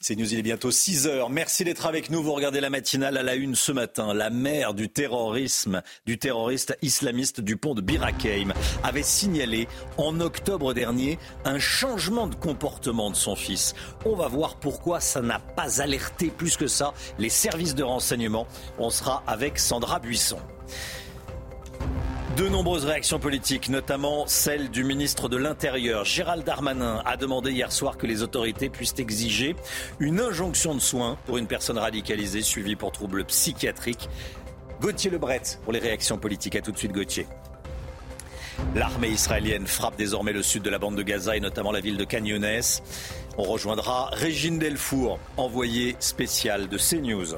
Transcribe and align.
C'est 0.00 0.14
News, 0.14 0.32
il 0.32 0.38
est 0.38 0.42
bientôt 0.42 0.70
6 0.70 1.08
heures. 1.08 1.28
Merci 1.28 1.64
d'être 1.64 1.84
avec 1.86 2.08
nous. 2.08 2.22
Vous 2.22 2.32
regardez 2.32 2.60
la 2.60 2.70
matinale 2.70 3.16
à 3.16 3.24
la 3.24 3.34
une 3.34 3.56
ce 3.56 3.72
matin. 3.72 4.14
La 4.14 4.30
mère 4.30 4.72
du 4.72 4.88
terrorisme, 4.88 5.82
du 6.06 6.18
terroriste 6.18 6.78
islamiste 6.82 7.40
du 7.40 7.56
pont 7.56 7.74
de 7.74 7.80
Birakeim 7.80 8.54
avait 8.84 9.02
signalé 9.02 9.66
en 9.96 10.20
octobre 10.20 10.72
dernier 10.72 11.18
un 11.44 11.58
changement 11.58 12.28
de 12.28 12.36
comportement 12.36 13.10
de 13.10 13.16
son 13.16 13.34
fils. 13.34 13.74
On 14.04 14.14
va 14.14 14.28
voir 14.28 14.60
pourquoi 14.60 15.00
ça 15.00 15.20
n'a 15.20 15.40
pas 15.40 15.82
alerté 15.82 16.28
plus 16.28 16.56
que 16.56 16.68
ça 16.68 16.94
les 17.18 17.28
services 17.28 17.74
de 17.74 17.82
renseignement. 17.82 18.46
On 18.78 18.90
sera 18.90 19.24
avec 19.26 19.58
Sandra 19.58 19.98
Buisson. 19.98 20.38
De 22.38 22.48
nombreuses 22.48 22.84
réactions 22.84 23.18
politiques, 23.18 23.68
notamment 23.68 24.28
celle 24.28 24.70
du 24.70 24.84
ministre 24.84 25.28
de 25.28 25.36
l'Intérieur. 25.36 26.04
Gérald 26.04 26.44
Darmanin 26.44 27.02
a 27.04 27.16
demandé 27.16 27.50
hier 27.50 27.72
soir 27.72 27.98
que 27.98 28.06
les 28.06 28.22
autorités 28.22 28.68
puissent 28.68 28.94
exiger 28.96 29.56
une 29.98 30.20
injonction 30.20 30.72
de 30.76 30.78
soins 30.78 31.18
pour 31.26 31.38
une 31.38 31.48
personne 31.48 31.78
radicalisée 31.78 32.42
suivie 32.42 32.76
pour 32.76 32.92
troubles 32.92 33.24
psychiatriques. 33.24 34.08
Gauthier 34.80 35.10
Lebret 35.10 35.42
pour 35.64 35.72
les 35.72 35.80
réactions 35.80 36.16
politiques. 36.16 36.54
À 36.54 36.60
tout 36.60 36.70
de 36.70 36.78
suite, 36.78 36.92
Gauthier. 36.92 37.26
L'armée 38.76 39.08
israélienne 39.08 39.66
frappe 39.66 39.96
désormais 39.96 40.32
le 40.32 40.44
sud 40.44 40.62
de 40.62 40.70
la 40.70 40.78
bande 40.78 40.94
de 40.94 41.02
Gaza 41.02 41.36
et 41.36 41.40
notamment 41.40 41.72
la 41.72 41.80
ville 41.80 41.96
de 41.96 42.04
Canyones. 42.04 42.62
On 43.36 43.42
rejoindra 43.42 44.10
Régine 44.12 44.60
Delfour, 44.60 45.18
envoyée 45.36 45.96
spéciale 45.98 46.68
de 46.68 46.78
CNews. 46.78 47.34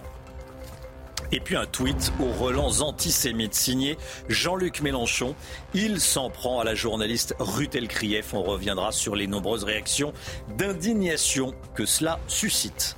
Et 1.33 1.41
puis 1.41 1.57
un 1.57 1.67
tweet 1.67 2.13
aux 2.21 2.33
relents 2.33 2.81
antisémites 2.81 3.55
signé 3.55 3.97
Jean-Luc 4.29 4.81
Mélenchon. 4.81 5.35
Il 5.75 6.01
s'en 6.01 6.31
prend 6.31 6.61
à 6.61 6.65
la 6.65 6.75
journaliste 6.75 7.35
Ruth 7.39 7.75
Elkrief. 7.75 8.35
On 8.35 8.43
reviendra 8.43 8.93
sur 8.93 9.15
les 9.15 9.27
nombreuses 9.27 9.65
réactions 9.65 10.13
d'indignation 10.57 11.55
que 11.75 11.87
cela 11.87 12.19
suscite. 12.27 12.97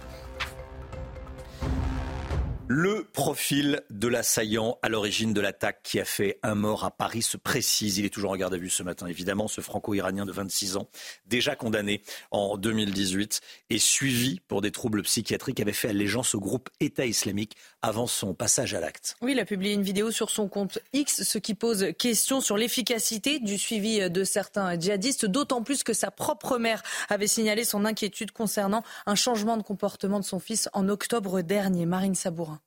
Le 2.74 3.04
profil 3.04 3.82
de 3.90 4.08
l'assaillant 4.08 4.78
à 4.80 4.88
l'origine 4.88 5.34
de 5.34 5.42
l'attaque 5.42 5.80
qui 5.82 6.00
a 6.00 6.06
fait 6.06 6.38
un 6.42 6.54
mort 6.54 6.84
à 6.84 6.90
Paris 6.90 7.20
se 7.20 7.36
précise. 7.36 7.98
Il 7.98 8.06
est 8.06 8.08
toujours 8.08 8.30
en 8.30 8.36
garde 8.36 8.54
à 8.54 8.56
vue 8.56 8.70
ce 8.70 8.82
matin, 8.82 9.06
évidemment. 9.08 9.46
Ce 9.46 9.60
franco-iranien 9.60 10.24
de 10.24 10.32
26 10.32 10.78
ans, 10.78 10.88
déjà 11.26 11.54
condamné 11.54 12.00
en 12.30 12.56
2018 12.56 13.42
et 13.68 13.78
suivi 13.78 14.40
pour 14.48 14.62
des 14.62 14.70
troubles 14.70 15.02
psychiatriques, 15.02 15.60
avait 15.60 15.74
fait 15.74 15.90
allégeance 15.90 16.34
au 16.34 16.40
groupe 16.40 16.70
État 16.80 17.04
islamique 17.04 17.58
avant 17.82 18.06
son 18.06 18.32
passage 18.32 18.72
à 18.72 18.80
l'acte. 18.80 19.16
Oui, 19.20 19.32
il 19.32 19.40
a 19.40 19.44
publié 19.44 19.74
une 19.74 19.82
vidéo 19.82 20.10
sur 20.10 20.30
son 20.30 20.48
compte 20.48 20.78
X, 20.94 21.24
ce 21.24 21.36
qui 21.36 21.54
pose 21.54 21.88
question 21.98 22.40
sur 22.40 22.56
l'efficacité 22.56 23.38
du 23.38 23.58
suivi 23.58 24.08
de 24.08 24.24
certains 24.24 24.80
djihadistes, 24.80 25.26
d'autant 25.26 25.62
plus 25.62 25.82
que 25.82 25.92
sa 25.92 26.10
propre 26.10 26.56
mère 26.56 26.82
avait 27.10 27.26
signalé 27.26 27.64
son 27.64 27.84
inquiétude 27.84 28.30
concernant 28.30 28.82
un 29.04 29.14
changement 29.14 29.58
de 29.58 29.62
comportement 29.62 30.20
de 30.20 30.24
son 30.24 30.40
fils 30.40 30.70
en 30.72 30.88
octobre 30.88 31.42
dernier. 31.42 31.84
Marine 31.84 32.14
Sabourin 32.14 32.61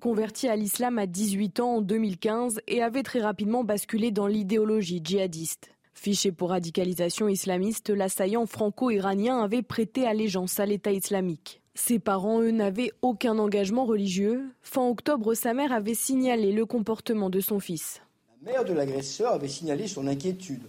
converti 0.00 0.48
à 0.48 0.56
l'islam 0.56 0.98
à 0.98 1.06
18 1.06 1.60
ans 1.60 1.76
en 1.76 1.80
2015 1.80 2.60
et 2.66 2.82
avait 2.82 3.02
très 3.02 3.20
rapidement 3.20 3.64
basculé 3.64 4.10
dans 4.10 4.26
l'idéologie 4.26 5.00
djihadiste. 5.02 5.70
Fiché 5.94 6.32
pour 6.32 6.50
radicalisation 6.50 7.28
islamiste, 7.28 7.90
l'assaillant 7.90 8.46
franco-iranien 8.46 9.40
avait 9.40 9.62
prêté 9.62 10.06
allégeance 10.06 10.58
à 10.58 10.66
l'État 10.66 10.92
islamique. 10.92 11.60
Ses 11.74 11.98
parents, 11.98 12.40
eux, 12.40 12.50
n'avaient 12.50 12.92
aucun 13.02 13.38
engagement 13.38 13.84
religieux. 13.84 14.44
Fin 14.62 14.86
octobre, 14.88 15.34
sa 15.34 15.54
mère 15.54 15.72
avait 15.72 15.94
signalé 15.94 16.52
le 16.52 16.66
comportement 16.66 17.30
de 17.30 17.40
son 17.40 17.60
fils. 17.60 18.02
La 18.44 18.52
mère 18.52 18.64
de 18.64 18.72
l'agresseur 18.72 19.32
avait 19.32 19.48
signalé 19.48 19.86
son 19.86 20.06
inquiétude 20.06 20.62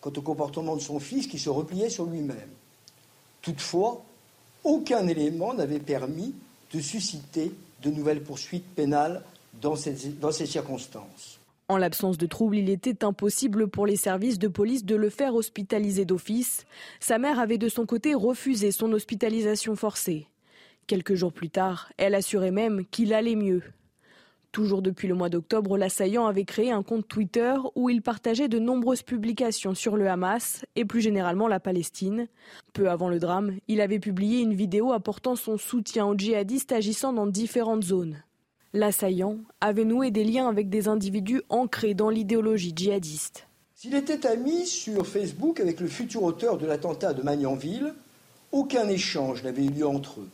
quant 0.00 0.12
au 0.16 0.20
comportement 0.20 0.74
de 0.74 0.80
son 0.80 0.98
fils 0.98 1.28
qui 1.28 1.38
se 1.38 1.48
repliait 1.48 1.88
sur 1.88 2.06
lui-même. 2.06 2.50
Toutefois, 3.40 4.02
aucun 4.64 5.06
élément 5.06 5.54
n'avait 5.54 5.78
permis 5.78 6.34
de 6.74 6.80
susciter 6.80 7.52
de 7.82 7.90
nouvelles 7.90 8.22
poursuites 8.22 8.66
pénales 8.74 9.22
dans 9.60 9.76
ces, 9.76 10.46
circonstances. 10.46 11.38
En 11.68 11.76
l'absence 11.76 12.18
de 12.18 12.26
troubles, 12.26 12.56
il 12.56 12.68
était 12.68 13.04
impossible 13.04 13.68
pour 13.68 13.86
les 13.86 13.96
services 13.96 14.38
de 14.38 14.48
police 14.48 14.84
de 14.84 14.96
le 14.96 15.10
faire 15.10 15.34
hospitaliser 15.34 16.04
d'office. 16.04 16.66
Sa 17.00 17.18
mère 17.18 17.38
avait 17.38 17.58
de 17.58 17.68
son 17.68 17.86
côté 17.86 18.14
refusé 18.14 18.72
son 18.72 18.92
hospitalisation 18.92 19.76
forcée. 19.76 20.26
Quelques 20.86 21.14
jours 21.14 21.32
plus 21.32 21.50
tard, 21.50 21.92
elle 21.96 22.14
assurait 22.14 22.50
même 22.50 22.84
qu'il 22.90 23.14
allait 23.14 23.36
mieux. 23.36 23.62
Toujours 24.52 24.82
depuis 24.82 25.08
le 25.08 25.14
mois 25.14 25.30
d'octobre, 25.30 25.78
l'assaillant 25.78 26.26
avait 26.26 26.44
créé 26.44 26.70
un 26.70 26.82
compte 26.82 27.08
Twitter 27.08 27.54
où 27.74 27.88
il 27.88 28.02
partageait 28.02 28.48
de 28.48 28.58
nombreuses 28.58 29.02
publications 29.02 29.74
sur 29.74 29.96
le 29.96 30.10
Hamas 30.10 30.66
et 30.76 30.84
plus 30.84 31.00
généralement 31.00 31.48
la 31.48 31.58
Palestine. 31.58 32.28
Peu 32.74 32.90
avant 32.90 33.08
le 33.08 33.18
drame, 33.18 33.56
il 33.68 33.80
avait 33.80 33.98
publié 33.98 34.40
une 34.40 34.52
vidéo 34.52 34.92
apportant 34.92 35.36
son 35.36 35.56
soutien 35.56 36.04
aux 36.04 36.14
djihadistes 36.14 36.70
agissant 36.70 37.14
dans 37.14 37.26
différentes 37.26 37.84
zones. 37.84 38.22
L'assaillant 38.74 39.38
avait 39.62 39.86
noué 39.86 40.10
des 40.10 40.24
liens 40.24 40.48
avec 40.48 40.68
des 40.68 40.86
individus 40.86 41.40
ancrés 41.48 41.94
dans 41.94 42.10
l'idéologie 42.10 42.74
djihadiste. 42.76 43.46
S'il 43.74 43.94
était 43.94 44.26
ami 44.26 44.66
sur 44.66 45.06
Facebook 45.06 45.60
avec 45.60 45.80
le 45.80 45.88
futur 45.88 46.24
auteur 46.24 46.58
de 46.58 46.66
l'attentat 46.66 47.14
de 47.14 47.22
Magnanville, 47.22 47.94
aucun 48.52 48.86
échange 48.88 49.42
n'avait 49.44 49.64
eu 49.64 49.70
lieu 49.70 49.86
entre 49.86 50.20
eux. 50.20 50.28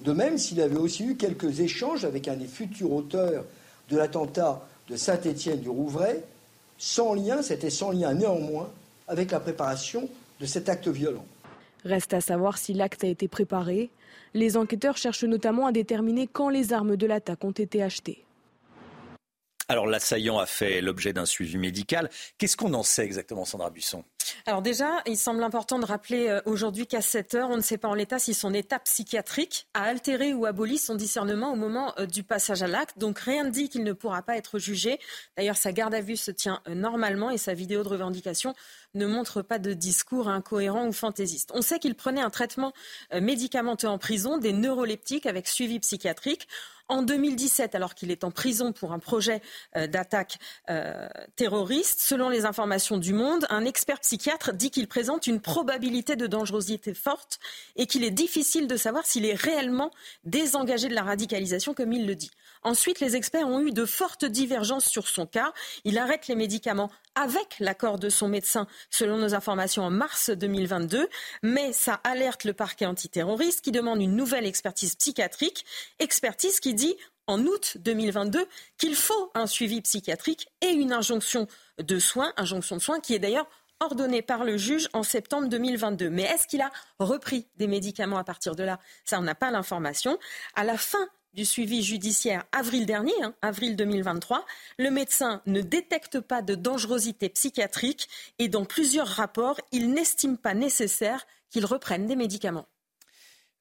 De 0.00 0.12
même, 0.12 0.38
s'il 0.38 0.60
avait 0.60 0.76
aussi 0.76 1.04
eu 1.04 1.16
quelques 1.16 1.60
échanges 1.60 2.04
avec 2.04 2.28
un 2.28 2.36
des 2.36 2.46
futurs 2.46 2.92
auteurs 2.92 3.44
de 3.90 3.96
l'attentat 3.96 4.66
de 4.88 4.96
Saint-Étienne 4.96 5.60
du 5.60 5.68
Rouvray, 5.68 6.22
sans 6.78 7.14
lien, 7.14 7.42
c'était 7.42 7.70
sans 7.70 7.90
lien 7.90 8.14
néanmoins 8.14 8.70
avec 9.08 9.32
la 9.32 9.40
préparation 9.40 10.08
de 10.40 10.46
cet 10.46 10.68
acte 10.68 10.88
violent. 10.88 11.24
Reste 11.84 12.14
à 12.14 12.20
savoir 12.20 12.58
si 12.58 12.74
l'acte 12.74 13.02
a 13.02 13.08
été 13.08 13.26
préparé. 13.26 13.90
Les 14.34 14.56
enquêteurs 14.56 14.96
cherchent 14.96 15.24
notamment 15.24 15.66
à 15.66 15.72
déterminer 15.72 16.28
quand 16.28 16.48
les 16.48 16.72
armes 16.72 16.96
de 16.96 17.06
l'attaque 17.06 17.42
ont 17.44 17.50
été 17.50 17.82
achetées. 17.82 18.22
Alors 19.70 19.86
l'assaillant 19.86 20.38
a 20.38 20.46
fait 20.46 20.80
l'objet 20.80 21.12
d'un 21.12 21.26
suivi 21.26 21.58
médical. 21.58 22.08
Qu'est-ce 22.38 22.56
qu'on 22.56 22.72
en 22.72 22.82
sait 22.82 23.04
exactement, 23.04 23.44
Sandra 23.44 23.68
Buisson? 23.68 24.02
Alors 24.46 24.62
déjà, 24.62 25.02
il 25.06 25.18
semble 25.18 25.42
important 25.42 25.78
de 25.78 25.84
rappeler 25.84 26.28
euh, 26.28 26.40
aujourd'hui 26.46 26.86
qu'à 26.86 27.02
7 27.02 27.34
heures, 27.34 27.50
on 27.50 27.56
ne 27.56 27.62
sait 27.62 27.76
pas 27.76 27.88
en 27.88 27.94
l'état 27.94 28.18
si 28.18 28.32
son 28.32 28.54
état 28.54 28.78
psychiatrique 28.78 29.66
a 29.74 29.82
altéré 29.82 30.32
ou 30.32 30.46
aboli 30.46 30.78
son 30.78 30.94
discernement 30.94 31.52
au 31.52 31.56
moment 31.56 31.92
euh, 31.98 32.06
du 32.06 32.22
passage 32.22 32.62
à 32.62 32.66
l'acte. 32.66 32.98
Donc 32.98 33.18
rien 33.18 33.44
ne 33.44 33.50
dit 33.50 33.68
qu'il 33.68 33.84
ne 33.84 33.92
pourra 33.92 34.22
pas 34.22 34.36
être 34.38 34.58
jugé. 34.58 34.98
D'ailleurs, 35.36 35.56
sa 35.58 35.72
garde 35.72 35.94
à 35.94 36.00
vue 36.00 36.16
se 36.16 36.30
tient 36.30 36.62
euh, 36.66 36.74
normalement 36.74 37.30
et 37.30 37.36
sa 37.38 37.52
vidéo 37.52 37.82
de 37.82 37.88
revendication 37.88 38.54
ne 38.94 39.06
montre 39.06 39.42
pas 39.42 39.58
de 39.58 39.74
discours 39.74 40.28
incohérent 40.28 40.86
ou 40.86 40.92
fantaisiste. 40.92 41.50
On 41.54 41.60
sait 41.60 41.78
qu'il 41.78 41.94
prenait 41.94 42.22
un 42.22 42.30
traitement 42.30 42.72
médicamenteux 43.12 43.86
en 43.86 43.98
prison, 43.98 44.38
des 44.38 44.54
neuroleptiques 44.54 45.26
avec 45.26 45.46
suivi 45.46 45.78
psychiatrique. 45.78 46.48
En 46.88 47.02
2017, 47.02 47.74
alors 47.74 47.94
qu'il 47.94 48.10
est 48.10 48.24
en 48.24 48.30
prison 48.30 48.72
pour 48.72 48.92
un 48.92 48.98
projet 48.98 49.42
euh, 49.76 49.86
d'attaque 49.86 50.38
euh, 50.70 51.06
terroriste, 51.36 52.00
selon 52.00 52.30
les 52.30 52.46
informations 52.46 52.96
du 52.96 53.12
Monde, 53.12 53.46
un 53.50 53.64
expert 53.64 54.00
psychiatre 54.00 54.54
dit 54.54 54.70
qu'il 54.70 54.88
présente 54.88 55.26
une 55.26 55.40
probabilité 55.40 56.16
de 56.16 56.26
dangerosité 56.26 56.94
forte 56.94 57.40
et 57.76 57.86
qu'il 57.86 58.04
est 58.04 58.10
difficile 58.10 58.66
de 58.66 58.76
savoir 58.76 59.04
s'il 59.04 59.26
est 59.26 59.34
réellement 59.34 59.90
désengagé 60.24 60.88
de 60.88 60.94
la 60.94 61.02
radicalisation 61.02 61.74
comme 61.74 61.92
il 61.92 62.06
le 62.06 62.14
dit. 62.14 62.30
Ensuite, 62.62 63.00
les 63.00 63.16
experts 63.16 63.46
ont 63.46 63.60
eu 63.60 63.70
de 63.70 63.84
fortes 63.84 64.24
divergences 64.24 64.86
sur 64.86 65.08
son 65.08 65.26
cas. 65.26 65.52
Il 65.84 65.98
arrête 65.98 66.26
les 66.26 66.34
médicaments 66.34 66.90
avec 67.14 67.56
l'accord 67.60 67.98
de 67.98 68.08
son 68.08 68.28
médecin, 68.28 68.66
selon 68.90 69.18
nos 69.18 69.34
informations 69.34 69.82
en 69.82 69.90
mars 69.90 70.30
2022. 70.30 71.08
Mais 71.42 71.72
ça 71.72 72.00
alerte 72.04 72.44
le 72.44 72.52
parquet 72.52 72.86
antiterroriste 72.86 73.60
qui 73.62 73.72
demande 73.72 74.00
une 74.00 74.14
nouvelle 74.14 74.46
expertise 74.46 74.94
psychiatrique, 74.94 75.64
expertise 75.98 76.60
qui 76.60 76.74
dit 76.78 76.96
en 77.26 77.44
août 77.44 77.76
2022 77.80 78.46
qu'il 78.78 78.94
faut 78.94 79.30
un 79.34 79.46
suivi 79.46 79.82
psychiatrique 79.82 80.48
et 80.62 80.68
une 80.68 80.92
injonction 80.92 81.46
de 81.78 81.98
soins, 81.98 82.32
injonction 82.36 82.76
de 82.76 82.80
soins 82.80 83.00
qui 83.00 83.14
est 83.14 83.18
d'ailleurs 83.18 83.48
ordonnée 83.80 84.22
par 84.22 84.44
le 84.44 84.56
juge 84.56 84.88
en 84.92 85.02
septembre 85.02 85.48
2022. 85.48 86.10
Mais 86.10 86.22
est-ce 86.22 86.46
qu'il 86.46 86.62
a 86.62 86.72
repris 86.98 87.46
des 87.56 87.66
médicaments 87.66 88.18
à 88.18 88.24
partir 88.24 88.56
de 88.56 88.62
là? 88.62 88.80
Ça, 89.04 89.18
on 89.18 89.22
n'a 89.22 89.34
pas 89.34 89.50
l'information. 89.50 90.18
À 90.54 90.64
la 90.64 90.76
fin 90.76 91.08
du 91.34 91.44
suivi 91.44 91.82
judiciaire 91.82 92.44
avril 92.52 92.86
dernier, 92.86 93.12
hein, 93.22 93.34
avril 93.42 93.76
2023, 93.76 94.44
le 94.78 94.90
médecin 94.90 95.42
ne 95.46 95.60
détecte 95.60 96.20
pas 96.20 96.42
de 96.42 96.54
dangerosité 96.54 97.28
psychiatrique 97.28 98.08
et 98.38 98.48
dans 98.48 98.64
plusieurs 98.64 99.06
rapports, 99.06 99.60
il 99.70 99.92
n'estime 99.92 100.38
pas 100.38 100.54
nécessaire 100.54 101.26
qu'il 101.50 101.66
reprenne 101.66 102.06
des 102.06 102.16
médicaments. 102.16 102.66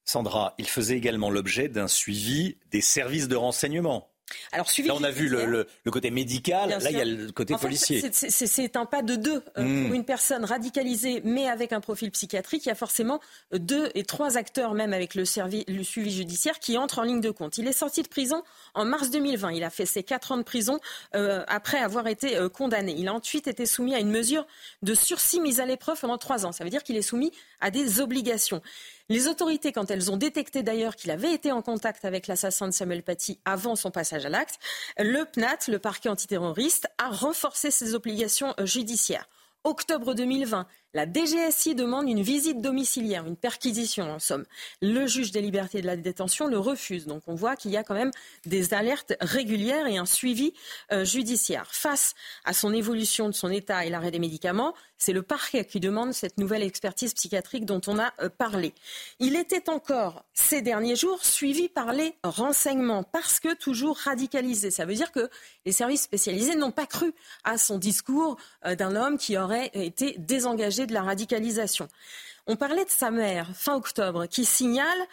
Sandra, 0.08 0.56
il 0.58 0.68
faisait 0.68 0.96
également 0.96 1.30
l'objet 1.30 1.68
d'un 1.68 1.90
suivi 1.90 2.56
des 2.72 2.82
services 2.82 3.28
de 3.28 3.36
renseignement. 3.36 4.10
Alors, 4.52 4.70
suivi 4.70 4.90
là, 4.90 4.96
on 4.98 5.04
a 5.04 5.12
vu 5.12 5.30
le, 5.30 5.66
côté 5.90 6.12
médical, 6.12 6.70
là, 6.70 6.90
il 6.90 6.98
y 6.98 7.02
a 7.02 7.06
le 7.06 7.32
côté 7.32 7.56
policier. 7.56 8.04
C'est 8.12 8.76
un 8.76 8.86
pas 8.86 9.02
de 9.02 9.16
deux. 9.16 9.42
Euh, 9.58 9.64
hmm. 9.64 9.86
Pour 9.86 9.96
une 9.96 10.06
personne 10.06 10.44
radicalisée, 10.44 11.22
mais 11.24 11.48
avec 11.48 11.72
un 11.72 11.80
profil 11.80 12.12
psychiatrique, 12.12 12.66
il 12.66 12.70
y 12.70 12.72
a 12.72 12.76
forcément 12.76 13.20
deux 13.54 13.90
et 13.96 14.04
trois 14.04 14.38
acteurs, 14.38 14.74
même 14.74 14.94
avec 14.94 15.16
le, 15.16 15.24
le 15.68 15.84
suivi 15.84 16.12
judiciaire, 16.12 16.60
qui 16.60 16.78
entrent 16.78 17.00
en 17.00 17.04
ligne 17.04 17.22
de 17.22 17.32
compte. 17.32 17.58
Il 17.58 17.68
est 17.68 17.74
sorti 17.74 18.04
de 18.04 18.08
prison 18.08 18.44
en 18.74 18.86
mars 18.86 19.10
2020. 19.12 19.52
Il 19.54 19.64
a 19.64 19.70
fait 19.70 19.86
ses 19.86 20.04
quatre 20.04 20.32
ans 20.34 20.38
de 20.38 20.44
prison 20.44 20.80
euh, 21.16 21.44
après 21.48 21.78
avoir 21.78 22.08
été 22.08 22.38
euh, 22.38 22.50
condamné. 22.50 22.96
Il 22.98 23.08
a 23.08 23.14
ensuite 23.14 23.48
été 23.48 23.66
soumis 23.66 23.96
à 23.96 24.00
une 24.00 24.12
mesure 24.12 24.46
de 24.82 24.94
sursis 24.94 25.40
mise 25.40 25.62
à 25.62 25.66
l'épreuve 25.66 26.00
pendant 26.00 26.18
trois 26.18 26.46
ans. 26.46 26.52
Ça 26.52 26.66
veut 26.66 26.70
dire 26.70 26.84
qu'il 26.84 26.98
est 26.98 27.02
soumis 27.02 27.32
à 27.62 27.72
des 27.72 28.02
obligations. 28.02 28.62
Les 29.10 29.30
autorités, 29.30 29.72
quand 29.72 29.90
elles 29.90 30.12
ont 30.12 30.18
détecté 30.18 30.64
d'ailleurs 30.64 30.98
qu'il 30.98 31.12
avait 31.12 31.34
été 31.34 31.54
en 31.54 31.62
contact 31.62 32.04
avec 32.04 32.28
l'assassin 32.28 32.68
de 32.68 32.74
Samuel 32.74 33.04
Paty 33.04 33.40
avant 33.46 33.78
son 33.78 33.90
passage 33.90 34.26
à 34.26 34.30
l'acte, 34.30 34.60
le 34.98 35.24
PNAT, 35.24 35.70
le 35.70 35.80
parquet 35.80 36.10
antiterroriste, 36.10 36.90
a 36.98 37.10
renforcé 37.10 37.72
ses 37.72 37.96
obligations 37.96 38.54
judiciaires. 38.64 39.30
Octobre 39.64 40.14
2020, 40.14 40.68
la 40.98 41.06
DGSI 41.06 41.76
demande 41.76 42.10
une 42.10 42.24
visite 42.24 42.60
domiciliaire, 42.60 43.28
une 43.28 43.36
perquisition 43.36 44.10
en 44.12 44.18
somme. 44.18 44.46
Le 44.82 45.06
juge 45.06 45.30
des 45.30 45.42
libertés 45.42 45.80
de 45.80 45.86
la 45.86 45.96
détention 45.96 46.48
le 46.48 46.58
refuse. 46.58 47.06
Donc 47.06 47.22
on 47.28 47.36
voit 47.36 47.56
qu'il 47.56 47.70
y 47.70 47.78
a 47.78 47.84
quand 47.84 47.94
même 47.94 48.10
des 48.48 48.74
alertes 48.74 49.14
régulières 49.22 49.86
et 49.86 50.00
un 50.00 50.08
suivi 50.08 50.56
euh, 50.92 51.06
judiciaire. 51.06 51.68
Face 51.72 52.16
à 52.46 52.54
son 52.54 52.74
évolution 52.74 53.28
de 53.28 53.36
son 53.36 53.52
état 53.52 53.86
et 53.86 53.92
l'arrêt 53.92 54.10
des 54.10 54.18
médicaments, 54.18 54.74
c'est 54.98 55.14
le 55.14 55.22
parquet 55.22 55.66
qui 55.66 55.80
demande 55.80 56.14
cette 56.14 56.40
nouvelle 56.40 56.64
expertise 56.64 57.14
psychiatrique 57.14 57.66
dont 57.66 57.82
on 57.86 58.00
a 58.00 58.12
euh, 58.20 58.30
parlé. 58.30 58.74
Il 59.20 59.36
était 59.36 59.70
encore 59.70 60.26
ces 60.34 60.64
derniers 60.64 60.96
jours 60.96 61.24
suivi 61.24 61.70
par 61.70 61.94
les 61.94 62.16
renseignements 62.24 63.04
parce 63.04 63.40
que 63.40 63.54
toujours 63.54 63.98
radicalisé. 63.98 64.72
Ça 64.72 64.86
veut 64.86 64.96
dire 64.96 65.12
que 65.12 65.30
les 65.68 65.72
services 65.72 66.02
spécialisés 66.02 66.56
n'ont 66.56 66.72
pas 66.72 66.88
cru 66.88 67.14
à 67.44 67.60
son 67.60 67.78
discours 67.78 68.38
euh, 68.66 68.74
d'un 68.74 68.96
homme 68.96 69.20
qui 69.20 69.38
aurait 69.38 69.70
été 69.76 70.16
désengagé 70.18 70.87
de 70.88 70.94
la 70.94 71.04
radicalisation. 71.04 71.88
On 72.48 72.56
parlait 72.56 72.86
de 72.86 72.90
sa 72.90 73.12
mère 73.12 73.50
fin 73.54 73.76
octobre 73.76 74.26
qui 74.26 74.46
signale 74.46 75.08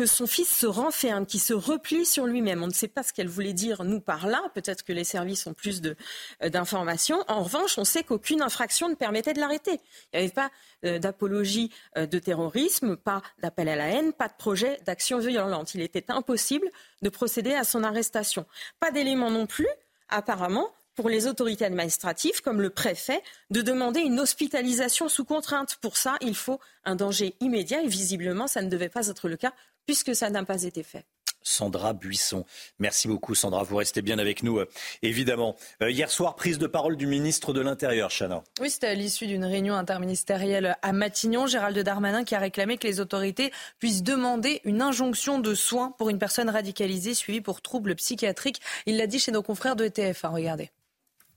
que 0.00 0.06
son 0.06 0.26
fils 0.26 0.48
se 0.48 0.64
renferme, 0.66 1.26
qui 1.26 1.38
se 1.38 1.52
replie 1.52 2.06
sur 2.06 2.26
lui-même. 2.26 2.62
On 2.62 2.66
ne 2.66 2.72
sait 2.72 2.88
pas 2.88 3.02
ce 3.02 3.12
qu'elle 3.12 3.28
voulait 3.28 3.52
dire, 3.52 3.84
nous, 3.84 4.00
par 4.00 4.26
là. 4.26 4.42
Peut-être 4.54 4.82
que 4.82 4.94
les 4.94 5.04
services 5.04 5.46
ont 5.46 5.52
plus 5.52 5.82
euh, 5.84 6.48
d'informations. 6.48 7.22
En 7.28 7.42
revanche, 7.42 7.76
on 7.76 7.84
sait 7.84 8.02
qu'aucune 8.02 8.40
infraction 8.40 8.88
ne 8.88 8.94
permettait 8.94 9.34
de 9.34 9.40
l'arrêter. 9.40 9.78
Il 10.14 10.20
n'y 10.20 10.24
avait 10.24 10.32
pas 10.32 10.50
euh, 10.86 10.98
d'apologie 10.98 11.70
euh, 11.98 12.06
de 12.06 12.18
terrorisme, 12.18 12.96
pas 12.96 13.20
d'appel 13.42 13.68
à 13.68 13.76
la 13.76 13.88
haine, 13.88 14.14
pas 14.14 14.28
de 14.28 14.32
projet 14.38 14.80
d'action 14.86 15.18
violente. 15.18 15.74
Il 15.74 15.82
était 15.82 16.10
impossible 16.10 16.70
de 17.02 17.10
procéder 17.10 17.52
à 17.52 17.64
son 17.64 17.84
arrestation. 17.84 18.46
Pas 18.78 18.92
d'éléments 18.92 19.30
non 19.30 19.44
plus, 19.44 19.68
apparemment, 20.08 20.70
pour 20.94 21.08
les 21.08 21.26
autorités 21.26 21.64
administratives, 21.64 22.40
comme 22.42 22.60
le 22.60 22.70
préfet, 22.70 23.22
de 23.50 23.62
demander 23.62 24.00
une 24.00 24.20
hospitalisation 24.20 25.08
sous 25.08 25.24
contrainte. 25.24 25.76
Pour 25.80 25.96
ça, 25.96 26.16
il 26.20 26.34
faut 26.34 26.60
un 26.84 26.96
danger 26.96 27.34
immédiat 27.40 27.82
et 27.82 27.88
visiblement, 27.88 28.46
ça 28.46 28.62
ne 28.62 28.68
devait 28.68 28.88
pas 28.88 29.08
être 29.08 29.28
le 29.28 29.36
cas 29.36 29.52
puisque 29.86 30.14
ça 30.14 30.30
n'a 30.30 30.44
pas 30.44 30.62
été 30.62 30.82
fait. 30.82 31.04
Sandra 31.42 31.92
Buisson. 31.92 32.44
Merci 32.78 33.08
beaucoup, 33.08 33.34
Sandra. 33.34 33.62
Vous 33.62 33.76
restez 33.76 34.02
bien 34.02 34.18
avec 34.18 34.42
nous, 34.42 34.58
euh, 34.58 34.68
évidemment. 35.02 35.56
Euh, 35.82 35.90
hier 35.90 36.10
soir, 36.10 36.36
prise 36.36 36.58
de 36.58 36.66
parole 36.66 36.96
du 36.96 37.06
ministre 37.06 37.52
de 37.52 37.60
l'Intérieur, 37.60 38.10
Chana. 38.10 38.42
Oui, 38.60 38.70
c'était 38.70 38.88
à 38.88 38.94
l'issue 38.94 39.26
d'une 39.26 39.44
réunion 39.44 39.74
interministérielle 39.74 40.76
à 40.82 40.92
Matignon. 40.92 41.46
Gérald 41.46 41.78
Darmanin 41.78 42.24
qui 42.24 42.34
a 42.34 42.38
réclamé 42.38 42.76
que 42.76 42.86
les 42.86 43.00
autorités 43.00 43.52
puissent 43.78 44.02
demander 44.02 44.60
une 44.64 44.82
injonction 44.82 45.38
de 45.38 45.54
soins 45.54 45.92
pour 45.98 46.10
une 46.10 46.18
personne 46.18 46.50
radicalisée 46.50 47.14
suivie 47.14 47.40
pour 47.40 47.62
troubles 47.62 47.94
psychiatriques. 47.94 48.60
Il 48.86 48.96
l'a 48.96 49.06
dit 49.06 49.18
chez 49.18 49.32
nos 49.32 49.42
confrères 49.42 49.76
de 49.76 49.84
ETF. 49.84 50.24
Hein, 50.24 50.30
regardez. 50.34 50.70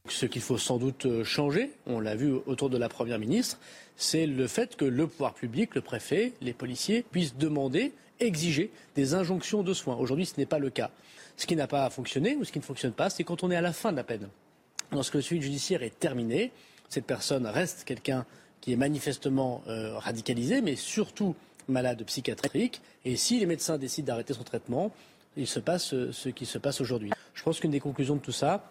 Ce 0.10 0.26
qu'il 0.26 0.42
faut 0.42 0.58
sans 0.58 0.80
doute 0.80 1.06
euh, 1.06 1.24
changer, 1.24 1.72
on 1.86 2.02
l'a 2.02 2.18
vu 2.18 2.34
autour 2.46 2.70
de 2.70 2.78
la 2.78 2.90
Première 2.90 3.20
ministre, 3.20 3.58
c'est 3.96 4.26
le 4.26 4.48
fait 4.48 4.76
que 4.76 4.84
le 4.84 5.08
pouvoir 5.08 5.34
public, 5.34 5.76
le 5.76 5.82
préfet, 5.82 6.34
les 6.42 6.52
policiers 6.52 7.06
puissent 7.10 7.38
demander, 7.38 7.94
exiger 8.20 8.70
des 8.96 9.14
injonctions 9.14 9.64
de 9.64 9.74
soins. 9.74 9.96
Aujourd'hui, 9.96 10.26
ce 10.26 10.34
n'est 10.38 10.46
pas 10.46 10.60
le 10.60 10.70
cas. 10.70 10.92
Ce 11.38 11.48
qui 11.48 11.56
n'a 11.56 11.68
pas 11.68 11.90
fonctionné 11.90 12.36
ou 12.36 12.44
ce 12.44 12.52
qui 12.52 12.60
ne 12.60 12.66
fonctionne 12.66 12.92
pas, 12.92 13.10
c'est 13.10 13.24
quand 13.24 13.44
on 13.44 13.52
est 13.52 13.56
à 13.56 13.62
la 13.62 13.72
fin 13.72 13.94
de 13.94 13.96
la 13.96 14.04
peine. 14.04 14.28
Lorsque 14.92 15.14
le 15.16 15.22
suivi 15.22 15.42
judiciaire 15.42 15.84
est 15.84 15.98
terminé, 15.98 16.52
cette 16.90 17.06
personne 17.06 17.48
reste 17.48 17.86
quelqu'un 17.86 18.26
qui 18.60 18.74
est 18.74 18.78
manifestement 18.78 19.64
euh, 19.70 19.98
radicalisé, 19.98 20.62
mais 20.62 20.76
surtout 20.76 21.34
malade 21.70 22.04
psychiatrique. 22.04 22.82
Et 23.06 23.16
si 23.16 23.40
les 23.40 23.46
médecins 23.46 23.78
décident 23.78 24.08
d'arrêter 24.08 24.34
son 24.34 24.44
traitement, 24.44 24.92
il 25.38 25.48
se 25.48 25.62
passe 25.62 25.94
euh, 25.94 26.12
ce 26.12 26.28
qui 26.28 26.46
se 26.46 26.58
passe 26.58 26.82
aujourd'hui. 26.82 27.12
Je 27.34 27.44
pense 27.44 27.62
qu'une 27.62 27.72
des 27.72 27.80
conclusions 27.80 28.16
de 28.16 28.22
tout 28.22 28.34
ça, 28.34 28.70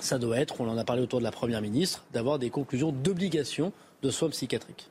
ça 0.00 0.18
doit 0.18 0.38
être, 0.38 0.60
on 0.60 0.68
en 0.68 0.78
a 0.78 0.84
parlé 0.84 1.02
autour 1.02 1.18
de 1.18 1.24
la 1.24 1.30
Première 1.30 1.60
ministre, 1.60 2.04
d'avoir 2.12 2.38
des 2.38 2.50
conclusions 2.50 2.92
d'obligation 2.92 3.72
de 4.02 4.10
soins 4.10 4.30
psychiatriques. 4.30 4.88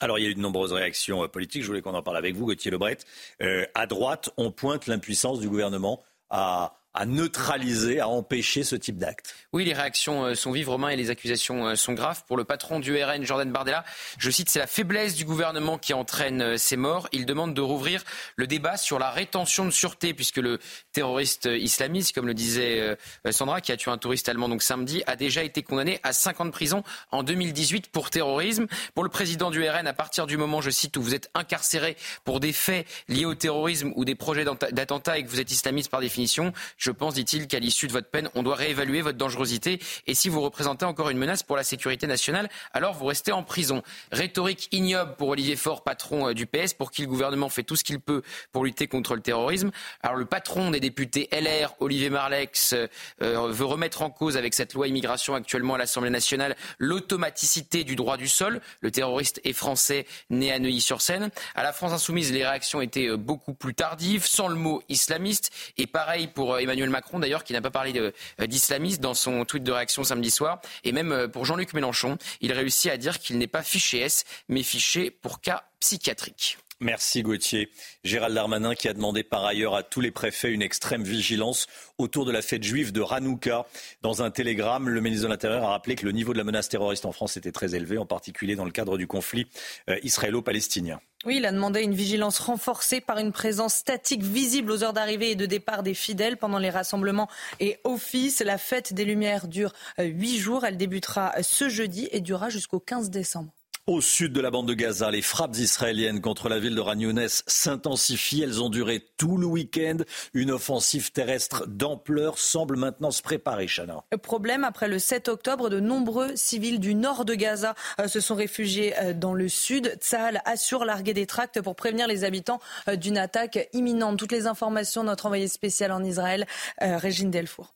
Alors, 0.00 0.18
il 0.18 0.24
y 0.24 0.26
a 0.26 0.30
eu 0.30 0.34
de 0.34 0.40
nombreuses 0.40 0.72
réactions 0.72 1.22
euh, 1.22 1.28
politiques. 1.28 1.62
Je 1.62 1.68
voulais 1.68 1.80
qu'on 1.80 1.94
en 1.94 2.02
parle 2.02 2.16
avec 2.16 2.34
vous, 2.34 2.46
Gauthier 2.46 2.70
Lebret. 2.70 2.98
Euh, 3.42 3.64
à 3.74 3.86
droite, 3.86 4.30
on 4.36 4.50
pointe 4.50 4.86
l'impuissance 4.86 5.40
du 5.40 5.48
gouvernement 5.48 6.02
à 6.30 6.76
à 6.94 7.06
neutraliser, 7.06 8.00
à 8.00 8.08
empêcher 8.08 8.62
ce 8.62 8.76
type 8.76 8.98
d'acte. 8.98 9.34
Oui, 9.52 9.64
les 9.64 9.72
réactions 9.72 10.24
euh, 10.24 10.34
sont 10.34 10.52
vives, 10.52 10.68
Romain, 10.68 10.90
et 10.90 10.96
les 10.96 11.10
accusations 11.10 11.66
euh, 11.66 11.74
sont 11.74 11.92
graves. 11.92 12.22
Pour 12.26 12.36
le 12.36 12.44
patron 12.44 12.78
du 12.78 12.96
RN, 13.02 13.24
Jordan 13.24 13.50
Bardella, 13.50 13.84
je 14.16 14.30
cite, 14.30 14.48
c'est 14.48 14.60
la 14.60 14.68
faiblesse 14.68 15.16
du 15.16 15.24
gouvernement 15.24 15.76
qui 15.76 15.92
entraîne 15.92 16.40
euh, 16.40 16.56
ces 16.56 16.76
morts. 16.76 17.08
Il 17.12 17.26
demande 17.26 17.52
de 17.52 17.60
rouvrir 17.60 18.04
le 18.36 18.46
débat 18.46 18.76
sur 18.76 19.00
la 19.00 19.10
rétention 19.10 19.64
de 19.64 19.70
sûreté, 19.70 20.14
puisque 20.14 20.36
le 20.36 20.60
terroriste 20.92 21.46
islamiste, 21.46 22.14
comme 22.14 22.26
le 22.26 22.34
disait 22.34 22.96
Sandra, 23.30 23.60
qui 23.60 23.72
a 23.72 23.76
tué 23.76 23.90
un 23.90 23.98
touriste 23.98 24.28
allemand 24.28 24.48
donc 24.48 24.62
samedi, 24.62 25.02
a 25.06 25.16
déjà 25.16 25.42
été 25.42 25.62
condamné 25.62 25.98
à 26.02 26.12
5 26.12 26.40
ans 26.40 26.44
de 26.44 26.50
prison 26.50 26.84
en 27.10 27.22
2018 27.22 27.88
pour 27.88 28.10
terrorisme. 28.10 28.66
Pour 28.94 29.02
le 29.02 29.10
président 29.10 29.50
du 29.50 29.66
RN, 29.68 29.86
à 29.86 29.92
partir 29.92 30.26
du 30.26 30.36
moment, 30.36 30.60
je 30.60 30.70
cite, 30.70 30.96
où 30.96 31.02
vous 31.02 31.14
êtes 31.14 31.30
incarcéré 31.34 31.96
pour 32.24 32.40
des 32.40 32.52
faits 32.52 32.86
liés 33.08 33.24
au 33.24 33.34
terrorisme 33.34 33.92
ou 33.96 34.04
des 34.04 34.14
projets 34.14 34.44
d'attentat 34.44 35.18
et 35.18 35.24
que 35.24 35.28
vous 35.28 35.40
êtes 35.40 35.50
islamiste 35.50 35.90
par 35.90 36.00
définition, 36.00 36.52
je 36.84 36.90
pense, 36.90 37.14
dit-il, 37.14 37.46
qu'à 37.46 37.60
l'issue 37.60 37.86
de 37.86 37.92
votre 37.92 38.10
peine, 38.10 38.28
on 38.34 38.42
doit 38.42 38.56
réévaluer 38.56 39.00
votre 39.00 39.16
dangerosité. 39.16 39.80
Et 40.06 40.12
si 40.12 40.28
vous 40.28 40.42
représentez 40.42 40.84
encore 40.84 41.08
une 41.08 41.16
menace 41.16 41.42
pour 41.42 41.56
la 41.56 41.64
sécurité 41.64 42.06
nationale, 42.06 42.50
alors 42.74 42.92
vous 42.92 43.06
restez 43.06 43.32
en 43.32 43.42
prison. 43.42 43.82
Rhétorique 44.12 44.68
ignoble 44.70 45.14
pour 45.16 45.28
Olivier 45.28 45.56
Faure, 45.56 45.82
patron 45.82 46.28
euh, 46.28 46.34
du 46.34 46.44
PS, 46.44 46.74
pour 46.74 46.90
qui 46.90 47.00
le 47.00 47.08
gouvernement 47.08 47.48
fait 47.48 47.62
tout 47.62 47.74
ce 47.74 47.84
qu'il 47.84 48.00
peut 48.00 48.20
pour 48.52 48.66
lutter 48.66 48.86
contre 48.86 49.14
le 49.14 49.22
terrorisme. 49.22 49.70
Alors 50.02 50.18
le 50.18 50.26
patron 50.26 50.70
des 50.70 50.80
députés 50.80 51.30
LR, 51.32 51.74
Olivier 51.80 52.10
Marlex, 52.10 52.74
euh, 52.74 52.86
euh, 53.22 53.48
veut 53.48 53.64
remettre 53.64 54.02
en 54.02 54.10
cause 54.10 54.36
avec 54.36 54.52
cette 54.52 54.74
loi 54.74 54.86
immigration 54.86 55.34
actuellement 55.34 55.76
à 55.76 55.78
l'Assemblée 55.78 56.10
nationale 56.10 56.54
l'automaticité 56.78 57.84
du 57.84 57.96
droit 57.96 58.18
du 58.18 58.28
sol. 58.28 58.60
Le 58.82 58.90
terroriste 58.90 59.40
est 59.44 59.54
français, 59.54 60.04
né 60.28 60.52
à 60.52 60.58
Neuilly-sur-Seine. 60.58 61.30
À 61.54 61.62
la 61.62 61.72
France 61.72 61.92
insoumise, 61.92 62.30
les 62.30 62.44
réactions 62.44 62.82
étaient 62.82 63.16
beaucoup 63.16 63.54
plus 63.54 63.74
tardives, 63.74 64.26
sans 64.26 64.48
le 64.48 64.56
mot 64.56 64.82
islamiste. 64.90 65.50
Et 65.78 65.86
pareil 65.86 66.26
pour 66.26 66.58
Emmanuel 66.74 66.90
Macron, 66.90 67.20
d'ailleurs, 67.20 67.44
qui 67.44 67.52
n'a 67.52 67.60
pas 67.60 67.70
parlé 67.70 67.96
euh, 67.96 68.10
d'islamisme 68.46 69.00
dans 69.00 69.14
son 69.14 69.44
tweet 69.44 69.62
de 69.62 69.70
réaction 69.70 70.02
samedi 70.02 70.30
soir. 70.30 70.60
Et 70.82 70.90
même 70.90 71.12
euh, 71.12 71.28
pour 71.28 71.44
Jean-Luc 71.44 71.72
Mélenchon, 71.72 72.18
il 72.40 72.52
réussit 72.52 72.90
à 72.90 72.96
dire 72.96 73.20
qu'il 73.20 73.38
n'est 73.38 73.46
pas 73.46 73.62
fiché 73.62 74.00
S, 74.00 74.24
mais 74.48 74.62
fiché 74.64 75.10
pour 75.10 75.40
cas 75.40 75.64
psychiatriques. 75.78 76.58
Merci 76.80 77.22
Gauthier. 77.22 77.70
Gérald 78.02 78.34
Darmanin 78.34 78.74
qui 78.74 78.88
a 78.88 78.92
demandé 78.92 79.22
par 79.22 79.44
ailleurs 79.44 79.76
à 79.76 79.82
tous 79.82 80.00
les 80.00 80.10
préfets 80.10 80.50
une 80.50 80.62
extrême 80.62 81.04
vigilance 81.04 81.66
autour 81.98 82.24
de 82.24 82.32
la 82.32 82.42
fête 82.42 82.64
juive 82.64 82.92
de 82.92 83.00
Hanouka. 83.00 83.66
Dans 84.02 84.22
un 84.22 84.30
télégramme, 84.30 84.88
le 84.88 85.00
ministre 85.00 85.26
de 85.26 85.30
l'Intérieur 85.30 85.64
a 85.64 85.68
rappelé 85.68 85.94
que 85.94 86.04
le 86.04 86.12
niveau 86.12 86.32
de 86.32 86.38
la 86.38 86.44
menace 86.44 86.68
terroriste 86.68 87.06
en 87.06 87.12
France 87.12 87.36
était 87.36 87.52
très 87.52 87.76
élevé, 87.76 87.96
en 87.96 88.06
particulier 88.06 88.56
dans 88.56 88.64
le 88.64 88.72
cadre 88.72 88.98
du 88.98 89.06
conflit 89.06 89.46
euh, 89.88 89.98
israélo-palestinien. 90.02 91.00
Oui, 91.24 91.36
il 91.36 91.46
a 91.46 91.52
demandé 91.52 91.80
une 91.80 91.94
vigilance 91.94 92.38
renforcée 92.38 93.00
par 93.00 93.18
une 93.18 93.32
présence 93.32 93.74
statique 93.74 94.22
visible 94.22 94.72
aux 94.72 94.82
heures 94.82 94.92
d'arrivée 94.92 95.30
et 95.30 95.36
de 95.36 95.46
départ 95.46 95.82
des 95.82 95.94
fidèles 95.94 96.36
pendant 96.36 96.58
les 96.58 96.70
rassemblements 96.70 97.30
et 97.60 97.78
offices. 97.84 98.40
La 98.40 98.58
fête 98.58 98.92
des 98.92 99.04
Lumières 99.04 99.46
dure 99.46 99.72
euh, 100.00 100.04
huit 100.04 100.38
jours. 100.38 100.64
Elle 100.66 100.76
débutera 100.76 101.32
ce 101.42 101.68
jeudi 101.68 102.08
et 102.10 102.20
durera 102.20 102.50
jusqu'au 102.50 102.80
15 102.80 103.10
décembre. 103.10 103.52
Au 103.86 104.00
sud 104.00 104.32
de 104.32 104.40
la 104.40 104.50
bande 104.50 104.66
de 104.66 104.72
Gaza, 104.72 105.10
les 105.10 105.20
frappes 105.20 105.58
israéliennes 105.58 106.22
contre 106.22 106.48
la 106.48 106.58
ville 106.58 106.74
de 106.74 106.80
Ragnounès 106.80 107.42
s'intensifient. 107.46 108.40
Elles 108.40 108.62
ont 108.62 108.70
duré 108.70 109.06
tout 109.18 109.36
le 109.36 109.44
week-end. 109.44 109.98
Une 110.32 110.52
offensive 110.52 111.12
terrestre 111.12 111.66
d'ampleur 111.66 112.38
semble 112.38 112.78
maintenant 112.78 113.10
se 113.10 113.20
préparer, 113.20 113.66
Chana. 113.66 114.02
Problème, 114.22 114.64
après 114.64 114.88
le 114.88 114.98
7 114.98 115.28
octobre, 115.28 115.68
de 115.68 115.80
nombreux 115.80 116.34
civils 116.34 116.80
du 116.80 116.94
nord 116.94 117.26
de 117.26 117.34
Gaza 117.34 117.74
euh, 118.00 118.08
se 118.08 118.20
sont 118.20 118.34
réfugiés 118.34 118.94
euh, 119.02 119.12
dans 119.12 119.34
le 119.34 119.50
sud. 119.50 119.98
Tsahal 120.00 120.40
assure 120.46 120.86
larguer 120.86 121.12
des 121.12 121.26
tracts 121.26 121.60
pour 121.60 121.76
prévenir 121.76 122.06
les 122.06 122.24
habitants 122.24 122.60
euh, 122.88 122.96
d'une 122.96 123.18
attaque 123.18 123.68
imminente. 123.74 124.18
Toutes 124.18 124.32
les 124.32 124.46
informations, 124.46 125.04
notre 125.04 125.26
envoyé 125.26 125.46
spécial 125.46 125.92
en 125.92 126.02
Israël, 126.02 126.46
Régine 126.80 127.30
Delfour 127.30 127.74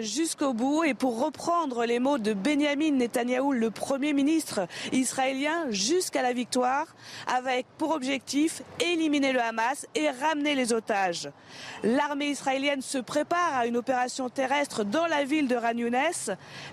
jusqu'au 0.00 0.52
bout 0.52 0.84
et 0.84 0.94
pour 0.94 1.24
reprendre 1.24 1.84
les 1.86 1.98
mots 1.98 2.18
de 2.18 2.34
Benjamin 2.34 2.92
Netanyahou, 2.92 3.52
le 3.52 3.70
Premier 3.70 4.12
ministre 4.12 4.66
israélien, 4.92 5.66
jusqu'à 5.70 6.22
la 6.22 6.32
victoire, 6.32 6.86
avec 7.26 7.66
pour 7.78 7.92
objectif 7.92 8.62
éliminer 8.80 9.32
le 9.32 9.40
Hamas 9.40 9.86
et 9.94 10.10
ramener 10.10 10.54
les 10.54 10.72
otages. 10.72 11.30
L'armée 11.82 12.28
israélienne 12.28 12.82
se 12.82 12.98
prépare 12.98 13.56
à 13.56 13.66
une 13.66 13.76
opération 13.76 14.28
terrestre 14.28 14.84
dans 14.84 15.06
la 15.06 15.24
ville 15.24 15.48
de 15.48 15.56
Ranyounes. 15.56 15.96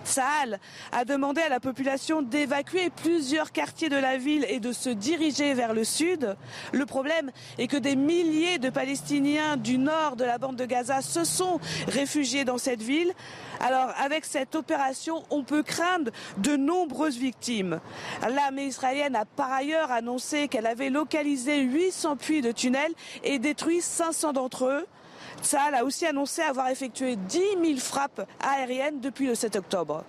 Tsahal 0.04 0.60
a 0.92 1.06
demandé 1.06 1.42
à 1.42 1.50
la 1.50 1.60
population 1.60 2.22
d'évacuer 2.22 2.90
plusieurs 2.90 3.52
quartiers 3.52 3.90
de 3.90 3.96
la 3.96 4.18
ville 4.18 4.46
et 4.50 4.60
de 4.60 4.74
se 4.74 4.90
diriger 4.90 5.54
vers 5.54 5.74
le 5.74 5.86
sud. 5.86 6.36
Le 6.74 6.86
problème 6.86 7.32
est 7.58 7.68
que 7.68 7.78
des 7.78 7.96
milliers 7.96 8.60
de 8.60 8.70
Palestiniens 8.70 9.56
du 9.56 9.78
nord 9.78 10.18
de 10.18 10.26
la 10.26 10.38
bande 10.38 10.58
de 10.58 10.66
Gaza 10.66 11.02
se 11.02 11.24
sont 11.24 11.60
réfugiés 11.88 12.44
dans 12.44 12.58
cette 12.58 12.82
ville 12.82 13.05
alors 13.60 13.92
avec 13.98 14.26
cette 14.26 14.56
opération, 14.56 15.24
on 15.30 15.44
peut 15.44 15.64
craindre 15.64 16.12
de 16.38 16.56
nombreuses 16.56 17.18
victimes. 17.18 17.80
L'armée 18.22 18.66
israélienne 18.66 19.16
a 19.16 19.26
par 19.26 19.52
ailleurs 19.52 19.92
annoncé 19.92 20.48
qu'elle 20.48 20.68
avait 20.68 20.90
localisé 20.90 21.62
800 21.62 22.18
puits 22.18 22.42
de 22.42 22.52
tunnels 22.52 22.94
et 23.24 23.40
détruit 23.40 23.82
500 23.82 24.34
d'entre 24.34 24.66
eux. 24.66 24.86
Tsahal 25.42 25.76
a 25.76 25.84
aussi 25.84 26.06
annoncé 26.06 26.42
avoir 26.42 26.70
effectué 26.70 27.16
10 27.16 27.40
000 27.64 27.78
frappes 27.78 28.28
aériennes 28.40 29.00
depuis 29.02 29.28
le 29.28 29.36
7 29.36 29.58
octobre. 29.58 30.04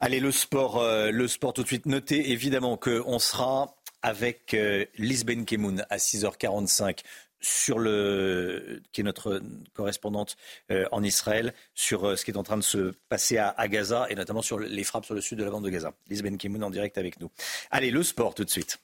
Allez, 0.00 0.20
le 0.20 0.32
sport, 0.32 0.78
euh, 0.78 1.10
le 1.10 1.28
sport 1.28 1.52
tout 1.52 1.62
de 1.62 1.66
suite. 1.66 1.86
Notez 1.86 2.32
évidemment 2.32 2.76
qu'on 2.76 3.18
sera 3.18 3.74
avec 4.02 4.52
euh, 4.52 4.84
Lisbeth 4.98 5.46
Kemoun 5.46 5.86
à 5.88 5.96
6h45 5.96 7.00
sur 7.44 7.78
le, 7.78 8.82
qui 8.92 9.02
est 9.02 9.04
notre 9.04 9.40
correspondante 9.74 10.36
euh, 10.70 10.86
en 10.92 11.02
Israël, 11.02 11.54
sur 11.74 12.04
euh, 12.04 12.16
ce 12.16 12.24
qui 12.24 12.30
est 12.30 12.36
en 12.36 12.42
train 12.42 12.56
de 12.56 12.62
se 12.62 12.94
passer 13.08 13.38
à, 13.38 13.68
Gaza 13.68 14.06
et 14.10 14.14
notamment 14.14 14.42
sur 14.42 14.58
les 14.58 14.84
frappes 14.84 15.04
sur 15.04 15.14
le 15.14 15.20
sud 15.20 15.38
de 15.38 15.44
la 15.44 15.50
bande 15.50 15.64
de 15.64 15.70
Gaza. 15.70 15.92
Lisbeth 16.08 16.38
Kimoun 16.38 16.62
en 16.64 16.70
direct 16.70 16.98
avec 16.98 17.20
nous. 17.20 17.30
Allez, 17.70 17.90
le 17.90 18.02
sport 18.02 18.34
tout 18.34 18.44
de 18.44 18.50
suite. 18.50 18.83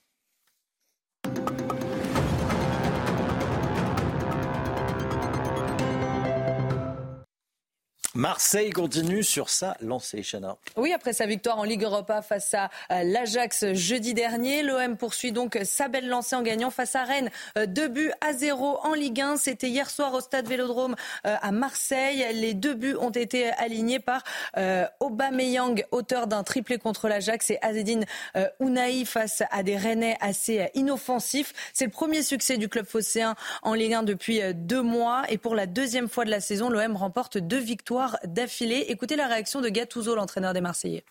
Marseille 8.16 8.70
continue 8.70 9.22
sur 9.22 9.48
sa 9.50 9.76
lancée, 9.80 10.24
Chana. 10.24 10.56
Oui, 10.76 10.92
après 10.92 11.12
sa 11.12 11.26
victoire 11.26 11.60
en 11.60 11.62
Ligue 11.62 11.84
Europa 11.84 12.22
face 12.22 12.54
à 12.54 12.68
euh, 12.90 13.04
l'Ajax 13.04 13.72
jeudi 13.72 14.14
dernier, 14.14 14.64
l'OM 14.64 14.96
poursuit 14.96 15.30
donc 15.30 15.56
sa 15.62 15.86
belle 15.86 16.08
lancée 16.08 16.34
en 16.34 16.42
gagnant 16.42 16.70
face 16.70 16.96
à 16.96 17.04
Rennes. 17.04 17.30
Euh, 17.56 17.66
deux 17.66 17.86
buts 17.86 18.10
à 18.20 18.32
zéro 18.32 18.78
en 18.82 18.94
Ligue 18.94 19.20
1. 19.20 19.36
C'était 19.36 19.68
hier 19.68 19.88
soir 19.88 20.12
au 20.12 20.20
stade 20.20 20.48
Vélodrome 20.48 20.96
euh, 21.24 21.36
à 21.40 21.52
Marseille. 21.52 22.26
Les 22.34 22.52
deux 22.52 22.74
buts 22.74 22.96
ont 22.98 23.10
été 23.10 23.50
alignés 23.52 24.00
par 24.00 24.24
Aubameyang, 24.98 25.84
auteur 25.92 26.26
d'un 26.26 26.42
triplé 26.42 26.78
contre 26.78 27.06
l'Ajax, 27.06 27.50
et 27.50 27.58
Azedine 27.62 28.04
Ounaï 28.58 29.04
face 29.04 29.42
à 29.50 29.62
des 29.62 29.76
Rennais 29.76 30.16
assez 30.20 30.68
inoffensifs. 30.74 31.52
C'est 31.72 31.84
le 31.84 31.90
premier 31.90 32.22
succès 32.22 32.56
du 32.56 32.68
club 32.68 32.86
phocéen 32.86 33.36
en 33.62 33.74
Ligue 33.74 33.94
1 33.94 34.02
depuis 34.02 34.40
deux 34.54 34.82
mois. 34.82 35.22
Et 35.28 35.38
pour 35.38 35.54
la 35.54 35.66
deuxième 35.66 36.08
fois 36.08 36.24
de 36.24 36.30
la 36.30 36.40
saison, 36.40 36.68
l'OM 36.70 36.96
remporte 36.96 37.38
deux 37.38 37.58
victoires 37.58 37.99
d'affilée. 38.24 38.86
Écoutez 38.88 39.16
la 39.16 39.26
réaction 39.26 39.60
de 39.60 39.68
Gattuso, 39.68 40.14
l'entraîneur 40.14 40.52
des 40.52 40.60
Marseillais. 40.60 41.04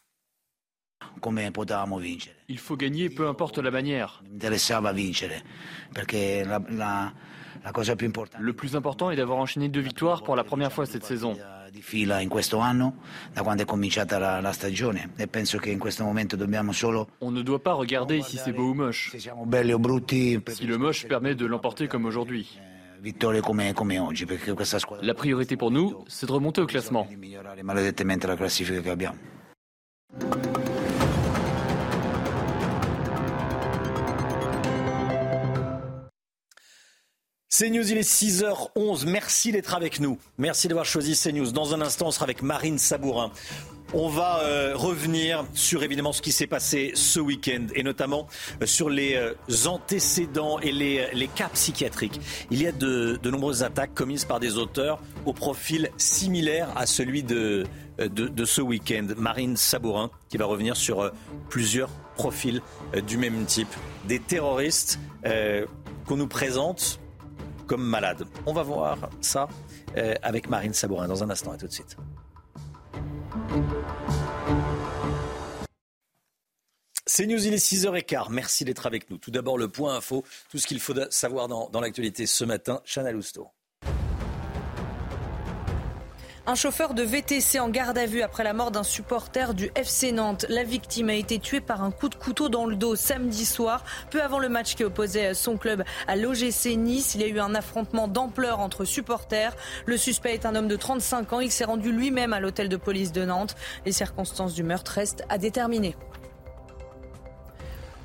Il 2.48 2.58
faut 2.58 2.78
gagner, 2.78 3.10
peu 3.10 3.28
importe 3.28 3.58
la 3.58 3.72
manière. 3.72 4.24
Le 8.40 8.54
plus 8.54 8.76
important 8.76 9.12
est 9.12 9.16
d'avoir 9.16 9.38
enchaîné 9.38 9.70
deux 9.70 9.82
victoires 9.82 10.24
pour 10.24 10.36
la 10.36 10.44
première 10.44 10.72
fois 10.72 10.86
cette 10.86 11.06
saison. 11.06 11.38
On 17.22 17.32
ne 17.32 17.42
doit 17.42 17.64
pas 17.64 17.74
regarder 17.74 18.22
si 18.22 18.38
c'est 18.38 18.54
beau 18.54 18.70
ou 18.70 18.74
moche. 18.74 19.16
Si 19.16 20.66
le 20.66 20.78
moche 20.78 21.08
permet 21.08 21.36
de 21.36 21.46
l'emporter 21.46 21.88
comme 21.88 22.06
aujourd'hui. 22.06 22.60
La 25.02 25.14
priorité 25.14 25.56
pour 25.56 25.72
nous, 25.72 26.04
c'est 26.08 26.26
de 26.26 26.32
remonter 26.32 26.62
au 26.62 26.66
classement. 26.66 27.08
CNews, 37.60 37.92
il 37.92 37.98
est 37.98 38.10
6h11. 38.10 39.06
Merci 39.06 39.52
d'être 39.52 39.76
avec 39.76 40.00
nous. 40.00 40.18
Merci 40.38 40.68
d'avoir 40.70 40.86
choisi 40.86 41.14
CNews. 41.14 41.52
Dans 41.52 41.74
un 41.74 41.82
instant, 41.82 42.08
on 42.08 42.12
sera 42.12 42.24
avec 42.24 42.42
Marine 42.42 42.78
Sabourin. 42.78 43.32
On 43.92 44.08
va 44.08 44.42
euh, 44.42 44.74
revenir 44.76 45.46
sur 45.56 45.82
évidemment 45.82 46.14
ce 46.14 46.22
qui 46.22 46.32
s'est 46.32 46.46
passé 46.46 46.92
ce 46.94 47.20
week-end 47.20 47.66
et 47.74 47.82
notamment 47.82 48.28
euh, 48.62 48.68
sur 48.68 48.88
les 48.88 49.16
euh, 49.16 49.34
antécédents 49.66 50.60
et 50.60 50.72
les, 50.72 51.28
cas 51.34 51.50
psychiatriques. 51.50 52.22
Il 52.52 52.62
y 52.62 52.68
a 52.68 52.72
de, 52.72 53.20
nombreuses 53.24 53.64
attaques 53.64 53.96
commises 53.96 54.26
par 54.26 54.40
des 54.40 54.58
auteurs 54.58 55.02
au 55.26 55.34
profil 55.34 55.90
similaire 55.98 56.70
à 56.76 56.86
celui 56.86 57.24
de, 57.24 57.66
de, 57.98 58.46
ce 58.46 58.62
week-end. 58.62 59.08
Marine 59.18 59.58
Sabourin 59.58 60.12
qui 60.30 60.38
va 60.38 60.46
revenir 60.46 60.78
sur 60.78 61.12
plusieurs 61.50 61.90
profils 62.16 62.62
du 63.08 63.18
même 63.18 63.46
type. 63.46 63.74
Des 64.08 64.20
terroristes 64.20 65.00
qu'on 66.06 66.16
nous 66.16 66.28
présente 66.28 67.00
comme 67.68 67.84
malades. 67.84 68.26
On 68.46 68.54
va 68.54 68.64
voir 68.64 68.98
ça 69.22 69.48
avec 70.22 70.50
Marine 70.50 70.74
Sabourin 70.74 71.08
dans 71.08 71.24
un 71.24 71.30
instant. 71.30 71.52
À 71.52 71.58
tout 71.58 71.68
de 71.68 71.74
suite. 71.74 71.98
C'est 77.12 77.26
News, 77.26 77.44
il 77.44 77.56
est 77.56 77.58
6h15. 77.58 78.28
Merci 78.30 78.66
d'être 78.66 78.86
avec 78.86 79.10
nous. 79.10 79.18
Tout 79.18 79.32
d'abord, 79.32 79.58
le 79.58 79.68
point 79.68 79.96
info, 79.96 80.24
tout 80.52 80.60
ce 80.60 80.68
qu'il 80.68 80.80
faut 80.80 80.94
savoir 81.10 81.48
dans, 81.48 81.82
l'actualité 81.82 82.28
ce 82.28 82.46
matin. 82.46 82.82
Chana 82.86 83.12
Lousteau. 83.12 83.48
Un 86.46 86.54
chauffeur 86.54 86.94
de 86.94 87.02
VTC 87.02 87.60
en 87.60 87.70
garde 87.70 87.98
à 87.98 88.06
vue 88.06 88.22
après 88.22 88.44
la 88.44 88.54
mort 88.54 88.70
d'un 88.70 88.84
supporter 88.84 89.56
du 89.56 89.72
FC 89.74 90.12
Nantes. 90.12 90.46
La 90.50 90.64
victime 90.64 91.10
a 91.10 91.16
été 91.16 91.40
tuée 91.40 91.62
par 91.62 91.84
un 91.84 91.90
coup 91.90 92.10
de 92.10 92.16
couteau 92.16 92.48
dans 92.48 92.68
le 92.68 92.76
dos 92.76 92.96
samedi 92.96 93.46
soir, 93.46 93.84
peu 94.12 94.22
avant 94.22 94.38
le 94.38 94.48
match 94.48 94.76
qui 94.76 94.84
opposait 94.84 95.34
son 95.34 95.58
club 95.58 95.84
à 96.08 96.16
l'OGC 96.16 96.78
Nice. 96.78 97.16
Il 97.16 97.22
y 97.22 97.24
a 97.24 97.28
eu 97.28 97.40
un 97.40 97.56
affrontement 97.56 98.08
d'ampleur 98.08 98.60
entre 98.60 98.86
supporters. 98.86 99.56
Le 99.88 99.98
suspect 99.98 100.36
est 100.36 100.46
un 100.46 100.54
homme 100.56 100.68
de 100.68 100.76
35 100.76 101.34
ans. 101.34 101.40
Il 101.40 101.52
s'est 101.52 101.66
rendu 101.66 101.92
lui-même 101.92 102.34
à 102.34 102.40
l'hôtel 102.40 102.70
de 102.70 102.78
police 102.78 103.12
de 103.12 103.26
Nantes. 103.26 103.56
Les 103.88 103.94
circonstances 103.94 104.54
du 104.54 104.62
meurtre 104.62 104.92
restent 104.92 105.24
à 105.28 105.40
déterminer. 105.40 105.96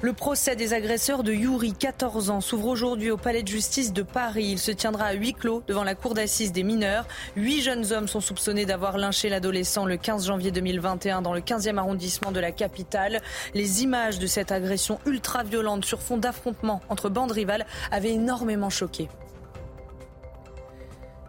Le 0.05 0.13
procès 0.13 0.55
des 0.55 0.75
agresseurs 0.75 1.23
de 1.23 1.33
Yuri, 1.33 1.73
14 1.73 2.29
ans, 2.29 2.43
s'ouvre 2.43 2.67
aujourd'hui 2.67 3.11
au 3.11 3.17
palais 3.17 3.43
de 3.43 3.49
justice 3.49 3.95
de 3.95 4.03
Paris. 4.03 4.49
Il 4.51 4.59
se 4.59 4.71
tiendra 4.71 5.07
à 5.07 5.13
huis 5.15 5.33
clos 5.33 5.63
devant 5.67 5.83
la 5.83 5.95
cour 5.95 6.13
d'assises 6.13 6.53
des 6.53 6.63
mineurs. 6.63 7.09
Huit 7.37 7.63
jeunes 7.63 7.91
hommes 7.91 8.07
sont 8.07 8.21
soupçonnés 8.21 8.67
d'avoir 8.67 8.99
lynché 8.99 9.31
l'adolescent 9.31 9.87
le 9.87 9.97
15 9.97 10.27
janvier 10.27 10.51
2021 10.51 11.23
dans 11.23 11.33
le 11.33 11.41
15e 11.41 11.79
arrondissement 11.79 12.33
de 12.33 12.41
la 12.41 12.53
capitale. 12.53 13.23
Les 13.55 13.83
images 13.83 14.19
de 14.19 14.27
cette 14.27 14.53
agression 14.53 15.01
ultra-violente 15.07 15.87
sur 15.87 16.03
fond 16.03 16.19
d'affrontement 16.19 16.83
entre 16.91 17.09
bandes 17.09 17.33
rivales 17.33 17.65
avaient 17.91 18.13
énormément 18.13 18.69
choqué. 18.69 19.09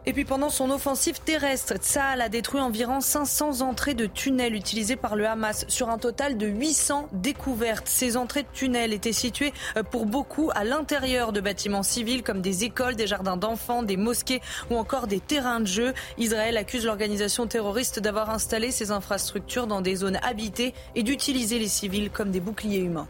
Et 0.07 0.13
puis 0.13 0.24
pendant 0.24 0.51
son 0.51 0.69
offensive 0.69 1.19
terrestre, 1.19 1.77
Tsahal 1.77 2.21
a 2.21 2.29
détruit 2.29 2.62
environ 2.62 3.01
500 3.01 3.62
entrées 3.62 3.95
de 3.95 4.05
tunnels 4.05 4.53
utilisées 4.53 4.95
par 4.95 5.15
le 5.15 5.25
Hamas 5.25 5.65
sur 5.67 5.89
un 5.89 5.97
total 5.97 6.38
de 6.38 6.45
800 6.45 7.09
découvertes. 7.12 7.88
Ces 7.88 8.15
entrées 8.15 8.43
de 8.43 8.47
tunnels 8.53 8.93
étaient 8.93 9.12
situées 9.12 9.51
euh, 9.77 9.83
pour 9.83 10.05
beaucoup 10.05 10.51
à 10.53 10.63
l'intérieur 10.63 11.33
de 11.33 11.41
bâtiments 11.41 11.81
civils 11.81 12.21
comme 12.21 12.41
des 12.41 12.65
écoles, 12.65 12.95
des 12.95 13.07
jardins 13.07 13.35
d'enfants, 13.35 13.81
des 13.81 13.97
mosquées 13.97 14.41
ou 14.69 14.75
encore 14.75 15.07
des 15.07 15.19
terrains 15.19 15.59
de 15.59 15.65
jeu. 15.65 15.93
Israël 16.19 16.57
accuse 16.57 16.85
l'organisation 16.85 17.47
terroriste 17.47 18.00
d'avoir 18.00 18.29
installé 18.29 18.69
ces 18.69 18.91
infrastructures 18.91 19.65
dans 19.65 19.81
des 19.81 19.95
zones 19.95 20.19
habitées 20.21 20.75
et 20.93 21.01
d'utiliser 21.01 21.57
les 21.57 21.67
civils 21.67 22.12
comme 22.12 22.29
des 22.29 22.39
boucliers 22.39 22.79
humains. 22.79 23.07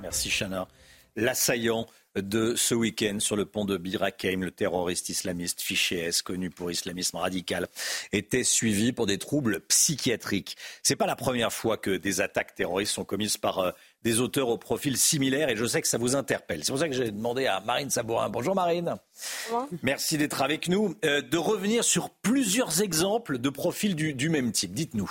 Merci 0.00 0.30
Chana. 0.30 0.68
L'assaillant 1.16 1.86
de 2.16 2.54
ce 2.56 2.74
week-end 2.74 3.18
sur 3.20 3.36
le 3.36 3.44
pont 3.44 3.64
de 3.64 3.76
Birakeim. 3.76 4.42
Le 4.42 4.50
terroriste 4.50 5.08
islamiste 5.08 5.60
fiché 5.60 6.00
S, 6.00 6.22
connu 6.22 6.50
pour 6.50 6.70
islamisme 6.70 7.16
radical, 7.16 7.68
était 8.12 8.44
suivi 8.44 8.92
pour 8.92 9.06
des 9.06 9.18
troubles 9.18 9.60
psychiatriques. 9.60 10.56
C'est 10.82 10.96
pas 10.96 11.06
la 11.06 11.16
première 11.16 11.52
fois 11.52 11.76
que 11.76 11.96
des 11.96 12.20
attaques 12.20 12.54
terroristes 12.54 12.92
sont 12.92 13.04
commises 13.04 13.36
par 13.36 13.58
euh, 13.58 13.70
des 14.02 14.20
auteurs 14.20 14.48
au 14.48 14.58
profil 14.58 14.96
similaire 14.96 15.48
et 15.48 15.56
je 15.56 15.64
sais 15.64 15.80
que 15.80 15.88
ça 15.88 15.98
vous 15.98 16.16
interpelle. 16.16 16.64
C'est 16.64 16.72
pour 16.72 16.80
ça 16.80 16.88
que 16.88 16.94
j'ai 16.94 17.10
demandé 17.10 17.46
à 17.46 17.60
Marine 17.60 17.90
Sabourin. 17.90 18.28
Bonjour 18.28 18.54
Marine. 18.54 18.96
Merci 19.82 20.18
d'être 20.18 20.42
avec 20.42 20.68
nous. 20.68 20.94
Euh, 21.04 21.22
de 21.22 21.38
revenir 21.38 21.84
sur 21.84 22.10
plusieurs 22.10 22.82
exemples 22.82 23.38
de 23.38 23.50
profils 23.50 23.94
du, 23.94 24.28
même 24.28 24.52
type. 24.52 24.72
Dites-nous. 24.72 25.10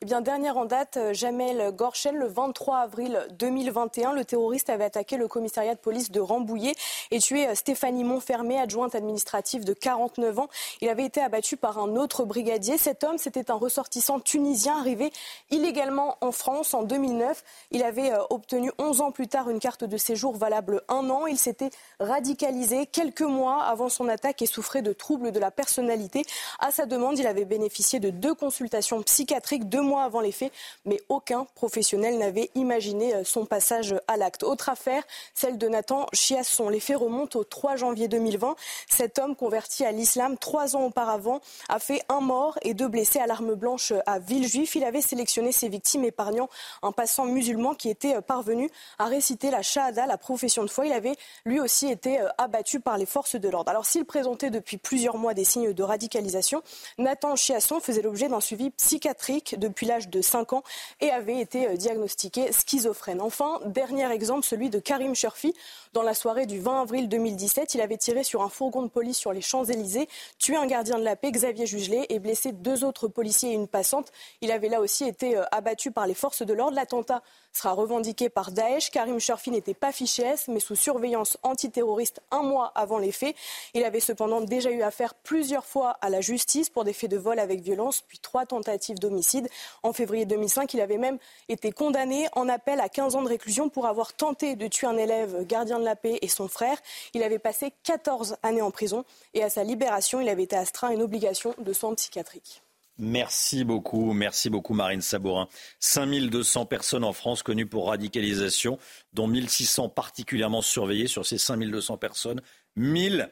Eh 0.00 0.04
bien, 0.04 0.20
dernière 0.20 0.56
en 0.56 0.64
date, 0.64 0.96
euh, 0.96 1.14
Jamel 1.14 1.72
Gorchen, 1.74 2.16
le 2.16 2.26
23 2.26 2.78
avril 2.78 3.26
2021, 3.38 4.12
le 4.12 4.24
terroriste 4.24 4.70
avait 4.70 4.84
attaqué 4.84 5.16
le 5.16 5.28
commissariat 5.28 5.74
de 5.74 5.80
police 5.80 6.10
de 6.10 6.20
Rambouillet 6.20 6.74
et 7.10 7.18
tué 7.18 7.46
euh, 7.46 7.54
Stéphanie 7.54 8.04
Montfermé, 8.04 8.58
adjointe 8.58 8.94
administrative 8.94 9.64
de 9.64 9.72
49 9.72 10.38
ans. 10.38 10.48
Il 10.80 10.88
avait 10.88 11.04
été 11.04 11.20
abattu 11.20 11.56
par 11.56 11.78
un 11.78 11.96
autre 11.96 12.24
brigadier. 12.24 12.78
Cet 12.78 13.04
homme, 13.04 13.18
c'était 13.18 13.50
un 13.50 13.54
ressortissant 13.54 14.20
tunisien 14.20 14.78
arrivé 14.78 15.12
illégalement 15.50 16.16
en 16.20 16.32
France 16.32 16.74
en 16.74 16.82
2009. 16.82 17.42
Il 17.70 17.82
avait 17.82 18.12
obtenu 18.30 18.70
11 18.78 19.00
ans 19.00 19.12
plus 19.12 19.28
tard 19.28 19.50
une 19.50 19.60
carte 19.60 19.84
de 19.84 19.96
séjour 19.96 20.36
valable 20.36 20.82
un 20.88 21.08
an. 21.10 21.26
Il 21.26 21.38
s'était 21.38 21.70
radicalisé 22.00 22.86
quelques 22.86 23.22
mois 23.22 23.51
avant 23.60 23.88
son 23.88 24.08
attaque 24.08 24.42
et 24.42 24.46
souffrait 24.46 24.82
de 24.82 24.92
troubles 24.92 25.32
de 25.32 25.38
la 25.38 25.50
personnalité. 25.50 26.24
À 26.58 26.70
sa 26.70 26.86
demande, 26.86 27.18
il 27.18 27.26
avait 27.26 27.44
bénéficié 27.44 28.00
de 28.00 28.10
deux 28.10 28.34
consultations 28.34 29.02
psychiatriques 29.02 29.68
deux 29.68 29.82
mois 29.82 30.04
avant 30.04 30.20
les 30.20 30.32
faits, 30.32 30.52
mais 30.84 31.00
aucun 31.08 31.46
professionnel 31.54 32.18
n'avait 32.18 32.50
imaginé 32.54 33.14
euh, 33.14 33.24
son 33.24 33.46
passage 33.46 33.94
à 34.08 34.16
l'acte. 34.16 34.42
Autre 34.42 34.68
affaire, 34.68 35.02
celle 35.34 35.58
de 35.58 35.68
Nathan 35.68 36.06
Chiasson. 36.12 36.68
Les 36.68 36.80
faits 36.80 36.96
remontent 36.96 37.38
au 37.38 37.44
3 37.44 37.76
janvier 37.76 38.08
2020. 38.08 38.56
Cet 38.88 39.18
homme 39.18 39.36
converti 39.36 39.84
à 39.84 39.92
l'islam 39.92 40.36
trois 40.38 40.76
ans 40.76 40.84
auparavant 40.84 41.40
a 41.68 41.78
fait 41.78 42.02
un 42.08 42.20
mort 42.20 42.58
et 42.62 42.74
deux 42.74 42.88
blessés 42.88 43.18
à 43.18 43.26
l'arme 43.26 43.54
blanche 43.54 43.92
à 44.06 44.18
Villejuif. 44.18 44.74
Il 44.76 44.84
avait 44.84 45.00
sélectionné 45.00 45.52
ses 45.52 45.68
victimes 45.68 46.04
épargnant 46.04 46.48
un 46.82 46.92
passant 46.92 47.24
musulman 47.24 47.74
qui 47.74 47.88
était 47.88 48.20
parvenu 48.22 48.70
à 48.98 49.06
réciter 49.06 49.50
la 49.50 49.62
Shahada, 49.62 50.06
la 50.06 50.18
profession 50.18 50.64
de 50.64 50.70
foi. 50.70 50.86
Il 50.86 50.92
avait 50.92 51.16
lui 51.44 51.60
aussi 51.60 51.90
été 51.90 52.20
euh, 52.20 52.28
abattu 52.38 52.80
par 52.80 52.98
les 52.98 53.06
forces 53.06 53.31
de 53.36 53.48
l'ordre. 53.48 53.70
Alors 53.70 53.86
s'il 53.86 54.04
présentait 54.04 54.50
depuis 54.50 54.76
plusieurs 54.76 55.16
mois 55.16 55.34
des 55.34 55.44
signes 55.44 55.72
de 55.72 55.82
radicalisation, 55.82 56.62
Nathan 56.98 57.36
Chiasson 57.36 57.80
faisait 57.80 58.02
l'objet 58.02 58.28
d'un 58.28 58.40
suivi 58.40 58.70
psychiatrique 58.70 59.56
depuis 59.58 59.86
l'âge 59.86 60.08
de 60.08 60.20
5 60.20 60.52
ans 60.52 60.62
et 61.00 61.10
avait 61.10 61.40
été 61.40 61.68
euh, 61.68 61.76
diagnostiqué 61.76 62.52
schizophrène. 62.52 63.20
Enfin, 63.20 63.60
dernier 63.66 64.10
exemple, 64.10 64.44
celui 64.44 64.70
de 64.70 64.78
Karim 64.78 65.14
Sherfi. 65.14 65.54
Dans 65.92 66.02
la 66.02 66.14
soirée 66.14 66.46
du 66.46 66.60
20 66.60 66.82
avril 66.82 67.08
2017, 67.08 67.74
il 67.74 67.80
avait 67.80 67.96
tiré 67.96 68.24
sur 68.24 68.42
un 68.42 68.48
fourgon 68.48 68.82
de 68.82 68.88
police 68.88 69.18
sur 69.18 69.32
les 69.32 69.42
Champs-Élysées, 69.42 70.08
tué 70.38 70.56
un 70.56 70.66
gardien 70.66 70.98
de 70.98 71.04
la 71.04 71.16
paix, 71.16 71.30
Xavier 71.30 71.66
Jugelet, 71.66 72.06
et 72.08 72.18
blessé 72.18 72.52
deux 72.52 72.84
autres 72.84 73.08
policiers 73.08 73.50
et 73.50 73.54
une 73.54 73.68
passante. 73.68 74.12
Il 74.40 74.50
avait 74.50 74.68
là 74.68 74.80
aussi 74.80 75.04
été 75.04 75.36
euh, 75.36 75.44
abattu 75.50 75.90
par 75.90 76.06
les 76.06 76.14
forces 76.14 76.42
de 76.42 76.52
l'ordre. 76.52 76.76
L'attentat 76.76 77.22
sera 77.52 77.72
revendiqué 77.72 78.28
par 78.28 78.50
Daesh. 78.50 78.90
Karim 78.90 79.18
Sherfi 79.18 79.50
n'était 79.50 79.74
pas 79.74 79.92
fiché 79.92 80.22
S, 80.22 80.48
mais 80.48 80.60
sous 80.60 80.76
surveillance 80.76 81.38
antiterroriste 81.42 82.20
un 82.30 82.42
mois 82.42 82.72
avant 82.74 82.98
les 82.98 83.12
faits. 83.12 83.36
Il 83.74 83.84
avait 83.84 84.00
cependant 84.00 84.40
déjà 84.40 84.70
eu 84.70 84.82
affaire 84.82 85.14
plusieurs 85.14 85.64
fois 85.64 85.96
à 86.00 86.10
la 86.10 86.20
justice 86.20 86.70
pour 86.70 86.84
des 86.84 86.92
faits 86.92 87.10
de 87.10 87.16
vol 87.16 87.38
avec 87.38 87.60
violence, 87.60 88.02
puis 88.06 88.18
trois 88.18 88.46
tentatives 88.46 88.98
d'homicide. 88.98 89.48
En 89.82 89.92
février 89.92 90.24
2005, 90.24 90.72
il 90.74 90.80
avait 90.80 90.98
même 90.98 91.18
été 91.48 91.72
condamné 91.72 92.28
en 92.32 92.48
appel 92.48 92.80
à 92.80 92.88
15 92.88 93.16
ans 93.16 93.22
de 93.22 93.28
réclusion 93.28 93.68
pour 93.68 93.86
avoir 93.86 94.12
tenté 94.14 94.56
de 94.56 94.66
tuer 94.68 94.86
un 94.86 94.96
élève 94.96 95.46
gardien 95.46 95.78
de 95.78 95.84
la 95.84 95.96
paix 95.96 96.18
et 96.22 96.28
son 96.28 96.48
frère. 96.48 96.78
Il 97.14 97.22
avait 97.22 97.38
passé 97.38 97.72
14 97.84 98.36
années 98.42 98.62
en 98.62 98.70
prison 98.70 99.04
et 99.34 99.42
à 99.42 99.50
sa 99.50 99.64
libération, 99.64 100.20
il 100.20 100.28
avait 100.28 100.44
été 100.44 100.56
astreint 100.56 100.88
à 100.88 100.92
une 100.92 101.02
obligation 101.02 101.54
de 101.58 101.72
soins 101.72 101.94
psychiatriques. 101.94 102.62
Merci 103.04 103.64
beaucoup, 103.64 104.12
merci 104.12 104.48
beaucoup 104.48 104.74
Marine 104.74 105.00
Sabourin. 105.00 105.48
5200 105.80 106.66
personnes 106.66 107.02
en 107.02 107.12
France 107.12 107.42
connues 107.42 107.66
pour 107.66 107.88
radicalisation, 107.88 108.78
dont 109.12 109.26
1600 109.26 109.88
particulièrement 109.88 110.62
surveillées. 110.62 111.08
Sur 111.08 111.26
ces 111.26 111.36
5200 111.36 111.96
personnes, 111.96 112.40
1000, 112.76 113.28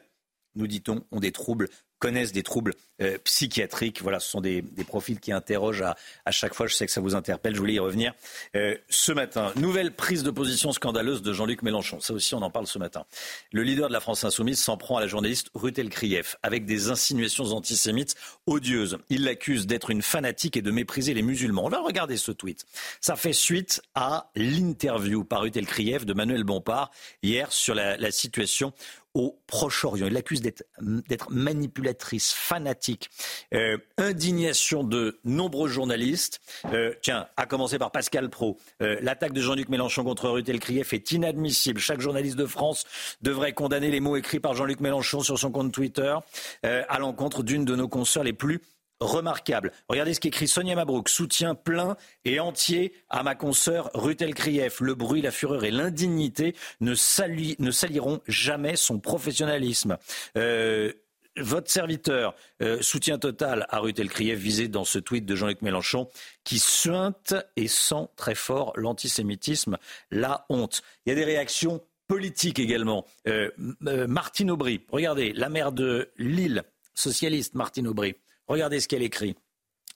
nous 0.55 0.67
dit-on, 0.67 1.05
ont 1.11 1.21
des 1.21 1.31
troubles 1.31 1.69
connaissent 2.01 2.33
des 2.33 2.43
troubles 2.43 2.73
euh, 3.01 3.17
psychiatriques. 3.23 4.01
Voilà, 4.01 4.19
ce 4.19 4.29
sont 4.29 4.41
des, 4.41 4.63
profils 4.87 5.19
qui 5.19 5.31
interrogent 5.31 5.83
à, 6.25 6.31
chaque 6.31 6.53
fois. 6.53 6.67
Je 6.67 6.73
sais 6.73 6.85
que 6.85 6.91
ça 6.91 6.99
vous 6.99 7.15
interpelle. 7.15 7.53
Je 7.53 7.59
voulais 7.59 7.75
y 7.75 7.79
revenir 7.79 8.13
euh, 8.55 8.75
ce 8.89 9.11
matin. 9.11 9.53
Nouvelle 9.55 9.93
prise 9.93 10.23
de 10.23 10.31
position 10.31 10.71
scandaleuse 10.73 11.21
de 11.21 11.31
Jean-Luc 11.31 11.61
Mélenchon. 11.61 11.99
Ça 12.01 12.13
aussi, 12.13 12.35
on 12.35 12.41
en 12.41 12.49
parle 12.49 12.67
ce 12.67 12.79
matin. 12.79 13.05
Le 13.53 13.61
leader 13.61 13.87
de 13.87 13.93
la 13.93 13.99
France 13.99 14.23
insoumise 14.23 14.59
s'en 14.59 14.77
prend 14.77 14.97
à 14.97 15.01
la 15.01 15.07
journaliste 15.07 15.49
Ruth 15.53 15.77
Elkrief 15.77 16.35
avec 16.43 16.65
des 16.65 16.89
insinuations 16.89 17.45
antisémites 17.45 18.15
odieuses. 18.47 18.97
Il 19.09 19.23
l'accuse 19.23 19.67
d'être 19.67 19.91
une 19.91 20.01
fanatique 20.01 20.57
et 20.57 20.61
de 20.61 20.71
mépriser 20.71 21.13
les 21.13 21.21
musulmans. 21.21 21.65
On 21.65 21.69
va 21.69 21.81
regarder 21.81 22.17
ce 22.17 22.31
tweet. 22.31 22.65
Ça 22.99 23.15
fait 23.15 23.33
suite 23.33 23.81
à 23.93 24.31
l'interview 24.35 25.23
par 25.23 25.41
Ruth 25.41 25.55
Elkrief 25.55 26.05
de 26.05 26.13
Manuel 26.13 26.43
Bompard 26.43 26.89
hier 27.21 27.51
sur 27.51 27.75
la, 27.75 27.95
la 27.97 28.11
situation 28.11 28.73
au 29.13 29.41
Proche-Orient. 29.47 30.07
Il 30.07 30.13
l'accuse 30.13 30.41
d'être 30.41 31.31
manipulatrice, 31.31 32.31
fanatique. 32.31 33.09
Euh, 33.53 33.77
indignation 33.97 34.83
de 34.83 35.19
nombreux 35.25 35.67
journalistes. 35.67 36.41
Euh, 36.73 36.93
tiens, 37.01 37.27
à 37.37 37.45
commencer 37.45 37.77
par 37.77 37.91
Pascal 37.91 38.29
Pro. 38.29 38.57
Euh, 38.81 38.97
l'attaque 39.01 39.33
de 39.33 39.41
Jean-Luc 39.41 39.69
Mélenchon 39.69 40.03
contre 40.03 40.29
Ruth 40.29 40.47
Elkrief 40.47 40.93
est 40.93 41.11
inadmissible. 41.11 41.79
Chaque 41.79 42.01
journaliste 42.01 42.37
de 42.37 42.45
France 42.45 42.85
devrait 43.21 43.53
condamner 43.53 43.91
les 43.91 43.99
mots 43.99 44.15
écrits 44.15 44.39
par 44.39 44.53
Jean-Luc 44.53 44.79
Mélenchon 44.79 45.21
sur 45.21 45.37
son 45.37 45.51
compte 45.51 45.71
Twitter 45.71 46.15
à 46.63 46.99
l'encontre 46.99 47.43
d'une 47.43 47.65
de 47.65 47.75
nos 47.75 47.87
consoeurs 47.87 48.23
les 48.23 48.33
plus 48.33 48.61
remarquable. 49.01 49.73
Regardez 49.89 50.13
ce 50.13 50.19
qu'écrit 50.21 50.47
Sonia 50.47 50.75
Mabrouk. 50.75 51.09
Soutien 51.09 51.55
plein 51.55 51.97
et 52.23 52.39
entier 52.39 52.93
à 53.09 53.23
ma 53.23 53.35
consoeur 53.35 53.89
Ruth 53.93 54.21
Elkrief. 54.21 54.79
Le 54.79 54.95
bruit, 54.95 55.21
la 55.21 55.31
fureur 55.31 55.65
et 55.65 55.71
l'indignité 55.71 56.55
ne, 56.79 56.93
saliront 56.93 58.21
jamais 58.27 58.75
son 58.77 58.99
professionnalisme. 58.99 59.97
Euh, 60.37 60.93
votre 61.37 61.71
serviteur, 61.71 62.35
euh, 62.61 62.81
soutien 62.81 63.17
total 63.17 63.65
à 63.69 63.79
Ruth 63.79 63.99
Elkrief, 63.99 64.37
visé 64.37 64.67
dans 64.67 64.83
ce 64.83 64.99
tweet 64.99 65.25
de 65.25 65.35
Jean-Luc 65.35 65.61
Mélenchon, 65.61 66.09
qui 66.43 66.59
suinte 66.59 67.33
et 67.55 67.67
sent 67.67 68.07
très 68.15 68.35
fort 68.35 68.73
l'antisémitisme, 68.75 69.77
la 70.11 70.45
honte. 70.49 70.81
Il 71.05 71.09
y 71.09 71.11
a 71.13 71.15
des 71.15 71.25
réactions 71.25 71.81
politiques 72.07 72.59
également. 72.59 73.05
Euh, 73.27 73.49
Martine 73.79 74.51
Aubry, 74.51 74.81
regardez, 74.91 75.31
la 75.31 75.47
maire 75.47 75.71
de 75.71 76.09
Lille, 76.17 76.63
socialiste 76.93 77.55
Martine 77.55 77.87
Aubry, 77.87 78.15
Regardez 78.51 78.81
ce 78.81 78.89
qu'elle 78.89 79.01
écrit. 79.01 79.37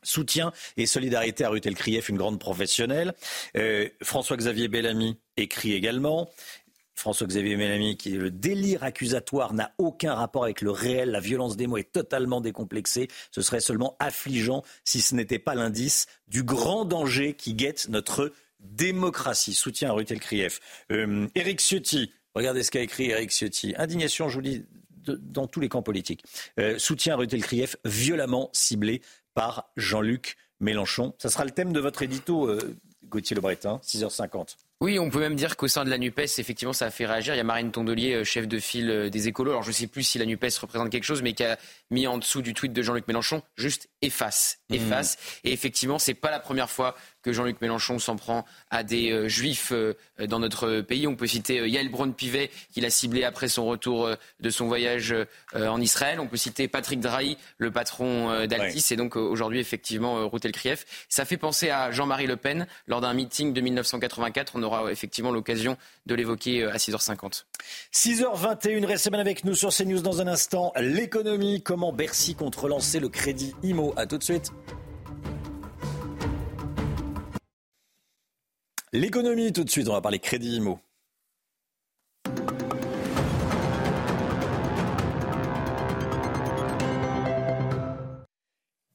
Soutien 0.01 0.53
et 0.77 0.85
solidarité 0.85 1.43
à 1.43 1.49
Ruth 1.49 1.65
Elkrief, 1.65 2.07
une 2.07 2.17
grande 2.17 2.39
professionnelle. 2.39 3.13
Euh, 3.57 3.89
François-Xavier 4.01 4.69
Bellamy 4.69 5.17
écrit 5.35 5.73
également. 5.73 6.29
François-Xavier 6.93 7.57
Bellamy 7.57 7.97
qui 7.97 8.11
le 8.11 8.31
délire 8.31 8.83
accusatoire 8.83 9.53
n'a 9.53 9.73
aucun 9.77 10.13
rapport 10.13 10.45
avec 10.45 10.61
le 10.61 10.71
réel. 10.71 11.11
La 11.11 11.19
violence 11.19 11.57
des 11.57 11.67
mots 11.67 11.75
est 11.75 11.91
totalement 11.91 12.39
décomplexée. 12.39 13.09
Ce 13.31 13.41
serait 13.41 13.59
seulement 13.59 13.97
affligeant 13.99 14.63
si 14.85 15.01
ce 15.01 15.15
n'était 15.15 15.39
pas 15.39 15.55
l'indice 15.55 16.05
du 16.29 16.43
grand 16.43 16.85
danger 16.85 17.33
qui 17.33 17.55
guette 17.55 17.89
notre 17.89 18.31
démocratie. 18.61 19.53
Soutien 19.53 19.89
à 19.89 19.93
Ruth 19.93 20.11
Elkrief. 20.11 20.61
Euh, 20.93 21.27
Éric 21.35 21.59
Ciotti, 21.59 22.13
regardez 22.33 22.63
ce 22.63 22.71
qu'a 22.71 22.81
écrit 22.81 23.09
Éric 23.09 23.31
Ciotti. 23.31 23.73
Indignation, 23.77 24.29
je 24.29 24.35
vous 24.35 24.41
dis, 24.41 24.63
dans 25.07 25.47
tous 25.47 25.59
les 25.59 25.69
camps 25.69 25.81
politiques. 25.81 26.23
Euh, 26.59 26.77
soutien 26.77 27.13
à 27.13 27.17
Ruth 27.17 27.33
Elkrief, 27.33 27.75
violemment 27.85 28.49
ciblé 28.53 29.01
par 29.33 29.71
Jean-Luc 29.77 30.37
Mélenchon. 30.59 31.13
Ça 31.17 31.29
sera 31.29 31.45
le 31.45 31.51
thème 31.51 31.73
de 31.73 31.79
votre 31.79 32.01
édito, 32.01 32.47
euh, 32.47 32.75
Gauthier 33.03 33.35
Lebreton, 33.35 33.79
6h50. 33.83 34.55
Oui, 34.81 34.99
on 34.99 35.09
peut 35.09 35.19
même 35.19 35.35
dire 35.35 35.55
qu'au 35.55 35.67
sein 35.67 35.85
de 35.85 35.89
la 35.89 35.97
NUPES, 35.97 36.37
effectivement, 36.37 36.73
ça 36.73 36.87
a 36.87 36.91
fait 36.91 37.05
réagir. 37.05 37.33
Il 37.33 37.37
y 37.37 37.41
a 37.41 37.45
Marine 37.45 37.71
Tondelier, 37.71 38.13
euh, 38.13 38.23
chef 38.23 38.47
de 38.47 38.59
file 38.59 39.09
des 39.09 39.27
écolos. 39.27 39.51
Alors, 39.51 39.63
je 39.63 39.69
ne 39.69 39.73
sais 39.73 39.87
plus 39.87 40.03
si 40.03 40.17
la 40.17 40.25
NUPES 40.25 40.57
représente 40.61 40.89
quelque 40.89 41.05
chose, 41.05 41.21
mais 41.21 41.33
qui 41.33 41.43
a 41.43 41.57
mis 41.91 42.07
en 42.07 42.17
dessous 42.17 42.41
du 42.41 42.53
tweet 42.53 42.73
de 42.73 42.81
Jean-Luc 42.81 43.07
Mélenchon, 43.07 43.41
juste 43.55 43.89
efface, 44.01 44.59
mmh. 44.69 44.75
efface. 44.75 45.17
Et 45.43 45.53
effectivement, 45.53 45.99
c'est 45.99 46.13
pas 46.13 46.31
la 46.31 46.39
première 46.39 46.69
fois 46.69 46.95
que 47.25 47.33
Jean-Luc 47.33 47.59
Mélenchon 47.59 47.97
s'en 47.97 48.17
prend 48.17 48.45
à 48.69 48.83
des 48.83 49.09
euh, 49.09 49.27
juifs 49.27 49.71
euh, 49.71 49.95
dans 50.27 50.37
notre 50.37 50.81
pays. 50.81 51.07
On 51.07 51.15
peut 51.15 51.25
citer 51.25 51.59
euh, 51.59 51.67
Yael 51.67 51.89
Braun-Pivet, 51.89 52.51
qu'il 52.71 52.85
a 52.85 52.91
ciblé 52.91 53.23
après 53.23 53.47
son 53.47 53.65
retour 53.65 54.11
de 54.39 54.49
son 54.51 54.67
voyage 54.67 55.15
en 55.55 55.81
Israël. 55.81 56.19
On 56.19 56.27
peut 56.27 56.37
citer 56.37 56.67
Patrick 56.67 56.99
Drahi, 56.99 57.37
le 57.57 57.71
patron 57.71 58.45
d'Altis. 58.45 58.93
Et 58.93 58.95
donc 58.95 59.15
aujourd'hui, 59.15 59.59
effectivement, 59.59 60.29
Ruth 60.29 60.45
Elkrief. 60.45 60.85
Ça 61.09 61.25
fait 61.25 61.37
penser 61.37 61.69
à 61.69 61.91
Jean-Marie 61.91 62.27
Le 62.27 62.35
Pen. 62.35 62.67
Lors 62.87 63.01
d'un 63.01 63.13
meeting 63.13 63.53
de 63.53 63.61
1984, 63.61 64.53
on 64.55 64.63
aura 64.63 64.91
effectivement 64.91 65.31
l'occasion 65.31 65.77
de 66.05 66.15
l'évoquer 66.15 66.65
à 66.65 66.77
6h50. 66.77 67.45
6h21, 67.93 68.85
restez 68.85 69.09
bien 69.09 69.19
avec 69.19 69.43
nous 69.45 69.55
sur 69.55 69.69
CNews 69.69 70.01
dans 70.01 70.21
un 70.21 70.27
instant. 70.27 70.71
L'économie, 70.77 71.61
comment 71.61 71.91
Bercy 71.91 72.35
compte 72.35 72.55
relancer 72.55 72.99
le 72.99 73.09
crédit 73.09 73.55
IMO. 73.63 73.93
À 73.97 74.05
tout 74.05 74.17
de 74.17 74.23
suite. 74.23 74.51
L'économie, 78.95 79.51
tout 79.51 79.65
de 79.65 79.69
suite, 79.69 79.89
on 79.89 79.91
va 79.91 79.99
parler 79.99 80.19
crédit 80.19 80.55
IMO. 80.55 80.79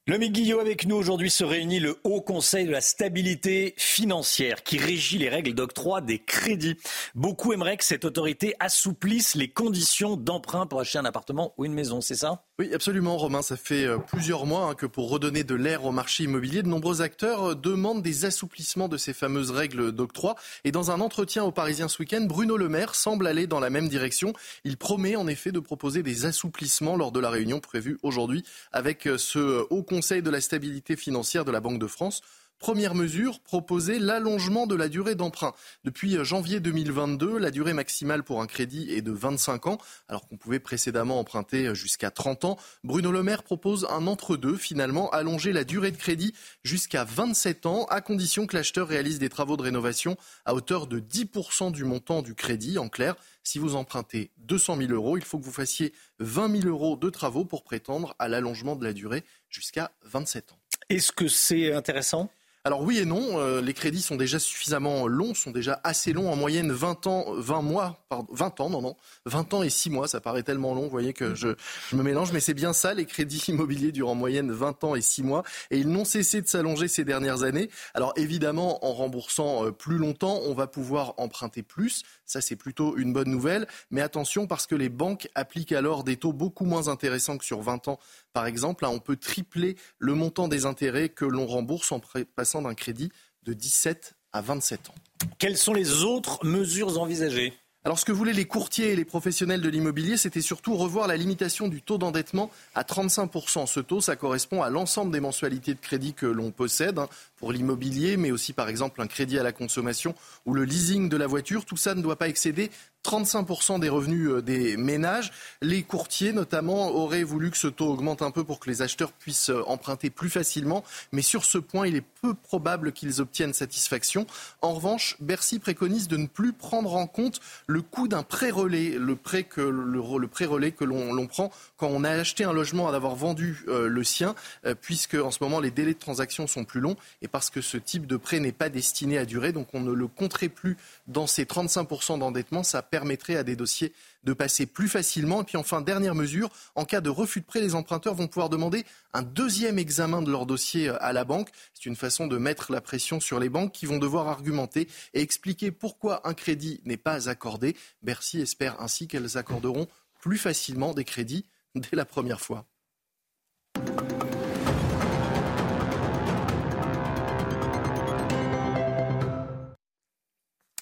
Le 0.07 0.17
Guillot 0.17 0.59
avec 0.59 0.87
nous 0.87 0.95
aujourd'hui 0.95 1.29
se 1.29 1.43
réunit 1.43 1.79
le 1.79 1.99
Haut 2.03 2.21
Conseil 2.21 2.65
de 2.65 2.71
la 2.71 2.81
stabilité 2.81 3.75
financière 3.77 4.63
qui 4.63 4.79
régit 4.79 5.19
les 5.19 5.29
règles 5.29 5.53
d'octroi 5.53 6.01
des 6.01 6.17
crédits. 6.17 6.77
Beaucoup 7.13 7.53
aimeraient 7.53 7.77
que 7.77 7.83
cette 7.83 8.03
autorité 8.03 8.55
assouplisse 8.59 9.35
les 9.35 9.49
conditions 9.49 10.17
d'emprunt 10.17 10.65
pour 10.65 10.79
acheter 10.79 10.97
un 10.97 11.05
appartement 11.05 11.53
ou 11.59 11.65
une 11.65 11.73
maison, 11.73 12.01
c'est 12.01 12.15
ça? 12.15 12.43
Oui, 12.61 12.75
absolument, 12.75 13.17
Romain. 13.17 13.41
Ça 13.41 13.57
fait 13.57 13.85
euh, 13.85 13.97
plusieurs 13.97 14.45
mois 14.45 14.67
hein, 14.67 14.75
que 14.75 14.85
pour 14.85 15.09
redonner 15.09 15.43
de 15.43 15.55
l'air 15.55 15.83
au 15.83 15.91
marché 15.91 16.25
immobilier, 16.25 16.61
de 16.61 16.67
nombreux 16.67 17.01
acteurs 17.01 17.43
euh, 17.43 17.55
demandent 17.55 18.03
des 18.03 18.23
assouplissements 18.25 18.87
de 18.87 18.97
ces 18.97 19.13
fameuses 19.13 19.49
règles 19.49 19.91
d'octroi. 19.91 20.35
Et 20.63 20.71
dans 20.71 20.91
un 20.91 21.01
entretien 21.01 21.43
au 21.43 21.51
Parisien 21.51 21.87
ce 21.87 21.97
week-end, 21.97 22.21
Bruno 22.29 22.57
Le 22.57 22.69
Maire 22.69 22.93
semble 22.93 23.25
aller 23.25 23.47
dans 23.47 23.59
la 23.59 23.71
même 23.71 23.89
direction. 23.89 24.33
Il 24.63 24.77
promet 24.77 25.15
en 25.15 25.25
effet 25.25 25.51
de 25.51 25.59
proposer 25.59 26.03
des 26.03 26.25
assouplissements 26.25 26.95
lors 26.95 27.11
de 27.11 27.19
la 27.19 27.31
réunion 27.31 27.59
prévue 27.59 27.97
aujourd'hui 28.03 28.43
avec 28.71 29.07
euh, 29.07 29.17
ce 29.17 29.65
Haut 29.71 29.81
Conseil 29.81 30.21
de 30.21 30.29
la 30.29 30.39
stabilité 30.39 30.95
financière 30.95 31.45
de 31.45 31.51
la 31.51 31.61
Banque 31.61 31.79
de 31.79 31.87
France. 31.87 32.21
Première 32.61 32.93
mesure, 32.93 33.39
proposer 33.39 33.97
l'allongement 33.97 34.67
de 34.67 34.75
la 34.75 34.87
durée 34.87 35.15
d'emprunt. 35.15 35.53
Depuis 35.83 36.15
euh, 36.15 36.23
janvier 36.23 36.59
2022, 36.59 37.39
la 37.39 37.49
durée 37.49 37.73
maximale 37.73 38.21
pour 38.21 38.39
un 38.39 38.45
crédit 38.45 38.93
est 38.93 39.01
de 39.01 39.11
25 39.11 39.65
ans, 39.65 39.79
alors 40.07 40.27
qu'on 40.27 40.37
pouvait 40.37 40.59
précédemment 40.59 41.19
emprunter 41.19 41.65
euh, 41.65 41.73
jusqu'à 41.73 42.11
30 42.11 42.45
ans. 42.45 42.57
Bruno 42.83 43.11
Le 43.11 43.23
Maire 43.23 43.41
propose 43.41 43.87
un 43.89 44.05
entre-deux, 44.05 44.57
finalement, 44.57 45.09
allonger 45.09 45.53
la 45.53 45.63
durée 45.63 45.89
de 45.89 45.97
crédit 45.97 46.35
jusqu'à 46.63 47.03
27 47.03 47.65
ans, 47.65 47.85
à 47.85 47.99
condition 47.99 48.45
que 48.45 48.55
l'acheteur 48.55 48.87
réalise 48.87 49.17
des 49.17 49.29
travaux 49.29 49.57
de 49.57 49.63
rénovation 49.63 50.15
à 50.45 50.53
hauteur 50.53 50.85
de 50.85 50.99
10% 50.99 51.71
du 51.71 51.83
montant 51.83 52.21
du 52.21 52.35
crédit. 52.35 52.77
En 52.77 52.89
clair, 52.89 53.15
si 53.41 53.57
vous 53.57 53.75
empruntez 53.75 54.29
200 54.37 54.77
000 54.77 54.91
euros, 54.91 55.17
il 55.17 55.23
faut 55.23 55.39
que 55.39 55.45
vous 55.45 55.51
fassiez 55.51 55.93
20 56.19 56.61
000 56.61 56.67
euros 56.67 56.95
de 56.95 57.09
travaux 57.09 57.43
pour 57.43 57.63
prétendre 57.63 58.15
à 58.19 58.27
l'allongement 58.27 58.75
de 58.75 58.85
la 58.85 58.93
durée 58.93 59.23
jusqu'à 59.49 59.89
27 60.03 60.51
ans. 60.51 60.59
Est-ce 60.89 61.11
que 61.11 61.27
c'est 61.27 61.73
intéressant? 61.73 62.29
Alors 62.63 62.83
oui 62.83 62.99
et 62.99 63.05
non, 63.05 63.39
euh, 63.39 63.59
les 63.59 63.73
crédits 63.73 64.03
sont 64.03 64.17
déjà 64.17 64.37
suffisamment 64.37 65.07
longs, 65.07 65.33
sont 65.33 65.49
déjà 65.49 65.81
assez 65.83 66.13
longs, 66.13 66.31
en 66.31 66.35
moyenne 66.35 66.71
20 66.71 67.07
ans, 67.07 67.25
20 67.35 67.63
mois, 67.63 68.05
pardon, 68.07 68.27
20 68.31 68.59
ans, 68.61 68.69
non, 68.69 68.81
non, 68.83 68.97
20 69.25 69.55
ans 69.55 69.63
et 69.63 69.71
6 69.71 69.89
mois, 69.89 70.07
ça 70.07 70.21
paraît 70.21 70.43
tellement 70.43 70.75
long, 70.75 70.83
vous 70.83 70.91
voyez 70.91 71.13
que 71.13 71.33
je, 71.33 71.55
je 71.89 71.95
me 71.95 72.03
mélange, 72.03 72.31
mais 72.33 72.39
c'est 72.39 72.53
bien 72.53 72.71
ça, 72.71 72.93
les 72.93 73.05
crédits 73.05 73.43
immobiliers 73.47 73.91
durent 73.91 74.09
en 74.09 74.15
moyenne 74.15 74.51
20 74.51 74.83
ans 74.83 74.93
et 74.93 75.01
6 75.01 75.23
mois, 75.23 75.41
et 75.71 75.79
ils 75.79 75.89
n'ont 75.89 76.05
cessé 76.05 76.39
de 76.39 76.47
s'allonger 76.47 76.87
ces 76.87 77.03
dernières 77.03 77.41
années. 77.41 77.71
Alors 77.95 78.13
évidemment, 78.15 78.85
en 78.85 78.93
remboursant 78.93 79.65
euh, 79.65 79.71
plus 79.71 79.97
longtemps, 79.97 80.39
on 80.45 80.53
va 80.53 80.67
pouvoir 80.67 81.15
emprunter 81.17 81.63
plus, 81.63 82.03
ça 82.31 82.41
c'est 82.41 82.55
plutôt 82.55 82.97
une 82.97 83.13
bonne 83.13 83.29
nouvelle, 83.29 83.67
mais 83.89 84.01
attention 84.01 84.47
parce 84.47 84.67
que 84.67 84.75
les 84.75 84.89
banques 84.89 85.29
appliquent 85.35 85.73
alors 85.73 86.03
des 86.03 86.17
taux 86.17 86.33
beaucoup 86.33 86.65
moins 86.65 86.87
intéressants 86.87 87.37
que 87.37 87.45
sur 87.45 87.61
20 87.61 87.87
ans 87.87 87.99
par 88.33 88.45
exemple, 88.45 88.85
on 88.85 88.99
peut 88.99 89.17
tripler 89.17 89.75
le 89.99 90.13
montant 90.13 90.47
des 90.47 90.65
intérêts 90.65 91.09
que 91.09 91.25
l'on 91.25 91.45
rembourse 91.45 91.91
en 91.91 92.01
passant 92.35 92.61
d'un 92.61 92.75
crédit 92.75 93.11
de 93.43 93.53
17 93.53 94.13
à 94.33 94.41
27 94.41 94.89
ans. 94.89 94.95
Quelles 95.37 95.57
sont 95.57 95.73
les 95.73 96.03
autres 96.03 96.45
mesures 96.45 96.99
envisagées? 96.99 97.53
Alors 97.83 97.97
ce 97.97 98.05
que 98.05 98.11
voulaient 98.11 98.31
les 98.31 98.45
courtiers 98.45 98.91
et 98.91 98.95
les 98.95 99.05
professionnels 99.05 99.61
de 99.61 99.67
l'immobilier, 99.67 100.15
c'était 100.15 100.41
surtout 100.41 100.75
revoir 100.75 101.07
la 101.07 101.17
limitation 101.17 101.67
du 101.67 101.81
taux 101.81 101.97
d'endettement 101.97 102.51
à 102.75 102.83
35%. 102.83 103.65
Ce 103.65 103.79
taux, 103.79 104.01
ça 104.01 104.15
correspond 104.15 104.61
à 104.61 104.69
l'ensemble 104.69 105.11
des 105.11 105.19
mensualités 105.19 105.73
de 105.73 105.79
crédit 105.79 106.13
que 106.13 106.27
l'on 106.27 106.51
possède 106.51 106.99
hein, 106.99 107.09
pour 107.41 107.51
l'immobilier, 107.51 108.15
mais 108.15 108.31
aussi 108.31 108.53
par 108.53 108.69
exemple 108.69 109.01
un 109.01 109.07
crédit 109.07 109.39
à 109.39 109.43
la 109.43 109.51
consommation 109.51 110.15
ou 110.45 110.53
le 110.53 110.63
leasing 110.63 111.09
de 111.09 111.17
la 111.17 111.27
voiture. 111.27 111.65
Tout 111.65 111.75
ça 111.75 111.95
ne 111.95 112.01
doit 112.01 112.15
pas 112.15 112.29
excéder 112.29 112.69
35% 113.03 113.79
des 113.79 113.89
revenus 113.89 114.29
euh, 114.29 114.41
des 114.41 114.77
ménages. 114.77 115.31
Les 115.61 115.83
courtiers, 115.83 116.33
notamment, 116.33 116.89
auraient 116.89 117.23
voulu 117.23 117.51
que 117.51 117.57
ce 117.57 117.67
taux 117.67 117.87
augmente 117.87 118.21
un 118.21 118.31
peu 118.31 118.43
pour 118.43 118.59
que 118.59 118.69
les 118.69 118.81
acheteurs 118.81 119.11
puissent 119.11 119.49
euh, 119.49 119.63
emprunter 119.65 120.09
plus 120.09 120.29
facilement. 120.29 120.83
Mais 121.11 121.21
sur 121.21 121.45
ce 121.45 121.57
point, 121.57 121.87
il 121.87 121.95
est 121.95 122.05
peu 122.21 122.33
probable 122.33 122.91
qu'ils 122.91 123.21
obtiennent 123.21 123.53
satisfaction. 123.53 124.27
En 124.61 124.73
revanche, 124.73 125.15
Bercy 125.19 125.59
préconise 125.59 126.07
de 126.07 126.17
ne 126.17 126.27
plus 126.27 126.53
prendre 126.53 126.95
en 126.95 127.07
compte 127.07 127.39
le 127.67 127.81
coût 127.81 128.07
d'un 128.07 128.23
prêt 128.23 128.51
relais, 128.51 128.95
le 128.99 129.15
prêt 129.15 129.43
que, 129.43 129.61
le, 129.61 130.27
prêt 130.27 130.45
relais 130.45 130.71
que 130.71 130.83
l'on 130.83 131.27
prend 131.27 131.51
quand 131.77 131.87
on 131.87 132.03
a 132.03 132.11
acheté 132.11 132.43
un 132.43 132.53
logement 132.53 132.87
à 132.87 132.95
avoir 132.95 133.15
vendu 133.15 133.63
euh, 133.67 133.87
le 133.87 134.03
sien, 134.03 134.35
puisque 134.81 135.15
en 135.15 135.31
ce 135.31 135.39
moment 135.41 135.59
les 135.59 135.71
délais 135.71 135.93
de 135.93 135.99
transaction 135.99 136.47
sont 136.47 136.65
plus 136.65 136.79
longs 136.79 136.95
parce 137.31 137.49
que 137.49 137.61
ce 137.61 137.77
type 137.77 138.05
de 138.07 138.17
prêt 138.17 138.39
n'est 138.39 138.51
pas 138.51 138.69
destiné 138.69 139.17
à 139.17 139.25
durer, 139.25 139.51
donc 139.51 139.67
on 139.73 139.79
ne 139.79 139.91
le 139.91 140.07
compterait 140.07 140.49
plus 140.49 140.77
dans 141.07 141.27
ces 141.27 141.45
35% 141.45 142.19
d'endettement. 142.19 142.63
Ça 142.63 142.81
permettrait 142.81 143.35
à 143.35 143.43
des 143.43 143.55
dossiers 143.55 143.93
de 144.23 144.33
passer 144.33 144.65
plus 144.65 144.87
facilement. 144.87 145.41
Et 145.41 145.45
puis 145.45 145.57
enfin, 145.57 145.81
dernière 145.81 146.15
mesure, 146.15 146.49
en 146.75 146.85
cas 146.85 147.01
de 147.01 147.09
refus 147.09 147.41
de 147.41 147.45
prêt, 147.45 147.61
les 147.61 147.75
emprunteurs 147.75 148.13
vont 148.13 148.27
pouvoir 148.27 148.49
demander 148.49 148.85
un 149.13 149.21
deuxième 149.21 149.79
examen 149.79 150.21
de 150.21 150.31
leur 150.31 150.45
dossier 150.45 150.89
euh, 150.89 150.97
à 151.01 151.13
la 151.13 151.23
banque. 151.23 151.49
C'est 151.73 151.85
une 151.85 151.95
façon 151.95 152.27
de 152.27 152.37
mettre 152.37 152.71
la 152.71 152.81
pression 152.81 153.19
sur 153.19 153.39
les 153.39 153.49
banques 153.49 153.71
qui 153.71 153.85
vont 153.85 153.97
devoir 153.97 154.27
argumenter 154.27 154.87
et 155.13 155.21
expliquer 155.21 155.71
pourquoi 155.71 156.27
un 156.27 156.33
crédit 156.33 156.81
n'est 156.85 156.97
pas 156.97 157.29
accordé. 157.29 157.75
Bercy 158.03 158.41
espère 158.41 158.79
ainsi 158.81 159.07
qu'elles 159.07 159.37
accorderont 159.37 159.87
plus 160.19 160.37
facilement 160.37 160.93
des 160.93 161.03
crédits 161.03 161.45
dès 161.75 161.95
la 161.95 162.05
première 162.05 162.41
fois. 162.41 162.65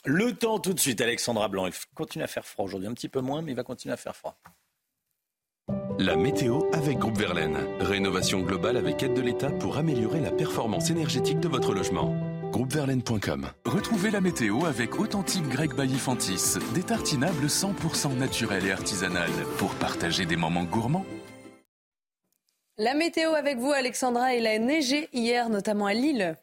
Le 0.05 0.33
temps 0.33 0.59
tout 0.59 0.73
de 0.73 0.79
suite, 0.79 1.01
Alexandra 1.01 1.49
Blanc. 1.49 1.67
Il 1.67 1.73
continue 1.93 2.23
à 2.23 2.27
faire 2.27 2.45
froid 2.45 2.65
aujourd'hui, 2.65 2.87
un 2.87 2.93
petit 2.93 3.09
peu 3.09 3.19
moins, 3.19 3.41
mais 3.41 3.51
il 3.51 3.55
va 3.55 3.63
continuer 3.63 3.93
à 3.93 3.97
faire 3.97 4.15
froid. 4.15 4.39
La 5.99 6.15
météo 6.15 6.61
avec 6.71 6.97
Groupe 6.97 7.17
Verlaine. 7.17 7.57
Rénovation 7.79 8.39
globale 8.39 8.77
avec 8.77 9.03
aide 9.03 9.13
de 9.13 9.21
l'État 9.21 9.51
pour 9.51 9.77
améliorer 9.77 10.21
la 10.21 10.31
performance 10.31 10.89
énergétique 10.89 11.41
de 11.41 11.49
votre 11.49 11.73
logement. 11.73 12.15
Groupeverlaine.com 12.51 13.51
Retrouvez 13.65 14.09
la 14.09 14.21
météo 14.21 14.65
avec 14.65 14.97
Authentique 14.97 15.47
Grec 15.49 15.75
Bailly-Fantis. 15.75 16.57
Des 16.73 16.83
tartinables 16.83 17.47
100% 17.47 18.15
naturels 18.17 18.65
et 18.65 18.71
artisanales 18.71 19.29
pour 19.57 19.75
partager 19.75 20.25
des 20.25 20.37
moments 20.37 20.63
gourmands. 20.63 21.05
La 22.77 22.93
météo 22.93 23.33
avec 23.33 23.57
vous, 23.57 23.73
Alexandra. 23.73 24.33
Il 24.33 24.47
a 24.47 24.57
neigé 24.57 25.09
hier, 25.11 25.49
notamment 25.49 25.87
à 25.87 25.93
Lille 25.93 26.37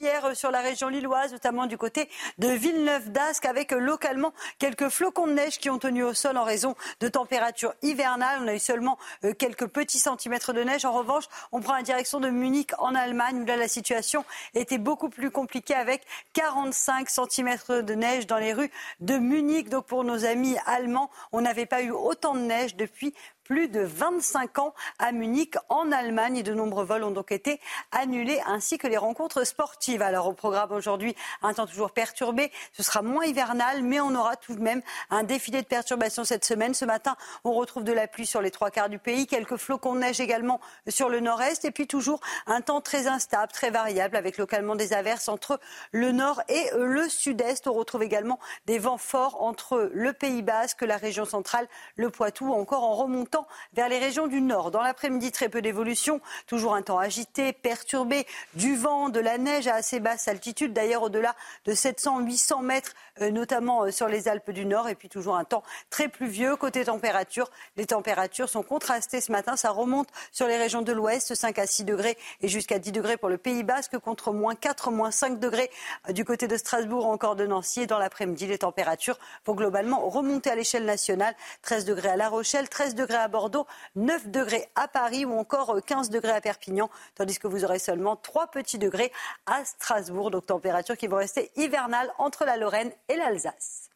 hier 0.00 0.24
euh, 0.24 0.34
sur 0.34 0.50
la 0.50 0.60
région 0.60 0.88
lilloise, 0.88 1.32
notamment 1.32 1.66
du 1.66 1.76
côté 1.76 2.08
de 2.38 2.48
Villeneuve 2.48 3.10
d'Ascq, 3.10 3.44
avec 3.44 3.72
euh, 3.72 3.78
localement 3.78 4.32
quelques 4.58 4.88
flocons 4.88 5.26
de 5.26 5.32
neige 5.32 5.58
qui 5.58 5.70
ont 5.70 5.78
tenu 5.78 6.02
au 6.02 6.14
sol 6.14 6.36
en 6.36 6.44
raison 6.44 6.74
de 7.00 7.08
températures 7.08 7.74
hivernales. 7.82 8.40
On 8.42 8.48
a 8.48 8.54
eu 8.54 8.58
seulement 8.58 8.98
euh, 9.24 9.34
quelques 9.34 9.66
petits 9.66 9.98
centimètres 9.98 10.52
de 10.52 10.62
neige. 10.62 10.84
En 10.84 10.92
revanche, 10.92 11.24
on 11.52 11.60
prend 11.60 11.74
la 11.74 11.82
direction 11.82 12.20
de 12.20 12.30
Munich 12.30 12.72
en 12.78 12.94
Allemagne, 12.94 13.42
où 13.42 13.44
là 13.44 13.56
la 13.56 13.68
situation 13.68 14.24
était 14.54 14.78
beaucoup 14.78 15.10
plus 15.10 15.30
compliquée 15.30 15.74
avec 15.74 16.02
45 16.32 17.10
centimètres 17.10 17.82
de 17.82 17.94
neige 17.94 18.26
dans 18.26 18.38
les 18.38 18.52
rues 18.52 18.70
de 19.00 19.18
Munich. 19.18 19.68
Donc 19.68 19.86
pour 19.86 20.04
nos 20.04 20.24
amis 20.24 20.56
allemands, 20.66 21.10
on 21.32 21.42
n'avait 21.42 21.66
pas 21.66 21.82
eu 21.82 21.90
autant 21.90 22.34
de 22.34 22.40
neige 22.40 22.74
depuis 22.76 23.14
plus 23.50 23.66
de 23.66 23.80
25 23.80 24.60
ans 24.60 24.74
à 25.00 25.10
Munich, 25.10 25.56
en 25.70 25.90
Allemagne. 25.90 26.44
De 26.44 26.54
nombreux 26.54 26.84
vols 26.84 27.02
ont 27.02 27.10
donc 27.10 27.32
été 27.32 27.60
annulés, 27.90 28.40
ainsi 28.46 28.78
que 28.78 28.86
les 28.86 28.96
rencontres 28.96 29.42
sportives. 29.42 30.02
Alors 30.02 30.28
au 30.28 30.32
programme 30.32 30.70
aujourd'hui, 30.70 31.16
un 31.42 31.52
temps 31.52 31.66
toujours 31.66 31.90
perturbé. 31.90 32.52
Ce 32.72 32.84
sera 32.84 33.02
moins 33.02 33.24
hivernal, 33.24 33.82
mais 33.82 33.98
on 33.98 34.14
aura 34.14 34.36
tout 34.36 34.54
de 34.54 34.60
même 34.60 34.82
un 35.10 35.24
défilé 35.24 35.62
de 35.62 35.66
perturbations 35.66 36.22
cette 36.22 36.44
semaine. 36.44 36.74
Ce 36.74 36.84
matin, 36.84 37.16
on 37.42 37.52
retrouve 37.52 37.82
de 37.82 37.92
la 37.92 38.06
pluie 38.06 38.24
sur 38.24 38.40
les 38.40 38.52
trois 38.52 38.70
quarts 38.70 38.88
du 38.88 39.00
pays, 39.00 39.26
quelques 39.26 39.56
flocons 39.56 39.96
de 39.96 39.98
neige 39.98 40.20
également 40.20 40.60
sur 40.86 41.08
le 41.08 41.18
nord-est, 41.18 41.64
et 41.64 41.72
puis 41.72 41.88
toujours 41.88 42.20
un 42.46 42.60
temps 42.60 42.80
très 42.80 43.08
instable, 43.08 43.50
très 43.50 43.70
variable, 43.70 44.14
avec 44.14 44.38
localement 44.38 44.76
des 44.76 44.92
averses 44.92 45.28
entre 45.28 45.58
le 45.90 46.12
nord 46.12 46.40
et 46.48 46.70
le 46.78 47.08
sud-est. 47.08 47.66
On 47.66 47.72
retrouve 47.72 48.04
également 48.04 48.38
des 48.66 48.78
vents 48.78 48.96
forts 48.96 49.42
entre 49.42 49.90
le 49.92 50.12
Pays 50.12 50.42
basque, 50.42 50.82
la 50.82 50.98
région 50.98 51.24
centrale, 51.24 51.66
le 51.96 52.10
Poitou, 52.10 52.52
encore 52.52 52.84
en 52.84 52.94
remontant 52.94 53.39
vers 53.74 53.88
les 53.88 53.98
régions 53.98 54.26
du 54.26 54.40
nord. 54.40 54.70
Dans 54.70 54.82
l'après-midi, 54.82 55.32
très 55.32 55.48
peu 55.48 55.62
d'évolution. 55.62 56.20
Toujours 56.46 56.74
un 56.74 56.82
temps 56.82 56.98
agité, 56.98 57.52
perturbé, 57.52 58.26
du 58.54 58.76
vent, 58.76 59.08
de 59.08 59.20
la 59.20 59.38
neige 59.38 59.68
à 59.68 59.74
assez 59.74 60.00
basse 60.00 60.28
altitude. 60.28 60.72
D'ailleurs, 60.72 61.02
au-delà 61.02 61.34
de 61.64 61.72
700-800 61.72 62.62
mètres, 62.62 62.94
euh, 63.20 63.30
notamment 63.30 63.84
euh, 63.84 63.90
sur 63.90 64.08
les 64.08 64.28
Alpes 64.28 64.50
du 64.50 64.66
Nord. 64.66 64.88
Et 64.88 64.94
puis 64.94 65.08
toujours 65.08 65.36
un 65.36 65.44
temps 65.44 65.62
très 65.90 66.08
pluvieux. 66.08 66.56
Côté 66.56 66.84
température, 66.84 67.50
les 67.76 67.86
températures 67.86 68.48
sont 68.48 68.62
contrastées 68.62 69.20
ce 69.20 69.32
matin. 69.32 69.56
Ça 69.56 69.70
remonte 69.70 70.08
sur 70.32 70.46
les 70.46 70.56
régions 70.56 70.82
de 70.82 70.92
l'Ouest, 70.92 71.34
5 71.34 71.58
à 71.58 71.66
6 71.66 71.84
degrés 71.84 72.16
et 72.40 72.48
jusqu'à 72.48 72.78
10 72.78 72.92
degrés 72.92 73.16
pour 73.16 73.28
le 73.28 73.38
Pays 73.38 73.62
Basque, 73.62 73.98
contre 73.98 74.32
moins 74.32 74.54
4, 74.54 74.90
moins 74.90 75.10
5 75.10 75.38
degrés 75.38 75.70
euh, 76.08 76.12
du 76.12 76.24
côté 76.24 76.48
de 76.48 76.56
Strasbourg, 76.56 77.06
encore 77.06 77.36
de 77.36 77.46
Nancy. 77.46 77.82
Et 77.82 77.86
dans 77.86 77.98
l'après-midi, 77.98 78.46
les 78.46 78.58
températures 78.58 79.18
vont 79.44 79.54
globalement 79.54 80.08
remonter 80.08 80.50
à 80.50 80.54
l'échelle 80.54 80.84
nationale. 80.84 81.34
13 81.62 81.84
degrés 81.84 82.08
à 82.08 82.16
La 82.16 82.28
Rochelle, 82.28 82.68
13 82.68 82.94
degrés 82.94 83.16
à 83.16 83.28
Bordeaux, 83.30 83.66
9 83.96 84.28
degrés 84.28 84.68
à 84.74 84.88
Paris 84.88 85.24
ou 85.24 85.32
encore 85.32 85.80
15 85.84 86.10
degrés 86.10 86.32
à 86.32 86.40
Perpignan, 86.40 86.90
tandis 87.14 87.38
que 87.38 87.46
vous 87.46 87.64
aurez 87.64 87.78
seulement 87.78 88.16
3 88.16 88.48
petits 88.48 88.78
degrés 88.78 89.12
à 89.46 89.64
Strasbourg. 89.64 90.30
Donc 90.30 90.46
températures 90.46 90.96
qui 90.96 91.06
vont 91.06 91.16
rester 91.16 91.50
hivernales 91.56 92.12
entre 92.18 92.44
la 92.44 92.56
Lorraine 92.56 92.92
et 93.08 93.16
l'Alsace. 93.16 93.90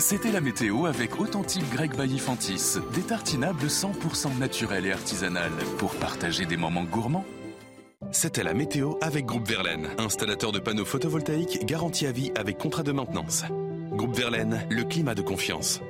C'était 0.00 0.30
la 0.30 0.40
météo 0.40 0.86
avec 0.86 1.18
Authentique 1.18 1.68
Grec 1.72 1.96
Baillifantis, 1.96 2.76
des 2.92 3.02
tartinables 3.02 3.66
100% 3.66 4.38
naturels 4.38 4.86
et 4.86 4.92
artisanales 4.92 5.50
pour 5.78 5.92
partager 5.96 6.46
des 6.46 6.56
moments 6.56 6.84
gourmands. 6.84 7.24
C'était 8.12 8.44
la 8.44 8.54
météo 8.54 8.94
avec 9.00 9.26
Groupe 9.26 9.48
Verlaine, 9.48 9.88
installateur 9.98 10.52
de 10.52 10.60
panneaux 10.60 10.84
photovoltaïques 10.84 11.66
garantie 11.66 12.06
à 12.06 12.12
vie 12.12 12.30
avec 12.36 12.58
contrat 12.58 12.84
de 12.84 12.92
maintenance. 12.92 13.42
Groupe 13.90 14.14
Verlaine, 14.14 14.64
le 14.70 14.84
climat 14.84 15.16
de 15.16 15.22
confiance. 15.22 15.80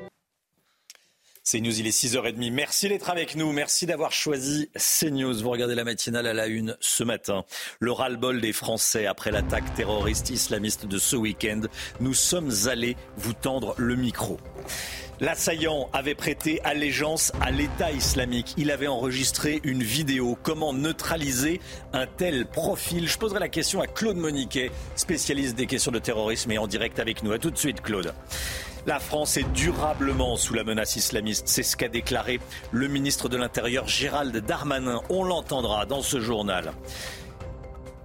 C'est 1.51 1.61
News, 1.61 1.81
il 1.81 1.87
est 1.87 1.99
6h30. 1.99 2.53
Merci 2.53 2.91
d'être 2.91 3.09
avec 3.09 3.35
nous. 3.35 3.53
Merci 3.53 3.87
d'avoir 3.87 4.13
choisi 4.13 4.69
CNews. 4.77 5.33
Vous 5.43 5.49
regardez 5.49 5.75
la 5.75 5.85
matinale 5.85 6.27
à 6.27 6.35
la 6.35 6.47
une 6.47 6.77
ce 6.79 7.05
matin. 7.05 7.47
Le 7.81 7.91
ras-le-bol 7.91 8.43
des 8.43 8.53
Français 8.53 9.07
après 9.07 9.31
l'attaque 9.31 9.75
terroriste 9.75 10.29
islamiste 10.29 10.85
de 10.85 10.99
ce 10.99 11.17
week-end. 11.17 11.63
Nous 12.01 12.13
sommes 12.13 12.53
allés 12.67 12.99
vous 13.17 13.33
tendre 13.33 13.75
le 13.79 13.97
micro. 13.97 14.37
L'assaillant 15.21 15.89
avait 15.95 16.15
prêté 16.15 16.61
allégeance 16.65 17.33
à 17.41 17.51
l'État 17.51 17.93
islamique. 17.93 18.53
Il 18.59 18.71
avait 18.71 18.87
enregistré 18.87 19.61
une 19.65 19.83
vidéo. 19.83 20.37
Comment 20.43 20.75
neutraliser 20.75 21.63
un 21.95 22.07
tel 22.07 22.45
profil? 22.45 23.09
Je 23.09 23.17
poserai 23.17 23.41
la 23.41 23.49
question 23.49 23.81
à 23.81 23.87
Claude 23.87 24.19
Moniquet, 24.19 24.71
spécialiste 24.97 25.57
des 25.57 25.67
questions 25.67 25.93
de 25.93 25.99
terrorisme 25.99 26.53
et 26.53 26.59
en 26.59 26.67
direct 26.67 26.99
avec 26.99 27.23
nous. 27.23 27.33
A 27.33 27.39
tout 27.39 27.51
de 27.51 27.57
suite, 27.57 27.81
Claude. 27.81 28.13
La 28.88 29.01
France 29.01 29.37
est 29.37 29.53
durablement 29.53 30.38
sous 30.38 30.55
la 30.55 30.64
menace 30.64 30.96
islamiste. 30.96 31.46
C'est 31.46 31.62
ce 31.62 31.77
qu'a 31.77 31.88
déclaré 31.88 32.40
le 32.72 32.88
ministre 32.88 33.29
de 33.29 33.37
l'Intérieur 33.37 33.87
Gérald 33.87 34.35
Darmanin. 34.35 35.03
On 35.11 35.24
l'entendra 35.24 35.85
dans 35.85 36.01
ce 36.01 36.20
journal. 36.20 36.72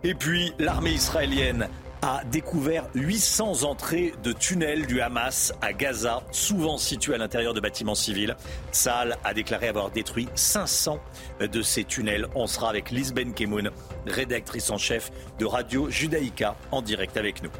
Et 0.03 0.13
puis, 0.13 0.51
l'armée 0.59 0.91
israélienne 0.91 1.69
a 2.01 2.25
découvert 2.25 2.89
800 2.95 3.63
entrées 3.63 4.13
de 4.23 4.33
tunnels 4.33 4.85
du 4.85 4.99
Hamas 4.99 5.53
à 5.61 5.71
Gaza, 5.71 6.23
souvent 6.33 6.77
situés 6.77 7.15
à 7.15 7.17
l'intérieur 7.17 7.53
de 7.53 7.61
bâtiments 7.61 7.95
civils. 7.95 8.35
Saal 8.73 9.15
a 9.23 9.33
déclaré 9.33 9.69
avoir 9.69 9.89
détruit 9.89 10.27
500 10.35 10.99
de 11.39 11.61
ces 11.61 11.85
tunnels. 11.85 12.27
On 12.35 12.45
sera 12.45 12.69
avec 12.69 12.91
Liz 12.91 13.13
Benkemoun, 13.13 13.71
rédactrice 14.05 14.69
en 14.69 14.77
chef 14.77 15.13
de 15.39 15.45
Radio 15.45 15.89
Judaïka, 15.89 16.57
en 16.71 16.81
direct 16.81 17.15
avec 17.15 17.41
nous. 17.41 17.51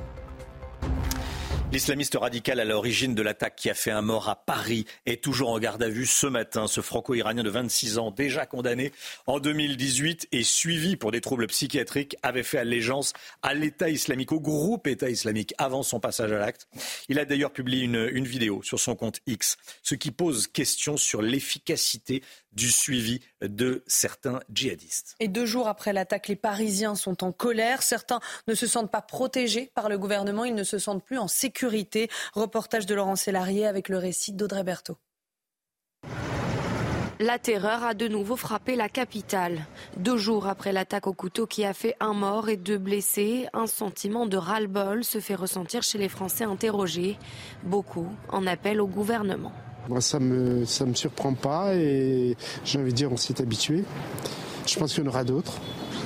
L'islamiste 1.74 2.16
radical 2.22 2.60
à 2.60 2.66
l'origine 2.66 3.16
de 3.16 3.24
l'attaque 3.24 3.56
qui 3.56 3.68
a 3.68 3.74
fait 3.74 3.90
un 3.90 4.04
mort 4.04 4.30
à 4.30 4.36
Paris 4.36 4.86
est 5.08 5.24
toujours 5.24 5.50
en 5.50 5.58
garde 5.58 5.82
à 5.82 5.90
vue 5.90 6.06
ce 6.06 6.28
matin. 6.28 6.68
Ce 6.68 6.82
franco-iranien 6.82 7.42
de 7.42 7.50
26 7.50 7.98
ans, 7.98 8.12
déjà 8.12 8.46
condamné 8.46 8.92
en 9.26 9.40
2018 9.40 10.28
et 10.32 10.44
suivi 10.44 10.98
pour 10.98 11.12
des 11.12 11.20
troubles 11.20 11.48
psychiatriques, 11.48 12.16
avait 12.22 12.44
fait 12.44 12.60
allégeance 12.60 13.14
à 13.42 13.56
l'État 13.56 13.90
islamique, 13.90 14.32
au 14.32 14.40
groupe 14.40 14.86
État 14.86 15.10
islamique 15.10 15.56
avant 15.58 15.82
son 15.82 16.00
passage 16.00 16.32
à 16.32 16.38
l'acte. 16.38 16.68
Il 17.10 17.18
a 17.18 17.26
d'ailleurs 17.26 17.52
publié 17.52 17.86
une, 17.86 18.24
vidéo 18.24 18.62
sur 18.62 18.80
son 18.80 18.96
compte 18.96 19.22
X, 19.26 19.58
ce 19.82 19.96
qui 19.96 20.12
pose 20.12 20.46
question 20.46 20.96
sur 20.96 21.24
l'efficacité 21.24 22.22
du 22.54 22.72
suivi 22.72 23.20
de 23.42 23.84
certains 23.88 24.40
djihadistes. 24.54 25.16
Et 25.20 25.28
deux 25.28 25.46
jours 25.46 25.68
après 25.68 25.94
l'attaque, 25.94 26.28
les 26.28 26.36
Parisiens 26.36 26.96
sont 26.96 27.24
en 27.24 27.32
colère. 27.32 27.84
Certains 27.84 28.20
ne 28.48 28.56
se 28.56 28.68
sentent 28.68 28.92
pas 28.92 29.02
protégés 29.02 29.72
par 29.76 29.90
le 29.90 29.98
gouvernement. 29.98 30.46
Ils 30.46 30.56
ne 30.56 30.64
se 30.64 30.80
sentent 30.80 31.04
plus 31.04 31.18
en 31.18 31.28
sécurité. 31.28 32.10
Reportage 32.34 32.86
de 32.86 32.96
Laurent 32.96 33.16
Sélarié 33.16 33.66
avec 33.68 33.90
le 33.90 33.98
récit 33.98 34.34
d'Audrey 34.34 34.64
Berthaud. 34.64 34.98
La 37.20 37.40
terreur 37.40 37.84
a 37.84 37.94
de 37.94 38.08
nouveau 38.08 38.36
frappé 38.36 38.76
la 38.76 38.90
capitale. 38.90 39.66
Deux 39.98 40.18
jours 40.18 40.48
après 40.48 40.74
l'attaque 40.74 41.08
au 41.08 41.14
couteau 41.14 41.46
qui 41.46 41.64
a 41.64 41.74
fait 41.74 41.96
un 42.00 42.14
mort 42.14 42.50
et 42.50 42.58
deux 42.58 42.80
blessés, 42.80 43.48
un 43.54 43.68
sentiment 43.68 44.26
de 44.26 44.36
ras-le-bol 44.36 45.04
se 45.04 45.20
fait 45.20 45.36
ressentir 45.36 45.84
chez 45.84 46.00
les 46.00 46.10
Français 46.10 46.44
interrogés. 46.44 47.18
Beaucoup 47.64 48.08
en 48.30 48.46
appellent 48.48 48.82
au 48.82 48.88
gouvernement. 48.88 49.54
Moi, 49.90 50.00
ça 50.00 50.20
me, 50.20 50.66
ça 50.66 50.86
me 50.86 50.94
surprend 50.94 51.34
pas 51.34 51.76
et 51.76 52.38
j'ai 52.64 52.80
envie 52.80 52.92
de 52.92 52.96
dire 52.96 53.12
on 53.12 53.18
s'est 53.18 53.42
habitué. 53.42 53.84
Je 54.66 54.80
pense 54.80 54.94
qu'il 54.94 55.04
y 55.04 55.06
en 55.06 55.10
aura 55.10 55.24
d'autres. 55.24 55.60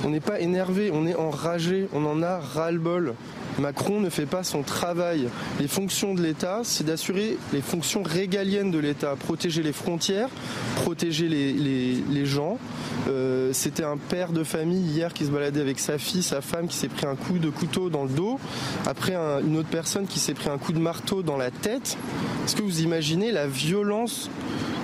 On 0.04 0.10
n'est 0.10 0.20
pas 0.20 0.40
énervé, 0.40 0.90
on 0.92 1.06
est 1.06 1.14
enragé, 1.14 1.88
on 1.92 2.04
en 2.04 2.22
a 2.22 2.38
ras-le-bol. 2.38 3.14
Macron 3.58 4.00
ne 4.00 4.08
fait 4.10 4.26
pas 4.26 4.44
son 4.44 4.62
travail. 4.62 5.28
Les 5.60 5.68
fonctions 5.68 6.14
de 6.14 6.22
l'État, 6.22 6.60
c'est 6.62 6.84
d'assurer 6.84 7.36
les 7.52 7.60
fonctions 7.60 8.02
régaliennes 8.02 8.70
de 8.70 8.78
l'État, 8.78 9.16
protéger 9.16 9.62
les 9.62 9.72
frontières, 9.72 10.28
protéger 10.76 11.28
les, 11.28 12.26
gens. 12.26 12.58
Euh, 13.08 13.52
C'était 13.52 13.84
un 13.84 13.96
père 13.96 14.32
de 14.32 14.44
famille 14.44 14.82
hier 14.82 15.12
qui 15.12 15.24
se 15.24 15.30
baladait 15.30 15.60
avec 15.60 15.78
sa 15.78 15.98
fille, 15.98 16.22
sa 16.22 16.40
femme 16.40 16.68
qui 16.68 16.76
s'est 16.76 16.88
pris 16.88 17.06
un 17.06 17.16
coup 17.16 17.38
de 17.38 17.50
couteau 17.50 17.90
dans 17.90 18.04
le 18.04 18.10
dos. 18.10 18.38
Après, 18.86 19.14
un, 19.14 19.40
une 19.40 19.56
autre 19.56 19.68
personne 19.68 20.06
qui 20.06 20.18
s'est 20.18 20.34
pris 20.34 20.48
un 20.50 20.58
coup 20.58 20.72
de 20.72 20.78
marteau 20.78 21.22
dans 21.22 21.36
la 21.36 21.50
tête. 21.50 21.96
Est-ce 22.44 22.56
que 22.56 22.62
vous 22.62 22.80
imaginez 22.82 23.32
la 23.32 23.46
violence 23.46 24.30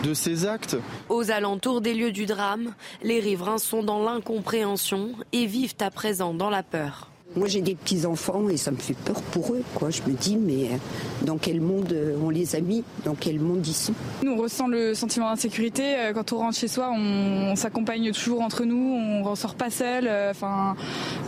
de 0.02 0.14
ces 0.14 0.46
actes? 0.46 0.76
Aux 1.08 1.30
alentours 1.30 1.80
des 1.80 1.94
lieux 1.94 2.12
du 2.12 2.26
drame, 2.26 2.74
les 3.02 3.20
riverains 3.20 3.58
sont 3.58 3.82
dans 3.82 4.02
l'incompréhension 4.02 5.12
et 5.32 5.46
vivent 5.46 5.74
à 5.80 5.90
présent 5.90 6.34
dans 6.34 6.50
la 6.50 6.62
peur. 6.62 7.10
Moi, 7.36 7.48
j'ai 7.48 7.62
des 7.62 7.74
petits-enfants 7.74 8.48
et 8.48 8.56
ça 8.56 8.70
me 8.70 8.76
fait 8.76 8.94
peur 8.94 9.20
pour 9.32 9.54
eux. 9.54 9.62
Quoi. 9.74 9.90
Je 9.90 10.02
me 10.02 10.12
dis, 10.12 10.36
mais 10.36 10.66
euh, 10.66 10.76
dans 11.22 11.36
quel 11.36 11.60
monde 11.60 11.92
euh, 11.92 12.16
on 12.22 12.30
les 12.30 12.54
a 12.54 12.60
mis? 12.60 12.84
Dans 13.04 13.16
quel 13.16 13.40
monde 13.40 13.66
ils 13.66 13.74
sont? 13.74 13.92
Nous, 14.22 14.32
on 14.32 14.36
ressent 14.36 14.68
le 14.68 14.94
sentiment 14.94 15.30
d'insécurité. 15.30 15.96
Euh, 15.96 16.12
quand 16.12 16.32
on 16.32 16.38
rentre 16.38 16.56
chez 16.56 16.68
soi, 16.68 16.92
on, 16.96 17.56
s'accompagne 17.56 18.12
toujours 18.12 18.40
entre 18.40 18.64
nous. 18.64 18.76
On 18.76 19.20
ne 19.20 19.24
ressort 19.24 19.56
pas 19.56 19.70
seul. 19.70 20.08
Enfin, 20.30 20.76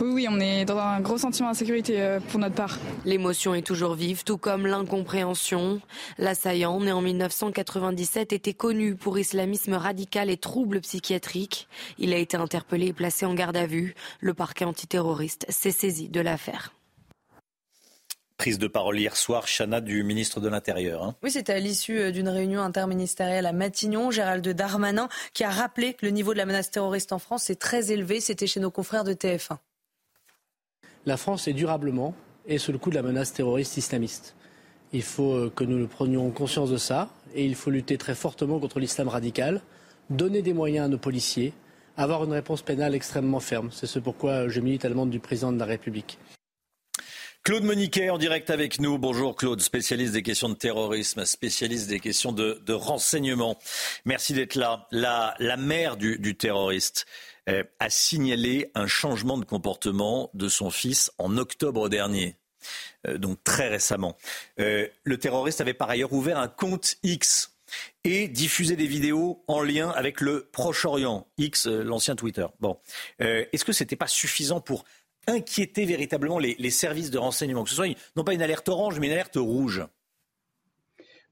oui, 0.01 0.09
oui, 0.13 0.27
on 0.29 0.39
est 0.39 0.63
dans 0.63 0.77
un 0.77 1.01
gros 1.01 1.17
sentiment 1.17 1.49
d'insécurité 1.49 2.19
pour 2.29 2.39
notre 2.39 2.55
part. 2.55 2.77
L'émotion 3.05 3.53
est 3.53 3.61
toujours 3.61 3.95
vive, 3.95 4.23
tout 4.23 4.37
comme 4.37 4.65
l'incompréhension. 4.65 5.81
L'assaillant, 6.17 6.79
né 6.79 6.91
en 6.91 7.01
1997, 7.01 8.33
était 8.33 8.53
connu 8.53 8.95
pour 8.95 9.19
islamisme 9.19 9.73
radical 9.73 10.29
et 10.29 10.37
troubles 10.37 10.81
psychiatriques. 10.81 11.67
Il 11.97 12.13
a 12.13 12.17
été 12.17 12.37
interpellé 12.37 12.87
et 12.87 12.93
placé 12.93 13.25
en 13.25 13.33
garde 13.33 13.57
à 13.57 13.65
vue. 13.65 13.95
Le 14.19 14.33
parquet 14.33 14.65
antiterroriste 14.65 15.45
s'est 15.49 15.71
saisi 15.71 15.96
de 16.09 16.21
l'affaire. 16.21 16.73
Prise 18.37 18.59
de 18.59 18.67
parole 18.67 18.99
hier 18.99 19.15
soir, 19.17 19.47
Chana, 19.47 19.81
du 19.81 20.03
ministre 20.03 20.39
de 20.39 20.47
l'Intérieur. 20.47 21.03
Hein. 21.03 21.15
Oui, 21.23 21.31
c'était 21.31 21.53
à 21.53 21.59
l'issue 21.59 21.97
euh, 21.97 22.11
d'une 22.11 22.29
réunion 22.29 22.61
interministérielle 22.61 23.47
à 23.47 23.51
Matignon. 23.51 24.11
Gérald 24.11 24.47
Darmanin 24.47 25.09
qui 25.33 25.43
a 25.43 25.49
rappelé 25.49 25.95
que 25.95 26.05
le 26.05 26.11
niveau 26.11 26.33
de 26.33 26.37
la 26.37 26.45
menace 26.45 26.69
terroriste 26.69 27.13
en 27.13 27.19
France 27.19 27.49
est 27.49 27.59
très 27.59 27.91
élevé. 27.91 28.21
C'était 28.21 28.45
chez 28.45 28.59
nos 28.59 28.69
confrères 28.69 29.03
de 29.03 29.13
TF1. 29.13 29.57
La 31.07 31.17
France 31.17 31.47
est 31.47 31.53
durablement 31.53 32.13
et 32.45 32.59
sous 32.59 32.71
le 32.71 32.77
coup 32.77 32.91
de 32.91 32.95
la 32.95 33.01
menace 33.01 33.33
terroriste 33.33 33.75
islamiste. 33.77 34.35
Il 34.93 35.03
faut 35.03 35.33
euh, 35.33 35.51
que 35.53 35.63
nous 35.63 35.87
prenions 35.87 36.29
conscience 36.29 36.69
de 36.69 36.77
ça 36.77 37.09
et 37.33 37.43
il 37.43 37.55
faut 37.55 37.71
lutter 37.71 37.97
très 37.97 38.13
fortement 38.13 38.59
contre 38.59 38.79
l'islam 38.79 39.07
radical, 39.07 39.61
donner 40.11 40.43
des 40.43 40.53
moyens 40.53 40.85
à 40.85 40.89
nos 40.89 40.97
policiers, 40.97 41.53
avoir 41.97 42.23
une 42.23 42.33
réponse 42.33 42.61
pénale 42.61 42.95
extrêmement 42.95 43.39
ferme. 43.39 43.69
C'est 43.71 43.87
ce 43.87 43.99
pourquoi 43.99 44.47
je 44.47 44.61
milite 44.61 44.85
à 44.85 44.87
la 44.87 44.93
demande 44.93 45.09
du 45.09 45.19
président 45.19 45.51
de 45.51 45.59
la 45.59 45.65
République. 45.65 46.19
Claude 47.43 47.63
Moniquet 47.63 48.09
en 48.09 48.17
direct 48.17 48.49
avec 48.49 48.79
nous. 48.81 48.97
Bonjour 48.97 49.35
Claude, 49.35 49.61
spécialiste 49.61 50.11
des 50.11 50.21
questions 50.21 50.49
de 50.49 50.53
terrorisme, 50.55 51.23
spécialiste 51.23 51.87
des 51.87 52.01
questions 52.01 52.33
de, 52.33 52.73
renseignement. 52.73 53.57
Merci 54.03 54.33
d'être 54.33 54.55
là. 54.55 54.85
La, 54.91 55.57
mère 55.57 55.95
du, 55.95 56.35
terroriste 56.35 57.05
euh, 57.47 57.63
a 57.79 57.89
signalé 57.89 58.69
un 58.75 58.87
changement 58.87 59.37
de 59.37 59.45
comportement 59.45 60.29
de 60.33 60.49
son 60.49 60.69
fils 60.69 61.09
en 61.17 61.37
octobre 61.37 61.87
dernier. 61.87 62.35
Euh, 63.07 63.17
donc 63.17 63.41
très 63.45 63.69
récemment. 63.69 64.17
Euh, 64.59 64.87
le 65.03 65.17
terroriste 65.17 65.61
avait 65.61 65.73
par 65.73 65.89
ailleurs 65.89 66.11
ouvert 66.11 66.39
un 66.39 66.49
compte 66.49 66.95
X 67.03 67.56
et 68.03 68.27
diffuser 68.27 68.75
des 68.75 68.87
vidéos 68.87 69.43
en 69.47 69.61
lien 69.61 69.89
avec 69.89 70.21
le 70.21 70.47
Proche-Orient, 70.51 71.27
X, 71.37 71.67
euh, 71.67 71.83
l'ancien 71.83 72.15
Twitter. 72.15 72.45
Bon, 72.59 72.77
euh, 73.21 73.45
est-ce 73.51 73.65
que 73.65 73.73
ce 73.73 73.83
n'était 73.83 73.95
pas 73.95 74.07
suffisant 74.07 74.61
pour 74.61 74.85
inquiéter 75.27 75.85
véritablement 75.85 76.39
les, 76.39 76.69
services 76.69 77.11
de 77.11 77.17
renseignement, 77.17 77.63
que 77.63 77.69
ce 77.69 77.75
soit 77.75 77.87
non 78.15 78.23
pas 78.23 78.33
une 78.33 78.41
alerte 78.41 78.69
orange, 78.69 78.99
mais 78.99 79.07
une 79.07 79.13
alerte 79.13 79.35
rouge? 79.35 79.83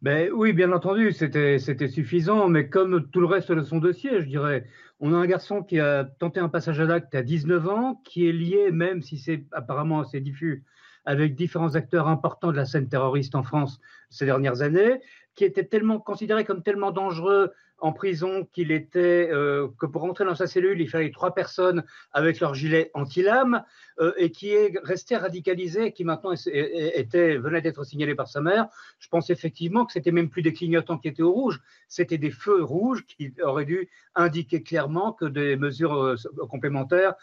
Ben, 0.01 0.29
Oui, 0.31 0.51
bien 0.51 0.71
entendu, 0.73 1.13
c'était 1.13 1.87
suffisant, 1.87 2.49
mais 2.49 2.67
comme 2.67 3.09
tout 3.09 3.21
le 3.21 3.25
reste 3.25 3.51
de 3.51 3.63
son 3.63 3.77
dossier, 3.77 4.19
je 4.19 4.25
dirais, 4.25 4.65
on 4.99 5.13
a 5.13 5.17
un 5.17 5.25
garçon 5.25 5.63
qui 5.63 5.79
a 5.79 6.03
tenté 6.03 6.39
un 6.39 6.49
passage 6.49 6.79
à 6.79 6.85
l'acte 6.85 7.15
à 7.15 7.23
19 7.23 7.67
ans, 7.69 8.01
qui 8.03 8.27
est 8.27 8.33
lié, 8.33 8.71
même 8.71 9.01
si 9.01 9.17
c'est 9.17 9.45
apparemment 9.51 10.01
assez 10.01 10.19
diffus, 10.19 10.63
avec 11.05 11.35
différents 11.35 11.75
acteurs 11.75 12.07
importants 12.07 12.51
de 12.51 12.57
la 12.57 12.65
scène 12.65 12.89
terroriste 12.89 13.35
en 13.35 13.43
France 13.43 13.79
ces 14.09 14.25
dernières 14.25 14.61
années, 14.61 14.99
qui 15.35 15.43
était 15.43 15.65
tellement 15.65 15.99
considéré 15.99 16.45
comme 16.45 16.63
tellement 16.63 16.91
dangereux 16.91 17.51
en 17.79 17.91
prison 17.91 18.47
qu'il 18.53 18.71
était 18.71 19.29
euh, 19.31 19.67
que 19.79 19.85
pour 19.85 20.01
rentrer 20.01 20.25
dans 20.25 20.35
sa 20.35 20.47
cellule, 20.47 20.79
il 20.79 20.89
fallait 20.89 21.11
trois 21.11 21.33
personnes 21.35 21.83
avec 22.13 22.39
leur 22.39 22.53
gilet 22.53 22.89
anti-lame 22.93 23.63
euh, 23.99 24.13
et 24.17 24.31
qui 24.31 24.51
est 24.51 24.79
resté 24.83 25.17
radicalisé, 25.17 25.91
qui 25.91 26.05
maintenant 26.05 26.31
était 26.45 27.37
venait 27.37 27.61
d'être 27.61 27.83
signalé 27.83 28.15
par 28.15 28.27
sa 28.27 28.41
mère. 28.41 28.67
Je 28.99 29.09
pense 29.09 29.29
effectivement 29.29 29.85
que 29.85 29.91
c'était 29.91 30.11
même 30.11 30.29
plus 30.29 30.41
des 30.41 30.53
clignotants 30.53 30.97
qui 30.97 31.09
étaient 31.09 31.21
au 31.21 31.33
rouge, 31.33 31.61
c'était 31.87 32.17
des 32.17 32.31
feux 32.31 32.63
rouges 32.63 33.05
qui 33.05 33.33
auraient 33.43 33.65
dû 33.65 33.89
indiquer 34.15 34.63
clairement 34.63 35.11
que 35.11 35.25
des 35.25 35.57
mesures 35.57 36.01
euh, 36.01 36.15
complémentaires 36.49 37.15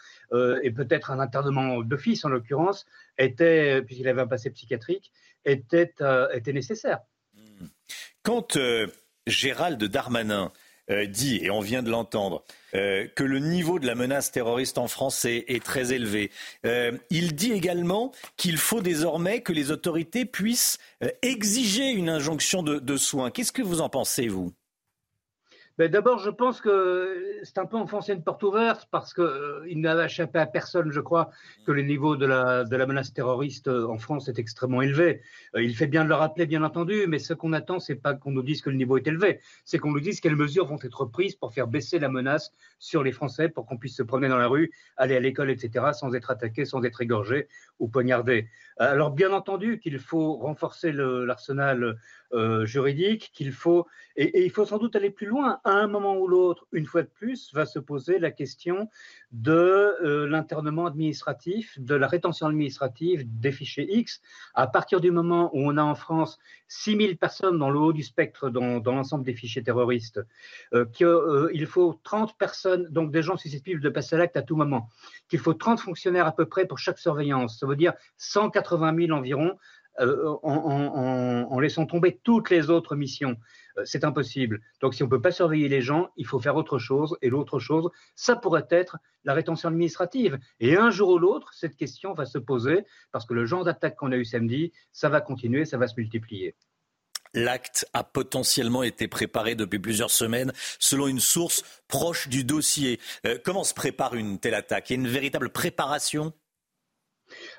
et 0.61 0.71
peut-être 0.71 1.11
un 1.11 1.19
internement 1.19 1.81
d'office 1.81 2.25
en 2.25 2.29
l'occurrence 2.29 2.85
puisqu'il 3.17 4.07
avait 4.07 4.21
un 4.21 4.27
passé 4.27 4.49
psychiatrique, 4.49 5.11
était, 5.45 5.93
était 6.33 6.53
nécessaire. 6.53 6.99
Quand 8.23 8.57
Gérald 9.27 9.83
Darmanin 9.83 10.51
dit, 11.07 11.39
et 11.41 11.49
on 11.49 11.61
vient 11.61 11.83
de 11.83 11.89
l'entendre, 11.89 12.43
que 12.73 13.23
le 13.23 13.39
niveau 13.39 13.79
de 13.79 13.85
la 13.85 13.95
menace 13.95 14.31
terroriste 14.31 14.77
en 14.77 14.87
France 14.87 15.25
est, 15.25 15.63
très 15.63 15.93
élevé. 15.93 16.31
il 17.09 17.35
dit 17.35 17.51
également 17.51 18.11
qu'il 18.37 18.57
faut 18.57 18.81
désormais 18.81 19.41
que 19.41 19.53
les 19.53 19.71
autorités 19.71 20.25
puissent 20.25 20.77
exiger 21.21 21.89
une 21.91 22.09
injonction 22.09 22.63
de 22.63 22.97
soins. 22.97 23.31
Qu'est-ce 23.31 23.51
que 23.51 23.61
vous 23.61 23.81
en 23.81 23.89
pensez, 23.89 24.27
vous? 24.27 24.53
D'abord, 25.79 26.19
je 26.19 26.29
pense 26.29 26.61
que 26.61 27.39
c'est 27.43 27.57
un 27.57 27.65
peu 27.65 27.77
enfoncer 27.77 28.13
une 28.13 28.23
porte 28.23 28.43
ouverte 28.43 28.87
parce 28.91 29.13
qu'il 29.13 29.23
euh, 29.23 29.75
n'a 29.75 30.05
échappé 30.05 30.39
à 30.39 30.45
personne, 30.45 30.91
je 30.91 30.99
crois, 30.99 31.31
que 31.65 31.71
le 31.71 31.81
niveau 31.81 32.15
de 32.15 32.25
la, 32.25 32.63
de 32.63 32.75
la 32.75 32.85
menace 32.85 33.13
terroriste 33.13 33.67
euh, 33.67 33.87
en 33.87 33.97
France 33.97 34.27
est 34.27 34.37
extrêmement 34.37 34.81
élevé. 34.81 35.21
Euh, 35.55 35.63
il 35.63 35.75
fait 35.75 35.87
bien 35.87 36.03
de 36.03 36.09
le 36.09 36.15
rappeler, 36.15 36.45
bien 36.45 36.63
entendu, 36.63 37.07
mais 37.07 37.17
ce 37.17 37.33
qu'on 37.33 37.53
attend, 37.53 37.79
c'est 37.79 37.95
pas 37.95 38.13
qu'on 38.13 38.31
nous 38.31 38.43
dise 38.43 38.61
que 38.61 38.69
le 38.69 38.75
niveau 38.75 38.97
est 38.97 39.07
élevé, 39.07 39.39
c'est 39.65 39.79
qu'on 39.79 39.91
nous 39.91 39.99
dise 39.99 40.19
quelles 40.19 40.35
mesures 40.35 40.67
vont 40.67 40.79
être 40.83 41.05
prises 41.05 41.35
pour 41.35 41.53
faire 41.53 41.67
baisser 41.67 41.97
la 41.97 42.09
menace 42.09 42.51
sur 42.77 43.01
les 43.01 43.11
Français, 43.11 43.49
pour 43.49 43.65
qu'on 43.65 43.77
puisse 43.77 43.95
se 43.95 44.03
promener 44.03 44.29
dans 44.29 44.37
la 44.37 44.47
rue, 44.47 44.71
aller 44.97 45.15
à 45.15 45.19
l'école, 45.19 45.49
etc., 45.49 45.85
sans 45.93 46.13
être 46.13 46.29
attaqué, 46.29 46.65
sans 46.65 46.83
être 46.83 47.01
égorgé 47.01 47.47
ou 47.79 47.87
poignardé. 47.87 48.47
Alors, 48.77 49.11
bien 49.11 49.31
entendu 49.31 49.79
qu'il 49.79 49.99
faut 49.99 50.35
renforcer 50.35 50.91
l'arsenal 50.91 51.97
euh, 52.33 52.65
juridique 52.65 53.29
qu'il 53.33 53.51
faut, 53.51 53.85
et, 54.15 54.43
il 54.43 54.49
faut 54.49 54.65
sans 54.65 54.79
doute 54.79 54.95
aller 54.95 55.11
plus 55.11 55.27
loin. 55.27 55.59
À 55.63 55.73
un 55.73 55.87
moment 55.87 56.17
ou 56.17 56.27
l'autre, 56.27 56.65
une 56.71 56.87
fois 56.87 57.03
de 57.03 57.07
plus, 57.07 57.53
va 57.53 57.67
se 57.67 57.77
poser 57.77 58.17
la 58.17 58.31
question 58.31 58.89
de 59.31 59.51
euh, 59.51 60.27
l'internement 60.27 60.87
administratif, 60.87 61.79
de 61.79 61.93
la 61.93 62.07
rétention 62.07 62.47
administrative 62.47 63.23
des 63.39 63.51
fichiers 63.51 63.97
X. 63.97 64.21
À 64.55 64.65
partir 64.65 64.99
du 64.99 65.11
moment 65.11 65.51
où 65.53 65.59
on 65.61 65.77
a 65.77 65.83
en 65.83 65.93
France 65.93 66.39
6000 66.69 67.17
personnes 67.17 67.59
dans 67.59 67.69
le 67.69 67.77
haut 67.77 67.93
du 67.93 68.01
spectre 68.01 68.49
dans, 68.49 68.79
l'ensemble 68.83 69.23
des 69.23 69.35
fichiers 69.35 69.61
terroristes, 69.61 70.19
euh, 70.73 70.85
qu'il 70.85 71.67
faut 71.67 71.99
30 72.03 72.35
personnes, 72.37 72.87
donc 72.89 73.11
des 73.11 73.21
gens 73.21 73.37
susceptibles 73.37 73.81
de 73.81 73.89
passer 73.89 74.15
à 74.15 74.19
l'acte 74.19 74.37
à 74.37 74.41
tout 74.41 74.55
moment, 74.55 74.89
qu'il 75.29 75.39
faut 75.39 75.53
30 75.53 75.79
fonctionnaires 75.79 76.25
à 76.25 76.35
peu 76.35 76.45
près 76.45 76.65
pour 76.65 76.79
chaque 76.79 76.97
surveillance, 76.97 77.59
dire 77.75 77.93
180 78.17 79.07
000 79.07 79.17
environ 79.17 79.57
euh, 79.99 80.37
en, 80.41 81.59
laissant 81.59 81.85
tomber 81.85 82.19
toutes 82.23 82.49
les 82.49 82.71
autres 82.71 82.95
missions. 82.95 83.37
Euh, 83.77 83.83
c'est 83.85 84.03
impossible. 84.03 84.59
Donc 84.81 84.95
si 84.95 85.03
on 85.03 85.05
ne 85.05 85.11
peut 85.11 85.21
pas 85.21 85.31
surveiller 85.31 85.69
les 85.69 85.81
gens, 85.81 86.09
il 86.17 86.25
faut 86.25 86.39
faire 86.39 86.55
autre 86.55 86.79
chose. 86.79 87.15
Et 87.21 87.29
l'autre 87.29 87.59
chose, 87.59 87.91
ça 88.15 88.35
pourrait 88.35 88.67
être 88.71 88.97
la 89.23 89.33
rétention 89.33 89.69
administrative. 89.69 90.39
Et 90.59 90.75
un 90.77 90.89
jour 90.89 91.09
ou 91.09 91.19
l'autre, 91.19 91.53
cette 91.53 91.75
question 91.75 92.13
va 92.13 92.25
se 92.25 92.39
poser 92.39 92.85
parce 93.11 93.25
que 93.25 93.35
le 93.35 93.45
genre 93.45 93.63
d'attaque 93.63 93.95
qu'on 93.95 94.11
a 94.11 94.17
eu 94.17 94.25
samedi, 94.25 94.73
ça 94.91 95.09
va 95.09 95.21
continuer, 95.21 95.63
ça 95.63 95.77
va 95.77 95.87
se 95.87 95.93
multiplier. 95.95 96.55
L'acte 97.35 97.87
a 97.93 98.03
potentiellement 98.03 98.83
été 98.83 99.07
préparé 99.07 99.55
depuis 99.55 99.79
plusieurs 99.79 100.11
semaines, 100.11 100.53
selon 100.79 101.07
une 101.07 101.19
source 101.19 101.63
proche 101.87 102.27
du 102.27 102.43
dossier. 102.43 102.99
Euh, 103.25 103.37
comment 103.43 103.63
se 103.63 103.73
prépare 103.73 104.15
une 104.15 104.39
telle 104.39 104.53
attaque? 104.53 104.89
Il 104.89 104.93
y 104.93 104.95
a 104.97 104.99
une 105.01 105.07
véritable 105.07 105.49
préparation? 105.49 106.33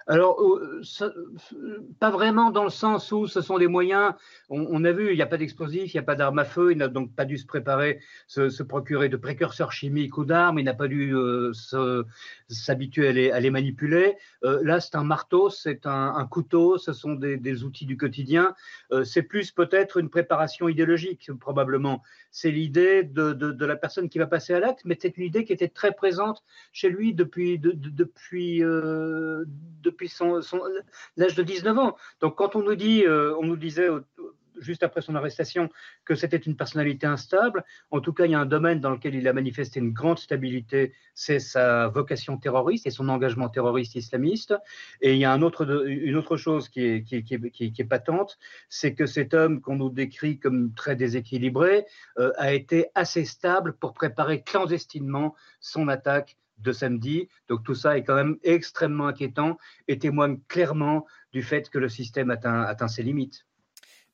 Alors, 0.07 0.38
euh, 0.43 0.83
euh, 1.01 1.87
pas 1.99 2.11
vraiment 2.11 2.51
dans 2.51 2.64
le 2.64 2.71
sens 2.71 3.11
où 3.11 3.27
ce 3.27 3.40
sont 3.40 3.57
des 3.57 3.69
moyens. 3.69 4.12
On, 4.51 4.85
a 4.85 4.93
vu, 4.93 5.11
il 5.11 5.17
n'y 5.17 5.23
a 5.23 5.27
pas 5.27 5.38
d'explosifs, 5.38 5.95
il 5.95 5.97
n'y 5.97 6.01
a 6.01 6.05
pas 6.05 6.14
d'armes 6.14 6.38
à 6.38 6.45
feu, 6.45 6.73
il 6.73 6.79
n'a 6.79 6.88
donc 6.88 7.14
pas 7.14 7.25
dû 7.25 7.38
se 7.38 7.47
préparer, 7.47 8.01
se, 8.27 8.62
procurer 8.62 9.09
de 9.09 9.17
précurseurs 9.17 9.73
chimiques 9.73 10.19
ou 10.19 10.27
d'armes, 10.27 10.59
il 10.59 10.64
n'a 10.64 10.75
pas 10.75 10.88
dû 10.88 11.14
euh, 11.14 11.53
s'habituer 12.49 13.33
à, 13.33 13.40
les, 13.40 13.51
manipuler. 13.51 14.17
là, 14.43 14.81
c'est 14.81 14.95
un 14.97 15.05
marteau, 15.05 15.49
c'est 15.49 15.87
un, 15.87 16.27
couteau, 16.31 16.77
ce 16.77 16.93
sont 16.93 17.14
des, 17.14 17.64
outils 17.64 17.87
du 17.87 17.97
quotidien. 17.97 18.55
c'est 19.05 19.23
plus 19.23 19.53
peut-être 19.53 19.97
une 19.97 20.11
préparation 20.11 20.69
idéologique, 20.69 21.31
probablement. 21.40 22.03
C'est 22.31 22.51
l'idée 22.51 23.05
de, 23.05 23.64
la 23.64 23.77
personne 23.77 24.11
qui 24.11 24.19
va 24.19 24.27
passer 24.27 24.53
à 24.53 24.61
l'acte, 24.61 24.83
mais 24.85 24.99
c'est 25.01 25.17
une 25.17 25.25
idée 25.25 25.45
qui 25.45 25.53
était 25.53 25.69
très 25.69 25.93
présente 25.93 26.43
chez 26.73 26.90
lui 26.90 27.14
depuis 27.14 27.59
depuis 27.59 28.62
son, 30.09 30.40
l'âge 31.16 31.35
de 31.35 31.42
19 31.42 31.78
ans. 31.78 31.96
Donc 32.20 32.37
quand 32.37 32.57
on 32.57 32.62
nous 32.62 32.74
dit, 32.74 33.04
euh, 33.04 33.37
on 33.38 33.44
nous 33.44 33.57
disait 33.57 33.88
juste 34.61 34.83
après 34.83 35.00
son 35.00 35.14
arrestation 35.14 35.68
que 36.04 36.14
c'était 36.14 36.37
une 36.37 36.57
personnalité 36.57 37.07
instable, 37.07 37.64
en 37.90 38.00
tout 38.00 38.12
cas 38.12 38.26
il 38.26 38.33
y 38.33 38.35
a 38.35 38.40
un 38.40 38.46
domaine 38.46 38.80
dans 38.80 38.90
lequel 38.90 39.14
il 39.14 39.26
a 39.28 39.33
manifesté 39.33 39.80
une 39.80 39.92
grande 39.92 40.18
stabilité, 40.18 40.92
c'est 41.14 41.38
sa 41.38 41.88
vocation 41.88 42.37
terroriste 42.38 42.87
et 42.87 42.90
son 42.90 43.09
engagement 43.09 43.48
terroriste 43.48 43.94
islamiste. 43.94 44.54
Et 45.00 45.14
il 45.14 45.18
y 45.18 45.24
a 45.24 45.33
une 45.33 45.44
autre 45.44 46.37
chose 46.37 46.68
qui 46.68 46.83
est 46.83 47.88
patente, 47.88 48.38
c'est 48.68 48.94
que 48.94 49.07
cet 49.07 49.35
homme 49.35 49.61
qu'on 49.61 49.76
nous 49.76 49.90
décrit 49.90 50.38
comme 50.38 50.72
très 50.74 50.96
déséquilibré 50.96 51.87
euh, 52.18 52.33
a 52.37 52.52
été 52.52 52.87
assez 52.94 53.24
stable 53.24 53.74
pour 53.74 53.92
préparer 53.92 54.42
clandestinement 54.42 55.35
son 55.61 55.88
attaque 55.88 56.37
de 56.59 56.73
samedi. 56.73 57.29
Donc 57.49 57.64
tout 57.64 57.75
ça 57.75 57.97
est 57.97 58.05
quand 58.05 58.14
même 58.14 58.37
extrêmement 58.43 59.07
inquiétant 59.07 59.59
et 59.88 59.99
témoigne 59.99 60.38
clairement 60.49 61.07
du 61.33 61.43
fait 61.43 61.69
que 61.69 61.79
le 61.79 61.88
système 61.88 62.31
atteint, 62.31 62.88
ses 62.88 63.03
limites. 63.03 63.47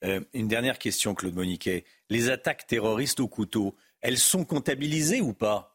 Euh, 0.04 0.20
une 0.32 0.48
dernière 0.48 0.78
question, 0.78 1.14
Claude 1.14 1.34
Moniquet. 1.34 1.84
Les 2.08 2.30
attaques 2.30 2.66
terroristes 2.66 3.20
au 3.20 3.28
couteau, 3.28 3.76
elles 4.00 4.18
sont 4.18 4.44
comptabilisées 4.44 5.20
ou 5.20 5.34
pas? 5.34 5.69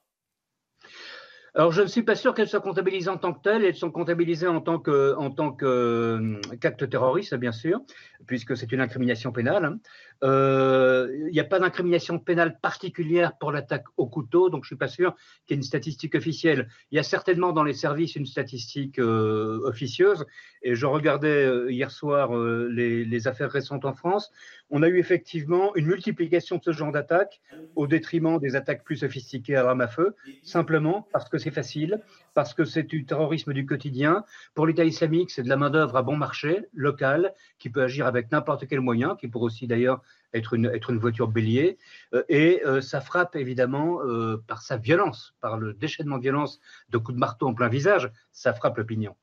Alors, 1.58 1.72
je 1.72 1.82
ne 1.82 1.88
suis 1.88 2.04
pas 2.04 2.16
sûr 2.16 2.34
qu'elles 2.34 2.50
soient 2.50 2.60
comptabilisées 2.60 3.10
en 3.10 3.18
tant 3.18 3.34
que 3.34 3.42
telles. 3.42 3.64
Elles 3.64 3.78
sont 3.78 3.90
comptabilisées 3.90 4.48
en 4.48 4.60
tant 4.60 4.78
que, 4.78 5.16
en 5.16 5.32
tant 5.32 5.54
que 5.54 5.66
euh, 5.66 6.42
qu'acte 6.60 6.90
terroriste, 6.90 7.34
bien 7.36 7.54
sûr, 7.54 7.80
puisque 8.28 8.58
c'est 8.58 8.74
une 8.74 8.82
incrimination 8.82 9.32
pénale. 9.32 9.64
Hein. 9.64 9.80
Euh, 10.26 11.08
il 11.28 11.32
n'y 11.32 11.40
a 11.40 11.46
pas 11.46 11.60
d'incrimination 11.60 12.20
pénale 12.20 12.60
particulière 12.60 13.38
pour 13.38 13.54
l'attaque 13.54 13.86
au 13.96 14.06
couteau, 14.06 14.50
donc 14.50 14.66
je 14.66 14.68
ne 14.68 14.72
suis 14.72 14.76
pas 14.76 14.90
sûr 14.90 15.16
qu'il 15.46 15.56
y 15.56 15.58
ait 15.58 15.62
une 15.62 15.64
statistique 15.64 16.16
officielle. 16.16 16.68
Il 16.92 16.98
y 16.98 17.00
a 17.00 17.04
certainement 17.04 17.54
dans 17.54 17.64
les 17.64 17.74
services 17.74 18.18
une 18.18 18.26
statistique 18.26 19.00
euh, 19.00 19.62
officieuse, 19.64 20.26
et 20.62 20.76
je 20.76 20.86
regardais 20.86 21.72
hier 21.72 21.90
soir 21.90 22.36
les, 22.36 23.06
les, 23.06 23.28
affaires 23.28 23.52
récentes 23.52 23.86
en 23.86 23.94
France. 23.94 24.30
On 24.72 24.82
a 24.82 24.88
eu 24.88 24.98
effectivement 24.98 25.76
une 25.76 25.86
multiplication 25.86 26.58
de 26.58 26.64
ce 26.64 26.72
genre 26.72 26.92
d'attaques 26.92 27.42
au 27.76 27.86
détriment 27.88 28.40
des 28.40 28.56
attaques 28.56 28.84
plus 28.84 28.98
sophistiquées 28.98 29.56
à 29.56 29.68
armes 29.68 29.82
à 29.82 29.88
feu, 29.88 30.16
simplement 30.44 31.08
parce 31.12 31.30
que 31.30 31.38
c'est 31.38 31.52
facile, 31.52 32.02
parce 32.34 32.54
que 32.54 32.66
c'est 32.66 32.84
du 32.84 33.06
terrorisme 33.06 33.54
du 33.54 33.66
quotidien. 33.66 34.26
Pour 34.56 34.66
l'État 34.66 34.84
islamique, 34.84 35.30
c'est 35.30 35.44
de 35.44 35.50
la 35.50 35.58
main-d'œuvre 35.58 35.96
à 35.98 36.02
bon 36.02 36.18
marché, 36.18 36.66
locale, 36.74 37.34
qui 37.60 37.70
peut 37.70 37.84
agir 37.84 38.08
avec 38.08 38.32
n'importe 38.32 38.68
quel 38.68 38.82
moyen, 38.82 39.16
qui 39.16 39.28
pourrait 39.28 39.46
aussi 39.46 39.68
d'ailleurs 39.68 40.02
être 40.34 40.54
une, 40.54 40.66
être 40.66 40.90
une 40.90 40.98
voiture 40.98 41.28
bélier. 41.28 41.78
Euh, 42.14 42.24
et 42.28 42.62
euh, 42.66 42.82
ça 42.82 43.02
frappe 43.02 43.36
évidemment 43.36 44.02
euh, 44.04 44.44
par 44.48 44.62
sa 44.62 44.78
violence, 44.78 45.36
par 45.42 45.58
le 45.58 45.74
déchaînement 45.74 46.18
de 46.18 46.24
violence 46.24 46.60
de 46.90 46.98
coups 46.98 47.16
de 47.16 47.20
marteau 47.20 47.48
en 47.48 47.54
plein 47.54 47.70
visage, 47.70 48.12
ça 48.32 48.54
frappe 48.54 48.78
l'opinion. 48.78 49.16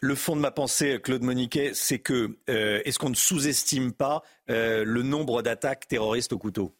Le 0.00 0.14
fond 0.14 0.36
de 0.36 0.40
ma 0.40 0.50
pensée, 0.50 1.00
Claude 1.02 1.22
Moniquet, 1.22 1.72
c'est 1.74 1.98
que 1.98 2.36
est-ce 2.46 2.98
qu'on 2.98 3.10
ne 3.10 3.16
sous-estime 3.16 3.92
pas 3.92 4.22
le 4.48 5.02
nombre 5.02 5.42
d'attaques 5.42 5.88
terroristes 5.88 6.32
au 6.32 6.38
couteau? 6.38 6.74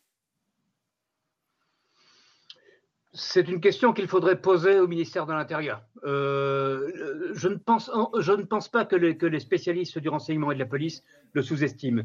C'est 3.20 3.48
une 3.48 3.61
question 3.61 3.92
qu'il 3.92 4.07
faudrait 4.07 4.40
poser 4.40 4.78
au 4.78 4.87
ministère 4.87 5.26
de 5.26 5.33
l'Intérieur. 5.33 5.83
Euh, 6.04 7.33
je, 7.35 7.48
ne 7.48 7.57
pense, 7.57 8.68
pas 8.68 8.85
que 8.85 8.94
les, 8.94 9.40
spécialistes 9.40 9.98
du 9.98 10.09
renseignement 10.09 10.52
et 10.52 10.54
de 10.54 10.61
la 10.61 10.66
police 10.66 11.02
le 11.33 11.42
sous-estiment. 11.42 12.02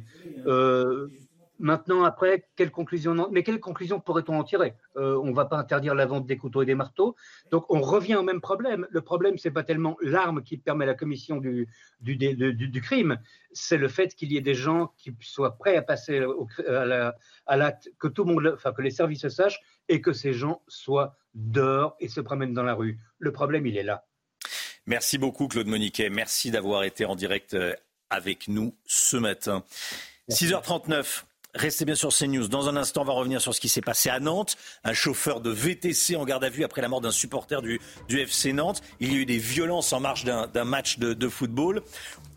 Maintenant, 1.63 2.04
après, 2.04 2.45
quelle 2.58 2.71
conclusion 2.71 3.30
Mais 3.32 3.41
quelle 3.41 3.62
conclusion 3.62 4.02
pourrait-on 4.02 4.38
en 4.38 4.43
tirer? 4.43 4.73
Euh, 4.97 5.15
On 5.23 5.28
ne 5.28 5.34
va 5.34 5.45
pas 5.45 5.56
interdire 5.56 5.95
la 5.95 6.06
vente 6.06 6.26
des 6.26 6.36
couteaux 6.36 6.62
et 6.62 6.65
des 6.65 6.76
marteaux. 6.76 7.15
Donc, 7.52 7.63
on 7.69 7.80
revient 7.80 8.15
au 8.15 8.21
même 8.21 8.41
problème. 8.41 8.86
Le 8.89 8.99
problème, 8.99 9.38
c'est 9.38 9.49
pas 9.49 9.63
tellement 9.63 9.95
l'arme 10.02 10.43
qui 10.43 10.58
permet 10.58 10.86
la 10.86 10.93
commission 10.93 11.38
du, 11.38 11.69
du, 12.02 12.17
du, 12.17 12.82
crime, 12.82 13.17
c'est 13.54 13.78
le 13.78 13.88
fait 13.88 14.13
qu'il 14.13 14.34
y 14.34 14.36
ait 14.36 14.41
des 14.41 14.56
gens 14.56 14.93
qui 14.97 15.15
soient 15.21 15.58
prêts 15.58 15.78
à 15.78 15.82
passer 15.82 16.19
au, 16.26 16.49
à 16.67 17.56
l'acte, 17.56 17.89
que 17.97 18.10
tout 18.10 18.26
le 18.26 18.34
monde, 18.34 18.52
enfin, 18.54 18.73
que 18.73 18.82
les 18.82 18.91
services 18.91 19.26
sachent, 19.30 19.62
et 19.88 20.02
que 20.02 20.12
ces 20.12 20.34
gens 20.34 20.62
soient 20.67 21.15
dehors 21.34 21.95
et 22.02 22.10
se 22.10 22.19
promènent 22.19 22.54
dans 22.54 22.63
la 22.63 22.73
rue. 22.73 22.99
Le 23.19 23.32
problème, 23.32 23.65
il 23.67 23.78
est 23.78 23.84
là. 23.84 24.04
Merci 24.86 25.17
beaucoup, 25.17 25.47
Claude 25.47 25.67
Moniquet. 25.67 26.10
Merci 26.10 26.52
d'avoir 26.52 26.84
été 26.84 27.06
en 27.06 27.15
direct 27.15 27.54
euh, 27.54 27.73
avec 28.10 28.49
nous 28.49 28.76
ce 28.86 29.15
matin. 29.15 29.63
6h39. 30.30 31.23
Restez 31.56 31.86
bien 31.86 31.94
sur 31.94 32.10
CNews. 32.10 32.48
Dans 32.48 32.68
un 32.68 32.76
instant, 32.76 33.02
on 33.02 33.06
va 33.06 33.13
revenir 33.13 33.39
sur 33.39 33.54
ce 33.54 33.62
qui 33.62 33.70
s'est 33.70 33.82
passé 33.82 34.10
à 34.10 34.20
Nantes. 34.20 34.58
Un 34.84 34.94
chauffeur 34.94 35.39
de 35.39 35.52
VTC 35.52 36.16
en 36.16 36.26
garde 36.26 36.44
à 36.44 36.50
vue 36.50 36.63
après 36.63 36.82
la 36.82 36.88
mort 36.88 37.00
d'un 37.00 37.12
supporter 37.12 37.62
du, 37.62 37.80
FC 38.10 38.54
Nantes. 38.54 38.82
Il 39.00 39.13
y 39.13 39.16
a 39.16 39.20
eu 39.20 39.26
des 39.26 39.38
violences 39.38 39.94
en 39.94 40.00
marge 40.00 40.24
d'un 40.24 40.63
match 40.63 40.98
de, 40.98 41.30
football. 41.30 41.84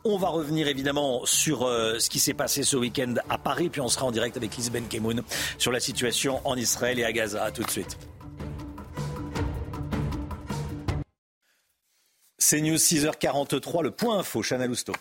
On 0.04 0.18
va 0.18 0.28
revenir 0.28 0.68
évidemment 0.68 1.24
sur 1.24 1.62
euh, 1.62 1.98
ce 1.98 2.10
qui 2.10 2.20
s'est 2.20 2.34
passé 2.34 2.62
ce 2.62 2.76
week-end 2.76 3.14
à 3.28 3.38
Paris, 3.38 3.70
puis 3.70 3.80
on 3.80 3.88
sera 3.88 4.06
en 4.06 4.12
direct 4.12 4.36
avec 4.36 4.54
Lisbeth 4.56 4.88
Kemoun 4.88 5.22
sur 5.58 5.72
la 5.72 5.80
situation 5.80 6.40
en 6.44 6.56
Israël 6.56 6.98
et 7.00 7.04
à 7.04 7.10
Gaza. 7.10 7.42
A 7.42 7.50
tout 7.50 7.64
de 7.64 7.70
suite. 7.70 7.98
CNews 12.38 12.76
6h43, 12.76 13.82
le 13.82 13.90
point 13.90 14.18
info, 14.18 14.42
Chana 14.42 14.66
Lousteau. 14.66 14.92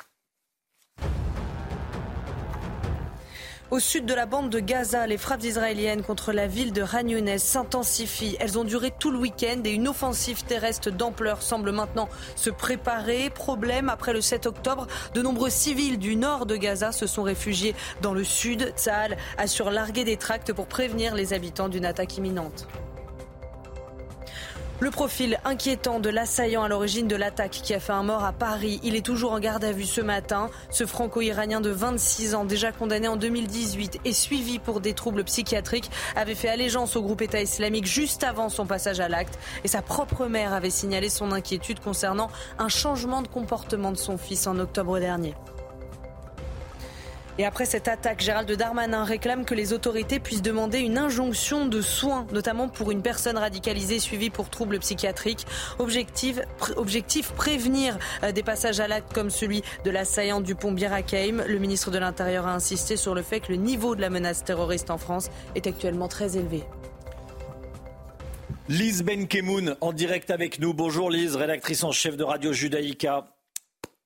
Au 3.72 3.80
sud 3.80 4.06
de 4.06 4.14
la 4.14 4.28
bande 4.28 4.52
de 4.52 4.60
Gaza, 4.60 5.08
les 5.08 5.18
frappes 5.18 5.44
israéliennes 5.44 6.04
contre 6.04 6.32
la 6.32 6.46
ville 6.46 6.72
de 6.72 6.84
Ragnounès 6.84 7.44
s'intensifient. 7.44 8.38
Elles 8.40 8.60
ont 8.60 8.64
duré 8.64 8.92
tout 9.00 9.10
le 9.10 9.18
week-end 9.18 9.60
et 9.66 9.72
une 9.72 9.88
offensive 9.88 10.44
terrestre 10.44 10.92
d'ampleur 10.92 11.42
semble 11.42 11.72
maintenant 11.72 12.08
se 12.36 12.52
préparer. 12.52 13.32
Problème, 13.32 13.90
après 13.90 14.14
le 14.14 14.22
7 14.22 14.46
octobre, 14.46 14.86
de 15.16 15.22
nombreux 15.24 15.50
civils 15.50 15.98
du 15.98 16.16
nord 16.16 16.46
de 16.46 16.56
Gaza 16.58 16.92
se 16.92 17.08
sont 17.08 17.24
réfugiés 17.24 17.74
dans 18.04 18.14
le 18.14 18.24
sud. 18.24 18.72
Tsahal 18.78 19.18
assure 19.40 19.72
larguer 19.72 20.04
des 20.04 20.18
tracts 20.18 20.54
pour 20.54 20.68
prévenir 20.68 21.16
les 21.16 21.34
habitants 21.34 21.68
d'une 21.68 21.86
attaque 21.86 22.18
imminente. 22.18 22.68
Le 24.82 24.92
profil 24.92 25.40
inquiétant 25.46 26.02
de 26.02 26.10
l'assaillant 26.10 26.64
à 26.64 26.68
l'origine 26.68 27.08
de 27.08 27.16
l'attaque 27.16 27.62
qui 27.64 27.74
a 27.74 27.80
fait 27.80 27.94
un 27.94 28.04
mort 28.04 28.26
à 28.26 28.34
Paris, 28.34 28.82
il 28.84 28.98
est 28.98 29.06
toujours 29.06 29.32
en 29.32 29.40
garde 29.40 29.64
à 29.64 29.72
vue 29.72 29.86
ce 29.86 30.02
matin. 30.02 30.50
Ce 30.70 30.86
franco-iranien 30.86 31.62
de 31.62 31.70
26 31.70 32.36
ans, 32.36 32.44
déjà 32.44 32.74
condamné 32.74 33.08
en 33.08 33.16
2018 33.16 34.02
et 34.04 34.12
suivi 34.12 34.60
pour 34.60 34.82
des 34.82 34.94
troubles 34.94 35.24
psychiatriques, 35.24 35.90
avait 36.18 36.36
fait 36.36 36.50
allégeance 36.50 36.98
au 36.98 37.02
groupe 37.02 37.22
État 37.22 37.42
islamique 37.42 37.86
juste 37.86 38.26
avant 38.26 38.50
son 38.50 38.66
passage 38.66 39.00
à 39.00 39.08
l'acte. 39.08 39.40
Et 39.64 39.70
sa 39.70 39.82
propre 39.82 40.26
mère 40.26 40.52
avait 40.52 40.70
signalé 40.70 41.08
son 41.08 41.32
inquiétude 41.32 41.80
concernant 41.80 42.30
un 42.60 42.68
changement 42.68 43.22
de 43.22 43.30
comportement 43.30 43.94
de 43.94 43.98
son 43.98 44.18
fils 44.18 44.46
en 44.46 44.60
octobre 44.60 45.00
dernier. 45.00 45.36
Et 47.38 47.46
après 47.46 47.66
cette 47.66 47.90
attaque, 47.90 48.22
Gérald 48.22 48.50
Darmanin 48.50 49.04
réclame 49.04 49.44
que 49.44 49.54
les 49.54 49.74
autorités 49.74 50.20
puissent 50.20 50.42
demander 50.42 50.80
une 50.80 50.98
injonction 50.98 51.66
de 51.66 51.82
soins, 51.82 52.26
notamment 52.32 52.70
pour 52.70 52.92
une 52.92 53.02
personne 53.02 53.38
radicalisée 53.38 54.00
suivie 54.00 54.30
pour 54.30 54.50
troubles 54.50 54.80
psychiatriques. 54.80 55.46
Objectif, 55.78 56.40
objectif 56.78 57.34
prévenir 57.34 57.98
euh, 58.24 58.32
des 58.32 58.44
passages 58.44 58.80
à 58.80 58.88
l'acte 58.88 59.14
comme 59.14 59.30
celui 59.30 59.64
de 59.84 59.92
l'assaillant 59.92 60.40
du 60.40 60.56
pont 60.56 60.72
Birakeim. 60.72 61.44
Le 61.46 61.60
ministre 61.60 61.92
de 61.92 61.98
l'Intérieur 61.98 62.48
a 62.48 62.54
insisté 62.54 62.96
sur 62.96 63.14
le 63.14 63.22
fait 63.22 63.42
que 63.42 63.52
le 63.52 63.58
niveau 63.58 63.96
de 63.96 64.02
la 64.02 64.10
menace 64.10 64.46
terroriste 64.46 64.90
en 64.90 64.98
France 64.98 65.30
est 65.56 65.68
actuellement 65.68 66.08
très 66.08 66.38
élevé. 66.38 66.64
Lise 68.70 69.04
Benkemoun 69.04 69.76
en 69.82 69.92
direct 69.92 70.32
avec 70.32 70.60
nous. 70.60 70.74
Bonjour 70.74 71.12
Lise, 71.12 71.36
rédactrice 71.36 71.84
en 71.84 71.92
chef 71.92 72.16
de 72.16 72.24
Radio 72.24 72.54
Judaïka. 72.54 73.28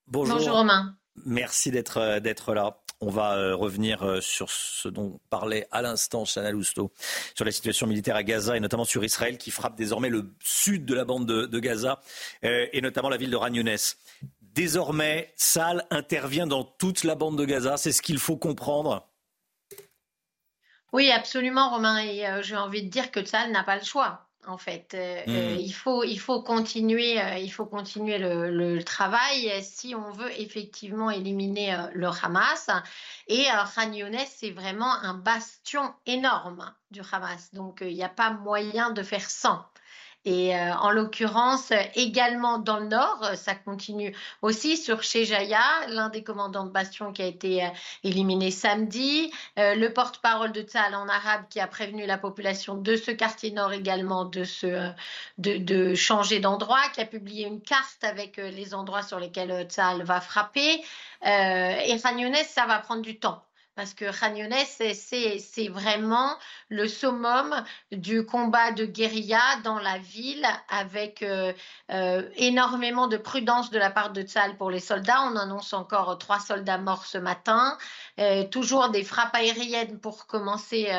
Bonjour. 0.07 0.37
Bonjour 0.37 0.55
Romain. 0.55 0.95
Merci 1.25 1.69
d'être 1.69 1.97
euh, 1.97 2.19
d'être 2.19 2.53
là. 2.53 2.81
On 3.01 3.09
va 3.09 3.35
euh, 3.35 3.55
revenir 3.55 4.03
euh, 4.03 4.19
sur 4.19 4.51
ce 4.51 4.89
dont 4.89 5.19
parlait 5.29 5.67
à 5.71 5.81
l'instant 5.81 6.25
Chana 6.25 6.51
Lousteau, 6.51 6.91
sur 7.33 7.45
la 7.45 7.51
situation 7.51 7.87
militaire 7.87 8.17
à 8.17 8.23
Gaza 8.23 8.57
et 8.57 8.59
notamment 8.59 8.83
sur 8.83 9.03
Israël 9.05 9.37
qui 9.37 9.51
frappe 9.51 9.75
désormais 9.75 10.09
le 10.09 10.33
sud 10.43 10.85
de 10.85 10.93
la 10.93 11.05
bande 11.05 11.25
de, 11.25 11.59
Gaza 11.59 12.01
euh, 12.43 12.67
et 12.73 12.81
notamment 12.81 13.07
la 13.07 13.15
ville 13.15 13.31
de 13.31 13.37
Ragnounès. 13.37 13.97
Désormais, 14.41 15.31
Sal 15.37 15.85
intervient 15.91 16.47
dans 16.47 16.65
toute 16.65 17.05
la 17.05 17.15
bande 17.15 17.37
de 17.37 17.45
Gaza, 17.45 17.77
c'est 17.77 17.93
ce 17.93 18.01
qu'il 18.01 18.19
faut 18.19 18.35
comprendre. 18.35 19.07
Oui, 20.91 21.09
absolument, 21.11 21.69
Romain. 21.69 22.03
Et 22.03 22.25
j'ai 22.41 22.57
envie 22.57 22.83
de 22.83 22.89
dire 22.89 23.11
que 23.11 23.23
Sal 23.23 23.51
n'a 23.51 23.63
pas 23.63 23.77
le 23.77 23.83
choix 23.83 24.28
en 24.49 24.57
fait. 24.57 24.93
Euh, 24.93 25.21
euh, 25.27 25.55
mmh. 25.55 25.59
il, 25.59 25.71
faut, 25.71 26.03
il 26.03 26.17
faut 26.17 26.41
continuer, 26.41 27.21
euh, 27.21 27.37
il 27.37 27.49
faut 27.49 27.65
continuer 27.65 28.17
le, 28.17 28.83
travail 28.83 29.51
si 29.61 29.93
on 29.93 30.11
veut 30.11 30.31
effectivement 30.39 31.11
éliminer 31.11 31.77
le 31.93 32.07
Hamas. 32.07 32.69
Et 33.27 33.45
Khan 33.75 33.91
c'est 34.27 34.51
vraiment 34.51 34.91
un 34.91 35.13
bastion 35.13 35.93
énorme 36.05 36.73
du 36.91 37.01
Hamas. 37.11 37.53
Donc, 37.53 37.79
il 37.81 37.93
n'y 37.93 38.03
a 38.03 38.09
pas 38.09 38.31
moyen 38.31 38.91
de 38.91 39.03
faire 39.03 39.29
sans. 39.29 39.63
Et 40.25 40.53
euh, 40.53 40.73
en 40.75 40.91
l'occurrence, 40.91 41.71
également 41.95 42.57
dans 42.57 42.79
le 42.79 42.87
nord, 42.87 43.23
euh, 43.23 43.35
ça 43.35 43.55
continue 43.55 44.13
aussi 44.41 44.75
sur 44.75 45.01
Shejaya, 45.01 45.87
l'un 45.87 46.09
des 46.09 46.23
commandants 46.23 46.65
de 46.65 46.71
bastion 46.71 47.13
qui 47.13 47.21
a 47.21 47.25
été 47.25 47.63
euh, 47.63 47.69
éliminé 48.03 48.51
samedi, 48.51 49.31
le 49.55 49.87
porte-parole 49.89 50.51
de 50.51 50.61
Tzal 50.61 50.93
en 50.95 51.07
arabe 51.07 51.43
qui 51.49 51.59
a 51.59 51.67
prévenu 51.67 52.05
la 52.05 52.17
population 52.17 52.75
de 52.75 52.95
ce 52.97 53.11
quartier 53.11 53.51
nord 53.51 53.71
également 53.71 54.25
de, 54.25 54.43
se, 54.43 54.91
de, 55.37 55.57
de 55.57 55.95
changer 55.95 56.39
d'endroit, 56.39 56.81
qui 56.93 57.01
a 57.01 57.05
publié 57.05 57.47
une 57.47 57.61
carte 57.61 58.03
avec 58.03 58.37
les 58.37 58.73
endroits 58.73 59.03
sur 59.03 59.19
lesquels 59.19 59.67
Tzal 59.69 60.03
va 60.03 60.21
frapper. 60.21 60.83
et 61.23 61.95
Ragnones, 62.03 62.35
ça 62.47 62.65
va 62.65 62.79
prendre 62.79 63.01
du 63.01 63.19
temps 63.19 63.43
parce 63.79 63.93
que 63.93 64.11
Khan 64.11 64.35
c'est 64.67 65.67
vraiment 65.69 66.35
le 66.67 66.85
summum 66.85 67.63
du 67.93 68.25
combat 68.25 68.73
de 68.73 68.83
guérilla 68.83 69.39
dans 69.63 69.79
la 69.79 69.97
ville 69.99 70.45
avec 70.67 71.23
euh, 71.23 71.53
euh, 71.89 72.29
énormément 72.35 73.07
de 73.07 73.15
prudence 73.15 73.71
de 73.71 73.79
la 73.79 73.89
part 73.89 74.11
de 74.11 74.21
Tzal 74.21 74.57
pour 74.57 74.69
les 74.69 74.81
soldats. 74.81 75.21
On 75.31 75.37
annonce 75.37 75.71
encore 75.71 76.17
trois 76.17 76.41
soldats 76.41 76.77
morts 76.77 77.05
ce 77.05 77.17
matin. 77.17 77.77
Euh, 78.19 78.43
toujours 78.43 78.89
des 78.89 79.05
frappes 79.05 79.33
aériennes 79.33 79.97
pour 79.97 80.27
commencer, 80.27 80.89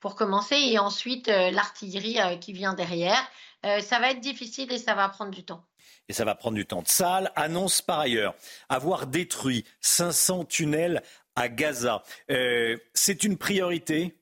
pour 0.00 0.14
commencer 0.14 0.56
et 0.56 0.78
ensuite 0.78 1.26
l'artillerie 1.26 2.16
qui 2.40 2.54
vient 2.54 2.72
derrière. 2.72 3.22
ça 3.62 3.98
va 3.98 4.12
être 4.12 4.20
difficile 4.20 4.72
et 4.72 4.78
ça 4.78 4.94
va 4.94 5.10
prendre 5.10 5.30
du 5.30 5.44
temps 5.44 5.62
et 6.08 6.12
ça 6.12 6.24
va 6.24 6.34
prendre 6.34 6.56
du 6.56 6.66
temps. 6.66 6.82
Tzal 6.82 7.32
annonce 7.34 7.80
par 7.82 8.00
ailleurs 8.00 8.34
avoir 8.68 9.06
détruit 9.06 9.64
500 9.80 10.44
tunnels 10.44 11.02
à 11.36 11.48
Gaza. 11.48 12.02
Euh, 12.30 12.76
c'est 12.94 13.24
une 13.24 13.36
priorité 13.36 14.16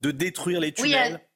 de 0.00 0.10
détruire 0.10 0.60
les 0.60 0.72
tunnels 0.72 1.14
oui, 1.14 1.26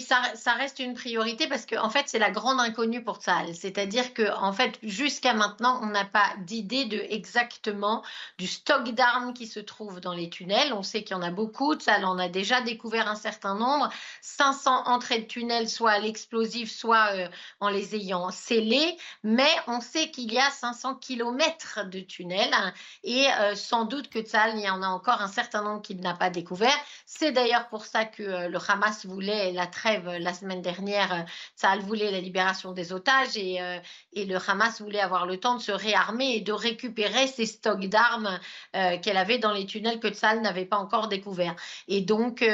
ça, 0.00 0.52
reste 0.52 0.78
une 0.78 0.92
priorité 0.94 1.48
parce 1.48 1.64
que 1.64 1.76
en 1.76 1.88
fait, 1.88 2.04
c'est 2.06 2.18
la 2.18 2.30
grande 2.30 2.60
inconnue 2.60 3.02
pour 3.02 3.16
Tsahal. 3.16 3.54
C'est-à-dire 3.54 4.12
que 4.12 4.30
en 4.36 4.52
fait, 4.52 4.78
jusqu'à 4.82 5.32
maintenant, 5.32 5.80
on 5.82 5.86
n'a 5.86 6.04
pas 6.04 6.34
d'idée 6.40 6.84
de 6.84 6.98
exactement 7.08 8.02
du 8.38 8.46
stock 8.46 8.90
d'armes 8.90 9.32
qui 9.32 9.46
se 9.46 9.58
trouve 9.58 10.00
dans 10.00 10.12
les 10.12 10.28
tunnels. 10.28 10.74
On 10.74 10.82
sait 10.82 11.02
qu'il 11.02 11.16
y 11.16 11.18
en 11.18 11.22
a 11.22 11.30
beaucoup. 11.30 11.74
Tsahal 11.74 12.04
en 12.04 12.18
a 12.18 12.28
déjà 12.28 12.60
découvert 12.60 13.08
un 13.08 13.16
certain 13.16 13.54
nombre. 13.54 13.88
500 14.20 14.86
entrées 14.86 15.20
de 15.20 15.26
tunnels, 15.26 15.68
soit 15.68 15.92
à 15.92 15.98
l'explosif, 15.98 16.70
soit 16.70 17.14
euh, 17.14 17.28
en 17.60 17.70
les 17.70 17.94
ayant 17.94 18.30
scellées. 18.30 18.98
Mais 19.22 19.50
on 19.66 19.80
sait 19.80 20.10
qu'il 20.10 20.30
y 20.32 20.38
a 20.38 20.50
500 20.50 20.96
kilomètres 20.96 21.86
de 21.86 22.00
tunnels 22.00 22.52
hein, 22.52 22.74
et 23.02 23.28
euh, 23.40 23.54
sans 23.54 23.86
doute 23.86 24.10
que 24.10 24.18
Tsahal, 24.20 24.58
il 24.58 24.64
y 24.64 24.70
en 24.70 24.82
a 24.82 24.88
encore 24.88 25.22
un 25.22 25.28
certain 25.28 25.62
nombre 25.62 25.80
qu'il 25.80 26.00
n'a 26.00 26.14
pas 26.14 26.28
découvert. 26.28 26.76
C'est 27.06 27.32
d'ailleurs 27.32 27.68
pour 27.68 27.86
ça 27.86 28.04
que 28.04 28.22
euh, 28.22 28.48
le 28.48 28.58
Hamas 28.68 29.06
voulait 29.06 29.52
la 29.52 29.69
trêve 29.70 30.08
euh, 30.08 30.18
la 30.18 30.34
semaine 30.34 30.62
dernière, 30.62 31.24
ça 31.54 31.72
euh, 31.72 31.78
voulait 31.80 32.10
la 32.10 32.20
libération 32.20 32.72
des 32.72 32.92
otages 32.92 33.36
et, 33.36 33.60
euh, 33.60 33.78
et, 34.12 34.24
le 34.26 34.36
Hamas 34.36 34.80
voulait 34.80 35.00
avoir 35.00 35.26
le 35.26 35.38
temps 35.38 35.56
de 35.56 35.62
se 35.62 35.72
réarmer 35.72 36.36
et 36.36 36.40
de 36.40 36.52
récupérer 36.52 37.26
ses 37.26 37.46
stocks 37.46 37.86
d'armes 37.86 38.38
qu'elle 38.72 39.16
avait 39.16 39.38
dans 39.38 39.52
les 39.52 39.66
tunnels 39.66 39.98
que 39.98 40.08
Tsal 40.08 40.40
n'avait 40.42 40.64
pas 40.64 40.76
encore 40.76 41.08
découverts. 41.08 41.56
Et 41.88 42.00
donc, 42.00 42.44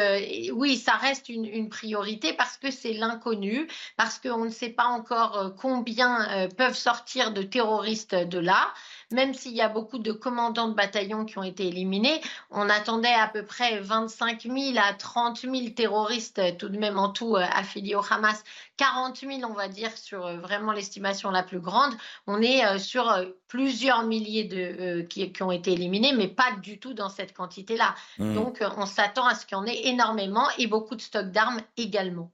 oui, 0.53 0.77
ça 0.77 0.93
reste 0.93 1.29
une 1.29 1.69
priorité 1.69 2.33
parce 2.33 2.57
que 2.57 2.71
c'est 2.71 2.93
l'inconnu, 2.93 3.69
parce 3.97 4.19
qu'on 4.19 4.45
ne 4.45 4.51
sait 4.51 4.71
pas 4.71 4.87
encore 4.87 5.55
combien 5.57 6.49
peuvent 6.57 6.77
sortir 6.77 7.33
de 7.33 7.43
terroristes 7.43 8.15
de 8.15 8.39
là 8.39 8.73
même 9.13 9.35
s'il 9.35 9.53
y 9.53 9.61
a 9.61 9.69
beaucoup 9.69 9.99
de 9.99 10.13
commandants 10.13 10.69
de 10.69 10.75
bataillons 10.75 11.25
qui 11.25 11.39
ont 11.39 11.43
été 11.43 11.69
éliminés, 11.69 12.21
on 12.51 12.69
attendait 12.69 13.13
à 13.13 13.29
peu 13.29 13.45
près 13.45 13.81
25 13.81 14.43
000 14.43 14.57
à 14.77 14.95
30 14.95 15.41
000 15.41 15.71
terroristes 15.75 16.41
tout 16.59 16.69
de 16.69 16.79
même 16.79 16.99
en 16.99 17.11
tout 17.11 17.37
euh, 17.37 17.45
affiliés 17.53 17.95
au 17.95 18.03
Hamas. 18.09 18.43
40 18.77 19.19
000, 19.19 19.33
on 19.45 19.55
va 19.55 19.69
dire, 19.69 19.97
sur 19.97 20.27
euh, 20.27 20.39
vraiment 20.39 20.73
l'estimation 20.73 21.31
la 21.31 21.43
plus 21.43 21.61
grande. 21.61 21.95
On 22.27 22.43
est 22.43 22.67
euh, 22.67 22.79
sur 22.79 23.13
plusieurs 23.49 24.03
milliers 24.03 24.45
de, 24.45 25.03
qui, 25.03 25.33
ont 25.43 25.53
été 25.53 25.73
éliminés, 25.73 26.13
mais 26.13 26.29
pas 26.29 26.53
du 26.63 26.79
tout 26.79 26.93
dans 26.93 27.09
cette 27.09 27.33
quantité-là. 27.33 27.95
Mmh. 28.19 28.35
Donc, 28.35 28.65
on 28.77 28.87
s'attend 28.87 29.27
à 29.27 29.35
ce 29.35 29.47
qu'il 29.47 29.57
y 29.57 29.61
en 29.61 29.67
ait 29.67 29.87
énormément 29.87 30.47
et 30.59 30.67
beaucoup 30.67 30.97
de 30.97 31.01
stocks 31.01 31.31
d'armes 31.31 31.61
également. 31.77 32.33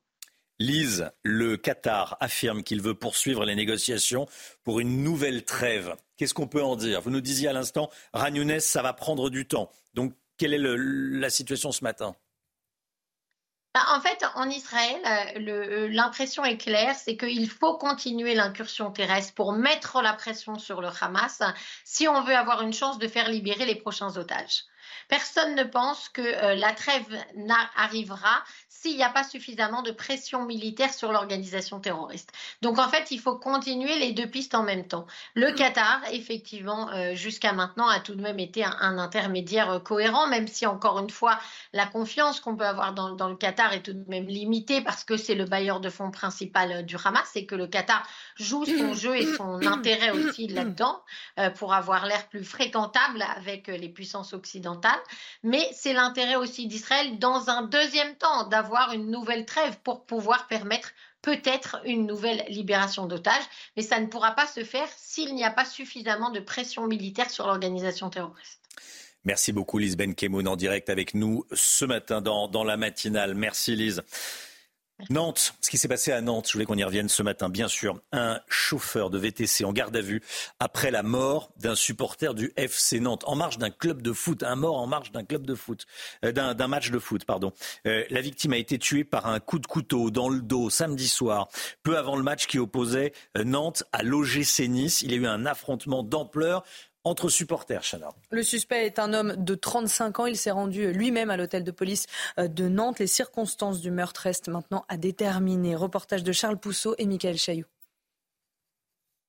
Lise, 0.62 1.10
le 1.24 1.56
Qatar 1.56 2.16
affirme 2.20 2.62
qu'il 2.62 2.80
veut 2.80 2.94
poursuivre 2.94 3.44
les 3.44 3.56
négociations 3.56 4.28
pour 4.62 4.78
une 4.78 5.02
nouvelle 5.02 5.44
trêve. 5.44 5.96
Qu'est-ce 6.16 6.34
qu'on 6.34 6.46
peut 6.46 6.62
en 6.62 6.76
dire? 6.76 7.00
Vous 7.00 7.10
nous 7.10 7.20
disiez 7.20 7.48
à 7.48 7.52
l'instant, 7.52 7.90
Ragnounès, 8.12 8.64
ça 8.64 8.80
va 8.80 8.92
prendre 8.92 9.28
du 9.28 9.46
temps. 9.46 9.70
Donc, 9.94 10.14
quelle 10.38 10.54
est 10.54 10.60
la 10.60 11.30
situation 11.30 11.72
ce 11.72 11.82
matin? 11.82 12.14
Bah, 13.74 13.80
en 13.88 14.00
fait, 14.00 14.24
en 14.34 14.48
Israël, 14.50 15.00
euh, 15.36 15.88
l'impression 15.90 16.44
est 16.44 16.58
claire, 16.58 16.94
c'est 16.94 17.16
qu'il 17.16 17.48
faut 17.48 17.78
continuer 17.78 18.34
l'incursion 18.34 18.92
terrestre 18.92 19.34
pour 19.34 19.52
mettre 19.52 20.00
la 20.00 20.12
pression 20.12 20.58
sur 20.58 20.80
le 20.80 20.88
Hamas 21.00 21.42
si 21.84 22.06
on 22.06 22.22
veut 22.22 22.36
avoir 22.36 22.62
une 22.62 22.72
chance 22.72 22.98
de 22.98 23.08
faire 23.08 23.28
libérer 23.30 23.64
les 23.64 23.76
prochains 23.76 24.16
otages. 24.16 24.64
Personne 25.08 25.54
ne 25.54 25.64
pense 25.64 26.08
que 26.08 26.22
euh, 26.22 26.54
la 26.54 26.72
trêve 26.72 27.06
arrivera 27.76 28.42
s'il 28.68 28.96
n'y 28.96 29.04
a 29.04 29.10
pas 29.10 29.22
suffisamment 29.22 29.82
de 29.82 29.92
pression 29.92 30.44
militaire 30.44 30.92
sur 30.92 31.12
l'organisation 31.12 31.78
terroriste. 31.78 32.32
Donc 32.62 32.78
en 32.78 32.88
fait, 32.88 33.12
il 33.12 33.20
faut 33.20 33.36
continuer 33.36 33.96
les 33.98 34.12
deux 34.12 34.26
pistes 34.26 34.56
en 34.56 34.64
même 34.64 34.88
temps. 34.88 35.06
Le 35.34 35.52
Qatar, 35.52 36.00
effectivement, 36.10 36.90
euh, 36.90 37.14
jusqu'à 37.14 37.52
maintenant, 37.52 37.88
a 37.88 38.00
tout 38.00 38.16
de 38.16 38.20
même 38.20 38.40
été 38.40 38.64
un, 38.64 38.98
intermédiaire 38.98 39.70
euh, 39.70 39.78
cohérent, 39.78 40.26
même 40.26 40.48
si 40.48 40.66
encore 40.66 40.98
une 40.98 41.10
fois, 41.10 41.38
la 41.72 41.86
confiance 41.86 42.40
qu'on 42.40 42.56
peut 42.56 42.66
avoir 42.66 42.92
dans, 42.92 43.14
dans, 43.14 43.28
le 43.28 43.36
Qatar 43.36 43.72
est 43.72 43.82
tout 43.82 43.92
de 43.92 44.04
même 44.08 44.26
limitée 44.26 44.80
parce 44.80 45.04
que 45.04 45.16
c'est 45.16 45.36
le 45.36 45.44
bailleur 45.44 45.78
de 45.78 45.88
fonds 45.88 46.10
principal 46.10 46.84
du 46.84 46.96
Hamas 47.04 47.30
et 47.36 47.46
que 47.46 47.54
le 47.54 47.68
Qatar 47.68 48.02
joue 48.36 48.64
son 48.64 48.94
jeu 48.94 49.16
et 49.16 49.26
son 49.36 49.64
intérêt 49.64 50.10
aussi 50.10 50.48
là-dedans 50.48 51.00
pour 51.56 51.72
avoir 51.72 52.06
l'air 52.06 52.28
plus 52.28 52.44
fréquentable 52.44 53.24
avec 53.36 53.68
les 53.68 53.88
puissances 53.88 54.32
occidentales. 54.32 54.91
Mais 55.42 55.68
c'est 55.72 55.92
l'intérêt 55.92 56.36
aussi 56.36 56.66
d'Israël 56.66 57.18
dans 57.18 57.50
un 57.50 57.62
deuxième 57.62 58.14
temps 58.16 58.48
d'avoir 58.48 58.92
une 58.92 59.10
nouvelle 59.10 59.46
trêve 59.46 59.78
pour 59.82 60.04
pouvoir 60.04 60.46
permettre 60.48 60.90
peut-être 61.22 61.80
une 61.84 62.06
nouvelle 62.06 62.44
libération 62.48 63.06
d'otages, 63.06 63.44
mais 63.76 63.82
ça 63.82 64.00
ne 64.00 64.06
pourra 64.06 64.32
pas 64.32 64.46
se 64.46 64.64
faire 64.64 64.88
s'il 64.96 65.34
n'y 65.34 65.44
a 65.44 65.50
pas 65.50 65.64
suffisamment 65.64 66.30
de 66.30 66.40
pression 66.40 66.86
militaire 66.86 67.30
sur 67.30 67.46
l'organisation 67.46 68.10
terroriste. 68.10 68.60
Merci 69.24 69.52
beaucoup 69.52 69.78
Lise 69.78 69.96
Benkemoun 69.96 70.48
en 70.48 70.56
direct 70.56 70.90
avec 70.90 71.14
nous 71.14 71.44
ce 71.52 71.84
matin 71.84 72.20
dans, 72.20 72.48
dans 72.48 72.64
la 72.64 72.76
matinale. 72.76 73.36
Merci 73.36 73.76
Lise. 73.76 74.02
Nantes, 75.10 75.54
ce 75.60 75.70
qui 75.70 75.78
s'est 75.78 75.88
passé 75.88 76.12
à 76.12 76.20
Nantes, 76.20 76.46
je 76.48 76.52
voulais 76.52 76.64
qu'on 76.64 76.76
y 76.76 76.84
revienne 76.84 77.08
ce 77.08 77.22
matin, 77.22 77.48
bien 77.48 77.68
sûr. 77.68 78.00
Un 78.12 78.40
chauffeur 78.48 79.10
de 79.10 79.18
VTC 79.18 79.64
en 79.64 79.72
garde 79.72 79.96
à 79.96 80.00
vue 80.00 80.22
après 80.60 80.90
la 80.90 81.02
mort 81.02 81.50
d'un 81.58 81.74
supporter 81.74 82.34
du 82.34 82.52
FC 82.56 83.00
Nantes, 83.00 83.24
en 83.26 83.34
marge 83.34 83.58
d'un 83.58 83.70
club 83.70 84.02
de 84.02 84.12
foot, 84.12 84.42
un 84.42 84.56
mort 84.56 84.78
en 84.78 84.86
marge 84.86 85.12
d'un 85.12 85.24
club 85.24 85.46
de 85.46 85.54
foot, 85.54 85.86
euh, 86.24 86.32
d'un 86.32 86.68
match 86.68 86.90
de 86.90 86.98
foot, 86.98 87.24
pardon. 87.24 87.52
Euh, 87.86 88.04
la 88.10 88.20
victime 88.20 88.52
a 88.52 88.58
été 88.58 88.78
tuée 88.78 89.04
par 89.04 89.26
un 89.26 89.40
coup 89.40 89.58
de 89.58 89.66
couteau 89.66 90.10
dans 90.10 90.28
le 90.28 90.40
dos 90.40 90.70
samedi 90.70 91.08
soir, 91.08 91.48
peu 91.82 91.98
avant 91.98 92.16
le 92.16 92.22
match 92.22 92.46
qui 92.46 92.58
opposait 92.58 93.12
euh, 93.36 93.44
Nantes 93.44 93.84
à 93.92 94.02
l'OGC 94.02 94.68
Nice. 94.68 95.02
Il 95.02 95.10
y 95.10 95.14
a 95.14 95.18
eu 95.18 95.26
un 95.26 95.46
affrontement 95.46 96.02
d'ampleur 96.02 96.64
entre 97.04 97.28
supporters, 97.28 97.82
Chana. 97.82 98.10
Le 98.30 98.42
suspect 98.42 98.86
est 98.86 98.98
un 98.98 99.12
homme 99.12 99.34
de 99.36 99.54
35 99.54 100.20
ans. 100.20 100.26
Il 100.26 100.36
s'est 100.36 100.50
rendu 100.50 100.92
lui-même 100.92 101.30
à 101.30 101.36
l'hôtel 101.36 101.64
de 101.64 101.70
police 101.70 102.06
euh, 102.38 102.48
de 102.48 102.68
Nantes. 102.68 102.98
Les 102.98 103.06
circonstances 103.06 103.80
du 103.80 103.90
meurtre 103.90 104.22
restent 104.22 104.48
maintenant 104.48 104.84
à 104.88 104.96
déterminer. 104.96 105.74
Reportage 105.74 106.22
de 106.22 106.32
Charles 106.32 106.58
Pousseau 106.58 106.94
et 106.98 107.06
Michael 107.06 107.36
Chailloux. 107.36 107.66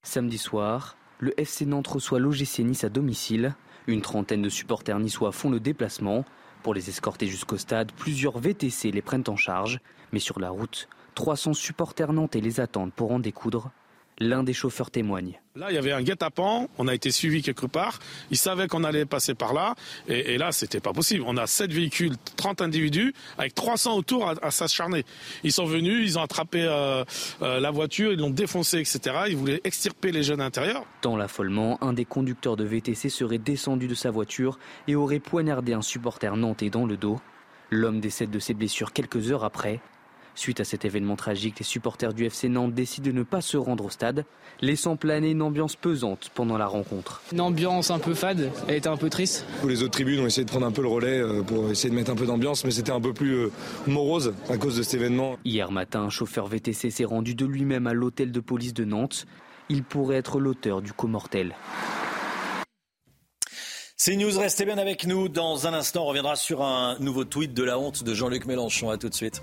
Samedi 0.03 0.37
soir, 0.37 0.97
le 1.19 1.39
FC 1.39 1.65
Nantes 1.65 1.87
reçoit 1.87 2.19
l'OGC 2.19 2.59
Nice 2.59 2.83
à 2.83 2.89
domicile. 2.89 3.55
Une 3.87 4.01
trentaine 4.01 4.41
de 4.41 4.49
supporters 4.49 4.99
niçois 4.99 5.31
font 5.31 5.49
le 5.49 5.59
déplacement. 5.59 6.25
Pour 6.61 6.73
les 6.73 6.89
escorter 6.89 7.27
jusqu'au 7.27 7.57
stade, 7.57 7.91
plusieurs 7.93 8.39
VTC 8.39 8.91
les 8.91 9.01
prennent 9.01 9.23
en 9.27 9.35
charge. 9.35 9.79
Mais 10.11 10.19
sur 10.19 10.39
la 10.39 10.49
route, 10.49 10.87
300 11.15 11.53
supporters 11.53 12.13
nantais 12.13 12.39
les 12.39 12.59
attendent 12.59 12.93
pour 12.93 13.11
en 13.11 13.19
découdre 13.19 13.71
L'un 14.19 14.43
des 14.43 14.53
chauffeurs 14.53 14.91
témoigne. 14.91 15.39
Là, 15.55 15.67
il 15.69 15.75
y 15.75 15.77
avait 15.77 15.91
un 15.91 16.01
guet-apens, 16.01 16.67
on 16.79 16.87
a 16.87 16.95
été 16.95 17.11
suivi 17.11 17.43
quelque 17.43 17.67
part, 17.67 17.99
ils 18.31 18.37
savaient 18.37 18.67
qu'on 18.67 18.83
allait 18.83 19.05
passer 19.05 19.35
par 19.35 19.53
là, 19.53 19.75
et, 20.07 20.33
et 20.33 20.37
là, 20.39 20.51
c'était 20.51 20.79
pas 20.79 20.93
possible. 20.93 21.23
On 21.27 21.37
a 21.37 21.45
7 21.45 21.71
véhicules, 21.71 22.15
30 22.37 22.61
individus, 22.61 23.13
avec 23.37 23.53
300 23.53 23.95
autour 23.95 24.27
à, 24.29 24.51
s'acharner. 24.51 25.05
Ils 25.43 25.51
sont 25.51 25.65
venus, 25.65 26.09
ils 26.09 26.17
ont 26.17 26.23
attrapé 26.23 26.63
euh, 26.63 27.03
euh, 27.43 27.59
la 27.59 27.69
voiture, 27.69 28.11
ils 28.11 28.19
l'ont 28.19 28.31
défoncée, 28.31 28.79
etc. 28.79 29.15
Ils 29.27 29.37
voulaient 29.37 29.61
extirper 29.63 30.11
les 30.11 30.23
jeunes 30.23 30.41
intérieurs. 30.41 30.85
Dans 31.03 31.17
l'affolement, 31.17 31.77
un 31.83 31.93
des 31.93 32.05
conducteurs 32.05 32.55
de 32.55 32.63
VTC 32.63 33.09
serait 33.09 33.37
descendu 33.37 33.87
de 33.87 33.95
sa 33.95 34.09
voiture 34.09 34.57
et 34.87 34.95
aurait 34.95 35.19
poignardé 35.19 35.73
un 35.73 35.83
supporter 35.83 36.35
nantais 36.35 36.71
dans 36.71 36.85
le 36.85 36.97
dos. 36.97 37.21
L'homme 37.69 37.99
décède 37.99 38.31
de 38.31 38.39
ses 38.39 38.53
blessures 38.53 38.91
quelques 38.91 39.31
heures 39.31 39.43
après. 39.43 39.81
Suite 40.35 40.59
à 40.59 40.63
cet 40.63 40.83
événement 40.83 41.15
tragique, 41.15 41.59
les 41.59 41.65
supporters 41.65 42.13
du 42.13 42.25
FC 42.25 42.49
Nantes 42.49 42.73
décident 42.73 43.07
de 43.07 43.11
ne 43.11 43.23
pas 43.23 43.41
se 43.41 43.55
rendre 43.55 43.85
au 43.85 43.89
stade, 43.89 44.25
laissant 44.61 44.95
planer 44.95 45.31
une 45.31 45.41
ambiance 45.41 45.75
pesante 45.75 46.31
pendant 46.33 46.57
la 46.57 46.65
rencontre. 46.65 47.21
Une 47.31 47.41
ambiance 47.41 47.91
un 47.91 47.99
peu 47.99 48.13
fade, 48.13 48.51
elle 48.67 48.75
était 48.75 48.89
un 48.89 48.97
peu 48.97 49.09
triste. 49.09 49.45
Les 49.67 49.83
autres 49.83 49.91
tribunes 49.91 50.19
ont 50.21 50.25
essayé 50.25 50.45
de 50.45 50.49
prendre 50.49 50.65
un 50.65 50.71
peu 50.71 50.81
le 50.81 50.87
relais 50.87 51.19
euh, 51.19 51.43
pour 51.43 51.69
essayer 51.69 51.89
de 51.89 51.95
mettre 51.95 52.11
un 52.11 52.15
peu 52.15 52.25
d'ambiance, 52.25 52.65
mais 52.65 52.71
c'était 52.71 52.91
un 52.91 53.01
peu 53.01 53.13
plus 53.13 53.33
euh, 53.33 53.51
morose 53.85 54.33
à 54.49 54.57
cause 54.57 54.77
de 54.77 54.83
cet 54.83 54.95
événement. 54.95 55.37
Hier 55.45 55.71
matin, 55.71 56.01
un 56.01 56.09
chauffeur 56.09 56.47
VTC 56.47 56.89
s'est 56.89 57.05
rendu 57.05 57.35
de 57.35 57.45
lui-même 57.45 57.87
à 57.87 57.93
l'hôtel 57.93 58.31
de 58.31 58.39
police 58.39 58.73
de 58.73 58.85
Nantes. 58.85 59.25
Il 59.69 59.83
pourrait 59.83 60.17
être 60.17 60.39
l'auteur 60.39 60.81
du 60.81 60.93
coup 60.93 61.07
mortel. 61.07 61.55
C'est 63.95 64.17
News, 64.17 64.37
restez 64.37 64.65
bien 64.65 64.77
avec 64.77 65.05
nous. 65.07 65.29
Dans 65.29 65.65
un 65.65 65.73
instant, 65.73 66.03
on 66.03 66.07
reviendra 66.07 66.35
sur 66.35 66.61
un 66.61 66.97
nouveau 66.99 67.23
tweet 67.23 67.53
de 67.53 67.63
la 67.63 67.79
honte 67.79 68.03
de 68.03 68.13
Jean-Luc 68.13 68.45
Mélenchon. 68.45 68.89
A 68.89 68.97
tout 68.97 69.07
de 69.07 69.13
suite. 69.13 69.41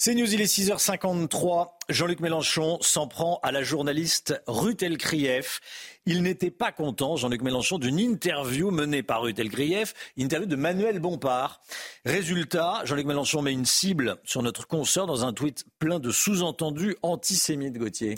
C'est 0.00 0.14
News, 0.14 0.32
il 0.32 0.40
est 0.40 0.44
6h53. 0.44 1.70
Jean-Luc 1.88 2.20
Mélenchon 2.20 2.78
s'en 2.80 3.08
prend 3.08 3.40
à 3.42 3.50
la 3.50 3.64
journaliste 3.64 4.40
Ruth 4.46 4.80
Elkrief. 4.80 5.60
Il 6.06 6.22
n'était 6.22 6.52
pas 6.52 6.70
content, 6.70 7.16
Jean-Luc 7.16 7.42
Mélenchon, 7.42 7.78
d'une 7.78 7.98
interview 7.98 8.70
menée 8.70 9.02
par 9.02 9.22
Ruth 9.22 9.40
Elkrief, 9.40 9.94
interview 10.16 10.46
de 10.46 10.54
Manuel 10.54 11.00
Bompard. 11.00 11.60
Résultat, 12.04 12.82
Jean-Luc 12.84 13.06
Mélenchon 13.06 13.42
met 13.42 13.52
une 13.52 13.66
cible 13.66 14.18
sur 14.22 14.40
notre 14.44 14.68
consoeur 14.68 15.08
dans 15.08 15.24
un 15.24 15.32
tweet 15.32 15.64
plein 15.80 15.98
de 15.98 16.12
sous-entendus 16.12 16.94
antisémites, 17.02 17.76
Gauthier. 17.76 18.14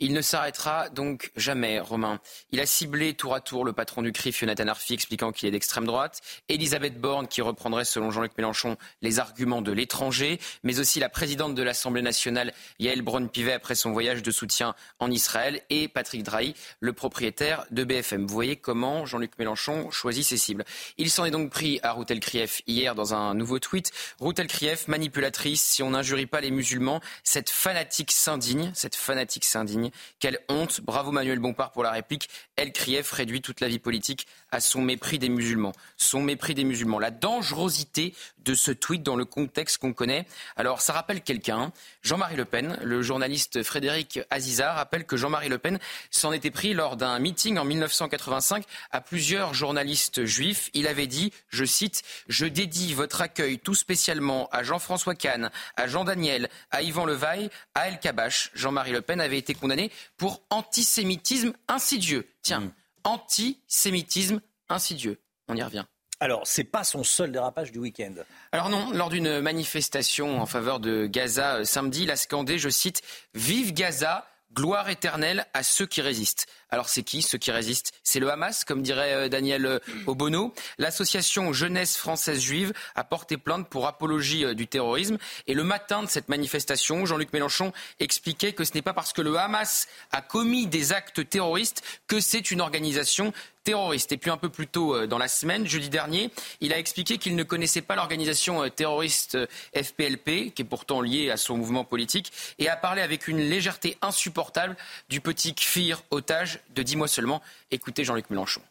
Il 0.00 0.12
ne 0.12 0.20
s'arrêtera 0.20 0.90
donc 0.90 1.32
jamais, 1.34 1.80
Romain. 1.80 2.20
Il 2.52 2.60
a 2.60 2.66
ciblé 2.66 3.14
tour 3.14 3.34
à 3.34 3.40
tour 3.40 3.64
le 3.64 3.72
patron 3.72 4.00
du 4.00 4.12
CRIF, 4.12 4.38
Jonathan 4.38 4.68
Arfi, 4.68 4.94
expliquant 4.94 5.32
qu'il 5.32 5.48
est 5.48 5.50
d'extrême 5.50 5.86
droite, 5.86 6.20
Elisabeth 6.48 7.00
Borne, 7.00 7.26
qui 7.26 7.42
reprendrait, 7.42 7.84
selon 7.84 8.12
Jean-Luc 8.12 8.30
Mélenchon, 8.38 8.76
les 9.02 9.18
arguments 9.18 9.60
de 9.60 9.72
l'étranger, 9.72 10.38
mais 10.62 10.78
aussi 10.78 11.00
la 11.00 11.08
présidente 11.08 11.56
de 11.56 11.62
l'Assemblée 11.64 12.02
nationale, 12.02 12.52
Yael 12.78 13.02
Braun-Pivet, 13.02 13.52
après 13.52 13.74
son 13.74 13.90
voyage 13.90 14.22
de 14.22 14.30
soutien 14.30 14.76
en 15.00 15.10
Israël, 15.10 15.62
et 15.68 15.88
Patrick 15.88 16.22
Drahi, 16.22 16.54
le 16.78 16.92
propriétaire 16.92 17.64
de 17.72 17.82
BFM. 17.82 18.24
Vous 18.24 18.34
voyez 18.34 18.54
comment 18.54 19.04
Jean-Luc 19.04 19.32
Mélenchon 19.36 19.90
choisit 19.90 20.24
ses 20.24 20.36
cibles. 20.36 20.64
Il 20.98 21.10
s'en 21.10 21.24
est 21.24 21.32
donc 21.32 21.50
pris 21.50 21.80
à 21.82 21.90
Routel 21.90 22.20
Krief 22.20 22.62
hier 22.68 22.94
dans 22.94 23.14
un 23.14 23.34
nouveau 23.34 23.58
tweet. 23.58 23.90
Routel 24.20 24.46
Krief, 24.46 24.86
manipulatrice, 24.86 25.60
si 25.60 25.82
on 25.82 25.90
n'injurie 25.90 26.26
pas 26.26 26.40
les 26.40 26.52
musulmans, 26.52 27.00
cette 27.24 27.50
fanatique 27.50 28.12
s'indigne, 28.12 28.70
cette 28.74 28.94
fanatique 28.94 29.44
s'indigne 29.44 29.87
quelle 30.18 30.38
honte. 30.48 30.80
Bravo 30.80 31.12
Manuel 31.12 31.38
Bompard 31.38 31.72
pour 31.72 31.82
la 31.82 31.90
réplique. 31.90 32.28
El 32.56 32.72
Krief 32.72 33.10
réduit 33.12 33.40
toute 33.40 33.60
la 33.60 33.68
vie 33.68 33.78
politique 33.78 34.26
à 34.50 34.60
son 34.60 34.82
mépris 34.82 35.18
des 35.18 35.28
musulmans. 35.28 35.72
Son 35.96 36.22
mépris 36.22 36.54
des 36.54 36.64
musulmans. 36.64 36.98
La 36.98 37.10
dangerosité 37.10 38.14
de 38.48 38.54
ce 38.54 38.70
tweet 38.70 39.02
dans 39.02 39.16
le 39.16 39.24
contexte 39.26 39.78
qu'on 39.78 39.92
connaît. 39.92 40.26
Alors, 40.56 40.80
ça 40.80 40.94
rappelle 40.94 41.20
quelqu'un. 41.20 41.72
Jean-Marie 42.02 42.36
Le 42.36 42.46
Pen, 42.46 42.78
le 42.82 43.02
journaliste 43.02 43.62
Frédéric 43.62 44.20
Aziza, 44.30 44.72
rappelle 44.72 45.04
que 45.04 45.16
Jean-Marie 45.16 45.50
Le 45.50 45.58
Pen 45.58 45.78
s'en 46.10 46.32
était 46.32 46.50
pris 46.50 46.72
lors 46.72 46.96
d'un 46.96 47.18
meeting 47.18 47.58
en 47.58 47.64
1985 47.64 48.64
à 48.90 49.00
plusieurs 49.02 49.52
journalistes 49.52 50.24
juifs. 50.24 50.70
Il 50.72 50.86
avait 50.86 51.06
dit, 51.06 51.32
je 51.50 51.64
cite, 51.64 52.02
Je 52.28 52.46
dédie 52.46 52.94
votre 52.94 53.20
accueil 53.20 53.58
tout 53.58 53.74
spécialement 53.74 54.48
à 54.50 54.62
Jean-François 54.62 55.14
Kahn, 55.14 55.50
à 55.76 55.86
Jean 55.86 56.04
Daniel, 56.04 56.48
à 56.70 56.82
Yvan 56.82 57.04
Levaille, 57.04 57.50
à 57.74 57.88
El 57.88 57.98
Kabash. 57.98 58.50
Jean-Marie 58.54 58.92
Le 58.92 59.02
Pen 59.02 59.20
avait 59.20 59.38
été 59.38 59.52
condamné 59.52 59.90
pour 60.16 60.42
antisémitisme 60.50 61.52
insidieux. 61.68 62.26
Tiens, 62.42 62.60
mm. 62.60 62.72
Antisémitisme 63.04 64.40
insidieux. 64.68 65.20
On 65.48 65.56
y 65.56 65.62
revient. 65.62 65.84
Alors, 66.20 66.46
c'est 66.46 66.64
pas 66.64 66.82
son 66.82 67.04
seul 67.04 67.30
dérapage 67.30 67.70
du 67.70 67.78
week-end. 67.78 68.14
Alors 68.50 68.70
non, 68.70 68.90
lors 68.90 69.08
d'une 69.08 69.40
manifestation 69.40 70.40
en 70.40 70.46
faveur 70.46 70.80
de 70.80 71.06
Gaza 71.06 71.56
euh, 71.56 71.64
samedi, 71.64 72.02
il 72.02 72.10
a 72.10 72.16
scandé, 72.16 72.58
je 72.58 72.68
cite, 72.68 73.02
Vive 73.34 73.72
Gaza, 73.72 74.26
gloire 74.52 74.88
éternelle 74.88 75.46
à 75.54 75.62
ceux 75.62 75.86
qui 75.86 76.00
résistent. 76.00 76.46
Alors 76.70 76.88
c'est 76.88 77.02
qui 77.02 77.22
ceux 77.22 77.38
qui 77.38 77.50
résistent? 77.50 77.92
C'est 78.02 78.20
le 78.20 78.30
Hamas, 78.30 78.64
comme 78.64 78.82
dirait 78.82 79.14
euh, 79.14 79.28
Daniel 79.28 79.64
euh, 79.64 79.78
Obono. 80.06 80.52
L'association 80.78 81.52
Jeunesse 81.52 81.96
française 81.96 82.40
juive 82.40 82.72
a 82.94 83.04
porté 83.04 83.36
plainte 83.38 83.68
pour 83.68 83.86
apologie 83.86 84.44
euh, 84.44 84.54
du 84.54 84.66
terrorisme. 84.66 85.18
Et 85.46 85.54
le 85.54 85.64
matin 85.64 86.02
de 86.02 86.08
cette 86.08 86.28
manifestation, 86.28 87.06
Jean-Luc 87.06 87.32
Mélenchon 87.32 87.72
expliquait 88.00 88.52
que 88.52 88.64
ce 88.64 88.74
n'est 88.74 88.82
pas 88.82 88.92
parce 88.92 89.12
que 89.12 89.22
le 89.22 89.36
Hamas 89.36 89.88
a 90.12 90.20
commis 90.20 90.66
des 90.66 90.92
actes 90.92 91.28
terroristes 91.28 91.82
que 92.06 92.20
c'est 92.20 92.50
une 92.50 92.60
organisation 92.60 93.32
terroriste. 93.64 94.12
Et 94.12 94.16
puis 94.16 94.30
un 94.30 94.36
peu 94.36 94.48
plus 94.48 94.66
tôt 94.66 95.06
dans 95.06 95.18
la 95.18 95.28
semaine, 95.28 95.66
jeudi 95.66 95.90
dernier, 95.90 96.30
il 96.60 96.72
a 96.72 96.78
expliqué 96.78 97.18
qu'il 97.18 97.36
ne 97.36 97.42
connaissait 97.42 97.82
pas 97.82 97.96
l'organisation 97.96 98.66
terroriste 98.70 99.36
FPLP, 99.74 100.54
qui 100.54 100.62
est 100.62 100.68
pourtant 100.68 101.02
liée 101.02 101.30
à 101.30 101.36
son 101.36 101.58
mouvement 101.58 101.84
politique, 101.84 102.32
et 102.58 102.70
a 102.70 102.76
parlé 102.76 103.02
avec 103.02 103.28
une 103.28 103.40
légèreté 103.40 103.98
insupportable 104.00 104.74
du 105.10 105.20
petit 105.20 105.54
Kfir 105.54 106.02
otage 106.10 106.57
de 106.70 106.82
10 106.82 106.96
mois 106.96 107.08
seulement. 107.08 107.42
Écoutez 107.70 108.04
Jean-Luc 108.04 108.30
Mélenchon. 108.30 108.62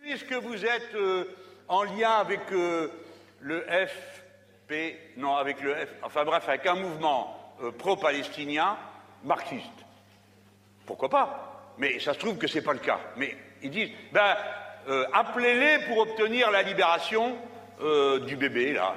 Puisque 0.00 0.32
vous 0.32 0.64
êtes 0.64 0.94
euh, 0.94 1.24
en 1.68 1.82
lien 1.84 2.10
avec 2.10 2.40
euh, 2.52 2.88
le 3.40 3.62
FP, 3.62 4.74
non, 5.16 5.36
avec 5.36 5.60
le 5.62 5.74
F, 5.74 5.88
enfin 6.02 6.24
bref, 6.24 6.48
avec 6.48 6.66
un 6.66 6.74
mouvement 6.74 7.54
euh, 7.62 7.70
pro-palestinien 7.70 8.76
marxiste, 9.24 9.64
pourquoi 10.86 11.08
pas? 11.08 11.74
Mais 11.78 11.98
ça 12.00 12.12
se 12.12 12.18
trouve 12.18 12.36
que 12.36 12.46
ce 12.46 12.58
n'est 12.58 12.64
pas 12.64 12.74
le 12.74 12.80
cas. 12.80 13.00
Mais 13.16 13.36
ils 13.62 13.70
disent, 13.70 13.90
ben, 14.12 14.36
appelez-les 15.12 15.86
pour 15.86 15.98
obtenir 15.98 16.50
la 16.50 16.62
libération 16.62 17.36
du 18.26 18.36
bébé, 18.36 18.74
là. 18.74 18.94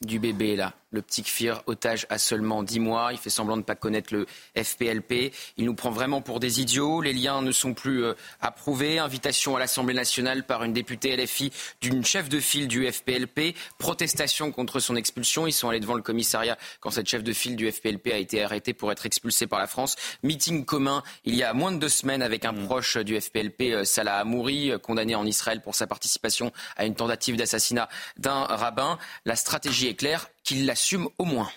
Du 0.00 0.18
bébé, 0.18 0.56
là 0.56 0.72
le 0.90 1.02
petit 1.02 1.22
Kfir, 1.22 1.62
otage 1.66 2.06
à 2.10 2.18
seulement 2.18 2.62
10 2.62 2.80
mois. 2.80 3.12
Il 3.12 3.18
fait 3.18 3.30
semblant 3.30 3.56
de 3.56 3.62
ne 3.62 3.64
pas 3.64 3.74
connaître 3.74 4.14
le 4.14 4.26
FPLP. 4.56 5.32
Il 5.56 5.64
nous 5.64 5.74
prend 5.74 5.90
vraiment 5.90 6.22
pour 6.22 6.40
des 6.40 6.60
idiots. 6.60 7.00
Les 7.00 7.12
liens 7.12 7.42
ne 7.42 7.52
sont 7.52 7.74
plus 7.74 8.04
euh, 8.04 8.14
approuvés. 8.40 8.98
Invitation 8.98 9.56
à 9.56 9.58
l'Assemblée 9.58 9.94
nationale 9.94 10.44
par 10.44 10.64
une 10.64 10.72
députée 10.72 11.16
LFI 11.16 11.52
d'une 11.80 12.04
chef 12.04 12.28
de 12.28 12.40
file 12.40 12.68
du 12.68 12.90
FPLP. 12.90 13.54
Protestation 13.78 14.50
contre 14.50 14.80
son 14.80 14.96
expulsion. 14.96 15.46
Ils 15.46 15.52
sont 15.52 15.68
allés 15.68 15.80
devant 15.80 15.94
le 15.94 16.02
commissariat 16.02 16.56
quand 16.80 16.90
cette 16.90 17.08
chef 17.08 17.22
de 17.22 17.32
file 17.32 17.56
du 17.56 17.70
FPLP 17.70 18.12
a 18.12 18.18
été 18.18 18.42
arrêtée 18.42 18.72
pour 18.72 18.90
être 18.92 19.06
expulsée 19.06 19.46
par 19.46 19.58
la 19.58 19.66
France. 19.66 19.96
Meeting 20.22 20.64
commun 20.64 21.02
il 21.24 21.34
y 21.34 21.42
a 21.42 21.52
moins 21.52 21.72
de 21.72 21.78
deux 21.78 21.88
semaines 21.88 22.22
avec 22.22 22.44
un 22.44 22.52
mmh. 22.52 22.64
proche 22.66 22.96
du 22.96 23.20
FPLP, 23.20 23.72
euh, 23.72 23.84
Salah 23.84 24.18
Amouri, 24.18 24.70
euh, 24.70 24.78
condamné 24.78 25.14
en 25.14 25.26
Israël 25.26 25.60
pour 25.60 25.74
sa 25.74 25.86
participation 25.86 26.52
à 26.76 26.86
une 26.86 26.94
tentative 26.94 27.36
d'assassinat 27.36 27.88
d'un 28.16 28.44
rabbin. 28.44 28.98
La 29.24 29.36
stratégie 29.36 29.88
est 29.88 29.94
claire 29.94 30.28
qu'il 30.48 30.64
l'assume 30.66 31.08
au 31.18 31.24
moins. 31.24 31.50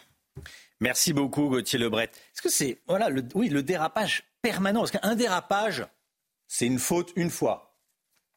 Merci 0.81 1.13
beaucoup, 1.13 1.49
Gauthier 1.49 1.79
Lebret. 1.79 2.05
Est-ce 2.05 2.41
que 2.41 2.49
c'est 2.49 2.79
voilà, 2.87 3.09
le, 3.09 3.23
oui, 3.35 3.49
le 3.49 3.63
dérapage 3.63 4.23
permanent? 4.41 4.81
Parce 4.81 4.91
qu'un 4.91 5.15
dérapage, 5.15 5.85
c'est 6.47 6.65
une 6.65 6.79
faute 6.79 7.13
une 7.15 7.29
fois. 7.29 7.77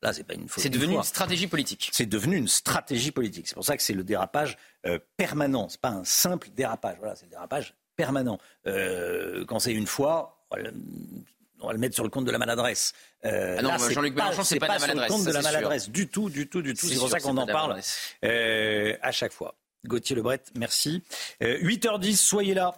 Là, 0.03 0.13
c'est 0.13 0.25
pas 0.25 0.35
une 0.35 0.49
faute. 0.49 0.63
C'est 0.63 0.69
devenu 0.69 0.95
une 0.95 1.03
stratégie 1.03 1.47
politique. 1.47 1.89
C'est 1.93 2.07
devenu 2.07 2.37
une 2.37 2.49
stratégie 2.49 3.11
politique. 3.11 3.49
C'est 3.49 3.55
pour 3.55 3.65
ça 3.65 3.77
que 3.77 3.83
c'est 3.83 3.95
le 3.95 4.05
dérapage 4.05 4.57
euh, 4.87 4.99
permanent. 5.17 5.69
C'est 5.69 5.81
pas 5.81 5.89
un 5.89 6.05
simple 6.05 6.51
dérapage. 6.55 6.99
Voilà, 6.99 7.17
c'est 7.17 7.25
le 7.25 7.31
dérapage 7.31 7.75
permanent. 7.97 8.39
Euh, 8.67 9.45
quand 9.47 9.59
c'est 9.59 9.73
une 9.73 9.87
fois, 9.87 10.47
on 10.51 10.57
va, 10.57 11.73
le, 11.73 11.79
mettre 11.79 11.95
sur 11.95 12.05
le 12.05 12.11
compte 12.11 12.27
de 12.27 12.31
la 12.31 12.39
maladresse. 12.39 12.93
Euh, 13.25 13.57
ah 13.59 13.63
non, 13.63 13.71
Jean-Luc 13.79 14.15
Mélenchon, 14.15 14.45
c'est 14.45 14.59
pas, 14.59 14.67
pas, 14.67 14.75
pas 14.75 14.81
sur 14.81 14.95
le 14.95 15.09
compte 15.09 15.25
de 15.25 15.33
la 15.33 15.43
maladresse 15.43 15.89
du 15.89 16.09
tout, 16.09 16.29
du 16.29 16.47
tout, 16.47 16.61
du 16.61 16.75
tout. 16.75 16.87
C'est 16.87 16.99
pour 16.99 17.09
ça 17.09 17.19
qu'on 17.19 17.39
en 17.39 17.47
parle 17.47 17.81
euh, 18.25 18.97
à 19.01 19.11
chaque 19.11 19.33
fois. 19.33 19.57
Gauthier 19.85 20.17
Lebret, 20.17 20.43
merci. 20.57 21.03
8h10, 21.41 22.13
euh, 22.13 22.17
soyez 22.17 22.55
là. 22.55 22.75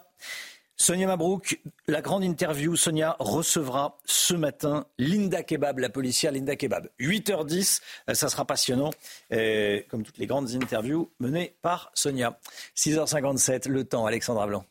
Sonia 0.78 1.07
Mabrouk, 1.07 1.59
la 1.88 2.02
grande 2.02 2.22
interview. 2.22 2.76
Sonia 2.76 3.16
recevra 3.18 3.96
ce 4.04 4.34
matin 4.34 4.84
Linda 4.98 5.42
Kebab, 5.42 5.78
la 5.78 5.88
policière 5.88 6.32
Linda 6.32 6.54
Kebab. 6.54 6.88
8h10, 7.00 7.80
euh, 8.11 8.14
ça 8.14 8.28
sera 8.28 8.44
passionnant, 8.44 8.90
euh, 9.32 9.80
comme 9.88 10.02
toutes 10.02 10.18
les 10.18 10.26
grandes 10.26 10.54
interviews 10.54 11.11
menées 11.18 11.54
par 11.62 11.90
Sonia. 11.94 12.38
6h57, 12.76 13.68
le 13.68 13.84
temps, 13.84 14.04
Alexandra 14.04 14.46
Blanc. 14.46 14.64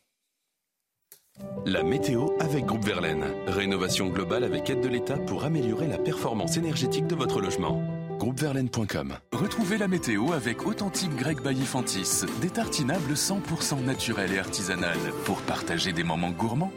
La 1.66 1.82
météo 1.82 2.28
avec 2.40 2.64
Groupe 2.64 2.84
Verlaine. 2.84 3.26
Rénovation 3.46 4.06
globale 4.06 4.44
avec 4.44 4.70
aide 4.70 4.80
de 4.80 4.88
l'État 4.88 5.18
pour 5.18 5.44
améliorer 5.44 5.86
la 5.86 5.98
performance 5.98 6.56
énergétique 6.56 7.06
de 7.08 7.14
votre 7.14 7.40
logement 7.40 7.82
groupeverlaine.com. 8.18 9.14
Retrouvez 9.32 9.78
la 9.78 9.88
météo 9.88 10.32
avec 10.32 10.66
Authentique 10.66 11.14
Grec 11.16 11.42
Baillifantis, 11.42 12.22
des 12.40 12.50
tartinables 12.50 13.12
100% 13.12 13.84
naturels 13.84 14.32
et 14.32 14.38
artisanales 14.38 14.96
pour 15.24 15.40
partager 15.42 15.92
des 15.92 16.04
moments 16.04 16.30
gourmands. 16.30 16.72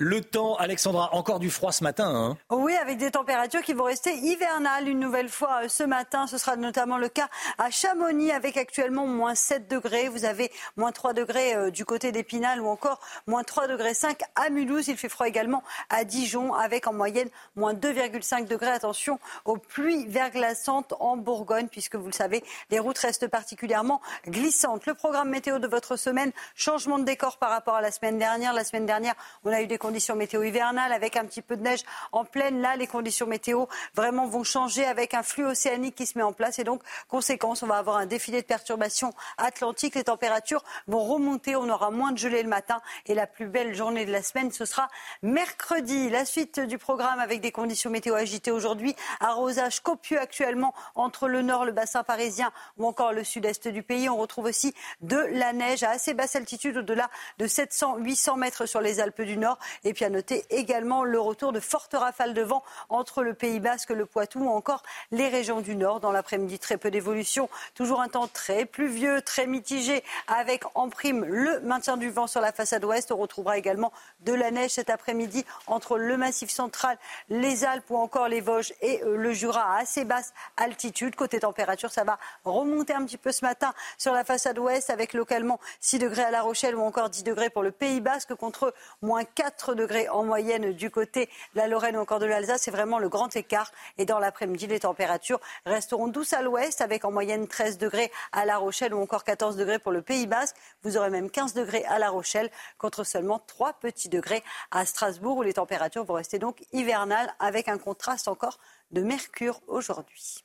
Le 0.00 0.20
temps, 0.20 0.54
Alexandra, 0.54 1.12
encore 1.12 1.40
du 1.40 1.50
froid 1.50 1.72
ce 1.72 1.82
matin. 1.82 2.06
Hein 2.14 2.36
oui, 2.50 2.72
avec 2.76 2.98
des 2.98 3.10
températures 3.10 3.62
qui 3.62 3.72
vont 3.72 3.82
rester 3.82 4.14
hivernales 4.14 4.86
une 4.86 5.00
nouvelle 5.00 5.28
fois 5.28 5.64
euh, 5.64 5.68
ce 5.68 5.82
matin. 5.82 6.28
Ce 6.28 6.38
sera 6.38 6.54
notamment 6.54 6.98
le 6.98 7.08
cas 7.08 7.28
à 7.58 7.68
Chamonix 7.70 8.30
avec 8.30 8.56
actuellement 8.56 9.08
moins 9.08 9.34
7 9.34 9.66
degrés. 9.66 10.08
Vous 10.08 10.24
avez 10.24 10.52
moins 10.76 10.92
3 10.92 11.14
degrés 11.14 11.56
euh, 11.56 11.70
du 11.72 11.84
côté 11.84 12.12
d'Épinal 12.12 12.60
ou 12.60 12.68
encore 12.68 13.00
moins 13.26 13.42
3 13.42 13.66
degrés 13.66 13.92
5 13.92 14.20
à 14.36 14.50
Mulhouse. 14.50 14.86
Il 14.86 14.96
fait 14.96 15.08
froid 15.08 15.26
également 15.26 15.64
à 15.90 16.04
Dijon 16.04 16.54
avec 16.54 16.86
en 16.86 16.92
moyenne 16.92 17.28
moins 17.56 17.74
2,5 17.74 18.46
degrés. 18.46 18.68
Attention 18.68 19.18
aux 19.46 19.56
pluies 19.56 20.06
verglaçantes 20.06 20.94
en 21.00 21.16
Bourgogne 21.16 21.66
puisque 21.66 21.96
vous 21.96 22.06
le 22.06 22.12
savez, 22.12 22.44
les 22.70 22.78
routes 22.78 22.98
restent 22.98 23.26
particulièrement 23.26 24.00
glissantes. 24.28 24.86
Le 24.86 24.94
programme 24.94 25.30
météo 25.30 25.58
de 25.58 25.66
votre 25.66 25.96
semaine, 25.96 26.30
changement 26.54 27.00
de 27.00 27.04
décor 27.04 27.36
par 27.38 27.50
rapport 27.50 27.74
à 27.74 27.80
la 27.80 27.90
semaine 27.90 28.20
dernière. 28.20 28.52
La 28.52 28.62
semaine 28.62 28.86
dernière, 28.86 29.16
on 29.44 29.52
a 29.52 29.60
eu 29.60 29.66
des 29.66 29.76
conditions 29.88 30.16
météo 30.16 30.42
hivernales 30.42 30.92
avec 30.92 31.16
un 31.16 31.24
petit 31.24 31.40
peu 31.40 31.56
de 31.56 31.62
neige 31.62 31.80
en 32.12 32.26
pleine. 32.26 32.60
Là, 32.60 32.76
les 32.76 32.86
conditions 32.86 33.26
météo 33.26 33.64
vraiment 33.94 34.26
vont 34.26 34.44
changer 34.44 34.84
avec 34.84 35.14
un 35.14 35.22
flux 35.22 35.46
océanique 35.46 35.94
qui 35.94 36.04
se 36.04 36.18
met 36.18 36.22
en 36.22 36.34
place. 36.34 36.58
Et 36.58 36.64
donc, 36.64 36.82
conséquence, 37.08 37.62
on 37.62 37.66
va 37.66 37.78
avoir 37.78 37.96
un 37.96 38.04
défilé 38.04 38.42
de 38.42 38.46
perturbations 38.46 39.14
atlantiques. 39.38 39.94
Les 39.94 40.04
températures 40.04 40.62
vont 40.88 41.02
remonter. 41.02 41.56
On 41.56 41.70
aura 41.70 41.90
moins 41.90 42.12
de 42.12 42.18
gelée 42.18 42.42
le 42.42 42.50
matin. 42.50 42.82
Et 43.06 43.14
la 43.14 43.26
plus 43.26 43.46
belle 43.46 43.74
journée 43.74 44.04
de 44.04 44.12
la 44.12 44.22
semaine, 44.22 44.52
ce 44.52 44.66
sera 44.66 44.90
mercredi. 45.22 46.10
La 46.10 46.26
suite 46.26 46.60
du 46.60 46.76
programme 46.76 47.18
avec 47.18 47.40
des 47.40 47.50
conditions 47.50 47.88
météo 47.88 48.14
agitées 48.14 48.50
aujourd'hui. 48.50 48.94
Arrosage 49.20 49.80
copieux 49.80 50.20
actuellement 50.20 50.74
entre 50.96 51.28
le 51.28 51.40
nord, 51.40 51.64
le 51.64 51.72
bassin 51.72 52.04
parisien 52.04 52.52
ou 52.76 52.86
encore 52.86 53.14
le 53.14 53.24
sud-est 53.24 53.68
du 53.68 53.82
pays. 53.82 54.10
On 54.10 54.18
retrouve 54.18 54.44
aussi 54.44 54.74
de 55.00 55.16
la 55.16 55.54
neige 55.54 55.82
à 55.82 55.92
assez 55.92 56.12
basse 56.12 56.36
altitude, 56.36 56.76
au-delà 56.76 57.08
de 57.38 57.46
700-800 57.46 58.38
mètres 58.38 58.66
sur 58.66 58.82
les 58.82 59.00
Alpes 59.00 59.22
du 59.22 59.38
Nord. 59.38 59.58
Et 59.84 59.94
puis 59.94 60.04
à 60.04 60.10
noter 60.10 60.44
également 60.50 61.04
le 61.04 61.20
retour 61.20 61.52
de 61.52 61.60
fortes 61.60 61.94
rafales 61.94 62.34
de 62.34 62.42
vent 62.42 62.62
entre 62.88 63.22
le 63.22 63.34
Pays 63.34 63.60
Basque, 63.60 63.90
le 63.90 64.06
Poitou 64.06 64.40
ou 64.40 64.48
encore 64.48 64.82
les 65.10 65.28
régions 65.28 65.60
du 65.60 65.76
Nord. 65.76 66.00
Dans 66.00 66.12
l'après-midi, 66.12 66.58
très 66.58 66.76
peu 66.76 66.90
d'évolution. 66.90 67.48
Toujours 67.74 68.00
un 68.00 68.08
temps 68.08 68.28
très 68.28 68.64
pluvieux, 68.64 69.22
très 69.22 69.46
mitigé, 69.46 70.02
avec 70.26 70.64
en 70.74 70.88
prime 70.88 71.24
le 71.24 71.60
maintien 71.60 71.96
du 71.96 72.10
vent 72.10 72.26
sur 72.26 72.40
la 72.40 72.52
façade 72.52 72.84
ouest. 72.84 73.12
On 73.12 73.16
retrouvera 73.16 73.58
également 73.58 73.92
de 74.20 74.32
la 74.32 74.50
neige 74.50 74.72
cet 74.72 74.90
après-midi 74.90 75.44
entre 75.66 75.98
le 75.98 76.16
Massif 76.16 76.50
central, 76.50 76.98
les 77.28 77.64
Alpes 77.64 77.90
ou 77.90 77.96
encore 77.96 78.28
les 78.28 78.40
Vosges 78.40 78.72
et 78.82 79.02
euh, 79.02 79.16
le 79.16 79.32
Jura 79.32 79.74
à 79.74 79.80
assez 79.80 80.04
basse 80.04 80.32
altitude. 80.56 81.14
Côté 81.14 81.40
température, 81.40 81.90
ça 81.90 82.04
va 82.04 82.18
remonter 82.44 82.92
un 82.92 83.04
petit 83.04 83.16
peu 83.16 83.32
ce 83.32 83.44
matin 83.44 83.72
sur 83.96 84.12
la 84.12 84.24
façade 84.24 84.58
ouest 84.58 84.90
avec 84.90 85.12
localement 85.12 85.60
6 85.80 85.98
degrés 85.98 86.24
à 86.24 86.30
La 86.30 86.42
Rochelle 86.42 86.76
ou 86.76 86.82
encore 86.82 87.10
10 87.10 87.24
degrés 87.24 87.50
pour 87.50 87.62
le 87.62 87.70
Pays 87.70 88.00
Basque 88.00 88.34
contre 88.34 88.74
moins 89.02 89.24
4 89.24 89.67
degrés 89.74 90.08
en 90.08 90.24
moyenne 90.24 90.72
du 90.72 90.90
côté 90.90 91.26
de 91.54 91.60
la 91.60 91.68
Lorraine 91.68 91.96
ou 91.96 92.00
encore 92.00 92.18
de 92.18 92.26
l'Alsace. 92.26 92.62
C'est 92.62 92.70
vraiment 92.70 92.98
le 92.98 93.08
grand 93.08 93.34
écart. 93.36 93.72
Et 93.98 94.04
dans 94.04 94.18
l'après-midi, 94.18 94.66
les 94.66 94.80
températures 94.80 95.40
resteront 95.66 96.08
douces 96.08 96.32
à 96.32 96.42
l'ouest 96.42 96.80
avec 96.80 97.04
en 97.04 97.10
moyenne 97.10 97.46
13 97.46 97.78
degrés 97.78 98.10
à 98.32 98.44
La 98.44 98.58
Rochelle 98.58 98.94
ou 98.94 99.00
encore 99.00 99.24
14 99.24 99.56
degrés 99.56 99.78
pour 99.78 99.92
le 99.92 100.02
Pays 100.02 100.26
Basque. 100.26 100.56
Vous 100.82 100.96
aurez 100.96 101.10
même 101.10 101.30
15 101.30 101.54
degrés 101.54 101.84
à 101.84 101.98
La 101.98 102.10
Rochelle 102.10 102.50
contre 102.78 103.04
seulement 103.04 103.38
3 103.38 103.74
petits 103.74 104.08
degrés 104.08 104.42
à 104.70 104.84
Strasbourg 104.86 105.38
où 105.38 105.42
les 105.42 105.54
températures 105.54 106.04
vont 106.04 106.14
rester 106.14 106.38
donc 106.38 106.64
hivernales 106.72 107.32
avec 107.38 107.68
un 107.68 107.78
contraste 107.78 108.28
encore 108.28 108.58
de 108.90 109.02
mercure 109.02 109.60
aujourd'hui. 109.66 110.44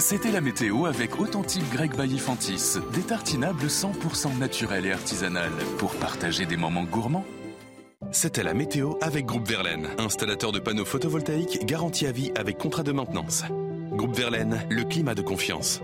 C'était 0.00 0.30
la 0.30 0.40
météo 0.40 0.86
avec 0.86 1.18
Authentique 1.18 1.68
Grec 1.72 1.96
Baillifantis, 1.96 2.76
des 2.92 3.02
tartinables 3.02 3.66
100% 3.66 4.38
naturels 4.38 4.86
et 4.86 4.92
artisanales 4.92 5.50
pour 5.78 5.92
partager 5.96 6.46
des 6.46 6.56
moments 6.56 6.84
gourmands. 6.84 7.24
C'était 8.12 8.44
la 8.44 8.54
météo 8.54 8.94
avec 9.00 9.26
Groupe 9.26 9.48
Verlaine, 9.48 9.88
installateur 9.98 10.52
de 10.52 10.60
panneaux 10.60 10.84
photovoltaïques 10.84 11.66
garantie 11.66 12.06
à 12.06 12.12
vie 12.12 12.30
avec 12.36 12.56
contrat 12.56 12.84
de 12.84 12.92
maintenance. 12.92 13.42
Groupe 13.90 14.14
Verlaine, 14.16 14.64
le 14.70 14.84
climat 14.84 15.14
de 15.14 15.22
confiance. 15.22 15.80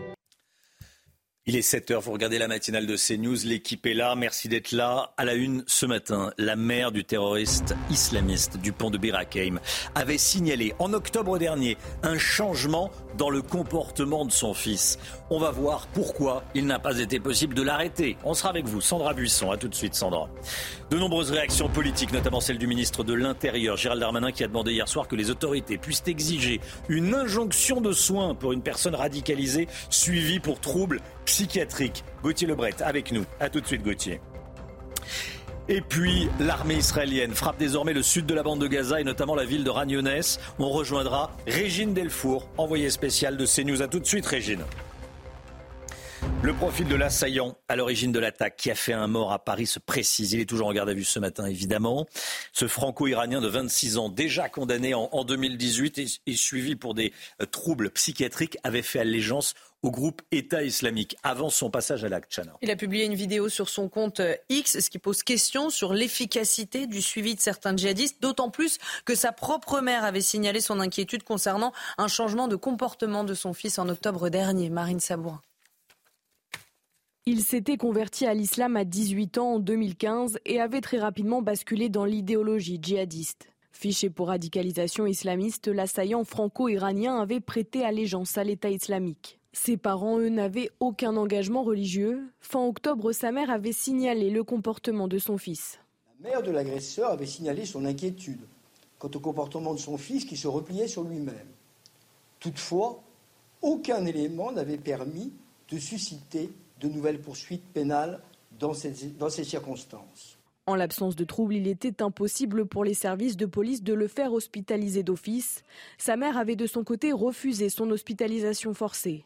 Il 1.46 1.56
est 1.56 1.60
7h, 1.60 1.98
vous 1.98 2.12
regardez 2.12 2.38
la 2.38 2.48
matinale 2.48 2.86
de 2.86 2.96
CNews, 2.96 3.36
l'équipe 3.44 3.84
est 3.84 3.92
là, 3.92 4.14
merci 4.14 4.48
d'être 4.48 4.72
là. 4.72 5.12
À 5.18 5.26
la 5.26 5.34
une 5.34 5.62
ce 5.66 5.84
matin, 5.84 6.32
la 6.38 6.56
mère 6.56 6.90
du 6.90 7.04
terroriste 7.04 7.74
islamiste 7.90 8.56
du 8.56 8.72
pont 8.72 8.88
de 8.90 8.96
Birakeim 8.96 9.60
avait 9.94 10.16
signalé 10.16 10.72
en 10.78 10.94
octobre 10.94 11.38
dernier 11.38 11.76
un 12.02 12.16
changement 12.16 12.90
dans 13.18 13.28
le 13.28 13.42
comportement 13.42 14.24
de 14.24 14.32
son 14.32 14.54
fils. 14.54 14.98
On 15.34 15.40
va 15.40 15.50
voir 15.50 15.88
pourquoi 15.88 16.44
il 16.54 16.64
n'a 16.64 16.78
pas 16.78 17.00
été 17.00 17.18
possible 17.18 17.56
de 17.56 17.62
l'arrêter. 17.62 18.16
On 18.22 18.34
sera 18.34 18.50
avec 18.50 18.66
vous, 18.66 18.80
Sandra 18.80 19.14
Buisson. 19.14 19.50
A 19.50 19.56
tout 19.56 19.66
de 19.66 19.74
suite, 19.74 19.96
Sandra. 19.96 20.28
De 20.90 20.96
nombreuses 20.96 21.32
réactions 21.32 21.68
politiques, 21.68 22.12
notamment 22.12 22.38
celle 22.38 22.56
du 22.56 22.68
ministre 22.68 23.02
de 23.02 23.14
l'Intérieur, 23.14 23.76
Gérald 23.76 24.00
Darmanin, 24.00 24.30
qui 24.30 24.44
a 24.44 24.46
demandé 24.46 24.70
hier 24.70 24.86
soir 24.86 25.08
que 25.08 25.16
les 25.16 25.30
autorités 25.30 25.76
puissent 25.76 26.04
exiger 26.06 26.60
une 26.88 27.12
injonction 27.16 27.80
de 27.80 27.90
soins 27.90 28.36
pour 28.36 28.52
une 28.52 28.62
personne 28.62 28.94
radicalisée 28.94 29.66
suivie 29.90 30.38
pour 30.38 30.60
troubles 30.60 31.00
psychiatriques. 31.24 32.04
Gauthier 32.22 32.46
Lebret, 32.46 32.80
avec 32.80 33.10
nous. 33.10 33.24
A 33.40 33.48
tout 33.48 33.60
de 33.60 33.66
suite, 33.66 33.82
Gauthier. 33.82 34.20
Et 35.68 35.80
puis, 35.80 36.28
l'armée 36.38 36.76
israélienne 36.76 37.34
frappe 37.34 37.58
désormais 37.58 37.92
le 37.92 38.04
sud 38.04 38.24
de 38.26 38.34
la 38.34 38.44
bande 38.44 38.60
de 38.60 38.68
Gaza 38.68 39.00
et 39.00 39.04
notamment 39.04 39.34
la 39.34 39.44
ville 39.44 39.64
de 39.64 39.70
Ragnones. 39.70 40.22
On 40.60 40.68
rejoindra 40.68 41.32
Régine 41.48 41.92
Delfour, 41.92 42.46
envoyée 42.56 42.90
spéciale 42.90 43.36
de 43.36 43.46
CNews. 43.46 43.82
A 43.82 43.88
tout 43.88 43.98
de 43.98 44.06
suite, 44.06 44.26
Régine. 44.26 44.62
Le 46.44 46.52
profil 46.52 46.86
de 46.86 46.94
l'assaillant 46.94 47.56
à 47.68 47.76
l'origine 47.76 48.12
de 48.12 48.18
l'attaque 48.18 48.56
qui 48.58 48.70
a 48.70 48.74
fait 48.74 48.92
un 48.92 49.06
mort 49.06 49.32
à 49.32 49.42
Paris 49.42 49.64
se 49.64 49.78
précise. 49.78 50.34
Il 50.34 50.40
est 50.40 50.44
toujours 50.44 50.66
en 50.66 50.74
garde 50.74 50.90
à 50.90 50.92
vue 50.92 51.02
ce 51.02 51.18
matin, 51.18 51.46
évidemment. 51.46 52.04
Ce 52.52 52.68
franco-iranien 52.68 53.40
de 53.40 53.48
26 53.48 53.96
ans, 53.96 54.10
déjà 54.10 54.50
condamné 54.50 54.92
en, 54.92 55.24
2018 55.24 56.20
et, 56.26 56.34
suivi 56.34 56.76
pour 56.76 56.92
des 56.92 57.14
euh, 57.40 57.46
troubles 57.46 57.88
psychiatriques, 57.92 58.58
avait 58.62 58.82
fait 58.82 58.98
allégeance 58.98 59.54
au 59.82 59.90
groupe 59.90 60.20
État 60.32 60.62
islamique 60.62 61.16
avant 61.22 61.48
son 61.48 61.70
passage 61.70 62.04
à 62.04 62.10
l'acte. 62.10 62.38
Il 62.60 62.70
a 62.70 62.76
publié 62.76 63.06
une 63.06 63.14
vidéo 63.14 63.48
sur 63.48 63.70
son 63.70 63.88
compte 63.88 64.20
euh, 64.20 64.34
X, 64.50 64.80
ce 64.80 64.90
qui 64.90 64.98
pose 64.98 65.22
question 65.22 65.70
sur 65.70 65.94
l'efficacité 65.94 66.86
du 66.86 67.00
suivi 67.00 67.34
de 67.34 67.40
certains 67.40 67.74
djihadistes, 67.74 68.20
d'autant 68.20 68.50
plus 68.50 68.76
que 69.06 69.14
sa 69.14 69.32
propre 69.32 69.80
mère 69.80 70.04
avait 70.04 70.20
signalé 70.20 70.60
son 70.60 70.78
inquiétude 70.78 71.22
concernant 71.22 71.72
un 71.96 72.08
changement 72.08 72.48
de 72.48 72.56
comportement 72.56 73.24
de 73.24 73.32
son 73.32 73.54
fils 73.54 73.78
en 73.78 73.88
octobre 73.88 74.28
dernier. 74.28 74.68
Marine 74.68 75.00
Sabourin. 75.00 75.40
Il 77.26 77.42
s'était 77.42 77.78
converti 77.78 78.26
à 78.26 78.34
l'islam 78.34 78.76
à 78.76 78.84
18 78.84 79.38
ans 79.38 79.54
en 79.54 79.58
2015 79.58 80.40
et 80.44 80.60
avait 80.60 80.82
très 80.82 80.98
rapidement 80.98 81.40
basculé 81.40 81.88
dans 81.88 82.04
l'idéologie 82.04 82.78
djihadiste. 82.82 83.46
Fiché 83.72 84.10
pour 84.10 84.28
radicalisation 84.28 85.06
islamiste, 85.06 85.68
l'assaillant 85.68 86.24
franco-iranien 86.24 87.16
avait 87.16 87.40
prêté 87.40 87.82
allégeance 87.82 88.36
à 88.36 88.44
l'État 88.44 88.68
islamique. 88.68 89.38
Ses 89.54 89.78
parents, 89.78 90.18
eux, 90.18 90.28
n'avaient 90.28 90.70
aucun 90.80 91.16
engagement 91.16 91.62
religieux. 91.62 92.28
Fin 92.40 92.62
octobre, 92.62 93.12
sa 93.12 93.32
mère 93.32 93.48
avait 93.48 93.72
signalé 93.72 94.28
le 94.28 94.44
comportement 94.44 95.08
de 95.08 95.16
son 95.16 95.38
fils. 95.38 95.78
La 96.20 96.28
mère 96.28 96.42
de 96.42 96.50
l'agresseur 96.50 97.10
avait 97.10 97.24
signalé 97.24 97.64
son 97.64 97.86
inquiétude 97.86 98.42
quant 98.98 99.10
au 99.14 99.20
comportement 99.20 99.72
de 99.72 99.80
son 99.80 99.96
fils 99.96 100.26
qui 100.26 100.36
se 100.36 100.46
repliait 100.46 100.88
sur 100.88 101.04
lui-même. 101.04 101.48
Toutefois, 102.38 103.02
aucun 103.62 104.04
élément 104.04 104.52
n'avait 104.52 104.76
permis 104.76 105.32
de 105.70 105.78
susciter 105.78 106.50
de 106.80 106.88
nouvelles 106.88 107.20
poursuites 107.20 107.64
pénales 107.72 108.20
dans 108.58 108.72
ces, 108.74 109.44
circonstances. 109.44 110.38
En 110.66 110.74
l'absence 110.74 111.16
de 111.16 111.24
troubles, 111.24 111.54
il 111.54 111.66
était 111.66 112.02
impossible 112.02 112.66
pour 112.66 112.84
les 112.84 112.94
services 112.94 113.36
de 113.36 113.46
police 113.46 113.82
de 113.82 113.92
le 113.92 114.08
faire 114.08 114.32
hospitaliser 114.32 115.02
d'office. 115.02 115.62
Sa 115.98 116.16
mère 116.16 116.38
avait 116.38 116.56
de 116.56 116.66
son 116.66 116.84
côté 116.84 117.12
refusé 117.12 117.68
son 117.68 117.90
hospitalisation 117.90 118.72
forcée. 118.72 119.24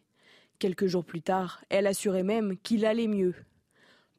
Quelques 0.59 0.87
jours 0.87 1.05
plus 1.05 1.23
tard, 1.23 1.63
elle 1.69 1.87
assurait 1.87 2.25
même 2.25 2.57
qu'il 2.59 2.85
allait 2.85 3.07
mieux. 3.07 3.35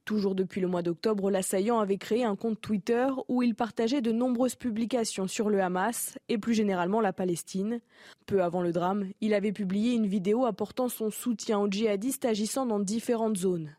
Toujours 0.06 0.34
depuis 0.34 0.60
le 0.60 0.68
mois 0.68 0.82
d'octobre, 0.82 1.30
l'assaillant 1.30 1.80
avait 1.80 1.98
créé 1.98 2.24
un 2.24 2.36
compte 2.36 2.60
Twitter 2.60 3.08
où 3.28 3.44
il 3.44 3.54
partageait 3.54 4.02
de 4.02 4.12
nombreuses 4.12 4.56
publications 4.56 5.28
sur 5.28 5.50
le 5.50 5.62
Hamas 5.62 6.18
et 6.30 6.38
plus 6.38 6.54
généralement 6.54 7.02
la 7.02 7.14
Palestine. 7.14 7.80
Peu 8.26 8.42
avant 8.42 8.62
le 8.62 8.72
drame, 8.72 9.10
il 9.22 9.34
avait 9.34 9.52
publié 9.52 9.94
une 9.94 10.08
vidéo 10.08 10.46
apportant 10.46 10.90
son 10.90 11.12
soutien 11.12 11.60
aux 11.60 11.70
djihadistes 11.70 12.26
agissant 12.26 12.66
dans 12.66 12.80
différentes 12.80 13.38
zones. 13.38 13.76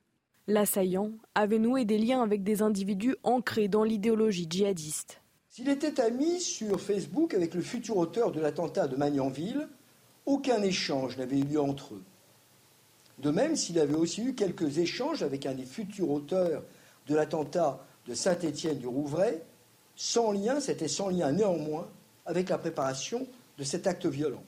L'assaillant 0.47 1.13
avait 1.35 1.59
noué 1.59 1.85
des 1.85 1.99
liens 1.99 2.23
avec 2.23 2.43
des 2.43 2.63
individus 2.63 3.17
ancrés 3.23 3.69
dans 3.69 3.85
l'idéologie 3.85 4.47
djihadiste. 4.49 5.21
S'il 5.49 5.69
était 5.69 6.01
ami 6.01 6.41
sur 6.41 6.81
Facebook 6.81 7.35
avec 7.35 7.55
le 7.55 7.61
futur 7.61 7.97
auteur 7.97 8.31
de 8.31 8.41
l'attentat 8.41 8.87
de 8.87 8.97
Magnanville, 8.97 9.69
aucun 10.27 10.63
échange 10.63 11.17
n'avait 11.19 11.39
eu 11.39 11.45
lieu 11.45 11.61
entre 11.61 11.95
eux. 11.95 12.03
De 13.21 13.31
même, 13.31 13.55
s'il 13.55 13.79
avait 13.79 13.95
aussi 13.95 14.23
eu 14.23 14.35
quelques 14.35 14.79
échanges 14.79 15.23
avec 15.23 15.45
un 15.45 15.55
des 15.55 15.67
futurs 15.67 16.11
auteurs 16.11 16.63
de 17.07 17.15
l'attentat 17.15 17.85
de 18.07 18.15
Saint-Étienne 18.15 18.79
du 18.79 18.87
Rouvray, 18.87 19.43
sans 19.95 20.33
lien, 20.33 20.59
c'était 20.61 20.89
sans 20.89 21.11
lien 21.11 21.31
néanmoins 21.31 21.89
avec 22.25 22.49
la 22.49 22.57
préparation 22.57 23.27
de 23.59 23.65
cet 23.65 23.87
acte 23.87 24.07
violent. 24.07 24.43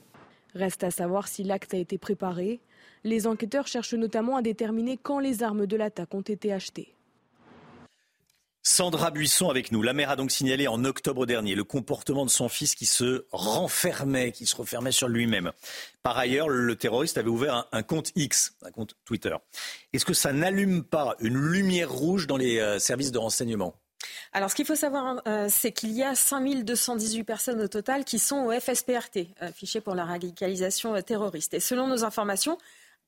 Reste 0.54 0.84
à 0.84 0.90
savoir 0.90 1.28
si 1.28 1.42
l'acte 1.42 1.74
a 1.74 1.78
été 1.78 1.98
préparé. 1.98 2.60
Les 3.04 3.26
enquêteurs 3.26 3.66
cherchent 3.66 3.94
notamment 3.94 4.36
à 4.36 4.42
déterminer 4.42 4.96
quand 4.96 5.18
les 5.18 5.42
armes 5.42 5.66
de 5.66 5.76
l'attaque 5.76 6.14
ont 6.14 6.22
été 6.22 6.52
achetées. 6.52 6.94
Sandra 8.64 9.10
Buisson 9.10 9.50
avec 9.50 9.72
nous. 9.72 9.82
La 9.82 9.92
mère 9.92 10.10
a 10.10 10.16
donc 10.16 10.30
signalé 10.30 10.68
en 10.68 10.84
octobre 10.84 11.26
dernier 11.26 11.56
le 11.56 11.64
comportement 11.64 12.24
de 12.24 12.30
son 12.30 12.48
fils 12.48 12.76
qui 12.76 12.86
se 12.86 13.26
renfermait, 13.32 14.30
qui 14.30 14.46
se 14.46 14.54
refermait 14.54 14.92
sur 14.92 15.08
lui-même. 15.08 15.50
Par 16.04 16.16
ailleurs, 16.16 16.48
le 16.48 16.76
terroriste 16.76 17.18
avait 17.18 17.28
ouvert 17.28 17.66
un, 17.72 17.82
compte 17.82 18.12
X, 18.14 18.54
un 18.64 18.70
compte 18.70 18.94
Twitter. 19.04 19.34
Est-ce 19.92 20.04
que 20.04 20.14
ça 20.14 20.32
n'allume 20.32 20.84
pas 20.84 21.16
une 21.18 21.36
lumière 21.36 21.90
rouge 21.90 22.28
dans 22.28 22.36
les 22.36 22.60
euh, 22.60 22.78
services 22.78 23.10
de 23.10 23.18
renseignement? 23.18 23.74
Alors, 24.32 24.48
ce 24.48 24.54
qu'il 24.54 24.64
faut 24.64 24.76
savoir, 24.76 25.20
euh, 25.26 25.48
c'est 25.50 25.72
qu'il 25.72 25.90
y 25.90 26.04
a 26.04 26.14
5218 26.14 27.24
personnes 27.24 27.60
au 27.60 27.68
total 27.68 28.04
qui 28.04 28.20
sont 28.20 28.44
au 28.44 28.52
FSPRT, 28.52 29.26
euh, 29.42 29.80
pour 29.84 29.96
la 29.96 30.04
radicalisation 30.04 31.00
terroriste. 31.02 31.54
Et 31.54 31.60
selon 31.60 31.88
nos 31.88 32.04
informations, 32.04 32.58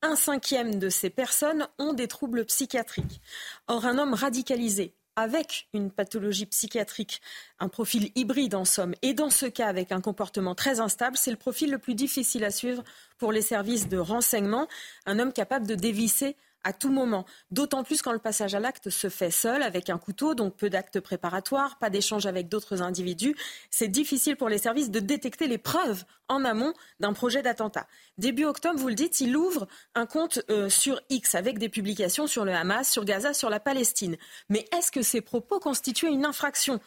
un 0.03 0.17
cinquième 0.17 0.81
de 0.81 0.89
ces 0.89 1.11
personnes 1.11 1.69
ont 1.79 1.93
des 1.93 2.09
troubles 2.09 2.45
psychiatriques. 2.45 3.21
Or, 3.69 3.87
un 3.87 3.99
homme 3.99 4.15
radicalisé 4.15 4.95
avec 5.17 5.69
une 5.73 5.91
pathologie 5.91 6.47
psychiatrique, 6.47 7.21
un 7.59 7.69
profil 7.69 8.11
hybride 8.15 8.55
en 8.55 8.65
somme, 8.65 8.95
et 9.03 9.15
dans 9.15 9.31
ce 9.31 9.47
cas 9.47 9.69
avec 9.69 9.93
un 9.93 10.01
comportement 10.01 10.55
très 10.55 10.81
instable, 10.81 11.17
c'est 11.17 11.31
le 11.31 11.37
profil 11.37 11.71
le 11.71 11.79
plus 11.79 11.95
difficile 11.95 12.45
à 12.45 12.51
suivre 12.51 12.83
pour 13.19 13.33
les 13.33 13.43
services 13.43 13.89
de 13.89 13.99
renseignement, 13.99 14.69
un 15.07 15.19
homme 15.19 15.33
capable 15.33 15.67
de 15.67 15.75
dévisser 15.75 16.37
à 16.65 16.73
tout 16.73 16.91
moment. 16.91 17.25
D'autant 17.51 17.85
plus 17.85 18.03
quand 18.03 18.13
le 18.13 18.19
passage 18.19 18.55
à 18.55 18.61
l'acte 18.61 18.91
se 18.91 19.09
fait 19.09 19.31
seul, 19.31 19.63
avec 19.63 19.91
un 19.91 19.99
couteau, 19.99 20.35
donc 20.35 20.57
peu 20.57 20.71
d'actes 20.71 21.01
préparatoires, 21.01 21.79
pas 21.79 21.91
d'échange 21.91 22.27
avec 22.27 22.49
d'autres 22.49 22.83
individus. 22.83 23.37
C'est 23.71 23.89
difficile 23.89 24.37
pour 24.37 24.49
les 24.49 24.59
services 24.59 24.91
de 24.91 25.01
détecter 25.01 25.47
les 25.47 25.59
preuves 25.59 26.05
en 26.29 26.45
amont 26.45 26.73
d'un 27.01 27.13
projet 27.13 27.43
d'attentat. 27.43 27.87
Début 28.17 28.45
octobre, 28.45 28.79
vous 28.79 28.89
le 28.89 28.95
dites, 28.95 29.21
il 29.21 29.37
ouvre 29.37 29.67
un 29.95 30.07
compte 30.07 30.41
euh, 30.51 30.69
sur 30.69 31.01
X 31.11 31.35
avec 31.35 31.59
des 31.59 31.69
publications 31.69 32.27
sur 32.27 32.45
le 32.45 32.55
Hamas, 32.55 32.91
sur 32.91 33.05
Gaza, 33.05 33.35
sur 33.35 33.51
la 33.51 33.61
Palestine. 33.61 34.17
Mais 34.49 34.67
est-ce 34.77 34.91
que 34.91 35.03
ces 35.03 35.21
propos 35.21 35.61
constituaient 35.61 36.13
une 36.13 36.25
infraction? 36.25 36.81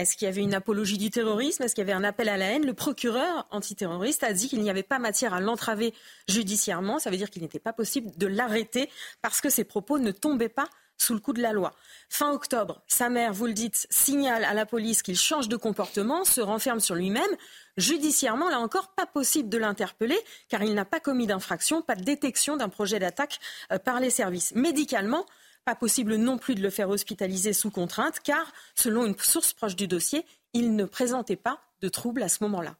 Est-ce 0.00 0.16
qu'il 0.16 0.26
y 0.26 0.28
avait 0.28 0.42
une 0.42 0.54
apologie 0.54 0.98
du 0.98 1.10
terrorisme? 1.10 1.62
Est-ce 1.62 1.74
qu'il 1.74 1.86
y 1.86 1.90
avait 1.90 1.96
un 1.96 2.04
appel 2.04 2.28
à 2.28 2.36
la 2.36 2.46
haine? 2.46 2.66
Le 2.66 2.74
procureur 2.74 3.46
antiterroriste 3.50 4.24
a 4.24 4.32
dit 4.32 4.48
qu'il 4.48 4.62
n'y 4.62 4.70
avait 4.70 4.82
pas 4.82 4.98
matière 4.98 5.34
à 5.34 5.40
l'entraver 5.40 5.94
judiciairement. 6.28 6.98
Ça 6.98 7.10
veut 7.10 7.16
dire 7.16 7.30
qu'il 7.30 7.42
n'était 7.42 7.58
pas 7.58 7.72
possible 7.72 8.10
de 8.16 8.26
l'arrêter 8.26 8.90
parce 9.22 9.40
que 9.40 9.50
ses 9.50 9.64
propos 9.64 9.98
ne 9.98 10.10
tombaient 10.10 10.48
pas 10.48 10.68
sous 10.96 11.14
le 11.14 11.20
coup 11.20 11.32
de 11.32 11.40
la 11.40 11.52
loi. 11.52 11.72
Fin 12.08 12.30
octobre, 12.30 12.82
sa 12.86 13.08
mère, 13.08 13.32
vous 13.32 13.46
le 13.46 13.54
dites, 13.54 13.86
signale 13.90 14.44
à 14.44 14.52
la 14.52 14.66
police 14.66 15.02
qu'il 15.02 15.16
change 15.16 15.48
de 15.48 15.56
comportement, 15.56 16.24
se 16.24 16.40
renferme 16.40 16.80
sur 16.80 16.94
lui-même. 16.94 17.30
Judiciairement, 17.78 18.50
là 18.50 18.60
encore, 18.60 18.88
pas 18.94 19.06
possible 19.06 19.48
de 19.48 19.56
l'interpeller 19.56 20.18
car 20.48 20.62
il 20.62 20.74
n'a 20.74 20.84
pas 20.84 21.00
commis 21.00 21.26
d'infraction, 21.26 21.80
pas 21.80 21.94
de 21.94 22.04
détection 22.04 22.56
d'un 22.56 22.68
projet 22.68 22.98
d'attaque 22.98 23.40
euh, 23.72 23.78
par 23.78 24.00
les 24.00 24.10
services. 24.10 24.54
Médicalement, 24.54 25.24
pas 25.64 25.74
possible 25.74 26.16
non 26.16 26.38
plus 26.38 26.54
de 26.54 26.62
le 26.62 26.70
faire 26.70 26.88
hospitaliser 26.88 27.52
sous 27.52 27.70
contrainte, 27.70 28.20
car, 28.20 28.52
selon 28.74 29.06
une 29.06 29.18
source 29.18 29.52
proche 29.52 29.76
du 29.76 29.86
dossier, 29.86 30.24
il 30.52 30.74
ne 30.74 30.84
présentait 30.84 31.36
pas 31.36 31.60
de 31.80 31.88
troubles 31.88 32.22
à 32.22 32.28
ce 32.28 32.42
moment-là. 32.44 32.76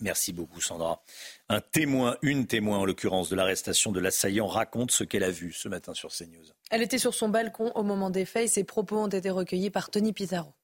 Merci 0.00 0.32
beaucoup, 0.32 0.60
Sandra. 0.60 1.02
Un 1.48 1.60
témoin, 1.60 2.16
une 2.22 2.46
témoin 2.46 2.78
en 2.78 2.84
l'occurrence 2.84 3.28
de 3.28 3.36
l'arrestation 3.36 3.92
de 3.92 4.00
l'assaillant, 4.00 4.46
raconte 4.46 4.90
ce 4.90 5.04
qu'elle 5.04 5.22
a 5.22 5.30
vu 5.30 5.52
ce 5.52 5.68
matin 5.68 5.94
sur 5.94 6.10
CNews. 6.10 6.46
Elle 6.70 6.82
était 6.82 6.98
sur 6.98 7.14
son 7.14 7.28
balcon 7.28 7.70
au 7.74 7.82
moment 7.82 8.10
des 8.10 8.24
faits 8.24 8.44
et 8.44 8.48
ses 8.48 8.64
propos 8.64 8.96
ont 8.96 9.08
été 9.08 9.30
recueillis 9.30 9.70
par 9.70 9.90
Tony 9.90 10.12
Pizarro. 10.12 10.54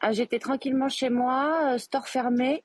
Ah, 0.00 0.12
j'étais 0.12 0.38
tranquillement 0.38 0.90
chez 0.90 1.08
moi, 1.08 1.74
euh, 1.74 1.78
store 1.78 2.08
fermé. 2.08 2.62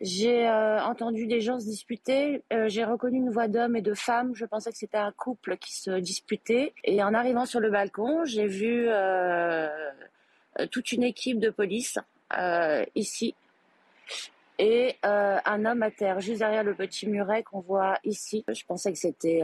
J'ai 0.00 0.48
euh, 0.48 0.82
entendu 0.82 1.26
des 1.26 1.40
gens 1.40 1.60
se 1.60 1.66
disputer. 1.66 2.42
Euh, 2.52 2.68
j'ai 2.68 2.84
reconnu 2.84 3.18
une 3.18 3.30
voix 3.30 3.48
d'homme 3.48 3.76
et 3.76 3.82
de 3.82 3.94
femme. 3.94 4.34
Je 4.34 4.44
pensais 4.44 4.70
que 4.70 4.78
c'était 4.78 4.98
un 4.98 5.12
couple 5.12 5.56
qui 5.56 5.74
se 5.74 5.92
disputait. 5.98 6.74
Et 6.84 7.02
en 7.02 7.14
arrivant 7.14 7.46
sur 7.46 7.60
le 7.60 7.70
balcon, 7.70 8.24
j'ai 8.24 8.46
vu 8.46 8.86
euh, 8.88 9.68
toute 10.70 10.92
une 10.92 11.02
équipe 11.02 11.38
de 11.38 11.50
police 11.50 11.98
ici 12.96 13.34
et 14.58 14.96
un 15.02 15.64
homme 15.64 15.82
à 15.82 15.90
terre 15.92 16.18
juste 16.20 16.40
derrière 16.40 16.64
le 16.64 16.74
petit 16.74 17.08
muret 17.08 17.44
qu'on 17.44 17.60
voit 17.60 17.98
ici. 18.02 18.44
Je 18.48 18.64
pensais 18.64 18.92
que 18.92 18.98
c'était 18.98 19.42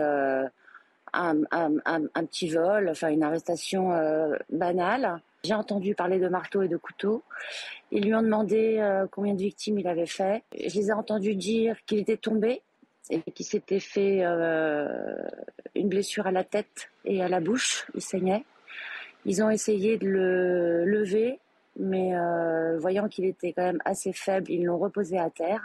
un, 1.13 2.25
petit 2.27 2.49
vol, 2.49 2.89
enfin 2.89 3.09
une 3.09 3.23
arrestation 3.23 3.93
banale. 4.51 5.21
J'ai 5.43 5.55
entendu 5.55 5.95
parler 5.95 6.19
de 6.19 6.29
marteau 6.29 6.63
et 6.63 6.69
de 6.69 6.77
couteau. 6.77 7.23
Ils 7.91 8.05
lui 8.05 8.15
ont 8.15 8.23
demandé 8.23 8.77
euh, 8.79 9.07
combien 9.11 9.35
de 9.35 9.41
victimes 9.41 9.79
il 9.79 9.89
avait 9.89 10.07
fait. 10.07 10.43
Je 10.57 10.75
les 10.75 10.89
ai 10.89 10.93
entendus 10.93 11.35
dire 11.35 11.77
qu'il 11.87 11.99
était 11.99 12.19
tombé 12.19 12.63
et 13.09 13.23
qu'il 13.33 13.47
s'était 13.47 13.81
fait 13.81 14.21
euh, 14.23 15.17
une 15.75 15.89
blessure 15.89 16.27
à 16.27 16.31
la 16.31 16.45
tête 16.45 16.91
et 17.05 17.23
à 17.23 17.29
la 17.29 17.41
bouche. 17.41 17.87
Il 17.95 18.03
saignait. 18.03 18.45
Ils 19.25 19.43
ont 19.43 19.51
essayé 19.51 19.97
de 19.97 20.09
le 20.09 20.85
lever, 20.85 21.39
mais 21.79 22.15
euh, 22.15 22.79
voyant 22.79 23.09
qu'il 23.09 23.25
était 23.25 23.53
quand 23.53 23.65
même 23.65 23.83
assez 23.85 24.13
faible, 24.13 24.51
ils 24.51 24.65
l'ont 24.65 24.79
reposé 24.79 25.19
à 25.19 25.31
terre. 25.31 25.63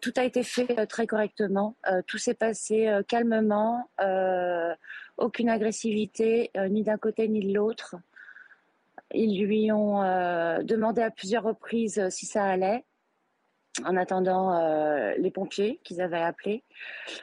Tout 0.00 0.12
a 0.16 0.24
été 0.24 0.42
fait 0.42 0.86
très 0.86 1.06
correctement. 1.06 1.76
tout 2.06 2.18
s'est 2.18 2.34
passé 2.34 2.88
calmement, 3.08 3.90
aucune 5.16 5.48
agressivité, 5.48 6.50
ni 6.68 6.82
d'un 6.82 6.98
côté 6.98 7.28
ni 7.28 7.40
de 7.40 7.54
l'autre. 7.54 7.96
Ils 9.12 9.44
lui 9.44 9.72
ont 9.72 10.02
euh, 10.02 10.62
demandé 10.62 11.02
à 11.02 11.10
plusieurs 11.10 11.42
reprises 11.42 11.98
euh, 11.98 12.10
si 12.10 12.26
ça 12.26 12.44
allait, 12.44 12.84
en 13.84 13.96
attendant 13.96 14.54
euh, 14.54 15.14
les 15.18 15.30
pompiers 15.30 15.80
qu'ils 15.82 16.00
avaient 16.00 16.20
appelés. 16.20 16.62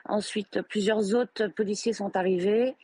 Ensuite, 0.05 0.61
plusieurs 0.63 1.15
autres 1.15 1.47
policiers 1.47 1.93
sont 1.93 2.15
arrivés. 2.15 2.75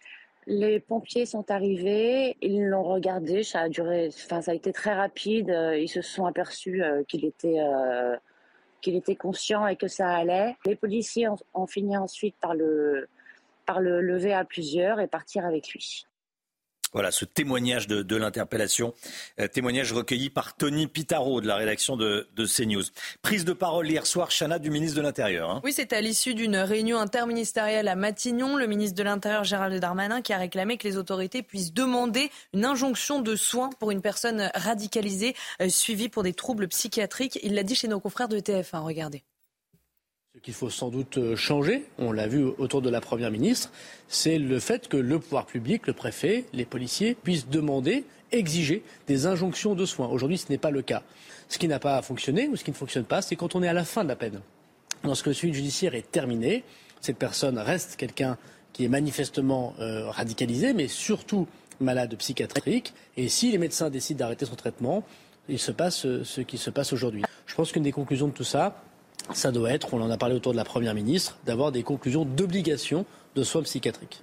Les 0.46 0.80
pompiers 0.80 1.26
sont 1.26 1.50
arrivés, 1.52 2.38
ils 2.42 2.66
l'ont 2.66 2.84
regardé, 2.84 3.44
ça 3.44 3.62
a 3.62 3.70
duré, 3.70 4.10
enfin 4.10 4.42
ça 4.42 4.52
a 4.52 4.54
été 4.54 4.74
très 4.74 4.94
rapide. 4.94 5.56
Ils 5.78 5.88
se 5.88 6.02
sont 6.02 6.26
aperçus 6.26 6.84
qu'il 7.08 7.24
était 7.24 7.62
qu'il 8.84 8.96
était 8.96 9.16
conscient 9.16 9.66
et 9.66 9.76
que 9.76 9.88
ça 9.88 10.10
allait. 10.10 10.56
Les 10.66 10.76
policiers 10.76 11.28
ont, 11.54 11.68
fini 11.68 11.98
ensuite 11.98 12.36
par 12.40 12.54
le, 12.54 13.08
par 13.66 13.80
le 13.80 14.02
lever 14.02 14.34
à 14.34 14.46
plusieurs 14.46 15.00
et 15.00 15.08
partir 15.08 15.46
avec 15.46 15.70
lui. 15.70 16.06
Voilà 16.94 17.12
ce 17.12 17.26
témoignage 17.26 17.88
de, 17.88 18.16
l'interpellation, 18.16 18.94
euh, 19.40 19.48
témoignage 19.48 19.92
recueilli 19.94 20.30
par 20.30 20.56
Tony 20.56 20.88
Pitaro 20.88 21.42
de 21.42 21.48
la 21.48 21.56
rédaction 21.56 21.98
de, 21.98 22.28
CNews. 22.38 22.84
Prise 23.22 23.46
de 23.46 23.54
parole 23.54 23.90
hier 23.90 24.06
soir, 24.06 24.30
Chana, 24.30 24.60
du 24.60 24.70
ministre 24.70 24.98
de 24.98 25.02
l'Intérieur. 25.02 25.50
Hein. 25.50 25.62
Oui, 25.64 25.74
c'est 25.74 25.94
à 25.94 26.02
l'issue 26.02 26.36
d'une 26.36 26.58
réunion 26.58 27.00
interministérielle 27.00 27.88
à 27.88 27.96
Matignon. 27.96 28.56
Le 28.56 28.68
ministre 28.68 28.96
de 28.96 29.04
l'Intérieur, 29.04 29.44
Gérald 29.44 29.80
Darmanin, 29.80 30.22
qui 30.22 30.34
a 30.34 30.38
réclamé 30.38 30.78
que 30.78 30.88
les 30.88 30.98
autorités 30.98 31.42
puissent 31.42 31.74
demander 31.74 32.30
une 32.54 32.66
injonction 32.66 33.22
de 33.22 33.36
soins 33.36 33.72
pour 33.80 33.92
une 33.92 34.02
personne 34.02 34.52
radicalisée 34.54 35.36
euh, 35.62 35.70
suivie 35.70 36.10
pour 36.10 36.24
des 36.24 36.34
troubles 36.34 36.68
psychiatriques. 36.68 37.40
Il 37.44 37.56
l'a 37.56 37.64
dit 37.64 37.76
chez 37.76 37.88
nos 37.88 38.00
confrères 38.00 38.28
de 38.28 38.40
TF1. 38.40 38.84
Regardez. 38.84 39.24
Ce 40.36 40.40
qu'il 40.40 40.56
faut 40.56 40.72
sans 40.72 40.90
doute 40.90 41.20
euh, 41.20 41.36
changer, 41.36 41.86
on 42.00 42.12
l'a 42.12 42.28
vu 42.28 42.44
autour 42.58 42.82
de 42.82 42.90
la 42.90 43.02
Première 43.02 43.30
ministre, 43.30 43.72
c'est 44.08 44.40
le 44.40 44.60
fait 44.60 44.88
que 44.88 44.98
le 44.98 45.20
pouvoir 45.20 45.46
public, 45.46 45.86
le 45.86 45.94
préfet, 45.94 46.46
les 46.54 46.66
policiers 46.66 47.14
puissent 47.14 47.48
demander, 47.50 48.04
exiger 48.32 48.82
des 49.06 49.28
injonctions 49.28 49.76
de 49.76 49.86
soins. 49.86 50.08
Aujourd'hui, 50.08 50.40
ce 50.40 50.50
n'est 50.50 50.58
pas 50.58 50.72
le 50.72 50.82
cas. 50.82 51.04
Ce 51.50 51.60
qui 51.60 51.68
n'a 51.68 51.78
pas 51.78 52.02
fonctionné 52.02 52.48
ou 52.48 52.56
ce 52.56 52.64
qui 52.64 52.72
ne 52.72 52.76
fonctionne 52.76 53.04
pas, 53.04 53.22
c'est 53.22 53.36
quand 53.36 53.54
on 53.54 53.62
est 53.62 53.68
à 53.68 53.74
la 53.74 53.84
fin 53.84 54.04
de 54.04 54.10
la 54.10 54.16
peine. 54.16 54.42
Lorsque 55.04 55.28
le 55.28 55.34
suivi 55.34 55.54
judiciaire 55.54 55.94
est 55.94 56.12
terminé, 56.12 56.64
cette 57.00 57.18
personne 57.18 57.60
reste 57.60 57.96
quelqu'un 57.96 58.40
qui 58.72 58.86
est 58.86 58.90
manifestement 58.90 59.76
euh, 59.80 60.10
radicalisé, 60.10 60.74
mais 60.74 60.88
surtout 60.88 61.48
malade 61.80 62.16
psychiatrique. 62.18 62.96
Et 63.18 63.30
si 63.30 63.52
les 63.52 63.60
médecins 63.60 63.92
décident 63.92 64.18
d'arrêter 64.18 64.48
son 64.48 64.56
traitement, 64.56 65.04
il 65.48 65.60
se 65.60 65.72
passe 65.72 66.08
euh, 66.08 66.24
ce 66.24 66.42
qui 66.42 66.58
se 66.58 66.72
passe 66.72 66.92
aujourd'hui. 66.92 67.22
Je 67.46 67.54
pense 67.54 67.72
qu'une 67.72 67.84
des 67.84 67.92
conclusions 67.92 68.30
de 68.30 68.34
tout 68.34 68.44
ça, 68.44 68.82
ça 69.32 69.52
doit 69.52 69.72
être, 69.72 69.94
on 69.94 70.02
en 70.02 70.12
a 70.12 70.18
parlé 70.18 70.36
autour 70.36 70.52
de 70.52 70.58
la 70.58 70.66
Première 70.66 70.94
ministre, 70.94 71.38
d'avoir 71.46 71.72
des 71.72 71.84
conclusions 71.84 72.26
d'obligation 72.26 73.06
de 73.36 73.44
soins 73.44 73.64
psychiatriques. 73.64 74.22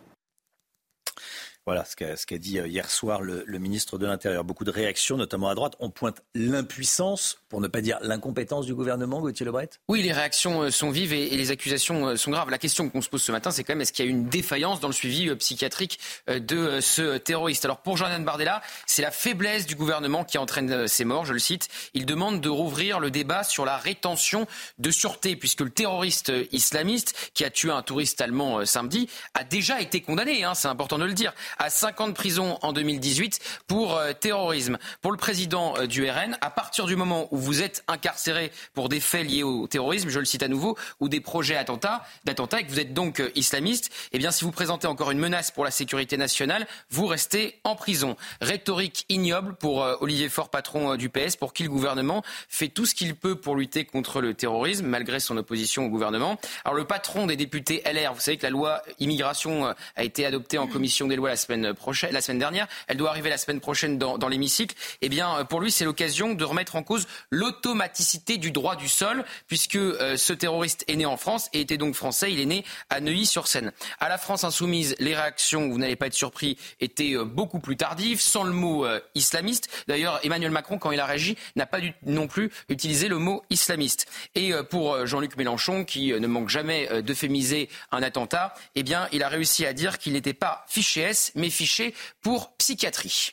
Voilà 1.70 1.84
ce 1.84 2.26
qu'a 2.26 2.38
dit 2.38 2.58
euh, 2.58 2.66
hier 2.66 2.90
soir 2.90 3.22
le, 3.22 3.44
ministre 3.60 3.96
de 3.96 4.04
l'Intérieur. 4.04 4.42
Beaucoup 4.42 4.64
de 4.64 4.72
réactions, 4.72 5.16
notamment 5.16 5.48
à 5.50 5.54
droite. 5.54 5.76
On 5.78 5.88
pointe 5.88 6.20
l'impuissance, 6.34 7.38
pour 7.48 7.60
ne 7.60 7.68
pas 7.68 7.80
dire 7.80 7.96
l'incompétence 8.02 8.66
du 8.66 8.74
gouvernement, 8.74 9.20
Gauthier 9.20 9.46
Lebret? 9.46 9.70
Oui, 9.86 10.02
les 10.02 10.12
réactions 10.12 10.62
euh, 10.62 10.70
sont 10.72 10.90
vives 10.90 11.12
et, 11.12 11.28
les 11.28 11.52
accusations 11.52 12.08
euh, 12.08 12.16
sont 12.16 12.32
graves. 12.32 12.50
La 12.50 12.58
question 12.58 12.90
qu'on 12.90 13.00
se 13.00 13.08
pose 13.08 13.22
ce 13.22 13.30
matin, 13.30 13.52
c'est 13.52 13.62
quand 13.62 13.74
même 13.74 13.82
est-ce 13.82 13.92
qu'il 13.92 14.04
y 14.04 14.08
a 14.08 14.10
une 14.10 14.28
défaillance 14.28 14.80
dans 14.80 14.88
le 14.88 14.92
suivi 14.92 15.32
psychiatrique 15.36 16.00
de 16.26 16.80
ce 16.80 17.18
terroriste? 17.18 17.64
Alors 17.64 17.82
pour 17.82 17.96
Jordan 17.96 18.24
Bardella, 18.24 18.62
c'est 18.86 19.02
la 19.02 19.12
faiblesse 19.12 19.64
du 19.64 19.76
gouvernement 19.76 20.24
qui 20.24 20.38
entraîne 20.38 20.88
ses 20.88 21.04
morts, 21.04 21.24
je 21.24 21.34
le 21.34 21.38
cite. 21.38 21.68
Il 21.94 22.04
demande 22.04 22.40
de 22.40 22.48
rouvrir 22.48 22.98
le 22.98 23.12
débat 23.12 23.44
sur 23.44 23.64
la 23.64 23.76
rétention 23.76 24.48
de 24.80 24.90
sûreté, 24.90 25.36
puisque 25.36 25.60
le 25.60 25.70
terroriste 25.70 26.32
islamiste 26.50 27.30
qui 27.32 27.44
a 27.44 27.50
tué 27.50 27.70
un 27.70 27.82
touriste 27.82 28.20
allemand 28.20 28.64
samedi 28.66 29.08
a 29.34 29.44
déjà 29.44 29.80
été 29.80 30.00
condamné, 30.00 30.42
hein, 30.42 30.54
c'est 30.54 30.66
important 30.66 30.98
de 30.98 31.04
le 31.04 31.12
dire 31.12 31.32
à 31.60 31.68
5 31.68 32.00
ans 32.00 32.08
de 32.08 32.14
prison 32.14 32.58
en 32.62 32.72
2018 32.72 33.38
pour 33.66 33.96
euh, 33.96 34.14
terrorisme. 34.14 34.78
Pour 35.02 35.12
le 35.12 35.18
président 35.18 35.74
euh, 35.76 35.86
du 35.86 36.08
RN, 36.08 36.38
à 36.40 36.48
partir 36.48 36.86
du 36.86 36.96
moment 36.96 37.28
où 37.32 37.36
vous 37.36 37.62
êtes 37.62 37.84
incarcéré 37.86 38.50
pour 38.72 38.88
des 38.88 38.98
faits 38.98 39.28
liés 39.28 39.42
au 39.42 39.66
terrorisme, 39.66 40.08
je 40.08 40.18
le 40.18 40.24
cite 40.24 40.42
à 40.42 40.48
nouveau, 40.48 40.78
ou 41.00 41.10
des 41.10 41.20
projets 41.20 41.54
d'attentat, 41.54 42.02
et 42.26 42.34
que 42.64 42.70
vous 42.70 42.80
êtes 42.80 42.94
donc 42.94 43.20
euh, 43.20 43.30
islamiste, 43.34 43.90
eh 44.12 44.18
bien 44.18 44.30
si 44.30 44.44
vous 44.44 44.52
présentez 44.52 44.86
encore 44.86 45.10
une 45.10 45.18
menace 45.18 45.50
pour 45.50 45.64
la 45.64 45.70
sécurité 45.70 46.16
nationale, 46.16 46.66
vous 46.88 47.06
restez 47.06 47.60
en 47.64 47.76
prison. 47.76 48.16
Rhétorique 48.40 49.04
ignoble 49.10 49.54
pour 49.54 49.86
Olivier 50.00 50.30
Faure, 50.30 50.48
patron 50.48 50.96
du 50.96 51.10
PS, 51.10 51.36
pour 51.36 51.52
qui 51.52 51.62
le 51.62 51.68
gouvernement 51.68 52.22
fait 52.48 52.68
tout 52.68 52.86
ce 52.86 52.94
qu'il 52.94 53.14
peut 53.14 53.36
pour 53.36 53.54
lutter 53.54 53.84
contre 53.84 54.22
le 54.22 54.32
terrorisme, 54.32 54.86
malgré 54.86 55.20
son 55.20 55.36
opposition 55.36 55.84
au 55.84 55.88
gouvernement. 55.90 56.38
Alors 56.64 56.76
le 56.76 56.84
patron 56.84 57.26
des 57.26 57.36
députés 57.36 57.82
LR, 57.84 58.14
vous 58.14 58.20
savez 58.20 58.38
que 58.38 58.44
la 58.44 58.50
loi 58.50 58.82
immigration 58.98 59.74
a 59.96 60.04
été 60.04 60.24
adoptée 60.24 60.56
en 60.56 60.66
commission 60.66 61.06
des 61.06 61.16
lois 61.16 61.28
la 61.28 61.36
semaine 61.36 61.49
prochaine, 61.74 62.12
la 62.12 62.20
semaine 62.20 62.38
dernière. 62.38 62.66
Elle 62.86 62.96
doit 62.96 63.10
arriver 63.10 63.30
la 63.30 63.38
semaine 63.38 63.60
prochaine 63.60 63.98
dans, 63.98 64.28
l'hémicycle. 64.28 64.76
Eh 65.00 65.08
bien, 65.08 65.44
pour 65.44 65.60
lui, 65.60 65.70
c'est 65.70 65.84
l'occasion 65.84 66.34
de 66.34 66.44
remettre 66.44 66.76
en 66.76 66.82
cause 66.82 67.06
l'automaticité 67.30 68.36
du 68.36 68.50
droit 68.50 68.76
du 68.76 68.88
sol, 68.88 69.24
puisque 69.46 69.76
euh, 69.76 70.16
ce 70.16 70.32
terroriste 70.32 70.84
est 70.88 70.96
né 70.96 71.06
en 71.06 71.16
France 71.16 71.48
et 71.52 71.60
était 71.60 71.76
donc 71.76 71.94
français. 71.94 72.32
Il 72.32 72.40
est 72.40 72.46
né 72.46 72.64
à 72.88 73.00
Neuilly-sur-Seine. 73.00 73.72
À 73.98 74.08
la 74.08 74.18
France 74.18 74.44
insoumise, 74.44 74.94
les 74.98 75.14
réactions, 75.14 75.68
vous 75.68 75.78
n'allez 75.78 75.96
pas 75.96 76.06
être 76.06 76.14
surpris, 76.14 76.58
étaient 76.80 77.14
euh, 77.14 77.24
beaucoup 77.24 77.60
plus 77.60 77.76
tardives, 77.76 78.20
sans 78.20 78.42
le 78.42 78.52
mot 78.52 78.84
euh, 78.84 79.00
islamiste. 79.14 79.68
D'ailleurs, 79.88 80.20
Emmanuel 80.24 80.50
Macron, 80.50 80.78
quand 80.78 80.90
il 80.90 81.00
a 81.00 81.06
réagi, 81.06 81.36
n'a 81.56 81.66
pas 81.66 81.78
non 82.04 82.26
plus 82.26 82.50
utilisé 82.68 83.08
le 83.08 83.18
mot 83.18 83.42
islamiste. 83.50 84.06
Et 84.34 84.52
pour 84.70 85.06
Jean-Luc 85.06 85.36
Mélenchon, 85.36 85.84
qui 85.84 86.12
ne 86.12 86.26
manque 86.26 86.48
jamais 86.48 87.02
d'euphémiser 87.02 87.68
un 87.90 88.02
attentat, 88.02 88.54
eh 88.74 88.82
bien, 88.82 89.08
il 89.12 89.22
a 89.22 89.28
réussi 89.28 89.66
à 89.66 89.72
dire 89.72 89.98
qu'il 89.98 90.12
n'était 90.12 90.34
pas 90.34 90.64
fiché 90.68 91.00
S, 91.00 91.29
mais 91.34 91.50
fiché 91.50 91.94
pour 92.20 92.52
psychiatrie. 92.56 93.32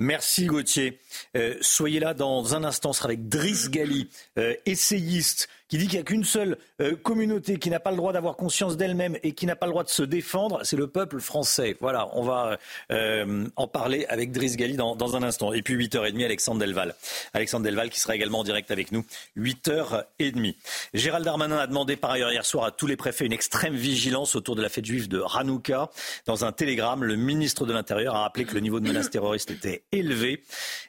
Merci 0.00 0.46
Gauthier. 0.46 1.00
Euh, 1.36 1.56
soyez 1.60 1.98
là 1.98 2.14
dans 2.14 2.54
un 2.54 2.62
instant, 2.62 2.92
sera 2.92 3.06
avec 3.06 3.28
Driss 3.28 3.68
Gali, 3.68 4.08
euh, 4.38 4.54
essayiste, 4.64 5.48
qui 5.68 5.76
dit 5.76 5.86
qu'il 5.86 5.94
n'y 5.94 6.02
a 6.02 6.04
qu'une 6.04 6.24
seule 6.24 6.56
euh, 6.80 6.94
communauté 6.94 7.58
qui 7.58 7.70
n'a 7.70 7.80
pas 7.80 7.90
le 7.90 7.96
droit 7.96 8.12
d'avoir 8.12 8.36
conscience 8.36 8.76
d'elle-même 8.76 9.16
et 9.22 9.32
qui 9.32 9.46
n'a 9.46 9.56
pas 9.56 9.66
le 9.66 9.72
droit 9.72 9.84
de 9.84 9.88
se 9.88 10.02
défendre, 10.02 10.60
c'est 10.62 10.76
le 10.76 10.86
peuple 10.86 11.20
français. 11.20 11.76
Voilà, 11.80 12.08
on 12.12 12.22
va 12.22 12.58
euh, 12.92 13.46
en 13.56 13.66
parler 13.66 14.06
avec 14.08 14.30
Driss 14.30 14.56
Gali 14.56 14.76
dans, 14.76 14.94
dans, 14.94 15.16
un 15.16 15.22
instant. 15.22 15.52
Et 15.52 15.62
puis 15.62 15.74
8h30, 15.76 16.24
Alexandre 16.24 16.60
Delval. 16.60 16.94
Alexandre 17.34 17.66
Delval 17.66 17.90
qui 17.90 17.98
sera 17.98 18.14
également 18.14 18.40
en 18.40 18.44
direct 18.44 18.70
avec 18.70 18.92
nous, 18.92 19.04
8h30. 19.36 20.54
Gérald 20.94 21.24
Darmanin 21.24 21.58
a 21.58 21.66
demandé 21.66 21.96
par 21.96 22.12
ailleurs 22.12 22.30
hier 22.30 22.44
soir 22.44 22.64
à 22.64 22.70
tous 22.70 22.86
les 22.86 22.96
préfets 22.96 23.26
une 23.26 23.32
extrême 23.32 23.74
vigilance 23.74 24.36
autour 24.36 24.54
de 24.54 24.62
la 24.62 24.68
fête 24.68 24.84
juive 24.84 25.08
de 25.08 25.22
Hanouka. 25.34 25.90
Dans 26.26 26.44
un 26.44 26.52
télégramme, 26.52 27.02
le 27.02 27.16
ministre 27.16 27.66
de 27.66 27.72
l'Intérieur 27.72 28.14
a 28.14 28.20
rappelé 28.20 28.44
que 28.44 28.54
le 28.54 28.60
niveau 28.60 28.78
de 28.78 28.86
menace 28.86 29.10
terroriste 29.10 29.50
était 29.50 29.82
élevé. 29.90 30.44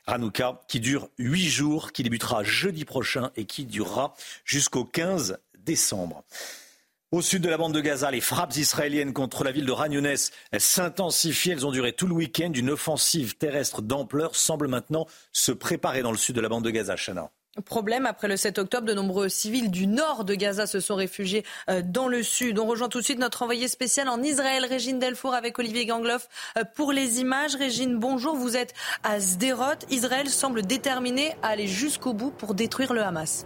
Hanouka 0.05 0.61
qui 0.67 0.79
dure 0.79 1.09
huit 1.17 1.49
jours, 1.49 1.91
qui 1.91 2.03
débutera 2.03 2.43
jeudi 2.43 2.85
prochain 2.85 3.31
et 3.35 3.45
qui 3.45 3.65
durera 3.65 4.13
jusqu'au 4.45 4.85
15 4.85 5.39
Au 7.11 7.21
sud 7.23 7.41
de 7.41 7.49
la 7.49 7.57
bande 7.57 7.73
de 7.73 7.81
Gaza, 7.81 8.11
les 8.11 8.21
frappes 8.21 8.55
israéliennes 8.55 9.13
contre 9.13 9.43
la 9.43 9.51
ville 9.51 9.65
de 9.65 9.71
Ragnounès 9.71 10.31
s'intensifient. 10.55 11.51
Elles 11.51 11.65
ont 11.65 11.71
duré 11.71 11.91
tout 11.91 12.05
le 12.05 12.13
week-end. 12.13 12.51
Une 12.53 12.69
offensive 12.69 13.35
terrestre 13.35 13.81
d'ampleur 13.81 14.35
semble 14.35 14.67
maintenant 14.67 15.07
se 15.31 15.51
préparer 15.51 16.03
dans 16.03 16.11
le 16.11 16.17
sud 16.17 16.35
de 16.35 16.41
la 16.41 16.49
bande 16.49 16.63
de 16.63 16.69
Gaza. 16.69 16.95
Chana. 16.95 17.31
Problème, 17.65 18.05
après 18.05 18.27
le 18.27 18.37
7 18.37 18.59
octobre, 18.59 18.85
de 18.85 18.93
nombreux 18.93 19.27
civils 19.27 19.71
du 19.71 19.87
nord 19.87 20.23
de 20.23 20.35
Gaza 20.35 20.67
se 20.67 20.79
sont 20.79 20.95
réfugiés 20.95 21.43
euh, 21.69 21.81
dans 21.83 22.07
le 22.07 22.21
sud. 22.21 22.59
On 22.59 22.67
rejoint 22.67 22.89
tout 22.89 22.99
de 22.99 23.03
suite 23.03 23.17
notre 23.17 23.41
envoyé 23.41 23.67
spécial 23.67 24.07
en 24.07 24.21
Israël, 24.21 24.63
Régine 24.65 24.99
Delfour, 24.99 25.33
avec 25.33 25.57
Olivier 25.57 25.87
Gangloff 25.87 26.27
euh, 26.57 26.63
pour 26.75 26.91
les 26.91 27.19
images. 27.19 27.55
Régine, 27.55 27.97
bonjour, 27.97 28.35
vous 28.35 28.55
êtes 28.55 28.75
à 29.03 29.19
Sderot. 29.19 29.79
Israël 29.89 30.29
semble 30.29 30.61
déterminé 30.61 31.35
à 31.41 31.49
aller 31.49 31.67
jusqu'au 31.67 32.13
bout 32.13 32.31
pour 32.31 32.53
détruire 32.53 32.93
le 32.93 33.01
Hamas. 33.01 33.45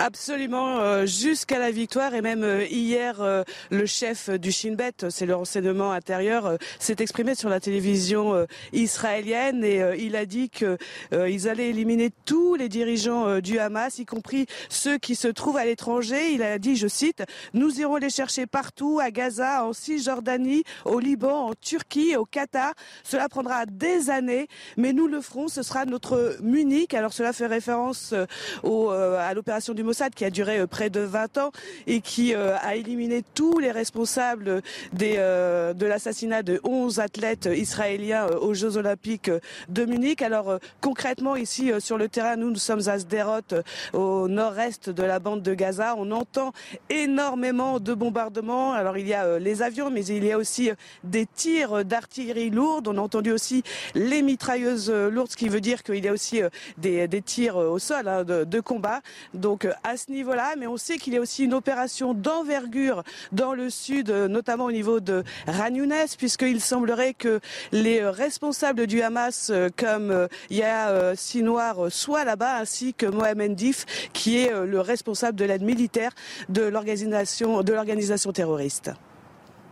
Absolument, 0.00 0.78
euh, 0.78 1.06
jusqu'à 1.06 1.58
la 1.58 1.72
victoire. 1.72 2.14
Et 2.14 2.20
même 2.22 2.44
euh, 2.44 2.64
hier, 2.66 3.20
euh, 3.20 3.42
le 3.70 3.84
chef 3.84 4.30
du 4.30 4.52
Shin 4.52 4.74
Bet, 4.74 4.92
c'est 5.10 5.26
le 5.26 5.34
renseignement 5.34 5.90
intérieur, 5.90 6.56
s'est 6.78 6.94
exprimé 7.00 7.34
sur 7.34 7.48
la 7.48 7.58
télévision 7.58 8.46
israélienne 8.72 9.64
et 9.64 9.82
il 9.98 10.14
a 10.14 10.24
dit 10.24 10.50
qu'ils 10.50 11.48
allaient 11.48 11.70
éliminer 11.70 12.10
tous 12.24 12.54
les 12.54 12.68
dirigeants 12.68 13.40
du 13.40 13.58
Hamas, 13.58 13.98
y 13.98 14.06
compris 14.06 14.46
ceux 14.68 14.98
qui 14.98 15.14
se 15.16 15.28
trouvent 15.28 15.56
à 15.56 15.64
l'étranger. 15.64 16.32
Il 16.32 16.42
a 16.42 16.58
dit, 16.58 16.76
je 16.76 16.86
cite, 16.86 17.24
nous 17.54 17.80
irons 17.80 17.96
les 17.96 18.10
chercher 18.10 18.46
partout, 18.46 19.00
à 19.02 19.10
Gaza, 19.10 19.64
en 19.64 19.72
Cisjordanie, 19.72 20.62
au 20.84 21.00
Liban, 21.00 21.48
en 21.48 21.54
Turquie, 21.54 22.16
au 22.16 22.24
Qatar. 22.24 22.74
Cela 23.02 23.28
prendra 23.28 23.66
des 23.66 24.10
années, 24.10 24.46
mais 24.76 24.92
nous 24.92 25.08
le 25.08 25.20
ferons. 25.20 25.48
Ce 25.48 25.62
sera 25.62 25.84
notre 25.84 26.36
Munich. 26.40 26.94
Alors 26.94 27.12
cela 27.12 27.32
fait 27.32 27.46
référence 27.46 28.14
au, 28.62 28.90
à 28.90 29.34
l'opération 29.34 29.74
du 29.74 29.82
Mossad 29.88 30.14
qui 30.14 30.26
a 30.26 30.30
duré 30.30 30.58
euh, 30.58 30.66
près 30.66 30.90
de 30.90 31.00
20 31.00 31.38
ans 31.38 31.50
et 31.86 32.02
qui 32.02 32.34
euh, 32.34 32.58
a 32.60 32.76
éliminé 32.76 33.24
tous 33.34 33.58
les 33.58 33.70
responsables 33.70 34.60
des, 34.92 35.14
euh, 35.16 35.72
de 35.72 35.86
l'assassinat 35.86 36.42
de 36.42 36.60
11 36.62 37.00
athlètes 37.00 37.48
israéliens 37.50 38.26
aux 38.26 38.52
Jeux 38.52 38.76
Olympiques 38.76 39.30
de 39.70 39.84
Munich. 39.86 40.20
Alors 40.20 40.58
concrètement 40.82 41.36
ici 41.36 41.72
sur 41.78 41.96
le 41.96 42.08
terrain, 42.08 42.36
nous, 42.36 42.50
nous 42.50 42.56
sommes 42.56 42.86
à 42.86 42.98
Sderot, 42.98 43.62
au 43.94 44.28
nord-est 44.28 44.90
de 44.90 45.02
la 45.02 45.20
bande 45.20 45.40
de 45.40 45.54
Gaza. 45.54 45.94
On 45.96 46.10
entend 46.10 46.52
énormément 46.90 47.80
de 47.80 47.94
bombardements. 47.94 48.74
Alors 48.74 48.98
il 48.98 49.08
y 49.08 49.14
a 49.14 49.38
les 49.38 49.62
avions, 49.62 49.90
mais 49.90 50.04
il 50.04 50.22
y 50.22 50.32
a 50.32 50.36
aussi 50.36 50.70
des 51.02 51.24
tirs 51.24 51.82
d'artillerie 51.86 52.50
lourde. 52.50 52.88
On 52.88 52.98
a 52.98 53.00
entendu 53.00 53.32
aussi 53.32 53.62
les 53.94 54.20
mitrailleuses 54.20 54.90
lourdes, 54.90 55.30
ce 55.30 55.36
qui 55.36 55.48
veut 55.48 55.62
dire 55.62 55.82
qu'il 55.82 56.04
y 56.04 56.08
a 56.08 56.12
aussi 56.12 56.42
des, 56.76 57.08
des 57.08 57.22
tirs 57.22 57.56
au 57.56 57.78
sol 57.78 58.06
hein, 58.06 58.24
de, 58.24 58.44
de 58.44 58.60
combat. 58.60 59.00
Donc 59.32 59.66
à 59.84 59.96
ce 59.96 60.10
niveau-là, 60.10 60.54
mais 60.56 60.66
on 60.66 60.76
sait 60.76 60.98
qu'il 60.98 61.14
y 61.14 61.16
a 61.16 61.20
aussi 61.20 61.44
une 61.44 61.54
opération 61.54 62.14
d'envergure 62.14 63.02
dans 63.32 63.54
le 63.54 63.70
sud, 63.70 64.10
notamment 64.10 64.64
au 64.66 64.72
niveau 64.72 65.00
de 65.00 65.24
Ranounès, 65.46 66.16
puisqu'il 66.16 66.60
semblerait 66.60 67.14
que 67.14 67.40
les 67.72 68.04
responsables 68.04 68.86
du 68.86 69.02
Hamas, 69.02 69.52
comme 69.76 70.28
Yahya 70.50 71.14
Sinoir, 71.16 71.90
soient 71.90 72.24
là-bas, 72.24 72.58
ainsi 72.58 72.94
que 72.94 73.06
Mohamed 73.06 73.54
Dif, 73.54 74.10
qui 74.12 74.38
est 74.38 74.52
le 74.52 74.80
responsable 74.80 75.38
de 75.38 75.44
l'aide 75.44 75.62
militaire 75.62 76.12
de 76.48 76.62
l'organisation 76.62 78.32
terroriste. 78.32 78.90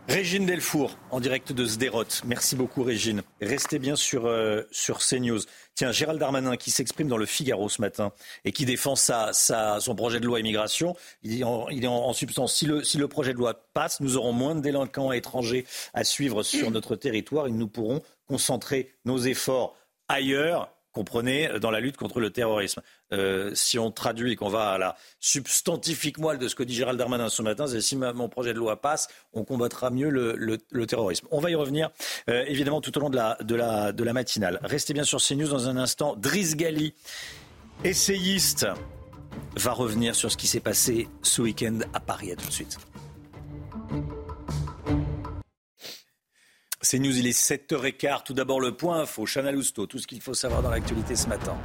Régine 0.07 0.45
Delfour, 0.45 0.97
en 1.11 1.19
direct 1.19 1.51
de 1.51 1.65
Sderot. 1.65 2.05
Merci 2.25 2.55
beaucoup, 2.55 2.81
Régine. 2.81 3.23
Restez 3.41 3.77
bien 3.77 3.97
sur, 3.97 4.25
euh, 4.25 4.61
sur 4.71 4.99
CNews. 4.99 5.41
Tiens, 5.75 5.91
Gérald 5.91 6.17
Darmanin 6.17 6.55
qui 6.55 6.71
s'exprime 6.71 7.09
dans 7.09 7.17
le 7.17 7.25
Figaro 7.25 7.67
ce 7.67 7.81
matin 7.81 8.13
et 8.45 8.53
qui 8.53 8.63
défend 8.63 8.95
sa, 8.95 9.33
son 9.33 9.95
projet 9.95 10.21
de 10.21 10.25
loi 10.25 10.39
immigration. 10.39 10.95
Il 11.23 11.37
est 11.37 11.43
en, 11.43 11.67
il 11.67 11.83
est 11.83 11.87
en, 11.87 12.13
substance, 12.13 12.55
si 12.55 12.65
le, 12.65 12.85
si 12.85 12.97
le 12.97 13.09
projet 13.09 13.33
de 13.33 13.37
loi 13.37 13.53
passe, 13.73 13.99
nous 13.99 14.15
aurons 14.15 14.31
moins 14.31 14.55
de 14.55 14.61
délinquants 14.61 15.11
étrangers 15.11 15.65
à 15.93 16.05
suivre 16.05 16.41
sur 16.41 16.71
notre 16.71 16.95
territoire 16.95 17.47
et 17.47 17.51
nous 17.51 17.67
pourrons 17.67 18.01
concentrer 18.27 18.93
nos 19.03 19.17
efforts 19.17 19.75
ailleurs 20.07 20.71
comprenez, 20.97 21.59
dans 21.61 21.69
la 21.69 21.79
lutte 21.79 21.95
contre 21.95 22.19
le 22.19 22.31
terrorisme. 22.31 22.81
Euh, 23.13 23.51
si 23.53 23.79
on 23.79 23.91
traduit 23.91 24.33
et 24.33 24.35
qu'on 24.35 24.49
va 24.49 24.71
à 24.71 24.77
la 24.77 24.95
substantifique 25.19 26.17
moelle 26.17 26.39
de 26.39 26.47
ce 26.47 26.55
que 26.55 26.63
dit 26.63 26.73
Gérald 26.73 26.99
Darmanin 26.99 27.29
ce 27.29 27.41
matin, 27.41 27.67
c'est 27.67 27.81
si 27.81 27.95
mon 27.95 28.27
projet 28.29 28.53
de 28.53 28.59
loi 28.59 28.81
passe, 28.81 29.07
on 29.33 29.43
combattra 29.43 29.89
mieux 29.89 30.09
le, 30.09 30.87
terrorisme. 30.87 31.27
On 31.31 31.39
va 31.39 31.49
y 31.49 31.55
revenir 31.55 31.89
euh, 32.29 32.43
évidemment 32.47 32.81
tout 32.81 32.95
au 32.97 33.01
long 33.01 33.09
de 33.09 33.55
la, 33.55 34.13
matinale. 34.13 34.59
Restez 34.63 34.93
bien 34.93 35.03
sur 35.03 35.21
CNews 35.21 35.47
dans 35.47 35.69
un 35.69 35.77
instant. 35.77 36.15
Driss 36.15 36.55
Gali, 36.55 36.93
essayiste, 37.83 38.67
va 39.55 39.71
revenir 39.71 40.15
sur 40.15 40.31
ce 40.31 40.37
qui 40.37 40.47
s'est 40.47 40.59
passé 40.59 41.07
ce 41.21 41.41
week-end 41.41 41.79
à 41.93 41.99
Paris. 41.99 42.31
À 42.31 42.35
tout 42.35 42.47
de 42.47 42.51
suite. 42.51 42.77
C'est 46.81 46.99
News, 46.99 47.17
il 47.17 47.27
est 47.27 47.37
7h15. 47.37 48.23
Tout 48.23 48.33
d'abord 48.33 48.59
le 48.59 48.75
point 48.75 49.01
info, 49.01 49.25
Chana 49.25 49.51
Lousteau, 49.51 49.87
tout 49.87 49.99
ce 49.99 50.07
qu'il 50.07 50.21
faut 50.21 50.33
savoir 50.33 50.61
dans 50.61 50.69
l'actualité 50.69 51.15
ce 51.15 51.27
matin. 51.27 51.57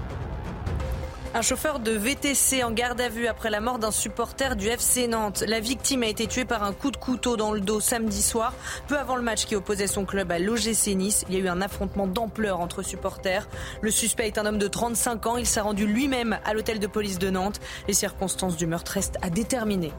Un 1.34 1.40
chauffeur 1.40 1.78
de 1.78 1.92
VTC 1.92 2.62
en 2.62 2.72
garde 2.72 3.00
à 3.00 3.08
vue 3.08 3.26
après 3.26 3.48
la 3.48 3.62
mort 3.62 3.78
d'un 3.78 3.90
supporter 3.90 4.54
du 4.54 4.66
FC 4.68 5.08
Nantes. 5.08 5.42
La 5.46 5.60
victime 5.60 6.02
a 6.02 6.06
été 6.06 6.26
tuée 6.26 6.44
par 6.44 6.62
un 6.62 6.74
coup 6.74 6.90
de 6.90 6.98
couteau 6.98 7.38
dans 7.38 7.52
le 7.52 7.62
dos 7.62 7.80
samedi 7.80 8.20
soir, 8.20 8.52
peu 8.86 8.98
avant 8.98 9.16
le 9.16 9.22
match 9.22 9.46
qui 9.46 9.56
opposait 9.56 9.86
son 9.86 10.04
club 10.04 10.30
à 10.30 10.38
l'OGC 10.38 10.94
Nice. 10.94 11.24
Il 11.30 11.34
y 11.34 11.38
a 11.38 11.40
eu 11.40 11.48
un 11.48 11.62
affrontement 11.62 12.06
d'ampleur 12.06 12.60
entre 12.60 12.82
supporters. 12.82 13.48
Le 13.80 13.90
suspect 13.90 14.26
est 14.26 14.36
un 14.36 14.44
homme 14.44 14.58
de 14.58 14.68
35 14.68 15.26
ans. 15.26 15.36
Il 15.38 15.46
s'est 15.46 15.62
rendu 15.62 15.86
lui-même 15.86 16.38
à 16.44 16.52
l'hôtel 16.52 16.78
de 16.78 16.86
police 16.86 17.18
de 17.18 17.30
Nantes. 17.30 17.60
Les 17.88 17.94
circonstances 17.94 18.58
du 18.58 18.66
meurtre 18.66 18.92
restent 18.92 19.18
à 19.22 19.30
déterminer. 19.30 19.92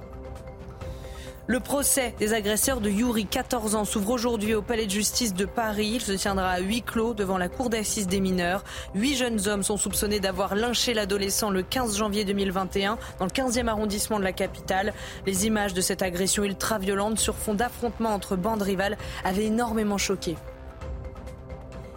Le 1.45 1.59
procès 1.59 2.15
des 2.19 2.33
agresseurs 2.33 2.79
de 2.79 2.89
Yuri, 2.89 3.25
14 3.25 3.75
ans, 3.75 3.83
s'ouvre 3.83 4.11
aujourd'hui 4.11 4.55
au 4.55 4.61
palais 4.61 4.85
de 4.85 4.91
justice 4.91 5.33
de 5.33 5.43
Paris. 5.43 5.91
Il 5.95 6.01
se 6.01 6.13
tiendra 6.13 6.49
à 6.51 6.59
huis 6.61 6.81
clos 6.81 7.13
devant 7.13 7.37
la 7.37 7.49
cour 7.49 7.69
d'assises 7.69 8.07
des 8.07 8.21
mineurs. 8.21 8.63
Huit 8.95 9.17
jeunes 9.17 9.45
hommes 9.49 9.61
sont 9.61 9.75
soupçonnés 9.75 10.21
d'avoir 10.21 10.55
lynché 10.55 10.93
l'adolescent 10.93 11.49
le 11.49 11.61
15 11.61 11.97
janvier 11.97 12.23
2021 12.23 12.97
dans 13.19 13.25
le 13.25 13.31
15e 13.31 13.67
arrondissement 13.67 14.19
de 14.19 14.23
la 14.23 14.31
capitale. 14.31 14.93
Les 15.25 15.45
images 15.45 15.73
de 15.73 15.81
cette 15.81 16.01
agression 16.01 16.45
ultra-violente 16.45 17.19
sur 17.19 17.35
fond 17.35 17.55
d'affrontement 17.55 18.13
entre 18.13 18.37
bandes 18.37 18.61
rivales 18.61 18.97
avaient 19.25 19.45
énormément 19.45 19.97
choqué. 19.97 20.37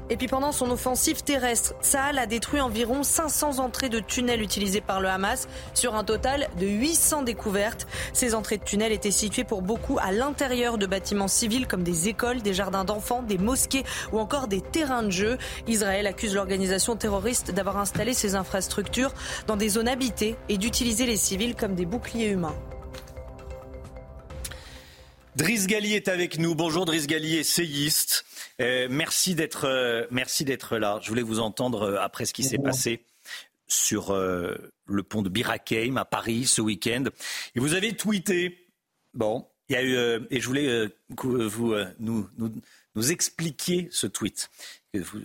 Et 0.09 0.17
puis 0.17 0.29
pendant 0.29 0.53
son 0.53 0.71
offensive 0.71 1.25
terrestre, 1.25 1.75
Tsahal 1.83 2.19
a 2.19 2.27
détruit 2.27 2.61
environ 2.61 3.03
500 3.03 3.59
entrées 3.59 3.89
de 3.89 3.99
tunnels 3.99 4.41
utilisées 4.41 4.81
par 4.81 5.01
le 5.01 5.09
Hamas 5.09 5.49
sur 5.75 5.97
un 5.97 6.05
total 6.05 6.49
de 6.61 6.67
800 6.67 7.23
découvertes. 7.23 7.89
Ces 8.13 8.35
entrées 8.35 8.59
de 8.59 8.65
tunnels 8.65 8.93
étaient 8.93 9.11
situées 9.11 9.43
pour 9.43 9.63
beaucoup 9.63 9.99
à 10.01 10.13
l'intérieur 10.13 10.79
de 10.79 10.87
bâtiments 10.87 11.27
civils 11.27 11.67
comme 11.67 11.83
des 11.83 12.09
écoles, 12.09 12.41
des 12.41 12.55
jardins 12.55 12.85
d'enfants, 12.85 13.23
des 13.23 13.39
mosquées 13.39 13.83
ou 14.13 14.21
encore 14.21 14.47
des 14.47 14.61
terrains 14.61 15.03
de 15.03 15.11
jeu. 15.11 15.39
Israël 15.67 16.07
accuse 16.07 16.35
l'organisation 16.35 16.95
terroriste 16.95 17.51
d'avoir 17.51 17.79
installé 17.79 18.15
ces 18.15 18.37
infrastructures 18.37 19.13
dans 19.49 19.57
des 19.57 19.71
zones 19.71 19.89
habitées 19.89 20.37
et 20.49 20.57
d'utiliser 20.57 21.07
les 21.07 21.17
civils 21.17 21.57
comme 21.57 21.75
des 21.75 21.87
boucliers 21.87 22.29
humains. 22.29 22.55
Driss 25.35 25.67
Gali 25.67 25.95
est 25.95 26.09
avec 26.09 26.39
nous. 26.39 26.55
Bonjour 26.55 26.87
Driss 26.87 27.07
Gali, 27.09 27.37
essayiste. 27.37 28.26
Euh, 28.61 28.89
merci 28.91 29.35
d'être 29.35 29.67
euh, 29.67 30.07
merci 30.11 30.45
d'être 30.45 30.79
là. 30.79 30.99
Je 31.03 31.09
voulais 31.09 31.23
vous 31.23 31.41
entendre 31.41 31.83
euh, 31.83 32.01
après 32.01 32.25
ce 32.25 32.33
qui 32.33 32.43
s'est 32.43 32.59
passé 32.59 33.03
sur 33.69 34.15
le 34.15 35.03
pont 35.03 35.23
de 35.23 35.29
Birakeim 35.29 35.97
à 35.97 36.05
Paris 36.05 36.47
ce 36.47 36.61
week-end. 36.61 37.05
Et 37.57 37.61
vous 37.61 37.75
avez 37.75 37.97
tweeté. 37.97 38.65
Bon, 39.13 39.45
il 39.69 39.73
y 39.73 39.77
a 39.77 39.83
eu 39.83 40.27
et 40.31 40.41
je 40.41 40.47
voulais 40.47 40.89
que 41.17 41.27
vous 41.27 41.75
nous, 41.99 42.29
nous, 42.39 42.53
nous 42.95 43.11
expliquiez 43.11 43.89
ce 43.91 44.07
tweet, 44.07 44.51
que 44.93 45.01
vous 45.01 45.21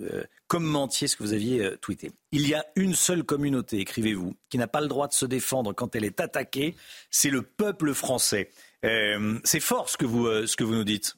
commentiez 0.47 1.07
ce 1.07 1.15
que 1.15 1.21
vous 1.21 1.33
aviez 1.33 1.77
tweeté. 1.81 2.11
Il 2.31 2.47
y 2.47 2.55
a 2.55 2.65
une 2.75 2.95
seule 2.95 3.23
communauté, 3.23 3.77
écrivez-vous, 3.77 4.35
qui 4.49 4.57
n'a 4.57 4.67
pas 4.67 4.81
le 4.81 4.87
droit 4.87 5.07
de 5.07 5.13
se 5.13 5.27
défendre 5.27 5.73
quand 5.73 5.95
elle 5.95 6.05
est 6.05 6.19
attaquée. 6.19 6.75
C'est 7.11 7.29
le 7.29 7.43
peuple 7.43 7.93
français. 7.93 8.49
c'est 8.81 9.59
fort 9.59 9.87
ce 9.87 9.97
que 9.97 10.05
vous 10.05 10.47
ce 10.47 10.55
que 10.55 10.63
vous 10.63 10.73
nous 10.73 10.83
dites. 10.83 11.15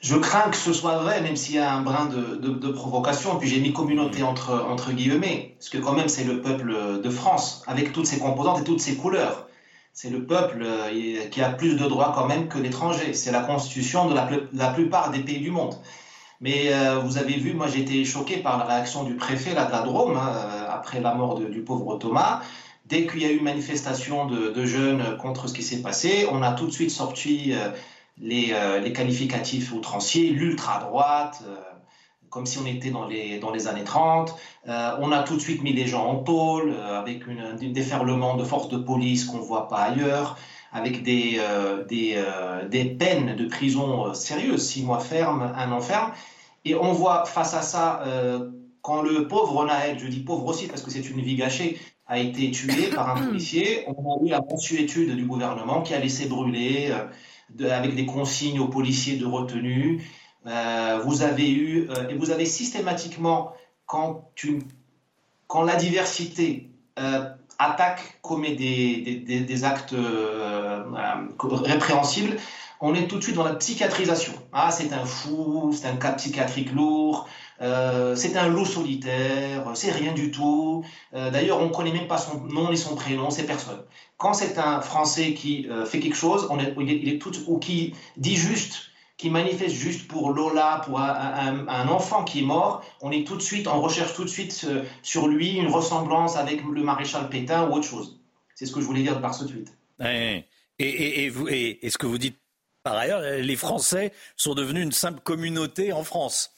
Je 0.00 0.14
crains 0.14 0.48
que 0.50 0.56
ce 0.56 0.72
soit 0.72 0.98
vrai, 0.98 1.20
même 1.22 1.34
s'il 1.34 1.56
y 1.56 1.58
a 1.58 1.72
un 1.72 1.82
brin 1.82 2.06
de, 2.06 2.70
provocation. 2.70 3.36
Puis 3.38 3.48
j'ai 3.48 3.60
mis 3.60 3.72
communauté 3.72 4.22
entre, 4.22 4.92
guillemets, 4.92 5.56
parce 5.58 5.70
que 5.70 5.78
quand 5.78 5.92
même 5.92 6.08
c'est 6.08 6.24
le 6.24 6.40
peuple 6.40 7.00
de 7.02 7.10
France, 7.10 7.64
avec 7.66 7.92
toutes 7.92 8.06
ses 8.06 8.18
composantes 8.18 8.60
et 8.60 8.64
toutes 8.64 8.80
ses 8.80 8.96
couleurs. 8.96 9.48
C'est 9.92 10.10
le 10.10 10.24
peuple 10.24 10.62
euh, 10.62 11.28
qui 11.28 11.42
a 11.42 11.50
plus 11.50 11.74
de 11.74 11.84
droits 11.88 12.12
quand 12.14 12.28
même 12.28 12.46
que 12.46 12.58
l'étranger. 12.58 13.14
C'est 13.14 13.32
la 13.32 13.40
constitution 13.40 14.08
de 14.08 14.14
la, 14.14 14.68
plupart 14.68 15.10
des 15.10 15.18
pays 15.18 15.40
du 15.40 15.50
monde. 15.50 15.74
Mais 16.40 16.72
euh, 16.72 17.00
vous 17.00 17.18
avez 17.18 17.36
vu, 17.36 17.52
moi 17.52 17.66
j'ai 17.66 17.80
été 17.80 18.04
choqué 18.04 18.36
par 18.36 18.58
la 18.58 18.64
réaction 18.64 19.02
du 19.02 19.16
préfet 19.16 19.54
là, 19.54 19.64
de 19.64 19.72
la 19.72 19.80
Drôme, 19.80 20.16
hein, 20.16 20.30
euh, 20.36 20.66
après 20.70 21.00
la 21.00 21.14
mort 21.14 21.40
du 21.40 21.62
pauvre 21.62 21.96
Thomas. 21.96 22.42
Dès 22.86 23.08
qu'il 23.08 23.22
y 23.22 23.24
a 23.24 23.32
eu 23.32 23.40
manifestation 23.40 24.26
de, 24.26 24.64
jeunes 24.64 25.16
contre 25.20 25.48
ce 25.48 25.54
qui 25.54 25.64
s'est 25.64 25.82
passé, 25.82 26.28
on 26.30 26.42
a 26.42 26.52
tout 26.52 26.66
de 26.66 26.72
suite 26.72 26.92
sorti 26.92 27.52
les, 28.20 28.92
qualificatifs 28.92 29.72
outranciers, 29.72 30.30
l'ultra-droite, 30.30 31.42
euh, 31.46 31.56
comme 32.30 32.46
si 32.46 32.58
on 32.58 32.66
était 32.66 32.90
dans 32.90 33.06
les, 33.06 33.38
dans 33.38 33.50
les 33.50 33.68
années 33.68 33.84
30. 33.84 34.34
Euh, 34.68 34.96
on 35.00 35.12
a 35.12 35.22
tout 35.22 35.36
de 35.36 35.40
suite 35.40 35.62
mis 35.62 35.72
les 35.72 35.86
gens 35.86 36.04
en 36.04 36.16
tôle, 36.16 36.74
avec 36.74 37.26
une, 37.26 37.40
un 37.40 37.54
déferlement 37.54 38.36
de 38.36 38.44
forces 38.44 38.68
de 38.68 38.76
police 38.76 39.24
qu'on 39.24 39.38
ne 39.38 39.42
voit 39.42 39.68
pas 39.68 39.82
ailleurs, 39.82 40.36
avec 40.72 41.02
des, 41.02 41.40
des, 41.88 42.22
des, 42.68 42.84
peines 42.84 43.34
de 43.36 43.46
prison 43.46 44.12
sérieuses, 44.12 44.66
six 44.66 44.82
mois 44.82 45.00
ferme, 45.00 45.54
un 45.56 45.72
an 45.72 45.80
ferme. 45.80 46.12
Et 46.66 46.74
on 46.74 46.92
voit 46.92 47.24
face 47.24 47.54
à 47.54 47.62
ça, 47.62 48.04
quand 48.82 49.00
le 49.00 49.26
pauvre 49.26 49.64
Naël, 49.64 49.98
je 49.98 50.06
dis 50.06 50.20
pauvre 50.20 50.46
aussi 50.46 50.66
parce 50.66 50.82
que 50.82 50.90
c'est 50.90 51.08
une 51.08 51.22
vie 51.22 51.36
gâchée, 51.36 51.78
a 52.06 52.18
été 52.18 52.50
tué 52.50 52.90
par 52.94 53.16
un 53.16 53.22
policier, 53.26 53.84
on 53.86 54.12
a 54.12 54.26
eu 54.26 54.28
la 54.28 54.42
mensuétude 54.42 55.16
du 55.16 55.24
gouvernement 55.24 55.80
qui 55.80 55.94
a 55.94 56.00
laissé 56.00 56.26
brûler 56.26 56.92
avec 57.60 57.94
des 57.94 58.06
consignes 58.06 58.60
aux 58.60 58.68
policiers 58.68 59.16
de 59.16 59.26
retenue. 59.26 60.04
Euh, 60.46 61.00
vous 61.04 61.22
avez 61.22 61.50
eu, 61.50 61.88
euh, 61.90 62.08
et 62.08 62.14
vous 62.14 62.30
avez 62.30 62.46
systématiquement, 62.46 63.52
quand, 63.86 64.30
la 65.64 65.76
diversité 65.76 66.70
euh, 66.98 67.28
attaque, 67.58 68.18
commet 68.22 68.54
des, 68.54 69.64
actes 69.64 69.94
répréhensibles, 71.40 72.36
on 72.80 72.94
est 72.94 73.08
tout 73.08 73.16
de 73.16 73.22
suite 73.22 73.34
dans 73.34 73.44
la 73.44 73.54
psychiatrisation. 73.54 74.32
Ah, 74.52 74.70
c'est 74.70 74.92
un 74.92 75.04
fou, 75.04 75.72
c'est 75.72 75.88
un 75.88 75.96
cas 75.96 76.12
psychiatrique 76.12 76.72
lourd, 76.72 77.28
c'est 77.60 78.36
un 78.36 78.48
loup 78.48 78.64
solitaire, 78.64 79.64
c'est 79.74 79.90
rien 79.90 80.12
du 80.12 80.30
tout. 80.30 80.84
D'ailleurs, 81.12 81.60
on 81.60 81.66
ne 81.66 81.72
connaît 81.72 81.92
même 81.92 82.06
pas 82.06 82.18
son 82.18 82.40
nom 82.44 82.70
ni 82.70 82.76
son 82.76 82.94
prénom, 82.94 83.30
c'est 83.30 83.46
personne. 83.46 83.82
Quand 84.18 84.34
c'est 84.34 84.58
un 84.58 84.80
Français 84.80 85.32
qui 85.32 85.66
euh, 85.70 85.86
fait 85.86 86.00
quelque 86.00 86.16
chose, 86.16 86.46
on 86.50 86.58
est, 86.58 86.74
il, 86.78 87.08
est, 87.08 87.18
tout, 87.18 87.32
ou 87.46 87.58
qui 87.58 87.94
dit 88.16 88.36
juste, 88.36 88.90
qui 89.16 89.30
manifeste 89.30 89.74
juste 89.74 90.06
pour 90.08 90.32
Lola, 90.32 90.82
pour 90.84 91.00
un, 91.00 91.88
enfant 91.88 92.24
qui 92.24 92.40
est 92.40 92.44
mort, 92.44 92.84
on 93.00 93.10
est 93.10 93.26
tout 93.26 93.36
de 93.36 93.42
suite, 93.42 93.66
on 93.66 93.80
recherche 93.80 94.14
tout 94.14 94.24
de 94.24 94.28
suite 94.28 94.66
sur 95.02 95.26
lui 95.26 95.56
une 95.56 95.68
ressemblance 95.68 96.36
avec 96.36 96.62
le 96.62 96.82
maréchal 96.82 97.28
Pétain 97.28 97.68
ou 97.68 97.74
autre 97.74 97.86
chose. 97.86 98.20
C'est 98.54 98.66
ce 98.66 98.72
que 98.72 98.80
je 98.80 98.86
voulais 98.86 99.02
dire 99.02 99.20
par 99.20 99.34
ce 99.34 99.44
tweet. 99.44 99.72
Et, 100.00 100.44
et, 100.78 101.24
et, 101.24 101.28
vous, 101.30 101.48
et, 101.48 101.78
et 101.84 101.90
ce 101.90 101.98
que 101.98 102.06
vous 102.06 102.18
dites 102.18 102.38
par 102.82 102.96
ailleurs, 102.96 103.20
les 103.20 103.56
Français 103.56 104.12
sont 104.36 104.54
devenus 104.54 104.82
une 104.82 104.92
simple 104.92 105.20
communauté 105.20 105.92
en 105.92 106.04
France. 106.04 106.52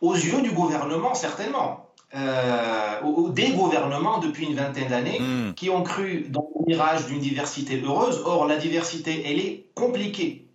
Aux 0.00 0.14
yeux 0.14 0.42
du 0.42 0.50
gouvernement, 0.50 1.14
certainement. 1.14 1.89
Euh, 2.12 3.30
des 3.30 3.50
gouvernements 3.50 4.18
depuis 4.18 4.46
une 4.46 4.56
vingtaine 4.56 4.88
d'années 4.88 5.20
hmm. 5.20 5.54
qui 5.54 5.70
ont 5.70 5.84
cru 5.84 6.26
dans 6.28 6.50
le 6.58 6.66
mirage 6.66 7.06
d'une 7.06 7.20
diversité 7.20 7.80
heureuse. 7.80 8.22
Or, 8.24 8.46
la 8.46 8.56
diversité, 8.56 9.22
elle 9.26 9.38
est 9.38 9.66
compliquée. 9.74 10.48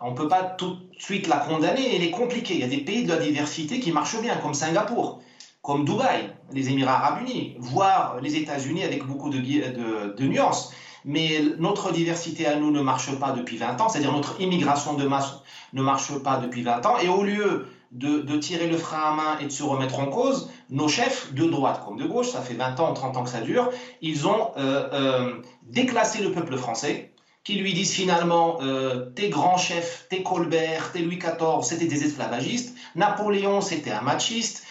On 0.00 0.10
ne 0.10 0.16
peut 0.16 0.28
pas 0.28 0.42
tout 0.42 0.70
de 0.70 0.80
suite 0.98 1.28
la 1.28 1.38
condamner, 1.38 1.94
elle 1.94 2.02
est 2.02 2.10
compliquée. 2.10 2.54
Il 2.54 2.60
y 2.60 2.64
a 2.64 2.68
des 2.68 2.78
pays 2.78 3.04
de 3.04 3.08
la 3.08 3.18
diversité 3.18 3.78
qui 3.78 3.92
marchent 3.92 4.20
bien, 4.20 4.36
comme 4.36 4.54
Singapour. 4.54 5.22
comme 5.62 5.84
Dubaï, 5.84 6.30
les 6.52 6.68
Émirats 6.70 6.96
arabes 6.96 7.22
unis, 7.22 7.56
voire 7.58 8.20
les 8.20 8.36
États-Unis 8.36 8.84
avec 8.84 9.04
beaucoup 9.04 9.30
de, 9.30 9.38
de, 9.38 10.24
nuances. 10.24 10.72
Mais 11.04 11.40
notre 11.58 11.92
diversité 11.92 12.46
à 12.46 12.56
nous 12.56 12.70
ne 12.70 12.80
marche 12.80 13.16
pas 13.18 13.30
depuis 13.32 13.56
20 13.56 13.80
ans, 13.80 13.88
c'est-à-dire 13.88 14.12
notre 14.12 14.40
immigration 14.40 14.94
de 14.94 15.06
masse 15.06 15.40
ne 15.72 15.82
marche 15.82 16.12
pas 16.18 16.38
depuis 16.38 16.62
20 16.62 16.86
ans. 16.86 16.98
Et 16.98 17.08
au 17.08 17.22
lieu 17.22 17.66
de, 17.92 18.36
tirer 18.36 18.68
le 18.68 18.76
frein 18.76 19.12
à 19.12 19.14
main 19.14 19.38
et 19.40 19.44
de 19.44 19.50
se 19.50 19.62
remettre 19.62 19.98
en 19.98 20.06
cause, 20.06 20.50
nos 20.70 20.88
chefs 20.88 21.32
de 21.32 21.46
droite 21.46 21.82
comme 21.84 21.96
de 21.96 22.06
gauche, 22.06 22.30
ça 22.30 22.40
fait 22.40 22.54
20 22.54 22.80
ans, 22.80 22.92
30 22.92 23.16
ans 23.16 23.24
que 23.24 23.30
ça 23.30 23.40
dure, 23.40 23.70
ils 24.00 24.26
ont 24.26 24.52
euh, 24.56 24.88
euh, 24.92 25.42
déclassé 25.62 26.22
le 26.22 26.32
peuple 26.32 26.56
français, 26.56 27.12
qui 27.44 27.54
lui 27.54 27.72
disent 27.72 27.92
finalement 27.92 28.58
euh, 28.60 29.10
tes 29.10 29.28
grands 29.28 29.56
chefs, 29.56 30.06
tes 30.08 30.22
Colbert, 30.24 30.90
tes 30.92 31.00
Louis 31.00 31.18
XIV, 31.18 31.62
c'était 31.62 31.86
des 31.86 32.04
esclavagistes, 32.04 32.76
Napoléon, 32.96 33.60
c'était 33.60 33.92
un 33.92 34.00
machiste, 34.00 34.64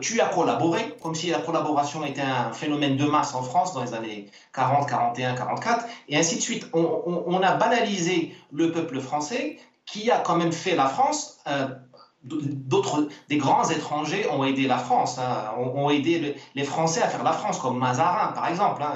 tu 0.00 0.20
as 0.20 0.28
collaboré, 0.34 0.96
comme 1.02 1.14
si 1.14 1.28
la 1.28 1.38
collaboration 1.38 2.04
était 2.04 2.22
un 2.22 2.52
phénomène 2.52 2.96
de 2.96 3.04
masse 3.04 3.34
en 3.34 3.42
France 3.42 3.72
dans 3.74 3.82
les 3.82 3.94
années 3.94 4.30
40, 4.54 4.88
41, 4.88 5.34
44, 5.34 5.86
et 6.08 6.16
ainsi 6.16 6.36
de 6.36 6.40
suite. 6.40 6.66
On, 6.72 7.40
a 7.42 7.54
banalisé 7.54 8.34
le 8.50 8.72
peuple 8.72 8.98
français 8.98 9.58
qui 9.86 10.10
a 10.10 10.18
quand 10.18 10.36
même 10.36 10.52
fait 10.52 10.74
la 10.74 10.86
France 10.86 11.38
d'autres, 12.22 13.08
des 13.28 13.38
grands 13.38 13.68
étrangers 13.70 14.26
ont 14.30 14.44
aidé 14.44 14.66
la 14.66 14.78
France, 14.78 15.18
hein, 15.18 15.54
ont, 15.56 15.88
aidé 15.90 16.34
les 16.54 16.64
Français 16.64 17.00
à 17.00 17.08
faire 17.08 17.22
la 17.22 17.32
France, 17.32 17.58
comme 17.58 17.78
Mazarin 17.78 18.32
par 18.32 18.48
exemple, 18.48 18.82
hein, 18.82 18.92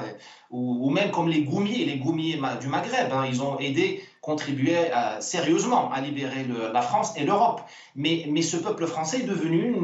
ou, 0.51 0.89
même 0.89 1.11
comme 1.11 1.27
les 1.27 1.41
Goumiers, 1.41 1.85
les 1.85 1.97
Goumiers 1.97 2.39
du 2.61 2.67
Maghreb, 2.67 3.11
hein, 3.11 3.25
ils 3.27 3.41
ont 3.41 3.59
aidé, 3.59 4.03
contribué 4.21 4.77
euh, 4.77 5.19
sérieusement 5.19 5.91
à 5.91 6.01
libérer 6.01 6.45
la 6.71 6.81
France 6.81 7.13
et 7.17 7.25
l'Europe. 7.25 7.61
Mais, 7.95 8.25
mais 8.29 8.41
ce 8.41 8.57
peuple 8.57 8.85
français 8.85 9.19
est 9.19 9.27
devenu 9.27 9.75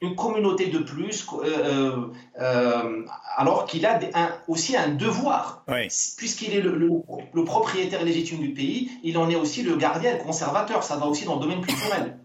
une, 0.00 0.16
communauté 0.16 0.66
de 0.66 0.78
plus, 0.78 1.26
euh, 1.44 2.06
euh, 2.40 3.04
alors 3.36 3.66
qu'il 3.66 3.84
a 3.84 4.00
aussi 4.48 4.76
un 4.76 4.88
devoir, 4.88 5.64
puisqu'il 6.16 6.54
est 6.54 6.62
le, 6.62 6.74
le, 6.74 7.44
propriétaire 7.44 8.02
légitime 8.02 8.38
du 8.38 8.54
pays, 8.54 8.90
il 9.02 9.18
en 9.18 9.28
est 9.28 9.36
aussi 9.36 9.62
le 9.62 9.76
gardien, 9.76 10.14
le 10.14 10.22
conservateur, 10.22 10.82
ça 10.82 10.96
va 10.96 11.06
aussi 11.06 11.26
dans 11.26 11.34
le 11.34 11.42
domaine 11.42 11.60
culturel. 11.60 12.19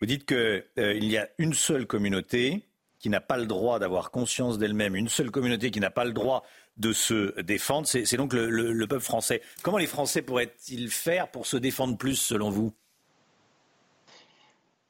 Vous 0.00 0.06
dites 0.06 0.24
qu'il 0.24 0.64
euh, 0.78 0.94
y 0.94 1.18
a 1.18 1.28
une 1.36 1.52
seule 1.52 1.86
communauté 1.86 2.66
qui 2.98 3.10
n'a 3.10 3.20
pas 3.20 3.36
le 3.36 3.46
droit 3.46 3.78
d'avoir 3.78 4.10
conscience 4.10 4.58
d'elle-même, 4.58 4.94
une 4.94 5.08
seule 5.08 5.30
communauté 5.30 5.70
qui 5.70 5.80
n'a 5.80 5.90
pas 5.90 6.04
le 6.04 6.12
droit 6.12 6.42
de 6.76 6.92
se 6.92 7.38
défendre, 7.42 7.86
c'est 7.86 8.16
donc 8.16 8.32
le, 8.32 8.86
peuple 8.86 9.04
français. 9.04 9.42
Comment 9.62 9.76
les 9.76 9.86
Français 9.86 10.22
pourraient-ils 10.22 10.90
faire 10.90 11.30
pour 11.30 11.46
se 11.46 11.58
défendre 11.58 11.98
plus, 11.98 12.16
selon 12.16 12.48
vous? 12.48 12.72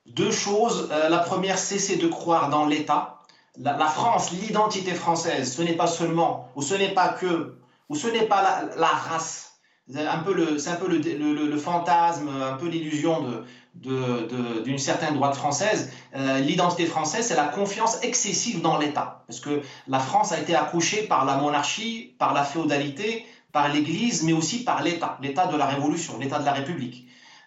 Deux 0.06 0.30
choses. 0.30 0.88
Euh, 0.92 1.08
la 1.08 1.18
première, 1.18 1.58
cesser 1.58 1.96
de 1.96 2.06
croire 2.06 2.48
dans 2.48 2.66
l'État. 2.66 3.18
La, 3.58 3.76
France, 3.86 4.30
l'identité 4.30 4.94
française, 4.94 5.52
ce 5.52 5.62
n'est 5.62 5.76
pas 5.76 5.88
seulement, 5.88 6.48
ou 6.54 6.62
ce 6.62 6.74
n'est 6.74 6.94
pas 6.94 7.08
que, 7.08 7.56
ou 7.88 7.96
ce 7.96 8.06
n'est 8.06 8.26
pas 8.26 8.62
la, 8.76 8.86
race. 8.86 9.60
C'est 9.92 10.06
un 10.06 10.20
peu, 10.20 10.32
le, 10.32 10.68
un 10.68 10.76
peu 10.76 10.86
le, 10.86 11.58
fantasme, 11.58 12.28
un 12.28 12.54
peu 12.54 12.68
l'illusion 12.68 13.22
de, 13.22 13.44
d'une 13.74 14.78
certaine 14.78 15.14
droite 15.14 15.36
française, 15.36 15.92
euh, 16.14 16.40
l'identité 16.40 16.86
française, 16.86 17.28
c'est 17.28 17.36
la 17.36 17.46
confiance 17.46 18.02
excessive 18.02 18.60
dans 18.60 18.78
l'État. 18.78 19.24
Parce 19.26 19.40
que 19.40 19.62
la 19.86 20.00
France 20.00 20.32
a 20.32 20.40
été 20.40 20.54
accouchée 20.54 21.02
par 21.02 21.24
la 21.24 21.36
monarchie, 21.36 22.14
par 22.18 22.34
la 22.34 22.44
féodalité, 22.44 23.24
par 23.52 23.72
l'Église, 23.72 24.22
mais 24.22 24.32
aussi 24.32 24.64
par 24.64 24.82
l'État, 24.82 25.18
l'État 25.22 25.46
de 25.46 25.56
la 25.56 25.66
Révolution, 25.66 26.18
l'État 26.18 26.38
de 26.38 26.44
la 26.44 26.52
République, 26.52 27.06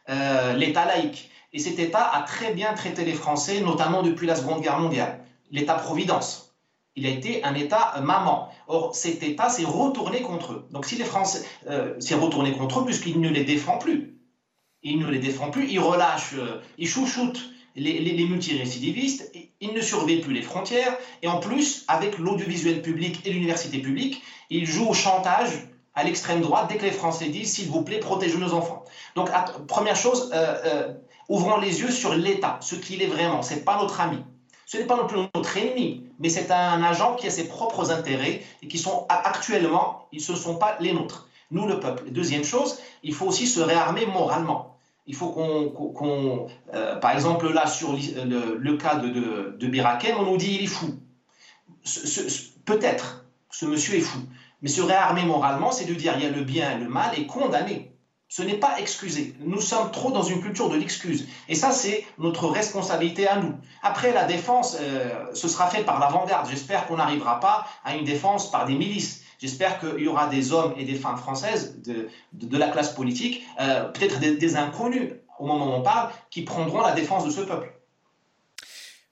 euh, 0.10 0.54
l'État 0.54 0.86
laïque. 0.86 1.30
Et 1.54 1.60
cet 1.60 1.78
État 1.78 2.10
a 2.12 2.24
très 2.24 2.54
bien 2.54 2.74
traité 2.74 3.06
les 3.06 3.14
Français, 3.14 3.62
notamment 3.62 4.02
depuis 4.02 4.26
la 4.26 4.36
Seconde 4.36 4.62
Guerre 4.62 4.80
mondiale. 4.80 5.20
L'État-providence. 5.52 6.56
Il 6.96 7.06
a 7.06 7.10
été 7.10 7.44
un 7.44 7.54
État 7.56 7.96
maman. 8.02 8.50
Or, 8.68 8.96
cet 8.96 9.24
État 9.24 9.50
s'est 9.50 9.66
retourné 9.66 10.22
contre 10.22 10.54
eux. 10.54 10.68
Donc, 10.72 10.86
si 10.86 10.96
les 10.96 11.04
Français 11.04 11.46
euh, 11.70 12.00
s'est 12.00 12.16
retourné 12.16 12.54
contre 12.54 12.80
eux, 12.80 12.86
puisqu'il 12.86 13.20
ne 13.20 13.30
les 13.30 13.44
défend 13.44 13.78
plus, 13.78 14.13
il 14.84 15.00
ne 15.00 15.08
les 15.08 15.20
défend 15.20 15.50
plus, 15.50 15.68
il 15.70 15.80
relâche, 15.80 16.34
euh, 16.34 16.62
il 16.78 16.88
chouchoute 16.88 17.42
les, 17.76 18.00
les, 18.00 18.26
multirécidivistes, 18.26 19.32
il 19.60 19.74
ne 19.74 19.82
surveille 19.82 20.22
plus 20.22 20.34
les 20.34 20.42
frontières, 20.42 20.96
et 21.22 21.28
en 21.28 21.40
plus, 21.40 21.86
avec 21.88 22.20
l'audiovisuel 22.20 22.82
public 22.82 23.22
et 23.26 23.32
l'université 23.32 23.80
publique, 23.80 24.22
il 24.50 24.66
joue 24.66 24.90
au 24.90 24.94
chantage 24.94 25.50
à 25.96 26.04
l'extrême 26.04 26.42
droite 26.42 26.68
dès 26.70 26.78
que 26.78 26.86
les 26.86 26.92
Français 26.92 27.30
disent 27.30 27.54
s'il 27.54 27.70
vous 27.70 27.84
plaît, 27.84 28.00
protégez 28.00 28.38
nos 28.38 28.54
enfants. 28.54 28.84
Donc, 29.16 29.30
première 29.68 29.96
chose, 29.96 30.32
euh, 30.34 30.56
euh, 30.66 30.94
ouvrons 31.30 31.58
les 31.58 31.82
yeux 31.82 31.92
sur 31.92 32.14
l'État, 32.14 32.58
ce 32.62 32.76
qu'il 32.76 33.02
est 33.02 33.08
vraiment. 33.08 33.42
Ce 33.42 33.54
n'est 33.54 33.62
pas 33.62 33.78
notre 33.78 34.02
ami. 34.02 34.24
Ce 34.66 34.78
n'est 34.78 34.86
pas 34.86 34.96
non 34.96 35.08
plus 35.08 35.20
notre 35.36 35.58
ennemi, 35.58 36.08
mais 36.20 36.30
c'est 36.30 36.50
un 36.50 36.82
agent 36.82 37.16
qui 37.16 37.28
a 37.28 37.30
ses 37.30 37.48
propres 37.48 37.92
intérêts 37.92 38.42
et 38.64 38.68
qui 38.68 38.80
sont 38.80 39.06
actuellement, 39.08 40.08
ils 40.12 40.24
ne 40.28 40.36
sont 40.36 40.56
pas 40.56 40.78
les 40.80 40.94
nôtres. 40.94 41.28
Nous, 41.52 41.68
le 41.68 41.80
peuple. 41.80 42.10
Deuxième 42.10 42.44
chose, 42.44 42.80
il 43.04 43.14
faut 43.14 43.28
aussi 43.28 43.46
se 43.46 43.60
réarmer 43.60 44.08
moralement 44.08 44.73
il 45.06 45.16
faut 45.16 45.30
qu'on, 45.32 46.48
euh, 46.74 46.96
par 46.98 47.12
exemple 47.12 47.52
là 47.52 47.68
sur 47.68 47.94
le, 47.94 48.78
cas 48.78 48.96
de, 48.96 49.10
de, 49.10 50.14
on 50.18 50.24
nous 50.24 50.38
dit 50.38 50.56
il 50.60 50.64
est 50.64 50.68
fou. 50.68 50.96
peut-être, 52.66 53.26
ce 53.50 53.66
monsieur 53.66 53.96
est 53.96 54.02
fou. 54.02 54.20
Mais 54.62 54.70
se 54.70 54.82
réarmer 54.82 55.24
moralement, 55.24 55.72
c'est 55.72 55.86
de 55.86 55.94
dire 55.94 56.14
il 56.18 56.24
y 56.24 56.26
a 56.26 56.30
le 56.30 56.44
bien 56.44 56.78
et 56.78 56.80
le 56.80 56.88
mal 56.88 57.12
et 57.20 57.28
condamner. 57.28 57.94
Ce 58.30 58.42
n'est 58.42 58.58
pas 58.58 58.80
excusé. 58.80 59.36
Nous 59.42 59.62
sommes 59.62 59.92
trop 59.92 60.10
dans 60.10 60.24
une 60.24 60.42
culture 60.42 60.70
de 60.70 60.76
l'excuse. 60.76 61.28
Et 61.50 61.54
ça, 61.54 61.72
c'est 61.72 62.04
notre 62.18 62.48
responsabilité 62.48 63.28
à 63.28 63.36
nous. 63.36 63.54
Après, 63.84 64.12
la 64.12 64.24
défense, 64.24 64.76
euh, 64.80 65.26
ce 65.36 65.48
sera 65.48 65.68
fait 65.68 65.84
par 65.84 66.00
l'avant-garde. 66.00 66.50
J'espère 66.50 66.88
qu'on 66.88 66.96
n'arrivera 66.96 67.40
pas 67.40 67.68
à 67.84 67.96
une 67.96 68.06
défense 68.06 68.50
par 68.50 68.66
des 68.66 68.74
milices. 68.74 69.23
J'espère 69.40 69.80
qu'il 69.80 70.00
y 70.00 70.08
aura 70.08 70.28
des 70.28 70.52
hommes 70.52 70.74
et 70.78 70.86
des 70.86 70.96
femmes 70.96 71.18
françaises 71.18 71.82
de, 71.82 72.08
de, 72.34 72.58
la 72.58 72.70
classe 72.70 72.94
politique, 72.94 73.44
euh, 73.60 73.86
peut-être 73.86 74.20
des, 74.20 74.56
inconnus 74.56 75.14
au 75.40 75.46
moment 75.46 75.68
où 75.68 75.80
on 75.80 75.82
parle, 75.82 76.12
qui 76.30 76.44
prendront 76.44 76.82
la 76.82 76.94
défense 76.94 77.26
de 77.26 77.32
ce 77.32 77.42
peuple. 77.42 77.74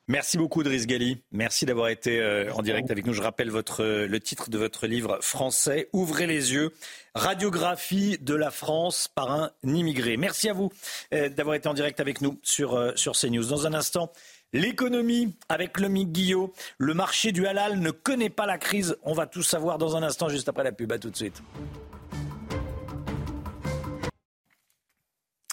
Merci 0.07 0.38
beaucoup, 0.38 0.61
Driss 0.63 0.88
Gali. 0.88 1.24
Merci 1.32 1.65
d'avoir 1.65 1.88
été 1.88 2.19
euh, 2.19 2.51
en 2.53 2.61
direct 2.61 2.91
avec 2.91 3.05
nous. 3.05 3.13
Je 3.13 3.22
rappelle 3.22 3.49
votre, 3.49 3.84
le 3.84 4.19
titre 4.19 4.49
de 4.49 4.57
votre 4.57 4.88
livre 4.88 5.19
français, 5.22 5.88
Ouvrez 5.93 6.28
les 6.28 6.53
yeux, 6.53 6.74
radiographie 7.15 8.17
de 8.19 8.36
la 8.36 8.51
France 8.51 9.07
par 9.07 9.32
un 9.32 9.51
immigré. 9.63 10.17
Merci 10.17 10.49
à 10.49 10.53
vous 10.53 10.69
euh, 11.13 11.30
d'avoir 11.30 11.55
été 11.55 11.69
en 11.69 11.74
direct 11.74 11.99
avec 11.99 12.22
nous 12.22 12.39
sur, 12.43 12.91
sur 12.95 13.13
CNews. 13.13 13.45
Dans 13.45 13.67
un 13.67 13.74
instant, 13.74 14.11
L'économie 14.53 15.33
avec 15.47 15.79
le 15.79 15.87
Guillot. 15.87 16.51
Le 16.77 16.93
marché 16.93 17.31
du 17.31 17.47
halal 17.47 17.79
ne 17.79 17.91
connaît 17.91 18.29
pas 18.29 18.45
la 18.45 18.57
crise. 18.57 18.97
On 19.03 19.13
va 19.13 19.25
tout 19.25 19.43
savoir 19.43 19.77
dans 19.77 19.95
un 19.95 20.03
instant, 20.03 20.27
juste 20.27 20.49
après 20.49 20.63
la 20.63 20.73
pub. 20.73 20.91
À 20.91 20.99
tout 20.99 21.09
de 21.09 21.15
suite. 21.15 21.41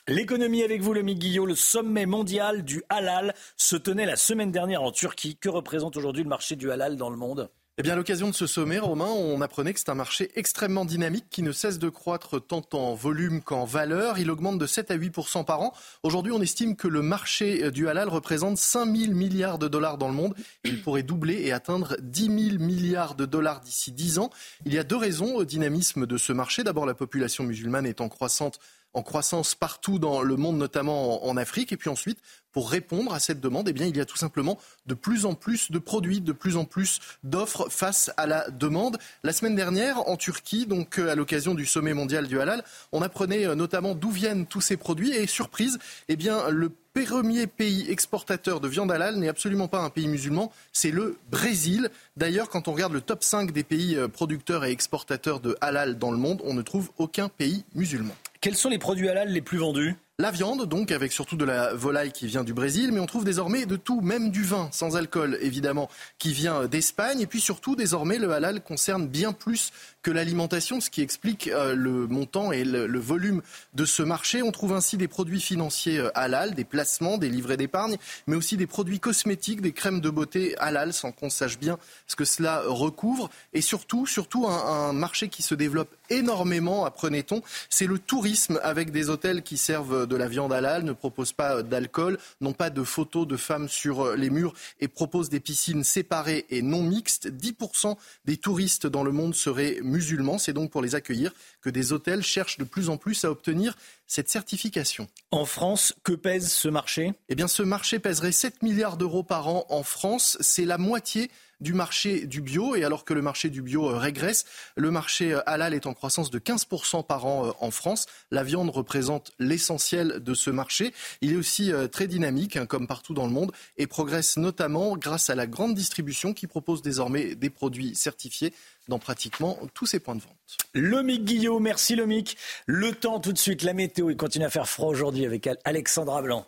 L'économie 0.09 0.63
avec 0.63 0.81
vous, 0.81 0.95
le 0.95 1.03
Guillot. 1.03 1.47
Le 1.47 1.55
sommet 1.55 2.07
mondial 2.07 2.65
du 2.65 2.83
halal 2.89 3.35
se 3.57 3.77
tenait 3.77 4.07
la 4.07 4.17
semaine 4.17 4.51
dernière 4.51 4.83
en 4.83 4.91
Turquie. 4.91 5.37
Que 5.37 5.49
représente 5.49 5.97
aujourd'hui 5.97 6.25
le 6.25 6.29
marché 6.29 6.57
du 6.57 6.73
halal 6.73 6.97
dans 6.97 7.11
le 7.11 7.17
monde? 7.17 7.51
Eh 7.81 7.83
bien, 7.83 7.93
à 7.93 7.97
l'occasion 7.97 8.29
de 8.29 8.35
ce 8.35 8.49
sommet, 8.49 8.81
Romain, 8.81 9.07
on 9.07 9.41
apprenait 9.41 9.73
que 9.73 9.79
c'est 9.79 9.89
un 9.89 9.95
marché 9.95 10.33
extrêmement 10.35 10.85
dynamique 10.85 11.27
qui 11.31 11.45
ne 11.45 11.53
cesse 11.53 11.79
de 11.79 11.89
croître 11.89 12.45
tant 12.45 12.65
en 12.73 12.97
volume 12.97 13.41
qu'en 13.41 13.65
valeur. 13.65 14.19
Il 14.19 14.33
augmente 14.33 14.59
de 14.59 14.67
7 14.67 14.91
à 14.91 14.97
8% 14.97 15.45
par 15.45 15.61
an. 15.61 15.73
Aujourd'hui, 16.03 16.33
on 16.33 16.43
estime 16.43 16.75
que 16.75 16.89
le 16.89 17.03
marché 17.03 17.71
du 17.71 17.89
halal 17.89 18.09
représente 18.09 18.59
5 18.59 18.85
000 18.97 19.13
milliards 19.13 19.61
de 19.61 19.69
dollars 19.69 19.97
dans 19.97 20.09
le 20.09 20.15
monde. 20.15 20.35
Il 20.65 20.83
pourrait 20.83 21.05
doubler 21.05 21.41
et 21.45 21.53
atteindre 21.53 21.97
10 22.01 22.51
000 22.51 22.59
milliards 22.59 23.15
de 23.15 23.27
dollars 23.27 23.61
d'ici 23.61 23.93
10 23.93 24.19
ans. 24.19 24.31
Il 24.67 24.75
y 24.75 24.79
a 24.79 24.83
deux 24.83 24.97
raisons 24.97 25.37
au 25.37 25.45
dynamisme 25.45 26.05
de 26.05 26.17
ce 26.17 26.33
marché. 26.33 26.65
D'abord, 26.65 26.85
la 26.85 26.95
population 26.95 27.45
musulmane 27.45 27.87
est 27.87 28.01
en 28.01 28.09
croissance 28.09 28.59
en 28.95 29.03
croissance 29.03 29.55
partout 29.55 29.99
dans 29.99 30.23
le 30.23 30.37
monde, 30.37 30.57
notamment 30.57 31.27
en, 31.27 31.37
Afrique. 31.37 31.73
Et 31.73 31.77
puis 31.77 31.91
ensuite, 31.91 32.19
pour 32.59 32.73
répondre 32.73 33.15
à 33.15 33.21
cette 33.21 33.39
demande, 33.39 33.69
eh 33.69 33.73
bien, 33.73 33.87
il 33.87 33.97
y 33.97 34.01
a 34.01 34.05
tout 34.05 34.17
simplement 34.17 34.59
de 34.87 34.95
plus 34.95 35.27
en 35.27 35.35
plus 35.35 35.71
de 35.71 35.79
produits, 35.79 36.21
de 36.21 36.33
plus 36.33 36.57
en 36.57 36.65
plus 36.65 36.99
d'offres 37.23 37.69
face 37.71 38.11
à 38.17 38.27
la 38.27 38.51
demande. 38.51 38.99
La 39.23 39.33
semaine 39.33 39.55
dernière, 39.55 40.09
en 40.09 40.17
Turquie, 40.17 40.67
donc 40.67 40.99
euh, 40.99 41.09
à 41.09 41.15
l'occasion 41.15 41.55
du 41.55 41.67
sommet 41.67 41.95
mondial 41.95 42.27
du 42.27 42.41
halal, 42.41 42.65
on 42.91 43.01
apprenait 43.01 43.47
euh, 43.47 43.55
notamment 43.55 43.95
d'où 43.95 44.11
viennent 44.11 44.45
tous 44.45 44.61
ces 44.61 44.77
produits. 44.77 45.13
Et 45.13 45.29
surprise, 45.29 45.79
eh 46.09 46.17
bien, 46.17 46.51
le 46.51 46.73
premier 46.95 47.47
pays 47.47 47.89
exportateur 47.89 48.59
de 48.59 48.67
viande 48.67 48.91
halal 48.91 49.15
n'est 49.19 49.29
absolument 49.29 49.69
pas 49.69 49.79
un 49.79 49.91
pays 49.91 50.09
musulman, 50.09 50.51
c'est 50.73 50.91
le 50.91 51.17
Brésil. 51.31 51.91
D'ailleurs, 52.17 52.49
quand 52.49 52.67
on 52.67 52.73
regarde 52.73 52.93
le 52.93 53.03
top 53.03 53.23
5 53.23 53.53
des 53.53 53.63
pays 53.63 53.95
euh, 53.95 54.09
producteurs 54.09 54.65
et 54.65 54.73
exportateurs 54.73 55.39
de 55.39 55.57
halal 55.61 55.97
dans 55.97 56.11
le 56.11 56.19
monde, 56.19 56.43
on 56.45 56.55
ne 56.55 56.63
trouve 56.63 56.91
aucun 56.99 57.29
pays 57.29 57.65
musulman. 57.77 58.17
Quels 58.41 58.57
sont 58.57 58.69
les 58.69 58.79
produits 58.79 59.09
halal 59.09 59.29
les 59.29 59.43
plus 59.43 59.59
vendus? 59.59 59.95
La 60.21 60.33
viande, 60.33 60.67
donc, 60.67 60.91
avec 60.91 61.13
surtout 61.13 61.37
de 61.37 61.45
la 61.45 61.73
volaille 61.75 62.11
qui 62.11 62.27
vient 62.27 62.43
du 62.43 62.53
Brésil, 62.53 62.91
mais 62.91 62.99
on 62.99 63.07
trouve 63.07 63.25
désormais 63.25 63.67
de 63.67 63.77
tout, 63.77 64.01
même 64.01 64.33
du 64.33 64.43
vin, 64.43 64.69
sans 64.73 64.97
alcool, 64.97 65.39
évidemment, 65.43 65.89
qui 66.19 66.33
vient 66.33 66.67
d'Espagne. 66.67 67.21
Et 67.21 67.29
puis 67.29 67.41
surtout, 67.41 67.77
désormais, 67.77 68.19
le 68.19 68.33
halal 68.33 68.61
concerne 68.61 69.07
bien 69.07 69.33
plus 69.33 69.71
que 70.03 70.11
l'alimentation, 70.11 70.81
ce 70.81 70.91
qui 70.91 71.03
explique 71.03 71.47
euh, 71.47 71.73
le 71.77 72.09
montant 72.09 72.51
et 72.51 72.65
le, 72.65 72.99
volume 72.99 73.43
de 73.75 73.85
ce 73.85 74.03
marché. 74.03 74.43
On 74.43 74.51
trouve 74.51 74.73
ainsi 74.73 74.97
des 74.97 75.07
produits 75.07 75.41
financiers 75.41 75.99
euh, 75.99 76.11
halal, 76.17 76.57
des 76.57 76.65
placements, 76.65 77.17
des 77.17 77.29
livrets 77.29 77.57
d'épargne, 77.57 77.97
mais 78.27 78.35
aussi 78.35 78.57
des 78.57 78.67
produits 78.67 78.99
cosmétiques, 78.99 79.61
des 79.61 79.71
crèmes 79.71 80.01
de 80.01 80.11
beauté 80.11 80.59
halal, 80.59 80.93
sans 80.93 81.13
qu'on 81.13 81.31
sache 81.31 81.61
bien 81.61 81.79
ce 82.09 82.17
que 82.17 82.25
cela 82.25 82.65
recouvre. 82.67 83.31
Et 83.53 83.61
surtout, 83.61 84.05
surtout 84.05 84.49
un, 84.49 84.89
un 84.89 84.93
marché 84.93 85.29
qui 85.29 85.45
se 85.45 85.55
développe 85.55 85.95
énormément, 86.11 86.87
apprenait-on, 86.87 87.41
c'est 87.71 87.87
le 87.87 88.01
tourisme 88.01 88.59
avec 88.65 88.91
des 88.91 89.11
hôtels 89.11 89.43
qui 89.43 89.57
servent 89.57 90.08
de 90.09 90.17
la 90.17 90.27
viande 90.27 90.53
halal, 90.53 90.83
ne 90.83 90.93
proposent 90.93 91.33
pas 91.33 91.63
d'alcool, 91.63 92.19
n'ont 92.41 92.53
pas 92.53 92.71
de 92.71 92.83
photos 92.83 93.27
de 93.27 93.37
femmes 93.37 93.69
sur 93.69 94.01
euh, 94.01 94.17
les 94.17 94.31
murs 94.31 94.55
et 94.81 94.89
proposent 94.89 95.29
des 95.29 95.41
piscines 95.41 95.85
séparées 95.85 96.47
et 96.51 96.63
non 96.63 96.83
mixtes. 96.83 97.29
10% 97.29 97.97
des 98.25 98.37
touristes 98.37 98.87
dans 98.87 99.05
le 99.05 99.13
monde 99.13 99.35
seraient 99.35 99.79
musulmans. 99.83 100.39
C'est 100.39 100.53
donc 100.53 100.71
pour 100.71 100.83
les 100.83 100.95
accueillir 100.95 101.33
que 101.61 101.71
des 101.71 101.93
hôtels 101.93 102.23
cherchent 102.23 102.59
de 102.59 102.65
plus 102.65 102.89
en 102.89 102.97
plus 102.97 103.25
à 103.25 103.31
obtenir 103.31 103.77
cette 104.07 104.29
certification. 104.29 105.07
En 105.31 105.45
France, 105.45 105.95
que 106.03 106.13
pèse 106.13 106.51
ce 106.51 106.69
marché? 106.69 107.13
Eh 107.29 107.35
bien, 107.35 107.47
ce 107.47 107.63
marché 107.63 107.99
pèserait 107.99 108.33
7 108.33 108.63
milliards 108.63 108.97
d'euros 108.97 109.23
par 109.23 109.49
an 109.49 109.67
en 109.69 109.83
France. 109.83 110.39
C'est 110.41 110.65
la 110.65 110.79
moitié 110.79 111.31
du 111.61 111.75
marché 111.75 112.27
du 112.27 112.41
bio. 112.41 112.77
Et 112.77 112.85
alors 112.85 113.05
que 113.05 113.15
le 113.15 113.23
marché 113.23 113.51
du 113.51 113.63
bio 113.63 113.91
euh, 113.91 113.97
régresse, 113.97 114.45
le 114.77 114.91
marché 114.91 115.33
euh, 115.33 115.41
halal 115.47 115.75
est 115.75 115.87
en 115.87 115.95
croissance 115.95 116.31
de 116.31 116.39
15% 116.39 117.05
par 117.07 117.27
an 117.27 117.47
euh, 117.47 117.51
en 117.61 117.71
France. 117.71 118.07
La 118.31 118.43
viande 118.43 118.71
représente 118.71 119.33
l'essentiel 119.39 120.21
de 120.21 120.35
ce 120.35 120.51
marché. 120.51 120.93
Il 121.21 121.33
est 121.33 121.37
aussi 121.37 121.73
très 121.93 122.07
dynamique, 122.07 122.57
hein, 122.57 122.67
comme 122.67 122.87
partout 122.87 123.15
dans 123.15 123.27
le 123.27 123.33
monde, 123.33 123.53
et 123.77 123.87
progresse 123.87 124.37
notamment 124.37 124.97
grâce 124.97 125.31
à 125.31 125.35
la 125.35 125.47
grande 125.47 125.75
distribution 125.75 126.33
qui 126.33 126.47
propose 126.47 126.83
désormais 126.83 127.35
des 127.35 127.51
produits 127.51 127.95
certifiés 127.95 128.53
dans 128.89 128.99
pratiquement 128.99 129.59
tous 129.75 129.87
ses 129.87 130.01
points 130.01 130.15
de 130.15 130.21
vente. 130.21 130.37
Lomic 130.75 131.25
Guillot, 131.25 131.61
merci 131.61 131.95
Lomic. 131.95 132.37
Le 132.67 132.93
temps 132.93 133.21
tout 133.21 133.33
de 133.33 133.39
suite, 133.39 133.63
la 133.63 133.75
météo, 133.75 134.11
il 134.11 134.17
continue 134.17 134.45
à 134.45 134.51
faire 134.51 134.69
froid 134.69 134.89
aujourd'hui 134.89 135.27
avec 135.27 135.49
Alexandra 135.65 136.23
Blanc. 136.23 136.47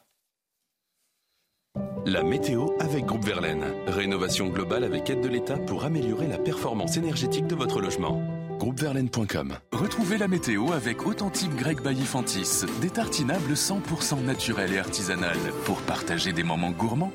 La 2.06 2.24
météo 2.24 2.70
avec 2.80 3.04
Groupe 3.04 3.24
Verlaine. 3.24 3.64
Rénovation 3.86 4.48
globale 4.48 4.82
avec 4.82 5.08
aide 5.10 5.20
de 5.20 5.28
l'État 5.28 5.56
pour 5.56 5.84
améliorer 5.84 6.26
la 6.26 6.38
performance 6.38 6.96
énergétique 6.96 7.46
de 7.46 7.54
votre 7.54 7.80
logement. 7.80 8.20
Groupeverlaine.com 8.58 9.56
Retrouvez 9.70 10.18
la 10.18 10.26
météo 10.26 10.72
avec 10.72 11.06
Authentique 11.06 11.54
Grec 11.54 11.82
Bailly-Fantis. 11.82 12.64
Des 12.80 12.90
tartinables 12.90 13.52
100% 13.52 14.24
naturels 14.24 14.72
et 14.72 14.78
artisanales 14.78 15.38
pour 15.64 15.80
partager 15.82 16.32
des 16.32 16.42
moments 16.42 16.72
gourmands. 16.72 17.12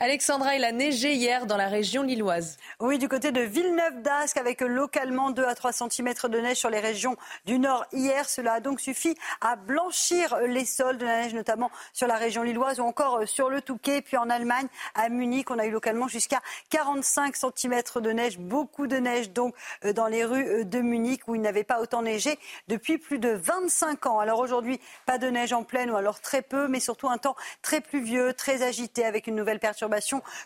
Alexandra, 0.00 0.56
il 0.56 0.64
a 0.64 0.72
neigé 0.72 1.12
hier 1.12 1.46
dans 1.46 1.56
la 1.56 1.68
région 1.68 2.02
lilloise. 2.02 2.56
Oui, 2.80 2.98
du 2.98 3.08
côté 3.08 3.30
de 3.30 3.40
Villeneuve 3.40 4.02
d'Ascq, 4.02 4.36
avec 4.38 4.60
localement 4.60 5.30
2 5.30 5.44
à 5.44 5.54
3 5.54 5.70
cm 5.70 6.12
de 6.24 6.40
neige 6.40 6.56
sur 6.56 6.68
les 6.68 6.80
régions 6.80 7.16
du 7.44 7.60
nord 7.60 7.86
hier. 7.92 8.28
Cela 8.28 8.54
a 8.54 8.60
donc 8.60 8.80
suffi 8.80 9.16
à 9.40 9.54
blanchir 9.54 10.36
les 10.48 10.64
sols 10.64 10.98
de 10.98 11.04
la 11.04 11.22
neige, 11.22 11.32
notamment 11.34 11.70
sur 11.92 12.08
la 12.08 12.16
région 12.16 12.42
lilloise 12.42 12.80
ou 12.80 12.82
encore 12.82 13.20
sur 13.28 13.48
le 13.48 13.62
Touquet. 13.62 14.02
Puis 14.02 14.16
en 14.16 14.30
Allemagne, 14.30 14.66
à 14.96 15.08
Munich, 15.08 15.48
on 15.52 15.60
a 15.60 15.64
eu 15.64 15.70
localement 15.70 16.08
jusqu'à 16.08 16.40
45 16.70 17.36
cm 17.36 17.82
de 18.02 18.10
neige. 18.10 18.38
Beaucoup 18.40 18.88
de 18.88 18.96
neige 18.96 19.30
donc 19.30 19.54
euh, 19.84 19.92
dans 19.92 20.08
les 20.08 20.24
rues 20.24 20.48
euh, 20.48 20.64
de 20.64 20.80
Munich 20.80 21.22
où 21.28 21.36
il 21.36 21.40
n'avait 21.40 21.62
pas 21.62 21.80
autant 21.80 22.02
neigé 22.02 22.36
depuis 22.66 22.98
plus 22.98 23.20
de 23.20 23.28
25 23.28 24.06
ans. 24.06 24.18
Alors 24.18 24.40
aujourd'hui, 24.40 24.80
pas 25.06 25.18
de 25.18 25.28
neige 25.28 25.52
en 25.52 25.62
pleine 25.62 25.92
ou 25.92 25.96
alors 25.96 26.20
très 26.20 26.42
peu, 26.42 26.66
mais 26.66 26.80
surtout 26.80 27.08
un 27.08 27.18
temps 27.18 27.36
très 27.62 27.80
pluvieux, 27.80 28.34
très 28.34 28.62
agité 28.62 29.04
avec 29.04 29.28
une 29.28 29.36
nouvelle 29.36 29.60
perturbation 29.60 29.84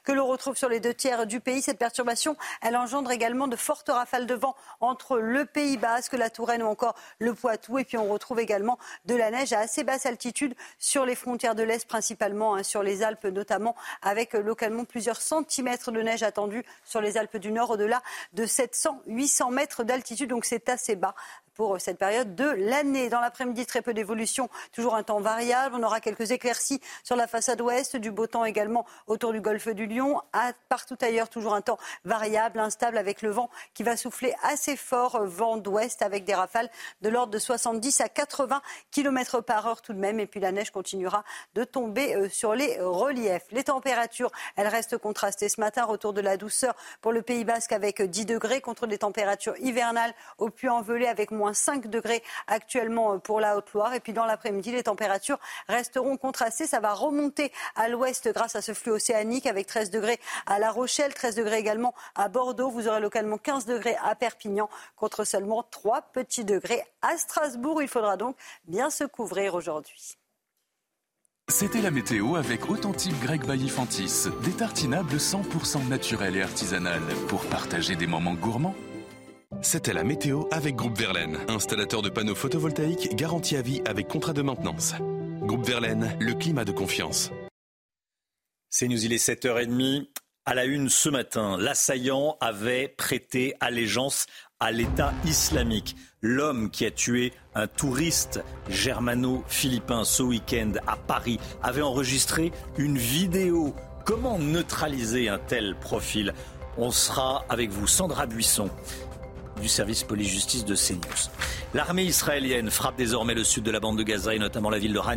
que 0.05 0.13
l'on 0.13 0.27
retrouve 0.27 0.57
sur 0.57 0.69
les 0.69 0.81
deux 0.81 0.95
tiers 0.95 1.27
du 1.27 1.41
pays. 1.41 1.63
Cette 1.63 1.79
perturbation, 1.79 2.37
elle 2.63 2.77
engendre 2.77 3.11
également 3.11 3.49
de 3.49 3.57
fortes 3.57 3.89
rafales 3.89 4.27
de 4.27 4.35
vent 4.35 4.55
entre 4.81 5.19
le 5.19 5.45
Pays 5.45 5.77
Basque, 5.77 6.13
la 6.15 6.31
Touraine 6.31 6.63
ou 6.63 6.67
encore 6.67 6.95
le 7.19 7.35
Poitou. 7.35 7.79
Et 7.79 7.85
puis 7.85 7.99
on 7.99 8.09
retrouve 8.09 8.41
également 8.41 8.79
de 9.05 9.15
la 9.15 9.31
neige 9.31 9.53
à 9.53 9.61
assez 9.61 9.85
basse 9.85 10.07
altitude 10.07 10.55
sur 10.79 11.05
les 11.05 11.15
frontières 11.15 11.55
de 11.55 11.63
l'Est, 11.63 11.87
principalement 11.87 12.55
hein, 12.55 12.63
sur 12.63 12.83
les 12.83 13.03
Alpes 13.03 13.25
notamment, 13.25 13.75
avec 14.03 14.35
euh, 14.35 14.43
localement 14.43 14.85
plusieurs 14.85 15.21
centimètres 15.21 15.91
de 15.91 16.01
neige 16.01 16.23
attendus 16.23 16.65
sur 16.85 17.01
les 17.01 17.17
Alpes 17.17 17.37
du 17.37 17.53
Nord, 17.53 17.71
au-delà 17.71 18.03
de 18.33 18.45
700-800 18.45 19.53
mètres 19.53 19.85
d'altitude. 19.85 20.31
Donc 20.31 20.45
c'est 20.45 20.69
assez 20.69 20.97
bas 20.97 21.15
pour 21.59 21.81
cette 21.81 21.99
période 21.99 22.37
de 22.37 22.45
l'année. 22.45 23.09
Dans 23.09 23.21
l'après-midi, 23.21 23.67
très 23.67 23.83
peu 23.83 23.93
d'évolution, 23.93 24.49
toujours 24.71 24.95
un 24.95 25.03
temps 25.03 25.21
variable. 25.21 25.75
On 25.77 25.83
aura 25.83 26.01
quelques 26.01 26.31
éclaircies 26.31 26.81
sur 27.03 27.17
la 27.17 27.27
façade 27.27 27.61
ouest, 27.61 27.97
du 27.97 28.13
beau 28.13 28.29
temps 28.29 28.45
également 28.45 28.87
autour 29.09 29.33
du 29.33 29.41
golfe 29.41 29.69
du 29.69 29.87
Lion. 29.87 30.23
partout 30.69 30.97
ailleurs, 31.01 31.29
toujours 31.29 31.55
un 31.55 31.61
temps 31.61 31.77
variable, 32.05 32.61
instable, 32.61 32.97
avec 32.97 33.23
le 33.23 33.31
vent 33.31 33.51
qui 33.75 33.83
va 33.83 33.97
souffler 33.97 34.35
assez 34.45 34.77
fort, 34.77 35.25
vent 35.25 35.57
d'ouest, 35.57 36.01
avec 36.01 36.25
des 36.25 36.35
rafales 36.35 36.71
de 37.03 37.09
l'ordre 37.09 37.33
de 37.33 37.41
70 37.41 38.03
à 38.03 38.09
80 38.09 38.63
km 38.93 39.41
par 39.41 39.67
heure 39.67 39.83
tout 39.83 39.93
de 39.93 39.99
même. 39.99 40.21
Et 40.21 40.29
puis 40.29 40.39
la 40.39 40.53
neige 40.53 40.71
continuera 40.71 41.25
de 41.57 41.65
tomber 41.65 42.15
euh, 42.15 42.29
sur 42.29 42.55
les 42.55 42.79
reliefs. 42.81 43.47
Les 43.51 43.65
températures, 43.65 44.31
elles 44.55 44.69
restent 44.69 44.97
contrastées 44.97 45.49
ce 45.49 45.61
matin. 45.61 45.85
Retour 45.87 46.13
de 46.13 46.21
la 46.21 46.37
douceur 46.37 46.77
pour 47.01 47.11
le 47.11 47.23
Pays 47.23 47.45
Basque 47.45 47.73
avec 47.73 48.01
10 48.01 48.27
degrés 48.27 48.61
contre 48.61 48.87
des 48.87 48.99
températures 48.99 49.57
hivernales 49.59 50.15
au 50.39 50.51
puy 50.51 50.69
en 50.69 50.85
avec 50.89 51.33
moins 51.33 51.48
5 51.53 51.89
degrés 51.89 52.23
actuellement 52.47 53.19
pour 53.19 53.41
la 53.41 53.57
Haute-Loire. 53.57 53.95
Et 53.95 54.01
puis 54.01 54.13
dans 54.13 54.25
l'après-midi, 54.25 54.73
les 54.73 54.83
températures 54.83 55.39
resteront 55.69 56.17
contrastées. 56.17 56.67
Ça 56.67 56.81
va 56.81 56.95
remonter 56.95 57.53
à 57.77 57.89
l'ouest 57.89 58.29
grâce 58.33 58.57
à 58.57 58.63
ce 58.63 58.75
flux 58.75 58.93
océanique 58.93 59.47
avec 59.47 59.67
13 59.67 59.91
degrés 59.91 60.21
à 60.47 60.59
La 60.59 60.71
Rochelle, 60.71 61.15
13 61.15 61.35
degrés 61.37 61.59
également 61.59 61.95
à 62.15 62.29
Bordeaux. 62.29 62.71
Vous 62.71 62.89
aurez 62.89 63.01
localement 63.01 63.39
15 63.39 63.67
degrés 63.67 63.97
à 64.03 64.15
Perpignan 64.15 64.69
contre 64.97 65.25
seulement 65.25 65.63
3 65.63 66.03
petits 66.13 66.45
degrés 66.45 66.83
à 67.03 67.17
Strasbourg. 67.17 67.83
Il 67.83 67.89
faudra 67.89 68.17
donc 68.17 68.37
bien 68.65 68.91
se 68.91 69.05
couvrir 69.05 69.55
aujourd'hui. 69.55 70.17
C'était 71.51 71.81
la 71.81 71.91
météo 71.91 72.37
avec 72.37 72.69
Authentique 72.69 73.19
Grec 73.23 73.47
Bailly-Fantis. 73.47 74.29
Des 74.43 74.53
tartinables 74.53 75.17
100% 75.17 75.89
naturels 75.89 76.37
et 76.37 76.43
artisanales 76.43 77.01
pour 77.29 77.43
partager 77.47 77.97
des 77.97 78.07
moments 78.07 78.35
gourmands. 78.35 78.75
C'était 79.61 79.93
la 79.93 80.05
météo 80.05 80.45
avec 80.53 80.77
Groupe 80.77 80.97
Verlaine, 80.97 81.39
installateur 81.49 82.01
de 82.01 82.09
panneaux 82.09 82.37
photovoltaïques 82.37 83.17
garantie 83.17 83.57
à 83.57 83.63
vie 83.63 83.83
avec 83.87 84.07
contrat 84.07 84.33
de 84.33 84.41
maintenance. 84.41 84.95
Groupe 85.43 85.67
Verlaine, 85.67 86.17
le 86.21 86.35
climat 86.35 86.65
de 86.65 86.71
confiance. 86.71 87.33
C'est 88.71 88.87
nous, 88.87 89.05
il 89.05 89.13
est 89.13 89.29
7h30. 89.29 90.07
À 90.47 90.55
la 90.55 90.65
une 90.65 90.89
ce 90.89 91.09
matin, 91.09 91.57
l'assaillant 91.59 92.37
avait 92.41 92.89
prêté 92.89 93.55
allégeance 93.59 94.27
à 94.61 94.71
l'État 94.71 95.13
islamique. 95.25 95.97
L'homme 96.23 96.71
qui 96.71 96.87
a 96.87 96.91
tué 96.93 97.33
un 97.55 97.67
touriste 97.67 98.41
germano-philippin 98.69 100.05
ce 100.05 100.23
week-end 100.23 100.73
à 100.87 100.97
Paris 100.97 101.41
avait 101.63 101.83
enregistré 101.83 102.53
une 102.79 102.97
vidéo. 102.97 103.75
Comment 104.05 104.39
neutraliser 104.39 105.29
un 105.29 105.39
tel 105.39 105.75
profil? 105.75 106.33
On 106.77 106.93
sera 106.93 107.45
avec 107.49 107.71
vous, 107.71 107.89
Sandra 107.89 108.27
Buisson 108.27 108.71
du 109.59 109.69
service 109.69 110.05
police-justice 110.05 110.65
de 110.65 110.75
CNews. 110.75 111.31
L'armée 111.75 112.05
israélienne 112.05 112.71
frappe 112.71 112.97
désormais 112.97 113.35
le 113.35 113.45
sud 113.45 113.65
de 113.65 113.71
la 113.71 113.81
bande 113.81 113.99
de 113.99 114.03
Gaza 114.03 114.35
et 114.35 114.39
notamment 114.39 114.71
la 114.71 114.79
ville 114.79 114.93
de 114.93 114.99
Ran 114.99 115.17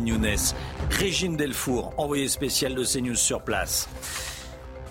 Régine 0.90 1.36
Delfour, 1.36 1.94
envoyé 1.96 2.28
spécial 2.28 2.74
de 2.74 2.84
CNews 2.84 3.16
sur 3.16 3.42
place. 3.42 3.88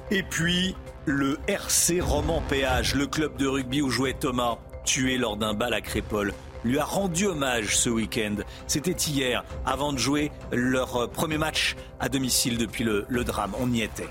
Et 0.10 0.23
puis 0.23 0.76
le 1.06 1.38
RC 1.48 2.02
Roman 2.02 2.41
Péage, 2.48 2.95
le 2.95 3.07
club 3.07 3.38
de 3.38 3.48
rugby 3.48 3.82
où 3.82 3.90
jouait 3.90 4.14
Thomas, 4.14 4.57
tué 4.84 5.18
lors 5.18 5.38
d'un 5.38 5.53
bal 5.53 5.73
à 5.73 5.82
Crépole, 5.82 6.34
lui 6.64 6.80
a 6.80 6.86
rendu 6.86 7.26
hommage 7.28 7.78
ce 7.78 7.90
week-end. 7.90 8.36
C'était 8.68 8.91
hier, 8.91 9.44
avant 9.65 9.94
de 9.94 9.98
jouer 9.98 10.32
leur 10.52 11.10
premier 11.10 11.38
match 11.38 11.76
à 11.99 12.10
domicile 12.10 12.57
depuis 12.57 12.84
le, 12.84 13.06
le 13.10 13.23
drame. 13.23 13.53
On 13.60 13.72
y 13.72 13.82
était. 13.82 14.10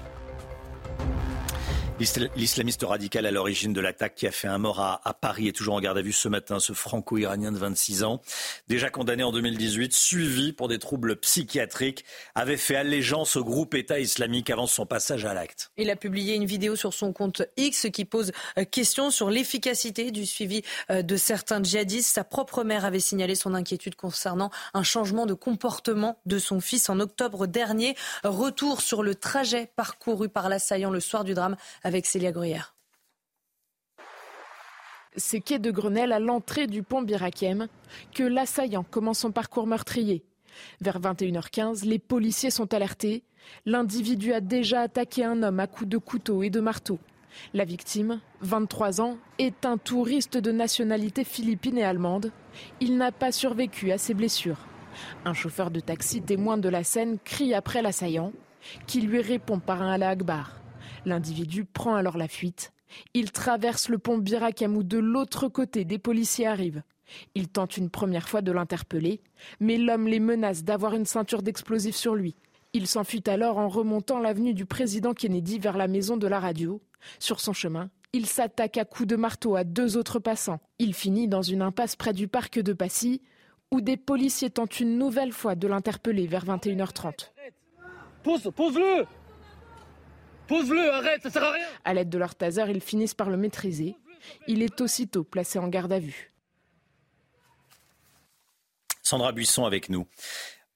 L'islamiste 2.01 2.83
radical 2.83 3.27
à 3.27 3.31
l'origine 3.31 3.75
de 3.75 3.81
l'attaque 3.83 4.15
qui 4.15 4.27
a 4.27 4.31
fait 4.31 4.49
un 4.49 4.57
mort 4.57 4.81
à, 4.81 5.15
Paris 5.21 5.49
est 5.49 5.53
toujours 5.53 5.75
en 5.75 5.81
garde 5.81 5.99
à 5.99 6.01
vue 6.01 6.15
ce 6.15 6.29
matin, 6.29 6.59
ce 6.59 6.73
franco-iranien 6.73 7.53
de 7.53 7.59
26 7.59 8.05
ans, 8.05 8.23
déjà 8.69 8.89
condamné 8.89 9.23
en 9.23 9.33
2018, 9.33 9.93
suivi 9.93 10.55
pour 10.55 10.69
des 10.69 10.79
troubles 10.79 11.17
psychiatriques, 11.17 12.07
avait 12.35 12.57
fait 12.57 12.77
allégeance 12.77 13.37
au 13.37 13.45
groupe 13.45 13.75
État 13.75 14.01
islamique 14.01 14.49
avant 14.49 14.67
son 14.67 14.87
passage 14.87 15.27
à 15.27 15.35
l'acte. 15.35 15.73
Il 15.77 15.91
a 15.91 15.97
publié 15.97 16.37
une 16.37 16.47
vidéo 16.47 16.75
sur 16.75 16.95
son 16.95 17.13
compte 17.13 17.43
X 17.59 17.89
qui 17.93 18.07
pose 18.07 18.33
euh, 18.57 18.65
question 18.65 19.11
sur 19.11 19.29
l'efficacité 19.29 20.11
du 20.11 20.25
suivi 20.25 20.63
euh, 20.91 21.03
de 21.03 21.17
certains 21.19 21.63
djihadistes. 21.63 22.15
Sa 22.15 22.25
propre 22.25 22.65
mère 22.65 22.87
avait 22.87 23.01
signalé 23.01 23.35
son 23.35 23.53
inquiétude 23.53 23.95
concernant 23.95 24.51
un 24.73 24.85
changement 24.85 25.27
de 25.27 25.35
comportement 25.35 26.19
de 26.25 26.39
son 26.39 26.61
fils 26.61 26.89
en 26.89 26.99
octobre 26.99 27.47
dernier. 27.47 27.95
Retour 28.25 28.81
sur 28.81 29.03
le 29.03 29.15
trajet 29.15 29.71
parcouru 29.77 30.31
par 30.31 30.49
l'assaillant 30.49 30.91
le 30.91 31.01
soir 31.01 31.25
du 31.25 31.35
drame 31.35 31.57
avec 31.91 32.07
Célia 32.07 32.31
Gruyère. 32.31 32.77
C'est 35.17 35.41
quai 35.41 35.59
de 35.59 35.73
Grenelle 35.73 36.13
à 36.13 36.21
l'entrée 36.21 36.69
du 36.69 36.85
pont 36.85 37.03
Birakem 37.03 37.67
que 38.15 38.23
l'assaillant 38.23 38.85
commence 38.85 39.19
son 39.19 39.33
parcours 39.33 39.67
meurtrier. 39.67 40.23
Vers 40.81 41.01
21h15, 41.01 41.85
les 41.85 41.99
policiers 41.99 42.53
sont 42.53 42.73
alertés. 42.75 43.25
L'individu 43.67 44.33
a 44.33 44.41
déjà 44.41 44.83
attaqué 44.83 45.25
un 45.25 45.43
homme 45.43 45.59
à 45.59 45.67
coups 45.67 45.91
de 45.91 45.99
couteau 45.99 46.45
et 46.45 46.51
de 46.51 46.61
marteau. 46.61 47.01
La 47.55 47.65
victime, 47.65 48.21
23 48.43 49.01
ans, 49.01 49.19
est 49.41 49.67
un 49.67 49.77
touriste 49.77 50.37
de 50.37 50.53
nationalité 50.53 51.25
philippine 51.25 51.79
et 51.79 51.85
allemande. 51.85 52.31
Il 52.81 52.99
n'a 52.99 53.11
pas 53.11 53.33
survécu 53.33 53.91
à 53.91 53.99
ses 53.99 54.15
blessures. 54.15 54.69
Un 55.25 55.35
chauffeur 55.35 55.73
de 55.73 55.81
taxi 55.81 56.23
témoin 56.23 56.57
de 56.57 56.69
la 56.69 56.85
scène 56.85 57.19
crie 57.25 57.53
après 57.53 57.83
l'assaillant, 57.83 58.33
qui 58.87 59.01
lui 59.01 59.21
répond 59.21 59.59
par 59.59 59.83
un 59.83 59.91
Allah 59.91 60.11
Akbar. 60.11 60.60
L'individu 61.05 61.65
prend 61.65 61.95
alors 61.95 62.17
la 62.17 62.29
fuite. 62.29 62.73
Il 63.15 63.33
traverse 63.33 63.89
le 63.89 63.99
pont 63.99 64.19
Birakem 64.19 64.77
où 64.77 64.83
de 64.83 64.99
l'autre 64.99 65.49
côté 65.49 65.85
des 65.85 65.99
policiers 65.99 66.47
arrivent. 66.47 66.83
Il 67.35 67.49
tente 67.49 67.77
une 67.77 67.91
première 67.91 68.29
fois 68.29 68.43
de 68.43 68.53
l'interpeller, 68.53 69.21
mais 69.59 69.79
l'homme 69.79 70.07
les 70.07 70.21
menace 70.21 70.65
d'avoir 70.65 70.95
une 70.95 71.07
ceinture 71.07 71.43
d'explosifs 71.43 71.97
sur 71.97 72.15
lui. 72.15 72.37
Il 72.73 72.87
s'enfuit 72.87 73.25
alors 73.27 73.59
en 73.59 73.69
remontant 73.69 74.21
l'avenue 74.21 74.55
du 74.55 74.65
président 74.65 75.13
Kennedy 75.13 75.59
vers 75.59 75.77
la 75.77 75.89
maison 75.89 76.17
de 76.17 76.29
la 76.29 76.39
radio. 76.39 76.81
Sur 77.19 77.41
son 77.41 77.53
chemin, 77.53 77.91
il 78.13 78.27
s'attaque 78.27 78.77
à 78.77 78.85
coups 78.85 79.09
de 79.09 79.17
marteau 79.17 79.57
à 79.57 79.65
deux 79.65 79.97
autres 79.97 80.21
passants. 80.21 80.61
Il 80.79 80.95
finit 80.95 81.27
dans 81.27 81.43
une 81.43 81.63
impasse 81.63 81.97
près 81.97 82.13
du 82.13 82.29
parc 82.29 82.61
de 82.61 82.73
Passy, 82.73 83.23
où 83.73 83.81
des 83.81 83.97
policiers 83.97 84.51
tentent 84.51 84.81
une 84.81 84.99
nouvelle 84.99 85.33
fois 85.33 85.55
de 85.55 85.67
l'interpeller 85.67 86.27
vers 86.27 86.45
21h30. 86.45 87.31
Pose, 88.23 88.51
pose-le 88.55 89.07
Pose-le, 90.51 90.93
arrête, 90.93 91.23
ça 91.23 91.31
sert 91.31 91.45
à 91.45 91.53
rien 91.53 91.67
À 91.85 91.95
l'aide 91.95 92.09
de 92.09 92.19
leur 92.19 92.35
taser, 92.35 92.65
ils 92.69 92.81
finissent 92.81 93.15
par 93.15 93.31
le 93.31 93.37
maîtriser. 93.37 93.95
Il 94.49 94.63
est 94.63 94.81
aussitôt 94.81 95.23
placé 95.23 95.61
en 95.61 95.69
garde 95.69 95.93
à 95.93 96.01
vue. 96.01 96.33
Sandra 99.05 99.31
Buisson 99.31 99.65
avec 99.65 99.89
nous. 99.91 100.09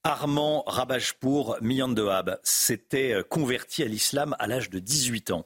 Armand 0.05 0.63
Rabajpour 0.69 1.57
Miyandehab 1.61 2.39
s'était 2.45 3.17
converti 3.29 3.83
à 3.83 3.87
l'islam 3.87 4.37
à 4.39 4.47
l'âge 4.47 4.71
de 4.71 4.79
18 4.79 5.33
ans. 5.33 5.45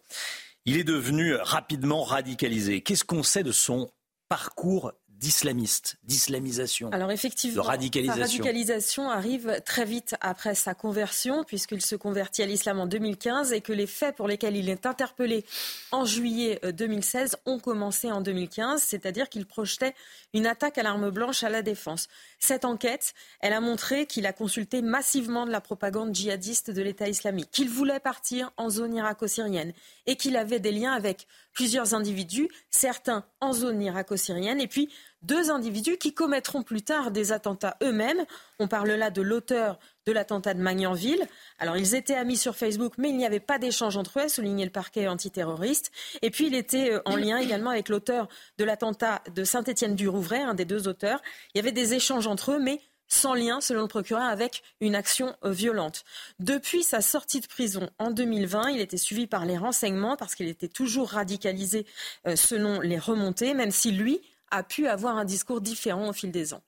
Il 0.67 0.77
est 0.77 0.85
devenu 0.85 1.35
rapidement 1.37 2.03
radicalisé. 2.03 2.83
Qu'est-ce 2.83 3.07
qu'on 3.07 3.23
sait 3.23 3.43
de 3.43 3.53
son 3.53 3.91
parcours 4.29 4.93
d'islamiste, 5.19 5.97
d'islamisation. 6.05 6.91
Alors 6.93 7.11
effectivement, 7.11 7.63
de 7.63 7.67
radicalisation. 7.67 8.23
Sa 8.23 8.23
radicalisation 8.23 9.11
arrive 9.11 9.61
très 9.67 9.85
vite 9.85 10.15
après 10.21 10.55
sa 10.55 10.75
conversion, 10.75 11.43
puisqu'il 11.43 11.83
se 11.83 11.97
convertit 11.97 12.43
à 12.43 12.47
l'islam 12.47 12.79
en 12.79 12.87
2015 12.87 13.53
et 13.53 13.61
que 13.61 13.73
les 13.73 13.89
faits 13.89 14.15
pour 14.15 14.29
lesquels 14.29 14.57
il 14.57 14.69
est 14.69 14.87
interpellé 14.87 15.45
en 15.91 16.05
juillet 16.05 16.61
2016 16.63 17.35
euh, 17.35 17.51
ont 17.53 17.59
commencé 17.59 18.13
en 18.13 18.21
2015, 18.21 18.81
c'est-à-dire 18.81 19.29
qu'il 19.29 19.45
projetait 19.47 19.95
une 20.35 20.47
attaque 20.47 20.79
à 20.79 20.85
l'arme 20.85 21.11
blanche 21.11 21.43
à 21.43 21.49
la 21.49 21.63
défense. 21.63 22.09
Cette 22.39 22.65
enquête, 22.65 23.13
elle 23.41 23.53
a 23.53 23.61
montré 23.61 24.07
qu'il 24.07 24.27
a 24.27 24.33
consulté 24.33 24.83
massivement 24.83 25.47
de 25.47 25.51
la 25.51 25.61
propagande 25.61 26.15
djihadiste 26.15 26.71
de 26.71 26.83
l'État 26.83 27.09
islamique, 27.09 27.51
qu'il 27.51 27.69
voulait 27.69 28.01
partir 28.01 28.53
en 28.57 28.71
zone 28.71 28.95
irako-syrienne 28.95 29.73
et 30.07 30.15
qu'il 30.15 30.37
avait 30.37 30.61
des 30.61 30.73
liens 30.73 30.93
avec 30.93 31.27
plusieurs 31.53 31.93
individus, 31.95 32.49
certains 32.71 33.25
en 33.41 33.53
zone 33.53 33.83
irako-syrienne, 33.83 34.61
et 34.61 34.69
puis 34.69 34.89
deux 35.23 35.51
individus 35.51 35.99
qui 35.99 36.15
commettront 36.15 36.63
plus 36.63 36.83
tard 36.83 37.11
des 37.11 37.33
attentats 37.33 37.77
eux-mêmes. 37.83 38.25
On 38.59 38.69
parle 38.69 38.91
là 38.93 39.11
de 39.11 39.23
l'auteur 39.23 39.79
de 40.07 40.13
l'attentat 40.13 40.55
de 40.55 40.61
Magnanville. 40.61 41.27
Alors, 41.59 41.77
ils 41.77 41.95
étaient 41.95 42.15
amis 42.15 42.37
sur 42.37 42.57
Facebook, 42.57 42.95
mais 42.97 43.11
il 43.11 43.17
n'y 43.17 43.27
avait 43.27 43.41
pas 43.41 43.59
d'échange 43.59 43.97
entre 43.97 44.19
eux, 44.19 44.23
a 44.23 44.29
souligné 44.29 44.65
le 44.65 44.71
parquet 44.71 45.07
antiterroriste. 45.07 45.91
Et 46.23 46.31
puis, 46.31 46.47
il 46.47 46.55
était 46.55 46.93
euh, 46.93 47.03
en 47.05 47.17
lien 47.17 47.39
également 47.39 47.71
avec 47.71 47.89
l'auteur 47.89 48.29
de 48.57 48.65
l'attentat 48.65 49.23
de 49.35 49.45
Saint-Étienne-du-Rouvray, 49.45 50.41
un 50.41 50.55
des 50.55 50.65
deux 50.65 50.89
auteurs. 50.89 51.21
Il 51.55 51.59
y 51.59 51.61
avait 51.61 51.73
des 51.73 51.95
échanges 51.95 52.27
entre 52.27 52.53
eux, 52.53 52.59
mais 52.59 52.81
sans 53.09 53.35
lien, 53.35 53.61
selon 53.61 53.83
le 53.83 53.89
procureur, 53.89 54.25
avec 54.25 54.63
une 54.81 54.95
action 54.95 55.35
euh, 55.45 55.51
violente. 55.51 56.05
Depuis 56.39 56.83
sa 56.83 57.01
sortie 57.01 57.41
de 57.41 57.47
prison 57.47 57.91
en 57.99 58.11
2020, 58.11 58.71
il 58.71 58.81
était 58.81 58.97
suivi 58.97 59.27
par 59.27 59.47
les 59.47 59.59
renseignements 59.59 60.17
parce 60.17 60.35
qu'il 60.35 60.49
était 60.49 60.69
toujours 60.69 61.11
radicalisé 61.11 61.87
euh, 62.27 62.37
selon 62.37 62.81
les 62.81 62.99
remontées, 62.99 63.55
même 63.55 63.71
si 63.71 63.91
lui 63.93 64.21
a 64.51 64.63
pu 64.63 64.87
avoir 64.87 65.17
un 65.17 65.25
discours 65.25 65.61
différent 65.61 66.09
au 66.09 66.13
fil 66.13 66.31
des 66.31 66.55
ans. 66.55 66.63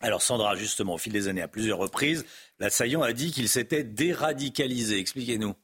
Alors 0.00 0.22
Sandra, 0.22 0.56
justement, 0.56 0.94
au 0.94 0.98
fil 0.98 1.12
des 1.12 1.28
années, 1.28 1.42
à 1.42 1.48
plusieurs 1.48 1.78
reprises, 1.78 2.24
l'assaillant 2.58 3.02
a 3.02 3.12
dit 3.12 3.32
qu'il 3.32 3.48
s'était 3.48 3.84
déradicalisé. 3.84 4.98
Expliquez-nous. 4.98 5.54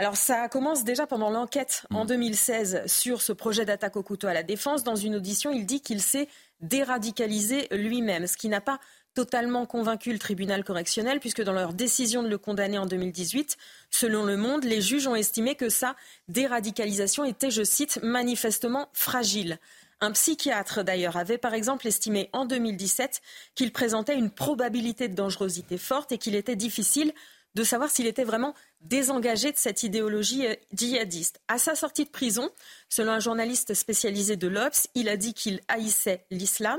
Alors 0.00 0.16
ça 0.16 0.48
commence 0.48 0.82
déjà 0.82 1.06
pendant 1.06 1.28
l'enquête 1.28 1.84
en 1.92 2.06
2016 2.06 2.74
hmm. 2.74 2.88
sur 2.88 3.20
ce 3.20 3.34
projet 3.34 3.66
d'attaque 3.66 3.96
au 3.96 4.02
couteau 4.02 4.28
à 4.28 4.32
la 4.32 4.42
défense. 4.42 4.82
Dans 4.82 4.96
une 4.96 5.16
audition, 5.16 5.52
il 5.52 5.66
dit 5.66 5.82
qu'il 5.82 6.00
s'est 6.00 6.28
déradicalisé 6.60 7.68
lui-même, 7.70 8.26
ce 8.26 8.38
qui 8.38 8.48
n'a 8.48 8.62
pas 8.62 8.80
totalement 9.14 9.66
convaincu 9.66 10.12
le 10.12 10.18
tribunal 10.18 10.64
correctionnel, 10.64 11.20
puisque 11.20 11.42
dans 11.42 11.52
leur 11.52 11.74
décision 11.74 12.22
de 12.22 12.28
le 12.28 12.38
condamner 12.38 12.78
en 12.78 12.86
2018, 12.86 13.58
selon 13.90 14.24
Le 14.24 14.38
Monde, 14.38 14.64
les 14.64 14.80
juges 14.80 15.06
ont 15.06 15.16
estimé 15.16 15.54
que 15.54 15.68
sa 15.68 15.96
déradicalisation 16.28 17.24
était, 17.24 17.50
je 17.50 17.64
cite, 17.64 17.98
manifestement 18.02 18.88
fragile. 18.94 19.58
Un 20.00 20.12
psychiatre, 20.12 20.82
d'ailleurs, 20.82 21.16
avait 21.16 21.38
par 21.38 21.54
exemple 21.54 21.86
estimé 21.86 22.30
en 22.32 22.46
2017 22.46 23.20
qu'il 23.54 23.72
présentait 23.72 24.16
une 24.16 24.30
probabilité 24.30 25.08
de 25.08 25.14
dangerosité 25.14 25.76
forte 25.76 26.12
et 26.12 26.18
qu'il 26.18 26.34
était 26.34 26.56
difficile 26.56 27.12
de 27.54 27.64
savoir 27.64 27.90
s'il 27.90 28.06
était 28.06 28.24
vraiment 28.24 28.54
désengagé 28.80 29.52
de 29.52 29.56
cette 29.56 29.82
idéologie 29.82 30.46
euh, 30.46 30.54
djihadiste. 30.72 31.40
À 31.48 31.58
sa 31.58 31.74
sortie 31.74 32.04
de 32.04 32.10
prison, 32.10 32.48
selon 32.88 33.12
un 33.12 33.18
journaliste 33.18 33.74
spécialisé 33.74 34.36
de 34.36 34.46
l'Obs, 34.46 34.86
il 34.94 35.08
a 35.08 35.16
dit 35.16 35.34
qu'il 35.34 35.60
haïssait 35.68 36.24
l'islam. 36.30 36.78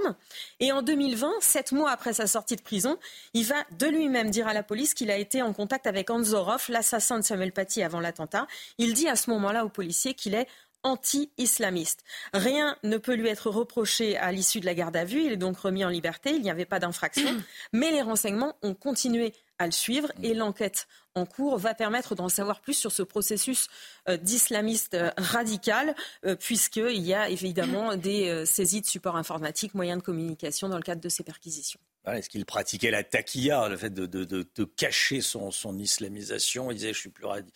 Et 0.59 0.71
en 0.71 0.81
2020, 0.81 1.29
sept 1.41 1.73
mois 1.73 1.91
après 1.91 2.13
sa 2.13 2.25
sortie 2.25 2.55
de 2.55 2.61
prison, 2.61 2.97
il 3.33 3.45
va 3.45 3.63
de 3.71 3.87
lui-même 3.87 4.31
dire 4.31 4.47
à 4.47 4.53
la 4.53 4.63
police 4.63 4.93
qu'il 4.93 5.11
a 5.11 5.17
été 5.17 5.41
en 5.41 5.53
contact 5.53 5.87
avec 5.87 6.09
Anzorov, 6.09 6.65
l'assassin 6.69 7.19
de 7.19 7.23
Samuel 7.23 7.51
Paty 7.51 7.83
avant 7.83 7.99
l'attentat. 7.99 8.47
Il 8.77 8.93
dit 8.93 9.07
à 9.07 9.15
ce 9.15 9.29
moment-là 9.29 9.65
aux 9.65 9.69
policiers 9.69 10.13
qu'il 10.13 10.33
est 10.33 10.47
anti-islamiste. 10.83 12.03
Rien 12.33 12.77
ne 12.83 12.97
peut 12.97 13.13
lui 13.13 13.27
être 13.27 13.49
reproché 13.49 14.17
à 14.17 14.31
l'issue 14.31 14.59
de 14.59 14.65
la 14.65 14.73
garde 14.73 14.95
à 14.95 15.05
vue. 15.05 15.23
Il 15.25 15.31
est 15.33 15.37
donc 15.37 15.57
remis 15.57 15.85
en 15.85 15.89
liberté. 15.89 16.31
Il 16.31 16.41
n'y 16.41 16.51
avait 16.51 16.65
pas 16.65 16.79
d'infraction. 16.79 17.29
Mais 17.73 17.91
les 17.91 18.01
renseignements 18.01 18.55
ont 18.61 18.73
continué 18.73 19.33
à 19.59 19.65
le 19.65 19.71
suivre 19.71 20.11
et 20.23 20.33
l'enquête 20.33 20.87
en 21.13 21.25
cours 21.25 21.57
va 21.57 21.73
permettre 21.73 22.15
d'en 22.15 22.29
savoir 22.29 22.61
plus 22.61 22.73
sur 22.73 22.91
ce 22.91 23.03
processus 23.03 23.67
euh, 24.09 24.17
d'islamiste 24.17 24.95
euh, 24.95 25.11
radical, 25.17 25.95
euh, 26.25 26.35
puisqu'il 26.35 27.01
y 27.01 27.13
a 27.13 27.29
évidemment 27.29 27.95
des 27.97 28.45
saisies 28.45 28.81
de 28.81 28.87
supports 28.87 29.17
informatiques, 29.17 29.75
moyens 29.75 29.99
de 29.99 30.03
communication 30.03 30.69
dans 30.69 30.77
le 30.77 30.83
cadre 30.83 31.01
de 31.01 31.09
ces 31.09 31.23
perquisitions. 31.23 31.79
Est-ce 32.07 32.29
qu'il 32.29 32.45
pratiquait 32.45 32.89
la 32.89 33.03
taquilla, 33.03 33.69
le 33.69 33.77
fait 33.77 33.93
de, 33.93 34.63
cacher 34.63 35.21
son, 35.21 35.51
islamisation? 35.77 36.71
Il 36.71 36.75
disait, 36.75 36.93
je 36.93 36.99
suis 36.99 37.09
plus 37.09 37.25
radical 37.25 37.53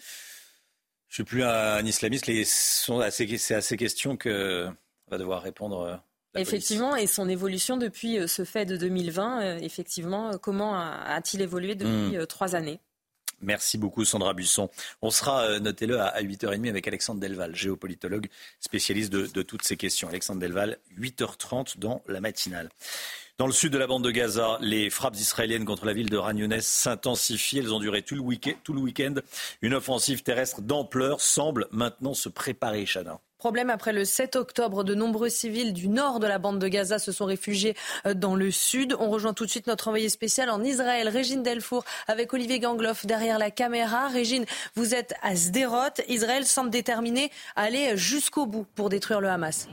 je 1.16 1.24
suis 1.24 1.24
plus 1.24 1.46
un 1.46 1.86
islamiste. 1.86 2.30
C'est 2.44 3.56
à 3.56 3.62
ces 3.62 3.78
questions 3.78 4.18
que 4.18 4.68
va 5.08 5.18
devoir 5.18 5.42
répondre. 5.42 5.80
Euh, 5.80 5.96
la 6.34 6.42
effectivement, 6.42 6.98
et 6.98 7.08
son 7.08 7.30
évolution 7.30 7.78
depuis 7.78 8.20
euh, 8.20 8.28
ce 8.28 8.44
fait 8.44 8.66
de 8.66 8.76
2020, 8.76 9.42
euh, 9.42 9.58
effectivement, 9.60 10.38
comment 10.38 10.78
a-t-il 10.78 11.42
évolué 11.42 11.76
depuis 11.76 12.18
hmm. 12.18 12.26
trois 12.26 12.54
années? 12.56 12.82
Merci 13.40 13.78
beaucoup 13.78 14.04
Sandra 14.04 14.34
Busson. 14.34 14.70
On 15.02 15.10
sera, 15.10 15.58
notez-le, 15.60 16.02
à 16.02 16.22
8h30 16.22 16.68
avec 16.68 16.86
Alexandre 16.86 17.22
Delval, 17.22 17.56
géopolitologue 17.56 18.28
spécialiste 18.60 19.14
de, 19.14 19.26
de 19.26 19.42
toutes 19.42 19.64
ces 19.64 19.78
questions. 19.78 20.10
Alexandre 20.10 20.42
Delval, 20.42 20.80
8h30 21.00 21.80
dans 21.80 22.02
la 22.08 22.20
matinale. 22.20 22.68
Dans 23.38 23.48
le 23.48 23.52
sud 23.52 23.74
de 23.74 23.78
la 23.78 23.86
bande 23.86 24.06
de 24.06 24.12
Gaza, 24.12 24.58
les 24.62 24.90
frappes 24.90 25.18
israéliennes 25.18 25.66
contre 25.66 25.86
la 25.86 25.92
ville 25.92 26.10
de 26.10 26.16
Ragnones 26.16 26.62
s'intensifient. 26.62 27.60
Elles 27.60 27.74
ont 27.74 27.82
duré 27.82 28.02
tout 28.02 28.16
le 28.16 28.22
week-end. 28.80 29.16
Une 29.62 29.74
offensive 29.74 30.24
terrestre 30.24 30.62
d'ampleur 30.62 31.20
semble 31.20 31.68
maintenant 31.72 32.14
se 32.14 32.30
préparer, 32.30 32.86
Chana. 32.86 33.20
Problème 33.38 33.70
après 33.70 33.92
le 33.92 34.06
7 34.06 34.38
octobre, 34.38 34.86
de 34.86 34.96
nombreux 34.96 35.28
civils 35.28 35.74
du 35.74 35.90
nord 35.90 36.22
de 36.22 36.28
la 36.28 36.40
bande 36.40 36.60
de 36.60 36.68
Gaza 36.70 36.98
se 36.98 37.12
sont 37.12 37.26
réfugiés 37.26 37.76
euh, 38.08 38.14
dans 38.14 38.36
le 38.36 38.52
sud. 38.52 38.96
On 39.00 39.10
rejoint 39.10 39.34
tout 39.34 39.46
de 39.46 39.52
suite 39.52 39.68
notre 39.68 39.90
envoyé 39.90 40.08
spécial 40.08 40.50
en 40.50 40.64
Israël, 40.64 41.10
Régine 41.10 41.44
Delfour, 41.44 41.84
avec 42.08 42.34
Olivier 42.34 42.60
Gangloff 42.60 43.06
derrière 43.06 43.38
la 43.38 43.52
caméra. 43.52 44.08
Régine, 44.08 44.46
vous 44.76 44.96
êtes 44.96 45.14
à 45.22 45.36
Sderot. 45.36 46.02
Israël 46.08 46.46
semble 46.46 46.70
déterminé 46.70 47.32
à 47.58 47.64
aller 47.64 47.98
jusqu'au 47.98 48.46
bout 48.46 48.66
pour 48.76 48.88
détruire 48.88 49.20
le 49.20 49.28
Hamas. 49.28 49.68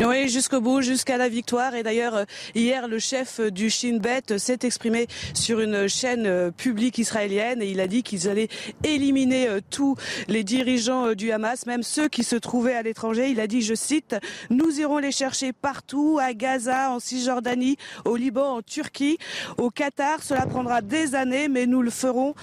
Oui, 0.00 0.28
jusqu'au 0.28 0.60
bout, 0.60 0.80
jusqu'à 0.80 1.16
la 1.16 1.28
victoire. 1.28 1.76
Et 1.76 1.84
d'ailleurs, 1.84 2.16
euh, 2.16 2.24
hier, 2.56 2.88
le 2.88 2.98
chef 2.98 3.40
du 3.40 3.70
Shin 3.70 3.98
Bet 3.98 4.38
s'est 4.38 4.58
exprimé 4.62 5.06
sur 5.34 5.60
une 5.60 5.86
chaîne 5.86 6.26
euh, 6.26 6.50
publique 6.50 6.98
israélienne 6.98 7.62
et 7.62 7.70
il 7.70 7.78
a 7.78 7.86
dit 7.86 8.02
qu'ils 8.02 8.28
allaient 8.28 8.48
éliminer 8.82 9.48
euh, 9.48 9.60
tous 9.70 9.94
les 10.26 10.42
dirigeants 10.42 11.14
du 11.14 11.30
Hamas, 11.30 11.66
même 11.66 11.84
ceux 11.84 12.08
qui 12.08 12.24
se 12.24 12.34
trouvaient 12.34 12.74
à 12.74 12.82
l'étranger. 12.82 13.28
Il 13.30 13.38
a 13.38 13.46
dit, 13.46 13.62
je 13.62 13.74
cite, 13.74 14.16
nous 14.50 14.80
irons 14.80 14.98
les 14.98 15.12
chercher 15.12 15.52
partout, 15.52 16.18
à 16.20 16.34
Gaza, 16.34 16.90
en 16.90 16.98
Cisjordanie, 16.98 17.76
au 18.04 18.16
Liban, 18.16 18.56
en 18.56 18.62
Turquie, 18.62 19.18
au 19.58 19.70
Qatar. 19.70 20.24
Cela 20.24 20.44
prendra 20.46 20.82
des 20.82 21.14
années, 21.14 21.46
mais 21.46 21.66
nous 21.66 21.82
le 21.82 21.90
ferons. 21.90 22.34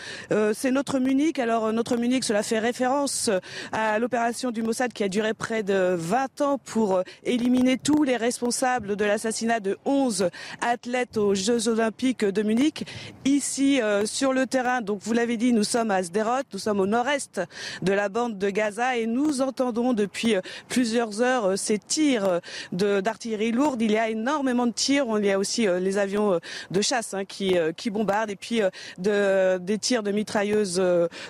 C'est 0.54 0.72
notre 0.72 1.00
Munich. 1.00 1.38
Alors, 1.38 1.74
notre 1.74 1.98
Munich, 1.98 2.24
cela 2.24 2.44
fait 2.44 2.60
référence 2.60 3.30
à 3.74 4.00
l'opération 4.00 4.52
du 4.52 4.62
Mossad 4.62 4.94
qui 4.94 5.04
a 5.04 5.10
duré 5.10 5.34
près 5.34 5.64
de 5.64 5.96
20 5.98 6.42
ans 6.42 6.58
pour 6.58 7.04
éliminer 7.24 7.41
éliminer 7.42 7.80
tous 7.80 8.04
les 8.04 8.18
responsables 8.18 8.96
de 8.96 9.04
l'assassinat 9.04 9.60
de 9.60 9.80
11 9.86 10.30
athlètes 10.62 11.18
aux 11.18 11.34
Jeux 11.34 11.70
Olympiques 11.70 12.24
de 12.24 12.44
Munich. 12.44 12.86
Ici, 13.26 13.82
euh, 13.82 14.06
sur 14.06 14.32
le 14.32 14.46
terrain, 14.46 14.82
donc 14.82 15.00
vous 15.02 15.14
l'avez 15.14 15.38
dit, 15.38 15.52
nous 15.52 15.64
sommes 15.64 15.90
à 15.90 16.04
Sderot, 16.04 16.44
nous 16.54 16.60
sommes 16.60 16.80
au 16.80 16.86
nord-est 16.86 17.42
de 17.82 17.94
la 17.94 18.10
bande 18.10 18.38
de 18.38 18.50
Gaza 18.52 18.96
et 18.96 19.08
nous 19.08 19.42
entendons 19.42 19.94
depuis 19.94 20.36
euh, 20.36 20.42
plusieurs 20.70 21.24
heures 21.24 21.46
euh, 21.46 21.56
ces 21.56 21.80
tirs 21.80 22.42
d'artillerie 22.72 23.52
lourde. 23.52 23.82
Il 23.82 23.92
y 23.92 23.98
a 23.98 24.10
énormément 24.10 24.68
de 24.68 24.72
tirs. 24.72 25.08
Il 25.18 25.26
y 25.26 25.32
a 25.32 25.40
aussi 25.40 25.66
les 25.66 25.98
avions 25.98 26.40
de 26.70 26.82
chasse 26.82 27.16
hein, 27.16 27.26
qui, 27.26 27.56
qui 27.76 27.90
bombardent 27.90 28.30
et 28.30 28.36
puis 28.36 28.62
de, 28.98 29.58
des 29.58 29.78
tirs 29.78 30.04
de 30.04 30.12
mitrailleuses 30.12 30.82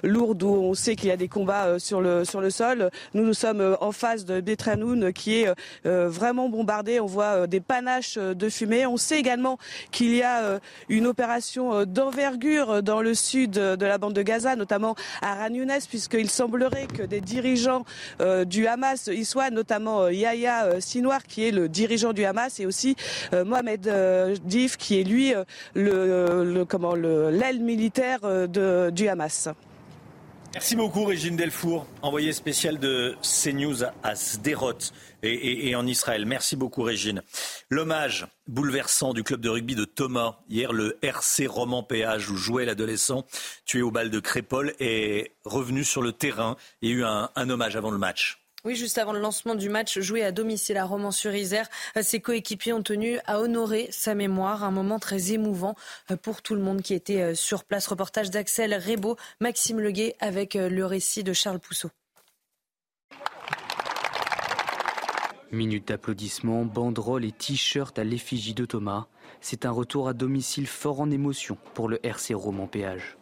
lourdes 0.03 0.43
où 0.43 0.49
on 0.49 0.73
sait 0.73 0.95
qu'il 0.95 1.09
y 1.09 1.11
a 1.11 1.17
des 1.17 1.27
combats 1.27 1.79
sur 1.79 2.01
le, 2.01 2.25
sur 2.25 2.41
le 2.41 2.49
sol. 2.49 2.89
Nous, 3.13 3.23
nous 3.23 3.33
sommes 3.33 3.77
en 3.79 3.91
face 3.91 4.25
de 4.25 4.41
Betranoun 4.41 5.13
qui 5.13 5.41
est 5.41 5.47
euh, 6.00 6.00
vraiment 6.07 6.49
bombardé. 6.49 6.99
On 6.99 7.05
voit 7.05 7.43
euh, 7.43 7.47
des 7.47 7.59
panaches 7.59 8.17
euh, 8.17 8.33
de 8.33 8.49
fumée. 8.49 8.85
On 8.85 8.97
sait 8.97 9.19
également 9.19 9.57
qu'il 9.91 10.15
y 10.15 10.23
a 10.23 10.59
une 10.89 11.07
opération 11.07 11.85
d'envergure 11.85 12.83
dans 12.83 13.01
le 13.01 13.13
sud 13.13 13.51
de 13.51 13.85
la 13.85 13.97
bande 13.97 14.13
de 14.13 14.21
Gaza, 14.21 14.55
notamment 14.55 14.95
à 15.21 15.35
Ran 15.35 15.49
puisqu'il 15.87 16.29
semblerait 16.29 16.87
que 16.87 17.03
des 17.03 17.21
dirigeants 17.21 17.85
du 18.45 18.67
Hamas 18.67 19.07
y 19.07 19.25
soient, 19.25 19.49
notamment 19.49 20.07
Yahya 20.07 20.79
Sinwar, 20.79 21.23
qui 21.23 21.47
est 21.47 21.51
le 21.51 21.69
dirigeant 21.69 22.13
du 22.13 22.25
Hamas, 22.25 22.59
et 22.59 22.65
aussi 22.65 22.95
Mohamed 23.33 23.89
Dif, 24.43 24.77
qui 24.77 24.99
est 24.99 25.03
lui 25.03 25.33
le, 25.75 26.63
comment 26.63 26.95
l'aile 26.95 27.59
militaire 27.61 28.19
de, 28.21 28.89
du 28.89 29.07
Hamas. 29.07 29.49
Merci 30.53 30.75
beaucoup 30.75 31.05
Régine 31.05 31.37
Delfour, 31.37 31.87
envoyée 32.01 32.33
spéciale 32.33 32.77
de 32.77 33.15
CNews 33.21 33.83
à 34.03 34.15
Sderot 34.15 34.77
et, 35.23 35.73
en 35.75 35.87
Israël. 35.87 36.25
Merci 36.25 36.57
beaucoup 36.57 36.83
Régine. 36.83 37.21
L'hommage 37.69 38.27
bouleversant 38.47 39.13
du 39.13 39.23
club 39.23 39.39
de 39.39 39.47
rugby 39.47 39.75
de 39.75 39.85
Thomas, 39.85 40.39
hier 40.49 40.73
le 40.73 40.97
RC 41.01 41.47
Roman 41.47 41.83
Péage 41.83 42.29
où 42.29 42.35
jouait 42.35 42.65
l'adolescent 42.65 43.25
tué 43.65 43.81
au 43.81 43.91
bal 43.91 44.09
de 44.09 44.19
Crépole 44.19 44.73
est 44.81 45.31
revenu 45.45 45.85
sur 45.85 46.01
le 46.01 46.11
terrain. 46.11 46.57
A 46.83 46.85
eu 46.85 47.05
un 47.05 47.49
hommage 47.49 47.77
avant 47.77 47.91
le 47.91 47.97
match. 47.97 48.40
Oui, 48.63 48.75
juste 48.75 48.99
avant 48.99 49.11
le 49.11 49.19
lancement 49.19 49.55
du 49.55 49.69
match 49.69 49.97
joué 49.97 50.23
à 50.23 50.31
domicile 50.31 50.77
à 50.77 50.85
Romans-sur-Isère, 50.85 51.67
euh, 51.97 52.03
ses 52.03 52.19
coéquipiers 52.19 52.73
ont 52.73 52.83
tenu 52.83 53.17
à 53.25 53.39
honorer 53.39 53.87
sa 53.89 54.13
mémoire, 54.13 54.63
un 54.63 54.69
moment 54.69 54.99
très 54.99 55.31
émouvant 55.31 55.75
euh, 56.11 56.15
pour 56.15 56.43
tout 56.43 56.53
le 56.53 56.61
monde 56.61 56.83
qui 56.83 56.93
était 56.93 57.21
euh, 57.21 57.33
sur 57.33 57.63
place. 57.63 57.87
Reportage 57.87 58.29
d'Axel 58.29 58.75
Rebaud, 58.75 59.17
Maxime 59.39 59.79
Leguet 59.79 60.15
avec 60.19 60.53
le 60.53 60.85
récit 60.85 61.23
de 61.23 61.33
Charles 61.33 61.59
Pousseau. 61.59 61.89
Minute 65.51 65.87
d'applaudissements, 65.87 66.63
banderoles 66.63 67.25
et 67.25 67.31
t-shirts 67.31 67.97
à 67.97 68.03
l'effigie 68.03 68.53
de 68.53 68.65
Thomas. 68.65 69.07
C'est 69.41 69.65
un 69.65 69.71
retour 69.71 70.07
à 70.07 70.13
domicile 70.13 70.67
fort 70.67 71.01
en 71.01 71.09
émotion 71.09 71.57
pour 71.73 71.89
le 71.89 71.99
RC 72.05 72.35
Roman 72.35 72.67
Péage. 72.67 73.17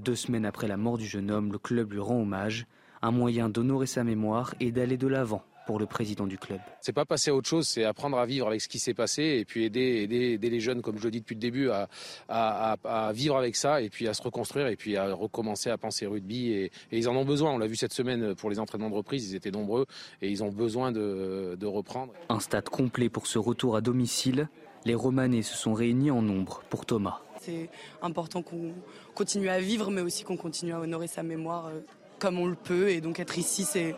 Deux 0.00 0.16
semaines 0.16 0.46
après 0.46 0.66
la 0.66 0.78
mort 0.78 0.96
du 0.96 1.04
jeune 1.04 1.30
homme, 1.30 1.52
le 1.52 1.58
club 1.58 1.92
lui 1.92 2.00
rend 2.00 2.22
hommage, 2.22 2.66
un 3.02 3.10
moyen 3.10 3.50
d'honorer 3.50 3.86
sa 3.86 4.02
mémoire 4.02 4.54
et 4.58 4.72
d'aller 4.72 4.96
de 4.96 5.06
l'avant 5.06 5.42
pour 5.66 5.78
le 5.78 5.84
président 5.84 6.26
du 6.26 6.38
club. 6.38 6.58
C'est 6.80 6.94
pas 6.94 7.04
passer 7.04 7.30
à 7.30 7.34
autre 7.34 7.48
chose, 7.50 7.68
c'est 7.68 7.84
apprendre 7.84 8.16
à 8.16 8.24
vivre 8.24 8.46
avec 8.46 8.62
ce 8.62 8.68
qui 8.68 8.78
s'est 8.78 8.94
passé 8.94 9.22
et 9.22 9.44
puis 9.44 9.66
aider, 9.66 10.08
aider, 10.10 10.38
les 10.38 10.60
jeunes, 10.60 10.80
comme 10.80 10.96
je 10.96 11.04
le 11.04 11.10
dis 11.10 11.20
depuis 11.20 11.34
le 11.34 11.40
début, 11.40 11.68
à, 11.68 13.12
vivre 13.12 13.36
avec 13.36 13.56
ça 13.56 13.82
et 13.82 13.90
puis 13.90 14.08
à 14.08 14.14
se 14.14 14.22
reconstruire 14.22 14.68
et 14.68 14.76
puis 14.76 14.96
à 14.96 15.12
recommencer 15.12 15.68
à 15.68 15.76
penser 15.76 16.06
rugby. 16.06 16.50
Et, 16.50 16.72
ils 16.92 17.06
en 17.06 17.14
ont 17.14 17.26
besoin. 17.26 17.52
On 17.52 17.58
l'a 17.58 17.66
vu 17.66 17.76
cette 17.76 17.92
semaine 17.92 18.34
pour 18.34 18.48
les 18.48 18.58
entraînements 18.58 18.90
de 18.90 18.94
reprise, 18.94 19.30
ils 19.30 19.36
étaient 19.36 19.50
nombreux 19.50 19.84
et 20.22 20.30
ils 20.30 20.42
ont 20.42 20.50
besoin 20.50 20.92
de, 20.92 21.58
de 21.60 21.66
reprendre. 21.66 22.14
Un 22.30 22.40
stade 22.40 22.70
complet 22.70 23.10
pour 23.10 23.26
ce 23.26 23.38
retour 23.38 23.76
à 23.76 23.82
domicile. 23.82 24.48
Les 24.86 24.94
Romanais 24.94 25.42
se 25.42 25.54
sont 25.54 25.74
réunis 25.74 26.10
en 26.10 26.22
nombre 26.22 26.62
pour 26.70 26.86
Thomas. 26.86 27.20
C'est 27.50 27.68
important 28.02 28.42
qu'on 28.42 28.72
continue 29.14 29.48
à 29.48 29.58
vivre, 29.58 29.90
mais 29.90 30.00
aussi 30.00 30.24
qu'on 30.24 30.36
continue 30.36 30.72
à 30.72 30.80
honorer 30.80 31.08
sa 31.08 31.22
mémoire 31.22 31.66
euh, 31.66 31.80
comme 32.18 32.38
on 32.38 32.46
le 32.46 32.54
peut. 32.54 32.90
Et 32.90 33.00
donc 33.00 33.18
être 33.18 33.38
ici, 33.38 33.64
c'est 33.64 33.94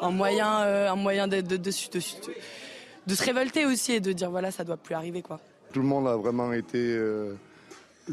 un 0.00 0.10
moyen, 0.10 0.62
euh, 0.62 0.90
un 0.90 0.96
moyen 0.96 1.28
de, 1.28 1.40
de, 1.40 1.56
de, 1.56 1.70
se 1.70 3.24
révolter 3.24 3.66
aussi 3.66 3.92
et 3.92 4.00
de 4.00 4.12
dire 4.12 4.30
voilà, 4.30 4.50
ça 4.50 4.64
doit 4.64 4.76
plus 4.76 4.94
arriver. 4.94 5.22
quoi. 5.22 5.40
Tout 5.72 5.80
le 5.80 5.86
monde 5.86 6.08
a 6.08 6.16
vraiment 6.16 6.52
été 6.52 6.78
euh, 6.78 7.34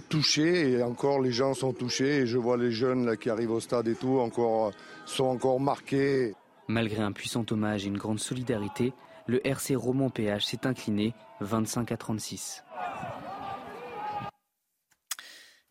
touché 0.10 0.72
et 0.72 0.84
encore 0.84 1.20
les 1.20 1.32
gens 1.32 1.54
sont 1.54 1.74
touchés. 1.74 2.18
Et 2.18 2.28
je 2.28 2.38
vois 2.38 2.58
les 2.58 2.72
jeunes 2.72 3.06
là, 3.06 3.16
qui 3.16 3.30
arrivent 3.30 3.52
au 3.52 3.60
stade 3.60 3.88
et 3.88 3.96
tout 3.96 4.20
encore, 4.20 4.72
sont 5.06 5.26
encore 5.26 5.60
marqués. 5.60 6.36
Malgré 6.68 7.02
un 7.02 7.12
puissant 7.12 7.46
hommage 7.50 7.86
et 7.86 7.88
une 7.88 7.98
grande 7.98 8.20
solidarité, 8.20 8.94
le 9.28 9.46
RC 9.48 9.76
Roman 9.76 10.10
PH 10.10 10.46
s'est 10.46 10.68
incliné 10.68 11.14
25 11.42 11.92
à 11.92 11.98
36. 11.98 12.64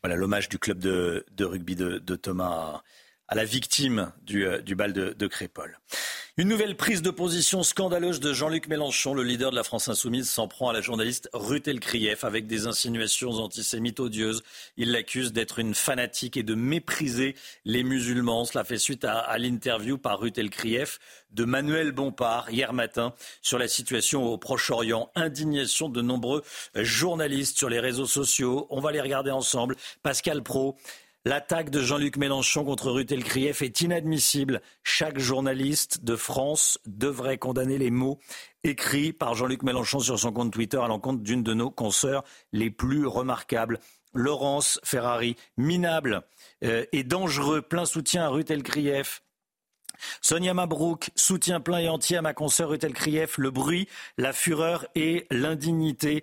Voilà 0.04 0.16
l'hommage 0.16 0.50
du 0.50 0.58
club 0.58 0.80
de, 0.80 1.24
rugby 1.40 1.76
de, 1.76 2.16
Thomas 2.16 2.82
à, 3.28 3.34
la 3.34 3.44
victime 3.44 4.12
du, 4.22 4.46
euh, 4.46 4.60
bal 4.74 4.92
de, 4.92 5.12
de. 5.12 5.28
Une 6.36 6.48
nouvelle 6.48 6.76
prise 6.76 7.00
de 7.00 7.10
position 7.10 7.62
scandaleuse 7.62 8.18
de 8.18 8.32
Jean-Luc 8.32 8.66
Mélenchon, 8.66 9.14
le 9.14 9.22
leader 9.22 9.52
de 9.52 9.56
la 9.56 9.62
France 9.62 9.86
insoumise, 9.86 10.28
s'en 10.28 10.48
prend 10.48 10.68
à 10.68 10.72
la 10.72 10.80
journaliste 10.80 11.28
Ruth 11.32 11.68
Elkrief 11.68 12.24
avec 12.24 12.48
des 12.48 12.66
insinuations 12.66 13.30
antisémites 13.30 14.00
odieuses. 14.00 14.42
Il 14.76 14.90
l'accuse 14.90 15.32
d'être 15.32 15.60
une 15.60 15.76
fanatique 15.76 16.36
et 16.36 16.42
de 16.42 16.56
mépriser 16.56 17.36
les 17.64 17.84
musulmans. 17.84 18.44
Cela 18.46 18.64
fait 18.64 18.78
suite 18.78 19.04
à, 19.04 19.38
l'interview 19.38 19.96
par 19.96 20.18
Ruth 20.18 20.36
Elkrief 20.36 20.98
de 21.30 21.44
Manuel 21.44 21.92
Bompard 21.92 22.50
hier 22.50 22.72
matin 22.72 23.14
sur 23.40 23.58
la 23.58 23.68
situation 23.68 24.24
au 24.24 24.36
Proche-Orient. 24.36 25.10
Indignation 25.14 25.88
de 25.88 26.02
nombreux 26.02 26.42
journalistes 26.74 27.58
sur 27.58 27.68
les 27.68 27.78
réseaux 27.78 28.06
sociaux. 28.06 28.66
On 28.70 28.80
va 28.80 28.90
les 28.90 29.00
regarder 29.00 29.30
ensemble. 29.30 29.76
Pascal 30.02 30.42
Pro 30.42 30.76
L'attaque 31.26 31.70
de 31.70 31.80
Jean-Luc 31.80 32.18
Mélenchon 32.18 32.66
contre 32.66 32.90
Ruth 32.90 33.10
Elkrief 33.10 33.62
est 33.62 33.80
inadmissible. 33.80 34.60
Chaque 34.82 35.18
journaliste 35.18 36.04
de 36.04 36.16
France 36.16 36.78
devrait 36.84 37.38
condamner 37.38 37.78
les 37.78 37.90
mots 37.90 38.18
écrits 38.62 39.14
par 39.14 39.34
Jean-Luc 39.34 39.62
Mélenchon 39.62 40.00
sur 40.00 40.18
son 40.18 40.32
compte 40.32 40.52
Twitter 40.52 40.76
à 40.76 40.86
l'encontre 40.86 41.22
d'une 41.22 41.42
de 41.42 41.54
nos 41.54 41.70
consoeurs 41.70 42.24
les 42.52 42.68
plus 42.68 43.06
remarquables. 43.06 43.78
Laurence 44.12 44.78
Ferrari, 44.84 45.34
minable 45.56 46.24
euh, 46.62 46.84
et 46.92 47.04
dangereux, 47.04 47.62
plein 47.62 47.86
soutien 47.86 48.26
à 48.26 48.28
Ruth 48.28 48.50
Elkrief. 48.50 49.22
Sonia 50.20 50.52
Mabrouk, 50.52 51.10
soutien 51.14 51.60
plein 51.60 51.78
et 51.78 51.88
entier 51.88 52.18
à 52.18 52.22
ma 52.22 52.34
consoeur 52.34 52.68
Ruth 52.68 52.84
Elkrief. 52.84 53.38
Le 53.38 53.50
bruit, 53.50 53.88
la 54.18 54.34
fureur 54.34 54.86
et 54.94 55.26
l'indignité 55.30 56.22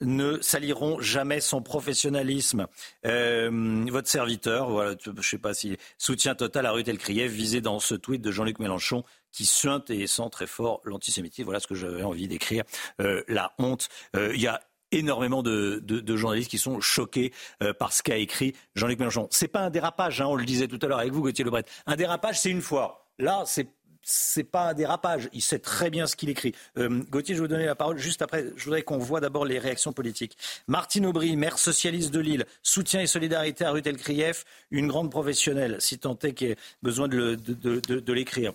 ne 0.00 0.40
saliront 0.40 1.00
jamais 1.00 1.40
son 1.40 1.62
professionnalisme. 1.62 2.66
Euh, 3.06 3.84
votre 3.90 4.08
serviteur, 4.08 4.70
voilà, 4.70 4.96
je 5.00 5.10
ne 5.10 5.22
sais 5.22 5.38
pas 5.38 5.54
si 5.54 5.76
soutien 5.98 6.34
total 6.34 6.66
à 6.66 6.72
Ruth 6.72 6.88
Elkrieff, 6.88 7.30
visé 7.30 7.60
dans 7.60 7.80
ce 7.80 7.94
tweet 7.94 8.22
de 8.22 8.30
Jean-Luc 8.30 8.58
Mélenchon 8.58 9.04
qui 9.32 9.46
suinte 9.46 9.90
et 9.90 10.06
sent 10.06 10.28
très 10.30 10.46
fort 10.46 10.80
l'antisémitisme. 10.84 11.44
Voilà 11.44 11.60
ce 11.60 11.66
que 11.66 11.74
j'avais 11.74 12.02
envie 12.02 12.28
d'écrire. 12.28 12.64
Euh, 13.00 13.22
la 13.28 13.52
honte. 13.58 13.88
Euh, 14.14 14.32
il 14.34 14.40
y 14.40 14.46
a 14.46 14.60
énormément 14.92 15.42
de, 15.42 15.82
journalistes 16.16 16.50
qui 16.50 16.58
sont 16.58 16.80
choqués 16.80 17.32
par 17.80 17.92
ce 17.92 18.00
qu'a 18.00 18.16
écrit 18.16 18.54
Jean-Luc 18.76 19.00
Mélenchon. 19.00 19.26
C'est 19.32 19.48
pas 19.48 19.58
un 19.58 19.70
dérapage, 19.70 20.20
hein, 20.20 20.26
on 20.26 20.36
le 20.36 20.44
disait 20.44 20.68
tout 20.68 20.78
à 20.82 20.86
l'heure 20.86 21.00
avec 21.00 21.12
vous, 21.12 21.20
Gauthier 21.20 21.44
Lebret. 21.44 21.64
Un 21.86 21.96
dérapage, 21.96 22.38
c'est 22.38 22.50
une 22.50 22.62
fois. 22.62 23.10
Là, 23.18 23.42
c'est 23.44 23.66
c'est 24.04 24.44
pas 24.44 24.70
un 24.70 24.74
dérapage. 24.74 25.28
Il 25.32 25.42
sait 25.42 25.58
très 25.58 25.90
bien 25.90 26.06
ce 26.06 26.14
qu'il 26.14 26.28
écrit. 26.28 26.54
Euh, 26.78 27.02
Gauthier, 27.10 27.34
je 27.34 27.40
vais 27.40 27.46
vous 27.46 27.52
donner 27.52 27.64
la 27.64 27.74
parole 27.74 27.98
juste 27.98 28.22
après. 28.22 28.44
Je 28.56 28.64
voudrais 28.64 28.82
qu'on 28.82 28.98
voit 28.98 29.20
d'abord 29.20 29.44
les 29.44 29.58
réactions 29.58 29.92
politiques. 29.92 30.36
Martine 30.68 31.06
Aubry, 31.06 31.36
maire 31.36 31.58
socialiste 31.58 32.12
de 32.12 32.20
Lille, 32.20 32.44
soutien 32.62 33.00
et 33.00 33.06
solidarité 33.06 33.64
à 33.64 33.72
Ruth 33.72 33.86
Elkrief, 33.86 34.44
une 34.70 34.88
grande 34.88 35.10
professionnelle, 35.10 35.76
si 35.80 35.98
tant 35.98 36.18
est 36.22 36.34
qu'il 36.34 36.48
y 36.48 36.50
ait 36.52 36.56
besoin 36.82 37.08
de, 37.08 38.12
l'écrire. 38.12 38.52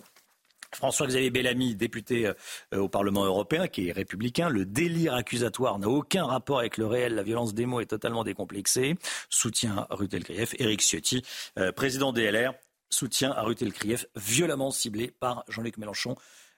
François-Xavier 0.75 1.31
Bellamy, 1.31 1.73
député 1.73 2.27
euh, 2.27 2.77
au 2.77 2.87
Parlement 2.87 3.25
européen, 3.25 3.67
qui 3.67 3.89
est 3.89 3.91
républicain, 3.91 4.49
le 4.49 4.65
délire 4.65 5.15
accusatoire 5.15 5.79
n'a 5.79 5.89
aucun 5.89 6.25
rapport 6.25 6.59
avec 6.59 6.77
le 6.77 6.85
réel, 6.85 7.15
la 7.15 7.23
violence 7.23 7.55
des 7.55 7.65
mots 7.65 7.79
est 7.79 7.87
totalement 7.87 8.23
décomplexée. 8.23 8.95
Soutien 9.29 9.87
à 9.89 9.95
Ruth 9.95 10.13
Elkrief. 10.13 10.53
Éric 10.59 10.81
Ciotti, 10.81 11.23
euh, 11.57 11.71
président 11.71 12.13
DLR, 12.13 12.53
soutien 12.89 13.31
à 13.31 13.41
Ruth 13.41 13.61
Elkrief, 13.61 14.05
violemment 14.15 14.71
ciblé 14.71 15.11
par 15.19 15.43
Jean-Luc 15.47 15.77
Mélenchon. 15.77 16.15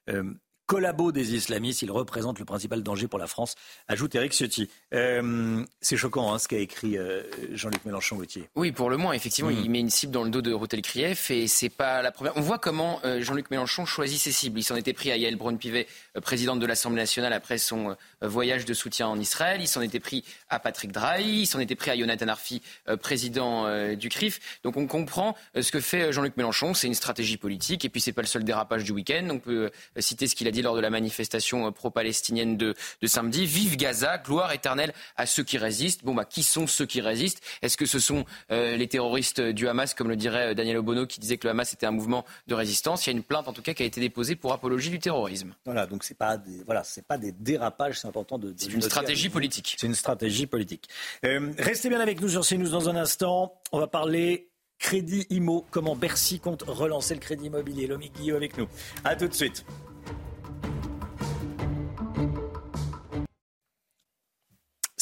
Euh, 0.10 0.34
collabo 0.72 1.11
des 1.11 1.35
islamistes, 1.35 1.81
il 1.81 1.91
représente 1.91 2.39
le 2.39 2.45
principal 2.45 2.81
danger 2.81 3.10
pour 3.10 3.19
la 3.19 3.27
France, 3.27 3.56
ajoute 3.89 4.15
Eric 4.15 4.31
Ciotti. 4.31 4.69
Euh, 4.93 5.65
c'est 5.81 5.98
choquant 5.98 6.34
hein, 6.34 6.39
ce 6.39 6.48
qu'a 6.48 6.60
écrit 6.60 6.98
euh, 6.98 7.23
Jean-Luc 7.52 7.84
Mélenchon 7.84 8.15
Gauthier. 8.15 8.48
Oui, 8.56 8.72
pour 8.72 8.89
le 8.89 8.95
moins, 8.95 9.11
effectivement, 9.11 9.49
il 9.49 9.69
met 9.69 9.81
une 9.81 9.89
cible 9.89 10.14
dans 10.14 10.23
le 10.23 10.30
dos 10.30 10.41
de 10.41 10.53
Routel 10.53 10.81
Krief 10.81 11.30
et 11.30 11.48
c'est 11.48 11.68
pas 11.68 12.02
la 12.02 12.14
première. 12.14 12.38
On 12.38 12.41
voit 12.41 12.57
comment 12.57 13.02
euh, 13.03 13.22
Jean-Luc 13.22 13.52
Mélenchon 13.52 13.85
choisit 13.85 14.18
ses 14.18 14.31
cibles. 14.31 14.60
Il 14.60 14.64
s'en 14.64 14.77
était 14.77 14.93
pris 14.93 15.11
à 15.11 15.18
Yael 15.18 15.35
Braun-Pivet, 15.35 15.88
présidente 16.22 16.61
de 16.61 16.65
l'Assemblée 16.65 17.02
nationale 17.02 17.34
après 17.34 17.57
son 17.57 17.98
voyage 18.22 18.64
de 18.64 18.73
soutien 18.73 19.10
en 19.10 19.19
Israël. 19.19 19.60
Il 19.60 19.68
s'en 19.68 19.81
était 19.81 19.99
pris 19.99 20.23
à 20.49 20.60
Patrick 20.60 20.93
Drahi. 20.93 21.41
Il 21.41 21.48
s'en 21.48 21.60
était 21.60 21.76
pris 21.76 21.91
à 21.91 21.98
Jonathan 21.98 22.30
Arfi, 22.30 22.61
président 23.02 23.68
du 23.95 24.07
CRIF. 24.07 24.60
Donc 24.64 24.77
on 24.77 24.88
comprend 24.88 25.35
ce 25.60 25.69
que 25.69 25.81
fait 25.81 26.14
Jean-Luc 26.14 26.38
Mélenchon. 26.38 26.73
C'est 26.73 26.88
une 26.88 26.93
stratégie 26.93 27.35
politique 27.35 27.84
et 27.84 27.89
puis 27.89 27.99
c'est 27.99 28.14
pas 28.14 28.22
le 28.22 28.27
seul 28.27 28.45
dérapage 28.45 28.85
du 28.85 28.93
week-end. 28.93 29.27
On 29.31 29.39
peut 29.39 29.69
citer 29.99 30.27
ce 30.27 30.35
qu'il 30.35 30.48
a 30.48 30.52
dit 30.52 30.61
lors 30.62 30.76
de 30.76 30.82
la 30.82 30.90
manifestation 30.90 31.68
euh, 31.68 31.72
pro-palestinienne 31.72 32.58
de, 32.58 32.76
de 33.02 33.08
samedi. 33.08 33.46
Vive 33.46 33.76
Gaza, 33.78 34.18
gloire 34.18 34.52
éternelle 34.52 34.94
à 35.16 35.26
ceux 35.26 35.44
qui 35.44 35.58
résistent. 35.58 36.04
Bon, 36.04 36.14
bah, 36.14 36.26
qui 36.26 36.44
sont 36.44 36.68
ceux 36.68 36.86
qui 36.86 37.02
résistent? 37.02 37.42
Est-ce 37.62 37.78
que 37.78 37.86
ce 37.86 38.00
sont 38.00 38.26
euh, 38.52 38.76
les 38.76 38.88
terroristes 38.88 39.42
du 39.42 39.68
Hamas, 39.68 39.94
comme 39.94 40.10
le 40.10 40.16
dirait 40.16 40.52
euh, 40.52 40.54
Daniel 40.54 40.78
Obono, 40.78 41.06
qui 41.06 41.20
disait 41.20 41.38
que 41.38 41.48
le 41.48 41.52
Hamas 41.52 41.74
était 41.74 41.86
un 41.86 41.92
mouvement 41.92 42.26
de 42.48 42.56
résistance? 42.56 43.06
Il 43.06 43.12
y 43.12 43.14
a 43.14 43.18
une 43.18 43.24
plainte, 43.24 43.48
en 43.48 43.54
tout 43.54 43.62
cas, 43.62 43.74
qui 43.74 43.84
a 43.84 43.86
été 43.86 44.02
déposée 44.02 44.36
pour 44.36 44.54
apologie 44.54 44.90
du 44.90 45.00
terrorisme. 45.00 45.54
Voilà, 45.66 45.86
donc 45.86 46.04
c'est 46.04 46.18
pas 46.18 46.38
des, 46.38 46.64
voilà, 46.64 46.84
c'est 46.84 47.06
pas 47.06 47.18
des 47.18 47.32
dérapages, 47.32 48.00
c'est 48.00 48.08
important 48.08 48.38
de. 48.38 48.52
de 48.52 48.56
C'est 48.58 48.74
une 48.74 48.82
stratégie 48.82 49.30
politique. 49.30 49.76
C'est 49.80 49.88
une 49.88 49.96
stratégie 49.96 50.48
politique. 50.48 50.90
Euh, 51.26 51.52
restez 51.58 51.90
bien 51.90 52.00
avec 52.00 52.22
nous 52.22 52.30
sur 52.30 52.46
CNews 52.46 52.70
dans 52.70 52.90
un 52.90 52.96
instant. 52.96 53.54
On 53.72 53.80
va 53.80 53.88
parler 53.88 54.50
crédit 54.80 55.28
IMO, 55.30 55.66
comment 55.72 55.96
Bercy 55.96 56.40
compte 56.40 56.64
relancer 56.64 57.14
le 57.14 57.20
crédit 57.20 57.46
immobilier. 57.46 57.88
Lomi 57.88 58.10
Guillot 58.10 58.36
avec 58.36 58.58
nous. 58.58 58.68
À 59.04 59.16
tout 59.16 59.28
de 59.28 59.34
suite. 59.34 59.64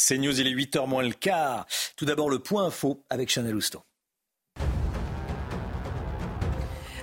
CNews, 0.10 0.40
il 0.42 0.48
est 0.48 0.56
8h 0.56 0.88
moins 0.88 1.04
le 1.04 1.12
quart. 1.12 1.68
Tout 1.96 2.06
d'abord, 2.06 2.32
le 2.32 2.40
point 2.40 2.66
info 2.66 3.04
avec 3.12 3.30
Chanel 3.30 3.56
Housteau. 3.56 3.84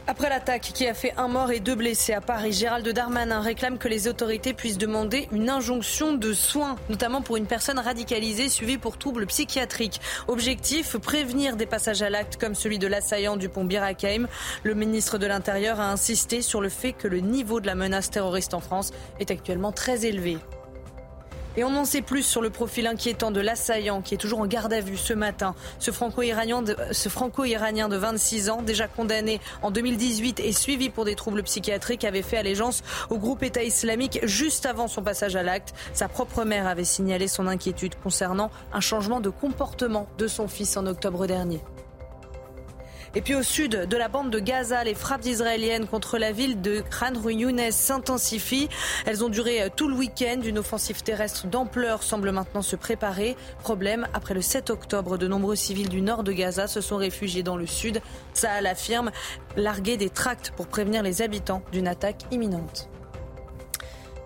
Après 0.08 0.28
l'attaque 0.28 0.70
qui 0.74 0.86
a 0.86 0.94
fait 0.94 1.12
un 1.16 1.28
mort 1.28 1.52
et 1.52 1.60
deux 1.60 1.74
blessés 1.74 2.14
à 2.14 2.20
Paris, 2.20 2.52
Gérald 2.52 2.88
Darmanin 2.88 3.40
réclame 3.40 3.76
que 3.78 3.86
les 3.86 4.08
autorités 4.08 4.54
puissent 4.54 4.78
demander 4.78 5.28
une 5.30 5.50
injonction 5.50 6.14
de 6.14 6.32
soins, 6.32 6.76
notamment 6.88 7.22
pour 7.22 7.36
une 7.36 7.46
personne 7.46 7.78
radicalisée 7.78 8.48
suivie 8.48 8.78
pour 8.78 8.98
troubles 8.98 9.26
psychiatriques. 9.26 10.00
Objectif, 10.26 10.96
prévenir 10.96 11.56
des 11.56 11.66
passages 11.66 12.02
à 12.02 12.10
l'acte 12.10 12.36
comme 12.40 12.54
celui 12.56 12.78
de 12.78 12.86
l'assaillant 12.88 13.36
du 13.36 13.48
pont 13.48 13.64
Bir 13.64 13.82
Hakeim. 13.82 14.26
Le 14.64 14.74
ministre 14.74 15.18
de 15.18 15.26
l'Intérieur 15.26 15.78
a 15.80 15.90
insisté 15.90 16.42
sur 16.42 16.60
le 16.60 16.68
fait 16.68 16.92
que 16.92 17.06
le 17.06 17.18
niveau 17.18 17.60
de 17.60 17.66
la 17.66 17.76
menace 17.76 18.10
terroriste 18.10 18.54
en 18.54 18.60
France 18.60 18.92
est 19.20 19.30
actuellement 19.30 19.72
très 19.72 20.06
élevé. 20.06 20.38
Et 21.56 21.64
on 21.64 21.74
en 21.76 21.84
sait 21.84 22.02
plus 22.02 22.22
sur 22.22 22.42
le 22.42 22.50
profil 22.50 22.86
inquiétant 22.86 23.30
de 23.30 23.40
l'assaillant 23.40 24.02
qui 24.02 24.14
est 24.14 24.18
toujours 24.18 24.40
en 24.40 24.46
garde 24.46 24.72
à 24.72 24.80
vue 24.80 24.96
ce 24.96 25.14
matin. 25.14 25.54
Ce 25.78 25.90
franco-iranien 25.90 26.62
de, 26.62 26.74
de 26.74 27.96
26 27.96 28.50
ans, 28.50 28.62
déjà 28.62 28.88
condamné 28.88 29.40
en 29.62 29.70
2018 29.70 30.40
et 30.40 30.52
suivi 30.52 30.90
pour 30.90 31.04
des 31.04 31.14
troubles 31.14 31.42
psychiatriques, 31.42 32.04
avait 32.04 32.22
fait 32.22 32.36
allégeance 32.36 32.82
au 33.10 33.18
groupe 33.18 33.42
État 33.42 33.62
islamique 33.62 34.20
juste 34.24 34.66
avant 34.66 34.88
son 34.88 35.02
passage 35.02 35.36
à 35.36 35.42
l'acte. 35.42 35.74
Sa 35.94 36.08
propre 36.08 36.44
mère 36.44 36.66
avait 36.66 36.84
signalé 36.84 37.28
son 37.28 37.46
inquiétude 37.46 37.94
concernant 38.02 38.50
un 38.72 38.80
changement 38.80 39.20
de 39.20 39.30
comportement 39.30 40.06
de 40.18 40.28
son 40.28 40.48
fils 40.48 40.76
en 40.76 40.86
octobre 40.86 41.26
dernier. 41.26 41.60
Et 43.16 43.22
puis 43.22 43.34
au 43.34 43.42
sud 43.42 43.86
de 43.88 43.96
la 43.96 44.08
bande 44.08 44.28
de 44.28 44.38
Gaza, 44.38 44.84
les 44.84 44.92
frappes 44.92 45.24
israéliennes 45.24 45.86
contre 45.86 46.18
la 46.18 46.32
ville 46.32 46.60
de 46.60 46.82
Khan 46.82 47.14
Younes 47.30 47.72
s'intensifient. 47.72 48.68
Elles 49.06 49.24
ont 49.24 49.30
duré 49.30 49.70
tout 49.74 49.88
le 49.88 49.94
week-end. 49.94 50.42
Une 50.44 50.58
offensive 50.58 51.02
terrestre 51.02 51.46
d'ampleur 51.46 52.02
semble 52.02 52.30
maintenant 52.30 52.60
se 52.60 52.76
préparer. 52.76 53.34
Problème, 53.60 54.06
après 54.12 54.34
le 54.34 54.42
7 54.42 54.68
octobre, 54.68 55.16
de 55.16 55.26
nombreux 55.26 55.56
civils 55.56 55.88
du 55.88 56.02
nord 56.02 56.24
de 56.24 56.32
Gaza 56.32 56.66
se 56.66 56.82
sont 56.82 56.98
réfugiés 56.98 57.42
dans 57.42 57.56
le 57.56 57.66
sud. 57.66 58.02
Saal 58.34 58.66
affirme 58.66 59.10
larguer 59.56 59.96
des 59.96 60.10
tracts 60.10 60.50
pour 60.50 60.66
prévenir 60.66 61.02
les 61.02 61.22
habitants 61.22 61.62
d'une 61.72 61.88
attaque 61.88 62.20
imminente. 62.30 62.90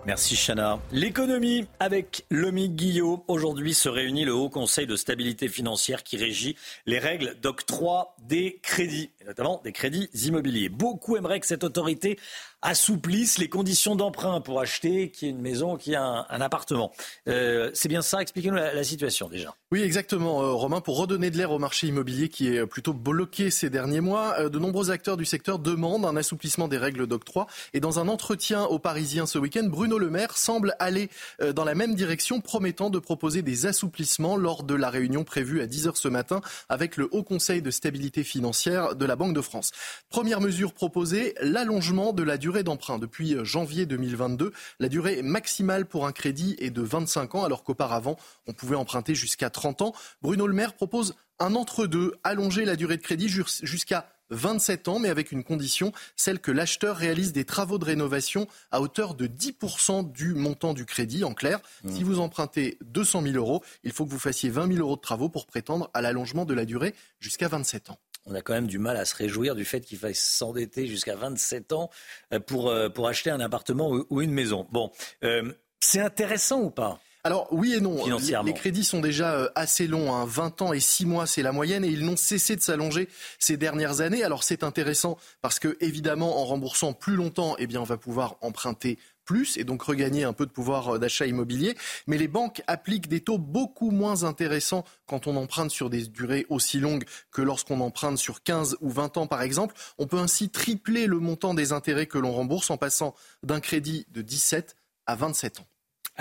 Merci 0.07 0.35
Chana. 0.35 0.79
L'économie 0.91 1.67
avec 1.79 2.25
Lomi 2.31 2.69
Guillot. 2.69 3.23
Aujourd'hui 3.27 3.75
se 3.75 3.87
réunit 3.87 4.25
le 4.25 4.33
Haut 4.33 4.49
Conseil 4.49 4.87
de 4.87 4.95
stabilité 4.95 5.47
financière 5.47 6.03
qui 6.03 6.17
régit 6.17 6.55
les 6.87 6.97
règles 6.97 7.35
d'octroi 7.39 8.15
des 8.21 8.59
crédits, 8.61 9.09
notamment 9.25 9.61
des 9.63 9.71
crédits 9.71 10.09
immobiliers. 10.25 10.69
Beaucoup 10.69 11.17
aimeraient 11.17 11.39
que 11.39 11.47
cette 11.47 11.63
autorité 11.63 12.17
assouplisse 12.61 13.39
les 13.39 13.49
conditions 13.49 13.95
d'emprunt 13.95 14.39
pour 14.39 14.59
acheter 14.59 15.09
qui 15.09 15.25
est 15.25 15.29
une 15.29 15.41
maison, 15.41 15.77
qui 15.77 15.95
a 15.95 16.03
un, 16.03 16.25
un 16.29 16.41
appartement. 16.41 16.91
Euh, 17.27 17.71
c'est 17.73 17.89
bien 17.89 18.03
ça, 18.03 18.21
expliquez-nous 18.21 18.55
la, 18.55 18.83
situation 18.83 19.29
déjà. 19.29 19.55
Oui, 19.71 19.81
exactement, 19.81 20.43
euh, 20.43 20.51
Romain. 20.51 20.81
Pour 20.81 20.97
redonner 20.97 21.31
de 21.31 21.37
l'air 21.37 21.51
au 21.51 21.59
marché 21.59 21.87
immobilier 21.87 22.29
qui 22.29 22.47
est 22.47 22.65
plutôt 22.65 22.93
bloqué 22.93 23.49
ces 23.49 23.69
derniers 23.69 24.01
mois, 24.01 24.35
euh, 24.39 24.49
de 24.49 24.59
nombreux 24.59 24.91
acteurs 24.91 25.17
du 25.17 25.25
secteur 25.25 25.59
demandent 25.59 26.05
un 26.05 26.15
assouplissement 26.15 26.67
des 26.67 26.77
règles 26.77 27.07
d'octroi. 27.07 27.47
Et 27.73 27.79
dans 27.79 27.99
un 27.99 28.07
entretien 28.07 28.63
aux 28.63 28.79
Parisiens 28.79 29.25
ce 29.25 29.39
week-end, 29.39 29.63
Bruno 29.63 29.97
Le 29.97 30.09
Maire 30.09 30.37
semble 30.37 30.75
aller 30.79 31.09
dans 31.55 31.63
la 31.63 31.75
même 31.75 31.95
direction, 31.95 32.41
promettant 32.41 32.89
de 32.89 32.99
proposer 32.99 33.41
des 33.41 33.65
assouplissements 33.65 34.35
lors 34.35 34.63
de 34.63 34.75
la 34.75 34.89
réunion 34.89 35.23
prévue 35.23 35.61
à 35.61 35.67
10h 35.67 35.95
ce 35.95 36.07
matin 36.07 36.41
avec 36.69 36.97
le 36.97 37.07
Haut 37.11 37.23
Conseil 37.23 37.61
de 37.61 37.71
stabilité 37.71 38.10
financière 38.23 38.95
de 38.95 39.05
la 39.05 39.15
Banque 39.15 39.33
de 39.33 39.41
France. 39.41 39.71
Première 40.09 40.41
mesure 40.41 40.73
proposée, 40.73 41.33
l'allongement 41.41 42.13
de 42.13 42.23
la 42.23 42.37
durée 42.37 42.63
d'emprunt. 42.63 42.99
Depuis 42.99 43.33
euh, 43.35 43.43
janvier 43.45 43.85
2022, 43.85 44.51
la 44.79 44.89
durée 44.89 45.21
maximale 45.21 45.85
pour 45.85 46.05
un 46.05 46.11
crédit 46.11 46.55
est 46.59 46.69
de 46.69 46.81
25 46.81 47.35
ans, 47.35 47.43
alors 47.43 47.63
qu'auparavant, 47.63 48.17
on 48.47 48.53
pouvait 48.53 48.75
emprunter 48.75 49.15
jusqu'à 49.15 49.49
30 49.49 49.81
ans. 49.81 49.93
Bruno 50.21 50.47
Le 50.47 50.53
Maire 50.53 50.73
propose 50.73 51.15
un 51.39 51.55
entre-deux, 51.55 52.13
allonger 52.23 52.65
la 52.65 52.75
durée 52.75 52.97
de 52.97 53.01
crédit 53.01 53.29
jus- 53.29 53.61
jusqu'à 53.63 54.07
27 54.31 54.87
ans, 54.87 54.99
mais 54.99 55.09
avec 55.09 55.31
une 55.31 55.43
condition, 55.43 55.91
celle 56.15 56.39
que 56.39 56.51
l'acheteur 56.51 56.97
réalise 56.97 57.33
des 57.33 57.45
travaux 57.45 57.77
de 57.77 57.85
rénovation 57.85 58.47
à 58.71 58.81
hauteur 58.81 59.13
de 59.13 59.27
10% 59.27 60.11
du 60.11 60.33
montant 60.33 60.73
du 60.73 60.85
crédit. 60.85 61.23
En 61.23 61.33
clair, 61.33 61.59
si 61.87 62.03
vous 62.03 62.19
empruntez 62.19 62.77
200 62.81 63.21
000 63.23 63.35
euros, 63.35 63.63
il 63.83 63.91
faut 63.91 64.05
que 64.05 64.11
vous 64.11 64.19
fassiez 64.19 64.49
20 64.49 64.73
000 64.73 64.79
euros 64.79 64.95
de 64.95 65.01
travaux 65.01 65.29
pour 65.29 65.45
prétendre 65.45 65.89
à 65.93 66.01
l'allongement 66.01 66.45
de 66.45 66.53
la 66.53 66.65
durée 66.65 66.95
jusqu'à 67.19 67.47
27 67.47 67.91
ans. 67.91 67.99
On 68.25 68.35
a 68.35 68.41
quand 68.41 68.53
même 68.53 68.67
du 68.67 68.77
mal 68.77 68.97
à 68.97 69.05
se 69.05 69.15
réjouir 69.15 69.55
du 69.55 69.65
fait 69.65 69.81
qu'il 69.81 69.97
faille 69.97 70.15
s'endetter 70.15 70.87
jusqu'à 70.87 71.15
27 71.15 71.73
ans 71.73 71.89
euh, 72.33 72.39
pour, 72.39 72.69
euh, 72.69 72.89
pour 72.89 73.07
acheter 73.07 73.31
un 73.31 73.39
appartement 73.39 73.89
ou, 73.89 74.05
ou 74.09 74.21
une 74.21 74.31
maison. 74.31 74.67
Bon, 74.71 74.91
euh, 75.23 75.51
c'est 75.79 76.01
intéressant 76.01 76.61
ou 76.61 76.69
pas? 76.69 76.99
Alors 77.23 77.47
oui 77.51 77.75
et 77.75 77.81
non. 77.81 77.97
Les, 77.97 78.03
Financièrement. 78.03 78.47
les 78.47 78.53
crédits 78.53 78.83
sont 78.83 78.99
déjà 78.99 79.33
euh, 79.33 79.49
assez 79.55 79.87
longs, 79.87 80.13
hein. 80.13 80.25
20 80.25 80.61
ans 80.63 80.73
et 80.73 80.79
6 80.79 81.05
mois 81.05 81.27
c'est 81.27 81.43
la 81.43 81.51
moyenne 81.51 81.85
et 81.85 81.89
ils 81.89 82.03
n'ont 82.03 82.17
cessé 82.17 82.55
de 82.55 82.61
s'allonger 82.61 83.09
ces 83.37 83.57
dernières 83.57 84.01
années. 84.01 84.23
Alors 84.23 84.43
c'est 84.43 84.63
intéressant 84.63 85.17
parce 85.41 85.59
que 85.59 85.77
évidemment 85.81 86.41
en 86.41 86.45
remboursant 86.45 86.93
plus 86.93 87.15
longtemps, 87.15 87.55
eh 87.59 87.67
bien 87.67 87.79
on 87.79 87.85
va 87.85 87.97
pouvoir 87.97 88.37
emprunter 88.41 88.97
plus 89.23 89.57
et 89.57 89.63
donc 89.63 89.83
regagner 89.83 90.23
un 90.23 90.33
peu 90.33 90.47
de 90.47 90.51
pouvoir 90.51 90.95
euh, 90.95 90.99
d'achat 90.99 91.27
immobilier. 91.27 91.75
Mais 92.07 92.17
les 92.17 92.27
banques 92.27 92.63
appliquent 92.65 93.07
des 93.07 93.21
taux 93.21 93.37
beaucoup 93.37 93.91
moins 93.91 94.23
intéressants 94.23 94.83
quand 95.05 95.27
on 95.27 95.35
emprunte 95.35 95.69
sur 95.69 95.91
des 95.91 96.07
durées 96.07 96.47
aussi 96.49 96.79
longues 96.79 97.05
que 97.31 97.43
lorsqu'on 97.43 97.81
emprunte 97.81 98.17
sur 98.17 98.41
15 98.41 98.77
ou 98.81 98.89
20 98.89 99.17
ans 99.17 99.27
par 99.27 99.43
exemple. 99.43 99.75
On 99.99 100.07
peut 100.07 100.17
ainsi 100.17 100.49
tripler 100.49 101.05
le 101.05 101.19
montant 101.19 101.53
des 101.53 101.71
intérêts 101.71 102.07
que 102.07 102.17
l'on 102.17 102.31
rembourse 102.31 102.71
en 102.71 102.77
passant 102.77 103.13
d'un 103.43 103.59
crédit 103.59 104.07
de 104.09 104.21
17 104.23 104.75
à 105.05 105.15
27 105.15 105.59
ans. 105.59 105.67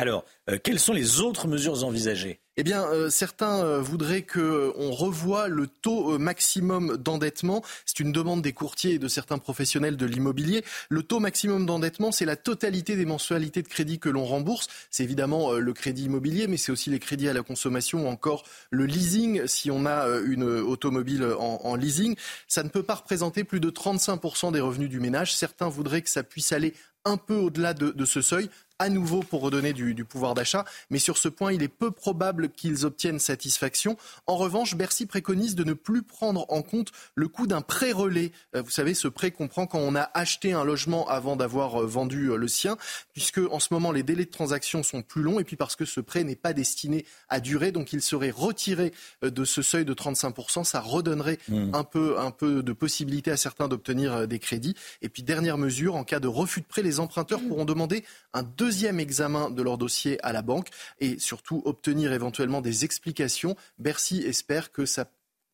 Alors, 0.00 0.24
euh, 0.48 0.56
quelles 0.56 0.78
sont 0.78 0.94
les 0.94 1.20
autres 1.20 1.46
mesures 1.46 1.84
envisagées? 1.84 2.40
Eh 2.56 2.62
bien, 2.62 2.84
euh, 2.84 3.10
certains 3.10 3.62
euh, 3.62 3.82
voudraient 3.82 4.22
qu'on 4.22 4.92
revoie 4.92 5.48
le 5.48 5.66
taux 5.66 6.18
maximum 6.18 6.96
d'endettement. 6.96 7.62
C'est 7.84 8.00
une 8.00 8.10
demande 8.10 8.40
des 8.40 8.54
courtiers 8.54 8.94
et 8.94 8.98
de 8.98 9.08
certains 9.08 9.36
professionnels 9.36 9.98
de 9.98 10.06
l'immobilier. 10.06 10.64
Le 10.88 11.02
taux 11.02 11.20
maximum 11.20 11.66
d'endettement, 11.66 12.12
c'est 12.12 12.24
la 12.24 12.36
totalité 12.36 12.96
des 12.96 13.04
mensualités 13.04 13.60
de 13.60 13.68
crédit 13.68 13.98
que 13.98 14.08
l'on 14.08 14.24
rembourse. 14.24 14.68
C'est 14.90 15.02
évidemment 15.02 15.52
le 15.52 15.72
crédit 15.74 16.04
immobilier, 16.04 16.46
mais 16.46 16.56
c'est 16.56 16.72
aussi 16.72 16.88
les 16.88 16.98
crédits 16.98 17.28
à 17.28 17.34
la 17.34 17.42
consommation 17.42 18.06
ou 18.06 18.08
encore 18.08 18.44
le 18.70 18.86
leasing 18.86 19.46
si 19.46 19.70
on 19.70 19.84
a 19.84 20.06
une 20.24 20.44
automobile 20.44 21.26
en 21.38 21.74
leasing. 21.74 22.16
Ça 22.48 22.62
ne 22.62 22.70
peut 22.70 22.82
pas 22.82 22.94
représenter 22.94 23.44
plus 23.44 23.60
de 23.60 23.68
35% 23.68 24.50
des 24.52 24.60
revenus 24.60 24.88
du 24.88 24.98
ménage. 24.98 25.34
Certains 25.34 25.68
voudraient 25.68 26.00
que 26.00 26.10
ça 26.10 26.22
puisse 26.22 26.52
aller 26.52 26.72
un 27.04 27.16
peu 27.16 27.34
au-delà 27.34 27.74
de, 27.74 28.04
ce 28.04 28.20
seuil 28.20 28.50
à 28.80 28.88
nouveau 28.88 29.20
pour 29.20 29.42
redonner 29.42 29.74
du, 29.74 30.04
pouvoir 30.06 30.34
d'achat. 30.34 30.64
Mais 30.88 30.98
sur 30.98 31.18
ce 31.18 31.28
point, 31.28 31.52
il 31.52 31.62
est 31.62 31.68
peu 31.68 31.90
probable 31.90 32.48
qu'ils 32.48 32.86
obtiennent 32.86 33.18
satisfaction. 33.18 33.96
En 34.26 34.36
revanche, 34.36 34.74
Bercy 34.74 35.04
préconise 35.04 35.54
de 35.54 35.64
ne 35.64 35.74
plus 35.74 36.02
prendre 36.02 36.46
en 36.48 36.62
compte 36.62 36.90
le 37.14 37.28
coût 37.28 37.46
d'un 37.46 37.60
prêt 37.60 37.92
relais. 37.92 38.32
Euh, 38.56 38.62
vous 38.62 38.70
savez, 38.70 38.94
ce 38.94 39.06
prêt 39.06 39.32
qu'on 39.32 39.48
prend 39.48 39.66
quand 39.66 39.78
on 39.78 39.94
a 39.94 40.10
acheté 40.14 40.54
un 40.54 40.64
logement 40.64 41.06
avant 41.08 41.36
d'avoir 41.36 41.82
euh, 41.82 41.86
vendu 41.86 42.30
euh, 42.30 42.36
le 42.36 42.48
sien, 42.48 42.78
puisque 43.12 43.38
en 43.50 43.60
ce 43.60 43.68
moment, 43.72 43.92
les 43.92 44.02
délais 44.02 44.24
de 44.24 44.30
transaction 44.30 44.82
sont 44.82 45.02
plus 45.02 45.22
longs 45.22 45.38
et 45.38 45.44
puis 45.44 45.56
parce 45.56 45.76
que 45.76 45.84
ce 45.84 46.00
prêt 46.00 46.24
n'est 46.24 46.34
pas 46.34 46.54
destiné 46.54 47.04
à 47.28 47.40
durer, 47.40 47.72
donc 47.72 47.92
il 47.92 48.00
serait 48.00 48.30
retiré 48.30 48.92
de 49.22 49.44
ce 49.44 49.60
seuil 49.60 49.84
de 49.84 49.92
35%. 49.92 50.64
Ça 50.64 50.80
redonnerait 50.80 51.38
mmh. 51.48 51.74
un, 51.74 51.84
peu, 51.84 52.18
un 52.18 52.30
peu 52.30 52.62
de 52.62 52.72
possibilité 52.72 53.30
à 53.30 53.36
certains 53.36 53.68
d'obtenir 53.68 54.26
des 54.26 54.38
crédits. 54.38 54.74
Et 55.02 55.10
puis, 55.10 55.22
dernière 55.22 55.58
mesure, 55.58 55.96
en 55.96 56.04
cas 56.04 56.18
de 56.18 56.28
refus 56.28 56.62
de 56.62 56.66
prêt, 56.66 56.82
les 56.82 56.98
emprunteurs 56.98 57.42
mmh. 57.42 57.48
pourront 57.48 57.64
demander 57.66 58.04
un 58.32 58.42
deuxième 58.42 58.69
examen 58.98 59.50
de 59.50 59.62
leur 59.62 59.78
dossier 59.78 60.18
à 60.24 60.32
la 60.32 60.42
banque 60.42 60.68
et 60.98 61.18
surtout 61.18 61.62
obtenir 61.64 62.12
éventuellement 62.12 62.60
des 62.60 62.84
explications. 62.84 63.56
Bercy 63.78 64.18
espère 64.18 64.72
que 64.72 64.86
ça 64.86 65.06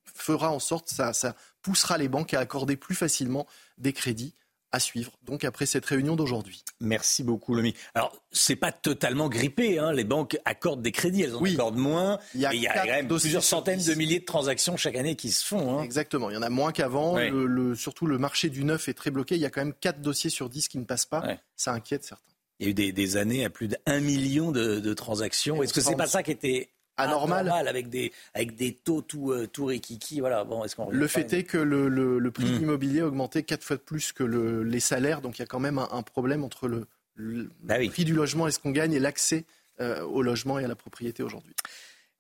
fera 0.05 0.51
en 0.51 0.59
sorte, 0.59 0.89
ça, 0.89 1.13
ça 1.13 1.35
poussera 1.63 1.99
les 1.99 2.09
banques 2.09 2.35
à 2.35 2.41
accorder 2.41 2.77
plus 2.77 2.95
facilement 2.95 3.47
des 3.79 3.93
crédits 3.93 4.35
à 4.73 4.81
suivre, 4.81 5.13
donc 5.23 5.45
après 5.45 5.65
cette 5.65 5.87
réunion 5.87 6.17
d'aujourd'hui. 6.17 6.65
Merci 6.81 7.23
beaucoup, 7.23 7.55
Lomi. 7.55 7.75
Alors, 7.95 8.21
c'est 8.33 8.57
pas 8.57 8.73
totalement 8.73 9.29
grippé, 9.29 9.79
hein. 9.79 9.93
les 9.93 10.05
banques 10.05 10.37
accordent 10.45 10.83
des 10.83 10.93
crédits, 10.93 11.23
elles 11.23 11.37
en 11.37 11.43
accordent 11.43 11.77
moins, 11.77 12.19
il 12.35 12.41
y 12.41 12.47
a, 12.47 12.53
il 12.53 12.61
y 12.61 12.67
a 12.67 12.75
quand 12.75 12.85
même 12.85 13.09
plusieurs 13.09 13.45
centaines 13.45 13.83
de 13.83 13.95
milliers 13.95 14.21
de 14.21 14.25
transactions 14.25 14.77
chaque 14.77 14.97
année 14.97 15.15
qui 15.15 15.31
se 15.31 15.45
font. 15.45 15.79
Hein. 15.79 15.83
Exactement, 15.83 16.31
il 16.31 16.35
y 16.35 16.37
en 16.37 16.43
a 16.43 16.51
moins 16.51 16.73
qu'avant, 16.73 17.17
le, 17.17 17.75
surtout 17.75 18.07
le 18.07 18.19
marché 18.19 18.51
du 18.51 18.65
neuf 18.65 18.89
est 18.89 18.95
très 18.95 19.11
bloqué, 19.11 19.37
il 19.37 19.41
y 19.41 19.47
a 19.47 19.51
quand 19.51 19.63
même 19.63 19.75
4 19.75 20.01
dossiers 20.01 20.31
sur 20.31 20.49
10 20.49 20.69
qui 20.69 20.79
ne 20.79 20.85
passent 20.85 21.07
pas, 21.07 21.25
ça 21.55 21.73
inquiète 21.73 22.05
certains. 22.05 22.36
Il 22.59 22.67
y 22.67 22.69
a 22.69 22.71
eu 22.71 22.93
des, 22.93 23.17
années 23.17 23.45
à 23.45 23.51
plus 23.51 23.69
d'un 23.69 24.01
million 24.01 24.51
de, 24.51 24.95
transactions. 24.95 25.63
Est-ce 25.63 25.75
que 25.75 25.81
c'est 25.81 25.97
pas 25.97 26.07
ça 26.07 26.23
qui 26.23 26.31
était 26.31 26.71
anormal, 26.97 27.49
avec 27.69 27.91
des 27.91 28.13
avec 28.33 28.55
des 28.57 28.73
taux 28.73 29.03
tout 29.03 29.31
euh, 29.31 29.47
tout 29.47 29.67
rikiki? 29.67 30.21
Voilà 30.21 30.45
bon 30.45 30.65
est-ce 30.65 30.75
qu'on 30.77 30.89
le 30.89 31.07
fait 31.07 31.31
est 31.35 31.45
que 31.45 31.59
le, 31.59 31.89
le, 31.89 32.31
prix 32.31 32.45
de 32.45 32.51
hmm. 32.51 32.59
l'immobilier 32.59 33.01
a 33.01 33.07
augmenté 33.07 33.43
quatre 33.43 33.63
fois 33.63 33.77
de 33.77 33.83
plus 33.83 34.13
que 34.13 34.25
le, 34.25 34.63
les 34.63 34.81
salaires 34.81 35.21
donc 35.21 35.39
il 35.39 35.43
y 35.43 35.45
a 35.45 35.47
quand 35.47 35.61
même 35.61 35.79
un, 35.79 36.03
problème 36.03 36.43
entre 36.43 36.69
le, 36.69 37.51
bah 37.61 37.77
prix 37.91 38.07
du 38.07 38.15
logement 38.15 38.49
et 38.49 38.51
ce 38.51 38.59
qu'on 38.59 38.71
gagne 38.71 38.95
et 38.95 38.99
l'accès 38.99 39.45
euh, 39.81 40.01
au 40.05 40.23
logement 40.23 40.59
et 40.59 40.65
à 40.65 40.69
la 40.69 40.75
propriété 40.75 41.23
aujourd'hui. 41.23 41.55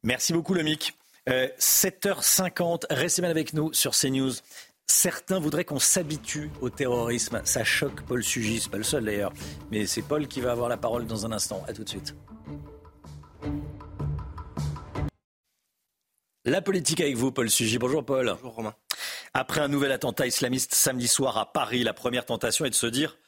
Merci 0.03 0.35
beaucoup 0.35 0.53
Lomic. 0.53 0.95
Euh, 1.29 1.49
7h50 1.59 2.85
restez 2.91 3.23
bien 3.23 3.31
avec 3.31 3.53
nous 3.53 3.73
sur 3.73 3.93
CNews. 3.93 4.33
Certains 4.87 5.41
voudraient 5.41 5.65
qu'on 5.65 5.81
s'habitue 5.81 6.51
au 6.61 6.71
terrorisme. 6.71 7.41
Ça 7.45 7.65
choque 7.65 8.03
Paul 8.03 8.23
Sugis, 8.23 8.61
c'est 8.63 8.71
pas 8.71 8.79
le 8.79 8.85
seul 8.85 9.05
d'ailleurs. 9.05 9.33
Mais 9.71 9.87
c'est 9.87 10.03
Paul 10.03 10.29
qui 10.29 10.41
va 10.41 10.53
avoir 10.53 10.69
la 10.69 10.77
parole 10.77 11.07
dans 11.07 11.27
un 11.27 11.33
instant. 11.33 11.65
A 11.67 11.73
tout 11.73 11.85
de 11.85 11.89
suite. 11.89 12.15
La 16.45 16.63
politique 16.63 17.01
avec 17.01 17.17
vous, 17.17 17.33
Paul 17.33 17.51
Sugis. 17.51 17.79
Bonjour 17.79 18.05
Paul. 18.05 18.37
Bonjour 18.41 18.55
Romain. 18.55 18.75
Après 19.35 19.61
un 19.61 19.69
nouvel 19.69 19.91
attentat 19.91 20.29
islamiste 20.29 20.75
samedi 20.75 21.09
soir 21.09 21.37
à 21.37 21.53
Paris, 21.53 21.83
la 21.83 21.93
première 21.93 22.25
tentation 22.25 22.65
est 22.65 22.71
de 22.71 22.75
se 22.75 22.87
dire 22.87 23.19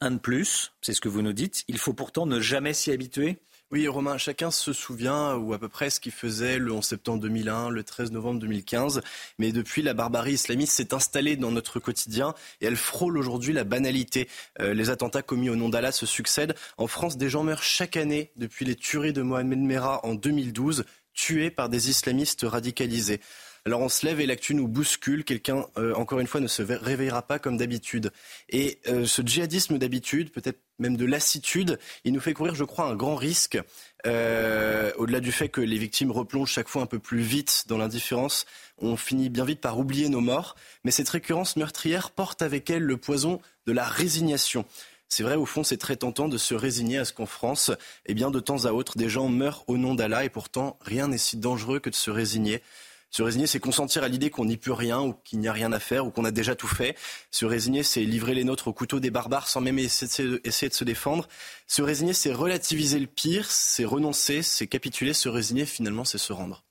un 0.00 0.10
de 0.10 0.18
plus, 0.18 0.72
c'est 0.82 0.92
ce 0.92 1.00
que 1.00 1.08
vous 1.08 1.22
nous 1.22 1.32
dites. 1.32 1.64
Il 1.68 1.78
faut 1.78 1.94
pourtant 1.94 2.26
ne 2.26 2.40
jamais 2.40 2.74
s'y 2.74 2.90
habituer. 2.92 3.38
Oui, 3.72 3.88
Romain, 3.88 4.16
chacun 4.16 4.52
se 4.52 4.72
souvient, 4.72 5.34
ou 5.34 5.52
à 5.52 5.58
peu 5.58 5.68
près, 5.68 5.90
ce 5.90 5.98
qu'il 5.98 6.12
faisait 6.12 6.58
le 6.58 6.70
11 6.70 6.84
septembre 6.84 7.20
2001, 7.22 7.70
le 7.70 7.82
13 7.82 8.12
novembre 8.12 8.38
2015. 8.38 9.00
Mais 9.40 9.50
depuis, 9.50 9.82
la 9.82 9.92
barbarie 9.92 10.34
islamiste 10.34 10.74
s'est 10.74 10.94
installée 10.94 11.34
dans 11.34 11.50
notre 11.50 11.80
quotidien 11.80 12.32
et 12.60 12.66
elle 12.66 12.76
frôle 12.76 13.18
aujourd'hui 13.18 13.52
la 13.52 13.64
banalité. 13.64 14.28
Euh, 14.60 14.72
les 14.72 14.88
attentats 14.88 15.22
commis 15.22 15.50
au 15.50 15.56
nom 15.56 15.68
d'Allah 15.68 15.90
se 15.90 16.06
succèdent. 16.06 16.54
En 16.78 16.86
France, 16.86 17.16
des 17.16 17.28
gens 17.28 17.42
meurent 17.42 17.64
chaque 17.64 17.96
année 17.96 18.30
depuis 18.36 18.64
les 18.64 18.76
tueries 18.76 19.12
de 19.12 19.22
Mohamed 19.22 19.58
Merah 19.58 20.06
en 20.06 20.14
2012, 20.14 20.84
tués 21.12 21.50
par 21.50 21.68
des 21.68 21.90
islamistes 21.90 22.46
radicalisés. 22.46 23.20
Alors 23.66 23.80
on 23.80 23.88
se 23.88 24.06
lève 24.06 24.20
et 24.20 24.26
l'actu 24.26 24.54
nous 24.54 24.68
bouscule. 24.68 25.24
Quelqu'un, 25.24 25.66
euh, 25.76 25.92
encore 25.94 26.20
une 26.20 26.28
fois, 26.28 26.40
ne 26.40 26.46
se 26.46 26.62
réveillera 26.62 27.22
pas 27.22 27.40
comme 27.40 27.56
d'habitude. 27.56 28.12
Et 28.48 28.78
euh, 28.86 29.06
ce 29.06 29.22
djihadisme 29.22 29.76
d'habitude, 29.76 30.30
peut-être 30.30 30.60
même 30.78 30.96
de 30.96 31.04
lassitude, 31.04 31.76
il 32.04 32.12
nous 32.12 32.20
fait 32.20 32.32
courir, 32.32 32.54
je 32.54 32.62
crois, 32.62 32.86
un 32.86 32.94
grand 32.94 33.16
risque. 33.16 33.58
Euh, 34.06 34.92
au-delà 34.98 35.18
du 35.18 35.32
fait 35.32 35.48
que 35.48 35.60
les 35.60 35.78
victimes 35.78 36.12
replongent 36.12 36.52
chaque 36.52 36.68
fois 36.68 36.80
un 36.80 36.86
peu 36.86 37.00
plus 37.00 37.22
vite 37.22 37.64
dans 37.66 37.76
l'indifférence, 37.76 38.46
on 38.78 38.96
finit 38.96 39.30
bien 39.30 39.44
vite 39.44 39.60
par 39.60 39.80
oublier 39.80 40.08
nos 40.08 40.20
morts. 40.20 40.54
Mais 40.84 40.92
cette 40.92 41.08
récurrence 41.08 41.56
meurtrière 41.56 42.12
porte 42.12 42.42
avec 42.42 42.70
elle 42.70 42.84
le 42.84 42.96
poison 42.98 43.40
de 43.66 43.72
la 43.72 43.84
résignation. 43.84 44.64
C'est 45.08 45.24
vrai, 45.24 45.34
au 45.34 45.46
fond, 45.46 45.64
c'est 45.64 45.76
très 45.76 45.96
tentant 45.96 46.28
de 46.28 46.38
se 46.38 46.54
résigner 46.54 46.98
à 46.98 47.04
ce 47.04 47.12
qu'en 47.12 47.26
France, 47.26 47.72
eh 48.06 48.14
bien, 48.14 48.30
de 48.30 48.38
temps 48.38 48.64
à 48.64 48.70
autre, 48.70 48.96
des 48.96 49.08
gens 49.08 49.28
meurent 49.28 49.64
au 49.66 49.76
nom 49.76 49.96
d'Allah 49.96 50.24
et 50.24 50.30
pourtant, 50.30 50.78
rien 50.82 51.08
n'est 51.08 51.18
si 51.18 51.36
dangereux 51.36 51.80
que 51.80 51.90
de 51.90 51.96
se 51.96 52.12
résigner. 52.12 52.62
Se 53.10 53.22
résigner, 53.22 53.46
c'est 53.46 53.60
consentir 53.60 54.02
à 54.02 54.08
l'idée 54.08 54.30
qu'on 54.30 54.44
n'y 54.44 54.56
peut 54.56 54.72
rien 54.72 55.00
ou 55.00 55.14
qu'il 55.24 55.38
n'y 55.38 55.48
a 55.48 55.52
rien 55.52 55.72
à 55.72 55.78
faire 55.78 56.06
ou 56.06 56.10
qu'on 56.10 56.24
a 56.24 56.30
déjà 56.30 56.54
tout 56.54 56.66
fait. 56.66 56.96
Se 57.30 57.44
résigner, 57.44 57.82
c'est 57.82 58.02
livrer 58.02 58.34
les 58.34 58.44
nôtres 58.44 58.68
au 58.68 58.72
couteau 58.72 59.00
des 59.00 59.10
barbares 59.10 59.48
sans 59.48 59.60
même 59.60 59.78
essayer 59.78 60.28
de, 60.28 60.50
se 60.50 60.84
défendre. 60.84 61.28
Se 61.66 61.82
résigner, 61.82 62.12
c'est 62.12 62.32
relativiser 62.32 62.98
le 62.98 63.06
pire, 63.06 63.50
c'est 63.50 63.84
renoncer, 63.84 64.42
c'est 64.42 64.66
capituler. 64.66 65.14
Se 65.14 65.28
résigner, 65.28 65.66
finalement, 65.66 66.04
c'est 66.04 66.18
se 66.18 66.32
rendre. 66.32 66.64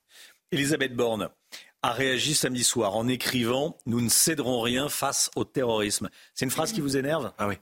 Elisabeth 0.52 0.94
Borne 0.94 1.30
a 1.82 1.92
réagi 1.92 2.34
samedi 2.34 2.64
soir 2.64 2.96
en 2.96 3.08
écrivant 3.08 3.76
Nous 3.86 4.00
ne 4.00 4.08
céderons 4.08 4.60
rien 4.60 4.88
face 4.88 5.30
au 5.36 5.44
terrorisme. 5.44 6.10
C'est 6.34 6.44
une 6.44 6.50
phrase 6.50 6.72
qui 6.72 6.80
vous 6.80 6.96
énerve? 6.96 7.32
Ah 7.38 7.48
oui. 7.48 7.56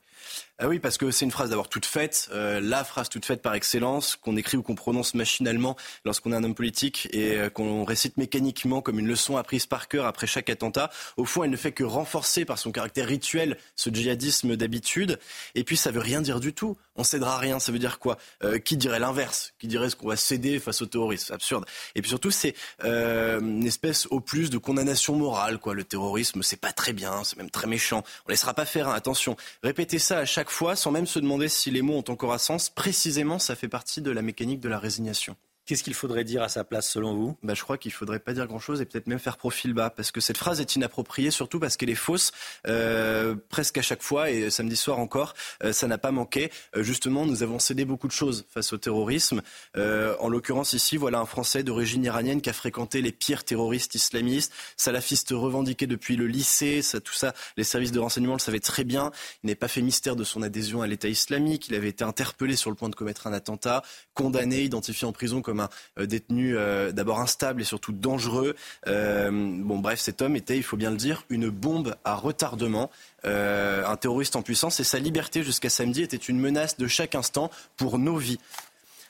Ah 0.61 0.69
oui, 0.69 0.79
parce 0.79 0.99
que 0.99 1.11
c'est 1.11 1.25
une 1.25 1.33
phrase 1.33 1.51
d'abord 1.51 1.69
toute 1.69 1.85
faite, 1.85 2.29
euh, 2.33 2.61
la 2.61 2.85
phrase 2.85 3.09
toute 3.09 3.25
faite 3.25 3.43
par 3.43 3.55
excellence, 3.55 4.15
qu'on 4.15 4.37
écrit 4.37 4.57
ou 4.57 4.63
qu'on 4.63 4.77
prononce 4.77 5.15
machinalement 5.15 5.75
lorsqu'on 6.05 6.31
est 6.31 6.37
un 6.37 6.45
homme 6.45 6.55
politique 6.55 7.09
et 7.11 7.37
euh, 7.37 7.51
qu'on 7.51 7.83
récite 7.83 8.19
mécaniquement 8.19 8.81
comme 8.81 9.01
une 9.01 9.09
leçon 9.09 9.37
apprise 9.37 9.67
par 9.67 9.89
cœur 9.89 10.07
après 10.07 10.29
chaque 10.29 10.49
attentat. 10.49 10.91
Au 11.17 11.25
fond, 11.25 11.43
elle 11.43 11.51
ne 11.51 11.57
fait 11.57 11.73
que 11.73 11.83
renforcer 11.83 12.45
par 12.45 12.61
son 12.61 12.71
caractère 12.71 13.09
rituel 13.09 13.59
ce 13.75 13.91
djihadisme 13.91 14.55
d'habitude. 14.55 15.19
Et 15.57 15.65
puis, 15.65 15.77
ça 15.77 15.91
veut 15.91 15.99
rien 15.99 16.23
dire 16.23 16.39
du 16.39 16.53
tout. 16.53 16.77
On 16.95 17.03
cédera 17.03 17.37
rien. 17.39 17.59
Ça 17.59 17.73
veut 17.73 17.81
dire 17.81 17.99
quoi? 17.99 18.17
Euh, 18.45 18.59
Qui 18.59 18.77
dirait 18.77 19.01
l'inverse? 19.01 19.55
Qui 19.59 19.67
dirait 19.67 19.91
ce 19.91 19.97
qu'on 19.97 20.07
va 20.07 20.17
céder 20.17 20.61
face 20.61 20.83
au 20.83 20.87
terrorisme? 20.87 21.35
Absurde. 21.35 21.65
Et 21.97 22.01
puis 22.01 22.11
surtout, 22.11 22.31
c'est 22.31 22.55
une 22.85 23.67
espèce 23.67 24.07
au 24.07 24.21
plus 24.21 24.51
de 24.51 24.59
condamnation 24.59 25.17
morale. 25.17 25.59
Quoi. 25.59 25.75
Le 25.75 25.83
terrorisme, 25.83 26.45
c'est 26.45 26.61
pas 26.61 26.73
très 26.73 26.93
bien, 26.93 27.25
c'est 27.25 27.37
même 27.39 27.51
très 27.51 27.67
méchant. 27.67 28.05
On 28.29 28.31
laissera 28.31 28.55
pas 28.55 28.65
faire. 28.65 28.89
Hein. 28.89 28.95
Attention, 28.95 29.37
répétez 29.65 29.99
ça 29.99 30.19
à 30.19 30.25
chaque 30.25 30.44
fois 30.51 30.77
sans 30.77 30.91
même 30.91 31.07
se 31.07 31.19
demander 31.19 31.49
si 31.49 31.71
les 31.71 31.83
mots 31.83 31.97
ont 31.97 32.13
encore 32.13 32.33
un 32.33 32.39
sens. 32.39 32.71
Précisément, 32.71 33.39
ça 33.39 33.57
fait 33.57 33.69
partie 33.69 34.01
de 34.01 34.11
la 34.11 34.23
mécanique 34.23 34.61
de 34.61 34.69
la 34.69 34.79
résignation. 34.79 35.37
Qu'est-ce 35.67 35.83
qu'il 35.83 35.95
faudrait 35.95 36.25
dire 36.25 36.43
à 36.43 36.51
sa 36.51 36.63
place 36.63 36.87
selon 36.91 37.15
vous? 37.15 37.39
Bah, 37.43 37.55
Je 37.55 37.63
crois 37.63 37.79
qu'il 37.79 37.91
faudrait 37.91 38.19
pas 38.19 38.35
dire 38.35 38.47
grand-chose 38.47 38.83
et 38.83 38.85
peut-être 38.85 39.07
même 39.07 39.19
faire 39.19 39.39
profil 39.39 39.73
bas 39.73 39.89
parce 39.89 40.13
que 40.13 40.21
cette 40.21 40.37
phrase 40.37 40.61
est 40.61 40.77
inappropriée 40.77 41.31
surtout 41.31 41.59
parce 41.59 41.79
qu'elle 41.79 41.89
est 41.89 41.95
fausse 41.95 42.33
euh, 42.67 43.35
presque 43.49 43.79
à 43.79 43.83
chaque 43.83 44.03
fois 44.03 44.31
et 44.31 44.51
samedi 44.51 44.77
soir 44.77 44.99
encore 44.99 45.33
euh, 45.63 45.73
ça 45.73 45.87
n'a 45.87 45.97
pas 45.97 46.11
manqué. 46.11 46.51
Euh, 46.77 46.83
justement 46.83 47.25
nous 47.25 47.43
avons 47.43 47.59
cédé 47.59 47.87
beaucoup 47.87 48.09
de 48.09 48.13
choses 48.13 48.45
face 48.51 48.75
au 48.75 48.77
terrorisme. 48.77 49.41
En 49.75 50.29
l'occurrence 50.29 50.75
ici 50.75 50.99
voilà 50.99 51.19
un 51.19 51.27
Français 51.27 51.63
d'origine 51.63 52.05
iranienne 52.05 52.43
qui 52.43 52.51
a 52.51 52.53
fréquenté 52.53 53.01
les 53.01 53.13
pires 53.13 53.45
terroristes 53.45 53.95
islamistes, 53.95 54.53
salafistes 54.77 55.31
revendiqués 55.31 55.87
depuis 55.87 56.17
le 56.17 56.27
lycée, 56.27 56.83
tout 57.03 57.15
ça 57.15 57.33
les 57.57 57.65
services 57.65 57.93
de 57.93 58.01
renseignement 58.01 58.35
le 58.35 58.39
savaient 58.39 58.61
très 58.61 58.85
bien. 58.85 59.13
Il 59.43 59.47
n'est 59.47 59.55
pas 59.55 59.69
fait 59.69 59.81
mystère 59.81 60.15
de 60.15 60.25
son 60.25 60.43
adhésion 60.43 60.83
à 60.83 60.87
l'État 60.87 61.09
islamique. 61.09 61.69
Il 61.69 61.75
avait 61.75 61.89
été 61.89 62.05
interpellé 62.05 62.57
sur 62.57 62.71
le 62.71 62.77
point 62.77 62.91
de 62.91 62.95
commettre 62.95 63.27
un 63.27 63.33
attentat, 63.33 63.83
condamné, 64.13 64.63
identifié 64.63 65.07
en 65.07 65.13
prison 65.13 65.41
comme 65.41 65.54
un 65.61 65.69
euh, 65.99 66.07
détenu 66.07 66.57
euh, 66.57 66.93
d'abord 66.93 67.21
instable 67.21 67.61
et 67.63 67.65
surtout 67.65 67.93
dangereux. 67.93 68.55
Euh, 68.87 69.31
bon, 69.31 69.79
bref, 69.79 70.01
cet 70.01 70.23
homme 70.23 70.37
était, 70.37 70.57
il 70.57 70.63
faut 70.63 70.77
bien 70.77 70.91
le 70.91 70.97
dire, 70.97 71.25
une 71.29 71.49
bombe 71.49 71.97
à 72.05 72.15
retardement. 72.15 72.91
un 73.25 73.97
terroriste 73.97 74.37
en 74.37 74.43
puissance 74.43 74.81
et 74.81 74.85
sa 74.85 74.99
liberté 74.99 75.43
jusqu'à 75.43 75.71
samedi 75.71 76.03
était 76.03 76.17
une 76.17 76.39
menace 76.39 76.77
de 76.77 76.87
chaque 76.87 77.15
instant 77.15 77.51
pour 77.77 77.99
nos 77.99 78.17
vies. 78.17 78.39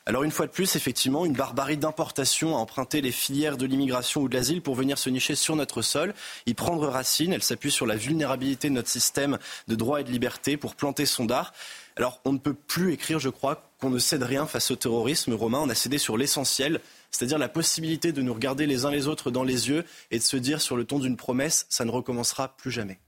Alors 0.06 0.22
une 0.22 0.30
fois 0.30 0.46
de 0.46 0.50
plus, 0.50 0.76
effectivement, 0.76 1.24
une 1.24 1.32
barbarie 1.32 1.78
d'importation 1.78 2.54
a 2.56 2.58
emprunté 2.58 3.00
les 3.00 3.12
filières 3.12 3.56
de 3.56 3.64
l'immigration 3.64 4.20
ou 4.20 4.28
de 4.28 4.34
l'asile 4.34 4.60
pour 4.60 4.74
venir 4.74 4.98
se 4.98 5.08
nicher 5.08 5.34
sur 5.34 5.56
notre 5.56 5.80
sol, 5.80 6.12
y 6.44 6.52
prendre 6.52 6.86
racine. 6.88 7.32
Elle 7.32 7.42
s'appuie 7.42 7.70
sur 7.70 7.86
la 7.86 7.96
vulnérabilité 7.96 8.68
de 8.68 8.74
notre 8.74 8.90
système 8.90 9.38
de 9.66 9.74
droit 9.74 10.02
et 10.02 10.04
de 10.04 10.10
liberté 10.10 10.58
pour 10.58 10.74
planter 10.74 11.06
son 11.06 11.24
dard. 11.24 11.54
Alors 11.96 12.20
on 12.24 12.32
ne 12.32 12.38
peut 12.38 12.54
plus 12.54 12.92
écrire, 12.92 13.18
je 13.18 13.28
crois, 13.28 13.70
qu'on 13.78 13.90
ne 13.90 13.98
cède 13.98 14.22
rien 14.22 14.46
face 14.46 14.70
au 14.70 14.76
terrorisme 14.76 15.32
romain. 15.34 15.60
On 15.60 15.68
a 15.68 15.74
cédé 15.74 15.98
sur 15.98 16.16
l'essentiel, 16.16 16.80
c'est-à-dire 17.10 17.38
la 17.38 17.48
possibilité 17.48 18.12
de 18.12 18.22
nous 18.22 18.34
regarder 18.34 18.66
les 18.66 18.84
uns 18.84 18.90
les 18.90 19.06
autres 19.06 19.30
dans 19.30 19.44
les 19.44 19.68
yeux 19.68 19.84
et 20.10 20.18
de 20.18 20.24
se 20.24 20.36
dire 20.36 20.60
sur 20.60 20.76
le 20.76 20.84
ton 20.84 20.98
d'une 20.98 21.16
promesse, 21.16 21.66
ça 21.68 21.84
ne 21.84 21.90
recommencera 21.90 22.56
plus 22.56 22.70
jamais. 22.70 22.98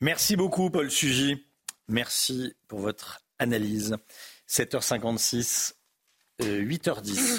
Merci 0.00 0.36
beaucoup, 0.36 0.70
Paul 0.70 0.90
Sugy. 0.90 1.44
Merci 1.88 2.54
pour 2.66 2.80
votre 2.80 3.20
analyse. 3.38 3.96
7h56, 4.48 5.74
8h10. 6.40 7.18
Euh, 7.18 7.38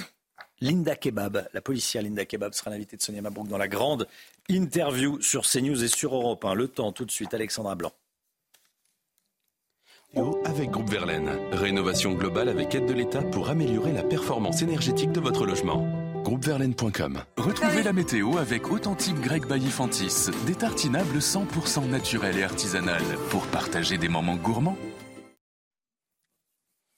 Linda 0.61 0.95
Kebab, 0.95 1.47
la 1.53 1.61
policière 1.61 2.03
Linda 2.03 2.25
Kebab 2.25 2.53
sera 2.53 2.69
l'invitée 2.69 2.97
de 2.97 3.01
Sonia 3.01 3.21
Mabrouk 3.21 3.47
dans 3.47 3.57
la 3.57 3.69
grande 3.69 4.07
interview 4.49 5.21
sur 5.21 5.47
CNews 5.47 5.83
et 5.83 5.87
sur 5.87 6.13
Europe 6.13 6.43
1. 6.43 6.53
Le 6.53 6.67
temps 6.67 6.91
tout 6.91 7.05
de 7.05 7.11
suite, 7.11 7.33
Alexandra 7.33 7.75
Blanc. 7.75 7.93
Avec 10.45 10.71
Groupe 10.71 10.89
Verlaine. 10.89 11.29
Rénovation 11.51 12.13
globale 12.13 12.49
avec 12.49 12.73
aide 12.73 12.85
de 12.85 12.93
l'État 12.93 13.21
pour 13.21 13.49
améliorer 13.49 13.91
la 13.91 14.03
performance 14.03 14.61
énergétique 14.61 15.11
de 15.11 15.19
votre 15.19 15.45
logement. 15.45 15.87
Groupeverlaine.com 16.23 17.19
Retrouvez 17.37 17.83
la 17.83 17.93
météo 17.93 18.37
avec 18.37 18.71
Authentique 18.71 19.19
Grec 19.21 19.47
Bailly-Fantis. 19.47 20.31
Des 20.45 20.55
tartinables 20.55 21.19
100% 21.19 21.89
naturels 21.89 22.37
et 22.37 22.43
artisanales 22.43 23.01
pour 23.29 23.45
partager 23.47 23.97
des 23.97 24.09
moments 24.09 24.35
gourmands. 24.35 24.77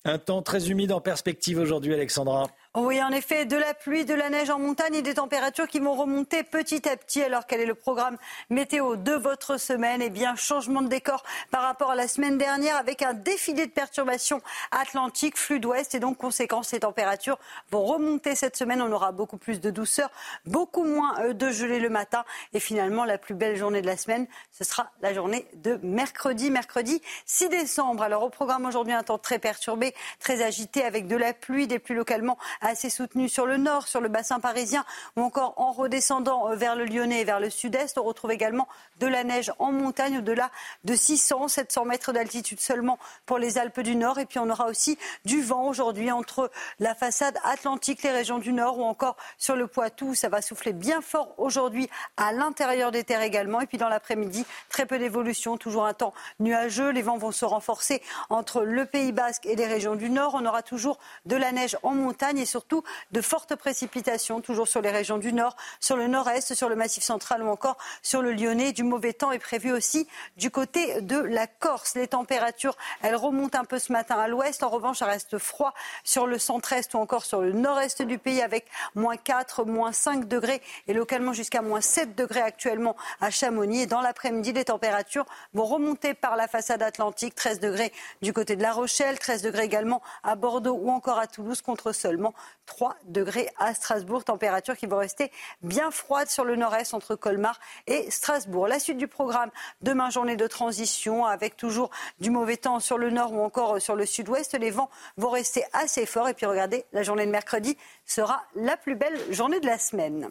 Un 0.03 0.17
temps 0.17 0.41
très 0.41 0.71
humide 0.71 0.91
en 0.91 0.99
perspective 0.99 1.59
aujourd'hui, 1.59 1.93
Alexandra. 1.93 2.47
Oui, 2.73 3.03
en 3.03 3.11
effet, 3.11 3.43
de 3.43 3.57
la 3.57 3.73
pluie, 3.73 4.05
de 4.05 4.13
la 4.13 4.29
neige 4.29 4.49
en 4.49 4.57
montagne 4.57 4.95
et 4.95 5.01
des 5.01 5.15
températures 5.15 5.67
qui 5.67 5.81
vont 5.81 5.93
remonter 5.93 6.41
petit 6.41 6.87
à 6.87 6.95
petit. 6.95 7.21
Alors 7.21 7.45
quel 7.45 7.59
est 7.59 7.65
le 7.65 7.75
programme 7.75 8.17
météo 8.49 8.95
de 8.95 9.11
votre 9.11 9.57
semaine? 9.57 10.01
Eh 10.01 10.09
bien, 10.09 10.37
changement 10.37 10.81
de 10.81 10.87
décor 10.87 11.21
par 11.49 11.63
rapport 11.63 11.91
à 11.91 11.95
la 11.95 12.07
semaine 12.07 12.37
dernière 12.37 12.77
avec 12.77 13.01
un 13.01 13.13
défilé 13.13 13.65
de 13.65 13.71
perturbations 13.71 14.41
atlantiques, 14.71 15.37
flux 15.37 15.59
d'ouest 15.59 15.95
et 15.95 15.99
donc 15.99 16.17
conséquence, 16.17 16.71
les 16.71 16.79
températures 16.79 17.39
vont 17.71 17.83
remonter 17.83 18.35
cette 18.35 18.55
semaine. 18.55 18.81
On 18.81 18.93
aura 18.93 19.11
beaucoup 19.11 19.37
plus 19.37 19.59
de 19.59 19.69
douceur, 19.69 20.09
beaucoup 20.45 20.85
moins 20.85 21.19
euh, 21.19 21.33
de 21.33 21.49
gelée 21.49 21.81
le 21.81 21.89
matin 21.89 22.23
et 22.53 22.61
finalement 22.61 23.03
la 23.03 23.17
plus 23.17 23.35
belle 23.35 23.57
journée 23.57 23.81
de 23.81 23.87
la 23.87 23.97
semaine, 23.97 24.27
ce 24.53 24.63
sera 24.63 24.89
la 25.01 25.13
journée 25.13 25.45
de 25.55 25.77
mercredi, 25.83 26.49
mercredi 26.49 27.01
6 27.25 27.49
décembre. 27.49 28.01
Alors 28.01 28.23
au 28.23 28.29
programme 28.29 28.65
aujourd'hui 28.65 28.93
un 28.93 29.03
temps 29.03 29.17
très 29.17 29.39
perturbé, 29.39 29.93
très 30.21 30.41
agité 30.41 30.85
avec 30.85 31.07
de 31.07 31.17
la 31.17 31.33
pluie, 31.33 31.67
des 31.67 31.77
pluies 31.77 31.95
localement 31.95 32.37
assez 32.61 32.89
soutenu 32.89 33.27
sur 33.27 33.45
le 33.45 33.57
nord, 33.57 33.87
sur 33.87 34.01
le 34.01 34.07
bassin 34.07 34.39
parisien 34.39 34.85
ou 35.17 35.21
encore 35.21 35.53
en 35.57 35.71
redescendant 35.71 36.49
euh, 36.49 36.55
vers 36.55 36.75
le 36.75 36.85
Lyonnais 36.85 37.21
et 37.21 37.23
vers 37.23 37.39
le 37.39 37.49
sud-est. 37.49 37.97
On 37.97 38.03
retrouve 38.03 38.31
également 38.31 38.67
de 38.99 39.07
la 39.07 39.23
neige 39.23 39.51
en 39.59 39.71
montagne 39.71 40.19
au-delà 40.19 40.51
de 40.83 40.95
600, 40.95 41.47
700 41.47 41.85
mètres 41.85 42.13
d'altitude 42.13 42.59
seulement 42.59 42.99
pour 43.25 43.39
les 43.39 43.57
Alpes 43.57 43.81
du 43.81 43.95
Nord. 43.95 44.19
Et 44.19 44.25
puis 44.25 44.39
on 44.39 44.49
aura 44.49 44.67
aussi 44.67 44.97
du 45.25 45.41
vent 45.41 45.67
aujourd'hui 45.67 46.11
entre 46.11 46.51
la 46.79 46.95
façade 46.95 47.37
atlantique, 47.43 48.03
les 48.03 48.11
régions 48.11 48.39
du 48.39 48.53
Nord 48.53 48.77
ou 48.77 48.83
encore 48.83 49.17
sur 49.37 49.55
le 49.55 49.67
Poitou. 49.67 50.15
Ça 50.15 50.29
va 50.29 50.41
souffler 50.41 50.73
bien 50.73 51.01
fort 51.01 51.33
aujourd'hui 51.37 51.89
à 52.17 52.31
l'intérieur 52.31 52.91
des 52.91 53.03
terres 53.03 53.23
également. 53.23 53.61
Et 53.61 53.67
puis 53.67 53.77
dans 53.77 53.89
l'après-midi, 53.89 54.45
très 54.69 54.85
peu 54.85 54.99
d'évolution, 54.99 55.57
toujours 55.57 55.85
un 55.85 55.93
temps 55.93 56.13
nuageux. 56.39 56.89
Les 56.89 57.01
vents 57.01 57.17
vont 57.17 57.31
se 57.31 57.45
renforcer 57.45 58.01
entre 58.29 58.61
le 58.61 58.85
Pays 58.85 59.11
Basque 59.11 59.45
et 59.45 59.55
les 59.55 59.65
régions 59.65 59.95
du 59.95 60.09
Nord. 60.09 60.35
On 60.35 60.45
aura 60.45 60.61
toujours 60.61 60.99
de 61.25 61.35
la 61.35 61.51
neige 61.51 61.77
en 61.83 61.93
montagne 61.93 62.37
et 62.37 62.45
surtout 62.51 62.83
de 63.11 63.21
fortes 63.21 63.55
précipitations, 63.55 64.41
toujours 64.41 64.67
sur 64.67 64.81
les 64.81 64.91
régions 64.91 65.17
du 65.17 65.33
nord, 65.33 65.55
sur 65.79 65.95
le 65.95 66.07
nord-est, 66.07 66.53
sur 66.53 66.69
le 66.69 66.75
massif 66.75 67.03
central 67.03 67.41
ou 67.41 67.49
encore 67.49 67.77
sur 68.03 68.21
le 68.21 68.33
Lyonnais. 68.33 68.73
Du 68.73 68.83
mauvais 68.83 69.13
temps 69.13 69.31
est 69.31 69.39
prévu 69.39 69.71
aussi 69.71 70.07
du 70.37 70.51
côté 70.51 71.01
de 71.01 71.17
la 71.17 71.47
Corse. 71.47 71.95
Les 71.95 72.07
températures, 72.07 72.75
elles 73.01 73.15
remontent 73.15 73.57
un 73.57 73.63
peu 73.63 73.79
ce 73.79 73.91
matin 73.91 74.15
à 74.15 74.27
l'ouest. 74.27 74.63
En 74.63 74.69
revanche, 74.69 74.99
ça 74.99 75.05
reste 75.05 75.37
froid 75.37 75.73
sur 76.03 76.27
le 76.27 76.37
centre-est 76.37 76.93
ou 76.93 76.97
encore 76.97 77.25
sur 77.25 77.41
le 77.41 77.53
nord-est 77.53 78.01
du 78.01 78.17
pays 78.17 78.41
avec 78.41 78.65
moins 78.95 79.17
4, 79.17 79.65
moins 79.65 79.93
5 79.93 80.27
degrés 80.27 80.61
et 80.87 80.93
localement 80.93 81.33
jusqu'à 81.33 81.61
moins 81.61 81.81
7 81.81 82.15
degrés 82.15 82.41
actuellement 82.41 82.95
à 83.21 83.29
Chamonix. 83.29 83.81
Et 83.81 83.87
dans 83.87 84.01
l'après-midi, 84.01 84.51
les 84.51 84.65
températures 84.65 85.25
vont 85.53 85.65
remonter 85.65 86.13
par 86.13 86.35
la 86.35 86.47
façade 86.47 86.83
atlantique. 86.83 87.35
13 87.35 87.59
degrés 87.59 87.93
du 88.21 88.33
côté 88.33 88.55
de 88.55 88.61
La 88.61 88.73
Rochelle, 88.73 89.17
13 89.17 89.41
degrés 89.41 89.63
également 89.63 90.01
à 90.23 90.35
Bordeaux 90.35 90.77
ou 90.81 90.91
encore 90.91 91.17
à 91.17 91.27
Toulouse 91.27 91.61
contre 91.61 91.91
seulement 91.93 92.33
3 92.65 92.95
degrés 93.05 93.49
à 93.57 93.73
Strasbourg. 93.73 94.23
Température 94.23 94.77
qui 94.77 94.85
va 94.85 94.97
rester 94.97 95.31
bien 95.61 95.91
froide 95.91 96.29
sur 96.29 96.45
le 96.45 96.55
nord-est 96.55 96.93
entre 96.93 97.15
Colmar 97.15 97.59
et 97.87 98.09
Strasbourg. 98.11 98.67
La 98.67 98.79
suite 98.79 98.97
du 98.97 99.07
programme, 99.07 99.51
demain 99.81 100.09
journée 100.09 100.35
de 100.35 100.47
transition 100.47 101.25
avec 101.25 101.57
toujours 101.57 101.89
du 102.19 102.29
mauvais 102.29 102.57
temps 102.57 102.79
sur 102.79 102.97
le 102.97 103.09
nord 103.09 103.33
ou 103.33 103.41
encore 103.41 103.81
sur 103.81 103.95
le 103.95 104.05
sud-ouest. 104.05 104.53
Les 104.57 104.71
vents 104.71 104.89
vont 105.17 105.29
rester 105.29 105.63
assez 105.73 106.05
forts. 106.05 106.29
Et 106.29 106.33
puis 106.33 106.45
regardez, 106.45 106.85
la 106.93 107.03
journée 107.03 107.25
de 107.25 107.31
mercredi 107.31 107.77
sera 108.05 108.43
la 108.55 108.77
plus 108.77 108.95
belle 108.95 109.19
journée 109.33 109.59
de 109.59 109.65
la 109.65 109.77
semaine. 109.77 110.29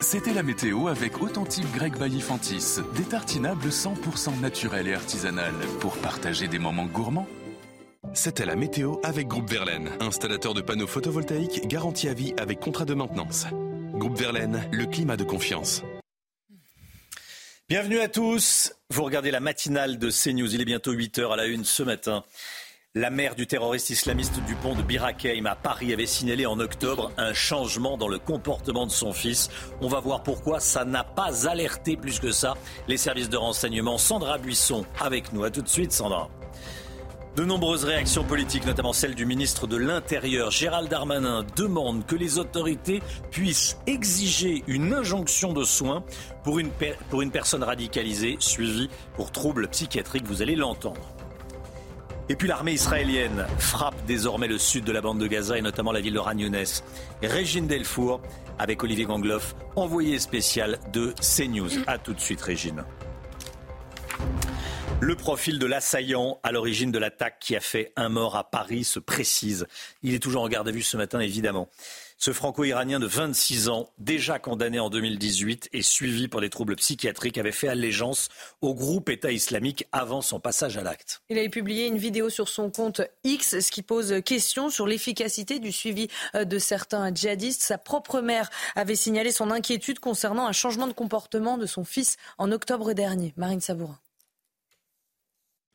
C'était 0.00 0.34
la 0.34 0.42
météo 0.42 0.88
avec 0.88 1.22
Authentique 1.22 1.72
Grec 1.72 1.96
Bailly-Fantis. 1.96 2.80
Des 2.94 3.04
tartinables 3.04 3.68
100% 3.68 4.40
naturels 4.40 4.88
et 4.88 4.94
artisanales 4.94 5.54
pour 5.80 5.96
partager 5.96 6.48
des 6.48 6.58
moments 6.58 6.84
gourmands. 6.84 7.26
C'était 8.14 8.46
la 8.46 8.56
météo 8.56 8.96
avec 9.02 9.28
Groupe 9.28 9.50
Verlaine, 9.50 9.90
installateur 10.00 10.54
de 10.54 10.60
panneaux 10.60 10.86
photovoltaïques 10.86 11.66
garantie 11.66 12.08
à 12.08 12.14
vie 12.14 12.34
avec 12.38 12.60
contrat 12.60 12.84
de 12.84 12.94
maintenance. 12.94 13.46
Groupe 13.94 14.18
Verlaine, 14.18 14.68
le 14.72 14.86
climat 14.86 15.16
de 15.16 15.24
confiance. 15.24 15.82
Bienvenue 17.68 17.98
à 17.98 18.08
tous. 18.08 18.72
Vous 18.90 19.02
regardez 19.02 19.30
la 19.30 19.40
matinale 19.40 19.98
de 19.98 20.10
CNews. 20.10 20.54
Il 20.54 20.60
est 20.60 20.66
bientôt 20.66 20.94
8h 20.94 21.32
à 21.32 21.36
la 21.36 21.46
une 21.46 21.64
ce 21.64 21.82
matin. 21.82 22.24
La 22.94 23.10
mère 23.10 23.34
du 23.34 23.46
terroriste 23.46 23.90
islamiste 23.90 24.40
du 24.46 24.54
pont 24.54 24.74
de 24.74 24.82
Birakeim 24.82 25.44
à 25.44 25.54
Paris 25.54 25.92
avait 25.92 26.06
signalé 26.06 26.46
en 26.46 26.58
octobre 26.60 27.12
un 27.18 27.34
changement 27.34 27.98
dans 27.98 28.08
le 28.08 28.18
comportement 28.18 28.86
de 28.86 28.90
son 28.90 29.12
fils. 29.12 29.50
On 29.82 29.88
va 29.88 30.00
voir 30.00 30.22
pourquoi 30.22 30.60
ça 30.60 30.86
n'a 30.86 31.04
pas 31.04 31.46
alerté 31.46 31.96
plus 31.96 32.20
que 32.20 32.30
ça 32.30 32.54
les 32.88 32.96
services 32.96 33.28
de 33.28 33.36
renseignement. 33.36 33.98
Sandra 33.98 34.38
Buisson 34.38 34.86
avec 34.98 35.34
nous. 35.34 35.44
À 35.44 35.50
tout 35.50 35.60
de 35.60 35.68
suite, 35.68 35.92
Sandra. 35.92 36.30
De 37.36 37.44
nombreuses 37.44 37.84
réactions 37.84 38.24
politiques, 38.24 38.64
notamment 38.64 38.94
celle 38.94 39.14
du 39.14 39.26
ministre 39.26 39.66
de 39.66 39.76
l'Intérieur, 39.76 40.50
Gérald 40.50 40.88
Darmanin, 40.88 41.44
demandent 41.54 42.06
que 42.06 42.16
les 42.16 42.38
autorités 42.38 43.02
puissent 43.30 43.76
exiger 43.86 44.64
une 44.66 44.94
injonction 44.94 45.52
de 45.52 45.62
soins 45.62 46.02
pour 46.44 46.58
une, 46.58 46.70
personne 47.30 47.62
radicalisée 47.62 48.36
suivie 48.38 48.88
pour 49.16 49.32
troubles 49.32 49.68
psychiatriques. 49.68 50.24
Vous 50.24 50.40
allez 50.40 50.56
l'entendre. 50.56 51.14
Et 52.30 52.36
puis 52.36 52.48
l'armée 52.48 52.72
israélienne 52.72 53.44
frappe 53.58 54.06
désormais 54.06 54.48
le 54.48 54.56
sud 54.56 54.84
de 54.84 54.92
la 54.92 55.02
bande 55.02 55.18
de 55.18 55.26
Gaza 55.26 55.58
et 55.58 55.62
notamment 55.62 55.92
la 55.92 56.00
ville 56.00 56.14
de 56.14 56.18
Ragnounès. 56.18 56.84
Régine 57.22 57.66
Delfour 57.66 58.22
avec 58.58 58.82
Olivier 58.82 59.04
Gangloff, 59.04 59.54
envoyé 59.76 60.18
spécial 60.18 60.78
de 60.90 61.12
CNews. 61.20 61.68
A 61.86 61.98
tout 61.98 62.14
de 62.14 62.20
suite 62.20 62.40
Régine. 62.40 62.82
Le 64.98 65.14
profil 65.14 65.58
de 65.58 65.66
l'assaillant 65.66 66.40
à 66.42 66.52
l'origine 66.52 66.90
de 66.90 66.98
l'attaque 66.98 67.38
qui 67.38 67.54
a 67.54 67.60
fait 67.60 67.92
un 67.96 68.08
mort 68.08 68.34
à 68.34 68.50
Paris 68.50 68.82
se 68.82 68.98
précise. 68.98 69.66
Il 70.02 70.14
est 70.14 70.22
toujours 70.22 70.42
en 70.42 70.48
garde 70.48 70.68
à 70.68 70.70
vue 70.70 70.82
ce 70.82 70.96
matin, 70.96 71.20
évidemment. 71.20 71.68
Ce 72.16 72.32
franco-iranien 72.32 72.98
de 72.98 73.06
26 73.06 73.68
ans, 73.68 73.90
déjà 73.98 74.38
condamné 74.38 74.80
en 74.80 74.88
2018 74.88 75.68
et 75.74 75.82
suivi 75.82 76.28
pour 76.28 76.40
des 76.40 76.48
troubles 76.48 76.76
psychiatriques, 76.76 77.36
avait 77.36 77.52
fait 77.52 77.68
allégeance 77.68 78.30
au 78.62 78.74
groupe 78.74 79.10
État 79.10 79.30
islamique 79.30 79.86
avant 79.92 80.22
son 80.22 80.40
passage 80.40 80.78
à 80.78 80.82
l'acte. 80.82 81.20
Il 81.28 81.38
a 81.38 81.46
publié 81.50 81.86
une 81.88 81.98
vidéo 81.98 82.30
sur 82.30 82.48
son 82.48 82.70
compte 82.70 83.02
X, 83.22 83.60
ce 83.60 83.70
qui 83.70 83.82
pose 83.82 84.22
question 84.24 84.70
sur 84.70 84.86
l'efficacité 84.86 85.58
du 85.58 85.72
suivi 85.72 86.08
euh, 86.34 86.46
de 86.46 86.58
certains 86.58 87.14
djihadistes. 87.14 87.60
Sa 87.60 87.76
propre 87.76 88.22
mère 88.22 88.48
avait 88.74 88.96
signalé 88.96 89.30
son 89.30 89.50
inquiétude 89.50 89.98
concernant 89.98 90.46
un 90.46 90.52
changement 90.52 90.86
de 90.86 90.94
comportement 90.94 91.58
de 91.58 91.66
son 91.66 91.84
fils 91.84 92.16
en 92.38 92.50
octobre 92.50 92.94
dernier. 92.94 93.34
Marine 93.36 93.60
Sabourin. 93.60 93.98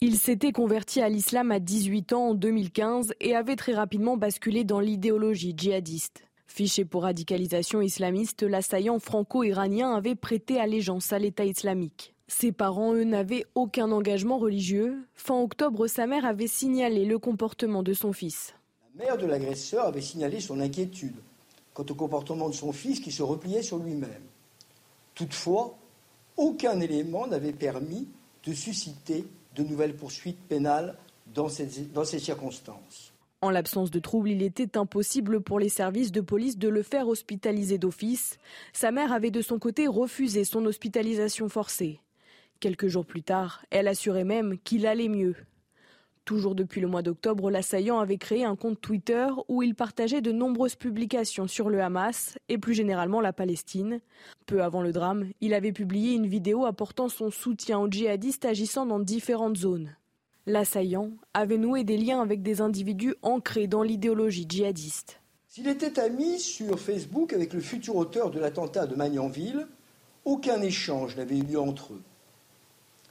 Il 0.03 0.18
s'était 0.18 0.52
converti 0.52 0.99
à 0.99 1.10
l'islam 1.10 1.52
à 1.52 1.60
18 1.60 2.14
ans 2.14 2.30
en 2.30 2.34
2015 2.34 3.14
et 3.22 3.36
avait 3.36 3.56
très 3.56 3.76
rapidement 3.76 4.18
basculé 4.18 4.64
dans 4.64 4.80
l'idéologie 4.80 5.53
djihadiste. 5.56 6.23
Fiché 6.48 6.86
pour 6.86 7.03
radicalisation 7.03 7.82
islamiste, 7.82 8.41
l'assaillant 8.41 8.98
franco-iranien 8.98 9.94
avait 9.94 10.15
prêté 10.15 10.60
allégeance 10.60 11.14
à 11.14 11.19
l'État 11.19 11.45
islamique. 11.45 12.15
Ses 12.28 12.52
parents, 12.52 12.95
eux, 12.95 13.03
n'avaient 13.03 13.45
aucun 13.53 13.91
engagement 13.91 14.40
religieux. 14.40 14.98
Fin 15.14 15.40
octobre, 15.40 15.86
sa 15.86 16.07
mère 16.07 16.26
avait 16.26 16.48
signalé 16.48 17.06
le 17.06 17.19
comportement 17.19 17.84
de 17.84 17.94
son 17.94 18.11
fils. 18.11 18.56
La 18.98 19.06
mère 19.06 19.18
de 19.19 19.28
l'agresseur 19.28 19.86
avait 19.86 20.02
signalé 20.02 20.40
son 20.40 20.60
inquiétude 20.61 21.22
quant 21.76 21.86
au 21.88 21.94
comportement 21.94 22.49
de 22.49 22.56
son 22.56 22.72
fils 22.72 23.02
qui 23.02 23.11
se 23.11 23.22
repliait 23.22 23.61
sur 23.61 23.78
lui-même. 23.78 24.23
Toutefois, 25.14 25.78
aucun 26.38 26.80
élément 26.80 27.28
n'avait 27.28 27.53
permis 27.53 28.07
de 28.48 28.53
susciter 28.53 29.26
de 29.56 29.64
nouvelles 29.64 29.95
poursuites 29.95 30.40
pénales 30.48 30.95
dans 31.34 31.49
ces, 31.49 32.19
circonstances. 32.19 33.14
En 33.41 33.49
l'absence 33.49 33.90
de 33.90 33.99
troubles, 33.99 34.30
il 34.30 34.44
était 34.44 34.78
impossible 34.78 35.41
pour 35.41 35.60
les 35.60 35.69
services 35.69 36.11
de 36.11 36.22
police 36.22 36.57
de 36.57 36.68
le 36.68 36.84
faire 36.84 37.07
hospitaliser 37.07 37.78
d'office. 37.78 38.38
Sa 38.73 38.91
mère 38.91 39.11
avait 39.11 39.32
de 39.32 39.41
son 39.41 39.57
côté 39.57 39.88
refusé 39.88 40.44
son 40.44 40.65
hospitalisation 40.65 41.49
forcée. 41.49 41.99
Quelques 42.60 42.88
jours 42.88 43.06
plus 43.06 43.23
tard, 43.23 43.65
elle 43.72 43.88
assurait 43.88 44.26
même 44.26 44.57
qu'il 44.60 44.86
allait 44.86 45.10
mieux. 45.10 45.36
Toujours 46.26 46.53
depuis 46.53 46.81
le 46.81 46.88
mois 46.88 47.02
d'octobre, 47.02 47.49
l'assaillant 47.49 47.99
avait 47.99 48.18
créé 48.18 48.43
un 48.43 48.56
compte 48.56 48.80
Twitter 48.80 49.27
où 49.48 49.64
il 49.64 49.73
partageait 49.73 50.22
de 50.22 50.31
nombreuses 50.31 50.76
publications 50.76 51.48
sur 51.48 51.69
le 51.69 51.81
Hamas 51.81 52.38
et 52.48 52.57
plus 52.57 52.76
généralement 52.76 53.22
la 53.22 53.34
Palestine. 53.34 54.02
Peu 54.45 54.61
avant 54.61 54.81
le 54.81 54.91
drame, 54.91 55.26
il 55.41 55.53
avait 55.53 55.72
publié 55.72 56.14
une 56.14 56.27
vidéo 56.27 56.65
apportant 56.65 57.10
son 57.10 57.31
soutien 57.31 57.80
aux 57.80 57.89
djihadistes 57.89 58.45
agissant 58.45 58.85
dans 58.85 58.99
différentes 58.99 59.57
zones. 59.57 59.95
L'assaillant 60.45 61.11
avait 61.34 61.57
noué 61.57 61.84
des 61.84 61.98
liens 61.98 62.22
avec 62.22 62.43
des 62.43 62.61
individus 62.61 63.15
ancrés 63.23 63.68
dans 63.68 63.84
l'idéologie 63.84 64.45
djihadiste. 64.48 65.19
S'il 65.48 65.68
était 65.68 65.99
ami 65.99 66.39
sur 66.39 66.80
Facebook 66.80 67.34
avec 67.34 67.53
le 67.53 67.61
futur 67.61 67.95
auteur 67.95 68.31
de 68.31 68.39
l'attentat 68.39 68.85
de 68.88 68.95
Magnanville, 68.95 69.68
aucun 70.23 70.61
échange 70.61 71.18
n'avait 71.18 71.38
eu 71.38 71.43
lieu 71.43 71.60
entre 71.60 71.93
eux. 71.93 72.02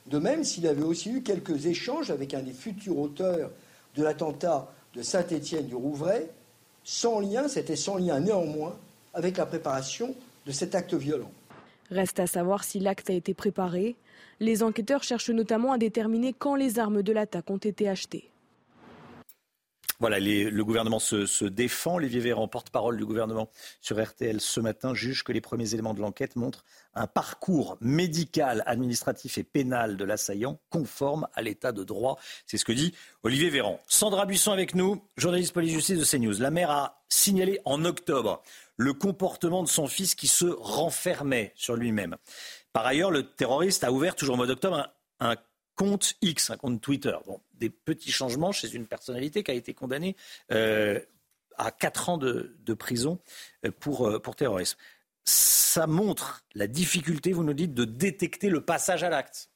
De 0.07 0.19
même, 0.19 0.45
s'il 0.45 0.67
avait 0.67 0.83
aussi 0.83 1.11
eu 1.11 1.23
quelques 1.23 1.67
échanges 1.67 2.11
avec 2.11 2.35
un 2.35 2.43
des 2.43 2.53
futurs 2.53 2.99
auteurs 2.99 3.51
de 3.97 4.03
l'attentat 4.03 4.73
de 4.95 5.03
Saint-Étienne 5.03 5.67
du 5.67 5.75
Rouvray, 5.75 6.29
sans 6.85 7.21
lien, 7.21 7.49
c'était 7.49 7.77
sans 7.77 7.97
lien 7.97 8.21
néanmoins 8.21 8.77
avec 9.15 9.37
la 9.37 9.47
préparation 9.47 10.15
de 10.47 10.53
cet 10.53 10.75
acte 10.75 10.95
violent. 10.95 11.31
Reste 11.91 12.21
à 12.21 12.27
savoir 12.27 12.65
si 12.65 12.79
l'acte 12.79 13.11
a 13.11 13.13
été 13.13 13.35
préparé. 13.35 13.97
Les 14.39 14.63
enquêteurs 14.63 15.03
cherchent 15.03 15.31
notamment 15.31 15.73
à 15.73 15.79
déterminer 15.79 16.33
quand 16.33 16.55
les 16.55 16.79
armes 16.79 17.03
de 17.03 17.13
l'attaque 17.13 17.51
ont 17.51 17.59
été 17.59 17.89
achetées. 17.89 18.30
Voilà, 20.01 20.19
le 20.19 20.63
gouvernement 20.63 20.99
se, 20.99 21.45
défend. 21.45 21.97
Olivier 21.97 22.21
Véran, 22.21 22.49
porte-parole 22.49 22.97
du 22.97 23.05
gouvernement 23.05 23.51
sur 23.83 24.03
RTL 24.03 24.41
ce 24.41 24.59
matin, 24.59 24.95
juge 24.95 25.23
que 25.23 25.33
les 25.33 25.43
premiers 25.43 25.75
éléments 25.75 25.93
de 25.93 26.01
l'enquête 26.01 26.37
montrent 26.37 26.65
un 26.95 27.07
parcours 27.07 27.77
médical, 27.83 28.63
administratif 28.65 29.37
et 29.37 29.45
pénal 29.45 29.99
de 29.99 30.05
l'assaillant 30.05 30.59
conforme 30.71 31.29
à 31.35 31.43
l'état 31.43 31.73
de 31.73 31.85
droit. 31.85 32.19
C'est 32.47 32.57
ce 32.57 32.65
que 32.65 32.73
dit 32.73 32.95
Olivier 33.23 33.51
Véran. 33.51 33.79
Sandra 33.87 34.25
Buisson 34.25 34.53
avec 34.53 34.75
nous, 34.75 35.05
journaliste 35.19 35.53
police-justice 35.53 35.99
de 35.99 36.05
CNews. 36.05 36.41
La 36.41 36.51
mère 36.51 36.71
a 36.71 37.05
signalé 37.11 37.61
en 37.67 37.85
octobre 37.85 38.43
le 38.79 38.95
comportement 38.95 39.63
de 39.63 39.69
son 39.69 39.87
fils 39.87 40.15
qui 40.15 40.29
se 40.29 40.47
renfermait 40.47 41.53
sur 41.57 41.77
lui-même. 41.77 42.17
Par 42.73 42.87
ailleurs, 42.87 43.11
le 43.11 43.25
terroriste 43.25 43.85
a 43.85 43.93
ouvert, 43.93 44.17
toujours 44.17 44.35
au 44.35 44.39
mois 44.39 44.47
d'octobre, 44.47 44.89
un, 45.21 45.37
compte 45.81 46.13
X, 46.21 46.51
un 46.51 46.59
compte 46.59 46.83
Twitter. 46.83 47.17
Bon, 47.25 47.41
des 47.55 47.71
petits 47.71 48.13
changements 48.13 48.53
chez 48.53 48.75
une 48.75 48.87
personnalité 48.87 49.43
qui 49.43 49.51
a 49.51 49.55
été 49.55 49.73
condamnée 49.73 50.15
euh, 50.53 51.01
à 51.57 51.71
4 51.71 52.11
ans 52.11 52.19
de, 52.19 52.75
prison 52.75 53.19
euh, 53.65 53.71
pour, 53.81 54.07
euh, 54.07 54.19
pour 54.19 54.37
terrorisme. 54.37 54.77
Ça 55.25 55.87
montre 55.87 56.45
la 56.55 56.67
difficulté, 56.67 57.33
vous 57.33 57.45
nous 57.45 57.55
dites, 57.55 57.73
de 57.73 57.87
détecter 57.87 58.51
le 58.51 58.61
passage 58.61 59.05
à 59.05 59.09
l'acte. 59.09 59.49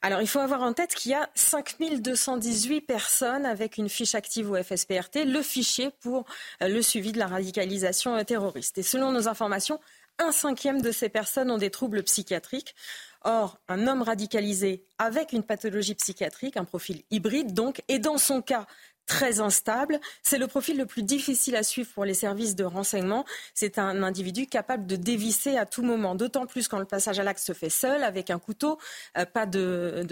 Alors, 0.00 0.22
il 0.22 0.28
faut 0.28 0.38
avoir 0.38 0.62
en 0.62 0.72
tête 0.72 0.94
qu'il 0.94 1.10
y 1.10 1.14
a 1.14 1.28
5218 1.34 2.80
personnes 2.80 3.44
avec 3.44 3.76
une 3.76 3.90
fiche 3.90 4.14
active 4.14 4.50
au 4.50 4.62
FSPRT, 4.62 5.26
le 5.26 5.42
fichier 5.42 5.90
pour 6.00 6.24
le 6.62 6.80
suivi 6.80 7.12
de 7.12 7.18
la 7.18 7.26
radicalisation 7.26 8.24
terroriste. 8.24 8.78
Et 8.78 8.82
selon 8.82 9.12
nos 9.12 9.28
informations, 9.28 9.78
un 10.20 10.32
cinquième 10.32 10.80
de 10.80 10.90
ces 10.90 11.10
personnes 11.10 11.50
ont 11.50 11.58
des 11.58 11.70
troubles 11.70 12.02
psychiatriques. 12.02 12.74
Or, 13.22 13.58
un 13.68 13.86
homme 13.86 14.02
radicalisé 14.02 14.86
avec 14.98 15.32
une 15.32 15.42
pathologie 15.42 15.94
psychiatrique, 15.94 16.56
un 16.56 16.64
profil 16.64 17.02
hybride 17.10 17.52
donc, 17.52 17.82
et 17.88 17.98
dans 17.98 18.16
son 18.16 18.40
cas 18.40 18.66
très 19.06 19.40
instable. 19.40 20.00
C'est 20.22 20.38
le 20.38 20.46
profil 20.46 20.76
le 20.76 20.86
plus 20.86 21.02
difficile 21.02 21.56
à 21.56 21.62
suivre 21.62 21.88
pour 21.92 22.04
les 22.04 22.14
services 22.14 22.54
de 22.54 22.64
renseignement. 22.64 23.24
C'est 23.54 23.78
un 23.78 24.02
individu 24.02 24.46
capable 24.46 24.86
de 24.86 24.96
dévisser 24.96 25.56
à 25.56 25.66
tout 25.66 25.82
moment, 25.82 26.14
d'autant 26.14 26.46
plus 26.46 26.68
quand 26.68 26.78
le 26.78 26.84
passage 26.84 27.18
à 27.18 27.24
l'acte 27.24 27.40
se 27.40 27.52
fait 27.52 27.70
seul, 27.70 28.04
avec 28.04 28.30
un 28.30 28.38
couteau, 28.38 28.78
euh, 29.18 29.24
pas 29.24 29.46
de, 29.46 30.06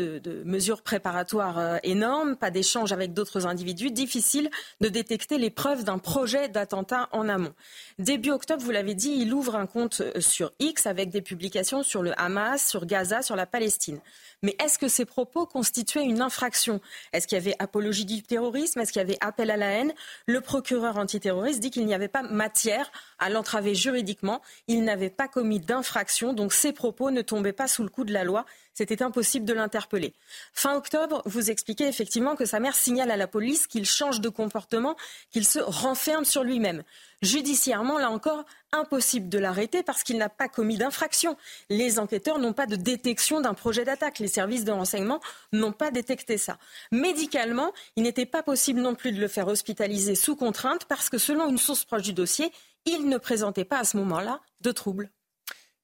mesures 0.44 0.82
préparatoires 0.82 1.58
euh, 1.58 1.76
énormes, 1.82 2.36
pas 2.36 2.50
d'échange 2.50 2.92
avec 2.92 3.12
d'autres 3.12 3.46
individus, 3.46 3.90
difficile 3.90 4.50
de 4.80 4.88
détecter 4.88 5.38
les 5.38 5.50
preuves 5.50 5.84
d'un 5.84 5.98
projet 5.98 6.48
d'attentat 6.48 7.08
en 7.12 7.28
amont. 7.28 7.54
Début 7.98 8.30
octobre, 8.30 8.62
vous 8.62 8.70
l'avez 8.70 8.94
dit, 8.94 9.10
il 9.20 9.32
ouvre 9.32 9.56
un 9.56 9.66
compte 9.66 10.00
euh, 10.00 10.20
sur 10.20 10.52
X 10.58 10.86
avec 10.86 11.10
des 11.10 11.22
publications 11.22 11.82
sur 11.82 12.02
le 12.02 12.18
Hamas, 12.20 12.66
sur 12.66 12.86
Gaza, 12.86 13.22
sur 13.22 13.36
la 13.36 13.46
Palestine. 13.46 14.00
Mais 14.42 14.56
est-ce 14.62 14.78
que 14.78 14.88
ces 14.88 15.04
propos 15.04 15.46
constituaient 15.46 16.04
une 16.04 16.20
infraction? 16.20 16.80
Est-ce 17.12 17.26
qu'il 17.26 17.36
y 17.36 17.40
avait 17.40 17.56
apologie 17.58 18.04
du 18.04 18.22
terrorisme? 18.22 18.80
Est-ce 18.80 18.92
qu'il 18.92 19.00
y 19.00 19.04
avait 19.04 19.18
appel 19.20 19.50
à 19.50 19.56
la 19.56 19.66
haine? 19.66 19.92
Le 20.26 20.40
procureur 20.40 20.96
antiterroriste 20.96 21.60
dit 21.60 21.70
qu'il 21.70 21.86
n'y 21.86 21.94
avait 21.94 22.08
pas 22.08 22.22
matière 22.22 22.90
à 23.18 23.30
l'entraver 23.30 23.74
juridiquement. 23.74 24.40
Il 24.68 24.84
n'avait 24.84 25.10
pas 25.10 25.28
commis 25.28 25.58
d'infraction, 25.58 26.32
donc 26.32 26.52
ces 26.52 26.72
propos 26.72 27.10
ne 27.10 27.22
tombaient 27.22 27.52
pas 27.52 27.66
sous 27.68 27.82
le 27.82 27.88
coup 27.88 28.04
de 28.04 28.12
la 28.12 28.24
loi. 28.24 28.44
C'était 28.74 29.02
impossible 29.02 29.44
de 29.44 29.54
l'interpeller. 29.54 30.14
Fin 30.52 30.76
octobre, 30.76 31.22
vous 31.26 31.50
expliquez 31.50 31.88
effectivement 31.88 32.36
que 32.36 32.44
sa 32.44 32.60
mère 32.60 32.76
signale 32.76 33.10
à 33.10 33.16
la 33.16 33.26
police 33.26 33.66
qu'il 33.66 33.84
change 33.84 34.20
de 34.20 34.28
comportement, 34.28 34.96
qu'il 35.30 35.44
se 35.44 35.58
renferme 35.58 36.24
sur 36.24 36.44
lui-même. 36.44 36.84
Judiciairement, 37.20 37.98
là 37.98 38.10
encore, 38.10 38.44
impossible 38.72 39.28
de 39.28 39.38
l'arrêter 39.38 39.82
parce 39.82 40.02
qu'il 40.02 40.18
n'a 40.18 40.28
pas 40.28 40.48
commis 40.48 40.76
d'infraction. 40.76 41.36
Les 41.70 41.98
enquêteurs 41.98 42.38
n'ont 42.38 42.52
pas 42.52 42.66
de 42.66 42.76
détection 42.76 43.40
d'un 43.40 43.54
projet 43.54 43.84
d'attaque. 43.84 44.18
Les 44.18 44.28
services 44.28 44.64
de 44.64 44.72
renseignement 44.72 45.20
n'ont 45.52 45.72
pas 45.72 45.90
détecté 45.90 46.38
ça. 46.38 46.58
Médicalement, 46.92 47.72
il 47.96 48.02
n'était 48.02 48.26
pas 48.26 48.42
possible 48.42 48.80
non 48.80 48.94
plus 48.94 49.12
de 49.12 49.20
le 49.20 49.28
faire 49.28 49.48
hospitaliser 49.48 50.14
sous 50.14 50.36
contrainte 50.36 50.84
parce 50.86 51.08
que 51.08 51.18
selon 51.18 51.48
une 51.48 51.58
source 51.58 51.84
proche 51.84 52.02
du 52.02 52.12
dossier, 52.12 52.52
il 52.84 53.08
ne 53.08 53.18
présentait 53.18 53.64
pas 53.64 53.78
à 53.78 53.84
ce 53.84 53.96
moment-là 53.96 54.40
de 54.60 54.72
troubles. 54.72 55.10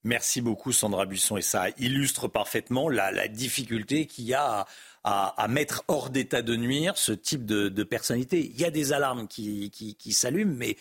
Merci 0.04 0.42
beaucoup 0.42 0.70
Sandra 0.70 1.06
Buisson 1.06 1.38
et 1.38 1.42
ça 1.42 1.68
illustre 1.78 2.28
parfaitement 2.28 2.90
la, 2.90 3.26
difficulté 3.28 4.06
qu'il 4.06 4.26
y 4.26 4.34
a 4.34 4.66
à, 5.02 5.48
mettre 5.48 5.82
hors 5.88 6.10
d'état 6.10 6.42
de 6.42 6.56
nuire 6.56 6.96
ce 6.98 7.12
type 7.12 7.46
de, 7.46 7.82
personnalité. 7.82 8.40
Il 8.40 8.60
y 8.60 8.66
a 8.66 8.70
des 8.70 8.92
alarmes 8.92 9.26
qui, 9.28 10.12
s'allument, 10.12 10.54
mais 10.56 10.76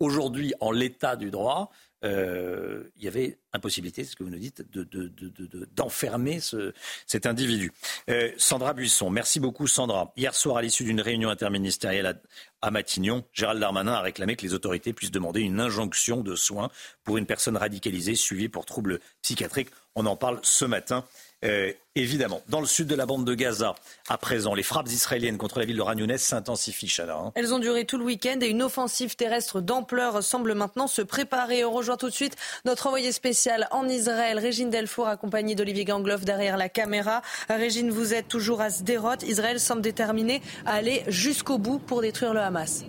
aujourd'hui, 0.00 0.54
en 0.60 0.70
l'état 0.70 1.16
du 1.16 1.30
droit, 1.30 1.70
euh, 2.04 2.84
il 2.96 3.04
y 3.04 3.08
avait 3.08 3.38
impossibilité, 3.52 4.04
ce 4.04 4.14
que 4.14 4.22
vous 4.22 4.30
nous 4.30 4.38
dites, 4.38 4.62
d'enfermer 5.74 6.38
cet 7.06 7.26
individu. 7.26 7.72
Euh, 8.08 8.30
Sandra 8.36 8.72
Buisson, 8.72 9.10
merci 9.10 9.40
beaucoup 9.40 9.66
Sandra. 9.66 10.12
Hier 10.16 10.34
soir, 10.34 10.58
à 10.58 10.62
l'issue 10.62 10.84
d'une 10.84 11.00
réunion 11.00 11.28
interministérielle 11.28 12.20
à, 12.62 12.70
Matignon, 12.70 13.24
Gérald 13.32 13.60
Darmanin 13.60 13.94
a 13.94 14.00
réclamé 14.00 14.36
que 14.36 14.42
les 14.42 14.54
autorités 14.54 14.92
puissent 14.92 15.10
demander 15.10 15.40
une 15.40 15.60
injonction 15.60 16.22
de 16.22 16.36
soins 16.36 16.70
pour 17.02 17.16
une 17.16 17.26
personne 17.26 17.56
radicalisée 17.56 18.14
suivie 18.14 18.48
pour 18.48 18.64
troubles 18.64 19.00
psychiatriques. 19.22 19.70
On 19.96 20.06
en 20.06 20.16
parle 20.16 20.38
ce 20.42 20.64
matin 20.64 21.04
euh, 21.44 21.72
évidemment. 21.94 22.42
Dans 22.48 22.60
le 22.60 22.66
sud 22.66 22.88
de 22.88 22.94
la 22.94 23.06
bande 23.06 23.24
de 23.24 23.34
Gaza, 23.34 23.74
à 24.08 24.18
présent, 24.18 24.54
les 24.54 24.62
frappes 24.62 24.88
israéliennes 24.88 25.36
contre 25.36 25.58
la 25.60 25.64
ville 25.64 25.76
de 25.76 25.82
Ranyounès 25.82 26.20
s'intensifient, 26.20 26.92
hein. 27.00 27.32
Elles 27.34 27.54
ont 27.54 27.58
duré 27.58 27.84
tout 27.84 27.96
le 27.96 28.04
week-end 28.04 28.38
et 28.40 28.48
une 28.48 28.62
offensive 28.62 29.14
terrestre 29.14 29.60
d'ampleur 29.60 30.22
semble 30.22 30.54
maintenant 30.54 30.86
se 30.86 31.02
préparer. 31.02 31.64
On 31.64 31.72
rejoint 31.72 31.96
tout 31.96 32.08
de 32.08 32.14
suite 32.14 32.36
notre 32.64 32.86
envoyé 32.86 33.12
spécial 33.12 33.68
en 33.70 33.88
Israël, 33.88 34.38
Régine 34.38 34.70
Delfour, 34.70 35.06
accompagnée 35.06 35.54
d'Olivier 35.54 35.84
Gangloff 35.84 36.24
derrière 36.24 36.56
la 36.56 36.68
caméra. 36.68 37.22
Régine, 37.48 37.90
vous 37.90 38.14
êtes 38.14 38.28
toujours 38.28 38.60
à 38.60 38.70
Sderot. 38.70 39.22
Israël 39.24 39.60
semble 39.60 39.82
déterminé 39.82 40.42
à 40.66 40.74
aller 40.74 41.04
jusqu'au 41.06 41.58
bout 41.58 41.78
pour 41.78 42.00
détruire 42.00 42.34
le 42.34 42.40
Hamas. 42.40 42.84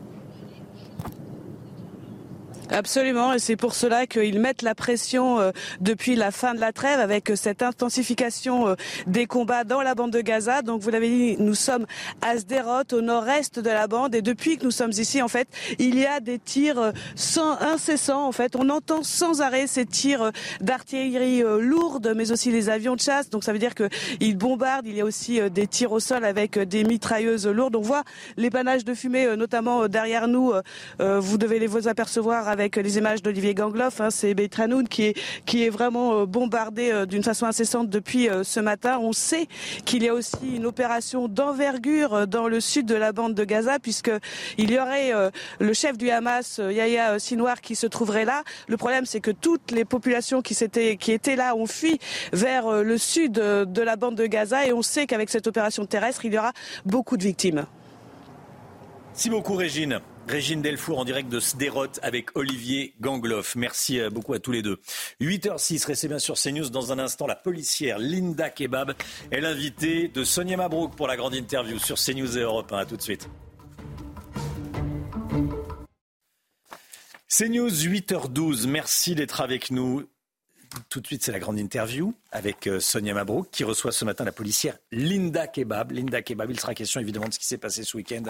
Absolument, 2.71 3.33
et 3.33 3.39
c'est 3.39 3.55
pour 3.55 3.73
cela 3.73 4.05
qu'ils 4.05 4.39
mettent 4.39 4.61
la 4.61 4.75
pression 4.75 5.39
euh, 5.39 5.51
depuis 5.81 6.15
la 6.15 6.29
fin 6.29 6.53
de 6.53 6.59
la 6.59 6.71
trêve 6.71 6.99
avec 6.99 7.31
cette 7.33 7.63
intensification 7.63 8.67
euh, 8.67 8.75
des 9.07 9.25
combats 9.25 9.63
dans 9.63 9.81
la 9.81 9.95
bande 9.95 10.11
de 10.11 10.21
Gaza. 10.21 10.61
Donc 10.61 10.81
vous 10.81 10.91
l'avez 10.91 11.09
dit, 11.09 11.35
nous 11.39 11.55
sommes 11.55 11.87
à 12.21 12.37
Sderot, 12.37 12.83
au 12.93 13.01
nord-est 13.01 13.59
de 13.59 13.69
la 13.69 13.87
bande, 13.87 14.13
et 14.13 14.21
depuis 14.21 14.57
que 14.57 14.65
nous 14.65 14.71
sommes 14.71 14.91
ici, 14.91 15.23
en 15.23 15.27
fait, 15.27 15.47
il 15.79 15.97
y 15.97 16.05
a 16.05 16.19
des 16.19 16.37
tirs 16.37 16.77
euh, 16.77 16.91
sans, 17.15 17.59
incessants. 17.59 18.27
En 18.27 18.31
fait, 18.31 18.55
on 18.55 18.69
entend 18.69 19.01
sans 19.01 19.41
arrêt 19.41 19.65
ces 19.65 19.87
tirs 19.87 20.31
d'artillerie 20.61 21.41
lourde, 21.41 22.13
mais 22.15 22.31
aussi 22.31 22.51
les 22.51 22.69
avions 22.69 22.95
de 22.95 23.01
chasse. 23.01 23.31
Donc 23.31 23.43
ça 23.43 23.51
veut 23.51 23.59
dire 23.59 23.73
qu'ils 23.73 24.37
bombardent. 24.37 24.85
Il 24.85 24.95
y 24.95 25.01
a 25.01 25.05
aussi 25.05 25.39
des 25.49 25.65
tirs 25.65 25.91
au 25.91 25.99
sol 25.99 26.23
avec 26.23 26.59
des 26.59 26.83
mitrailleuses 26.83 27.47
lourdes. 27.47 27.75
On 27.75 27.81
voit 27.81 28.03
les 28.37 28.51
panaches 28.51 28.83
de 28.83 28.93
fumée, 28.93 29.35
notamment 29.35 29.87
derrière 29.87 30.27
nous. 30.27 30.53
Vous 30.99 31.37
devez 31.37 31.59
les 31.59 31.67
vous 31.67 31.87
apercevoir 31.87 32.47
avec 32.47 32.59
les 32.60 32.98
images 32.98 33.22
d'Olivier 33.22 33.53
Gangloff. 33.53 34.02
Hein, 34.02 34.10
c'est 34.10 34.34
Beitranoun 34.34 34.88
qui 34.88 35.03
est, 35.03 35.18
qui 35.45 35.64
est 35.64 35.69
vraiment 35.69 36.19
euh, 36.19 36.26
bombardé 36.26 36.91
euh, 36.91 37.06
d'une 37.06 37.23
façon 37.23 37.45
incessante 37.45 37.90
depuis 37.90 38.30
euh, 38.30 38.44
ce 38.44 38.60
matin. 38.60 38.99
On 39.02 39.14
sait 39.14 39.48
qu'il 39.86 40.03
y 40.03 40.10
a 40.10 40.14
aussi 40.14 40.56
une 40.56 40.65
opération 40.65 41.27
d'envergure 41.27 42.27
dans 42.27 42.48
le 42.48 42.60
sud 42.60 42.86
de 42.86 42.95
la 42.95 43.11
bande 43.11 43.34
de 43.34 43.44
Gaza, 43.44 43.80
puisque 43.80 44.11
il 44.57 44.72
y 44.72 44.80
aurait 44.80 45.11
le 45.60 45.73
chef 45.73 45.98
du 45.98 46.10
Hamas, 46.10 46.60
Yahya 46.60 47.19
Sinwar, 47.19 47.61
qui 47.61 47.76
se 47.76 47.88
trouverait 47.88 48.26
là. 48.26 48.44
Le 48.68 48.77
problème, 48.77 49.06
c'est 49.06 49.19
que 49.19 49.31
toutes 49.31 49.72
les 49.72 49.86
populations 49.86 50.41
qui, 50.41 50.56
qui 50.98 51.11
étaient 51.11 51.36
là 51.36 51.56
ont 51.56 51.65
fui 51.65 51.99
vers 52.34 52.84
le 52.84 52.98
sud 52.98 53.34
de 53.34 53.81
la 53.81 53.95
bande 53.95 54.15
de 54.15 54.26
Gaza, 54.26 54.65
et 54.65 54.73
on 54.73 54.81
sait 54.81 55.07
qu'avec 55.07 55.30
cette 55.30 55.48
opération 55.48 55.86
terrestre, 55.86 56.26
il 56.26 56.34
y 56.34 56.38
aura 56.38 56.53
beaucoup 56.86 57.18
de 57.18 57.23
victimes. 57.23 57.65
Merci 59.11 59.30
beaucoup, 59.30 59.56
Régine. 59.56 59.99
Régine 60.30 60.61
Delfour 60.61 60.99
en 60.99 61.06
direct 61.06 61.27
de 61.27 61.39
Sderot 61.39 61.88
avec 62.03 62.38
Olivier 62.38 62.93
Gangloff. 63.01 63.56
Merci 63.56 63.99
euh, 63.99 64.11
beaucoup 64.11 64.34
à 64.34 64.39
tous 64.39 64.51
les 64.51 64.61
deux. 64.61 64.77
8h06, 65.22 65.88
restez 65.88 66.07
bien 66.07 66.19
sur 66.19 66.35
CNews. 66.35 66.69
Dans 66.69 66.91
un 66.91 66.99
instant, 66.99 67.26
la 67.26 67.35
policière 67.35 67.97
Linda 67.97 68.51
Kebab 68.51 68.93
est 69.31 69.41
l'invitée 69.41 70.07
de 70.07 70.23
Sonia 70.23 70.56
Mabrouk 70.56 70.95
pour 70.95 71.07
la 71.07 71.18
grande 71.18 71.34
interview 71.34 71.80
sur 71.80 71.97
CNews 71.97 72.38
et 72.38 72.41
Europe 72.41 72.72
1. 72.72 72.77
A 72.77 72.85
tout 72.85 72.95
de 72.95 73.01
suite. 73.01 73.27
CNews 77.27 77.72
8h12, 77.72 78.68
merci 78.68 79.15
d'être 79.15 79.41
avec 79.41 79.72
nous. 79.72 80.07
Tout 80.89 81.01
de 81.01 81.07
suite, 81.07 81.23
c'est 81.23 81.31
la 81.31 81.39
grande 81.39 81.59
interview 81.59 82.13
avec 82.31 82.67
euh, 82.67 82.79
Sonia 82.79 83.13
Mabrouk 83.13 83.49
qui 83.51 83.63
reçoit 83.63 83.91
ce 83.91 84.05
matin 84.05 84.23
la 84.23 84.31
policière 84.31 84.77
Linda 84.91 85.47
Kebab. 85.47 85.91
Linda 85.91 86.21
Kebab, 86.21 86.51
il 86.51 86.59
sera 86.59 86.73
question 86.73 86.99
évidemment 86.99 87.27
de 87.27 87.33
ce 87.33 87.39
qui 87.39 87.45
s'est 87.45 87.57
passé 87.57 87.83
ce 87.83 87.97
week-end 87.97 88.23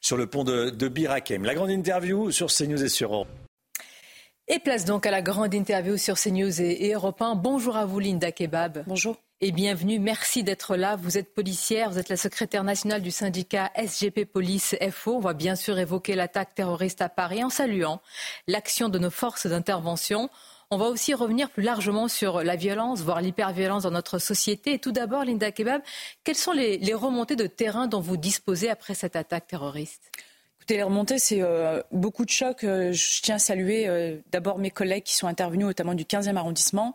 sur 0.00 0.16
le 0.16 0.26
pont 0.26 0.44
de, 0.44 0.70
de 0.70 0.88
Birakem. 0.88 1.44
La 1.44 1.54
grande 1.54 1.70
interview 1.70 2.30
sur 2.30 2.48
CNews 2.48 2.82
et 2.82 2.88
sur 2.88 3.26
Et 4.46 4.58
place 4.58 4.84
donc 4.84 5.06
à 5.06 5.10
la 5.10 5.22
grande 5.22 5.52
interview 5.52 5.96
sur 5.96 6.16
CNews 6.16 6.60
et, 6.60 6.86
et 6.86 6.92
Europe 6.94 7.20
1. 7.20 7.34
Bonjour 7.34 7.76
à 7.76 7.86
vous, 7.86 7.98
Linda 7.98 8.30
Kebab. 8.30 8.84
Bonjour. 8.86 9.16
Et 9.42 9.52
bienvenue. 9.52 9.98
Merci 9.98 10.44
d'être 10.44 10.76
là. 10.76 10.96
Vous 10.96 11.16
êtes 11.16 11.32
policière, 11.32 11.88
vous 11.90 11.98
êtes 11.98 12.10
la 12.10 12.18
secrétaire 12.18 12.62
nationale 12.62 13.00
du 13.00 13.10
syndicat 13.10 13.70
SGP 13.74 14.26
Police 14.26 14.76
FO. 14.90 15.16
On 15.16 15.20
va 15.20 15.32
bien 15.32 15.56
sûr 15.56 15.78
évoquer 15.78 16.14
l'attaque 16.14 16.54
terroriste 16.54 17.00
à 17.00 17.08
Paris 17.08 17.42
en 17.42 17.48
saluant 17.48 18.02
l'action 18.46 18.90
de 18.90 18.98
nos 18.98 19.08
forces 19.08 19.46
d'intervention. 19.46 20.28
On 20.72 20.76
va 20.76 20.86
aussi 20.86 21.14
revenir 21.14 21.50
plus 21.50 21.64
largement 21.64 22.06
sur 22.06 22.44
la 22.44 22.54
violence, 22.54 23.00
voire 23.00 23.20
l'hyperviolence 23.20 23.82
dans 23.82 23.90
notre 23.90 24.20
société. 24.20 24.74
Et 24.74 24.78
tout 24.78 24.92
d'abord, 24.92 25.24
Linda 25.24 25.50
Kebab, 25.50 25.82
quelles 26.22 26.36
sont 26.36 26.52
les, 26.52 26.94
remontées 26.94 27.34
de 27.34 27.48
terrain 27.48 27.88
dont 27.88 27.98
vous 27.98 28.16
disposez 28.16 28.70
après 28.70 28.94
cette 28.94 29.16
attaque 29.16 29.48
terroriste? 29.48 30.12
Écoutez, 30.58 30.76
les 30.76 30.84
remontées, 30.84 31.18
c'est 31.18 31.42
euh, 31.42 31.82
beaucoup 31.90 32.24
de 32.24 32.30
chocs. 32.30 32.62
Euh, 32.62 32.92
je 32.92 33.20
tiens 33.20 33.34
à 33.34 33.38
saluer 33.40 33.88
euh, 33.88 34.18
d'abord 34.30 34.58
mes 34.60 34.70
collègues 34.70 35.02
qui 35.02 35.16
sont 35.16 35.26
intervenus, 35.26 35.66
notamment 35.66 35.94
du 35.94 36.04
15e 36.04 36.36
arrondissement, 36.36 36.94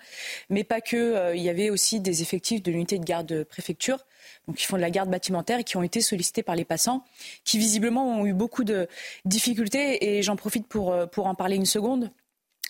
mais 0.49 0.64
pas 0.64 0.80
que. 0.80 1.35
il 1.35 1.41
y 1.41 1.49
avait 1.49 1.69
aussi 1.69 1.99
des 1.99 2.22
effectifs 2.22 2.64
de 2.64 2.72
l'unité 2.72 2.97
de 2.97 3.03
garde 3.03 3.43
préfecture, 3.43 4.06
donc 4.47 4.56
qui 4.56 4.68
font 4.68 4.77
de 4.77 4.81
la 4.81 4.89
garde 4.89 5.10
bâtimentaire 5.10 5.60
et 5.60 5.65
qui 5.65 5.76
ont 5.76 5.84
été 5.84 5.99
sollicités 5.99 6.43
par 6.43 6.56
les 6.56 6.64
passants, 6.64 7.03
qui 7.43 7.57
visiblement 7.57 8.22
ont 8.22 8.26
eu 8.26 8.34
beaucoup 8.34 8.64
de 8.64 8.88
difficultés. 9.26 10.15
Et 10.15 10.23
j'en 10.23 10.38
profite 10.38 10.65
pour, 10.65 10.95
pour 11.10 11.27
en 11.27 11.35
parler 11.35 11.57
une 11.57 11.65
seconde 11.65 12.10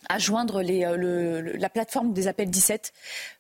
à 0.10 0.20
joindre 0.20 0.62
les, 0.62 0.82
le, 0.98 1.42
la 1.42 1.70
plateforme 1.70 2.14
des 2.14 2.28
appels 2.28 2.50
17 2.50 2.94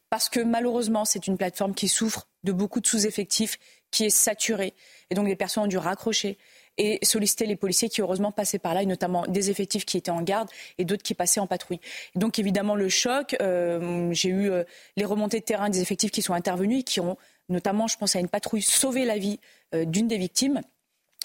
parce 0.09 0.29
que 0.29 0.39
malheureusement, 0.39 1.03
c'est 1.03 1.27
une 1.27 1.37
plateforme 1.37 1.73
qui 1.73 1.87
souffre 1.87 2.27
de 2.43 2.51
beaucoup 2.51 2.79
de 2.79 2.87
sous-effectifs, 2.87 3.57
qui 3.91 4.05
est 4.05 4.09
saturée. 4.09 4.73
Et 5.09 5.15
donc, 5.15 5.27
les 5.27 5.35
personnes 5.35 5.63
ont 5.63 5.67
dû 5.67 5.77
raccrocher 5.77 6.37
et 6.77 6.99
solliciter 7.03 7.45
les 7.45 7.55
policiers 7.55 7.89
qui 7.89 8.01
heureusement 8.01 8.31
passaient 8.31 8.59
par 8.59 8.73
là, 8.73 8.81
et 8.83 8.85
notamment 8.85 9.25
des 9.27 9.49
effectifs 9.49 9.85
qui 9.85 9.97
étaient 9.97 10.11
en 10.11 10.21
garde 10.21 10.49
et 10.77 10.85
d'autres 10.85 11.03
qui 11.03 11.13
passaient 11.13 11.39
en 11.39 11.47
patrouille. 11.47 11.79
donc 12.15 12.37
évidemment 12.37 12.75
le 12.75 12.89
choc, 12.89 13.35
euh, 13.41 14.09
j'ai 14.11 14.29
eu 14.29 14.49
euh, 14.49 14.63
les 14.97 15.05
remontées 15.05 15.39
de 15.39 15.45
terrain 15.45 15.69
des 15.69 15.81
effectifs 15.81 16.11
qui 16.11 16.21
sont 16.21 16.33
intervenus 16.33 16.81
et 16.81 16.83
qui 16.83 16.99
ont 16.99 17.17
notamment, 17.47 17.87
je 17.87 17.97
pense 17.97 18.15
à 18.15 18.19
une 18.19 18.27
patrouille, 18.27 18.61
sauvé 18.61 19.05
la 19.05 19.17
vie 19.17 19.39
euh, 19.73 19.85
d'une 19.85 20.07
des 20.07 20.17
victimes 20.17 20.61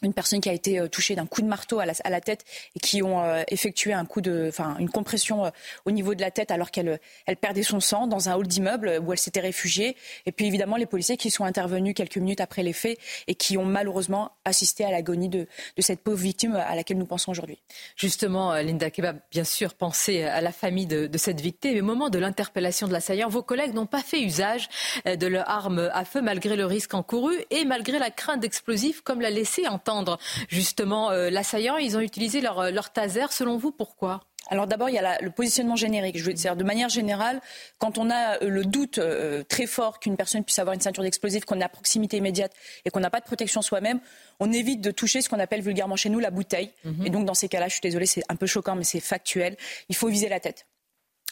une 0.03 0.15
personne 0.15 0.41
qui 0.41 0.49
a 0.49 0.53
été 0.53 0.79
euh, 0.79 0.89
touchée 0.89 1.15
d'un 1.15 1.27
coup 1.27 1.43
de 1.43 1.47
marteau 1.47 1.79
à 1.81 1.87
la, 1.87 2.21
tête 2.21 2.45
et 2.75 2.81
qui 2.81 3.03
ont 3.03 3.23
euh, 3.23 3.43
effectué 3.49 3.93
un 3.93 4.05
coup 4.05 4.21
de, 4.21 4.47
enfin, 4.49 4.77
une 4.79 4.91
compression 4.91 5.47
euh, 5.47 5.51
au 5.85 5.91
niveau 5.91 6.15
de 6.15 6.21
la 6.21 6.31
tête 6.31 6.51
alors 6.51 6.71
qu'elle 6.71 7.01
elle 7.27 7.37
perdait 7.37 7.63
son 7.63 7.81
sang 7.81 8.07
dans 8.07 8.29
un 8.29 8.35
hall 8.35 8.47
d'immeuble 8.47 9.01
où 9.05 9.13
elle 9.13 9.19
s'était 9.19 9.41
réfugiée. 9.41 9.97
Et 10.27 10.33
puis 10.33 10.47
évidemment 10.47 10.77
les 10.77 10.87
policiers 10.87 11.17
qui 11.17 11.31
sont 11.31 11.45
intervenus 11.45 11.95
quelques 11.95 12.17
minutes 12.17 12.41
après 12.41 12.63
les 12.63 12.73
faits 12.73 12.99
et 13.27 13.35
qui 13.35 13.57
ont 13.59 13.65
malheureusement 13.65 14.33
assisté 14.45 14.85
à 14.85 14.91
l'agonie 14.91 15.29
de, 15.29 15.47
cette 15.79 16.01
pauvre 16.01 16.19
victime 16.19 16.57
à 16.57 16.75
laquelle 16.75 16.99
nous 16.99 17.07
pensons 17.07 17.31
aujourd'hui. 17.31 17.59
Justement, 17.97 18.55
Linda 18.55 18.91
Kebab, 18.91 19.19
bien 19.31 19.45
sûr, 19.45 19.75
pensez 19.75 20.25
à 20.25 20.41
la 20.41 20.53
famille 20.53 20.87
de, 20.87 21.09
cette 21.17 21.41
victime. 21.41 21.75
Mais 21.75 21.81
au 21.81 21.85
moment 21.85 22.11
de 22.11 22.19
l'interpellation 22.19 22.87
de 22.87 22.93
l'assaillant, 22.93 23.29
vos 23.29 23.43
collègues 23.43 23.75
n'ont 23.75 23.87
pas 23.87 24.03
fait 24.03 24.21
usage 24.21 24.69
de 25.05 25.27
leur 25.27 25.49
arme 25.49 25.91
à 25.93 26.05
feu 26.05 26.21
malgré 26.21 26.57
le 26.57 26.67
risque 26.67 26.95
encouru 26.95 27.35
et 27.51 27.65
malgré 27.65 27.99
la 27.99 28.11
crainte 28.11 28.41
d'explosifs 28.41 29.01
comme 29.03 29.21
l'a 29.21 29.31
laissé 29.31 29.67
entendre 29.69 29.90
justement 30.49 31.11
euh, 31.11 31.31
l'assaillant. 31.31 31.77
Ils 31.77 31.97
ont 31.97 32.01
utilisé 32.01 32.41
leur, 32.41 32.59
euh, 32.61 32.71
leur 32.71 32.93
taser. 32.93 33.27
Selon 33.31 33.57
vous, 33.59 33.73
pourquoi? 33.73 34.21
Alors 34.49 34.67
d'abord, 34.67 34.89
il 34.89 34.95
y 34.95 34.99
a 34.99 35.03
la, 35.03 35.19
le 35.21 35.31
positionnement 35.31 35.77
générique. 35.77 36.19
Je 36.19 36.25
veux 36.25 36.33
dire, 36.33 36.57
de 36.57 36.65
manière 36.65 36.89
générale, 36.89 37.41
quand 37.79 37.99
on 37.99 38.11
a 38.11 38.43
euh, 38.43 38.49
le 38.49 38.65
doute 38.65 38.99
euh, 38.99 39.45
très 39.45 39.67
fort 39.67 40.01
qu'une 40.01 40.17
personne 40.17 40.43
puisse 40.45 40.59
avoir 40.59 40.75
une 40.75 40.81
ceinture 40.81 41.03
d'explosifs, 41.03 41.45
qu'on 41.45 41.61
a 41.61 41.69
proximité 41.69 42.17
immédiate 42.17 42.53
et 42.85 42.91
qu'on 42.91 43.01
n'a 43.01 43.11
pas 43.11 43.21
de 43.21 43.25
protection 43.27 43.63
soi-même, 43.63 44.01
on 44.41 44.51
évite 44.51 44.81
de 44.81 44.91
toucher 44.91 45.21
ce 45.23 45.29
qu'on 45.29 45.39
appelle 45.39 45.63
vulgairement 45.63 45.97
chez 45.97 46.09
nous 46.09 46.19
la 46.19 46.31
bouteille. 46.31 46.73
Mm 46.85 46.91
-hmm. 46.91 47.07
Et 47.07 47.11
donc 47.11 47.27
dans 47.27 47.35
ces 47.35 47.49
cas-là, 47.49 47.69
je 47.69 47.75
suis 47.75 47.81
désolée, 47.83 48.07
c'est 48.07 48.25
un 48.29 48.37
peu 48.37 48.47
choquant, 48.47 48.75
mais 48.75 48.85
c'est 48.85 49.01
factuel. 49.01 49.57
Il 49.89 49.97
faut 49.97 50.09
viser 50.09 50.29
la 50.29 50.41
tête. 50.41 50.67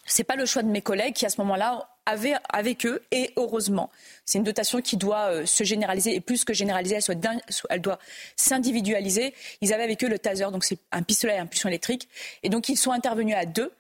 C'est 0.07 0.25
pas 0.25 0.37
le 0.37 0.47
choix 0.47 0.63
de 0.63 0.69
mes 0.69 0.83
collègues 0.83 1.15
qui, 1.15 1.27
à 1.27 1.31
ce 1.31 1.41
moment-là, 1.43 1.89
avaient 2.09 2.37
avec 2.49 2.87
eux, 2.87 3.03
et 3.11 3.33
heureusement, 3.37 3.91
c'est 4.25 4.39
une 4.39 4.45
dotation 4.45 4.81
qui 4.81 4.97
doit 4.97 5.27
euh, 5.27 5.47
se 5.47 5.63
généraliser, 5.63 6.15
et 6.15 6.21
plus 6.21 6.45
que 6.45 6.55
généraliser, 6.55 6.97
elle, 6.97 7.03
soit 7.03 7.17
elle 7.71 7.81
doit 7.81 7.99
s'individualiser. 8.37 9.35
Ils 9.61 9.73
avaient 9.75 9.85
avec 9.85 10.03
eux 10.05 10.09
le 10.09 10.19
taser, 10.19 10.51
donc 10.51 10.65
c'est 10.65 10.79
un 10.91 11.03
pistolet 11.03 11.35
à 11.37 11.43
impulsion 11.43 11.69
électrique, 11.69 12.09
et 12.43 12.49
donc 12.49 12.69
ils 12.69 12.77
sont 12.77 12.93
intervenus 12.93 13.37
à 13.37 13.45
deux 13.45 13.71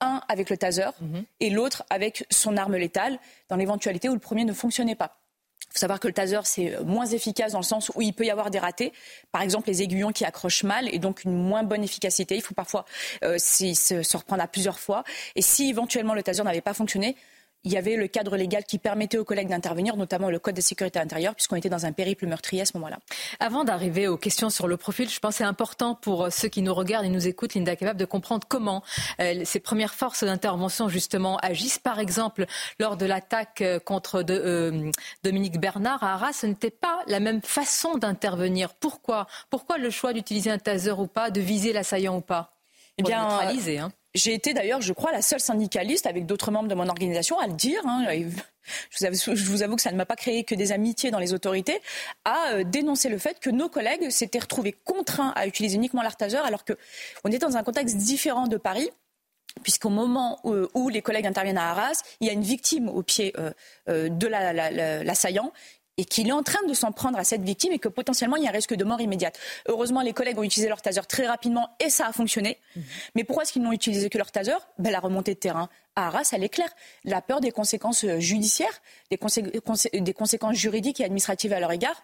un 0.00 0.20
avec 0.28 0.50
le 0.50 0.58
taser 0.58 0.90
-hmm. 1.00 1.24
et 1.40 1.48
l'autre 1.48 1.84
avec 1.88 2.26
son 2.28 2.56
arme 2.58 2.76
létale, 2.76 3.18
dans 3.48 3.56
l'éventualité 3.56 4.08
où 4.10 4.14
le 4.14 4.26
premier 4.28 4.44
ne 4.44 4.52
fonctionnait 4.52 4.94
pas. 4.94 5.10
Il 5.68 5.72
faut 5.72 5.78
savoir 5.78 6.00
que 6.00 6.08
le 6.08 6.12
taser, 6.12 6.40
c'est 6.44 6.68
moins 6.84 7.06
efficace 7.06 7.52
dans 7.52 7.60
le 7.66 7.70
sens 7.74 7.90
où 7.94 8.02
il 8.02 8.12
peut 8.12 8.26
y 8.26 8.30
avoir 8.30 8.50
des 8.50 8.58
ratés. 8.58 8.92
Par 9.32 9.42
exemple, 9.42 9.68
les 9.68 9.80
aiguillons 9.82 10.12
qui 10.18 10.24
accrochent 10.24 10.64
mal 10.64 10.84
et 10.94 10.98
donc 10.98 11.24
une 11.24 11.36
moins 11.50 11.64
bonne 11.70 11.84
efficacité. 11.90 12.32
Il 12.40 12.42
faut 12.42 12.54
parfois 12.54 12.84
euh, 13.24 13.38
se, 13.38 14.02
se 14.10 14.16
reprendre 14.16 14.42
à 14.42 14.48
plusieurs 14.48 14.78
fois. 14.78 15.00
Et 15.34 15.42
si 15.42 15.62
éventuellement 15.74 16.14
le 16.14 16.22
taser 16.22 16.42
n'avait 16.44 16.66
pas 16.70 16.74
fonctionné, 16.74 17.16
il 17.66 17.72
y 17.72 17.76
avait 17.76 17.96
le 17.96 18.06
cadre 18.06 18.36
légal 18.36 18.64
qui 18.64 18.78
permettait 18.78 19.18
aux 19.18 19.24
collègues 19.24 19.48
d'intervenir, 19.48 19.96
notamment 19.96 20.30
le 20.30 20.38
Code 20.38 20.54
de 20.54 20.60
sécurité 20.60 21.00
intérieure, 21.00 21.34
puisqu'on 21.34 21.56
était 21.56 21.68
dans 21.68 21.84
un 21.84 21.90
périple 21.90 22.26
meurtrier 22.26 22.62
à 22.62 22.64
ce 22.64 22.76
moment-là. 22.76 23.00
Avant 23.40 23.64
d'arriver 23.64 24.06
aux 24.06 24.16
questions 24.16 24.50
sur 24.50 24.68
le 24.68 24.76
profil, 24.76 25.10
je 25.10 25.18
pense 25.18 25.34
que 25.34 25.38
c'est 25.38 25.44
important 25.44 25.96
pour 25.96 26.28
ceux 26.30 26.46
qui 26.46 26.62
nous 26.62 26.72
regardent 26.72 27.06
et 27.06 27.08
nous 27.08 27.26
écoutent, 27.26 27.54
Linda, 27.54 27.74
capable 27.74 27.98
de 27.98 28.04
comprendre 28.04 28.46
comment 28.48 28.84
euh, 29.20 29.42
ces 29.44 29.58
premières 29.58 29.94
forces 29.94 30.22
d'intervention, 30.22 30.88
justement, 30.88 31.38
agissent. 31.38 31.80
Par 31.80 31.98
exemple, 31.98 32.46
lors 32.78 32.96
de 32.96 33.04
l'attaque 33.04 33.64
contre 33.84 34.22
de, 34.22 34.34
euh, 34.34 34.90
Dominique 35.24 35.58
Bernard 35.58 36.04
à 36.04 36.14
Arras, 36.14 36.34
ce 36.34 36.46
n'était 36.46 36.70
pas 36.70 37.00
la 37.08 37.18
même 37.18 37.42
façon 37.42 37.98
d'intervenir. 37.98 38.74
Pourquoi? 38.74 39.26
Pourquoi 39.50 39.76
le 39.76 39.90
choix 39.90 40.12
d'utiliser 40.12 40.52
un 40.52 40.58
taser 40.58 40.92
ou 40.92 41.08
pas, 41.08 41.32
de 41.32 41.40
viser 41.40 41.72
l'assaillant 41.72 42.18
ou 42.18 42.20
pas? 42.20 42.52
Eh 42.98 43.02
bien, 43.02 43.22
neutraliser, 43.22 43.78
hein. 43.78 43.90
J'ai 44.16 44.32
été 44.32 44.54
d'ailleurs, 44.54 44.80
je 44.80 44.92
crois, 44.92 45.12
la 45.12 45.22
seule 45.22 45.40
syndicaliste 45.40 46.06
avec 46.06 46.26
d'autres 46.26 46.50
membres 46.50 46.68
de 46.68 46.74
mon 46.74 46.88
organisation 46.88 47.38
à 47.38 47.46
le 47.46 47.52
dire. 47.52 47.80
Hein, 47.86 48.06
je, 48.90 49.06
vous 49.44 49.62
avoue, 49.62 49.76
que 49.76 49.82
ça 49.82 49.92
ne 49.92 49.96
m'a 49.96 50.06
pas 50.06 50.16
créé 50.16 50.42
que 50.42 50.54
des 50.54 50.72
amitiés 50.72 51.10
dans 51.10 51.18
les 51.18 51.34
autorités, 51.34 51.80
à 52.24 52.52
euh, 52.52 52.64
dénoncer 52.64 53.08
le 53.08 53.18
fait 53.18 53.38
que 53.38 53.50
nos 53.50 53.68
collègues 53.68 54.10
s'étaient 54.10 54.38
retrouvés 54.38 54.72
contraints 54.72 55.32
à 55.36 55.46
utiliser 55.46 55.76
uniquement 55.76 56.02
l'artaser 56.02 56.38
alors 56.38 56.64
qu'on 56.64 57.28
était 57.28 57.38
dans 57.38 57.56
un 57.56 57.62
contexte 57.62 57.96
différent 57.96 58.48
de 58.48 58.56
Paris 58.56 58.90
puisqu'au 59.62 59.88
moment 59.88 60.38
où, 60.44 60.54
où, 60.74 60.88
les 60.88 61.02
collègues 61.02 61.26
interviennent 61.26 61.58
à 61.58 61.70
Arras, 61.70 62.02
il 62.20 62.26
y 62.26 62.30
a 62.30 62.32
une 62.32 62.42
victime 62.42 62.88
au 62.88 63.02
pied 63.02 63.32
euh, 63.38 63.50
euh, 63.88 64.08
de 64.08 64.26
l'assaillant. 64.26 65.44
La, 65.44 65.50
la, 65.50 65.54
et 65.98 66.04
qu'il 66.04 66.28
est 66.28 66.32
en 66.32 66.42
train 66.42 66.64
de 66.66 66.74
s'en 66.74 66.92
prendre 66.92 67.18
à 67.18 67.24
cette 67.24 67.42
victime 67.42 67.72
et 67.72 67.78
que 67.78 67.88
potentiellement 67.88 68.36
il 68.36 68.44
y 68.44 68.46
a 68.46 68.50
un 68.50 68.52
risque 68.52 68.74
de 68.74 68.84
mort 68.84 69.00
immédiate. 69.00 69.38
Heureusement, 69.68 70.02
les 70.02 70.12
collègues 70.12 70.38
ont 70.38 70.42
utilisé 70.42 70.68
leur 70.68 70.82
taser 70.82 71.00
très 71.08 71.26
rapidement 71.26 71.70
et 71.80 71.90
ça 71.90 72.06
a 72.06 72.12
fonctionné. 72.12 72.58
Mmh. 72.74 72.80
Mais 73.14 73.24
pourquoi 73.24 73.42
est-ce 73.44 73.52
qu'ils 73.52 73.62
n'ont 73.62 73.72
utilisé 73.72 74.10
que 74.10 74.18
leur 74.18 74.30
taser? 74.30 74.56
Ben, 74.78 74.90
La 74.90 75.00
remontée 75.00 75.34
de 75.34 75.38
terrain 75.38 75.68
à 75.94 76.08
Arras, 76.08 76.30
elle 76.32 76.44
est 76.44 76.48
claire. 76.48 76.70
La 77.04 77.22
peur 77.22 77.40
des 77.40 77.50
conséquences 77.50 78.04
judiciaires, 78.18 78.82
des, 79.10 79.16
consé 79.16 79.42
des 79.42 80.12
conséquences 80.12 80.56
juridiques 80.56 81.00
et 81.00 81.04
administratives 81.04 81.52
à 81.52 81.60
leur 81.60 81.72
égard. 81.72 82.02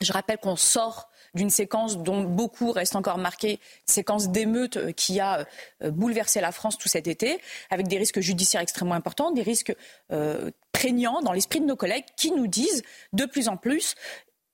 Je 0.00 0.12
rappelle 0.12 0.38
qu'on 0.38 0.56
sort 0.56 1.08
d'une 1.34 1.50
séquence 1.50 1.98
dont 1.98 2.22
beaucoup 2.22 2.72
restent 2.72 2.96
encore 2.96 3.18
marqués, 3.18 3.60
séquence 3.86 4.28
d'émeute 4.28 4.92
qui 4.94 5.20
a 5.20 5.46
bouleversé 5.82 6.40
la 6.40 6.52
France 6.52 6.78
tout 6.78 6.88
cet 6.88 7.06
été, 7.06 7.40
avec 7.70 7.88
des 7.88 7.98
risques 7.98 8.20
judiciaires 8.20 8.60
extrêmement 8.60 8.94
importants, 8.94 9.30
des 9.30 9.42
risques 9.42 9.74
euh, 10.12 10.50
prégnants 10.72 11.22
dans 11.22 11.32
l'esprit 11.32 11.60
de 11.60 11.66
nos 11.66 11.76
collègues 11.76 12.04
qui 12.16 12.32
nous 12.32 12.46
disent 12.46 12.82
de 13.12 13.24
plus 13.24 13.48
en 13.48 13.56
plus 13.56 13.94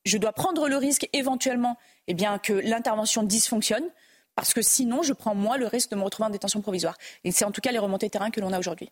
je 0.08 0.18
dois 0.18 0.32
prendre 0.32 0.68
le 0.68 0.76
risque 0.76 1.08
éventuellement 1.12 1.76
eh 2.06 2.14
bien, 2.14 2.38
que 2.38 2.52
l'intervention 2.52 3.22
dysfonctionne, 3.22 3.84
parce 4.38 4.54
que 4.54 4.62
sinon, 4.62 5.02
je 5.02 5.12
prends 5.12 5.34
moi 5.34 5.58
le 5.58 5.66
risque 5.66 5.90
de 5.90 5.96
me 5.96 6.02
retrouver 6.02 6.28
en 6.28 6.30
détention 6.30 6.60
provisoire. 6.60 6.96
Et 7.24 7.32
c'est 7.32 7.44
en 7.44 7.50
tout 7.50 7.60
cas 7.60 7.72
les 7.72 7.78
remontées 7.80 8.06
de 8.06 8.12
terrain 8.12 8.30
que 8.30 8.40
l'on 8.40 8.52
a 8.52 8.60
aujourd'hui. 8.60 8.88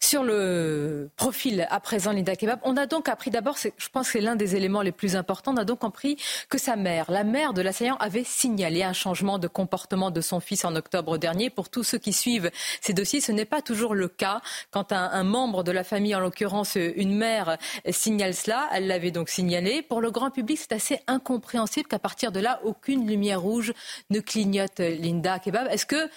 Sur 0.00 0.24
le 0.24 1.08
profil 1.14 1.68
à 1.70 1.78
présent, 1.78 2.10
Linda 2.10 2.34
Kebab, 2.34 2.58
on 2.64 2.76
a 2.76 2.86
donc 2.86 3.08
appris 3.08 3.30
d'abord, 3.30 3.56
je 3.56 3.88
pense 3.90 4.06
que 4.06 4.12
c'est 4.14 4.20
l'un 4.20 4.34
des 4.34 4.56
éléments 4.56 4.82
les 4.82 4.90
plus 4.90 5.14
importants, 5.14 5.52
on 5.54 5.56
a 5.56 5.64
donc 5.64 5.78
compris 5.78 6.16
que 6.48 6.58
sa 6.58 6.74
mère, 6.74 7.12
la 7.12 7.22
mère 7.22 7.52
de 7.52 7.62
l'assaillant, 7.62 7.96
avait 7.98 8.24
signalé 8.24 8.82
un 8.82 8.92
changement 8.92 9.38
de 9.38 9.46
comportement 9.46 10.10
de 10.10 10.20
son 10.20 10.40
fils 10.40 10.64
en 10.64 10.74
octobre 10.74 11.16
dernier. 11.16 11.48
Pour 11.48 11.68
tous 11.68 11.84
ceux 11.84 11.98
qui 11.98 12.12
suivent 12.12 12.50
ces 12.80 12.92
dossiers, 12.92 13.20
ce 13.20 13.30
n'est 13.30 13.44
pas 13.44 13.62
toujours 13.62 13.94
le 13.94 14.08
cas. 14.08 14.40
Quand 14.72 14.90
un 14.90 15.22
membre 15.22 15.62
de 15.62 15.70
la 15.70 15.84
famille, 15.84 16.16
en 16.16 16.20
l'occurrence 16.20 16.74
une 16.74 17.14
mère, 17.14 17.56
signale 17.88 18.34
cela, 18.34 18.68
elle 18.72 18.88
l'avait 18.88 19.12
donc 19.12 19.28
signalé. 19.28 19.80
Pour 19.80 20.00
le 20.00 20.10
grand 20.10 20.32
public, 20.32 20.58
c'est 20.58 20.72
assez 20.72 20.98
incompréhensible 21.06 21.86
qu'à 21.86 22.00
partir 22.00 22.32
de 22.32 22.40
là, 22.40 22.58
aucune 22.64 23.06
lumière 23.06 23.40
rouge 23.40 23.72
ne 24.10 24.18
clignote 24.18 24.80
Linda 24.96 25.38
Kebab. 25.38 25.68
Est-ce 25.70 25.86
que 25.86 26.08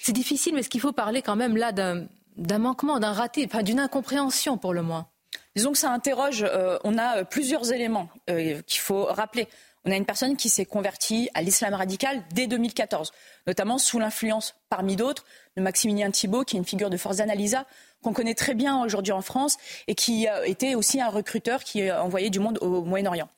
c'est 0.00 0.12
difficile, 0.12 0.54
mais 0.54 0.60
est-ce 0.60 0.68
qu'il 0.68 0.80
faut 0.80 0.92
parler 0.92 1.22
quand 1.22 1.36
même 1.36 1.56
là 1.56 1.72
d'un 1.72 2.58
manquement, 2.58 2.98
d'un 2.98 3.12
raté, 3.12 3.46
enfin, 3.46 3.62
d'une 3.62 3.80
incompréhension 3.80 4.58
pour 4.58 4.74
le 4.74 4.82
moins? 4.82 5.06
Disons 5.54 5.72
que 5.72 5.78
ça 5.78 5.90
interroge, 5.90 6.42
euh, 6.42 6.78
on 6.82 6.98
a 6.98 7.24
plusieurs 7.24 7.72
éléments 7.72 8.08
euh, 8.30 8.60
qu'il 8.62 8.80
faut 8.80 9.04
rappeler. 9.04 9.48
On 9.84 9.90
a 9.90 9.96
une 9.96 10.06
personne 10.06 10.36
qui 10.36 10.48
s'est 10.48 10.64
convertie 10.64 11.28
à 11.34 11.42
l'islam 11.42 11.74
radical 11.74 12.22
dès 12.32 12.46
2014, 12.46 13.12
notamment 13.46 13.78
sous 13.78 13.98
l'influence, 13.98 14.54
parmi 14.70 14.96
d'autres, 14.96 15.24
de 15.56 15.62
Maximilien 15.62 16.10
Thibault, 16.10 16.44
qui 16.44 16.56
est 16.56 16.58
une 16.58 16.64
figure 16.64 16.88
de 16.88 16.96
Forza 16.96 17.24
Analisa, 17.24 17.66
qu'on 18.02 18.12
connaît 18.12 18.34
très 18.34 18.54
bien 18.54 18.82
aujourd'hui 18.82 19.12
en 19.12 19.22
France, 19.22 19.56
et 19.88 19.94
qui 19.94 20.28
était 20.44 20.74
aussi 20.76 21.00
un 21.00 21.08
recruteur 21.08 21.64
qui 21.64 21.90
envoyait 21.90 22.30
du 22.30 22.38
monde 22.38 22.58
au 22.60 22.82
Moyen-Orient. 22.82 23.28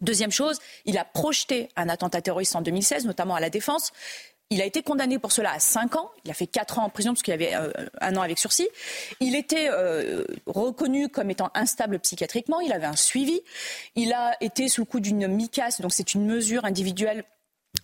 Deuxième 0.00 0.30
chose, 0.30 0.58
il 0.84 0.96
a 0.96 1.04
projeté 1.04 1.68
un 1.76 1.88
attentat 1.88 2.22
terroriste 2.22 2.54
en 2.54 2.62
2016, 2.62 3.06
notamment 3.06 3.34
à 3.34 3.40
la 3.40 3.50
Défense. 3.50 3.92
Il 4.50 4.62
a 4.62 4.64
été 4.64 4.82
condamné 4.82 5.18
pour 5.18 5.32
cela 5.32 5.52
à 5.52 5.58
5 5.58 5.96
ans. 5.96 6.10
Il 6.24 6.30
a 6.30 6.34
fait 6.34 6.46
4 6.46 6.78
ans 6.78 6.84
en 6.84 6.88
prison 6.88 7.10
parce 7.10 7.22
qu'il 7.22 7.32
y 7.32 7.34
avait 7.34 7.54
euh, 7.54 7.70
un 8.00 8.16
an 8.16 8.22
avec 8.22 8.38
sursis. 8.38 8.68
Il 9.20 9.34
était 9.34 9.68
euh, 9.70 10.24
reconnu 10.46 11.08
comme 11.08 11.30
étant 11.30 11.50
instable 11.54 11.98
psychiatriquement. 11.98 12.60
Il 12.60 12.72
avait 12.72 12.86
un 12.86 12.96
suivi. 12.96 13.42
Il 13.94 14.12
a 14.14 14.36
été 14.40 14.68
sous 14.68 14.82
le 14.82 14.86
coup 14.86 15.00
d'une 15.00 15.26
MICAS, 15.26 15.80
donc 15.80 15.92
c'est 15.92 16.14
une 16.14 16.24
mesure 16.24 16.64
individuelle 16.64 17.24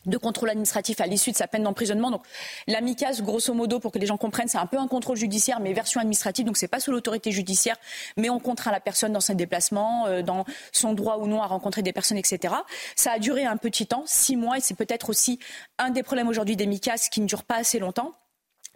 de 0.07 0.17
contrôle 0.17 0.51
administratif 0.51 1.01
à 1.01 1.07
l'issue 1.07 1.33
de 1.33 1.37
sa 1.37 1.47
peine 1.47 1.63
d'emprisonnement. 1.63 2.11
Donc 2.11 2.23
l'amicas, 2.67 3.21
grosso 3.21 3.53
modo, 3.55 3.81
pour 3.81 3.93
que 3.93 3.99
les 3.99 4.07
gens 4.07 4.17
comprennent, 4.17 4.49
c'est 4.49 4.59
un 4.59 4.67
peu 4.67 4.79
un 4.79 4.89
contrôle 4.89 5.17
judiciaire, 5.17 5.61
mais 5.61 5.73
version 5.73 6.01
administrative. 6.01 6.45
Donc 6.45 6.57
c'est 6.57 6.69
pas 6.69 6.81
sous 6.81 6.91
l'autorité 6.91 7.31
judiciaire, 7.31 7.77
mais 8.17 8.31
on 8.31 8.39
contraint 8.39 8.73
la 8.73 8.81
personne 8.81 9.13
dans 9.13 9.21
ses 9.21 9.35
déplacements, 9.35 10.07
euh, 10.07 10.23
dans 10.23 10.45
son 10.73 10.93
droit 10.93 11.19
ou 11.19 11.27
non 11.27 11.43
à 11.43 11.47
rencontrer 11.47 11.83
des 11.83 11.93
personnes, 11.93 12.19
etc. 12.19 12.55
Ça 12.97 13.13
a 13.13 13.19
duré 13.19 13.45
un 13.45 13.57
petit 13.57 13.87
temps, 13.87 14.05
six 14.07 14.37
mois, 14.37 14.59
et 14.59 14.61
c'est 14.61 14.75
peut-être 14.75 15.11
aussi 15.11 15.39
un 15.79 15.91
des 15.91 16.03
problèmes 16.03 16.29
aujourd'hui 16.29 16.57
des 16.57 16.67
MICAS 16.67 17.09
qui 17.11 17.21
ne 17.21 17.27
dure 17.27 17.45
pas 17.45 17.57
assez 17.57 17.79
longtemps 17.79 18.13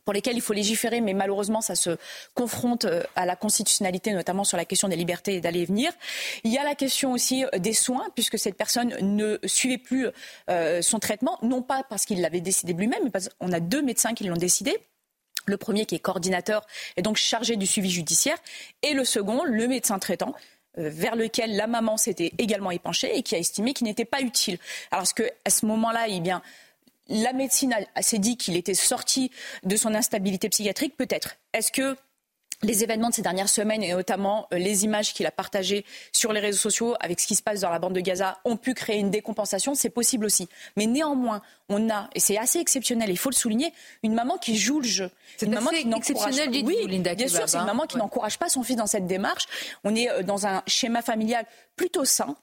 pour 0.08 0.14
lesquels 0.14 0.36
il 0.36 0.40
faut 0.40 0.54
légiférer, 0.54 1.02
mais 1.02 1.12
malheureusement, 1.12 1.60
ça 1.60 1.74
se 1.74 1.98
confronte 2.32 2.86
euh, 2.86 3.02
à 3.14 3.26
la 3.26 3.36
constitutionnalité, 3.36 4.14
notamment 4.14 4.42
sur 4.42 4.56
la 4.56 4.64
question 4.64 4.88
des 4.88 4.96
libertés 4.96 5.42
d'aller 5.42 5.60
et 5.60 5.64
venir. 5.66 5.92
Il 6.44 6.50
y 6.50 6.56
a 6.56 6.64
la 6.64 6.74
question 6.74 7.12
aussi 7.12 7.44
euh, 7.44 7.58
des 7.58 7.74
soins, 7.74 8.06
puisque 8.14 8.38
cette 8.38 8.56
personne 8.56 8.96
ne 9.02 9.38
suivait 9.44 9.76
plus 9.76 10.06
euh, 10.48 10.80
son 10.80 10.98
traitement, 10.98 11.36
non 11.42 11.60
pas 11.60 11.82
parce 11.82 12.06
qu'il 12.06 12.22
l'avait 12.22 12.40
décidé 12.40 12.72
lui-même, 12.72 13.00
mais 13.04 13.10
parce 13.10 13.28
qu'on 13.28 13.52
a 13.52 13.60
deux 13.60 13.82
médecins 13.82 14.14
qui 14.14 14.24
l'ont 14.24 14.34
décidé. 14.34 14.78
Le 15.44 15.58
premier 15.58 15.84
qui 15.84 15.96
est 15.96 15.98
coordinateur 15.98 16.66
et 16.96 17.02
donc 17.02 17.18
chargé 17.18 17.56
du 17.56 17.66
suivi 17.66 17.90
judiciaire, 17.90 18.38
et 18.82 18.94
le 18.94 19.04
second, 19.04 19.44
le 19.44 19.68
médecin 19.68 19.98
traitant, 19.98 20.34
vers 20.78 21.16
lequel 21.16 21.54
la 21.54 21.66
maman 21.66 21.98
s'était 21.98 22.32
également 22.38 22.70
épanchée 22.70 23.14
et 23.14 23.22
qui 23.22 23.34
a 23.34 23.38
estimé 23.38 23.74
qu'il 23.74 23.86
n'était 23.86 24.06
pas 24.06 24.22
utile. 24.22 24.58
Alors, 24.90 25.06
ce 25.06 25.12
que 25.12 25.24
à 25.44 25.50
ce 25.50 25.66
moment-là, 25.66 26.06
eh 26.08 26.20
bien, 26.20 26.40
la 27.08 27.32
médecine 27.32 27.74
s'est 28.00 28.18
dit 28.18 28.36
qu'il 28.36 28.56
était 28.56 28.74
sorti 28.74 29.30
de 29.64 29.76
son 29.76 29.94
instabilité 29.94 30.48
psychiatrique, 30.48 30.96
peut-être. 30.96 31.36
Est-ce 31.52 31.72
que 31.72 31.96
les 32.62 32.82
événements 32.82 33.10
de 33.10 33.14
ces 33.14 33.22
dernières 33.22 33.48
semaines 33.48 33.82
et 33.82 33.92
notamment 33.92 34.48
euh, 34.52 34.58
les 34.58 34.84
images 34.84 35.14
qu'il 35.14 35.26
a 35.26 35.30
partagées 35.30 35.84
sur 36.12 36.32
les 36.32 36.40
réseaux 36.40 36.58
sociaux 36.58 36.96
avec 37.00 37.20
ce 37.20 37.26
qui 37.26 37.36
se 37.36 37.42
passe 37.42 37.60
dans 37.60 37.70
la 37.70 37.78
bande 37.78 37.92
de 37.92 38.00
Gaza 38.00 38.38
ont 38.44 38.56
pu 38.56 38.74
créer 38.74 38.98
une 38.98 39.10
décompensation, 39.10 39.74
c'est 39.74 39.90
possible 39.90 40.26
aussi. 40.26 40.48
Mais 40.76 40.86
néanmoins, 40.86 41.40
on 41.68 41.88
a, 41.88 42.10
et 42.14 42.20
c'est 42.20 42.36
assez 42.36 42.58
exceptionnel, 42.58 43.10
il 43.10 43.18
faut 43.18 43.30
le 43.30 43.36
souligner, 43.36 43.72
une 44.02 44.14
maman 44.14 44.38
qui 44.38 44.56
joue 44.56 44.80
le 44.80 44.88
jeu. 44.88 45.10
C'est 45.36 45.46
une 45.46 45.54
maman 45.54 45.70
qui 45.70 45.88
exceptionnel, 45.88 46.50
oui, 46.64 46.76
Linda 46.88 47.14
bien 47.14 47.28
sûr, 47.28 47.48
c'est 47.48 47.58
une 47.58 47.64
maman 47.64 47.86
qui 47.86 47.96
n'encourage 47.96 48.38
pas 48.38 48.48
son 48.48 48.62
fils 48.62 48.76
dans 48.76 48.86
cette 48.86 49.06
démarche. 49.06 49.46
On 49.84 49.94
est 49.94 50.10
euh, 50.10 50.22
dans 50.22 50.46
un 50.46 50.62
schéma 50.66 51.02
familial 51.02 51.44
plutôt 51.76 52.04
sain 52.04 52.36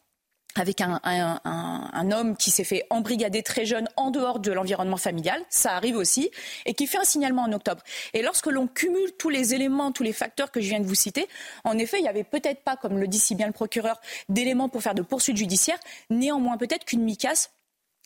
avec 0.55 0.81
un, 0.81 2.11
homme 2.11 2.37
qui 2.37 2.51
s'est 2.51 2.63
fait 2.63 2.85
embrigader 2.89 3.43
très 3.43 3.65
jeune 3.65 3.87
en 3.97 4.11
dehors 4.11 4.39
de 4.39 4.51
l'environnement 4.51 4.97
familial, 4.97 5.41
ça 5.49 5.73
arrive 5.73 5.97
aussi, 5.97 6.29
et 6.65 6.73
qui 6.73 6.87
fait 6.87 6.97
un 6.97 7.03
signalement 7.03 7.43
en 7.43 7.51
octobre. 7.51 7.81
Et 8.13 8.21
lorsque 8.21 8.47
l'on 8.47 8.67
cumule 8.67 9.11
tous 9.17 9.29
les 9.29 9.53
éléments, 9.53 9.91
tous 9.91 10.03
les 10.03 10.13
facteurs 10.13 10.51
que 10.51 10.61
je 10.61 10.69
viens 10.69 10.79
de 10.79 10.85
vous 10.85 10.95
citer, 10.95 11.27
en 11.63 11.77
effet, 11.77 11.99
il 11.99 12.03
n'y 12.03 12.09
avait 12.09 12.23
peut-être 12.23 12.61
pas, 12.63 12.75
comme 12.75 12.99
le 12.99 13.07
dit 13.07 13.19
si 13.19 13.35
bien 13.35 13.47
le 13.47 13.53
procureur, 13.53 13.99
d'éléments 14.29 14.69
pour 14.69 14.81
faire 14.81 14.95
de 14.95 15.01
poursuites 15.01 15.37
judiciaires, 15.37 15.79
néanmoins 16.09 16.57
peut-être 16.57 16.85
qu'une 16.85 17.03
MICAS 17.03 17.49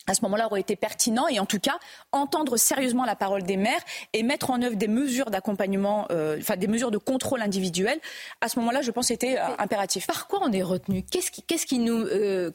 à 0.09 0.15
ce 0.15 0.21
moment-là 0.23 0.47
aurait 0.47 0.61
été 0.61 0.75
pertinent 0.75 1.27
et 1.27 1.39
en 1.39 1.45
tout 1.45 1.59
cas 1.59 1.77
entendre 2.11 2.57
sérieusement 2.57 3.05
la 3.05 3.15
parole 3.15 3.43
des 3.43 3.57
maires 3.57 3.81
et 4.13 4.23
mettre 4.23 4.49
en 4.49 4.61
œuvre 4.61 4.75
des 4.75 4.87
mesures 4.87 5.29
d'accompagnement, 5.29 6.07
euh, 6.11 6.37
enfin 6.39 6.57
des 6.57 6.67
mesures 6.67 6.91
de 6.91 6.97
contrôle 6.97 7.41
individuel. 7.41 7.99
À 8.41 8.49
ce 8.49 8.59
moment-là, 8.59 8.81
je 8.81 8.91
pense 8.91 9.07
c'était 9.07 9.37
euh, 9.37 9.45
impératif. 9.59 10.07
Par 10.07 10.27
quoi 10.27 10.39
on 10.43 10.51
est 10.51 10.63
retenu? 10.63 11.03
Qu'est-ce 11.03 11.65
qui, 11.65 11.79
nous, 11.79 12.01
euh, 12.05 12.51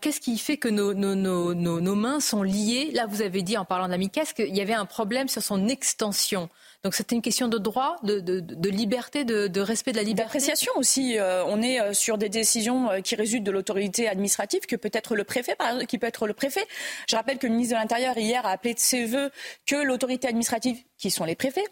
qu'est-ce 0.00 0.20
qui 0.20 0.38
fait 0.38 0.56
que 0.56 0.68
nos, 0.68 1.94
mains 1.94 2.20
sont 2.20 2.42
liées? 2.42 2.90
Là, 2.92 3.06
vous 3.06 3.22
avez 3.22 3.42
dit 3.42 3.56
en 3.56 3.64
parlant 3.64 3.88
d'Amicas 3.88 4.32
qu'il 4.34 4.54
y 4.54 4.60
avait 4.60 4.74
un 4.74 4.86
problème 4.86 5.28
sur 5.28 5.42
son 5.42 5.68
extension? 5.68 6.48
Donc 6.86 6.94
c'était 6.94 7.16
une 7.16 7.22
question 7.22 7.48
de 7.48 7.58
droit, 7.58 7.96
de, 8.04 8.68
liberté, 8.68 9.24
de, 9.24 9.60
respect 9.60 9.90
de 9.90 9.96
la 9.96 10.04
liberté. 10.04 10.22
D'appréciation 10.22 10.70
aussi. 10.76 11.18
Euh, 11.18 11.44
on 11.46 11.60
est 11.60 11.80
euh, 11.80 11.92
sur 11.92 12.16
des 12.16 12.28
décisions 12.28 12.88
euh, 12.92 13.00
qui 13.00 13.16
résultent 13.16 13.42
de 13.42 13.50
l'autorité 13.50 14.06
administrative 14.06 14.66
que 14.66 14.76
peut 14.76 14.92
être 14.92 15.16
le 15.16 15.24
préfet, 15.24 15.56
qui 15.88 15.98
peut 15.98 16.06
être 16.06 16.28
le 16.28 16.32
préfet. 16.32 16.64
Je 17.08 17.16
rappelle 17.16 17.38
que 17.38 17.48
le 17.48 17.54
ministre 17.54 17.74
de 17.74 17.80
l'Intérieur 17.80 18.16
hier 18.16 18.46
a 18.46 18.50
appelé 18.50 18.72
de 18.72 18.78
ses 18.78 19.04
voeux 19.04 19.32
que 19.66 19.74
l'autorité 19.74 20.28
administrative, 20.28 20.78
qui 20.96 21.10
sont 21.10 21.24
les 21.24 21.34
préfets, 21.34 21.64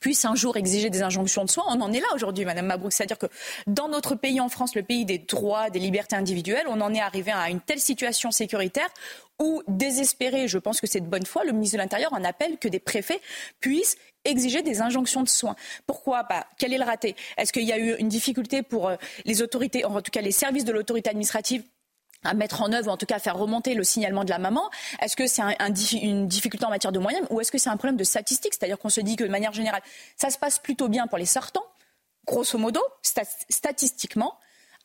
puisse 0.00 0.26
un 0.26 0.34
jour 0.34 0.56
exiger 0.58 0.90
des 0.90 1.02
injonctions 1.02 1.44
de 1.44 1.50
soins. 1.50 1.64
On 1.68 1.80
en 1.80 1.92
est 1.92 2.00
là 2.00 2.06
aujourd'hui, 2.14 2.44
Madame 2.44 2.66
Mabrouk. 2.66 2.92
C'est-à-dire 2.92 3.18
que 3.18 3.26
dans 3.66 3.88
notre 3.88 4.14
pays, 4.14 4.38
en 4.40 4.50
France, 4.50 4.74
le 4.74 4.82
pays 4.82 5.06
des 5.06 5.18
droits, 5.18 5.70
des 5.70 5.78
libertés 5.78 6.16
individuelles, 6.16 6.66
on 6.68 6.80
en 6.82 6.92
est 6.92 7.00
arrivé 7.00 7.32
à 7.32 7.48
une 7.48 7.60
telle 7.60 7.80
situation 7.80 8.30
sécuritaire 8.30 8.88
où, 9.38 9.62
désespéré, 9.68 10.48
je 10.48 10.58
pense 10.58 10.80
que 10.80 10.86
c'est 10.86 11.00
de 11.00 11.06
bonne 11.06 11.26
foi, 11.26 11.44
le 11.44 11.52
ministre 11.52 11.76
de 11.76 11.82
l'Intérieur 11.82 12.12
en 12.12 12.24
appelle 12.24 12.58
que 12.58 12.68
des 12.68 12.78
préfets 12.78 13.20
puissent 13.60 13.96
exiger 14.24 14.62
des 14.62 14.80
injonctions 14.80 15.22
de 15.22 15.28
soins. 15.28 15.56
Pourquoi? 15.86 16.24
Bah, 16.24 16.46
Quel 16.58 16.72
est 16.72 16.78
le 16.78 16.84
raté? 16.84 17.16
Est-ce 17.36 17.52
qu'il 17.52 17.64
y 17.64 17.72
a 17.72 17.78
eu 17.78 17.94
une 17.96 18.08
difficulté 18.08 18.62
pour 18.62 18.88
euh, 18.88 18.96
les 19.24 19.42
autorités, 19.42 19.84
en 19.84 20.00
tout 20.02 20.10
cas 20.10 20.20
les 20.20 20.32
services 20.32 20.64
de 20.64 20.72
l'autorité 20.72 21.10
administrative 21.10 21.62
à 22.24 22.34
mettre 22.34 22.62
en 22.62 22.72
œuvre, 22.72 22.88
ou 22.88 22.90
en 22.90 22.96
tout 22.96 23.06
cas 23.06 23.16
à 23.16 23.18
faire 23.18 23.36
remonter 23.36 23.74
le 23.74 23.84
signalement 23.84 24.24
de 24.24 24.30
la 24.30 24.38
maman? 24.38 24.68
Est-ce 25.00 25.16
que 25.16 25.26
c'est 25.26 25.42
une 25.92 26.26
difficulté 26.26 26.64
en 26.66 26.70
matière 26.70 26.92
de 26.92 26.98
moyens 26.98 27.26
ou 27.30 27.40
est-ce 27.40 27.52
que 27.52 27.58
c'est 27.58 27.70
un 27.70 27.76
problème 27.76 27.96
de 27.96 28.04
statistiques 28.04 28.54
C'est-à-dire 28.54 28.78
qu'on 28.78 28.88
se 28.88 29.00
dit 29.00 29.16
que 29.16 29.24
de 29.24 29.28
manière 29.28 29.52
générale, 29.52 29.82
ça 30.16 30.30
se 30.30 30.38
passe 30.38 30.58
plutôt 30.58 30.88
bien 30.88 31.06
pour 31.06 31.18
les 31.18 31.26
sortants, 31.26 31.66
grosso 32.26 32.58
modo, 32.58 32.80
statistiquement. 33.48 34.34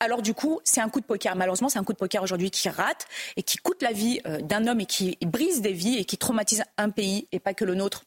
Alors 0.01 0.23
du 0.23 0.33
coup, 0.33 0.59
c'est 0.63 0.81
un 0.81 0.89
coup 0.89 0.99
de 0.99 1.05
poker. 1.05 1.35
Malheureusement, 1.35 1.69
c'est 1.69 1.77
un 1.77 1.83
coup 1.83 1.93
de 1.93 1.97
poker 1.97 2.23
aujourd'hui 2.23 2.49
qui 2.49 2.67
rate 2.69 3.07
et 3.37 3.43
qui 3.43 3.57
coûte 3.57 3.83
la 3.83 3.91
vie 3.91 4.19
euh, 4.25 4.41
d'un 4.41 4.65
homme 4.65 4.81
et 4.81 4.87
qui 4.87 5.15
brise 5.21 5.61
des 5.61 5.73
vies 5.73 5.97
et 5.97 6.05
qui 6.05 6.17
traumatise 6.17 6.63
un 6.77 6.89
pays 6.89 7.27
et 7.31 7.39
pas 7.39 7.53
que 7.53 7.63
le 7.63 7.75
nôtre 7.75 8.03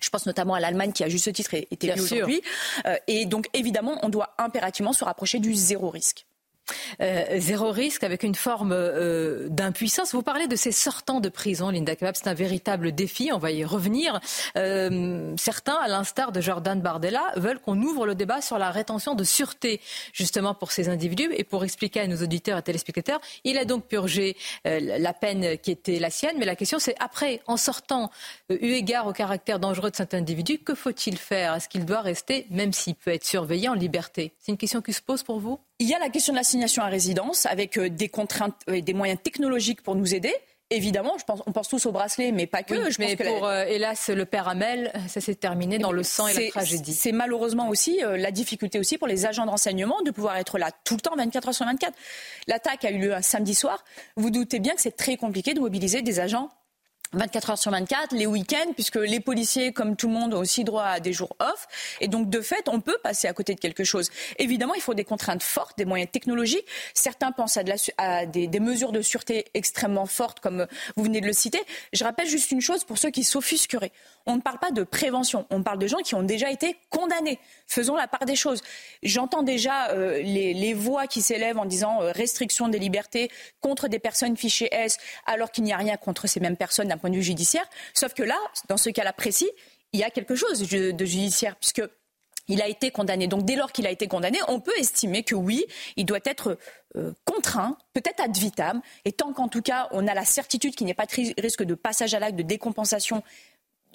je 0.00 0.10
pense 0.10 0.26
notamment 0.26 0.54
à 0.54 0.60
l'Allemagne 0.60 0.92
qui 0.92 1.02
a 1.02 1.08
juste 1.08 1.24
ce 1.24 1.30
titre 1.30 1.54
été 1.54 1.92
aujourd'hui. 1.92 2.40
Euh, 2.86 2.96
et 3.08 3.26
donc 3.26 3.48
évidemment, 3.52 3.98
on 4.02 4.08
doit 4.08 4.32
impérativement 4.38 4.92
se 4.92 5.04
rapprocher 5.04 5.40
du 5.40 5.54
zéro 5.54 5.90
risque. 5.90 6.27
Euh, 7.00 7.24
zéro 7.38 7.70
risque 7.70 8.04
avec 8.04 8.22
une 8.22 8.34
forme 8.34 8.72
euh, 8.72 9.48
d'impuissance. 9.48 10.12
Vous 10.12 10.22
parlez 10.22 10.46
de 10.46 10.56
ces 10.56 10.72
sortants 10.72 11.20
de 11.20 11.28
prison, 11.28 11.70
Linda 11.70 11.96
Kebab, 11.96 12.14
c'est 12.16 12.28
un 12.28 12.34
véritable 12.34 12.92
défi, 12.92 13.30
on 13.32 13.38
va 13.38 13.50
y 13.50 13.64
revenir. 13.64 14.20
Euh, 14.56 15.34
certains, 15.36 15.76
à 15.76 15.88
l'instar 15.88 16.32
de 16.32 16.40
Jordan 16.40 16.80
Bardella, 16.80 17.32
veulent 17.36 17.60
qu'on 17.60 17.80
ouvre 17.80 18.06
le 18.06 18.14
débat 18.14 18.40
sur 18.40 18.58
la 18.58 18.70
rétention 18.70 19.14
de 19.14 19.24
sûreté, 19.24 19.80
justement 20.12 20.54
pour 20.54 20.72
ces 20.72 20.88
individus. 20.88 21.30
Et 21.36 21.44
pour 21.44 21.64
expliquer 21.64 22.00
à 22.00 22.06
nos 22.06 22.22
auditeurs 22.22 22.58
et 22.58 22.62
téléspectateurs, 22.62 23.20
il 23.44 23.58
a 23.58 23.64
donc 23.64 23.86
purgé 23.86 24.36
la 24.64 25.12
peine 25.12 25.58
qui 25.58 25.70
était 25.70 25.98
la 25.98 26.10
sienne. 26.10 26.36
Mais 26.38 26.46
la 26.46 26.56
question, 26.56 26.78
c'est 26.78 26.94
après, 27.00 27.40
en 27.46 27.56
sortant, 27.56 28.10
eu 28.50 28.72
égard 28.72 29.06
au 29.06 29.12
caractère 29.12 29.58
dangereux 29.58 29.90
de 29.90 29.96
cet 29.96 30.14
individu, 30.14 30.58
que 30.58 30.74
faut-il 30.74 31.16
faire? 31.16 31.54
Est-ce 31.54 31.68
qu'il 31.68 31.84
doit 31.84 32.00
rester, 32.00 32.46
même 32.50 32.72
s'il 32.72 32.94
peut 32.94 33.12
être 33.12 33.24
surveillé, 33.24 33.68
en 33.68 33.74
liberté? 33.74 34.32
C'est 34.38 34.52
une 34.52 34.58
question 34.58 34.82
qui 34.82 34.92
se 34.92 35.02
pose 35.02 35.22
pour 35.22 35.40
vous? 35.40 35.58
Il 35.78 35.88
y 35.88 35.94
a 35.94 35.98
la 35.98 36.08
question 36.08 36.32
de 36.32 36.38
l'assignation 36.38 36.82
à 36.82 36.86
résidence 36.86 37.46
avec 37.46 37.78
euh, 37.78 37.88
des 37.88 38.08
contraintes 38.08 38.56
et 38.66 38.82
des 38.82 38.94
moyens 38.94 39.20
technologiques 39.22 39.82
pour 39.82 39.94
nous 39.94 40.14
aider. 40.14 40.34
Évidemment, 40.70 41.16
je 41.18 41.24
pense, 41.24 41.42
on 41.46 41.52
pense 41.52 41.68
tous 41.68 41.86
au 41.86 41.92
bracelet, 41.92 42.30
mais 42.30 42.46
pas 42.46 42.62
que. 42.62 42.90
je 42.90 42.96
mais 42.98 43.16
pour, 43.16 43.46
euh, 43.46 43.64
hélas, 43.64 44.10
le 44.10 44.26
père 44.26 44.48
Hamel, 44.48 44.92
ça 45.08 45.22
s'est 45.22 45.34
terminé 45.34 45.78
dans 45.78 45.92
le 45.92 46.02
sang 46.02 46.28
et 46.28 46.34
la 46.34 46.50
tragédie. 46.50 46.92
C'est 46.92 47.12
malheureusement 47.12 47.70
aussi 47.70 48.04
euh, 48.04 48.18
la 48.18 48.30
difficulté 48.30 48.78
aussi 48.78 48.98
pour 48.98 49.08
les 49.08 49.24
agents 49.24 49.46
de 49.46 49.50
renseignement 49.50 50.02
de 50.02 50.10
pouvoir 50.10 50.36
être 50.36 50.58
là 50.58 50.70
tout 50.84 50.94
le 50.94 51.00
temps, 51.00 51.16
24 51.16 51.48
heures 51.48 51.54
sur 51.54 51.64
24. 51.64 51.94
L'attaque 52.48 52.84
a 52.84 52.90
eu 52.90 52.98
lieu 52.98 53.14
un 53.14 53.22
samedi 53.22 53.54
soir. 53.54 53.82
Vous 54.16 54.30
doutez 54.30 54.58
bien 54.58 54.74
que 54.74 54.82
c'est 54.82 54.96
très 54.96 55.16
compliqué 55.16 55.54
de 55.54 55.60
mobiliser 55.60 56.02
des 56.02 56.20
agents 56.20 56.50
24 57.12 57.50
heures 57.50 57.58
sur 57.58 57.70
24, 57.70 58.14
les 58.14 58.26
week-ends, 58.26 58.72
puisque 58.74 58.96
les 58.96 59.20
policiers, 59.20 59.72
comme 59.72 59.96
tout 59.96 60.08
le 60.08 60.14
monde, 60.14 60.34
ont 60.34 60.40
aussi 60.40 60.64
droit 60.64 60.84
à 60.84 61.00
des 61.00 61.14
jours 61.14 61.34
off. 61.38 61.66
Et 62.00 62.08
donc, 62.08 62.28
de 62.28 62.40
fait, 62.40 62.68
on 62.68 62.80
peut 62.80 62.98
passer 63.02 63.28
à 63.28 63.32
côté 63.32 63.54
de 63.54 63.60
quelque 63.60 63.84
chose. 63.84 64.10
Évidemment, 64.38 64.74
il 64.74 64.82
faut 64.82 64.94
des 64.94 65.04
contraintes 65.04 65.42
fortes, 65.42 65.78
des 65.78 65.86
moyens 65.86 66.10
technologiques. 66.10 66.66
Certains 66.92 67.32
pensent 67.32 67.56
à, 67.56 68.26
des, 68.26 68.60
mesures 68.60 68.92
de 68.92 69.00
sûreté 69.00 69.46
extrêmement 69.54 70.06
fortes, 70.06 70.40
comme 70.40 70.66
vous 70.96 71.04
venez 71.04 71.20
de 71.22 71.26
le 71.26 71.32
citer. 71.32 71.60
Je 71.94 72.04
rappelle 72.04 72.28
juste 72.28 72.50
une 72.50 72.60
chose 72.60 72.84
pour 72.84 72.98
ceux 72.98 73.10
qui 73.10 73.24
s'offusqueraient 73.24 73.92
on 74.28 74.36
ne 74.36 74.40
parle 74.42 74.58
pas 74.58 74.70
de 74.70 74.82
prévention, 74.82 75.46
on 75.50 75.62
parle 75.62 75.78
de 75.78 75.86
gens 75.86 75.98
qui 75.98 76.14
ont 76.14 76.22
déjà 76.22 76.50
été 76.50 76.76
condamnés. 76.90 77.38
Faisons 77.66 77.96
la 77.96 78.06
part 78.06 78.26
des 78.26 78.36
choses. 78.36 78.62
J'entends 79.02 79.42
déjà 79.42 79.90
euh, 79.90 80.20
les, 80.22 80.74
voix 80.74 81.06
qui 81.06 81.22
s'élèvent 81.22 81.58
en 81.58 81.64
disant 81.64 82.02
euh, 82.02 82.12
restriction 82.12 82.68
des 82.68 82.78
libertés 82.78 83.30
contre 83.60 83.88
des 83.88 83.98
personnes 83.98 84.36
fichées 84.36 84.68
S, 84.70 84.98
alors 85.26 85.50
qu'il 85.50 85.64
n'y 85.64 85.72
a 85.72 85.78
rien 85.78 85.96
contre 85.96 86.26
ces 86.26 86.40
mêmes 86.40 86.58
personnes 86.58 86.92
d'un 86.98 87.00
point 87.00 87.10
de 87.10 87.16
vue 87.16 87.22
judiciaire. 87.22 87.64
Sauf 87.94 88.12
que 88.12 88.22
là, 88.22 88.38
dans 88.68 88.76
ce 88.76 88.90
cas-là 88.90 89.12
précis, 89.12 89.50
il 89.92 90.00
y 90.00 90.02
a 90.02 90.10
quelque 90.10 90.34
chose 90.34 90.60
de, 90.60 91.04
judiciaire, 91.04 91.56
puisque 91.56 91.82
il 92.48 92.60
a 92.62 92.68
été 92.68 92.90
condamné. 92.90 93.26
Donc 93.26 93.44
dès 93.44 93.56
lors 93.56 93.72
qu'il 93.72 93.86
a 93.86 93.90
été 93.90 94.08
condamné, 94.08 94.38
on 94.48 94.60
peut 94.60 94.76
estimer 94.78 95.22
que 95.22 95.34
oui, 95.34 95.64
il 95.96 96.04
doit 96.04 96.18
être 96.24 96.58
euh, 96.96 97.12
contraint, 97.24 97.76
peut-être 97.92 98.20
ad 98.20 98.36
vitam, 98.36 98.80
et 99.04 99.12
tant 99.12 99.32
qu'en 99.32 99.48
tout 99.48 99.62
cas 99.62 99.88
on 99.92 100.06
a 100.06 100.14
la 100.14 100.24
certitude 100.24 100.74
qu'il 100.74 100.86
n'y 100.86 100.90
ait 100.90 100.94
pas 100.94 101.06
de 101.06 101.40
risque 101.40 101.62
de 101.62 101.74
passage 101.74 102.14
à 102.14 102.18
l'acte, 102.18 102.36
de 102.36 102.42
décompensation 102.42 103.22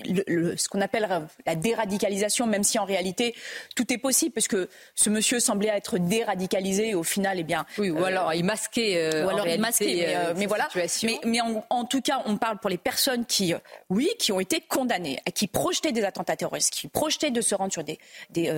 ce 0.06 0.68
qu'on 0.68 0.82
appelle 0.82 1.07
la 1.45 1.56
déradicalisation, 1.56 2.48
même 2.48 2.64
si 2.64 2.80
en 2.80 2.86
réalité 2.86 3.36
tout 3.76 3.91
est 3.94 3.98
possible, 3.98 4.34
parce 4.34 4.48
que 4.48 4.70
ce 4.95 5.10
monsieur 5.10 5.40
semblait 5.40 5.70
être 5.70 5.98
déradicalisé, 5.98 6.95
au 6.95 7.03
final, 7.03 7.40
eh 7.40 7.44
bien, 7.44 7.65
oui, 7.78 7.91
ou 7.91 7.99
euh, 7.99 8.06
alors 8.06 8.34
il 8.34 8.44
masquait, 8.44 8.95
euh, 8.98 9.26
ou 9.26 9.30
alors 9.30 9.48
il 9.48 9.60
masquait, 9.61 10.15
mais, 10.36 10.45
voilà. 10.45 10.68
Mais, 11.03 11.20
mais 11.26 11.40
en, 11.70 11.86
tout 11.86 12.02
cas, 12.02 12.24
on 12.26 12.38
parle 12.38 12.57
pour 12.60 12.70
les 12.70 12.78
personnes 12.78 13.26
qui, 13.26 13.53
oui, 13.90 14.10
qui 14.20 14.32
ont 14.32 14.40
été 14.40 14.61
condamnées, 14.61 15.20
qui 15.36 15.48
projetaient 15.48 15.91
des 15.91 16.03
attentats 16.03 16.36
terroristes, 16.36 16.74
qui 16.74 16.88
projetaient 16.88 17.32
de 17.32 17.41
se 17.41 17.56
rendre 17.56 17.72
sur 17.72 17.84
des 17.84 17.99
des, 18.32 18.52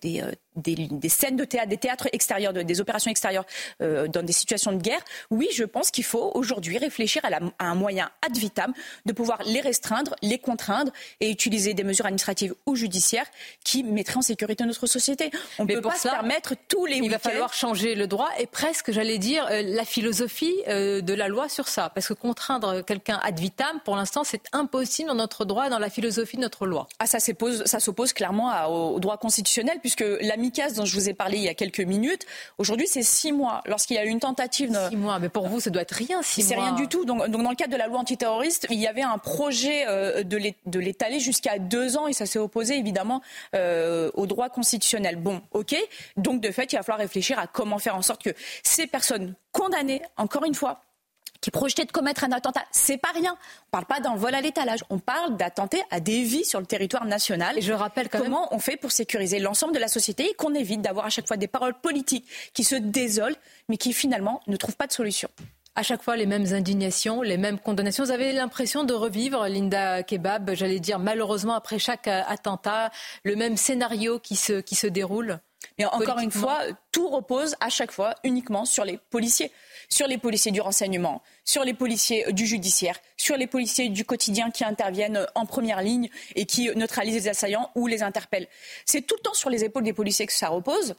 des, 0.00 0.22
des, 0.56 1.08
scènes 1.08 1.36
de 1.36 1.44
théâtre, 1.44 1.68
des 1.68 1.76
théâtres 1.76 2.08
extérieurs, 2.12 2.52
des 2.52 2.80
opérations 2.80 3.10
extérieures 3.10 3.46
dans 3.80 4.24
des 4.24 4.32
situations 4.32 4.72
de 4.72 4.82
guerre. 4.82 5.00
Oui, 5.30 5.48
je 5.54 5.64
pense 5.64 5.90
qu'il 5.90 6.04
faut 6.04 6.32
aujourd'hui 6.34 6.78
réfléchir 6.78 7.22
à, 7.24 7.28
à 7.58 7.66
un 7.66 7.74
moyen 7.74 8.10
ad 8.26 8.36
vitam 8.36 8.72
de 9.06 9.12
pouvoir 9.12 9.42
les 9.44 9.60
restreindre, 9.60 10.14
les 10.22 10.38
contraindre 10.38 10.92
et 11.20 11.30
utiliser 11.30 11.74
des 11.74 11.84
mesures 11.84 12.06
administratives 12.06 12.54
ou 12.66 12.76
judiciaires 12.76 13.26
qui 13.64 13.82
mettraient 13.82 14.18
en 14.18 14.22
sécurité 14.22 14.64
notre 14.64 14.86
société. 14.86 15.30
On 15.58 15.64
ne 15.64 15.74
peut 15.74 15.80
pas 15.80 15.96
se 15.96 16.08
permettre 16.08 16.54
tous 16.68 16.86
les 16.86 16.96
Il 16.96 17.10
va 17.10 17.18
falloir 17.18 17.54
changer 17.54 17.94
le 17.94 18.06
droit 18.06 18.30
et 18.38 18.46
presque, 18.46 18.92
j'allais 18.92 19.18
dire, 19.18 19.46
euh, 19.50 19.62
la 19.62 19.84
philosophie 19.84 20.54
euh, 20.68 21.00
de 21.00 21.14
la 21.14 21.28
loi 21.28 21.48
sur 21.48 21.68
ça. 21.68 21.90
Parce 21.94 22.08
que 22.08 22.14
contraindre 22.14 22.84
quelqu'un 22.84 23.20
ad 23.22 23.38
vitam, 23.38 23.80
pour 23.84 23.96
l'instant, 23.96 24.24
c'est 24.24 24.42
impossible 24.52 25.08
dans 25.08 25.14
notre 25.14 25.44
droit, 25.44 25.68
dans 25.68 25.78
la 25.78 25.90
philosophie 25.90 26.36
de 26.36 26.42
notre 26.42 26.66
loi. 26.66 26.88
Ah, 26.98 27.06
ça 27.06 27.20
s'oppose 27.20 28.12
clairement 28.12 28.66
au, 28.68 29.00
droit 29.00 29.16
constitutionnel, 29.16 29.78
puisque 29.80 30.04
l'amicas 30.42 30.70
dont 30.72 30.84
je 30.84 30.94
vous 30.94 31.08
ai 31.08 31.14
parlé 31.14 31.38
il 31.38 31.44
y 31.44 31.48
a 31.48 31.54
quelques 31.54 31.80
minutes, 31.80 32.26
aujourd'hui, 32.58 32.88
c'est 32.88 33.02
six 33.02 33.30
mois. 33.30 33.62
Lorsqu'il 33.66 33.96
y 33.96 33.98
a 33.98 34.04
eu 34.04 34.08
une 34.08 34.18
tentative 34.18 34.72
de... 34.72 34.88
Six 34.90 34.96
mois, 34.96 35.20
mais 35.20 35.28
pour 35.28 35.46
vous, 35.46 35.60
ça 35.60 35.70
doit 35.70 35.82
être 35.82 35.92
rien, 35.92 36.20
six 36.22 36.40
mois. 36.42 36.48
C'est 36.48 36.54
rien 36.56 36.72
du 36.72 36.88
tout. 36.88 37.04
Donc, 37.04 37.28
donc, 37.28 37.42
dans 37.42 37.50
le 37.50 37.56
cadre 37.56 37.72
de 37.72 37.76
la 37.76 37.86
loi 37.86 37.98
antiterroriste, 37.98 38.66
il 38.70 38.80
y 38.80 38.88
avait 38.88 39.02
un 39.02 39.18
projet 39.18 39.84
euh, 39.86 40.24
de 40.24 40.78
l'étaler 40.78 41.20
jusqu'à 41.20 41.58
deux 41.58 41.96
ans 41.96 42.08
et 42.08 42.12
ça 42.12 42.26
s'est 42.26 42.40
opposé 42.40 42.76
évidemment 42.76 43.22
euh, 43.54 44.10
au 44.14 44.26
droit 44.26 44.48
constitutionnel. 44.48 45.16
Bon, 45.16 45.40
ok. 45.52 45.76
Donc 46.16 46.40
de 46.40 46.50
fait, 46.50 46.72
il 46.72 46.76
va 46.76 46.82
falloir 46.82 46.98
réfléchir 46.98 47.38
à 47.38 47.46
comment 47.46 47.78
faire 47.78 47.94
en 47.94 48.02
sorte 48.02 48.22
que 48.22 48.30
ces 48.64 48.88
personnes 48.88 49.34
condamnées, 49.52 50.02
encore 50.16 50.44
une 50.44 50.54
fois, 50.54 50.82
qui 51.42 51.50
projetaient 51.50 51.84
de 51.84 51.92
commettre 51.92 52.24
un 52.24 52.32
attentat, 52.32 52.64
c'est 52.70 52.96
pas 52.96 53.10
rien. 53.14 53.36
On 53.66 53.70
parle 53.70 53.84
pas 53.84 54.00
d'un 54.00 54.14
vol 54.14 54.34
à 54.34 54.40
l'étalage, 54.40 54.82
on 54.88 54.98
parle 54.98 55.36
d'attenter 55.36 55.82
à 55.90 56.00
des 56.00 56.22
vies 56.22 56.46
sur 56.46 56.60
le 56.60 56.66
territoire 56.66 57.04
national. 57.04 57.58
Et 57.58 57.62
je 57.62 57.72
rappelle 57.74 58.08
comment 58.08 58.48
on 58.54 58.58
fait 58.58 58.78
pour 58.78 58.92
sécuriser 58.92 59.40
l'ensemble 59.40 59.74
de 59.74 59.78
la 59.78 59.88
société 59.88 60.30
et 60.30 60.34
qu'on 60.34 60.54
évite 60.54 60.80
d'avoir 60.80 61.04
à 61.04 61.10
chaque 61.10 61.26
fois 61.26 61.36
des 61.36 61.48
paroles 61.48 61.74
politiques 61.74 62.26
qui 62.54 62.64
se 62.64 62.76
désolent, 62.76 63.36
mais 63.68 63.76
qui 63.76 63.92
finalement 63.92 64.40
ne 64.46 64.56
trouvent 64.56 64.76
pas 64.76 64.86
de 64.86 64.92
solution? 64.92 65.28
À 65.74 65.82
chaque 65.82 66.02
fois 66.02 66.16
les 66.16 66.26
mêmes 66.26 66.52
indignations, 66.52 67.22
les 67.22 67.38
mêmes 67.38 67.58
condamnations. 67.58 68.04
Vous 68.04 68.10
avez 68.10 68.32
l'impression 68.32 68.84
de 68.84 68.92
revivre, 68.92 69.48
Linda 69.48 70.02
Kebab, 70.02 70.52
j'allais 70.54 70.80
dire 70.80 70.98
malheureusement 70.98 71.54
après 71.54 71.78
chaque 71.78 72.08
euh, 72.08 72.20
attentat, 72.26 72.90
le 73.24 73.36
même 73.36 73.56
scénario 73.56 74.18
qui 74.18 74.36
se, 74.36 74.60
qui 74.60 74.74
se 74.74 74.86
déroule? 74.86 75.40
Mais 75.78 75.84
encore 75.86 76.18
une 76.18 76.30
fois, 76.30 76.60
tout 76.90 77.08
repose 77.08 77.56
à 77.60 77.68
chaque 77.68 77.92
fois 77.92 78.14
uniquement 78.24 78.64
sur 78.64 78.84
les 78.84 78.98
policiers. 79.10 79.50
Sur 79.88 80.06
les 80.06 80.16
policiers 80.16 80.52
du 80.52 80.60
renseignement, 80.60 81.22
sur 81.44 81.64
les 81.64 81.74
policiers 81.74 82.32
du 82.32 82.46
judiciaire, 82.46 82.98
sur 83.18 83.36
les 83.36 83.46
policiers 83.46 83.90
du 83.90 84.06
quotidien 84.06 84.50
qui 84.50 84.64
interviennent 84.64 85.26
en 85.34 85.44
première 85.44 85.82
ligne 85.82 86.08
et 86.34 86.46
qui 86.46 86.74
neutralisent 86.74 87.24
les 87.24 87.28
assaillants 87.28 87.70
ou 87.74 87.86
les 87.86 88.02
interpellent. 88.02 88.48
C'est 88.86 89.02
tout 89.02 89.16
le 89.16 89.22
temps 89.22 89.34
sur 89.34 89.50
les 89.50 89.64
épaules 89.64 89.84
des 89.84 89.92
policiers 89.92 90.26
que 90.26 90.32
ça 90.32 90.48
repose. 90.48 90.94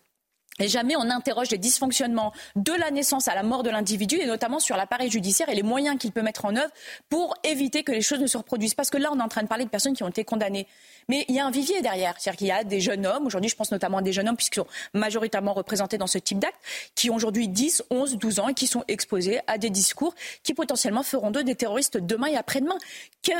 Et 0.60 0.68
jamais 0.68 0.96
on 0.96 1.10
interroge 1.10 1.50
les 1.50 1.58
dysfonctionnements 1.58 2.32
de 2.56 2.74
la 2.74 2.92
naissance 2.92 3.28
à 3.28 3.34
la 3.34 3.42
mort 3.42 3.64
de 3.64 3.72
l'individu, 3.72 4.18
et 4.18 4.26
notamment 4.26 4.60
sur 4.60 4.78
l'appareil 4.78 5.10
judiciaire 5.10 5.50
et 5.50 5.56
les 5.56 5.64
moyens 5.64 5.98
qu'il 5.98 6.12
peut 6.12 6.22
mettre 6.22 6.46
en 6.46 6.56
œuvre 6.56 6.72
pour 7.10 7.36
éviter 7.44 7.84
que 7.84 7.92
les 7.92 8.02
choses 8.02 8.20
ne 8.20 8.28
se 8.28 8.38
reproduisent. 8.38 8.76
Parce 8.76 8.92
que 8.92 8.98
là, 8.98 9.10
on 9.12 9.20
est 9.20 9.24
en 9.24 9.28
train 9.28 9.42
de 9.42 9.48
parler 9.48 9.66
de 9.66 9.70
personnes 9.70 9.96
qui 9.96 10.04
ont 10.04 10.10
été 10.10 10.24
condamnées. 10.24 10.68
Mais 11.10 11.26
il 11.28 11.36
y 11.36 11.40
a 11.40 11.46
un 11.46 11.52
vivier 11.52 11.82
derrière. 11.82 12.16
C'est-à-dire 12.20 12.38
qu'il 12.38 12.48
y 12.48 12.52
a 12.52 12.64
des 12.64 12.80
jeunes 12.80 13.06
hommes, 13.06 13.26
aujourd'hui 13.26 13.50
je 13.50 13.56
pense 13.56 13.72
notamment 13.72 13.98
à 13.98 14.02
des 14.02 14.14
jeunes 14.14 14.30
hommes, 14.30 14.38
puisqu'ils 14.38 14.60
sont 14.60 14.68
majoritairement 14.94 15.54
représentés 15.54 15.98
dans 15.98 16.08
ce 16.08 16.20
type 16.20 16.40
d'acte, 16.40 16.60
qui 16.96 17.10
ont 17.10 17.16
aujourd'hui 17.16 17.48
10, 17.48 17.84
11, 17.90 18.18
12 18.18 18.40
ans 18.40 18.48
et 18.50 18.54
qui 18.54 18.68
sont 18.68 18.84
exposés 18.88 19.40
à 19.48 19.58
des 19.58 19.70
discours 19.70 20.14
qui 20.44 20.54
potentiellement 20.54 21.04
feront 21.04 21.32
d'eux 21.32 21.44
des 21.44 21.56
terroristes 21.56 21.98
demain 21.98 22.28
et 22.28 22.38
après-demain. 22.38 22.78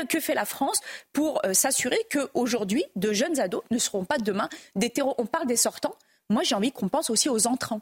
Que, 0.08 0.20
fait 0.20 0.34
la 0.34 0.44
France 0.44 0.80
pour 1.12 1.44
euh, 1.44 1.52
s'assurer 1.52 1.98
qu'aujourd'hui, 2.10 2.84
de 2.96 3.12
jeunes 3.12 3.38
ados 3.38 3.62
ne 3.70 3.78
seront 3.78 4.04
pas 4.04 4.18
demain 4.18 4.48
des 4.74 4.90
terroristes 4.90 5.20
On 5.20 5.26
parle 5.26 5.46
des 5.46 5.56
sortants 5.56 5.94
moi, 6.34 6.42
j'ai 6.42 6.54
envie 6.54 6.72
qu'on 6.72 6.88
pense 6.88 7.10
aussi 7.10 7.28
aux 7.28 7.46
entrants. 7.46 7.80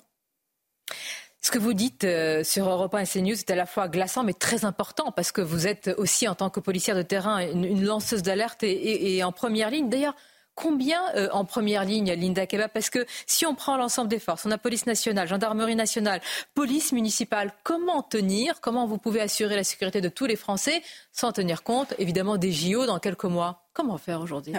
Ce 1.41 1.51
que 1.51 1.59
vous 1.59 1.73
dites 1.73 2.05
euh, 2.05 2.45
sur 2.45 2.69
Europe 2.69 2.95
1 2.95 3.01
et 3.01 3.07
CNews 3.07 3.33
est 3.33 3.51
à 3.51 3.57
la 3.57 3.67
fois 3.67 3.89
glaçant 3.89 4.23
mais 4.23 4.35
très 4.35 4.65
important 4.65 5.11
parce 5.11 5.33
que 5.33 5.41
vous 5.41 5.67
êtes 5.67 5.91
aussi 5.97 6.29
en 6.29 6.37
tant 6.37 6.51
que 6.51 6.61
policière 6.61 6.95
de 6.95 7.03
terrain 7.03 7.41
une, 7.41 7.85
lanceuse 7.85 8.23
d'alerte 8.23 8.63
et, 8.63 9.25
en 9.25 9.33
première 9.33 9.71
ligne. 9.71 9.89
D'ailleurs, 9.89 10.15
combien 10.55 11.03
euh, 11.17 11.29
en 11.33 11.45
première 11.45 11.85
ligne, 11.85 12.13
Linda 12.13 12.47
Keba? 12.47 12.69
Parce 12.69 12.91
que 12.91 13.07
si 13.27 13.45
on 13.45 13.57
prend 13.57 13.77
l'ensemble 13.77 14.09
des 14.09 14.21
forces, 14.21 14.47
on 14.47 14.53
a 14.53 14.59
police 14.59 14.87
nationale, 14.87 15.27
gendarmerie 15.27 15.75
nationale, 15.75 16.21
police 16.55 16.93
municipale, 16.93 17.53
comment 17.65 18.03
tenir? 18.03 18.61
Comment 18.61 18.87
vous 18.87 18.99
pouvez 18.99 19.21
assurer 19.21 19.57
la 19.57 19.65
sécurité 19.65 20.01
de 20.01 20.11
tous 20.11 20.27
les 20.27 20.37
Français 20.37 20.83
sans 21.11 21.33
tenir 21.33 21.65
compte 21.65 21.95
évidemment 21.99 22.37
des 22.37 22.53
JO 22.53 22.87
dans 22.87 23.01
quelques 23.01 23.25
mois? 23.25 23.67
Comment 23.73 23.99
faire 23.99 24.21
aujourd'hui? 24.21 24.53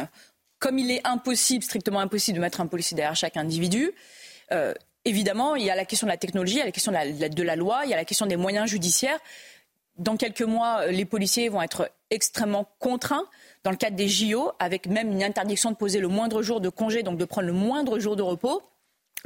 Comme 0.64 0.80
il 0.80 0.92
est 0.92 1.06
impossible, 1.06 1.62
strictement 1.62 2.00
impossible 2.00 2.38
de 2.38 2.42
mettre 2.42 2.62
un 2.62 2.68
policier 2.68 2.96
derrière 2.96 3.18
chaque 3.18 3.36
individu, 3.36 3.92
euh, 4.54 4.74
évidemment, 5.04 5.58
il 5.58 5.66
y 5.66 5.70
a 5.70 5.76
la 5.76 5.84
question 5.84 6.08
de 6.08 6.12
la 6.12 6.18
technologie, 6.18 6.54
il 6.54 6.60
y 6.60 6.62
a 6.62 6.66
la 6.66 6.72
question 6.72 6.94
de 6.94 6.96
la, 6.96 7.28
de 7.28 7.44
la, 7.44 7.58
loi, 7.58 7.82
il 7.84 7.90
y 7.90 7.94
a 7.94 7.98
la 7.98 8.06
question 8.06 8.26
des 8.26 8.38
moyens 8.38 8.70
judiciaires. 8.70 9.20
Dans 9.98 10.16
quelques 10.16 10.42
mois, 10.42 10.86
les 10.86 11.04
policiers 11.04 11.50
vont 11.50 11.62
être 11.62 11.92
extrêmement 12.10 12.66
contraints 12.80 13.26
dans 13.66 13.72
le 13.72 13.76
cadre 13.76 13.98
des 13.98 14.08
JO, 14.08 14.54
avec 14.58 14.88
même 14.88 15.12
une 15.12 15.22
interdiction 15.22 15.70
de 15.70 15.76
poser 15.76 16.00
le 16.00 16.08
moindre 16.08 16.42
jour 16.42 16.62
de 16.62 16.70
congé, 16.70 17.04
donc 17.04 17.18
de 17.18 17.26
prendre 17.26 17.48
le 17.48 17.54
moindre 17.54 18.00
jour 18.00 18.16
de 18.16 18.22
repos 18.22 18.64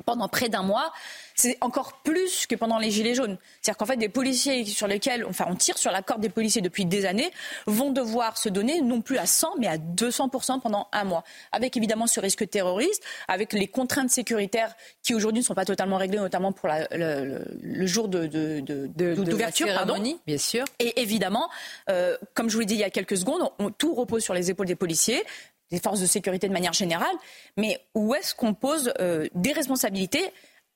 pendant 0.05 0.27
près 0.27 0.49
d'un 0.49 0.63
mois, 0.63 0.91
c'est 1.35 1.57
encore 1.61 2.01
plus 2.03 2.47
que 2.47 2.55
pendant 2.55 2.79
les 2.79 2.91
Gilets 2.91 3.15
jaunes. 3.15 3.37
C'est-à-dire 3.61 3.77
qu'en 3.77 3.85
fait, 3.85 3.97
des 3.97 4.09
policiers 4.09 4.65
sur 4.65 4.87
lesquels, 4.87 5.25
enfin, 5.25 5.45
on 5.49 5.55
tire 5.55 5.77
sur 5.77 5.91
la 5.91 6.01
corde 6.01 6.21
des 6.21 6.29
policiers 6.29 6.61
depuis 6.61 6.85
des 6.85 7.05
années, 7.05 7.31
vont 7.65 7.91
devoir 7.91 8.37
se 8.37 8.49
donner 8.49 8.81
non 8.81 9.01
plus 9.01 9.17
à 9.17 9.25
100, 9.25 9.55
mais 9.59 9.67
à 9.67 9.77
200% 9.77 10.61
pendant 10.61 10.87
un 10.91 11.03
mois. 11.03 11.23
Avec 11.51 11.77
évidemment 11.77 12.07
ce 12.07 12.19
risque 12.19 12.49
terroriste, 12.49 13.03
avec 13.27 13.53
les 13.53 13.67
contraintes 13.67 14.09
sécuritaires 14.09 14.75
qui 15.03 15.13
aujourd'hui 15.13 15.41
ne 15.41 15.45
sont 15.45 15.55
pas 15.55 15.65
totalement 15.65 15.97
réglées, 15.97 16.17
notamment 16.17 16.51
pour 16.51 16.69
le, 16.91 17.85
jour 17.85 18.07
de, 18.07 18.25
d'ouverture, 18.25 19.67
pardon. 19.67 19.97
Bien 20.25 20.37
sûr. 20.37 20.65
Et 20.79 21.01
évidemment, 21.01 21.49
euh, 21.89 22.17
comme 22.33 22.49
je 22.49 22.53
vous 22.53 22.61
l'ai 22.61 22.65
dit 22.65 22.75
il 22.75 22.79
y 22.79 22.83
a 22.83 22.89
quelques 22.89 23.17
secondes, 23.17 23.49
tout 23.77 23.93
repose 23.93 24.23
sur 24.23 24.33
les 24.33 24.49
épaules 24.49 24.67
des 24.67 24.75
policiers 24.75 25.23
des 25.71 25.79
forces 25.79 25.99
de 25.99 26.05
sécurité 26.05 26.47
de 26.47 26.53
manière 26.53 26.73
générale, 26.73 27.15
mais 27.57 27.79
où 27.93 28.15
est-ce 28.15 28.33
qu'on 28.35 28.53
pose 28.53 28.93
euh, 28.99 29.27
des 29.33 29.51
responsabilités 29.51 30.31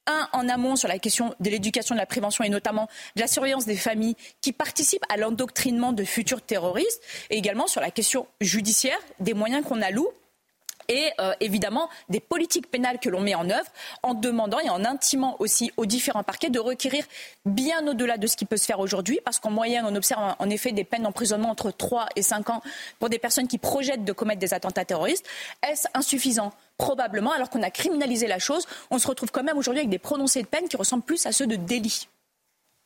un 0.08 0.28
en 0.34 0.50
amont 0.50 0.76
sur 0.76 0.88
la 0.88 0.98
question 0.98 1.36
de 1.40 1.50
l'éducation, 1.50 1.94
de 1.94 2.00
la 2.00 2.06
prévention 2.06 2.44
et 2.44 2.50
notamment 2.50 2.88
de 3.16 3.22
la 3.22 3.28
surveillance 3.28 3.66
des 3.66 3.76
familles 3.76 4.16
qui 4.42 4.52
participent 4.52 5.06
à 5.10 5.18
l'endoctrinement 5.18 5.94
de 5.94 6.04
futurs 6.04 6.42
terroristes, 6.42 7.02
et 7.30 7.38
également 7.38 7.68
sur 7.68 7.82
la 7.82 7.92
question 7.92 8.28
judiciaire, 8.40 8.98
des 9.20 9.34
moyens 9.34 9.64
qu'on 9.64 9.82
alloue 9.82 10.10
et 10.92 11.10
euh, 11.22 11.34
évidemment 11.40 11.90
des 12.10 12.20
politiques 12.20 12.70
pénales 12.70 13.00
que 13.00 13.10
l'on 13.10 13.22
met 13.22 13.34
en 13.34 13.50
œuvre 13.50 13.66
en 14.04 14.14
demandant 14.14 14.60
et 14.60 14.70
en 14.70 14.84
intimant 14.84 15.38
aussi 15.40 15.72
aux 15.78 15.86
différents 15.86 16.24
parquets 16.24 16.50
de 16.50 16.60
requérir 16.60 17.06
bien 17.46 17.88
au-delà 17.88 18.18
de 18.18 18.28
ce 18.28 18.36
qui 18.36 18.46
peut 18.46 18.58
se 18.58 18.66
faire 18.66 18.82
aujourd'hui, 18.82 19.20
parce 19.24 19.40
qu'en 19.40 19.52
moyenne, 19.52 19.86
on 19.88 19.96
observe 19.96 20.36
en 20.38 20.50
effet 20.50 20.74
des 20.74 20.84
peines 20.84 21.04
d'emprisonnement 21.04 21.50
entre 21.50 21.72
3 21.72 22.08
et 22.16 22.22
5 22.22 22.50
ans 22.50 22.62
pour 23.00 23.10
des 23.10 23.20
personnes 23.20 23.48
qui 23.48 23.58
projettent 23.58 24.04
de 24.04 24.12
commettre 24.12 24.40
des 24.40 24.54
attentats 24.54 24.86
terroristes. 24.86 25.26
Est-ce 25.68 25.88
insuffisant? 25.94 26.52
Probablement, 26.78 27.32
alors 27.32 27.50
qu'on 27.50 27.64
a 27.64 27.70
criminalisé 27.70 28.28
la 28.28 28.40
chose, 28.40 28.66
on 28.90 29.00
se 29.00 29.08
retrouve 29.08 29.32
quand 29.32 29.44
même 29.44 29.58
aujourd'hui 29.58 29.80
avec 29.80 29.90
des 29.90 30.00
prononcés 30.00 30.42
de 30.42 30.48
peine 30.48 30.68
qui 30.68 30.76
ressemblent 30.76 31.04
plus 31.04 31.26
à 31.26 31.32
ceux 31.32 31.48
de 31.48 31.56
délit 31.56 32.08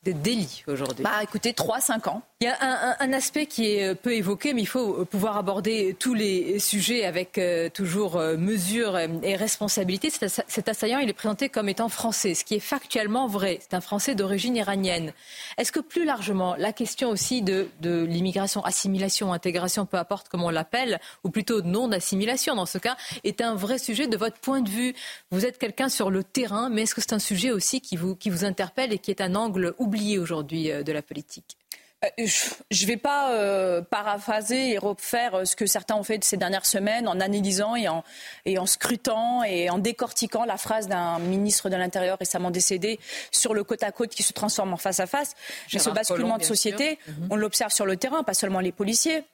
des 0.06 0.14
délits 0.14 0.62
aujourd'hui 0.68 1.02
Bah 1.02 1.22
écoutez, 1.22 1.52
3-5 1.52 2.08
ans. 2.08 2.22
Il 2.40 2.44
y 2.44 2.48
a 2.48 2.96
un, 3.00 3.12
aspect 3.14 3.46
qui 3.46 3.72
est 3.72 3.88
euh, 3.88 3.94
peu 3.94 4.12
évoqué, 4.12 4.52
mais 4.52 4.60
il 4.60 4.66
faut 4.66 5.00
euh, 5.00 5.04
pouvoir 5.06 5.38
aborder 5.38 5.96
tous 5.98 6.12
les 6.12 6.58
sujets 6.58 7.06
avec 7.06 7.38
euh, 7.38 7.70
toujours 7.70 8.18
mesure 8.18 8.98
et 8.98 9.36
responsabilité. 9.36 10.10
Cet, 10.10 10.68
assaillant, 10.68 10.98
il 10.98 11.08
est 11.08 11.14
présenté 11.14 11.48
comme 11.48 11.70
étant 11.70 11.88
français, 11.88 12.34
ce 12.34 12.44
qui 12.44 12.54
est 12.54 12.60
factuellement 12.60 13.26
vrai. 13.26 13.58
C'est 13.62 13.74
un 13.74 13.80
Français 13.80 14.14
d'origine 14.14 14.54
iranienne. 14.54 15.12
Est-ce 15.56 15.72
que 15.72 15.80
plus 15.80 16.04
largement, 16.04 16.54
la 16.56 16.74
question 16.74 17.08
aussi 17.08 17.40
de, 17.40 17.68
de 17.80 18.04
l'immigration, 18.04 18.62
assimilation, 18.62 19.32
intégration, 19.32 19.86
peu 19.86 19.96
importe 19.96 20.28
comment 20.28 20.46
on 20.46 20.50
l'appelle, 20.50 21.00
ou 21.24 21.30
plutôt 21.30 21.62
non 21.62 21.88
d'assimilation 21.88 22.54
dans 22.54 22.66
ce 22.66 22.76
cas, 22.76 22.96
est 23.24 23.40
un 23.40 23.54
vrai 23.54 23.78
sujet 23.78 24.08
de 24.08 24.16
votre 24.18 24.38
point 24.38 24.60
de 24.60 24.68
vue? 24.68 24.94
Vous 25.30 25.46
êtes 25.46 25.56
quelqu'un 25.56 25.88
sur 25.88 26.10
le 26.10 26.22
terrain, 26.22 26.68
mais 26.68 26.82
est-ce 26.82 26.94
que 26.94 27.00
c'est 27.00 27.14
un 27.14 27.18
sujet 27.18 27.50
aussi 27.50 27.80
qui 27.80 27.96
vous, 27.96 28.14
qui 28.14 28.28
vous 28.28 28.44
interpelle 28.44 28.92
et 28.92 28.98
qui 28.98 29.10
est 29.10 29.22
un 29.22 29.34
angle 29.34 29.74
oublié 29.78 29.95
aujourd'hui 30.18 30.70
de 30.70 30.92
la 30.92 31.02
politique? 31.02 31.56
Euh, 32.04 32.26
je 32.70 32.82
ne 32.82 32.86
vais 32.88 32.96
pas 32.98 33.32
euh, 33.32 33.80
paraphraser 33.80 34.72
et 34.72 34.78
refaire 34.78 35.34
euh, 35.34 35.44
ce 35.44 35.56
que 35.56 35.64
certains 35.64 35.96
ont 35.96 36.02
fait 36.02 36.22
ces 36.24 36.36
dernières 36.36 36.66
semaines 36.66 37.08
en 37.08 37.20
analysant 37.20 37.74
et 37.74 37.88
en, 37.88 38.04
et 38.44 38.58
en 38.58 38.66
scrutant 38.66 39.42
et 39.44 39.70
en 39.70 39.78
décortiquant 39.78 40.44
la 40.44 40.58
phrase 40.58 40.88
d'un 40.88 41.18
ministre 41.18 41.70
de 41.70 41.76
l'Intérieur 41.76 42.18
récemment 42.18 42.50
décédé 42.50 43.00
sur 43.30 43.54
le 43.54 43.64
côte 43.64 43.82
à 43.82 43.92
côte 43.92 44.10
qui 44.10 44.22
se 44.22 44.34
transforme 44.34 44.74
en 44.74 44.76
face 44.76 45.00
à 45.00 45.06
face. 45.06 45.34
Mais 45.72 45.78
ce 45.78 45.88
basculement 45.88 46.36
de 46.36 46.42
société, 46.42 46.98
mhm. 47.08 47.28
on 47.30 47.36
l'observe 47.36 47.72
sur 47.72 47.86
le 47.86 47.96
terrain, 47.96 48.22
pas 48.22 48.34
seulement 48.34 48.60
les 48.60 48.72
policiers. 48.72 49.24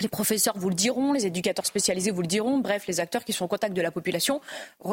Les 0.00 0.08
professeurs 0.08 0.54
vous 0.56 0.68
le 0.68 0.74
diront, 0.74 1.12
les 1.12 1.26
éducateurs 1.26 1.66
spécialisés 1.66 2.10
vous 2.10 2.22
le 2.22 2.26
diront, 2.26 2.58
bref, 2.58 2.86
les 2.86 3.00
acteurs 3.00 3.24
qui 3.24 3.32
sont 3.32 3.44
en 3.44 3.48
contact 3.48 3.74
de 3.74 3.82
la 3.82 3.90
population 3.90 4.40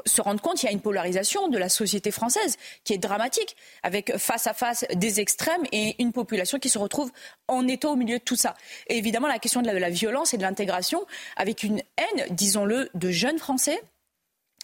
se 0.05 0.21
rendent 0.21 0.41
compte 0.41 0.57
qu'il 0.57 0.67
y 0.67 0.69
a 0.69 0.73
une 0.73 0.81
polarisation 0.81 1.47
de 1.47 1.57
la 1.57 1.69
société 1.69 2.11
française 2.11 2.57
qui 2.83 2.93
est 2.93 2.97
dramatique, 2.97 3.55
avec 3.83 4.17
face 4.17 4.47
à 4.47 4.53
face 4.53 4.85
des 4.93 5.19
extrêmes 5.19 5.63
et 5.71 5.95
une 5.99 6.13
population 6.13 6.59
qui 6.59 6.69
se 6.69 6.77
retrouve 6.77 7.11
en 7.47 7.67
état 7.67 7.89
au 7.89 7.95
milieu 7.95 8.19
de 8.19 8.23
tout 8.23 8.35
ça. 8.35 8.55
Et 8.87 8.97
évidemment, 8.97 9.27
la 9.27 9.39
question 9.39 9.61
de 9.61 9.67
la, 9.67 9.73
de 9.73 9.79
la 9.79 9.89
violence 9.89 10.33
et 10.33 10.37
de 10.37 10.43
l'intégration, 10.43 11.05
avec 11.35 11.63
une 11.63 11.81
haine, 11.97 12.25
disons-le, 12.29 12.89
de 12.93 13.11
jeunes 13.11 13.39
Français 13.39 13.81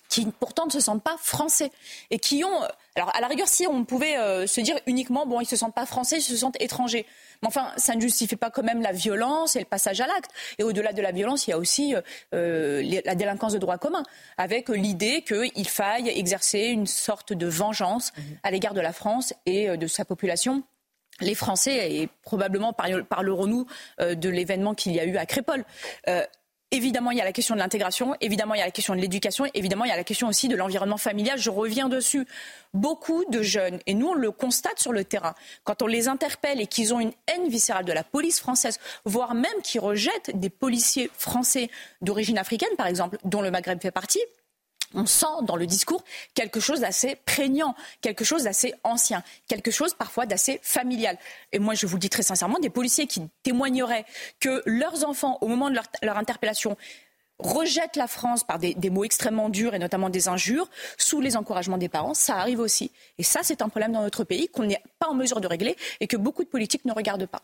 qui 0.10 0.26
pourtant 0.40 0.66
ne 0.66 0.72
se 0.72 0.80
sentent 0.80 1.04
pas 1.04 1.18
français 1.18 1.72
et 2.10 2.20
qui 2.20 2.44
ont. 2.44 2.62
Alors, 2.96 3.16
à 3.16 3.22
la 3.22 3.28
rigueur, 3.28 3.48
si 3.48 3.68
on 3.68 3.86
pouvait 3.86 4.18
euh, 4.18 4.48
se 4.48 4.62
dire 4.62 4.78
uniquement, 4.88 5.26
bon, 5.26 5.42
ils 5.42 5.46
se 5.46 5.56
sentent 5.56 5.76
pas 5.76 5.86
français, 5.86 6.18
ils 6.18 6.22
se 6.22 6.36
sentent 6.36 6.60
étrangers. 6.62 7.06
Mais 7.42 7.48
enfin, 7.48 7.72
ça 7.78 7.94
ne 7.94 8.02
justifie 8.02 8.36
pas 8.36 8.50
quand 8.50 8.64
même 8.64 8.82
la 8.82 8.92
violence 8.92 9.56
et 9.56 9.60
le 9.60 9.66
passage 9.66 10.02
à 10.02 10.08
l'acte. 10.08 10.32
Et 10.58 10.64
au-delà 10.64 10.94
de 10.94 11.02
la 11.02 11.12
violence, 11.12 11.48
il 11.48 11.52
y 11.52 11.54
a 11.54 11.58
aussi 11.58 11.96
euh, 12.34 13.00
la 13.06 13.16
délinquance 13.16 13.54
de 13.54 13.60
droit 13.60 13.78
commun, 13.78 14.04
avec 14.38 14.70
l'idée 14.70 15.22
qu'il 15.22 15.68
faille 15.68 16.10
exercer 16.10 16.60
une 16.68 16.88
sorte 16.88 17.34
de 17.34 17.48
vengeance 17.48 18.14
à 18.44 18.50
l'égard 18.50 18.74
de 18.74 18.82
la 18.82 18.94
France 18.94 19.34
et 19.46 19.70
euh, 19.70 19.78
de 19.78 19.88
sa 19.88 20.06
population 20.06 20.64
les 21.20 21.34
Français, 21.34 21.96
et 21.96 22.10
probablement 22.22 22.74
parlerons-nous 22.74 23.66
de 24.00 24.30
l'événement 24.30 24.76
qu'il 24.76 24.92
y 24.92 25.00
a 25.00 25.04
eu 25.04 25.18
à 25.18 25.26
Crépole. 25.26 25.66
Évidemment, 26.72 27.11
il 27.11 27.18
y 27.18 27.22
a 27.22 27.23
la 27.23 27.31
question 27.31 27.56
de 27.56 27.60
l'intégration, 27.60 28.14
évidemment, 28.19 28.53
il 28.53 28.57
y 28.57 28.61
a 28.61 28.65
la 28.65 28.72
question 28.72 28.94
de 28.94 28.99
l'éducation, 28.99 29.45
évidemment, 29.53 29.85
il 29.85 29.89
y 29.89 29.94
a 29.94 29.95
la 29.95 30.03
question 30.03 30.27
aussi 30.27 30.49
de 30.49 30.56
l'environnement 30.57 30.98
familial. 30.98 31.39
Je 31.39 31.49
reviens 31.49 31.88
dessus. 31.88 32.27
Beaucoup 32.73 33.23
de 33.31 33.41
jeunes, 33.41 33.80
et 33.85 33.94
nous 33.94 34.07
on 34.07 34.14
le 34.14 34.31
constate 34.31 34.77
sur 34.77 34.91
le 34.91 35.06
terrain, 35.06 35.34
quand 35.64 35.81
on 35.81 35.88
les 35.88 36.10
interpelle 36.10 36.60
et 36.60 36.68
qu'ils 36.68 36.94
ont 36.94 36.99
une 36.99 37.14
haine 37.27 37.48
viscérale 37.48 37.85
de 37.85 37.94
la 37.94 38.03
police 38.03 38.41
française, 38.41 38.80
voire 39.06 39.34
même 39.34 39.61
qu'ils 39.64 39.80
rejettent 39.80 40.38
des 40.38 40.49
policiers 40.49 41.10
français 41.18 41.69
d'origine 42.02 42.38
africaine, 42.38 42.76
par 42.77 42.88
exemple, 42.88 43.18
dont 43.23 43.41
le 43.41 43.49
Maghreb 43.49 43.81
fait 43.81 43.91
partie, 43.91 44.19
on 44.93 45.05
sent 45.05 45.26
dans 45.43 45.55
le 45.55 45.65
discours 45.65 46.03
quelque 46.34 46.59
chose 46.59 46.81
d'assez 46.81 47.15
prégnant, 47.26 47.76
quelque 48.01 48.23
chose 48.23 48.43
d'assez 48.43 48.73
ancien, 48.84 49.23
quelque 49.47 49.72
chose 49.72 49.93
parfois 49.93 50.26
d'assez 50.26 50.59
familial. 50.64 51.18
Et 51.51 51.59
moi, 51.59 51.73
je 51.73 51.85
vous 51.85 51.95
le 51.95 51.99
dis 51.99 52.09
très 52.09 52.23
sincèrement, 52.23 52.59
des 52.59 52.69
policiers 52.69 53.07
qui 53.07 53.22
témoigneraient 53.43 54.05
que 54.39 54.61
leurs 54.65 55.05
enfants, 55.05 55.38
au 55.41 55.47
moment 55.47 55.69
de 55.69 55.77
leur, 56.01 56.18
interpellation, 56.18 56.77
rejettent 57.39 57.97
la 57.97 58.07
France 58.07 58.43
par 58.43 58.57
des, 58.57 58.73
des, 58.73 58.89
mots 58.89 59.03
extrêmement 59.03 59.49
durs 59.49 59.76
et 59.76 59.80
notamment 59.80 60.09
des 60.09 60.27
injures, 60.27 60.69
sous 60.97 61.22
les 61.22 61.38
encouragements 61.38 61.77
des 61.77 61.89
parents, 61.89 62.15
ça 62.15 62.38
arrive 62.38 62.59
aussi. 62.59 62.91
Et 63.19 63.23
ça, 63.23 63.41
c'est 63.43 63.61
un 63.61 63.69
problème 63.69 63.91
dans 63.91 64.01
notre 64.01 64.23
pays 64.23 64.47
qu'on 64.47 64.64
n'est 64.64 64.81
pas 64.97 65.07
en 65.07 65.14
mesure 65.14 65.39
de 65.39 65.47
régler 65.47 65.76
et 65.99 66.07
que 66.07 66.18
beaucoup 66.18 66.43
de 66.43 66.49
politiques 66.49 66.85
ne 66.85 66.93
regardent 66.93 67.27
pas. 67.27 67.43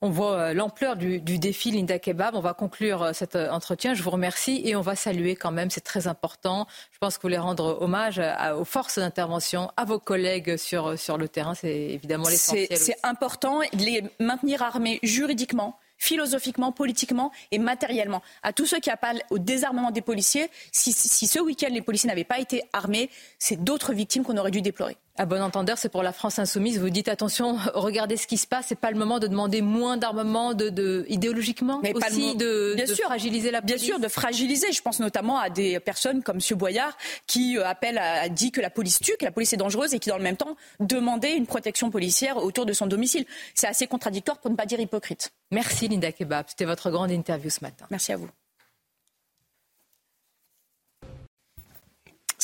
On 0.00 0.10
voit 0.10 0.38
euh, 0.38 0.54
l'ampleur 0.54 0.96
du, 0.96 1.20
défi 1.20 1.72
Linda 1.72 1.98
Kebab. 1.98 2.36
On 2.36 2.40
va 2.40 2.54
conclure 2.54 3.02
euh, 3.02 3.12
cet 3.12 3.34
euh, 3.34 3.50
entretien. 3.50 3.94
Je 3.94 4.02
vous 4.02 4.10
remercie 4.10 4.62
et 4.64 4.76
on 4.76 4.80
va 4.80 4.94
saluer 4.94 5.34
quand 5.34 5.50
même, 5.50 5.70
c'est 5.70 5.80
très 5.80 6.06
important. 6.06 6.68
Je 6.92 6.98
pense 6.98 7.16
que 7.16 7.22
vous 7.22 7.28
voulez 7.28 7.38
rendre 7.38 7.78
hommage 7.80 8.20
aux 8.56 8.64
forces 8.64 8.98
d'intervention, 8.98 9.70
à 9.76 9.84
vos 9.84 9.98
collègues 9.98 10.56
sur, 10.56 10.96
sur 10.96 11.18
le 11.18 11.28
terrain. 11.28 11.54
C'est 11.54 11.74
évidemment 11.74 12.28
l'essentiel. 12.28 12.78
C'est 12.78 12.96
important 13.02 13.60
de 13.72 13.84
les 13.84 14.04
maintenir 14.20 14.62
armés 14.62 15.00
juridiquement 15.02 15.78
philosophiquement, 16.00 16.70
politiquement 16.70 17.32
et 17.50 17.58
matériellement. 17.58 18.22
À 18.44 18.52
tous 18.52 18.66
ceux 18.66 18.78
qui 18.78 18.88
appellent 18.88 19.22
au 19.30 19.38
désarmement 19.38 19.90
des 19.90 20.00
policiers, 20.00 20.48
si, 20.70 20.92
si 20.92 21.26
ce 21.26 21.40
week-end 21.40 21.70
les 21.72 21.82
policiers 21.82 22.06
n'avaient 22.06 22.22
pas 22.22 22.38
été 22.38 22.62
armés, 22.72 23.10
c'est 23.40 23.64
d'autres 23.64 23.92
victimes 23.92 24.22
qu'on 24.22 24.36
aurait 24.36 24.52
dû 24.52 24.62
déplorer. 24.62 24.96
À 25.18 25.26
bon 25.26 25.42
entendeur, 25.42 25.76
c'est 25.78 25.88
pour 25.88 26.04
la 26.04 26.12
France 26.12 26.38
insoumise. 26.38 26.78
Vous 26.78 26.90
dites 26.90 27.08
attention, 27.08 27.58
regardez 27.74 28.16
ce 28.16 28.28
qui 28.28 28.38
se 28.38 28.46
passe. 28.46 28.66
C'est 28.68 28.78
pas 28.78 28.92
le 28.92 28.96
moment 28.96 29.18
de 29.18 29.26
demander 29.26 29.62
moins 29.62 29.96
d'armement, 29.96 30.54
de, 30.54 30.68
de, 30.68 31.04
idéologiquement 31.08 31.80
Mais 31.82 31.92
aussi 31.92 32.36
de, 32.36 32.74
bien 32.76 32.86
sûr, 32.86 33.06
fragiliser 33.06 33.50
la 33.50 33.60
police. 33.60 33.76
Bien 33.76 33.84
sûr, 33.84 33.98
de 33.98 34.06
fragiliser. 34.06 34.70
Je 34.70 34.80
pense 34.80 35.00
notamment 35.00 35.38
à 35.38 35.50
des 35.50 35.80
personnes 35.80 36.22
comme 36.22 36.36
M. 36.36 36.56
Boyard 36.56 36.96
qui 37.26 37.58
euh, 37.58 37.66
appelle 37.66 37.98
à, 37.98 38.28
dit 38.28 38.52
que 38.52 38.60
la 38.60 38.70
police 38.70 39.00
tue, 39.00 39.16
que 39.18 39.24
la 39.24 39.32
police 39.32 39.52
est 39.52 39.56
dangereuse 39.56 39.92
et 39.92 39.98
qui 39.98 40.08
dans 40.08 40.18
le 40.18 40.22
même 40.22 40.36
temps 40.36 40.56
demandait 40.78 41.36
une 41.36 41.46
protection 41.46 41.90
policière 41.90 42.36
autour 42.36 42.64
de 42.64 42.72
son 42.72 42.86
domicile. 42.86 43.26
C'est 43.54 43.66
assez 43.66 43.88
contradictoire 43.88 44.38
pour 44.38 44.52
ne 44.52 44.56
pas 44.56 44.66
dire 44.66 44.78
hypocrite. 44.78 45.32
Merci 45.50 45.88
Linda 45.88 46.12
Kebab. 46.12 46.46
C'était 46.48 46.64
votre 46.64 46.90
grande 46.90 47.10
interview 47.10 47.50
ce 47.50 47.58
matin. 47.62 47.86
Merci 47.90 48.12
à 48.12 48.16
vous. 48.16 48.28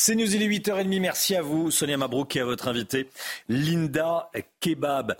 C'est 0.05 0.13
News, 0.13 0.35
il 0.35 0.43
est 0.43 0.47
8h30. 0.47 0.99
Merci 0.99 1.35
à 1.35 1.41
vous, 1.41 1.71
Sonia 1.71 1.97
Mabrouk, 1.97 2.35
et 2.35 2.41
à 2.41 2.45
votre 2.45 2.67
invité, 2.67 3.09
Linda 3.49 4.29
Kebab. 4.59 5.17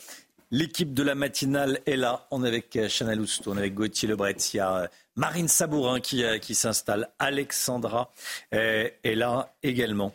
L'équipe 0.51 0.93
de 0.93 1.01
la 1.01 1.15
matinale 1.15 1.79
est 1.87 1.95
là. 1.95 2.27
On 2.29 2.43
est 2.43 2.47
avec 2.47 2.77
Chanel 2.87 3.19
Housteau, 3.19 3.53
on 3.53 3.55
est 3.55 3.61
avec 3.61 3.73
Gauthier 3.73 4.07
Lebret. 4.07 4.35
Il 4.53 4.57
y 4.57 4.59
a 4.59 4.81
euh, 4.81 4.87
Marine 5.15 5.47
Sabourin 5.47 5.99
qui, 6.01 6.23
euh, 6.23 6.37
s'installe. 6.39 7.09
Alexandra 7.17 8.13
euh, 8.53 8.87
est 9.03 9.15
là 9.15 9.55
également. 9.63 10.13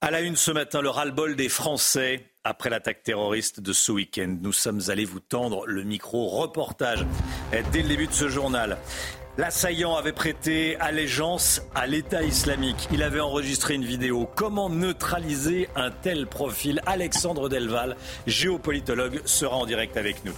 À 0.00 0.12
la 0.12 0.20
une 0.20 0.36
ce 0.36 0.52
matin, 0.52 0.80
le 0.80 0.88
ras-le-bol 0.88 1.34
des 1.34 1.48
Français 1.48 2.24
après 2.44 2.70
l'attaque 2.70 3.02
terroriste 3.02 3.58
de 3.58 3.72
ce 3.72 3.90
week-end. 3.90 4.36
Nous 4.40 4.52
sommes 4.52 4.82
allés 4.90 5.06
vous 5.06 5.18
tendre 5.18 5.66
le 5.66 5.82
micro 5.82 6.28
reportage 6.28 7.04
dès 7.72 7.82
le 7.82 7.88
début 7.88 8.06
de 8.06 8.12
ce 8.12 8.28
journal. 8.28 8.78
L'assaillant 9.38 9.96
avait 9.96 10.12
prêté 10.12 10.76
allégeance 10.76 11.62
à 11.74 11.86
l'État 11.86 12.22
islamique. 12.22 12.86
Il 12.92 13.02
avait 13.02 13.20
enregistré 13.20 13.74
une 13.74 13.84
vidéo. 13.84 14.28
Comment 14.36 14.68
neutraliser 14.68 15.70
un 15.74 15.90
tel 15.90 16.26
profil? 16.26 16.82
Alexandre 16.84 17.48
Delval, 17.48 17.96
géopolitologue, 18.26 19.22
sera 19.24 19.56
en 19.56 19.64
direct 19.64 19.96
avec 19.96 20.26
nous. 20.26 20.34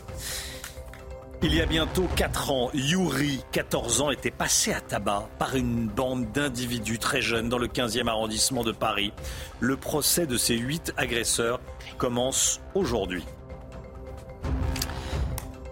Il 1.43 1.53
y 1.53 1.61
a 1.61 1.67
bientôt 1.67 2.09
4 2.15 2.53
ans, 2.53 2.71
Yuri, 2.73 3.45
14 3.51 4.01
ans, 4.01 4.11
était 4.13 4.31
passé 4.31 4.73
à 4.73 4.81
tabac 4.81 5.29
par 5.41 5.57
une 5.57 5.89
bande 5.89 6.31
d'individus 6.31 7.01
très 7.01 7.21
jeunes 7.21 7.49
dans 7.49 7.59
le 7.59 7.67
15e 7.67 8.07
arrondissement 8.07 8.63
de 8.63 8.71
Paris. 8.71 9.13
Le 9.59 9.77
procès 9.77 10.29
de 10.29 10.37
ces 10.37 10.57
8 10.57 10.95
agresseurs 10.97 11.61
commence 11.99 12.61
aujourd'hui. 12.75 13.25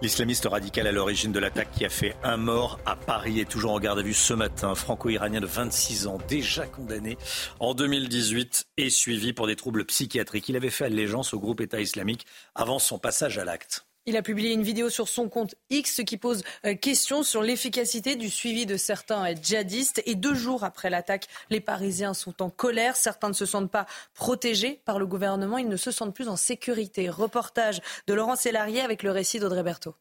L'islamiste 0.03 0.47
radical 0.51 0.85
à 0.85 0.91
l'origine 0.91 1.31
de 1.31 1.39
l'attaque 1.39 1.71
qui 1.71 1.85
a 1.85 1.89
fait 1.89 2.13
un 2.25 2.35
mort 2.35 2.77
à 2.85 2.97
Paris 2.97 3.39
est 3.39 3.49
toujours 3.49 3.71
en 3.71 3.79
garde 3.79 3.99
à 3.99 4.01
vue 4.01 4.13
ce 4.13 4.33
matin. 4.33 4.75
Franco-iranien 4.75 5.39
de 5.39 5.45
26 5.45 6.07
ans, 6.07 6.17
déjà 6.27 6.67
condamné 6.67 7.17
en 7.61 7.73
2018 7.73 8.65
et 8.75 8.89
suivi 8.89 9.31
pour 9.31 9.47
des 9.47 9.55
troubles 9.55 9.85
psychiatriques. 9.85 10.49
Il 10.49 10.57
avait 10.57 10.71
fait 10.71 10.83
allégeance 10.83 11.33
au 11.33 11.39
groupe 11.39 11.61
État 11.61 11.79
islamique 11.79 12.25
avant 12.53 12.79
son 12.79 12.99
passage 12.99 13.37
à 13.37 13.45
l'acte. 13.45 13.85
Il 14.05 14.17
a 14.17 14.21
publié 14.21 14.51
une 14.51 14.63
vidéo 14.63 14.89
sur 14.89 15.07
son 15.07 15.29
compte 15.29 15.55
X 15.69 16.01
qui 16.05 16.17
pose 16.17 16.43
euh, 16.65 16.75
question 16.75 17.23
sur 17.23 17.41
l'efficacité 17.41 18.17
du 18.17 18.29
suivi 18.29 18.65
de 18.65 18.75
certains 18.75 19.31
euh, 19.31 19.35
djihadistes. 19.41 20.01
Et 20.05 20.15
deux 20.15 20.33
jours 20.33 20.65
après 20.65 20.89
l'attaque, 20.89 21.27
les 21.49 21.61
Parisiens 21.61 22.13
sont 22.13 22.41
en 22.41 22.49
colère. 22.49 22.97
Certains 22.97 23.29
ne 23.29 23.33
se 23.33 23.45
sentent 23.45 23.71
pas 23.71 23.85
protégés 24.13 24.81
par 24.83 24.99
le 24.99 25.07
gouvernement. 25.07 25.57
Ils 25.57 25.69
ne 25.69 25.77
se 25.77 25.91
sentent 25.91 26.13
plus 26.13 26.27
en 26.27 26.35
sécurité. 26.35 27.09
Reportage 27.09 27.81
de 28.07 28.13
Laurent 28.13 28.35
Sélarié 28.35 28.81
avec 28.81 29.03
le 29.03 29.11
récit 29.11 29.39
d'Audrey 29.39 29.63
Berthaud. 29.63 29.95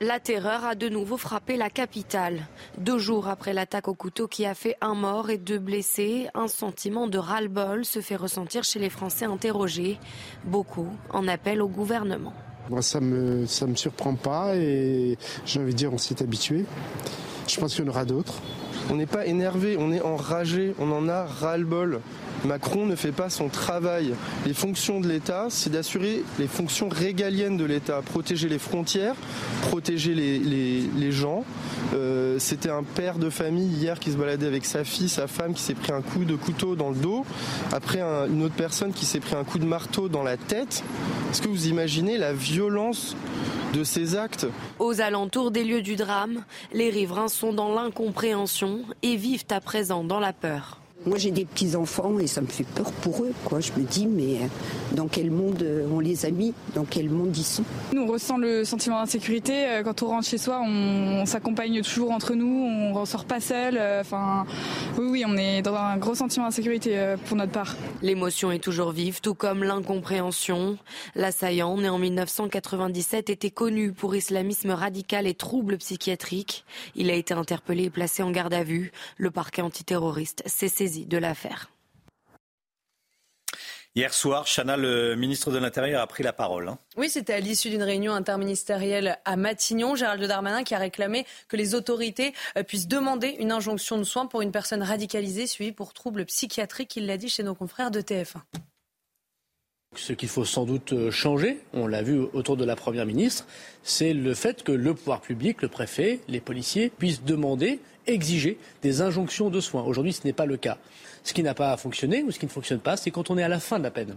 La 0.00 0.18
terreur 0.18 0.64
a 0.64 0.74
de 0.74 0.88
nouveau 0.88 1.16
frappé 1.16 1.56
la 1.56 1.70
capitale. 1.70 2.46
Deux 2.78 2.98
jours 2.98 3.28
après 3.28 3.52
l'attaque 3.52 3.86
au 3.86 3.94
couteau 3.94 4.26
qui 4.26 4.44
a 4.44 4.54
fait 4.54 4.76
un 4.80 4.94
mort 4.94 5.30
et 5.30 5.38
deux 5.38 5.58
blessés, 5.58 6.26
un 6.34 6.48
sentiment 6.48 7.06
de 7.06 7.16
ras-le-bol 7.16 7.84
se 7.84 8.00
fait 8.00 8.16
ressentir 8.16 8.64
chez 8.64 8.80
les 8.80 8.90
Français 8.90 9.24
interrogés. 9.24 9.98
Beaucoup 10.44 10.88
en 11.10 11.28
appellent 11.28 11.62
au 11.62 11.68
gouvernement. 11.68 12.32
Moi, 12.70 12.82
ça 12.82 13.00
me, 13.00 13.42
me 13.42 13.76
surprend 13.76 14.14
pas 14.16 14.56
et 14.56 15.16
j'ai 15.46 15.60
envie 15.60 15.72
de 15.72 15.76
dire 15.78 15.92
on 15.92 15.98
s'est 15.98 16.22
habitué. 16.22 16.64
Je 17.46 17.60
pense 17.60 17.74
qu'il 17.74 17.84
y 17.84 17.86
en 17.86 17.90
aura 17.90 18.04
d'autres. 18.04 18.40
On 18.90 18.96
n'est 18.96 19.06
pas 19.06 19.26
énervé, 19.26 19.76
on 19.78 19.92
est 19.92 20.02
enragé, 20.02 20.74
on 20.78 20.90
en 20.92 21.08
a 21.08 21.24
ras-le-bol. 21.24 22.00
Macron 22.44 22.84
ne 22.84 22.94
fait 22.94 23.12
pas 23.12 23.30
son 23.30 23.48
travail. 23.48 24.14
Les 24.44 24.52
fonctions 24.52 25.00
de 25.00 25.08
l'État, 25.08 25.46
c'est 25.48 25.70
d'assurer 25.70 26.22
les 26.38 26.46
fonctions 26.46 26.88
régaliennes 26.90 27.56
de 27.56 27.64
l'État, 27.64 28.02
protéger 28.02 28.48
les 28.48 28.58
frontières, 28.58 29.14
protéger 29.62 30.14
les, 30.14 31.12
gens. 31.12 31.44
Euh, 31.94 32.38
c'était 32.38 32.70
un 32.70 32.82
père 32.82 33.18
de 33.18 33.30
famille 33.30 33.68
hier 33.68 33.98
qui 33.98 34.10
se 34.10 34.16
baladait 34.16 34.46
avec 34.46 34.64
sa 34.66 34.84
fille, 34.84 35.08
sa 35.08 35.26
femme 35.26 35.54
qui 35.54 35.62
s'est 35.62 35.74
pris 35.74 35.92
un 35.92 36.02
coup 36.02 36.24
de 36.24 36.34
couteau 36.34 36.76
dans 36.76 36.90
le 36.90 36.96
dos. 36.96 37.24
Après, 37.72 38.00
une 38.00 38.42
autre 38.42 38.54
personne 38.54 38.92
qui 38.92 39.06
s'est 39.06 39.20
pris 39.20 39.36
un 39.36 39.44
coup 39.44 39.58
de 39.58 39.64
marteau 39.64 40.08
dans 40.08 40.22
la 40.22 40.36
tête. 40.36 40.82
Est-ce 41.30 41.40
que 41.40 41.48
vous 41.48 41.68
imaginez 41.68 42.18
la 42.18 42.32
violence 42.32 43.16
de 43.72 43.84
ces 43.84 44.16
actes? 44.16 44.46
Aux 44.78 45.00
alentours 45.00 45.50
des 45.50 45.64
lieux 45.64 45.82
du 45.82 45.96
drame, 45.96 46.44
les 46.72 46.90
riverains 46.90 47.28
sont 47.28 47.52
dans 47.52 47.74
l'incompréhension 47.74 48.73
et 49.02 49.16
vivent 49.16 49.46
à 49.50 49.60
présent 49.60 50.04
dans 50.04 50.20
la 50.20 50.32
peur. 50.32 50.83
Moi, 51.06 51.18
j'ai 51.18 51.30
des 51.30 51.44
petits-enfants 51.44 52.18
et 52.18 52.26
ça 52.26 52.40
me 52.40 52.46
fait 52.46 52.64
peur 52.64 52.90
pour 52.90 53.24
eux. 53.24 53.32
Quoi. 53.44 53.60
Je 53.60 53.72
me 53.72 53.84
dis, 53.84 54.06
mais 54.06 54.36
euh, 54.36 54.46
dans 54.92 55.06
quel 55.06 55.30
monde 55.30 55.60
euh, 55.62 55.86
on 55.92 56.00
les 56.00 56.24
a 56.24 56.30
mis? 56.30 56.54
Dans 56.74 56.86
quel 56.86 57.10
monde 57.10 57.36
ils 57.36 57.44
sont? 57.44 57.64
Nous, 57.92 58.02
on 58.02 58.06
ressent 58.06 58.38
le 58.38 58.64
sentiment 58.64 59.00
d'insécurité. 59.00 59.66
Euh, 59.66 59.82
quand 59.82 60.02
on 60.02 60.06
rentre 60.06 60.26
chez 60.26 60.38
soi, 60.38 60.62
on, 60.66 61.26
s'accompagne 61.26 61.82
toujours 61.82 62.10
entre 62.10 62.34
nous. 62.34 62.46
On 62.46 62.90
ne 62.90 62.94
ressort 62.94 63.26
pas 63.26 63.40
seul. 63.40 63.78
Enfin, 64.00 64.46
oui, 64.98 65.06
oui, 65.10 65.24
on 65.26 65.36
est 65.36 65.60
dans 65.60 65.74
un 65.74 65.98
gros 65.98 66.14
sentiment 66.14 66.46
d'insécurité 66.46 67.16
pour 67.26 67.36
notre 67.36 67.52
part. 67.52 67.76
L'émotion 68.00 68.50
est 68.50 68.58
toujours 68.58 68.92
vive, 68.92 69.20
tout 69.20 69.34
comme 69.34 69.62
l'incompréhension. 69.62 70.78
L'assaillant, 71.14 71.76
né 71.76 71.88
en 71.88 71.98
1997, 71.98 73.28
était 73.30 73.50
connu 73.50 73.92
pour 73.92 74.14
islamisme 74.16 74.70
radical 74.70 75.26
et 75.26 75.34
troubles 75.34 75.78
psychiatriques. 75.78 76.64
Il 76.94 77.10
a 77.10 77.14
été 77.14 77.34
interpellé 77.34 77.84
et 77.84 77.90
placé 77.90 78.22
en 78.22 78.30
garde 78.30 78.54
à 78.54 78.64
vue. 78.64 78.92
Le 79.16 79.30
parquet 79.30 79.62
antiterroriste 79.62 80.42
s'est 80.46 80.68
saisi 80.68 80.93
de 81.00 81.18
l'affaire. 81.18 81.70
Hier 83.96 84.12
soir, 84.12 84.44
Chana, 84.44 84.76
le 84.76 85.14
ministre 85.14 85.52
de 85.52 85.58
l'Intérieur, 85.58 86.02
a 86.02 86.06
pris 86.08 86.24
la 86.24 86.32
parole. 86.32 86.68
Hein. 86.68 86.78
Oui, 86.96 87.08
c'était 87.08 87.34
à 87.34 87.38
l'issue 87.38 87.70
d'une 87.70 87.84
réunion 87.84 88.12
interministérielle 88.12 89.18
à 89.24 89.36
Matignon. 89.36 89.94
Gérald 89.94 90.24
Darmanin 90.24 90.64
qui 90.64 90.74
a 90.74 90.78
réclamé 90.78 91.24
que 91.46 91.56
les 91.56 91.76
autorités 91.76 92.34
euh, 92.58 92.64
puissent 92.64 92.88
demander 92.88 93.36
une 93.38 93.52
injonction 93.52 93.96
de 93.96 94.02
soins 94.02 94.26
pour 94.26 94.42
une 94.42 94.50
personne 94.50 94.82
radicalisée 94.82 95.46
suivie 95.46 95.70
pour 95.70 95.94
troubles 95.94 96.24
psychiatriques. 96.24 96.96
Il 96.96 97.06
l'a 97.06 97.16
dit 97.16 97.28
chez 97.28 97.44
nos 97.44 97.54
confrères 97.54 97.92
de 97.92 98.00
TF1. 98.00 98.40
Ce 99.94 100.12
qu'il 100.12 100.28
faut 100.28 100.44
sans 100.44 100.64
doute 100.64 100.92
euh, 100.92 101.12
changer, 101.12 101.60
on 101.72 101.86
l'a 101.86 102.02
vu 102.02 102.18
autour 102.32 102.56
de 102.56 102.64
la 102.64 102.74
Première 102.74 103.06
ministre, 103.06 103.46
c'est 103.84 104.12
le 104.12 104.34
fait 104.34 104.64
que 104.64 104.72
le 104.72 104.92
pouvoir 104.92 105.20
public, 105.20 105.62
le 105.62 105.68
préfet, 105.68 106.18
les 106.26 106.40
policiers 106.40 106.90
puissent 106.90 107.22
demander 107.22 107.78
exiger 108.06 108.58
des 108.82 109.00
injonctions 109.00 109.50
de 109.50 109.60
soins. 109.60 109.82
Aujourd'hui, 109.82 110.12
ce 110.12 110.24
n'est 110.24 110.32
pas 110.32 110.46
le 110.46 110.56
cas. 110.56 110.78
Ce 111.22 111.32
qui 111.32 111.42
n'a 111.42 111.54
pas 111.54 111.76
fonctionné 111.76 112.22
ou 112.22 112.30
ce 112.30 112.38
qui 112.38 112.46
ne 112.46 112.50
fonctionne 112.50 112.80
pas, 112.80 112.96
c'est 112.96 113.10
quand 113.10 113.30
on 113.30 113.38
est 113.38 113.42
à 113.42 113.48
la 113.48 113.60
fin 113.60 113.78
de 113.78 113.84
la 113.84 113.90
peine. 113.90 114.16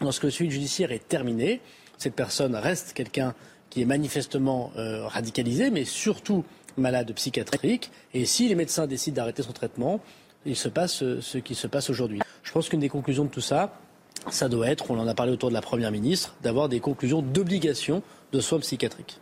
Lorsque 0.00 0.24
le 0.24 0.30
suivi 0.30 0.50
judiciaire 0.50 0.92
est 0.92 1.08
terminé, 1.08 1.60
cette 1.98 2.14
personne 2.14 2.54
reste 2.54 2.92
quelqu'un 2.92 3.34
qui 3.70 3.82
est 3.82 3.86
manifestement 3.86 4.70
euh, 4.76 5.06
radicalisé, 5.06 5.70
mais 5.70 5.84
surtout 5.84 6.44
malade 6.76 7.12
psychiatrique. 7.14 7.90
Et 8.14 8.26
si 8.26 8.48
les 8.48 8.54
médecins 8.54 8.86
décident 8.86 9.16
d'arrêter 9.16 9.42
son 9.42 9.52
traitement, 9.52 10.00
il 10.44 10.56
se 10.56 10.68
passe 10.68 11.02
euh, 11.02 11.20
ce 11.20 11.38
qui 11.38 11.54
se 11.54 11.66
passe 11.66 11.90
aujourd'hui. 11.90 12.20
Je 12.42 12.52
pense 12.52 12.68
qu'une 12.68 12.80
des 12.80 12.88
conclusions 12.88 13.24
de 13.24 13.30
tout 13.30 13.40
ça, 13.40 13.80
ça 14.30 14.48
doit 14.48 14.68
être, 14.68 14.90
on 14.90 14.98
en 14.98 15.06
a 15.06 15.14
parlé 15.14 15.32
autour 15.32 15.48
de 15.48 15.54
la 15.54 15.62
Première 15.62 15.90
ministre, 15.90 16.36
d'avoir 16.42 16.68
des 16.68 16.80
conclusions 16.80 17.22
d'obligation 17.22 18.02
de 18.32 18.40
soins 18.40 18.60
psychiatriques. 18.60 19.20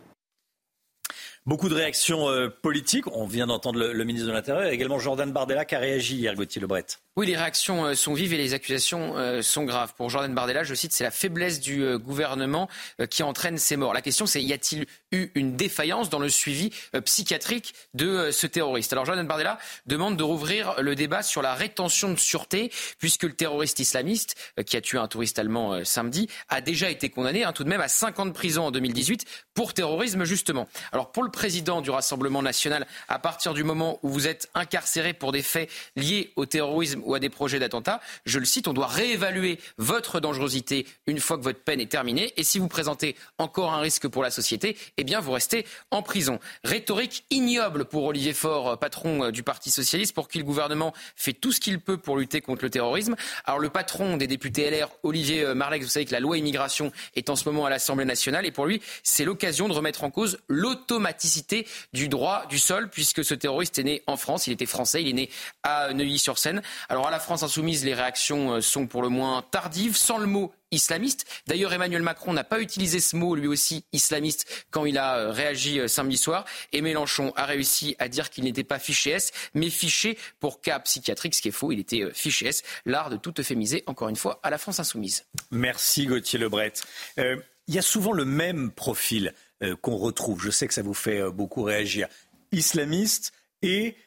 Beaucoup 1.45 1.69
de 1.69 1.75
réactions 1.75 2.27
euh, 2.27 2.49
politiques. 2.49 3.05
On 3.13 3.27
vient 3.27 3.45
d'entendre 3.45 3.77
le, 3.79 4.03
ministre 4.03 4.27
de 4.27 4.33
l'Intérieur, 4.33 4.71
également 4.71 4.97
Jordan 4.97 5.31
Bardella 5.31 5.63
qui 5.63 5.75
a 5.75 5.79
réagi 5.79 6.15
hier, 6.15 6.33
Gauthier 6.33 6.59
Lebret. 6.59 6.85
Oui, 7.17 7.27
les 7.27 7.37
réactions 7.37 7.85
euh, 7.85 7.93
sont 7.93 8.13
vives 8.13 8.33
et 8.33 8.37
les 8.37 8.53
accusations 8.53 9.17
euh, 9.17 9.41
sont 9.41 9.63
graves. 9.63 9.93
Pour 9.95 10.09
Jordan 10.09 10.35
Bardella, 10.35 10.65
je 10.65 10.75
cite, 10.75 10.91
c'est 10.91 11.05
la 11.05 11.11
faiblesse 11.11 11.61
du 11.61 11.81
euh, 11.81 11.97
gouvernement 11.97 12.67
qui 13.09 13.23
entraîne 13.23 13.57
ces 13.57 13.77
morts. 13.77 13.93
La 13.93 14.01
question, 14.01 14.25
c'est 14.25 14.43
y 14.43 14.51
a-t-il 14.51 14.85
eu 15.13 15.29
une 15.33 15.55
défaillance 15.55 16.09
dans 16.09 16.19
le 16.19 16.27
suivi 16.27 16.71
psychiatrique 17.05 17.73
de 17.93 18.31
ce 18.31 18.47
terroriste? 18.47 18.91
Alors 18.91 19.05
Jordan 19.05 19.25
Bardella 19.25 19.57
demande 19.85 20.17
de 20.17 20.23
rouvrir 20.23 20.81
le 20.81 20.93
débat 20.95 21.23
sur 21.23 21.41
la 21.41 21.53
rétention 21.53 22.11
de 22.11 22.19
sûreté, 22.19 22.69
puisque 22.99 23.23
le 23.23 23.33
terroriste 23.33 23.79
islamiste 23.79 24.35
qui 24.65 24.75
a 24.75 24.81
tué 24.81 24.97
un 24.97 25.07
touriste 25.07 25.39
allemand 25.39 25.83
samedi 25.85 26.27
a 26.49 26.59
déjà 26.59 26.89
été 26.89 27.09
condamné 27.09 27.43
hein, 27.43 27.53
tout 27.53 27.63
de 27.63 27.69
même 27.69 27.81
à 27.81 27.87
5 27.87 28.19
ans 28.19 28.25
de 28.25 28.31
prison 28.31 28.63
en 28.65 28.71
2018 28.71 29.25
pour 29.53 29.73
terrorisme 29.73 30.25
justement. 30.25 30.67
Alors 30.91 31.11
pour 31.11 31.23
le 31.23 31.31
président 31.31 31.81
du 31.81 31.91
Rassemblement 31.91 32.41
national, 32.41 32.87
à 33.07 33.19
partir 33.19 33.53
du 33.53 33.63
moment 33.63 33.99
où 34.03 34.09
vous 34.09 34.27
êtes 34.27 34.49
incarcéré 34.53 35.13
pour 35.13 35.31
des 35.31 35.43
faits 35.43 35.69
liés 35.95 36.33
au 36.35 36.45
terrorisme 36.45 37.01
ou 37.05 37.15
à 37.15 37.19
des 37.19 37.29
projets 37.29 37.59
d'attentat. 37.59 38.01
Je 38.25 38.39
le 38.39 38.45
cite, 38.45 38.67
on 38.67 38.73
doit 38.73 38.87
réévaluer 38.87 39.59
votre 39.77 40.19
dangerosité 40.19 40.85
une 41.07 41.19
fois 41.19 41.37
que 41.37 41.43
votre 41.43 41.59
peine 41.59 41.79
est 41.79 41.91
terminée. 41.91 42.33
Et 42.37 42.43
si 42.43 42.59
vous 42.59 42.67
présentez 42.67 43.15
encore 43.37 43.73
un 43.73 43.79
risque 43.79 44.07
pour 44.07 44.23
la 44.23 44.31
société, 44.31 44.77
eh 44.97 45.03
bien, 45.03 45.19
vous 45.19 45.31
restez 45.31 45.65
en 45.91 46.01
prison. 46.01 46.39
Rhétorique 46.63 47.25
ignoble 47.29 47.85
pour 47.85 48.03
Olivier 48.05 48.33
Faure, 48.33 48.77
patron 48.77 49.25
euh, 49.25 49.31
du 49.31 49.43
Parti 49.43 49.71
socialiste, 49.71 50.13
pour 50.13 50.27
qui 50.27 50.37
le 50.37 50.43
gouvernement 50.43 50.93
fait 51.15 51.33
tout 51.33 51.51
ce 51.51 51.59
qu'il 51.59 51.79
peut 51.79 51.97
pour 51.97 52.17
lutter 52.17 52.41
contre 52.41 52.63
le 52.63 52.69
terrorisme. 52.69 53.15
Alors, 53.45 53.59
le 53.59 53.69
patron 53.69 54.17
des 54.17 54.27
députés 54.27 54.69
LR, 54.69 54.89
Olivier 55.03 55.43
euh, 55.43 55.55
Marlex, 55.55 55.85
vous 55.85 55.91
savez 55.91 56.05
que 56.05 56.11
la 56.11 56.19
loi 56.19 56.37
immigration 56.37 56.91
est 57.15 57.29
en 57.29 57.35
ce 57.35 57.47
moment 57.47 57.65
à 57.65 57.69
l'Assemblée 57.69 58.05
nationale. 58.05 58.45
Et 58.45 58.51
pour 58.51 58.65
lui, 58.65 58.81
c'est 59.03 59.25
l'occasion 59.25 59.67
de 59.67 59.73
remettre 59.73 60.03
en 60.03 60.11
cause 60.11 60.39
l'automaticité 60.47 61.67
du 61.93 62.07
droit 62.07 62.45
du 62.47 62.59
sol, 62.59 62.89
puisque 62.89 63.23
ce 63.23 63.33
terroriste 63.33 63.79
est 63.79 63.83
né 63.83 64.03
en 64.07 64.17
France. 64.17 64.47
Il 64.47 64.53
était 64.53 64.65
français, 64.65 65.01
il 65.01 65.09
est 65.09 65.13
né 65.13 65.29
à 65.63 65.93
Neuilly-sur-Seine. 65.93 66.61
Alors 66.95 67.07
à 67.07 67.11
la 67.11 67.19
France 67.19 67.43
insoumise, 67.43 67.83
les 67.83 67.93
réactions 67.93 68.53
euh, 68.53 68.61
sont 68.61 68.87
pour 68.87 69.01
le 69.01 69.09
moins 69.09 69.41
tardives, 69.51 69.97
sans 69.97 70.17
le 70.17 70.27
mot 70.27 70.53
islamiste. 70.71 71.25
D'ailleurs, 71.45 71.73
Emmanuel 71.73 72.01
Macron 72.01 72.31
n'a 72.31 72.45
pas 72.45 72.61
utilisé 72.61 73.01
ce 73.01 73.17
mot, 73.17 73.35
lui 73.35 73.47
aussi 73.47 73.83
islamiste, 73.91 74.65
quand 74.71 74.85
il 74.85 74.97
a 74.97 75.17
euh, 75.17 75.31
réagi 75.31 75.81
euh, 75.81 75.89
samedi 75.89 76.15
soir. 76.15 76.45
Et 76.71 76.79
Mélenchon 76.79 77.33
a 77.35 77.43
réussi 77.43 77.97
à 77.99 78.07
dire 78.07 78.29
qu'il 78.29 78.45
n'était 78.45 78.63
pas 78.63 78.79
fiché 78.79 79.09
S, 79.09 79.33
mais 79.53 79.69
fiché 79.69 80.17
pour 80.39 80.61
cas 80.61 80.79
psychiatrique, 80.79 81.35
ce 81.35 81.41
qui 81.41 81.49
est 81.49 81.51
faux. 81.51 81.73
Il 81.73 81.79
était 81.79 82.09
fiché 82.13 82.47
S. 82.47 82.63
L'art 82.85 83.09
de 83.09 83.17
tout 83.17 83.33
euphémiser, 83.41 83.83
encore 83.87 84.07
une 84.07 84.15
fois, 84.15 84.39
à 84.41 84.49
la 84.49 84.57
France 84.57 84.79
insoumise. 84.79 85.25
Merci 85.51 86.05
Gauthier 86.05 86.39
Lebret. 86.39 86.71
Il 87.17 87.75
y 87.75 87.77
a 87.77 87.81
souvent 87.81 88.13
le 88.13 88.23
même 88.23 88.71
profil 88.71 89.33
qu'on 89.81 89.97
retrouve. 89.97 90.41
Je 90.41 90.49
sais 90.49 90.65
que 90.65 90.73
ça 90.73 90.81
vous 90.81 90.93
fait 90.93 91.29
beaucoup 91.29 91.63
réagir. 91.63 92.07
Islamiste 92.53 93.33
et 93.61 93.97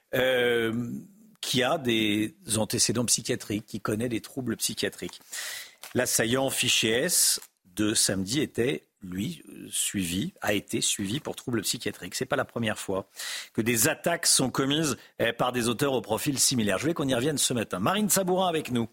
qui 1.48 1.62
a 1.62 1.78
des 1.78 2.34
antécédents 2.58 3.06
psychiatriques, 3.06 3.64
qui 3.64 3.80
connaît 3.80 4.10
des 4.10 4.20
troubles 4.20 4.58
psychiatriques. 4.58 5.18
L'assaillant 5.94 6.50
fiché 6.50 6.90
S 6.90 7.40
de 7.74 7.94
samedi 7.94 8.42
était 8.42 8.87
lui, 9.02 9.42
suivi, 9.70 10.32
a 10.40 10.52
été 10.52 10.80
suivi 10.80 11.20
pour 11.20 11.36
troubles 11.36 11.62
psychiatriques. 11.62 12.14
Ce 12.14 12.24
n'est 12.24 12.28
pas 12.28 12.36
la 12.36 12.44
première 12.44 12.78
fois 12.78 13.06
que 13.52 13.60
des 13.60 13.88
attaques 13.88 14.26
sont 14.26 14.50
commises 14.50 14.96
eh, 15.20 15.32
par 15.32 15.52
des 15.52 15.68
auteurs 15.68 15.92
au 15.92 16.00
profil 16.00 16.38
similaire. 16.38 16.78
Je 16.78 16.82
voulais 16.82 16.94
qu'on 16.94 17.06
y 17.06 17.14
revienne 17.14 17.38
ce 17.38 17.54
matin. 17.54 17.78
Marine 17.78 18.10
Sabourin 18.10 18.48
avec 18.48 18.72
nous. 18.72 18.88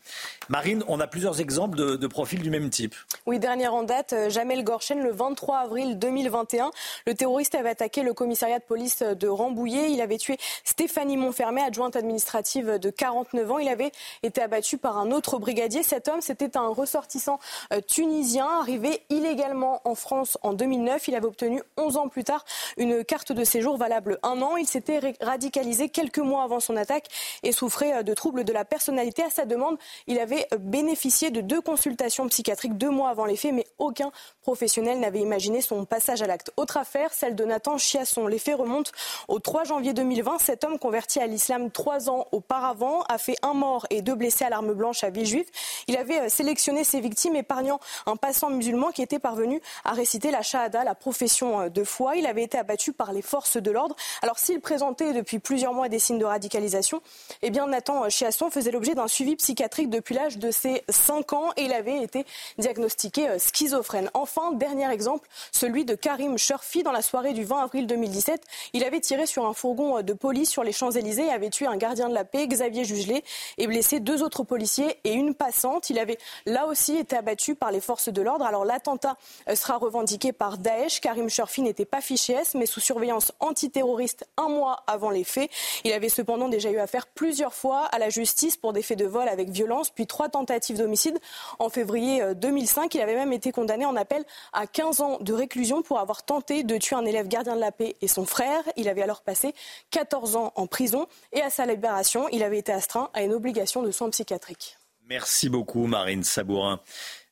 Marine, 0.50 0.84
on 0.88 1.00
a 1.00 1.08
plusieurs 1.08 1.42
exemples 1.42 1.98
de, 1.98 2.08
profils 2.08 2.42
du 2.42 2.52
même 2.52 2.70
type. 2.70 2.94
Oui, 3.26 3.40
dernière 3.40 3.74
en 3.74 3.84
date, 3.84 4.14
euh, 4.14 4.30
Jamel 4.30 4.64
Gorchen, 4.64 5.02
le 5.02 5.12
23 5.12 5.58
avril 5.58 5.98
2021. 5.98 6.70
Le 7.08 7.14
terroriste 7.16 7.56
avait 7.56 7.70
attaqué 7.70 8.04
le 8.04 8.14
commissariat 8.14 8.60
de 8.60 8.64
police 8.64 9.02
de 9.02 9.28
Rambouillet. 9.28 9.92
Il 9.92 10.02
avait 10.02 10.20
tué 10.20 10.38
Stéphanie 10.64 11.18
Montfermé, 11.18 11.62
adjointe 11.62 11.96
administrative 11.96 12.78
de 12.80 12.90
49 12.92 13.52
ans. 13.52 13.58
Il 13.58 13.68
avait 13.68 13.92
été 14.22 14.42
abattu 14.42 14.78
par 14.78 14.98
un 14.98 15.12
autre 15.12 15.40
brigadier. 15.40 15.82
Cet 15.82 16.08
homme, 16.08 16.22
c'était 16.22 16.58
un 16.58 16.68
ressortissant 16.68 17.40
euh, 17.74 17.82
tunisien 17.82 18.48
arrivé 18.60 19.02
illégalement 19.10 19.82
en 19.84 19.95
France 19.96 20.38
en 20.44 20.54
2009. 20.54 21.08
Il 21.08 21.16
avait 21.16 21.26
obtenu 21.26 21.62
11 21.78 21.98
ans 21.98 22.08
plus 22.08 22.24
tard 22.24 22.46
une 22.78 23.04
carte 23.04 23.32
de 23.32 23.44
séjour 23.44 23.78
valable 23.78 24.20
un 24.24 24.42
an. 24.42 24.58
Il 24.58 24.68
s'était 24.68 25.16
radicalisé 25.22 25.90
quelques 25.90 26.20
mois 26.20 26.44
avant 26.44 26.60
son 26.60 26.76
attaque 26.76 27.08
et 27.44 27.52
souffrait 27.52 27.98
euh, 27.98 28.04
de 28.04 28.14
troubles 28.14 28.44
de 28.44 28.54
la 28.54 28.66
personnalité. 28.66 29.24
À 29.24 29.30
sa 29.30 29.46
demande, 29.46 29.78
il 30.08 30.20
avait 30.20 30.48
euh, 30.54 30.58
bénéficié 30.58 31.32
de 31.32 31.42
deux 31.42 31.62
consultations 31.62 32.28
psychiatriques 32.28 32.78
deux 32.78 32.90
mois 32.90 33.10
avant 33.10 33.26
les 33.26 33.36
faits, 33.36 33.54
mais 33.54 33.66
aucun 33.78 34.12
professionnel 34.42 35.00
n'avait 35.00 35.22
imaginé 35.22 35.62
son 35.62 35.86
passage 35.86 36.22
à 36.22 36.28
l'acte. 36.28 36.52
Autre 36.58 36.78
affaire, 36.78 37.14
celle 37.14 37.36
de 37.36 37.46
Nathan 37.46 37.78
Chiasson. 37.78 38.28
Les 38.28 38.40
faits 38.40 38.58
remontent 38.58 38.92
au 39.28 39.40
3 39.40 39.64
janvier 39.64 39.94
2020. 39.94 40.40
Cet 40.40 40.64
homme 40.64 40.80
converti 40.80 41.20
à 41.20 41.28
l'islam 41.28 41.72
trois 41.72 42.10
ans 42.10 42.28
auparavant 42.32 43.02
a 43.10 43.18
fait 43.18 43.36
un 43.42 43.54
mort 43.54 43.86
et 43.90 44.02
deux 44.02 44.16
blessés 44.16 44.46
à 44.46 44.50
l'arme 44.50 44.74
blanche 44.74 45.04
à 45.04 45.10
Villejuif. 45.10 45.48
Il 45.88 45.98
avait 45.98 46.22
euh, 46.22 46.30
sélectionné 46.30 46.84
ses 46.84 47.00
victimes 47.00 47.36
épargnant 47.36 47.80
un 48.06 48.16
passant 48.16 48.50
musulman 48.50 48.92
qui 48.92 49.02
était 49.02 49.20
parvenu 49.20 49.62
a 49.86 49.94
récité 49.94 50.32
la 50.32 50.42
shahada, 50.42 50.84
la 50.84 50.96
profession 50.96 51.62
euh, 51.62 51.70
de 51.70 51.84
foi. 51.84 52.18
Il 52.18 52.26
avait 52.26 52.44
été 52.44 52.58
abattu 52.58 52.92
par 52.92 53.14
les 53.14 53.22
forces 53.22 53.58
de 53.58 53.72
l'ordre. 53.72 53.96
Alors 54.22 54.40
s'il 54.40 54.60
présentait 54.60 55.14
depuis 55.14 55.40
plusieurs 55.40 55.74
mois 55.74 55.88
des 55.88 56.00
signes 56.00 56.18
de 56.18 56.26
radicalisation, 56.26 57.02
eh 57.42 57.52
bien 57.52 57.68
Nathan 57.68 58.10
Chiasson 58.10 58.50
faisait 58.50 58.72
l'objet 58.72 58.96
d'un 58.96 59.08
suivi 59.08 59.36
psychiatrique 59.36 59.90
depuis 59.90 60.16
l'âge 60.16 60.38
de 60.38 60.52
ses 60.52 60.84
5 60.90 61.34
ans 61.34 61.52
et 61.56 61.64
il 61.64 61.74
avait 61.74 62.02
été 62.02 62.26
diagnostiqué 62.58 63.30
euh, 63.30 63.40
schizophrène. 63.40 64.10
Enfin, 64.14 64.52
dernier 64.54 64.92
exemple, 64.92 65.30
celui 65.52 65.86
de 65.86 65.96
Karim 65.96 66.38
Sherfi 66.38 66.84
dans 66.84 66.92
la 66.92 67.02
soirée 67.02 67.34
du 67.34 67.44
20 67.44 67.64
avril 67.64 67.88
2017. 67.88 68.44
Il 68.74 68.84
avait 68.84 69.00
tiré 69.00 69.28
sur 69.28 69.46
un 69.46 69.54
fourgon 69.54 70.00
euh, 70.00 70.02
de 70.02 70.14
police 70.14 70.50
sur 70.50 70.64
les 70.64 70.72
Champs-Élysées 70.72 71.28
et 71.28 71.32
avait 71.32 71.50
tué 71.50 71.68
un 71.68 71.78
gardien 71.78 72.10
de 72.10 72.14
la 72.14 72.26
paix, 72.26 72.48
Xavier 72.48 72.84
Jugelet, 72.86 73.24
et 73.60 73.68
blessé 73.68 74.00
deux 74.00 74.24
autres 74.24 74.44
policiers 74.44 75.00
et 75.04 75.14
une 75.14 75.36
passante. 75.36 75.92
Il 75.92 76.00
avait 76.00 76.18
là 76.48 76.66
aussi 76.66 76.98
été 76.98 77.16
abattu 77.16 77.54
par 77.54 77.72
les 77.72 77.82
forces 77.82 78.10
de 78.10 78.22
l'ordre. 78.22 78.46
Alors 78.46 78.66
l'attentat 78.66 79.18
sera 79.54 79.75
revendiqué 79.78 80.32
par 80.34 80.58
Daesh. 80.58 81.02
Karim 81.02 81.30
Shorfi 81.30 81.62
n'était 81.62 81.86
pas 81.86 82.02
fiché 82.02 82.34
S, 82.34 82.56
mais 82.56 82.66
sous 82.66 82.80
surveillance 82.80 83.32
antiterroriste 83.40 84.28
un 84.38 84.50
mois 84.50 84.84
avant 84.88 85.10
les 85.10 85.24
faits. 85.24 85.50
Il 85.84 85.94
avait 85.94 86.10
cependant 86.10 86.50
déjà 86.50 86.72
eu 86.72 86.78
affaire 86.78 87.08
plusieurs 87.08 87.54
fois 87.54 87.86
à 87.86 88.00
la 88.00 88.10
justice 88.10 88.58
pour 88.58 88.74
des 88.74 88.82
faits 88.82 89.00
de 89.00 89.06
vol 89.06 89.28
avec 89.28 89.50
violence, 89.50 89.90
puis 89.90 90.08
trois 90.08 90.30
tentatives 90.30 90.78
d'homicide. 90.78 91.20
En 91.60 91.70
février 91.70 92.24
2005, 92.36 92.94
il 92.96 93.02
avait 93.02 93.16
même 93.16 93.34
été 93.34 93.52
condamné 93.52 93.86
en 93.86 93.96
appel 93.96 94.24
à 94.54 94.68
15 94.68 95.02
ans 95.02 95.18
de 95.22 95.34
réclusion 95.34 95.82
pour 95.82 96.00
avoir 96.00 96.24
tenté 96.24 96.64
de 96.64 96.78
tuer 96.78 96.96
un 96.96 97.06
élève 97.06 97.28
gardien 97.28 97.56
de 97.56 97.62
la 97.62 97.72
paix 97.72 97.96
et 98.02 98.08
son 98.08 98.26
frère. 98.26 98.64
Il 98.76 98.90
avait 98.90 99.02
alors 99.02 99.22
passé 99.22 99.54
14 99.92 100.36
ans 100.36 100.54
en 100.56 100.68
prison 100.68 101.08
et 101.32 101.42
à 101.42 101.50
sa 101.50 101.66
libération, 101.66 102.28
il 102.30 102.44
avait 102.44 102.60
été 102.60 102.72
astreint 102.72 103.10
à 103.14 103.24
une 103.24 103.34
obligation 103.34 103.82
de 103.82 103.92
soins 103.92 104.10
psychiatriques. 104.10 104.78
Merci 105.08 105.50
beaucoup, 105.50 105.86
Marine 105.86 106.24
Sabourin. 106.24 106.80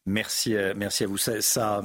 Merci, 0.05 0.55
euh, 0.55 0.73
merci 0.75 1.05
à 1.05 1.07
vous. 1.07 1.17
ça 1.17 1.81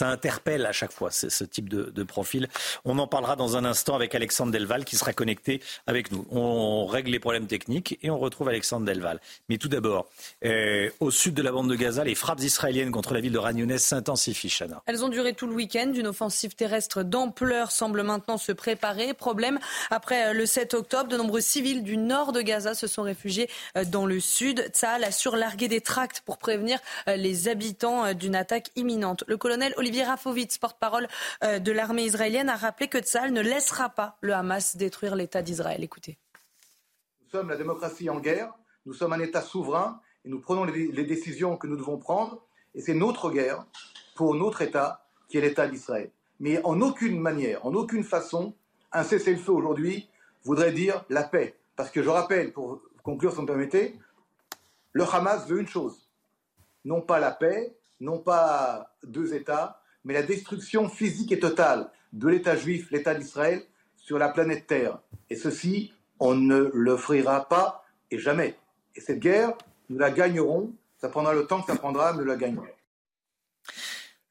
interpelle 0.00 0.66
à 0.66 0.72
chaque 0.72 0.92
fois 0.92 1.10
ce, 1.10 1.44
type 1.44 1.68
de, 1.68 2.02
profil. 2.02 2.48
On 2.84 2.98
en 2.98 3.06
parlera 3.06 3.36
dans 3.36 3.56
un 3.56 3.64
instant 3.64 3.94
avec 3.94 4.14
Alexandre 4.14 4.52
Delval 4.52 4.84
qui 4.84 4.96
sera 4.96 5.12
connecté 5.12 5.60
avec 5.86 6.10
nous. 6.10 6.26
On 6.30 6.86
règle 6.86 7.10
les 7.10 7.20
problèmes 7.20 7.46
techniques 7.46 7.98
et 8.02 8.10
on 8.10 8.18
retrouve 8.18 8.48
Alexandre 8.48 8.86
Delval. 8.86 9.20
Mais 9.48 9.58
tout 9.58 9.68
d'abord, 9.68 10.08
euh, 10.44 10.90
au 11.00 11.10
sud 11.10 11.34
de 11.34 11.42
la 11.42 11.52
bande 11.52 11.70
de 11.70 11.74
Gaza, 11.74 12.04
les 12.04 12.14
frappes 12.14 12.40
israéliennes 12.40 12.90
contre 12.90 13.14
la 13.14 13.20
ville 13.20 13.32
de 13.32 13.38
Ragnounès 13.38 13.82
s'intensifient, 13.82 14.50
Chana. 14.50 14.82
Elles 14.86 15.04
ont 15.04 15.08
duré 15.08 15.32
tout 15.32 15.46
le 15.46 15.54
week-end. 15.54 15.92
Une 15.94 16.08
offensive 16.08 16.54
terrestre 16.54 17.02
d'ampleur 17.02 17.70
semble 17.70 18.02
maintenant 18.02 18.38
se 18.38 18.52
préparer. 18.52 19.14
Problème, 19.14 19.58
après 19.90 20.30
euh, 20.30 20.32
le 20.32 20.46
7 20.46 20.74
octobre, 20.74 21.08
de 21.08 21.16
nombreux 21.16 21.40
civils 21.40 21.82
du 21.82 21.96
nord 21.96 22.32
de 22.32 22.42
Gaza 22.42 22.74
se 22.74 22.86
sont 22.86 23.02
réfugiés 23.02 23.48
euh, 23.76 23.84
dans 23.84 24.06
le 24.06 24.20
sud. 24.20 24.68
Tsahal 24.72 25.04
a 25.04 25.12
surlargué 25.12 25.68
des 25.68 25.80
tracts 25.80 26.20
pour 26.20 26.38
prévenir 26.38 26.78
les 27.06 27.48
habitants 27.48 28.12
d'une 28.14 28.34
attaque 28.34 28.70
imminente. 28.76 29.24
Le 29.26 29.36
colonel 29.36 29.71
Olivier 29.76 30.04
Rafovitz, 30.04 30.58
porte-parole 30.58 31.08
euh, 31.44 31.58
de 31.58 31.72
l'armée 31.72 32.04
israélienne, 32.04 32.48
a 32.48 32.56
rappelé 32.56 32.88
que 32.88 32.98
Tzal 32.98 33.32
ne 33.32 33.40
laissera 33.40 33.88
pas 33.90 34.16
le 34.20 34.34
Hamas 34.34 34.76
détruire 34.76 35.14
l'État 35.14 35.42
d'Israël. 35.42 35.82
Écoutez. 35.82 36.18
Nous 37.22 37.30
sommes 37.30 37.48
la 37.48 37.56
démocratie 37.56 38.10
en 38.10 38.20
guerre, 38.20 38.52
nous 38.86 38.92
sommes 38.92 39.12
un 39.12 39.20
État 39.20 39.42
souverain 39.42 40.00
et 40.24 40.28
nous 40.28 40.40
prenons 40.40 40.64
les 40.64 41.04
décisions 41.04 41.56
que 41.56 41.66
nous 41.66 41.76
devons 41.76 41.98
prendre. 41.98 42.44
Et 42.74 42.80
c'est 42.80 42.94
notre 42.94 43.30
guerre 43.30 43.66
pour 44.14 44.34
notre 44.34 44.62
État 44.62 45.06
qui 45.28 45.38
est 45.38 45.40
l'État 45.40 45.66
d'Israël. 45.66 46.10
Mais 46.40 46.60
en 46.64 46.80
aucune 46.80 47.20
manière, 47.20 47.64
en 47.64 47.74
aucune 47.74 48.04
façon, 48.04 48.54
un 48.92 49.04
cessez-le-feu 49.04 49.52
aujourd'hui 49.52 50.08
voudrait 50.44 50.72
dire 50.72 51.04
la 51.08 51.22
paix. 51.22 51.56
Parce 51.76 51.90
que 51.90 52.02
je 52.02 52.08
rappelle, 52.08 52.52
pour 52.52 52.82
conclure 53.02 53.30
si 53.30 53.36
vous 53.36 53.42
me 53.42 53.46
permettez, 53.46 53.98
le 54.92 55.04
Hamas 55.04 55.46
veut 55.46 55.60
une 55.60 55.68
chose, 55.68 56.08
non 56.84 57.00
pas 57.00 57.18
la 57.18 57.30
paix, 57.30 57.74
non 58.02 58.18
pas 58.18 58.94
deux 59.04 59.32
États, 59.32 59.80
mais 60.04 60.12
la 60.12 60.22
destruction 60.22 60.88
physique 60.88 61.30
et 61.32 61.38
totale 61.38 61.88
de 62.12 62.28
l'État 62.28 62.56
juif, 62.56 62.90
l'État 62.90 63.14
d'Israël, 63.14 63.62
sur 63.96 64.18
la 64.18 64.28
planète 64.28 64.66
Terre. 64.66 64.98
Et 65.30 65.36
ceci, 65.36 65.92
on 66.18 66.34
ne 66.34 66.70
l'offrira 66.74 67.48
pas 67.48 67.84
et 68.10 68.18
jamais. 68.18 68.56
Et 68.96 69.00
cette 69.00 69.20
guerre, 69.20 69.52
nous 69.88 69.98
la 69.98 70.10
gagnerons. 70.10 70.72
Ça 70.98 71.08
prendra 71.08 71.32
le 71.32 71.46
temps 71.46 71.60
que 71.62 71.72
ça 71.72 71.78
prendra, 71.78 72.12
mais 72.12 72.18
nous 72.18 72.24
la 72.24 72.36
gagnerons. 72.36 72.66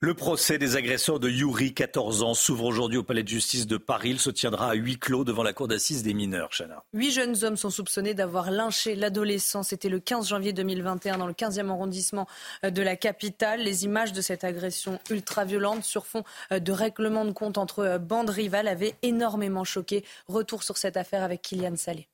Le 0.04 0.16
procès 0.16 0.58
des 0.58 0.78
agresseurs 0.78 1.20
de 1.20 1.30
Yuri, 1.30 1.76
14 1.76 2.24
ans, 2.24 2.34
s'ouvre 2.34 2.66
aujourd'hui 2.66 2.98
au 2.98 3.04
palais 3.04 3.22
de 3.22 3.28
justice 3.28 3.68
de 3.68 3.78
Paris. 3.78 4.10
Il 4.10 4.20
se 4.20 4.32
tiendra 4.32 4.72
à 4.72 4.74
huis 4.74 4.98
clos 4.98 5.24
devant 5.24 5.44
la 5.44 5.54
cour 5.54 5.68
d'assises 5.68 6.02
des 6.02 6.16
mineurs, 6.16 6.50
Chana. 6.50 6.84
Huit 6.92 7.12
jeunes 7.12 7.36
hommes 7.44 7.56
sont 7.56 7.70
soupçonnés 7.70 8.16
d'avoir 8.16 8.50
lynché 8.50 8.96
l'adolescent. 8.96 9.62
C'était 9.62 9.90
le 9.90 10.00
15 10.00 10.28
janvier 10.28 10.54
2021 10.54 11.20
dans 11.20 11.28
le 11.28 11.34
15e 11.34 11.70
arrondissement 11.70 12.26
euh, 12.66 12.72
de 12.72 12.82
la 12.82 12.96
capitale. 12.96 13.62
Les 13.62 13.86
images 13.86 14.12
de 14.12 14.22
cette 14.22 14.44
agression 14.44 14.98
ultra-violente 15.12 15.84
sur 15.84 16.08
fond 16.08 16.24
euh, 16.52 16.58
de 16.58 16.72
règlement 16.72 17.24
de 17.24 17.32
compte 17.32 17.60
entre 17.60 17.82
euh, 17.82 17.98
bandes 18.00 18.32
rivales 18.32 18.68
avaient 18.68 18.96
énormément 19.04 19.66
choqué. 19.66 20.04
Retour 20.28 20.64
sur 20.64 20.78
cette 20.78 20.98
affaire 20.98 21.22
avec 21.22 21.44
Kylian 21.44 21.76
Salé. 21.76 22.08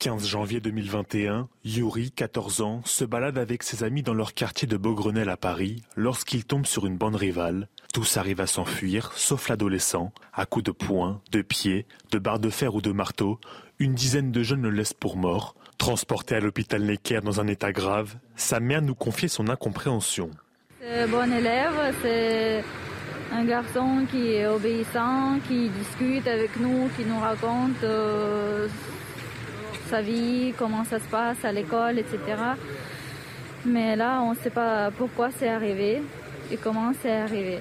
15 0.00 0.26
janvier 0.26 0.60
2021, 0.60 1.48
Yuri, 1.62 2.10
14 2.10 2.62
ans, 2.62 2.80
se 2.86 3.04
balade 3.04 3.36
avec 3.36 3.62
ses 3.62 3.84
amis 3.84 4.02
dans 4.02 4.14
leur 4.14 4.32
quartier 4.32 4.66
de 4.66 4.78
Beaugrenelle 4.78 5.28
à 5.28 5.36
Paris 5.36 5.82
lorsqu'il 5.94 6.46
tombe 6.46 6.64
sur 6.64 6.86
une 6.86 6.96
bande 6.96 7.16
rivale. 7.16 7.68
Tous 7.92 8.16
arrivent 8.16 8.40
à 8.40 8.46
s'enfuir, 8.46 9.12
sauf 9.14 9.50
l'adolescent. 9.50 10.10
À 10.32 10.46
coups 10.46 10.64
de 10.64 10.70
poing, 10.70 11.20
de 11.32 11.42
pieds, 11.42 11.84
de 12.12 12.18
barres 12.18 12.38
de 12.38 12.48
fer 12.48 12.74
ou 12.74 12.80
de 12.80 12.92
marteau, 12.92 13.38
une 13.78 13.94
dizaine 13.94 14.32
de 14.32 14.42
jeunes 14.42 14.62
le 14.62 14.70
laissent 14.70 14.94
pour 14.94 15.18
mort. 15.18 15.54
Transporté 15.76 16.34
à 16.34 16.40
l'hôpital 16.40 16.82
Necker 16.82 17.20
dans 17.20 17.38
un 17.40 17.46
état 17.46 17.72
grave, 17.72 18.16
sa 18.36 18.58
mère 18.58 18.80
nous 18.80 18.94
confiait 18.94 19.28
son 19.28 19.48
incompréhension. 19.48 20.30
C'est 20.80 21.08
bon 21.08 21.30
élève, 21.30 21.94
c'est 22.00 22.64
un 23.32 23.44
garçon 23.44 24.06
qui 24.10 24.32
est 24.32 24.46
obéissant, 24.46 25.38
qui 25.46 25.68
discute 25.68 26.26
avec 26.26 26.58
nous, 26.58 26.88
qui 26.96 27.04
nous 27.04 27.20
raconte 27.20 27.84
euh, 27.84 28.66
sa 29.90 30.02
vie, 30.02 30.54
comment 30.56 30.84
ça 30.84 31.00
se 31.00 31.08
passe 31.08 31.44
à 31.44 31.50
l'école, 31.50 31.98
etc. 31.98 32.18
Mais 33.66 33.96
là, 33.96 34.22
on 34.22 34.30
ne 34.30 34.36
sait 34.36 34.50
pas 34.50 34.92
pourquoi 34.92 35.30
c'est 35.32 35.48
arrivé 35.48 36.00
et 36.52 36.56
comment 36.56 36.92
c'est 37.02 37.10
arrivé. 37.10 37.58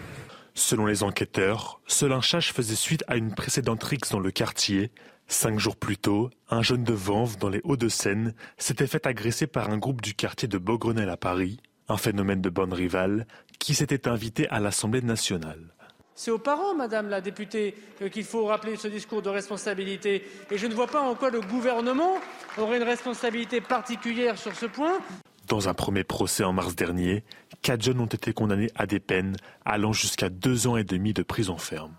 Selon 0.54 0.86
les 0.86 1.02
enquêteurs, 1.02 1.82
ce 1.88 2.06
lynchage 2.06 2.54
faisait 2.54 2.76
suite 2.76 3.04
à 3.08 3.16
une 3.16 3.34
précédente 3.34 3.84
rixe 3.84 4.12
dans 4.12 4.20
le 4.20 4.30
quartier. 4.30 4.92
Cinq 5.28 5.58
jours 5.58 5.76
plus 5.76 5.98
tôt, 5.98 6.30
un 6.50 6.62
jeune 6.62 6.84
de 6.84 6.94
Vanves, 6.94 7.38
dans 7.38 7.50
les 7.50 7.62
Hauts-de-Seine, 7.64 8.34
s'était 8.58 8.88
fait 8.88 9.08
agresser 9.08 9.48
par 9.48 9.72
un 9.72 9.78
groupe 9.78 10.02
du 10.02 10.14
quartier 10.14 10.48
de 10.48 10.58
Beaugrenelle 10.60 11.10
à 11.10 11.18
Paris, 11.18 11.60
un 11.88 11.98
phénomène 11.98 12.42
de 12.42 12.50
bonne 12.50 12.74
rivale 12.74 13.26
qui 13.58 13.74
s'était 13.74 14.08
invité 14.08 14.48
à 14.50 14.60
l'Assemblée 14.60 15.02
nationale. 15.02 15.74
C'est 16.20 16.32
aux 16.32 16.38
parents, 16.38 16.76
Madame 16.76 17.08
la 17.08 17.22
députée, 17.22 17.76
qu'il 18.12 18.26
faut 18.26 18.44
rappeler 18.44 18.76
ce 18.76 18.90
discours 18.90 19.22
de 19.22 19.30
responsabilité. 19.30 20.28
Et 20.52 20.58
je 20.58 20.68
ne 20.68 20.74
vois 20.74 20.88
pas 20.88 21.00
en 21.00 21.16
quoi 21.16 21.30
le 21.30 21.40
gouvernement 21.40 22.18
aurait 22.58 22.76
une 22.76 22.84
responsabilité 22.84 23.62
particulière 23.62 24.38
sur 24.38 24.54
ce 24.54 24.66
point. 24.66 25.00
Dans 25.48 25.70
un 25.70 25.74
premier 25.74 26.04
procès 26.04 26.44
en 26.44 26.52
mars 26.52 26.76
dernier, 26.76 27.24
quatre 27.62 27.82
jeunes 27.82 28.02
ont 28.02 28.06
été 28.06 28.34
condamnés 28.34 28.70
à 28.76 28.86
des 28.86 29.00
peines 29.00 29.38
allant 29.64 29.94
jusqu'à 29.94 30.28
deux 30.28 30.68
ans 30.68 30.76
et 30.76 30.84
demi 30.84 31.14
de 31.14 31.24
prison 31.24 31.58
ferme. 31.58 31.96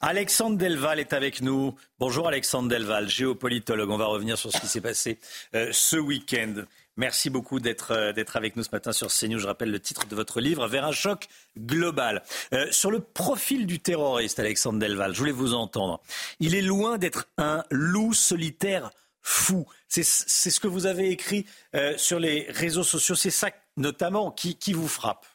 Alexandre 0.00 0.58
Delval 0.58 0.98
est 0.98 1.12
avec 1.12 1.42
nous. 1.42 1.76
Bonjour 2.00 2.26
Alexandre 2.26 2.68
Delval, 2.68 3.08
géopolitologue. 3.08 3.88
On 3.88 3.96
va 3.96 4.06
revenir 4.06 4.36
sur 4.36 4.50
ce 4.50 4.60
qui 4.60 4.66
s'est 4.66 4.80
passé 4.80 5.20
euh, 5.54 5.68
ce 5.70 5.96
week-end. 5.96 6.64
Merci 6.96 7.28
beaucoup 7.28 7.58
euh, 7.58 8.12
d'être 8.12 8.36
avec 8.36 8.54
nous 8.54 8.62
ce 8.62 8.70
matin 8.70 8.92
sur 8.92 9.08
CNews. 9.08 9.38
Je 9.38 9.46
rappelle 9.46 9.70
le 9.70 9.80
titre 9.80 10.06
de 10.06 10.14
votre 10.14 10.40
livre, 10.40 10.68
Vers 10.68 10.84
un 10.84 10.92
choc 10.92 11.26
global. 11.58 12.22
Euh, 12.52 12.70
sur 12.70 12.90
le 12.90 13.00
profil 13.00 13.66
du 13.66 13.80
terroriste, 13.80 14.38
Alexandre 14.38 14.78
Delval, 14.78 15.12
je 15.12 15.18
voulais 15.18 15.32
vous 15.32 15.54
entendre. 15.54 16.00
Il 16.38 16.54
est 16.54 16.62
loin 16.62 16.98
d'être 16.98 17.26
un 17.36 17.64
loup 17.70 18.12
solitaire 18.12 18.90
fou. 19.22 19.66
C'est 19.88 20.04
ce 20.04 20.60
que 20.60 20.68
vous 20.68 20.86
avez 20.86 21.10
écrit 21.10 21.46
euh, 21.74 21.96
sur 21.96 22.20
les 22.20 22.46
réseaux 22.50 22.84
sociaux. 22.84 23.14
C'est 23.16 23.30
ça 23.30 23.50
notamment 23.76 24.30
qui, 24.30 24.56
qui 24.56 24.72
vous 24.72 24.88
frappe. 24.88 25.26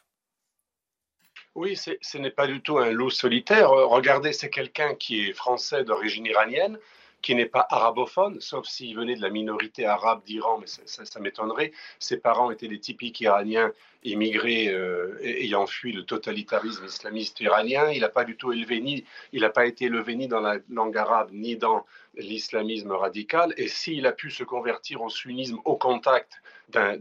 Oui, 1.54 1.76
ce 1.76 2.18
n'est 2.18 2.30
pas 2.30 2.46
du 2.46 2.62
tout 2.62 2.78
un 2.78 2.90
loup 2.90 3.10
solitaire. 3.10 3.70
Regardez, 3.70 4.32
c'est 4.32 4.50
quelqu'un 4.50 4.94
qui 4.94 5.26
est 5.26 5.32
français 5.32 5.84
d'origine 5.84 6.24
iranienne, 6.24 6.78
qui 7.22 7.34
n'est 7.34 7.46
pas 7.46 7.66
arabophone, 7.70 8.40
sauf 8.40 8.66
s'il 8.66 8.96
venait 8.96 9.16
de 9.16 9.22
la 9.22 9.30
minorité 9.30 9.84
arabe 9.84 10.22
d'Iran, 10.24 10.58
mais 10.58 10.66
ça, 10.66 11.20
m'étonnerait. 11.20 11.72
Ses 11.98 12.18
parents 12.18 12.50
étaient 12.50 12.68
des 12.68 12.80
typiques 12.80 13.20
Iraniens 13.20 13.72
immigrés 14.02 14.68
euh, 14.68 15.18
ayant 15.22 15.66
fui 15.66 15.92
le 15.92 16.04
totalitarisme 16.04 16.86
islamiste 16.86 17.40
iranien. 17.40 17.90
Il 17.90 18.00
n'a 18.00 18.08
pas 18.08 18.24
du 18.24 18.36
tout 18.36 18.52
élevé 18.52 18.80
ni, 18.80 19.04
il 19.32 19.42
n'a 19.42 19.50
pas 19.50 19.66
été 19.66 19.86
élevé 19.86 20.16
ni 20.16 20.28
dans 20.28 20.40
la 20.40 20.56
langue 20.70 20.96
arabe 20.96 21.28
ni 21.32 21.56
dans 21.56 21.84
l'islamisme 22.16 22.92
radical. 22.92 23.52
Et 23.58 23.68
s'il 23.68 24.06
a 24.06 24.12
pu 24.12 24.30
se 24.30 24.42
convertir 24.42 25.02
au 25.02 25.10
sunnisme 25.10 25.58
au 25.64 25.76
contact 25.76 26.40
d'un 26.70 26.96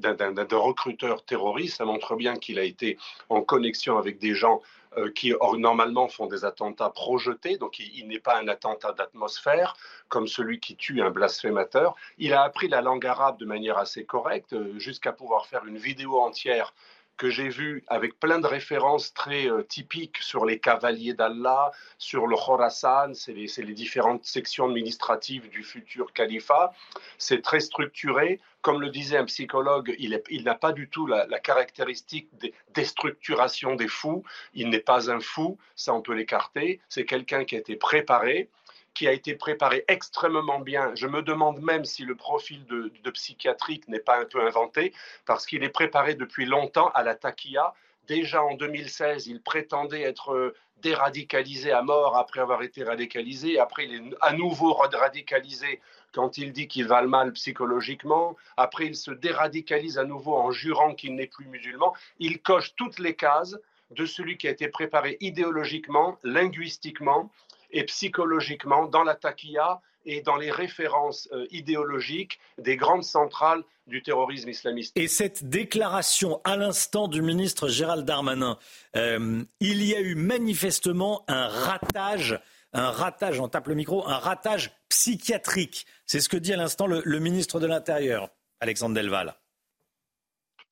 recruteur 0.51 1.23
terroriste, 1.23 1.77
ça 1.77 1.85
montre 1.85 2.15
bien 2.15 2.35
qu'il 2.35 2.59
a 2.59 2.63
été 2.63 2.97
en 3.29 3.41
connexion 3.41 3.97
avec 3.97 4.17
des 4.19 4.33
gens 4.33 4.61
euh, 4.97 5.11
qui 5.11 5.33
normalement 5.57 6.07
font 6.07 6.25
des 6.25 6.45
attentats 6.45 6.89
projetés, 6.89 7.57
donc 7.57 7.77
il, 7.77 8.07
n'est 8.07 8.19
pas 8.19 8.39
un 8.39 8.47
attentat 8.47 8.91
d'atmosphère 8.93 9.75
comme 10.07 10.27
celui 10.27 10.59
qui 10.59 10.75
tue 10.75 11.01
un 11.01 11.11
blasphémateur. 11.11 11.95
Il 12.17 12.33
a 12.33 12.41
appris 12.41 12.67
la 12.67 12.81
langue 12.81 13.05
arabe 13.05 13.37
de 13.37 13.45
manière 13.45 13.77
assez 13.77 14.03
correcte, 14.03 14.53
euh, 14.53 14.79
jusqu'à 14.79 15.11
pouvoir 15.11 15.45
faire 15.45 15.65
une 15.65 15.77
vidéo 15.77 16.19
entière 16.19 16.73
que 17.19 17.29
j'ai 17.29 17.49
vue 17.49 17.83
avec 17.87 18.19
plein 18.19 18.39
de 18.39 18.47
références 18.47 19.13
très 19.13 19.47
euh, 19.47 19.61
typiques 19.61 20.17
sur 20.19 20.45
les 20.45 20.57
cavaliers 20.57 21.13
d'Allah, 21.13 21.71
sur 21.97 22.25
le 22.25 22.35
Khorasan, 22.35 23.13
c'est 23.13 23.33
les, 23.33 23.47
les, 23.57 23.73
différentes 23.73 24.23
sections 24.23 24.69
administratives 24.69 25.49
du 25.49 25.63
futur 25.63 26.13
califat. 26.13 26.73
C'est 27.17 27.41
très 27.41 27.59
structuré 27.59 28.39
comme 28.61 28.81
le 28.81 28.89
disait 28.89 29.17
un 29.17 29.25
psychologue, 29.25 29.95
il, 29.99 30.43
n'a 30.43 30.55
pas 30.55 30.73
du 30.73 30.89
tout 30.89 31.07
la, 31.07 31.25
caractéristique 31.39 32.27
de 32.39 32.51
déstructuration 32.73 33.75
des 33.75 33.87
fous. 33.87 34.23
Il 34.53 34.69
n'est 34.69 34.81
pas 34.81 35.09
un 35.09 35.19
fou, 35.19 35.57
ça 35.75 35.93
on 35.93 36.01
peut 36.01 36.13
l'écarter. 36.13 36.81
C'est 36.89 37.05
quelqu'un 37.05 37.45
qui 37.45 37.55
a 37.55 37.59
été 37.59 37.75
préparé, 37.75 38.49
qui 38.93 39.07
a 39.07 39.11
été 39.11 39.35
préparé 39.35 39.85
extrêmement 39.87 40.59
bien. 40.59 40.91
Je 40.95 41.07
me 41.07 41.21
demande 41.21 41.59
même 41.61 41.85
si 41.85 42.03
le 42.03 42.15
profil 42.15 42.65
de, 42.65 43.09
psychiatrique 43.11 43.87
n'est 43.87 43.99
pas 43.99 44.19
un 44.19 44.25
peu 44.25 44.45
inventé, 44.45 44.93
parce 45.25 45.45
qu'il 45.45 45.63
est 45.63 45.69
préparé 45.69 46.15
depuis 46.15 46.45
longtemps 46.45 46.89
à 46.93 47.03
la 47.03 47.15
taquilla 47.15 47.73
Déjà 48.09 48.43
en 48.43 48.55
2016, 48.55 49.27
il 49.27 49.39
prétendait 49.39 50.01
être 50.01 50.55
déradicalisé 50.81 51.71
à 51.71 51.83
mort 51.83 52.17
après 52.17 52.39
avoir 52.39 52.63
été 52.63 52.83
radicalisé. 52.83 53.59
Après, 53.59 53.85
il 53.85 53.93
est 53.93 54.15
à 54.21 54.33
nouveau 54.33 54.73
radicalisé 54.73 55.79
quand 56.11 56.39
il 56.39 56.51
dit 56.51 56.67
qu'il 56.67 56.87
va 56.87 57.03
le 57.03 57.07
mal 57.07 57.31
psychologiquement. 57.33 58.35
Après, 58.57 58.87
il 58.87 58.95
se 58.95 59.11
déradicalise 59.11 59.99
à 59.99 60.05
nouveau 60.05 60.35
en 60.35 60.49
jurant 60.49 60.95
qu'il 60.95 61.13
n'est 61.13 61.27
plus 61.27 61.45
musulman. 61.45 61.93
Il 62.17 62.41
coche 62.41 62.73
toutes 62.75 62.97
les 62.97 63.15
cases 63.15 63.59
de 63.91 64.07
celui 64.07 64.37
qui 64.37 64.47
a 64.47 64.51
été 64.51 64.69
préparé 64.69 65.17
idéologiquement, 65.19 66.17
linguistiquement 66.23 67.29
et 67.71 67.83
psychologiquement 67.85 68.85
dans 68.87 69.03
la 69.03 69.15
taquilla 69.15 69.81
et 70.05 70.21
dans 70.21 70.37
les 70.37 70.51
références 70.51 71.29
euh, 71.31 71.45
idéologiques 71.51 72.39
des 72.57 72.77
grandes 72.77 73.03
centrales 73.03 73.63
du 73.87 74.01
terrorisme 74.01 74.49
islamiste. 74.49 74.93
Et 74.95 75.07
cette 75.07 75.49
déclaration 75.49 76.41
à 76.43 76.55
l'instant 76.55 77.07
du 77.07 77.21
ministre 77.21 77.67
Gérald 77.67 78.05
Darmanin, 78.05 78.57
euh, 78.95 79.43
il 79.59 79.83
y 79.83 79.95
a 79.95 79.99
eu 79.99 80.15
manifestement 80.15 81.25
un 81.27 81.47
ratage, 81.47 82.39
un 82.73 82.91
ratage, 82.91 83.39
on 83.39 83.47
tape 83.47 83.67
le 83.67 83.75
micro, 83.75 84.07
un 84.07 84.17
ratage 84.17 84.71
psychiatrique. 84.89 85.85
C'est 86.05 86.19
ce 86.19 86.29
que 86.29 86.37
dit 86.37 86.53
à 86.53 86.57
l'instant 86.57 86.87
le, 86.87 87.19
ministre 87.19 87.59
de 87.59 87.67
l'Intérieur, 87.67 88.29
Alexandre 88.59 88.95
Delval. 88.95 89.35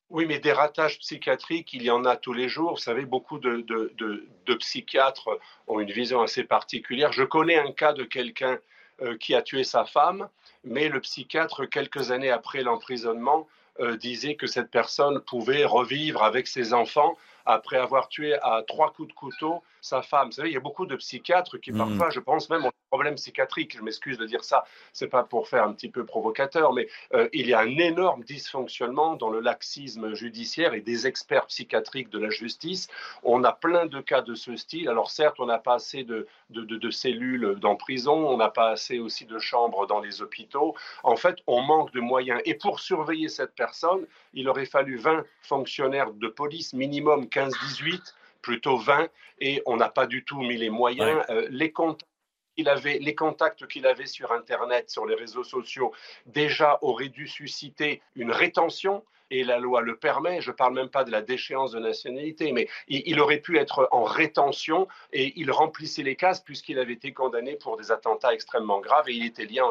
Oui, 0.10 0.26
mais 0.26 0.40
des 0.40 0.54
ratages 0.54 1.00
psychiatriques, 1.00 1.74
il 1.74 1.84
y 1.84 1.92
en 1.92 2.06
a 2.06 2.16
tous 2.16 2.34
les 2.34 2.48
jours. 2.48 2.72
Vous 2.72 2.82
savez, 2.82 3.06
beaucoup 3.06 3.40
de, 3.40 3.62
de 3.68 4.54
psychiatres 4.56 5.38
ont 5.68 5.80
une 5.80 5.92
vision 5.92 6.22
assez 6.22 6.44
particulière. 6.44 7.12
Je 7.12 7.24
connais 7.24 7.58
un 7.58 7.72
cas 7.72 7.94
de 7.94 8.04
quelqu'un 8.04 8.58
euh, 9.04 9.16
qui 9.16 9.36
a 9.36 9.44
tué 9.44 9.64
sa 9.64 9.86
femme, 9.86 10.28
mais 10.64 10.90
le 10.90 11.00
psychiatre, 11.02 11.70
quelques 11.70 12.10
années 12.10 12.32
après 12.32 12.64
l'emprisonnement, 12.64 13.48
euh, 13.80 13.96
disait 13.96 14.34
que 14.34 14.48
cette 14.48 14.72
personne 14.72 15.20
pouvait 15.20 15.66
revivre 15.66 16.24
avec 16.24 16.48
ses 16.48 16.74
enfants 16.74 17.16
après 17.48 17.78
avoir 17.78 18.10
tué 18.10 18.36
à 18.44 18.62
trois 18.68 18.92
coups 18.92 19.08
de 19.10 19.14
couteau 19.14 19.64
sa 19.82 20.02
femme. 20.02 20.28
Vous 20.28 20.34
savez, 20.34 20.50
il 20.50 20.54
y 20.54 20.58
a 20.58 20.62
beaucoup 20.62 20.86
de 20.86 20.96
psychiatres 20.96 21.58
qui, 21.58 21.72
hmm. 21.72 21.78
parfois, 21.78 22.10
je 22.10 22.20
pense 22.20 22.50
même, 22.50 22.66
ont 22.66 22.70
des 22.70 22.90
problèmes 22.90 23.16
psychiatriques. 23.16 23.76
Je 23.78 23.82
m'excuse 23.82 24.18
de 24.18 24.26
dire 24.26 24.44
ça, 24.44 24.66
c'est 24.94 25.08
pas 25.08 25.24
pour 25.24 25.48
faire 25.48 25.64
un 25.64 25.74
petit 25.74 25.90
peu 25.90 26.06
provocateur, 26.06 26.74
mais 26.74 26.88
euh, 27.14 27.30
il 27.34 27.48
y 27.48 27.54
a 27.54 27.60
un 27.60 27.78
énorme 27.78 28.24
dysfonctionnement 28.24 29.16
dans 29.16 29.30
le 29.30 29.40
laxisme 29.40 30.14
judiciaire 30.14 30.74
et 30.74 30.82
des 30.82 31.08
experts 31.08 31.48
psychiatriques 31.48 32.10
de 32.10 32.20
la 32.20 32.30
justice. 32.30 32.88
On 33.24 33.44
a 33.44 33.54
plein 33.54 33.86
de 33.86 34.02
cas 34.02 34.22
de 34.22 34.36
ce 34.36 34.56
style. 34.56 34.90
Alors, 34.90 35.10
certes, 35.10 35.40
on 35.40 35.46
n'a 35.46 35.60
pas 35.60 35.76
assez 35.76 36.04
de, 36.04 36.28
de, 36.50 36.64
de, 36.64 36.90
cellules 36.92 37.56
dans 37.60 37.76
prison, 37.76 38.28
on 38.28 38.38
n'a 38.38 38.50
pas 38.50 38.70
assez 38.70 39.00
aussi 39.00 39.26
de 39.26 39.40
chambres 39.40 39.88
dans 39.88 40.00
les 40.00 40.22
hôpitaux. 40.22 40.76
En 41.04 41.16
fait, 41.16 41.38
on 41.48 41.62
manque 41.62 41.92
de 41.94 42.00
moyens. 42.00 42.42
Et 42.46 42.56
pour 42.56 42.80
surveiller 42.80 43.30
cette 43.30 43.56
personne, 43.56 44.06
il 44.34 44.50
aurait 44.50 44.66
fallu 44.66 44.98
20 44.98 45.24
fonctionnaires 45.42 46.12
de 46.12 46.28
police, 46.28 46.74
minimum 46.74 47.30
15-18 47.38 48.14
plutôt 48.42 48.78
20, 48.78 49.08
et 49.40 49.62
on 49.66 49.78
n'a 49.78 49.90
pas 49.90 50.08
du 50.08 50.24
tout 50.24 50.42
mis 50.42 50.58
les 50.58 50.70
moyens. 50.70 51.22
Euh, 51.30 51.48
les 51.50 51.72
contacts 51.72 52.08
qu'il 52.58 52.70
avait, 52.70 52.98
les 53.00 53.16
contacts 53.16 53.68
qu'il 53.68 53.86
avait 53.86 54.08
sur 54.08 54.32
Internet, 54.32 54.90
sur 54.90 55.06
les 55.06 55.16
réseaux 55.16 55.44
sociaux, 55.44 55.94
déjà 56.26 56.80
auraient 56.82 57.10
dû 57.10 57.28
susciter 57.28 58.02
une 58.16 58.32
rétention 58.32 59.04
et 59.30 59.44
la 59.44 59.60
loi 59.60 59.82
le 59.82 59.98
permet. 59.98 60.42
Je 60.42 60.52
ne 60.52 60.56
parle 60.56 60.74
même 60.74 60.90
pas 60.90 61.04
de 61.04 61.12
la 61.12 61.22
déchéance 61.22 61.72
de 61.72 61.80
nationalité, 61.80 62.52
mais 62.54 62.68
il, 62.88 63.20
aurait 63.20 63.40
pu 63.40 63.58
être 63.58 63.88
en 63.92 64.04
rétention 64.04 64.88
et 65.12 65.34
il 65.36 65.52
remplissait 65.52 66.02
les 66.02 66.16
cases 66.16 66.42
puisqu'il 66.42 66.80
avait 66.80 66.94
été 66.94 67.12
condamné 67.12 67.56
pour 67.56 67.78
des 67.78 67.92
attentats 67.92 68.34
extrêmement 68.34 68.80
graves 68.80 69.10
et 69.10 69.14
il 69.14 69.26
était 69.26 69.46
lié 69.46 69.62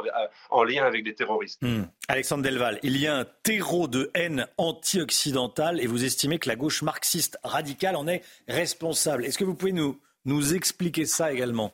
en, 0.50 0.62
lien 0.62 0.84
avec 0.84 1.04
des 1.04 1.14
terroristes. 1.14 1.62
Hmm. 1.62 1.84
Alexandre 2.08 2.44
Delval, 2.44 2.78
il 2.82 2.98
y 2.98 3.06
a 3.06 3.16
un 3.16 3.24
terreau 3.42 3.88
de 3.88 4.10
haine 4.14 4.46
anti-occidentale 4.58 5.80
et 5.80 5.86
vous 5.86 6.04
estimez 6.04 6.38
que 6.38 6.48
la 6.48 6.56
gauche 6.56 6.82
marxiste 6.82 7.38
radicale 7.42 7.96
en 7.96 8.06
est 8.06 8.22
responsable. 8.48 9.24
Est-ce 9.24 9.38
que 9.38 9.44
vous 9.44 9.54
pouvez 9.54 9.72
nous, 9.72 9.98
nous 10.26 10.54
expliquer 10.54 11.06
ça 11.06 11.32
également? 11.32 11.72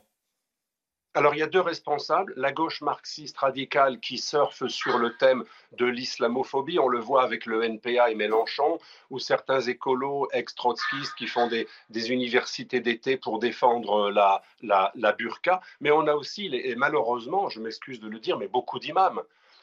Alors, 1.15 1.35
il 1.35 1.41
y 1.41 1.43
a 1.43 1.47
deux 1.47 1.61
responsables. 1.61 2.33
La 2.37 2.53
gauche 2.53 2.81
marxiste 2.81 3.37
radicale 3.37 4.01
qui 4.01 4.17
surfe 4.17 4.67
sur 4.69 4.97
le 4.97 5.15
thème 5.19 5.45
de 5.73 5.85
l'islamophobie. 5.85 6.79
On 6.79 6.89
le 6.89 7.01
voit 7.01 7.23
avec 7.23 7.45
le 7.45 7.63
NPA 7.65 8.11
et 8.11 8.15
Mélenchon, 8.15 8.79
ou 9.11 9.19
certains 9.19 9.61
écolos 9.61 10.29
ex-trotskistes 10.33 11.15
qui 11.15 11.27
font 11.27 11.49
des, 11.49 11.67
universités 12.11 12.81
d'été 12.81 13.19
pour 13.19 13.41
défendre 13.41 14.11
la, 14.11 14.43
la, 14.63 15.13
burqa. 15.13 15.61
Mais 15.81 15.91
on 15.91 16.07
a 16.07 16.15
aussi, 16.15 16.47
et 16.47 16.75
malheureusement, 16.77 17.51
je 17.51 17.61
m'excuse 17.61 18.01
de 18.01 18.09
le 18.09 18.19
dire, 18.19 18.39
mais 18.39 18.49
beaucoup 18.49 18.79
d'imams 18.79 19.21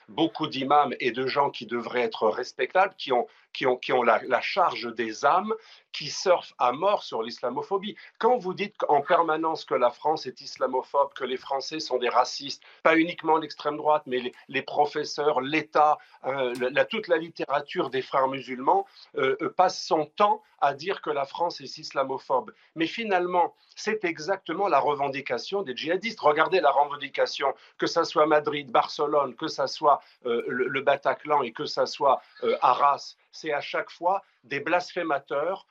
beaucoup 0.09 0.47
d'imams 0.47 0.93
et 0.99 1.11
de 1.11 1.27
gens 1.27 1.49
qui 1.49 1.65
devraient 1.65 2.01
être 2.01 2.27
respectables, 2.27 2.93
qui 2.97 3.13
ont, 3.13 3.27
qui 3.53 3.65
ont, 3.65 3.77
qui 3.77 3.93
ont 3.93 4.03
la, 4.03 4.41
charge 4.41 4.93
des 4.95 5.25
âmes, 5.25 5.53
qui 5.91 6.09
surfent 6.09 6.53
à 6.59 6.71
mort 6.71 7.03
sur 7.03 7.23
l'islamophobie. 7.23 7.95
Quand 8.19 8.37
vous 8.37 8.53
dites 8.53 8.75
en 8.87 9.01
permanence 9.01 9.65
que 9.65 9.73
la 9.73 9.89
France 9.89 10.25
est 10.25 10.41
islamophobe, 10.41 11.13
que 11.13 11.25
les 11.25 11.37
Français 11.37 11.79
sont 11.79 11.97
des 11.97 12.09
racistes, 12.09 12.63
pas 12.83 12.95
uniquement 12.95 13.37
l'extrême 13.37 13.77
droite, 13.77 14.03
mais 14.05 14.33
les, 14.47 14.61
professeurs, 14.61 15.41
l'État, 15.41 15.97
euh, 16.25 16.53
toute 16.89 17.07
la 17.07 17.17
littérature 17.17 17.89
des 17.89 18.01
frères 18.01 18.27
musulmans 18.27 18.85
euh, 19.17 19.35
euh, 19.41 19.49
passe 19.49 19.81
son 19.81 20.05
temps 20.05 20.41
à 20.61 20.73
dire 20.73 21.01
que 21.01 21.09
la 21.09 21.25
France 21.25 21.61
est 21.61 21.77
islamophobe. 21.77 22.51
Mais 22.75 22.87
finalement, 22.87 23.55
c'est 23.75 24.03
exactement 24.03 24.67
la 24.67 24.79
revendication 24.79 25.61
des 25.61 25.75
djihadistes. 25.75 26.19
Regardez 26.19 26.59
la 26.59 26.71
revendication, 26.71 27.53
que 27.77 27.87
ce 27.87 28.03
soit 28.03 28.25
Madrid, 28.25 28.69
Barcelone, 28.69 29.35
que 29.35 29.47
ce 29.47 29.67
soit 29.67 29.98
le, 30.23 30.67
le, 30.67 30.81
Bataclan 30.81 31.41
et 31.43 31.51
que 31.51 31.65
ce 31.65 31.85
soit 31.85 32.21
Arras, 32.61 33.15
c'est 33.31 33.53
à 33.53 33.61
chaque 33.61 33.91
fois 33.91 34.23
des 34.43 34.59
blasphémateurs 34.59 35.65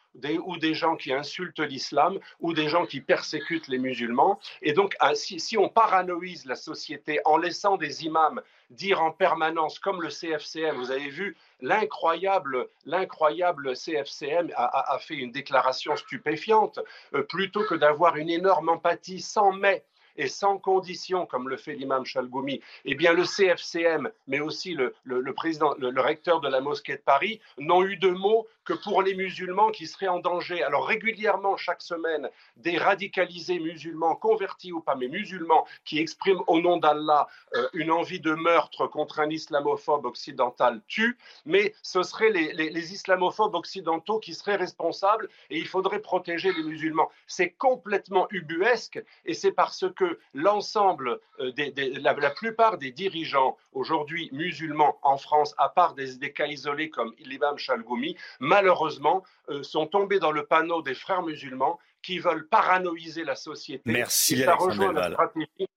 ou 0.45 0.57
des 0.57 0.75
gens 0.75 0.97
qui 0.97 1.13
insultent 1.13 1.61
l'islam 1.61 2.19
ou 2.41 2.53
des 2.53 2.69
gens 2.69 2.87
qui 2.87 3.01
persécutent 3.01 3.69
les 3.69 3.79
musulmans. 3.79 4.41
Et 4.63 4.73
donc, 4.73 4.97
ah, 5.01 5.15
si, 5.15 5.57
on 5.57 5.69
paranoïse 5.69 6.45
la 6.47 6.57
société 6.57 7.21
en 7.25 7.37
laissant 7.37 7.77
des 7.77 8.05
imams 8.05 8.41
dire 8.71 9.03
en 9.03 9.13
permanence, 9.13 9.79
comme 9.79 10.03
le 10.03 10.09
CFCM, 10.09 10.77
vous 10.77 10.91
avez 10.91 11.09
vu, 11.09 11.37
l'incroyable, 11.61 12.69
l'incroyable 12.85 13.75
CFCM 13.75 14.51
a, 14.55 14.99
fait 15.01 15.15
une 15.15 15.33
déclaration 15.33 15.97
stupéfiante, 15.97 16.79
euh, 17.15 17.23
plutôt 17.23 17.65
que 17.65 17.75
d'avoir 17.75 18.17
une 18.17 18.29
énorme 18.29 18.69
empathie 18.69 19.21
sans 19.21 19.53
mais 19.53 19.85
et 20.19 20.27
sans 20.27 20.59
condition, 20.59 21.25
comme 21.25 21.49
le 21.49 21.57
fait 21.57 21.75
l'imam 21.75 22.05
Chalgoumi, 22.05 22.61
eh 22.85 22.95
bien 22.95 23.13
le 23.13 23.25
CFCM, 23.25 24.11
mais 24.27 24.41
aussi 24.41 24.75
le, 24.75 24.93
président, 25.33 25.75
le, 25.79 26.01
recteur 26.01 26.41
de 26.41 26.49
la 26.49 26.61
mosquée 26.61 26.97
de 26.97 27.03
Paris, 27.03 27.41
n'ont 27.57 27.85
eu 27.85 27.97
de 27.97 28.11
mots 28.11 28.47
que 28.65 28.75
pour 28.75 29.03
les 29.03 29.15
musulmans 29.15 29.71
qui 29.71 29.87
seraient 29.87 30.09
en 30.09 30.19
danger. 30.19 30.63
Alors 30.63 30.87
régulièrement, 30.87 31.57
chaque 31.57 31.81
semaine, 31.81 32.29
des 32.57 32.77
radicalisés 32.77 33.61
musulmans, 33.61 34.17
convertis 34.17 34.73
ou 34.73 34.81
pas, 34.81 34.97
mais 34.97 35.09
musulmans, 35.09 35.67
qui 35.85 35.99
expriment 35.99 36.43
au 36.49 36.61
nom 36.61 36.77
d'Allah 36.77 37.29
euh, 37.55 37.69
une 37.73 37.91
envie 37.91 38.21
de 38.21 38.35
meurtre 38.35 38.87
contre 38.89 39.21
un 39.21 39.31
islamophobe 39.31 40.05
occidental 40.05 40.83
tuent, 40.89 41.17
mais 41.47 41.73
ce 41.83 42.03
seraient 42.03 42.31
les, 42.31 42.53
les 42.53 42.93
islamophobes 42.93 43.55
occidentaux 43.55 44.19
qui 44.19 44.35
seraient 44.35 44.57
responsables 44.57 45.29
et 45.49 45.59
il 45.59 45.67
faudrait 45.67 46.01
protéger 46.01 46.53
les 46.53 46.63
musulmans. 46.63 47.11
C'est 47.27 47.51
complètement 47.51 48.27
ubuesque 48.31 49.03
et 49.25 49.35
c'est 49.35 49.53
parce 49.53 49.85
que 49.95 50.08
l'ensemble, 50.35 51.21
euh, 51.41 51.53
la, 52.01 52.31
plupart 52.31 52.79
des 52.79 52.93
dirigeants 52.93 53.57
aujourd'hui 53.73 54.29
musulmans 54.33 54.99
en 55.03 55.17
France, 55.17 55.55
à 55.59 55.69
part 55.69 55.95
des, 55.95 56.33
cas 56.33 56.47
isolés 56.47 56.91
comme 56.91 57.15
l'imam 57.19 57.59
Chalgoumi, 57.59 58.17
malheureusement, 58.41 59.25
euh, 59.49 59.63
sont 59.63 59.87
tombés 59.87 60.19
dans 60.19 60.33
le 60.33 60.45
panneau 60.45 60.83
des 60.83 60.95
frères 60.95 61.23
musulmans 61.23 61.79
qui 62.03 62.19
veulent 62.19 62.47
paranoïser 62.49 63.25
la 63.25 63.35
société. 63.35 63.83
Merci, 63.87 64.35
Alexandre 64.43 64.61
ça 64.61 64.67
rejoint 64.67 64.93
la 64.93 65.11
stratégie 65.11 65.69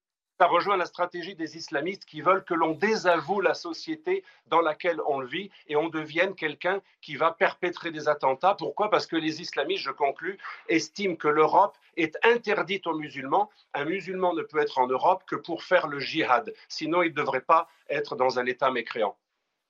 des 1.37 1.57
islamistes 1.57 2.05
qui 2.05 2.21
veulent 2.21 2.43
que 2.43 2.53
l'on 2.53 2.73
désavoue 2.73 3.41
la 3.41 3.53
société 3.53 4.23
dans 4.47 4.61
laquelle 4.61 4.99
on 5.07 5.21
vit 5.21 5.49
et 5.67 5.75
on 5.75 5.89
devienne 5.89 6.35
quelqu'un 6.35 6.81
qui 7.01 7.15
va 7.15 7.31
perpétrer 7.31 7.91
des 7.91 8.07
attentats. 8.07 8.55
Pourquoi? 8.55 8.89
Parce 8.89 9.07
que 9.07 9.15
les 9.15 9.41
islamistes, 9.41 9.83
je 9.83 9.91
conclus, 9.91 10.37
estiment 10.67 11.15
que 11.15 11.27
l'Europe 11.27 11.77
est 11.97 12.17
interdite 12.23 12.87
aux 12.87 12.95
musulmans. 12.95 13.49
Un 13.73 13.85
musulman 13.85 14.33
ne 14.33 14.41
peut 14.41 14.59
être 14.59 14.79
en 14.79 14.87
Europe 14.87 15.23
que 15.27 15.35
pour 15.35 15.63
faire 15.63 15.87
le 15.87 15.99
djihad. 15.99 16.53
Sinon, 16.67 17.03
il 17.03 17.09
ne 17.09 17.15
devrait 17.15 17.41
pas 17.41 17.67
être 17.89 18.15
dans 18.15 18.39
un 18.39 18.45
État 18.45 18.71
mécréant. 18.71 19.15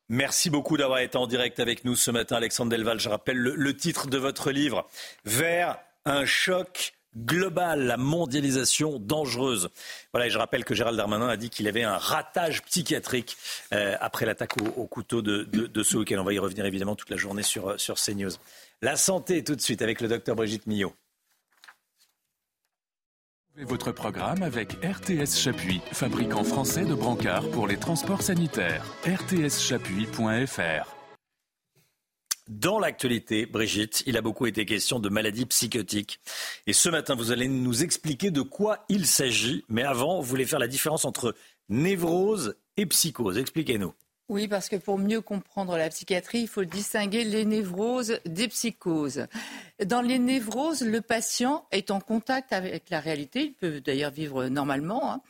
Merci 0.10 0.50
beaucoup 0.50 0.78
d'avoir 0.78 1.00
été 1.00 1.18
en 1.18 1.26
direct 1.26 1.60
avec 1.60 1.86
nous 1.86 1.96
ce 1.96 2.12
matin, 2.12 2.36
Alexandre 2.36 2.72
Delval. 2.72 3.00
Je 3.00 3.10
rappelle 3.10 3.38
le, 3.38 3.56
le 3.56 3.76
titre 3.76 4.08
de 4.08 4.18
votre 4.18 4.52
livre, 4.52 4.88
Vers 5.24 5.80
un 6.06 6.26
choc 6.26 6.94
globale, 7.18 7.84
la 7.86 7.98
mondialisation 7.98 9.00
dangereuse. 9.00 9.70
Voilà, 10.14 10.28
et 10.28 10.30
je 10.30 10.38
rappelle 10.38 10.66
que 10.66 10.74
Gérald 10.74 10.98
Darmanin 10.98 11.28
a 11.28 11.38
dit 11.38 11.50
qu'il 11.50 11.68
avait 11.68 11.84
un 11.84 11.98
ratage 11.98 12.64
psychiatrique 12.64 13.38
euh, 13.74 13.96
après 14.00 14.26
l'attaque 14.26 14.58
au, 14.78 14.86
couteau 14.88 15.22
de, 15.22 15.44
de, 15.44 15.84
ce 15.84 15.98
week-end. 15.98 16.18
On 16.20 16.24
va 16.24 16.34
y 16.34 16.40
revenir 16.40 16.66
évidemment 16.66 16.96
toute 16.96 17.10
la 17.10 17.18
journée 17.18 17.44
sur, 17.44 17.80
sur 17.80 17.96
CNews. 17.96 18.32
La 18.82 18.96
santé 18.96 19.44
tout 19.44 19.56
de 19.56 19.62
suite 19.62 19.82
avec 19.82 20.02
le 20.02 20.08
docteur 20.08 20.36
Brigitte 20.36 20.68
Millot. 20.68 20.94
Votre 23.58 23.92
programme 23.92 24.44
avec 24.44 24.74
RTS 24.84 25.38
Chapuis, 25.38 25.82
fabricant 25.92 26.44
français 26.44 26.86
de 26.86 26.94
brancards 26.94 27.50
pour 27.52 27.68
les 27.68 27.78
transports 27.78 28.22
sanitaires. 28.22 28.86
rtschapuis.fr 29.06 31.01
Dans 32.52 32.80
l'actualité, 32.80 33.46
Brigitte, 33.46 34.04
il 34.08 34.18
a 34.18 34.22
beaucoup 34.22 34.46
été 34.46 34.66
question 34.66 35.00
de 35.00 35.08
maladies 35.08 35.46
psychotiques. 35.46 36.20
Et 36.68 36.74
ce 36.74 36.90
matin, 36.90 37.16
vous 37.16 37.32
allez 37.32 37.48
nous 37.48 37.82
expliquer 37.82 38.30
de 38.30 38.42
quoi 38.42 38.84
il 38.90 39.08
s'agit. 39.08 39.64
Mais 39.70 39.84
avant, 39.84 40.20
vous 40.20 40.28
voulez 40.28 40.46
faire 40.46 40.60
la 40.60 40.68
différence 40.68 41.06
entre 41.06 41.34
névrose 41.70 42.58
et 42.76 42.86
psychose. 42.86 43.38
Expliquez-nous. 43.38 43.94
Oui, 44.28 44.50
parce 44.50 44.68
que 44.68 44.76
pour 44.76 44.98
mieux 44.98 45.22
comprendre 45.22 45.78
la 45.78 45.88
psychiatrie, 45.88 46.42
il 46.42 46.48
faut 46.50 46.66
distinguer 46.66 47.24
les 47.24 47.46
névroses 47.46 48.20
des 48.26 48.50
psychoses. 48.50 49.28
Dans 49.86 50.02
les 50.02 50.20
névroses, 50.20 50.82
le 50.82 51.00
patient 51.00 51.66
est 51.72 51.90
en 51.90 52.02
contact 52.02 52.52
avec 52.52 52.90
la 52.90 53.00
réalité, 53.00 53.44
il 53.44 53.54
peut 53.54 53.80
d'ailleurs 53.80 54.12
vivre 54.12 54.48
normalement. 54.50 55.14
Hein. 55.14 55.22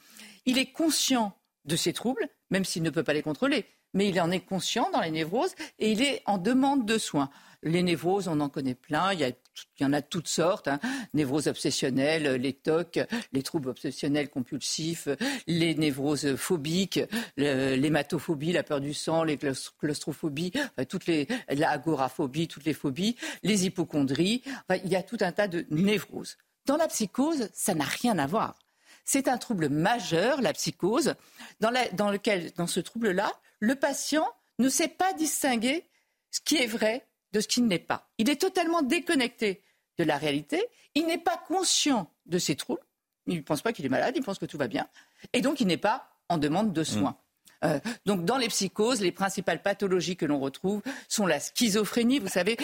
Il 0.48 0.58
est 0.58 0.72
conscient 0.72 1.38
de 1.66 1.76
ses 1.76 1.94
troubles, 1.94 2.28
même 2.50 2.66
s'il 2.66 2.82
ne 2.82 2.90
peut 2.90 3.04
pas 3.04 3.14
les 3.14 3.22
contrôler, 3.22 3.66
mais 3.94 4.10
il 4.10 4.20
en 4.22 4.32
est 4.32 4.42
conscient 4.42 4.90
dans 4.92 5.02
les 5.02 5.12
névroses 5.12 5.56
et 5.80 5.92
il 5.92 6.02
est 6.02 6.22
en 6.26 6.38
demande 6.38 6.86
de 6.86 6.98
soins. 6.98 7.30
Les 7.64 7.84
névroses, 7.84 8.28
on 8.28 8.40
en 8.40 8.50
connaît 8.50 8.74
plein. 8.74 9.14
Il 9.14 9.36
y, 9.80 9.86
en 9.86 9.94
a 9.94 10.02
toutes 10.02 10.28
sortes. 10.28 10.68
Hein. 10.68 10.80
Névroses 11.14 11.48
obsessionnelles, 11.48 12.28
les 12.42 12.54
TOC, 12.54 13.00
les 13.34 13.44
troubles 13.44 13.70
obsessionnels 13.70 14.30
compulsifs, 14.30 15.08
les 15.46 15.76
névroses 15.76 16.36
phobiques, 16.36 17.00
l'hématophobie, 17.38 18.52
la 18.52 18.64
peur 18.64 18.82
du 18.82 18.96
sang, 18.96 19.24
les 19.24 19.38
claustrophobies, 19.38 20.54
toutes 20.90 21.06
les, 21.06 21.28
l'agoraphobie, 21.50 22.48
toutes 22.48 22.66
les 22.66 22.74
phobies, 22.74 23.16
les 23.44 23.66
hypochondries. 23.68 24.42
il 24.84 24.90
y 24.90 24.96
a 24.96 25.04
tout 25.04 25.18
un 25.22 25.32
tas 25.32 25.48
de 25.48 25.68
névroses. 25.70 26.38
Dans 26.66 26.78
la 26.78 26.88
psychose, 26.88 27.50
ça 27.54 27.76
n'a 27.76 27.86
rien 27.86 28.18
à 28.18 28.26
voir. 28.26 28.58
C'est 29.04 29.28
un 29.28 29.38
trouble 29.38 29.70
majeur, 29.70 30.42
la 30.42 30.54
psychose, 30.54 31.16
dans, 31.60 31.72
lequel, 31.72 32.52
dans 32.56 32.68
ce 32.68 32.80
trouble-là, 32.80 33.32
le 33.62 33.76
patient 33.76 34.28
ne 34.60 34.68
sait 34.68 34.90
pas 34.90 35.14
distinguer 35.14 35.88
ce 36.32 36.42
qui 36.42 36.58
est 36.58 36.68
vrai 36.68 37.08
de 37.32 37.40
ce 37.40 37.48
qui 37.48 37.62
ne 37.62 37.70
l'est 37.70 37.80
pas. 37.80 38.10
Il 38.18 38.30
est 38.30 38.42
totalement 38.42 38.82
déconnecté 38.82 39.64
de 39.98 40.04
la 40.04 40.18
réalité. 40.18 40.62
Il 40.96 41.06
n'est 41.06 41.18
pas 41.18 41.38
conscient 41.48 42.12
de 42.26 42.38
ses 42.38 42.56
troubles. 42.56 42.82
Il 43.28 43.38
ne 43.38 43.42
pense 43.42 43.62
pas 43.62 43.72
qu'il 43.72 43.86
est 43.86 43.90
malade, 43.90 44.16
il 44.18 44.24
pense 44.24 44.40
que 44.40 44.46
tout 44.46 44.58
va 44.58 44.68
bien. 44.68 44.88
Et 45.32 45.42
donc, 45.42 45.62
il 45.62 45.68
n'est 45.68 45.78
pas 45.78 46.10
en 46.28 46.38
demande 46.38 46.74
de 46.74 46.84
soins. 46.84 47.18
Euh, 47.64 47.80
donc 48.06 48.26
dans 48.26 48.38
les 48.38 48.48
psychoses, 48.48 49.02
les 49.02 49.12
principales 49.12 49.62
pathologies 49.62 50.16
que 50.16 50.26
l'on 50.26 50.40
retrouve 50.40 50.82
sont 51.08 51.26
la 51.26 51.40
schizophrénie. 51.40 52.20
Vous 52.20 52.28
savez, 52.28 52.58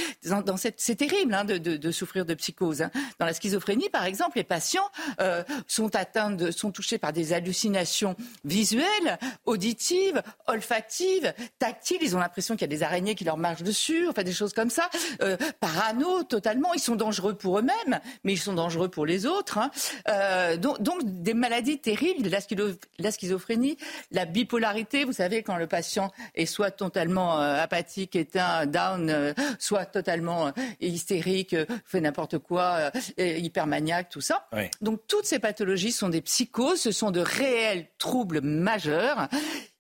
c'est 0.78 0.96
terrible 0.96 1.34
hein, 1.34 1.46
de, 1.46 1.92
souffrir 1.92 2.26
de 2.26 2.34
psychose. 2.34 2.82
Hein. 2.82 2.92
Dans 3.20 3.26
la 3.26 3.34
schizophrénie, 3.34 3.90
par 3.90 4.06
exemple, 4.06 4.38
les 4.38 4.44
patients 4.44 4.90
euh, 5.22 5.44
sont 5.68 6.72
touchés 6.72 6.98
par 6.98 7.14
des 7.14 7.34
hallucinations 7.34 8.16
visuelles, 8.46 9.20
auditives, 9.46 10.22
olfactives, 10.48 11.34
tactiles. 11.60 12.00
Ils 12.02 12.16
ont 12.16 12.20
l'impression 12.20 12.56
qu'il 12.56 12.62
y 12.62 12.74
a 12.74 12.76
des 12.76 12.84
araignées 12.84 13.16
qui 13.16 13.24
leur 13.24 13.38
marchent 13.38 13.64
dessus, 13.64 14.08
enfin 14.08 14.24
des 14.24 14.34
choses 14.34 14.54
comme 14.54 14.70
ça. 14.70 14.90
Euh, 15.22 15.38
parano, 15.60 16.24
totalement. 16.24 16.74
Ils 16.74 16.82
sont 16.82 16.96
dangereux 16.96 17.34
pour 17.34 17.60
eux-mêmes, 17.60 18.00
mais 18.24 18.34
ils 18.34 18.40
sont 18.40 18.54
dangereux 18.54 18.90
pour 18.90 19.06
les 19.06 19.26
autres. 19.26 19.58
Hein. 19.58 19.72
Euh, 20.10 20.58
donc, 20.58 21.02
des 21.04 21.34
maladies 21.34 21.80
terribles, 21.80 22.30
la 23.00 23.12
schizophrénie, 23.12 23.78
la 24.12 24.26
bipolarité 24.26 24.87
vous 25.06 25.14
savez, 25.14 25.44
quand 25.44 25.58
le 25.58 25.68
patient 25.68 26.12
est 26.36 26.46
soit 26.46 26.72
totalement 26.72 27.42
euh, 27.42 27.62
apathique, 27.62 28.16
éteint, 28.16 28.66
down, 28.66 29.10
euh, 29.10 29.34
soit 29.60 29.86
totalement 29.86 30.48
euh, 30.48 30.52
hystérique, 30.80 31.56
fait 31.86 32.02
n'importe 32.02 32.38
quoi, 32.38 32.92
hypermaniaque, 33.18 34.10
tout 34.10 34.22
ça. 34.22 34.48
Donc 34.82 35.02
toutes 35.08 35.26
ces 35.26 35.40
pathologies 35.40 35.92
sont 35.92 36.10
des 36.10 36.22
psychoses, 36.22 36.82
ce 36.82 36.92
sont 36.92 37.12
de 37.12 37.20
réels 37.20 37.88
troubles 37.98 38.42
majeurs. 38.42 39.28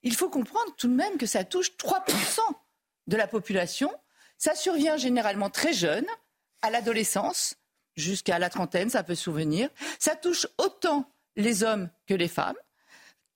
Il 0.03 0.15
faut 0.15 0.29
comprendre 0.29 0.73
tout 0.77 0.87
de 0.87 0.93
même 0.93 1.17
que 1.17 1.25
ça 1.25 1.43
touche 1.43 1.71
3% 1.77 2.39
de 3.07 3.17
la 3.17 3.27
population. 3.27 3.91
Ça 4.37 4.55
survient 4.55 4.97
généralement 4.97 5.49
très 5.49 5.73
jeune, 5.73 6.05
à 6.61 6.69
l'adolescence, 6.69 7.55
jusqu'à 7.95 8.39
la 8.39 8.49
trentaine, 8.49 8.89
ça 8.89 9.03
peut 9.03 9.15
souvenir. 9.15 9.69
Ça 9.99 10.15
touche 10.15 10.47
autant 10.57 11.09
les 11.35 11.63
hommes 11.63 11.89
que 12.07 12.13
les 12.13 12.27
femmes 12.27 12.55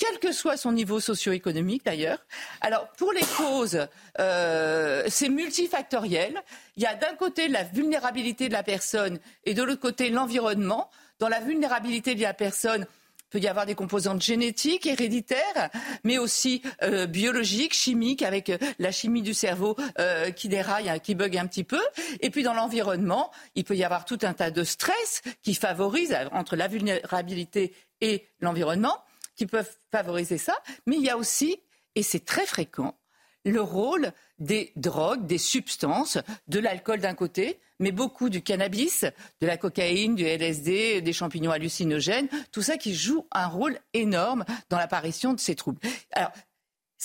quel 0.02 0.18
que 0.18 0.32
soit 0.32 0.58
son 0.58 0.72
niveau 0.72 1.00
socio-économique 1.00 1.86
d'ailleurs. 1.86 2.26
Alors 2.60 2.88
pour 2.98 3.14
les 3.14 3.22
causes, 3.38 3.88
euh, 4.20 5.04
c'est 5.08 5.30
multifactoriel. 5.30 6.42
Il 6.76 6.82
y 6.82 6.88
a 6.88 6.96
d'un 6.96 7.14
côté 7.14 7.48
la 7.48 7.64
vulnérabilité 7.64 8.48
de 8.48 8.54
la 8.54 8.64
personne 8.64 9.20
et 9.44 9.54
de 9.54 9.62
l'autre 9.62 9.80
côté 9.80 10.10
l'environnement. 10.10 10.90
Dans 11.20 11.28
la 11.28 11.40
vulnérabilité 11.40 12.16
de 12.16 12.22
la 12.24 12.34
personne, 12.34 12.88
il 12.90 13.30
peut 13.30 13.40
y 13.40 13.48
avoir 13.48 13.68
des 13.68 13.76
composantes 13.76 14.24
génétiques, 14.24 14.88
héréditaires, 14.88 15.70
mais 16.04 16.18
aussi 16.18 16.64
euh, 16.82 17.06
biologiques, 17.06 17.76
chimiques, 17.76 18.24
avec 18.24 18.50
euh, 18.50 18.58
la 18.80 18.92
chimie 18.92 19.22
du 19.22 19.36
cerveau 19.36 19.78
qui 20.36 20.50
déraille, 20.50 20.90
hein, 20.90 20.98
qui 20.98 21.14
bug 21.14 21.38
un 21.38 21.46
petit 21.46 21.64
peu. 21.64 21.82
Et 22.22 22.32
puis 22.32 22.42
dans 22.42 22.56
l'environnement, 22.56 23.30
il 23.54 23.66
peut 23.66 23.76
y 23.76 23.84
avoir 23.84 24.06
tout 24.06 24.18
un 24.24 24.34
tas 24.34 24.50
de 24.50 24.64
stress 24.64 25.22
qui 25.44 25.54
favorise 25.54 26.18
entre 26.32 26.56
la 26.56 26.68
vulnérabilité 26.68 27.76
et 28.02 28.28
l'environnement 28.40 28.98
qui 29.42 29.48
peuvent 29.48 29.76
favoriser 29.92 30.38
ça, 30.38 30.54
mais 30.86 30.98
il 30.98 31.02
y 31.02 31.10
a 31.10 31.18
aussi, 31.18 31.60
et 31.96 32.04
c'est 32.04 32.24
très 32.24 32.46
fréquent, 32.46 32.96
le 33.44 33.60
rôle 33.60 34.14
des 34.38 34.72
drogues, 34.76 35.26
des 35.26 35.40
substances, 35.40 36.20
de 36.48 36.60
l'alcool 36.60 37.00
d'un 37.00 37.16
côté, 37.16 37.60
mais 37.80 37.92
beaucoup 37.92 38.30
du 38.30 38.44
cannabis, 38.44 39.04
de 39.42 39.48
la 39.48 39.58
cocaïne, 39.58 40.14
du 40.14 40.26
LSD, 40.26 41.02
des 41.02 41.12
champignons 41.12 41.50
hallucinogènes, 41.50 42.30
tout 42.52 42.62
ça 42.62 42.78
qui 42.78 42.94
joue 42.94 43.26
un 43.32 43.48
rôle 43.48 43.80
énorme 43.96 44.46
dans 44.70 44.78
l'apparition 44.78 45.34
de 45.34 45.40
ces 45.40 45.56
troubles. 45.56 45.80
Alors, 46.12 46.34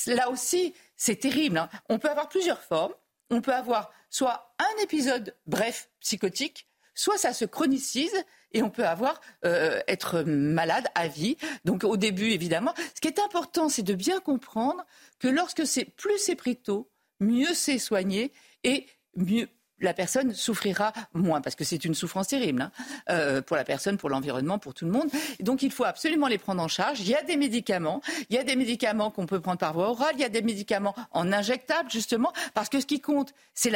là 0.07 0.29
aussi, 0.29 0.75
c'est 0.95 1.17
terrible. 1.17 1.57
Hein. 1.57 1.71
On 1.89 1.99
peut 1.99 2.11
avoir 2.11 2.29
plusieurs 2.29 2.61
formes. 2.61 2.93
On 3.31 3.41
peut 3.41 3.55
avoir 3.55 3.91
soit 4.11 4.55
un 4.59 4.83
épisode 4.83 5.35
bref 5.47 5.89
psychotique, 6.01 6.69
soit 6.97 7.19
ça 7.19 7.33
se 7.33 7.45
chronicise 7.45 8.25
et 8.53 8.63
on 8.63 8.71
peut 8.71 8.87
avoir 8.87 9.21
euh, 9.45 9.81
être 9.87 10.23
malade 10.23 10.89
à 10.97 11.07
vie. 11.07 11.37
Donc 11.65 11.85
au 11.85 11.97
début, 11.97 12.31
évidemment, 12.31 12.75
ce 12.95 13.01
qui 13.01 13.07
est 13.07 13.21
important, 13.21 13.69
c'est 13.69 13.83
de 13.83 13.95
bien 13.95 14.19
comprendre 14.19 14.85
que 15.21 15.29
lorsque 15.29 15.65
c'est 15.65 15.85
plus 15.85 16.19
c'est 16.19 16.35
pris 16.35 16.57
tôt, 16.57 16.91
mieux 17.21 17.55
c'est 17.55 17.79
soigné 17.79 18.33
et 18.65 18.87
mieux 19.15 19.49
la 19.81 19.93
personne 19.93 20.33
souffrira 20.33 20.93
moins, 21.13 21.41
parce 21.41 21.55
que 21.55 21.65
c'est 21.65 21.85
une 21.85 21.95
souffrance 21.95 22.29
terrible 22.29 22.63
hein, 22.63 22.71
euh, 23.11 23.43
pour 23.43 23.57
la 23.57 23.65
personne, 23.65 23.99
pour 23.99 24.09
l'environnement, 24.09 24.59
pour 24.59 24.75
tout 24.75 24.87
le 24.87 24.91
monde. 24.91 25.09
Donc 25.41 25.63
il 25.63 25.71
faut 25.71 25.85
absolument 25.85 26.29
les 26.29 26.39
prendre 26.39 26.63
en 26.63 26.69
charge. 26.69 27.01
Il 27.01 27.09
y 27.09 27.15
a 27.15 27.23
des 27.23 27.37
médicaments, 27.37 28.01
il 28.31 28.37
y 28.37 28.39
a 28.39 28.45
des 28.45 28.57
médicaments 28.57 29.11
qu'on 29.11 29.27
peut 29.27 29.41
prendre 29.41 29.59
par 29.59 29.75
voie 29.75 29.91
orale, 29.91 30.15
il 30.15 30.21
y 30.21 30.25
a 30.25 30.29
des 30.29 30.43
médicaments 30.43 30.95
en 31.11 31.33
injectable, 31.33 31.91
justement, 31.91 32.33
parce 32.55 32.69
que 32.69 32.81
ce 32.81 32.87
qui 32.87 33.01
compte, 33.01 33.35
c'est 33.55 33.71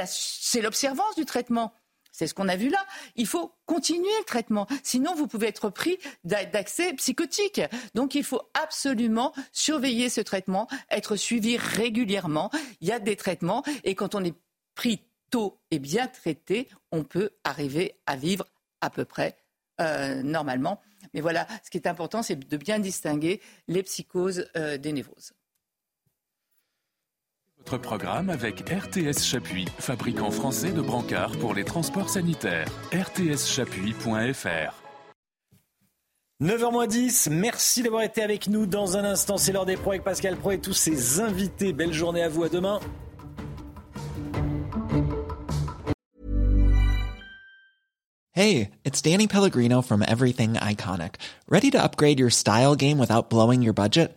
l'observance 0.62 1.16
du 1.16 1.24
traitement. 1.24 1.74
C'est 2.20 2.26
ce 2.26 2.34
qu'on 2.34 2.49
a 2.49 2.57
vu 2.57 2.68
là. 2.68 2.84
Il 3.16 3.26
faut 3.26 3.55
continuer 3.65 4.12
le 4.18 4.24
traitement. 4.26 4.66
Sinon, 4.82 5.15
vous 5.15 5.26
pouvez 5.26 5.47
être 5.47 5.70
pris 5.70 5.99
d'accès 6.23 6.92
psychotique. 6.92 7.62
Donc, 7.94 8.15
il 8.15 8.24
faut 8.24 8.42
absolument 8.52 9.32
surveiller 9.52 10.10
ce 10.10 10.20
traitement, 10.20 10.68
être 10.90 11.16
suivi 11.16 11.57
régulièrement. 11.57 12.50
Il 12.82 12.89
y 12.89 12.92
a 12.92 12.99
des 12.99 13.16
traitements 13.16 13.62
et 13.84 13.94
quand 13.94 14.15
on 14.15 14.23
est 14.23 14.34
pris 14.74 15.00
tôt 15.31 15.62
et 15.70 15.78
bien 15.78 16.08
traité, 16.08 16.68
on 16.92 17.05
peut 17.05 17.31
arriver 17.42 17.94
à 18.05 18.16
vivre 18.16 18.44
à 18.82 18.90
peu 18.90 19.07
près 19.07 19.39
euh, 19.81 20.23
normalement. 20.23 20.78
Mais 21.15 21.23
voilà, 21.23 21.47
ce 21.65 21.70
qui 21.70 21.78
est 21.78 21.86
important, 21.86 22.23
c'est 22.23 22.36
de 22.36 22.57
bien 22.58 22.81
distinguer 22.81 23.40
les 23.66 23.82
psychoses 23.82 24.47
euh, 24.58 24.76
des 24.76 24.92
névroses. 24.92 25.32
Votre 27.66 27.78
programme 27.78 28.30
avec 28.30 28.68
RTS 28.68 29.22
Chapuis, 29.22 29.66
fabricant 29.78 30.30
français 30.30 30.72
de 30.72 30.80
brancards 30.80 31.36
pour 31.39 31.55
les 31.55 31.64
transports 31.64 32.08
sanitaires. 32.08 32.66
rtschapuis.fr 32.92 34.74
9h10, 36.42 37.30
merci 37.30 37.82
d'avoir 37.82 38.02
été 38.02 38.22
avec 38.22 38.48
nous. 38.48 38.64
Dans 38.66 38.97
un 38.97 39.05
instant, 39.05 39.36
c'est 39.36 39.52
l'heure 39.52 39.66
des 39.66 39.76
pros 39.76 39.90
avec 39.90 40.02
Pascal 40.02 40.36
Pro 40.36 40.52
et 40.52 40.58
tous 40.58 40.72
ses 40.72 41.20
invités. 41.20 41.72
Belle 41.72 41.92
journée 41.92 42.22
à 42.22 42.28
vous, 42.30 42.44
à 42.44 42.48
demain. 42.48 42.80
Hey, 48.32 48.70
it's 48.84 49.02
Danny 49.02 49.26
Pellegrino 49.26 49.82
from 49.82 50.02
Everything 50.02 50.55
Iconic. 50.55 51.16
Ready 51.47 51.70
to 51.72 51.82
upgrade 51.82 52.18
your 52.18 52.30
style 52.30 52.74
game 52.74 52.98
without 52.98 53.28
blowing 53.28 53.60
your 53.60 53.74
budget? 53.74 54.16